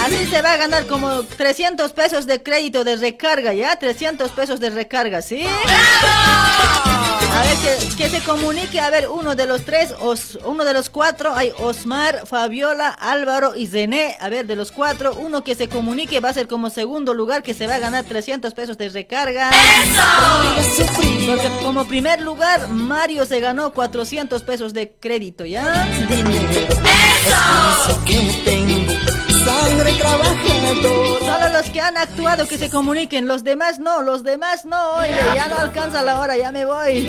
Así 0.04 0.26
se 0.30 0.42
va 0.42 0.52
a 0.54 0.58
ganar 0.58 0.86
como 0.86 1.24
300 1.24 1.94
pesos 1.94 2.26
de 2.26 2.44
crédito 2.44 2.84
de 2.84 2.98
recarga, 2.98 3.54
¿ya? 3.54 3.78
300 3.78 4.30
pesos 4.32 4.60
de 4.60 4.70
recarga, 4.70 5.22
¿sí? 5.22 5.46
A 7.38 7.42
ver, 7.44 7.56
que, 7.58 7.96
que 7.96 8.10
se 8.10 8.22
comunique, 8.24 8.80
a 8.80 8.90
ver, 8.90 9.08
uno 9.10 9.36
de 9.36 9.46
los 9.46 9.64
tres, 9.64 9.94
os- 10.00 10.40
uno 10.44 10.66
de 10.66 10.74
los 10.74 10.90
cuatro, 10.90 11.36
hay 11.36 11.52
Osmar, 11.60 12.26
Fabiola, 12.26 12.90
Álvaro 12.90 13.56
y 13.56 13.68
Zené, 13.68 14.18
a 14.20 14.28
ver, 14.30 14.48
de 14.48 14.56
los 14.56 14.72
cuatro, 14.72 15.14
uno 15.16 15.44
que 15.44 15.54
se 15.54 15.70
comunique 15.70 16.20
va 16.20 16.30
a 16.30 16.34
ser 16.34 16.48
como 16.48 16.70
segundo 16.72 17.14
lugar, 17.14 17.44
que 17.44 17.54
se 17.54 17.68
va 17.68 17.76
a 17.76 17.80
ganar 17.80 18.06
300 18.06 18.54
pesos 18.56 18.78
de 18.80 18.90
recarga. 18.90 19.52
Porque 21.28 21.50
como 21.64 21.86
primer 21.86 22.22
lugar, 22.22 22.70
Mario 22.70 23.26
se 23.26 23.40
ganó 23.40 23.72
400 23.72 24.42
pesos 24.44 24.74
de 24.74 24.96
crédito, 25.00 25.46
¿ya? 25.46 25.88
tengo 28.46 28.94
sangre. 29.78 29.98
Solo 31.20 31.50
los 31.54 31.70
que 31.70 31.82
han 31.82 31.98
actuado 31.98 32.48
que 32.48 32.58
se 32.58 32.70
comuniquen, 32.70 33.28
los 33.28 33.44
demás 33.44 33.80
no, 33.80 34.02
los 34.02 34.24
demás 34.24 34.66
no, 34.66 34.92
oye, 34.98 35.16
ya 35.36 35.48
no 35.48 35.58
alcanza 35.58 36.04
la 36.04 36.20
hora, 36.20 36.38
ya 36.38 36.52
me 36.52 36.66
voy. 36.66 37.04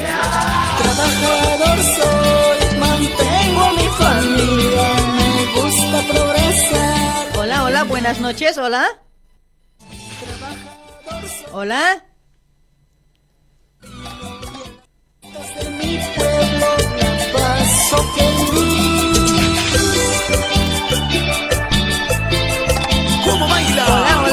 Trabajador 0.78 1.78
soy, 1.97 2.78
mantengo 2.78 3.62
a 3.62 3.72
mi 3.72 3.88
familia, 3.98 4.88
me 5.16 5.60
gusta 5.60 6.02
progresar. 6.12 7.38
Hola, 7.38 7.64
hola, 7.64 7.84
buenas 7.84 8.20
noches, 8.20 8.58
hola. 8.58 8.86
Hola. 11.52 12.05
De 15.60 15.70
mi 15.70 15.98
pueblo, 16.16 16.66
paso 17.32 17.97
¿Cómo 18.16 18.98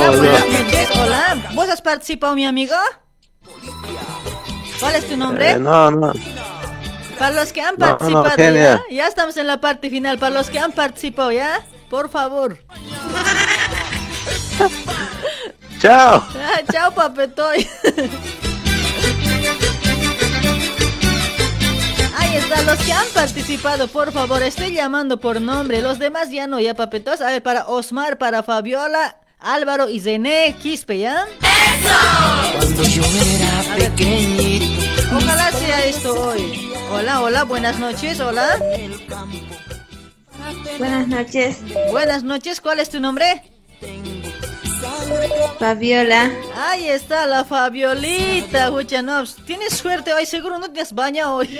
Hola. 0.08 1.52
¿Vos 1.54 1.70
has 1.70 1.82
participado, 1.82 2.36
mi 2.36 2.46
amigo? 2.46 2.76
¿Cuál 4.80 4.96
es 4.96 5.08
tu 5.08 5.18
nombre? 5.18 5.52
Eh, 5.52 5.58
no, 5.58 5.90
no. 5.92 6.14
Para 7.18 7.36
los 7.36 7.52
que 7.54 7.62
han 7.62 7.76
No, 7.78 7.98
no, 7.98 8.24
participado, 8.24 8.84
ya 8.92 9.08
estamos 9.08 9.38
en 9.38 9.48
la 9.48 9.60
parte 9.62 9.90
final. 9.90 10.20
Para 10.20 10.36
los 10.36 10.50
que 10.50 10.60
han 10.60 10.74
participado, 10.74 11.32
ya, 11.32 11.66
por 11.90 12.10
favor. 12.10 12.60
Chao. 15.80 16.24
Ah, 16.40 16.62
chao, 16.72 16.92
papetoy. 16.94 17.68
Ahí 22.18 22.38
está, 22.38 22.62
los 22.64 22.80
que 22.80 22.94
han 22.94 23.06
participado, 23.14 23.88
por 23.88 24.12
favor, 24.12 24.42
estoy 24.42 24.72
llamando 24.74 25.20
por 25.20 25.42
nombre. 25.42 25.82
Los 25.82 26.00
demás 26.00 26.32
ya 26.32 26.48
no, 26.48 26.60
ya, 26.60 26.74
papetos. 26.76 27.22
A 27.22 27.28
ver, 27.28 27.44
para 27.44 27.68
Osmar, 27.68 28.18
para 28.18 28.42
Fabiola, 28.42 29.18
Álvaro 29.46 29.88
y 29.90 30.00
Zené 30.00 30.56
Quispe, 30.60 30.98
¿ya? 30.98 31.28
Cuando 32.58 32.84
yo 32.84 33.04
era 33.04 33.90
pequeñito. 33.90 35.16
Ojalá 35.16 35.52
sea 35.52 35.86
esto 35.86 36.20
hoy. 36.20 36.74
Hola, 36.92 37.22
hola, 37.22 37.44
buenas 37.44 37.78
noches, 37.78 38.20
hola. 38.20 38.58
Buenas 40.80 41.08
noches. 41.08 41.58
Buenas 41.92 42.24
noches, 42.24 42.60
¿cuál 42.60 42.80
es 42.80 42.90
tu 42.90 43.00
nombre? 43.00 43.44
Fabiola. 45.60 46.32
Ahí 46.58 46.90
está 46.90 47.28
la 47.28 47.44
Fabiolita, 47.46 48.72
Huchanovs. 48.72 49.36
Tienes 49.46 49.74
suerte 49.74 50.12
hoy, 50.12 50.26
seguro 50.26 50.58
no 50.58 50.72
te 50.72 50.82
has 50.82 50.92
bañado 50.92 51.36
hoy. 51.36 51.60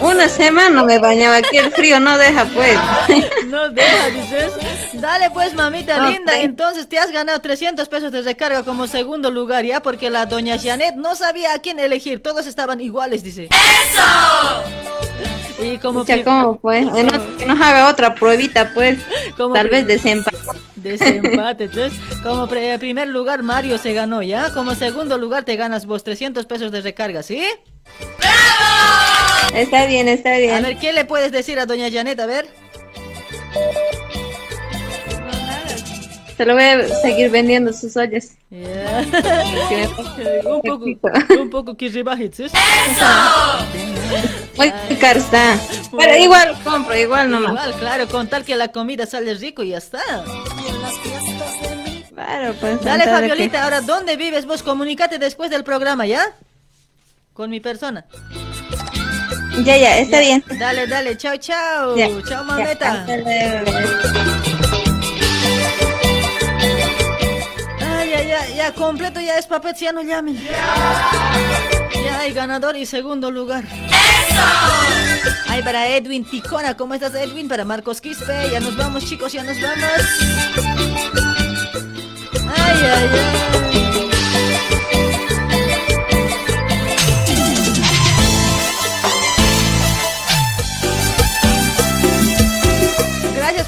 Una 0.00 0.28
semana 0.28 0.82
me 0.84 0.98
bañaba 0.98 1.36
aquí, 1.36 1.56
el 1.56 1.70
frío 1.72 2.00
no 2.00 2.18
deja 2.18 2.44
pues. 2.46 2.76
No 3.46 3.68
deja, 3.70 4.08
dices. 4.10 4.52
Dale 4.94 5.30
pues, 5.30 5.54
mamita 5.54 5.98
No, 5.98 6.10
linda. 6.10 6.40
Entonces 6.40 6.88
te 6.88 6.98
has 6.98 7.10
ganado 7.12 7.40
300 7.40 7.88
pesos 7.88 8.10
de 8.12 8.22
recarga 8.22 8.64
como 8.64 8.86
segundo 8.86 9.30
lugar, 9.30 9.64
¿ya? 9.64 9.80
Porque 9.80 10.10
la 10.10 10.26
doña 10.26 10.58
Janet 10.58 10.96
no 10.96 11.14
sabía 11.14 11.54
a 11.54 11.58
quién 11.60 11.78
elegir. 11.78 12.22
Todos 12.22 12.46
estaban 12.46 12.80
iguales, 12.80 13.22
dice. 13.22 13.48
¡Eso! 13.50 15.62
Y 15.62 15.78
como 15.78 16.00
Pucha, 16.00 16.22
¿cómo 16.24 16.58
pues? 16.58 16.84
No- 16.84 17.36
que 17.38 17.46
nos 17.46 17.60
haga 17.60 17.88
otra 17.88 18.14
pruebita 18.14 18.72
pues. 18.74 18.98
Como 19.36 19.54
Tal 19.54 19.68
vez 19.68 19.86
desempate. 19.86 20.36
Desempate, 20.76 21.64
entonces, 21.64 21.98
como 22.22 22.46
pre- 22.46 22.78
primer 22.78 23.08
lugar 23.08 23.42
Mario 23.42 23.78
se 23.78 23.94
ganó, 23.94 24.20
¿ya? 24.22 24.52
Como 24.52 24.74
segundo 24.74 25.16
lugar 25.16 25.44
te 25.44 25.56
ganas 25.56 25.86
vos 25.86 26.04
300 26.04 26.44
pesos 26.44 26.70
de 26.72 26.82
recarga, 26.82 27.22
¿sí? 27.22 27.42
Está 29.54 29.86
bien, 29.86 30.08
está 30.08 30.36
bien. 30.36 30.54
A 30.54 30.60
ver, 30.60 30.78
¿qué 30.78 30.92
le 30.92 31.04
puedes 31.04 31.30
decir 31.30 31.58
a 31.58 31.66
doña 31.66 31.90
Janet? 31.90 32.18
A 32.18 32.26
ver. 32.26 32.48
Se 36.36 36.44
lo 36.44 36.54
voy 36.54 36.64
a 36.64 36.88
seguir 37.00 37.30
vendiendo 37.30 37.72
sus 37.72 37.96
ollas. 37.96 38.36
Un 38.50 38.64
poco, 40.62 40.84
un 41.40 41.50
poco 41.50 41.76
que 41.76 41.90
¿sí? 41.90 42.02
Muy 44.56 44.72
caro 45.00 45.20
está. 45.20 45.58
Pero 45.96 46.16
igual 46.16 46.56
compro, 46.62 46.96
igual 46.96 47.30
nomás. 47.30 47.50
Igual, 47.50 47.74
claro, 47.74 48.08
con 48.08 48.28
tal 48.28 48.44
que 48.44 48.56
la 48.56 48.68
comida 48.68 49.06
sale 49.06 49.34
rico 49.34 49.62
y 49.62 49.70
ya 49.70 49.78
está. 49.78 50.02
Claro, 52.14 52.54
pues. 52.60 52.80
Dale, 52.82 53.04
Fabiolita, 53.04 53.64
ahora, 53.64 53.80
¿dónde 53.80 54.16
vives 54.16 54.46
vos? 54.46 54.62
Comunícate 54.62 55.18
después 55.18 55.50
del 55.50 55.64
programa, 55.64 56.06
¿ya? 56.06 56.24
Con 57.34 57.50
mi 57.50 57.58
persona. 57.60 58.06
Ya, 59.64 59.76
ya, 59.76 59.98
está 59.98 60.20
bien. 60.20 60.42
Dale, 60.58 60.86
dale, 60.86 61.16
chao, 61.16 61.36
chao. 61.36 61.96
Ya, 61.96 62.08
chao, 62.28 62.44
mameta. 62.44 63.04
Ay, 67.80 68.10
ya, 68.10 68.22
ya, 68.22 68.48
ya, 68.54 68.72
completo 68.72 69.20
ya 69.20 69.36
es 69.36 69.46
papet, 69.46 69.76
ya 69.76 69.92
no 69.92 70.02
llamen. 70.02 70.40
Ya 72.04 72.20
hay 72.20 72.32
ganador 72.32 72.76
y 72.76 72.86
segundo 72.86 73.30
lugar. 73.32 73.64
Ay, 75.48 75.62
para 75.62 75.88
Edwin 75.88 76.24
Ticona, 76.24 76.76
¿cómo 76.76 76.94
estás, 76.94 77.14
Edwin? 77.14 77.48
Para 77.48 77.64
Marcos 77.64 78.00
Quispe, 78.00 78.50
ya 78.52 78.60
nos 78.60 78.76
vamos, 78.76 79.04
chicos, 79.06 79.32
ya 79.32 79.42
nos 79.42 79.60
vamos. 79.60 80.00
Ay, 82.56 82.78
ay, 82.82 83.10
ay. 83.12 83.83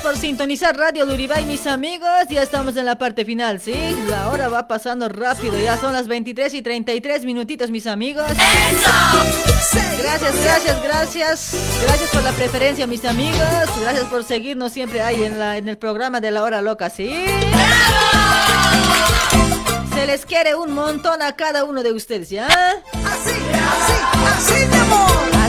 Por 0.03 0.17
sintonizar 0.17 0.77
Radio 0.77 1.05
Luribay, 1.05 1.45
mis 1.45 1.67
amigos. 1.67 2.09
Ya 2.31 2.43
estamos 2.43 2.77
en 2.77 2.85
la 2.85 2.97
parte 2.97 3.25
final, 3.25 3.61
¿sí? 3.61 3.75
La 4.09 4.31
hora 4.31 4.49
va 4.49 4.69
pasando 4.69 5.09
rápido. 5.09 5.59
Ya 5.59 5.77
son 5.79 5.93
las 5.93 6.07
23 6.07 6.55
y 6.55 6.63
33 6.63 7.25
minutitos, 7.25 7.71
mis 7.71 7.87
amigos. 7.87 8.25
Gracias, 9.99 10.35
gracias, 10.45 10.83
gracias. 10.83 11.51
Gracias 11.83 12.11
por 12.11 12.23
la 12.23 12.33
preferencia, 12.33 12.87
mis 12.87 13.05
amigos. 13.05 13.41
Gracias 13.81 14.05
por 14.05 14.25
seguirnos 14.25 14.73
siempre 14.73 15.01
ahí 15.03 15.25
en, 15.25 15.39
la, 15.39 15.57
en 15.57 15.69
el 15.69 15.79
programa 15.79 16.21
de 16.21 16.31
la 16.31 16.43
hora 16.43 16.63
loca, 16.63 16.89
¿sí? 16.91 17.25
Se 19.95 20.07
les 20.07 20.25
quiere 20.25 20.55
un 20.55 20.73
montón 20.73 21.23
a 21.23 21.33
cada 21.33 21.65
uno 21.65 21.83
de 21.83 21.93
ustedes, 21.93 22.31
¿ya? 22.31 22.47
Así, 22.47 23.35
así, 23.35 24.55
así, 24.55 24.67
mi 24.67 24.77
amor. 24.77 25.46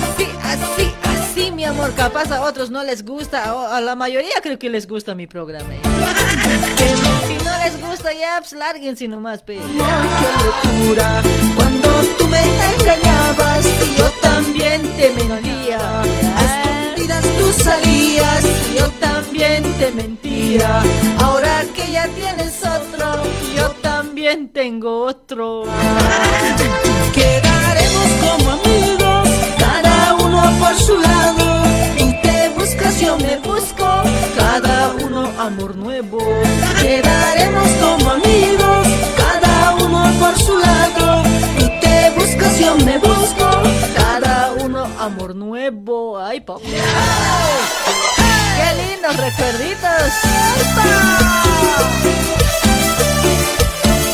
Mi 1.57 1.65
amor. 1.65 1.91
Capaz 1.95 2.31
a 2.31 2.43
otros 2.43 2.69
no 2.69 2.83
les 2.83 3.03
gusta, 3.03 3.45
a, 3.45 3.77
a 3.77 3.81
la 3.81 3.95
mayoría 3.95 4.35
creo 4.43 4.59
que 4.59 4.69
les 4.69 4.87
gusta 4.87 5.15
mi 5.15 5.25
programa. 5.25 5.73
¿eh? 5.73 5.79
Si 7.27 7.33
no 7.43 7.57
les 7.63 7.81
gusta, 7.81 8.13
ya, 8.13 8.37
pues 8.39 8.53
lárguense 8.53 9.07
nomás, 9.07 9.41
pe. 9.41 9.55
locura 9.55 11.23
cuando 11.55 11.89
tú 12.19 12.27
me 12.27 12.39
engañabas 12.75 13.65
y 13.65 13.95
yo 13.97 14.07
también 14.21 14.81
te 14.97 15.09
mentía. 15.09 15.79
Escondidas 16.45 17.25
tú 17.39 17.63
salías 17.63 18.45
y 18.71 18.77
yo 18.77 18.87
también 18.99 19.63
te 19.79 19.91
mentía. 19.91 20.83
Ahora 21.19 21.63
que 21.75 21.91
ya 21.91 22.07
tienes 22.09 22.61
otro, 22.63 23.23
yo 23.55 23.69
también 23.81 24.49
tengo 24.49 25.05
otro. 25.05 25.63
Quedaremos 27.13 28.09
como 28.21 28.51
amigos, 28.51 29.26
su 30.77 30.97
lado. 30.99 31.63
Tú 31.97 32.13
te 32.21 32.49
buscas, 32.49 32.99
yo 32.99 33.17
me 33.17 33.37
busco, 33.37 33.87
cada 34.37 34.93
uno 35.03 35.31
amor 35.39 35.75
nuevo. 35.75 36.19
Quedaremos 36.81 37.67
como 37.81 38.11
amigos, 38.11 38.87
cada 39.17 39.75
uno 39.75 40.11
por 40.19 40.37
su 40.39 40.57
lado. 40.57 41.23
Tú 41.59 41.69
te 41.81 42.11
buscas, 42.11 42.59
yo 42.59 42.75
me 42.77 42.97
busco, 42.97 43.49
cada 43.95 44.51
uno 44.63 44.87
amor 44.99 45.35
nuevo. 45.35 46.19
Ay, 46.19 46.41
papá. 46.41 46.61
¡Qué 48.57 48.69
lindos 48.81 49.15
recuerditos! 49.17 50.13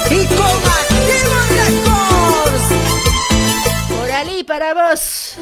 Y 0.09 0.25
con 0.27 0.63
Activo. 0.79 1.97
Por 3.89 4.11
allí 4.11 4.43
para 4.43 4.73
vos. 4.73 5.35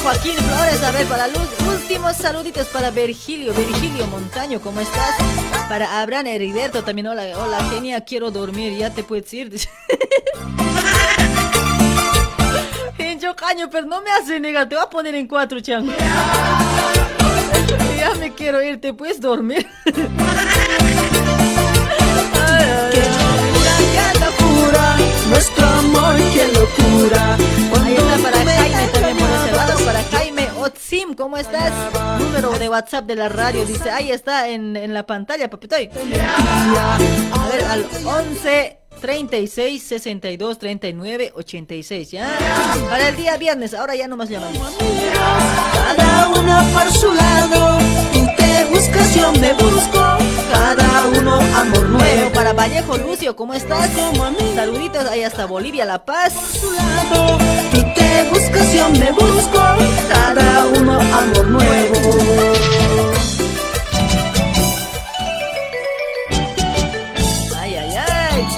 Joaquín 0.00 0.36
Flores, 0.36 0.82
a 0.82 0.90
ver, 0.90 1.06
para 1.06 1.28
los 1.28 1.48
últimos 1.68 2.16
saluditos 2.16 2.66
para 2.68 2.90
Virgilio, 2.90 3.52
Virgilio 3.52 4.06
Montaño, 4.06 4.60
¿cómo 4.60 4.80
estás? 4.80 5.16
Para 5.68 6.00
Abraham 6.00 6.26
Heriberto 6.26 6.82
también, 6.82 7.06
hola, 7.08 7.24
hola, 7.36 7.62
genia, 7.70 8.00
quiero 8.00 8.30
dormir, 8.30 8.76
ya 8.76 8.90
te 8.90 9.04
puedes 9.04 9.32
ir. 9.34 9.50
Pincho 12.96 13.36
caño, 13.36 13.68
pero 13.70 13.86
no 13.86 14.00
me 14.02 14.10
hace 14.10 14.40
negar, 14.40 14.68
te 14.68 14.74
voy 14.74 14.84
a 14.84 14.90
poner 14.90 15.14
en 15.14 15.28
cuatro, 15.28 15.60
chango. 15.60 15.92
Ya 17.96 18.14
me 18.18 18.32
quiero 18.34 18.62
ir, 18.62 18.80
¿te 18.80 18.94
puedes 18.94 19.20
dormir? 19.20 19.68
¡Qué 19.84 19.92
locura! 24.20 25.11
Nuestro 25.32 25.66
amor, 25.66 26.14
qué 26.34 26.46
locura. 26.48 27.36
Ahí 27.82 27.94
está 27.94 28.18
para 28.18 28.44
Jaime 28.44 28.88
también. 28.92 29.84
Para 29.86 30.02
Jaime 30.04 30.48
Otsim, 30.58 31.14
¿cómo 31.14 31.38
estás? 31.38 31.72
Número 32.20 32.58
de 32.58 32.68
WhatsApp 32.68 33.06
de 33.06 33.16
la 33.16 33.30
radio. 33.30 33.64
Dice, 33.64 33.90
ahí 33.90 34.10
está 34.10 34.48
en, 34.48 34.76
en 34.76 34.92
la 34.92 35.06
pantalla, 35.06 35.48
papitoy. 35.48 35.88
A 35.88 37.48
ver, 37.48 37.64
al 37.64 37.86
11 38.04 38.78
36 39.00 39.82
62 39.82 40.58
39 40.58 41.32
86, 41.34 42.10
¿ya? 42.10 42.28
Para 42.90 43.08
el 43.08 43.16
día 43.16 43.38
viernes, 43.38 43.72
ahora 43.72 43.96
ya 43.96 44.06
no 44.08 44.18
más 44.18 44.28
llamamos. 44.28 44.76
Cada 45.96 46.28
uno 46.28 46.62
por 46.74 46.92
su 46.92 47.10
lado, 47.14 47.78
te 48.62 48.70
buscas, 48.70 49.14
yo 49.14 49.32
me 49.32 49.52
busco. 49.54 50.18
Cada 50.52 51.06
uno 51.06 51.40
amor 51.56 51.88
nuevo. 51.88 52.32
Para 52.32 52.52
Vallejo 52.52 52.96
Lucio, 52.98 53.34
¿cómo 53.34 53.54
estás? 53.54 53.90
Saluditos 54.54 55.06
ahí 55.06 55.22
hasta 55.22 55.46
Bolivia, 55.46 55.84
La 55.84 56.04
Paz. 56.04 56.32
Tú 57.72 57.82
te 57.94 58.28
buscas, 58.30 58.72
yo 58.72 58.88
me 58.90 59.10
busco. 59.12 59.60
Cada 60.08 60.66
uno 60.66 61.00
amor 61.00 61.46
nuevo. 61.48 61.96
Ay, 67.58 67.74
ay, 67.76 67.96
ay. 67.96 68.48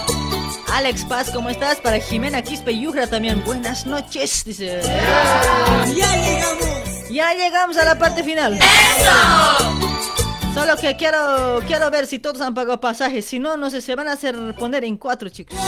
Alex 0.72 1.04
Paz, 1.04 1.30
¿cómo 1.32 1.50
estás? 1.50 1.80
Para 1.80 1.98
Jimena 2.00 2.42
Quispe 2.42 2.76
Yujra 2.78 3.06
también. 3.06 3.42
Buenas 3.44 3.86
noches, 3.86 4.44
dice. 4.44 4.80
Ya 5.94 6.16
llegamos. 6.16 6.84
Ya 7.10 7.32
llegamos 7.32 7.76
a 7.76 7.84
la 7.84 7.96
parte 7.96 8.24
final. 8.24 8.58
Solo 10.54 10.76
que 10.76 10.96
quiero, 10.96 11.60
quiero 11.66 11.90
ver 11.90 12.06
si 12.06 12.20
todos 12.20 12.40
han 12.40 12.54
pagado 12.54 12.80
pasajes. 12.80 13.24
Si 13.24 13.38
no, 13.40 13.56
no 13.56 13.70
sé, 13.70 13.80
se 13.80 13.96
van 13.96 14.06
a 14.08 14.12
hacer 14.12 14.36
poner 14.54 14.84
en 14.84 14.96
cuatro, 14.96 15.28
chicos. 15.28 15.58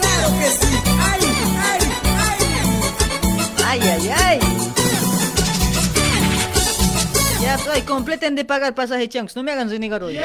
Claro 0.00 0.28
que 0.38 0.46
sí. 0.50 0.76
Ay, 1.00 1.20
ay, 1.64 1.80
Ay, 3.66 3.80
ay, 3.80 4.10
ay. 4.24 4.38
Ya 7.42 7.54
estoy, 7.54 7.80
completen 7.82 8.34
de 8.34 8.44
pagar 8.44 8.74
pasaje, 8.74 9.08
chunks. 9.08 9.34
No 9.34 9.42
me 9.42 9.52
hagan 9.52 9.70
renegar 9.70 10.02
hoy. 10.02 10.18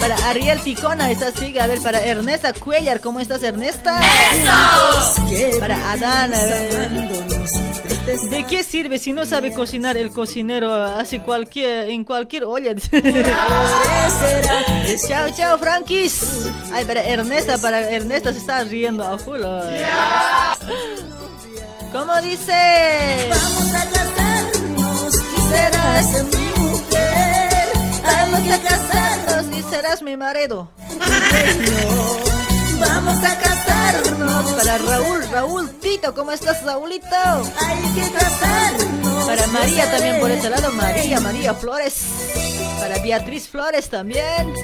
Para 0.00 0.16
Ariel 0.28 0.60
Ticona, 0.60 1.10
estás 1.10 1.34
sigue. 1.34 1.60
A 1.60 1.66
ver, 1.66 1.80
para 1.80 2.00
Ernesta 2.00 2.52
Cuellar, 2.52 3.00
¿cómo 3.00 3.18
estás, 3.20 3.42
Ernesta? 3.42 4.00
Para 5.60 5.92
Adán, 5.92 6.34
a 6.34 6.44
ver. 6.44 6.90
¿De 8.30 8.44
qué 8.44 8.62
sirve 8.62 8.98
si 8.98 9.12
no 9.12 9.26
sabe 9.26 9.52
cocinar 9.52 9.96
el 9.96 10.10
cocinero? 10.10 10.72
Hace 10.72 11.20
cualquier, 11.20 11.90
en 11.90 12.04
cualquier 12.04 12.44
olla. 12.44 12.72
chao, 15.08 15.28
chao, 15.36 15.58
Frankis. 15.58 16.46
Ay, 16.72 16.84
para 16.84 17.02
Ernesta, 17.02 17.58
para 17.58 17.90
Ernesta 17.90 18.32
se 18.32 18.38
está 18.38 18.62
riendo 18.64 19.02
a 19.02 19.18
full. 19.18 19.40
¿Cómo 21.92 22.20
dice? 22.22 23.28
Vamos 23.28 23.74
a 23.74 23.84
casarnos 23.90 25.22
mujer. 25.36 25.72
Vamos 28.06 28.52
a 28.52 28.60
casarnos 28.60 29.56
y 29.56 29.62
serás 29.62 30.02
mi 30.02 30.16
marido. 30.16 30.70
Vamos 32.80 33.24
a 33.24 33.38
casarnos. 33.38 34.52
Para 34.52 34.78
Raúl, 34.78 35.28
Raúl 35.30 35.70
Tito, 35.80 36.14
¿cómo 36.14 36.32
estás, 36.32 36.62
Raúlito? 36.62 37.06
Hay 37.06 37.94
que 37.94 38.12
casarnos. 38.12 39.26
Para 39.26 39.46
María 39.48 39.90
también 39.90 40.20
por 40.20 40.30
ese 40.30 40.50
lado, 40.50 40.72
María, 40.72 41.20
María 41.20 41.54
Flores. 41.54 42.06
Para 42.78 42.98
Beatriz 42.98 43.48
Flores 43.48 43.88
también. 43.88 44.54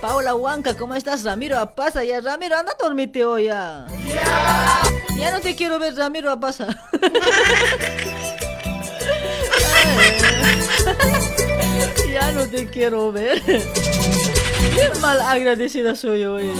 Paula 0.00 0.34
Huanca, 0.34 0.74
¿cómo 0.76 0.94
estás? 0.94 1.24
Ramiro 1.24 1.58
Apaza, 1.58 2.04
ya 2.04 2.20
Ramiro, 2.20 2.58
anda 2.58 2.72
a 2.72 2.82
dormirte 2.82 3.24
hoy 3.24 3.44
ya. 3.44 3.86
Ya 5.16 5.30
no 5.30 5.40
te 5.40 5.54
quiero 5.54 5.78
ver, 5.78 5.96
Ramiro 5.96 6.30
Apaza. 6.30 6.66
ya 12.24 12.32
no 12.32 12.46
te 12.48 12.66
quiero 12.66 13.12
ver. 13.12 13.42
Qué 13.42 15.00
mal 15.00 15.20
agradecida 15.20 15.94
soy 15.94 16.24
hoy. 16.24 16.50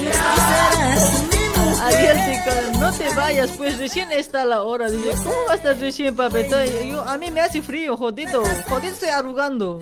Adiós, 1.83 2.17
chicos, 2.27 2.79
no 2.81 2.93
te 2.93 3.09
vayas, 3.15 3.51
pues 3.57 3.79
recién 3.79 4.11
está 4.13 4.45
la 4.45 4.63
hora. 4.63 4.91
Dice, 4.91 5.11
¿cómo 5.17 5.37
va 5.49 5.53
a 5.53 5.57
estar 5.57 5.77
recién, 5.79 6.15
papeta? 6.15 6.65
Yo, 6.67 7.03
a 7.03 7.19
mí 7.19 7.31
me 7.31 7.41
hace 7.41 7.63
frío, 7.63 7.97
jodido. 7.97 8.43
Jodido 8.69 8.93
estoy 8.93 9.09
arrugando. 9.09 9.81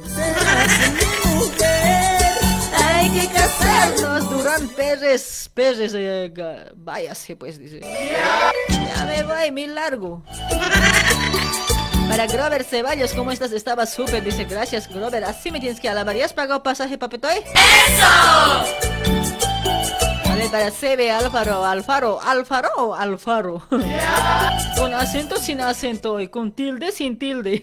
Hay 2.75 3.11
que 3.11 3.29
casarnos, 3.29 4.31
Durán 4.31 4.69
Pérez. 4.69 5.51
Pérez, 5.53 5.93
eh, 5.95 6.33
váyase, 6.77 7.37
pues, 7.37 7.59
dice. 7.59 7.81
Ya 8.69 9.05
me 9.05 9.23
voy, 9.25 9.51
muy 9.51 9.67
largo. 9.67 10.23
Para 12.13 12.27
Grover 12.27 12.63
Ceballos, 12.63 13.15
¿cómo 13.15 13.33
estás? 13.33 13.53
Estaba 13.53 13.87
súper, 13.87 14.23
dice, 14.23 14.45
gracias, 14.45 14.87
Grover. 14.87 15.25
Así 15.25 15.51
me 15.51 15.59
tienes 15.61 15.81
que 15.81 15.89
alabar. 15.89 16.15
¿Ya 16.15 16.27
has 16.27 16.35
pagado 16.35 16.63
pasaje, 16.63 16.99
papetoy? 16.99 17.39
¡Eso! 17.39 18.07
Vale, 20.27 20.47
para 20.51 20.71
CB 20.71 21.11
Alfaro, 21.11 21.65
Alfaro, 21.65 22.21
Alfaro, 22.21 22.95
Alfaro. 22.95 23.63
Con 24.77 24.93
acento, 24.93 25.39
sin 25.39 25.63
acento, 25.63 26.21
y 26.21 26.29
con 26.29 26.53
tilde, 26.53 26.93
sin 26.93 27.19
tilde. 27.19 27.63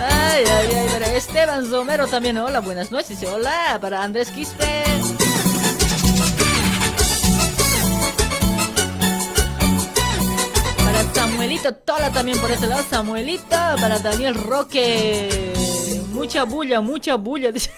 Ay, 0.00 0.44
ay, 0.46 0.68
ay, 0.76 0.88
para 0.90 1.12
Esteban 1.12 1.70
Romero 1.70 2.06
también, 2.06 2.38
hola, 2.38 2.60
buenas 2.60 2.90
noches, 2.90 3.22
hola, 3.24 3.76
para 3.82 4.02
Andrés 4.02 4.30
Quispe. 4.30 4.82
Samuelito 11.38 11.72
Tola 11.72 12.10
también 12.10 12.36
por 12.40 12.50
ese 12.50 12.66
lado, 12.66 12.82
Samuelito, 12.90 13.56
para 13.80 14.00
Daniel 14.00 14.34
Roque. 14.34 15.52
Mucha 16.10 16.42
bulla, 16.42 16.80
mucha 16.80 17.14
bulla, 17.14 17.52
dice. 17.52 17.70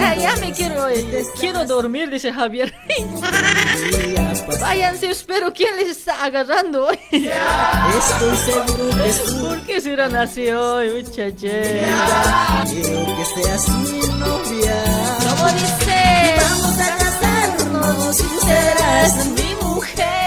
Ya, 0.00 0.14
ya 0.18 0.36
me 0.36 0.50
quiero, 0.50 0.88
eh, 0.88 1.26
quiero 1.38 1.66
dormir, 1.66 2.08
dice 2.08 2.32
Javier. 2.32 2.74
Váyanse, 4.62 5.10
espero 5.10 5.52
quién 5.52 5.76
les 5.76 5.88
está 5.90 6.24
agarrando 6.24 6.86
hoy. 6.86 6.98
Estoy 7.12 8.36
seguro 8.46 8.88
que 9.04 9.12
¿Por 9.46 9.60
qué 9.66 9.80
serán 9.82 10.16
así 10.16 10.48
hoy, 10.48 11.02
muchachos? 11.02 11.38
quiero 11.42 13.14
que 13.14 13.24
seas 13.42 13.68
mi 13.68 14.00
novia. 14.18 14.84
¿Cómo 15.20 15.52
dice? 15.52 16.34
Vamos 16.40 16.80
a 16.80 16.96
casarnos 16.96 18.16
serás 18.16 19.26
mi 19.26 19.54
mujer. 19.62 20.18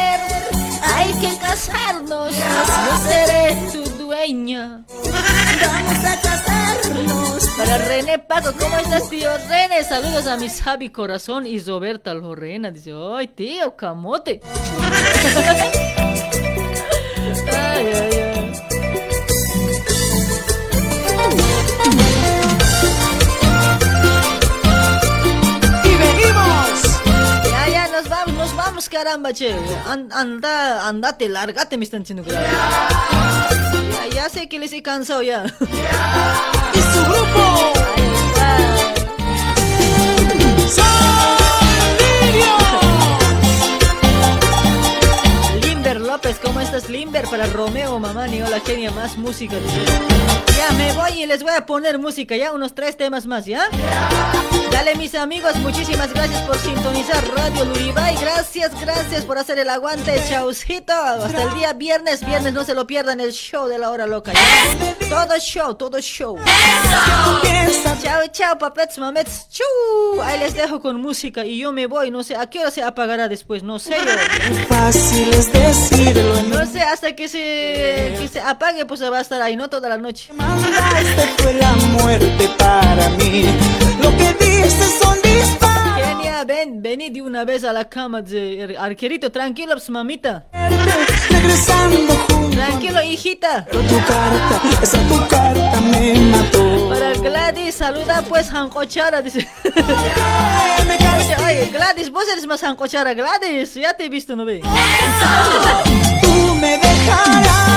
Que 1.20 1.20
casarnos. 1.51 2.33
Yo 2.33 3.09
seré 3.09 3.57
tu 3.71 3.83
dueña. 4.03 4.85
Vamos 4.87 6.05
a 6.05 6.21
casarnos. 6.21 7.49
Para 7.57 7.77
René 7.77 8.19
Paco, 8.19 8.53
¿cómo 8.57 8.77
estás, 8.77 9.09
tío 9.09 9.29
René? 9.49 9.83
Saludos 9.83 10.27
a 10.27 10.37
mis 10.37 10.61
Javi 10.61 10.89
Corazón 10.89 11.45
y 11.45 11.59
Roberta 11.59 12.13
Lorena. 12.13 12.71
Dice, 12.71 12.93
¡ay, 12.93 13.27
tío, 13.27 13.75
camote! 13.75 14.39
caramba, 28.91 29.31
che. 29.33 29.55
An- 29.87 30.09
anda, 30.11 30.87
andate, 30.87 31.29
lárgate, 31.29 31.77
me 31.77 31.85
están 31.85 32.01
diciendo 32.03 32.23
ya, 32.29 32.41
ya 34.13 34.29
sé 34.29 34.47
que 34.49 34.59
les 34.59 34.73
he 34.73 34.81
cansado 34.83 35.23
ya. 35.23 35.45
Y 36.73 36.79
su 36.93 37.03
grupo. 37.05 38.00
¿Cómo 46.39 46.59
estás, 46.59 46.89
Limber? 46.89 47.27
Para 47.27 47.45
Romeo, 47.47 47.99
Mamani, 47.99 48.41
hola, 48.41 48.59
Kenia, 48.59 48.91
más 48.91 49.17
música. 49.17 49.55
Ya 50.57 50.71
me 50.73 50.93
voy 50.93 51.23
y 51.23 51.25
les 51.25 51.41
voy 51.41 51.53
a 51.57 51.65
poner 51.65 51.97
música, 51.99 52.35
ya, 52.35 52.53
unos 52.53 52.75
tres 52.75 52.95
temas 52.95 53.25
más, 53.25 53.45
¿ya? 53.45 53.67
Dale, 54.71 54.95
mis 54.95 55.15
amigos, 55.15 55.55
muchísimas 55.57 56.13
gracias 56.13 56.41
por 56.43 56.57
sintonizar 56.57 57.23
Radio 57.35 57.65
Luribay. 57.65 58.15
Gracias, 58.17 58.71
gracias 58.79 59.25
por 59.25 59.37
hacer 59.37 59.59
el 59.59 59.69
aguante, 59.69 60.21
chaucito. 60.29 60.93
Hasta 60.93 61.43
el 61.43 61.53
día 61.55 61.73
viernes, 61.73 62.25
viernes, 62.25 62.53
no 62.53 62.63
se 62.63 62.73
lo 62.73 62.87
pierdan 62.87 63.19
el 63.19 63.31
show 63.31 63.67
de 63.67 63.77
la 63.77 63.89
hora 63.89 64.07
loca. 64.07 64.31
Todo 65.09 65.37
show, 65.39 65.75
todo 65.75 65.99
show. 65.99 66.37
Chao, 68.01 68.27
chao, 68.31 68.57
papets, 68.57 68.97
mamets. 68.97 69.47
Chu. 69.49 70.21
Ahí 70.23 70.39
les 70.39 70.53
dejo 70.53 70.81
con 70.81 71.01
música 71.01 71.45
y 71.45 71.59
yo 71.59 71.71
me 71.71 71.85
voy. 71.87 72.09
No 72.09 72.23
sé 72.23 72.35
a 72.35 72.49
qué 72.49 72.59
hora 72.59 72.71
se 72.71 72.81
apagará 72.81 73.27
después. 73.27 73.63
No 73.63 73.77
sé. 73.77 73.95
Fácil 74.69 75.29
es 75.33 75.51
decirlo. 75.51 76.20
No 76.49 76.65
sé, 76.65 76.81
hasta 76.81 77.15
que 77.15 77.27
se, 77.27 78.15
que 78.19 78.29
se 78.31 78.39
apague, 78.39 78.85
pues 78.85 79.01
va 79.03 79.17
a 79.17 79.21
estar 79.21 79.41
ahí, 79.41 79.55
no 79.55 79.69
toda 79.69 79.89
la 79.89 79.97
noche. 79.97 80.31
Esta 80.31 81.43
fue 81.43 81.53
la 81.53 81.73
muerte 81.73 82.49
para 82.57 83.09
mí. 83.09 83.45
Lo 84.01 84.09
que 84.17 84.33
dices 84.45 84.99
son 85.01 85.21
Eugenia, 86.11 86.43
ven, 86.43 86.81
vení 86.81 87.09
de 87.09 87.21
una 87.21 87.45
vez 87.45 87.63
a 87.63 87.71
la 87.71 87.85
cama 87.85 88.21
de 88.21 88.75
arquerito, 88.77 89.31
tranquilo, 89.31 89.71
pues, 89.73 89.89
mamita. 89.89 90.45
Tranquilo, 92.51 93.01
hijita. 93.01 93.65
Tu 93.65 93.77
carta, 93.79 94.61
esa 94.81 94.97
tu 95.07 95.27
carta 95.29 95.81
me 95.81 96.13
mató. 96.19 96.89
Para 96.89 97.13
Gladys, 97.13 97.75
saluda 97.75 98.21
pues 98.27 98.49
Jancochara, 98.49 99.21
dice. 99.21 99.47
Oye, 101.45 101.69
Gladys, 101.71 102.11
vos 102.11 102.25
eres 102.29 102.45
más 102.45 102.59
Jancochara, 102.59 103.13
Gladys, 103.13 103.73
ya 103.75 103.93
te 103.93 104.05
he 104.05 104.09
visto, 104.09 104.35
¿no 104.35 104.43
ve? 104.43 104.61
Tú 106.21 106.55
me 106.55 106.77
dejarás 106.77 107.70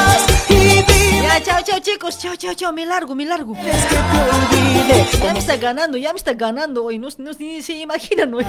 Ya, 1.25 1.41
chao, 1.43 1.63
chao, 1.65 1.81
chicos, 1.81 2.19
chao, 2.19 2.37
chao, 2.37 2.55
chao, 2.55 2.71
me 2.71 2.85
largo, 2.85 3.15
me 3.15 3.25
largo. 3.25 3.55
es 3.57 3.85
que 3.87 3.95
te 3.95 4.19
olvide. 4.37 5.07
Ya 5.25 5.33
me 5.33 5.39
está 5.39 5.57
ganando, 5.57 5.97
ya 5.97 6.13
me 6.13 6.19
está 6.19 6.35
ganando 6.35 6.85
hoy, 6.85 6.99
no, 6.99 7.09
no 7.17 7.31
ni 7.39 7.63
se 7.63 7.79
imaginan 7.79 8.35
hoy. 8.35 8.45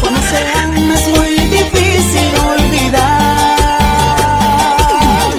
Cuando 0.00 0.20
se 0.22 0.38
ama 0.58 0.94
es 0.94 1.08
muy 1.08 1.34
difícil 1.56 2.32
olvidar. 2.52 3.58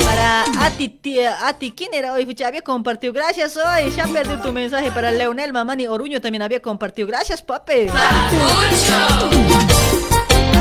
Para 0.06 0.43
Ati, 0.68 0.90
tía, 0.90 1.48
Ati, 1.48 1.72
¿quién 1.72 1.95
era 1.95 2.14
hoy? 2.14 2.27
Pucha, 2.27 2.48
había 2.48 2.61
compartido. 2.61 3.11
Gracias 3.11 3.58
hoy. 3.58 3.90
Ya 3.90 4.06
perdí 4.06 4.35
tu 4.43 4.51
mensaje 4.51 4.92
para 4.92 5.11
Leonel 5.11 5.51
Mamani 5.51 5.88
Oruño 5.88 6.22
también 6.22 6.43
había 6.43 6.61
compartido. 6.61 7.08
Gracias, 7.08 7.42
papi. 7.42 7.88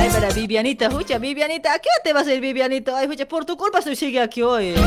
Ay, 0.00 0.08
para 0.08 0.30
Vivianita, 0.30 0.86
escucha, 0.86 1.18
Vivianita, 1.18 1.74
¿a 1.74 1.78
qué 1.78 1.90
hora 1.90 2.02
te 2.02 2.14
vas 2.14 2.26
a 2.26 2.32
ir, 2.32 2.40
Vivianita? 2.40 2.96
Ay, 2.96 3.04
escucha, 3.04 3.28
por 3.28 3.44
tu 3.44 3.58
culpa 3.58 3.80
estoy 3.80 3.96
sigue 3.96 4.18
aquí 4.18 4.40
hoy. 4.40 4.72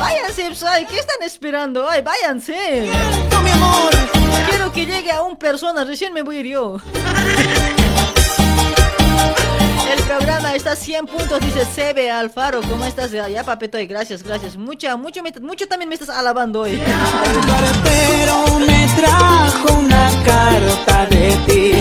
Váyanse, 0.00 0.66
ay, 0.66 0.86
¿qué 0.86 0.96
están 0.96 1.22
esperando? 1.22 1.86
Ay, 1.86 2.00
váyanse. 2.00 2.88
mi 3.44 3.50
amor. 3.50 3.90
Quiero 4.48 4.72
que 4.72 4.86
llegue 4.86 5.10
a 5.12 5.20
un 5.20 5.36
persona, 5.36 5.84
recién 5.84 6.14
me 6.14 6.22
voy 6.22 6.36
a 6.36 6.40
ir 6.40 6.46
yo. 6.46 6.78
El 9.92 10.02
programa 10.04 10.54
está 10.54 10.72
a 10.72 10.76
100 10.76 11.06
puntos, 11.06 11.40
dice 11.40 11.64
Sebe 11.74 12.10
Alfaro. 12.10 12.60
¿Cómo 12.62 12.84
estás 12.84 13.12
allá, 13.14 13.42
papetoy? 13.44 13.86
Gracias, 13.86 14.22
gracias. 14.22 14.56
Mucha, 14.56 14.96
mucho, 14.96 15.22
me- 15.22 15.32
mucho 15.40 15.66
también 15.66 15.88
me 15.88 15.94
estás 15.94 16.10
alabando 16.10 16.60
hoy. 16.62 16.78
Pero 17.84 18.58
me 18.60 18.88
trajo 18.96 19.78
una 19.78 20.10
carta 20.24 21.06
de 21.06 21.36
ti 21.46 21.72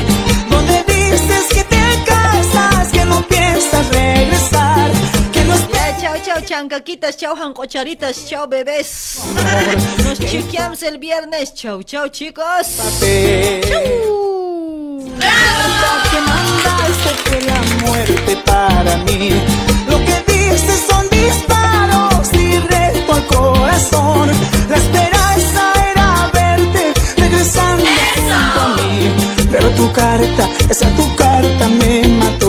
Donde 0.50 0.84
dices 0.88 1.48
que 1.50 1.64
te 1.64 2.04
casas, 2.06 2.88
que 2.92 3.06
no 3.06 3.22
piensas 3.28 3.88
regresar 3.90 4.92
Que 5.32 5.44
Ya, 5.74 5.98
chao, 6.00 6.16
chao, 6.26 6.42
chancaquitas, 6.42 7.18
chao, 7.18 7.36
jancocharitas, 7.36 8.26
chao, 8.28 8.48
bebés. 8.48 9.20
Nos 10.04 10.20
chequeamos 10.20 10.82
el 10.84 10.98
viernes. 10.98 11.54
Chao, 11.54 11.84
chao, 11.84 12.08
chicos. 12.10 12.68
Que 15.20 16.20
mandaste 16.22 17.10
fue 17.26 17.42
la 17.42 17.62
muerte 17.86 18.38
para 18.46 18.98
mí. 19.06 19.32
Lo 19.90 19.98
que 20.06 20.24
dices 20.32 20.86
son 20.90 21.08
disparos 21.10 22.32
directo 22.32 23.14
al 23.14 23.26
corazón. 23.26 24.30
La 24.70 24.78
esperanza 24.78 25.62
era 25.92 26.30
verte 26.34 26.94
regresando 27.18 27.86
junto 28.16 28.62
a 28.62 28.68
mí. 28.76 29.12
Pero 29.52 29.70
tu 29.72 29.92
carta, 29.92 30.50
esa 30.70 30.90
tu 30.96 31.16
carta 31.16 31.68
me 31.68 32.08
mató 32.20 32.47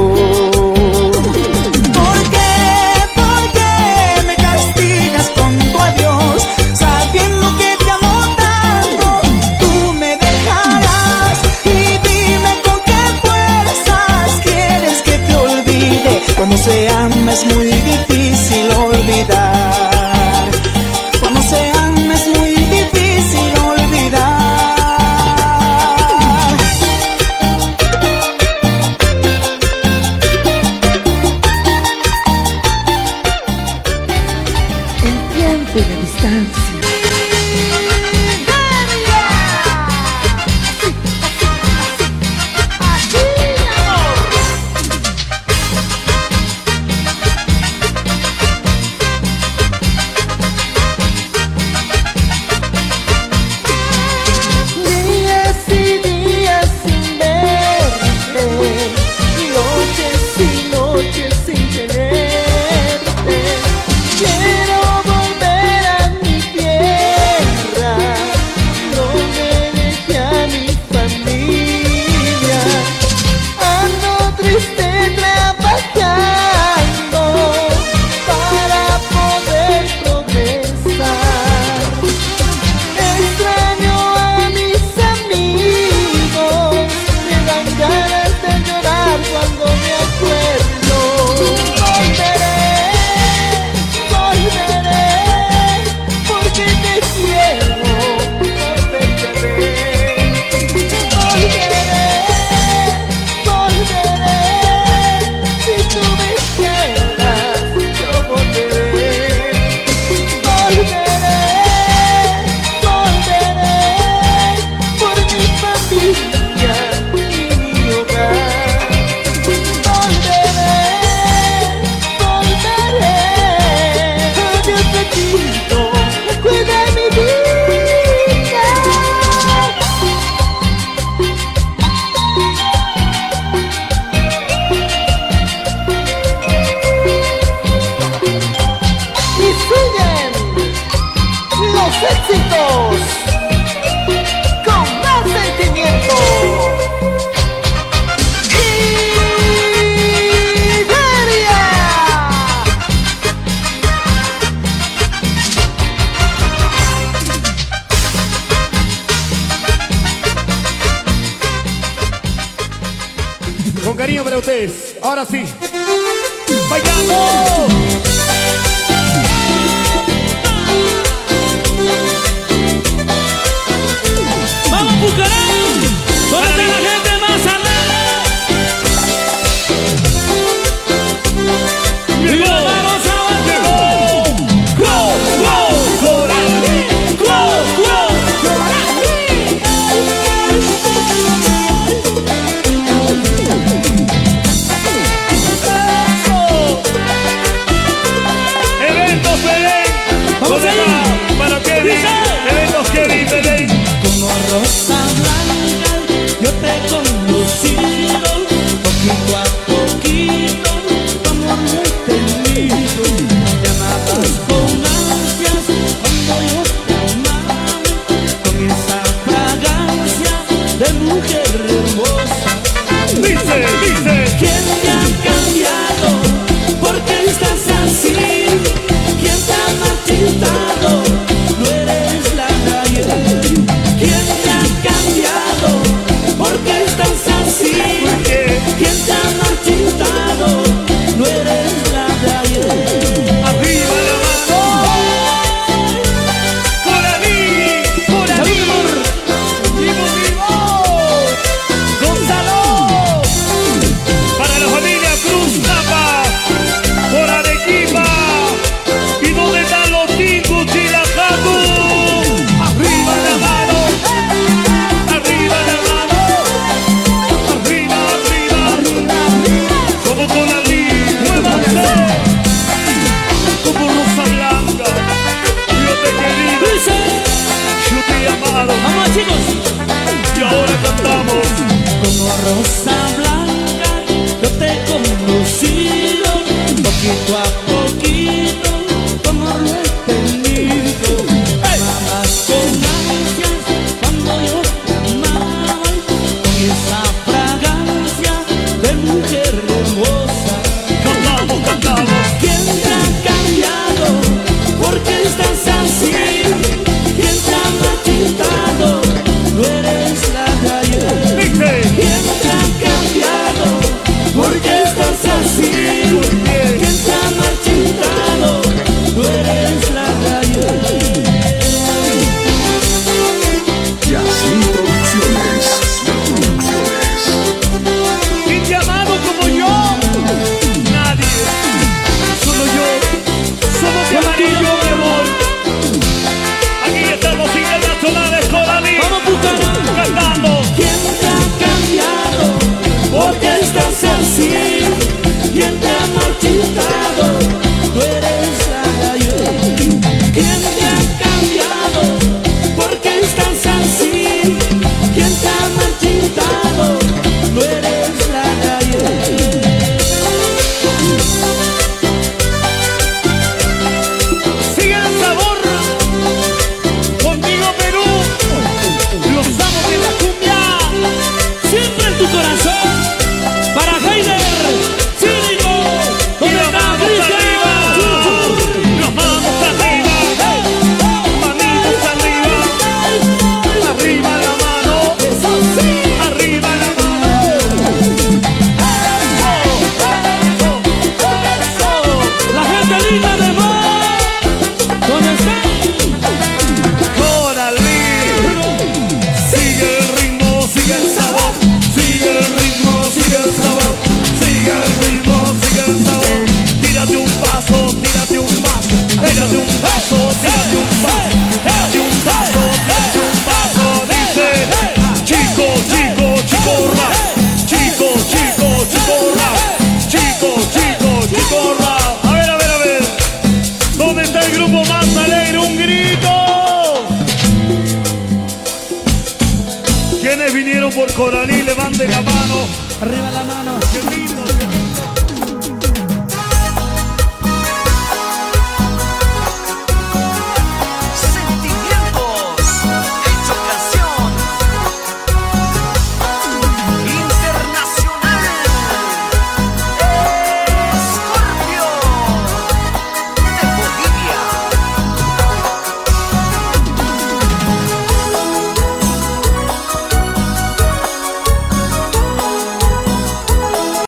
Cuando 16.38 16.56
se 16.56 16.88
ama 16.88 17.32
es 17.32 17.44
muy 17.52 17.66
difícil 17.66 18.70
olvidar. 18.70 19.57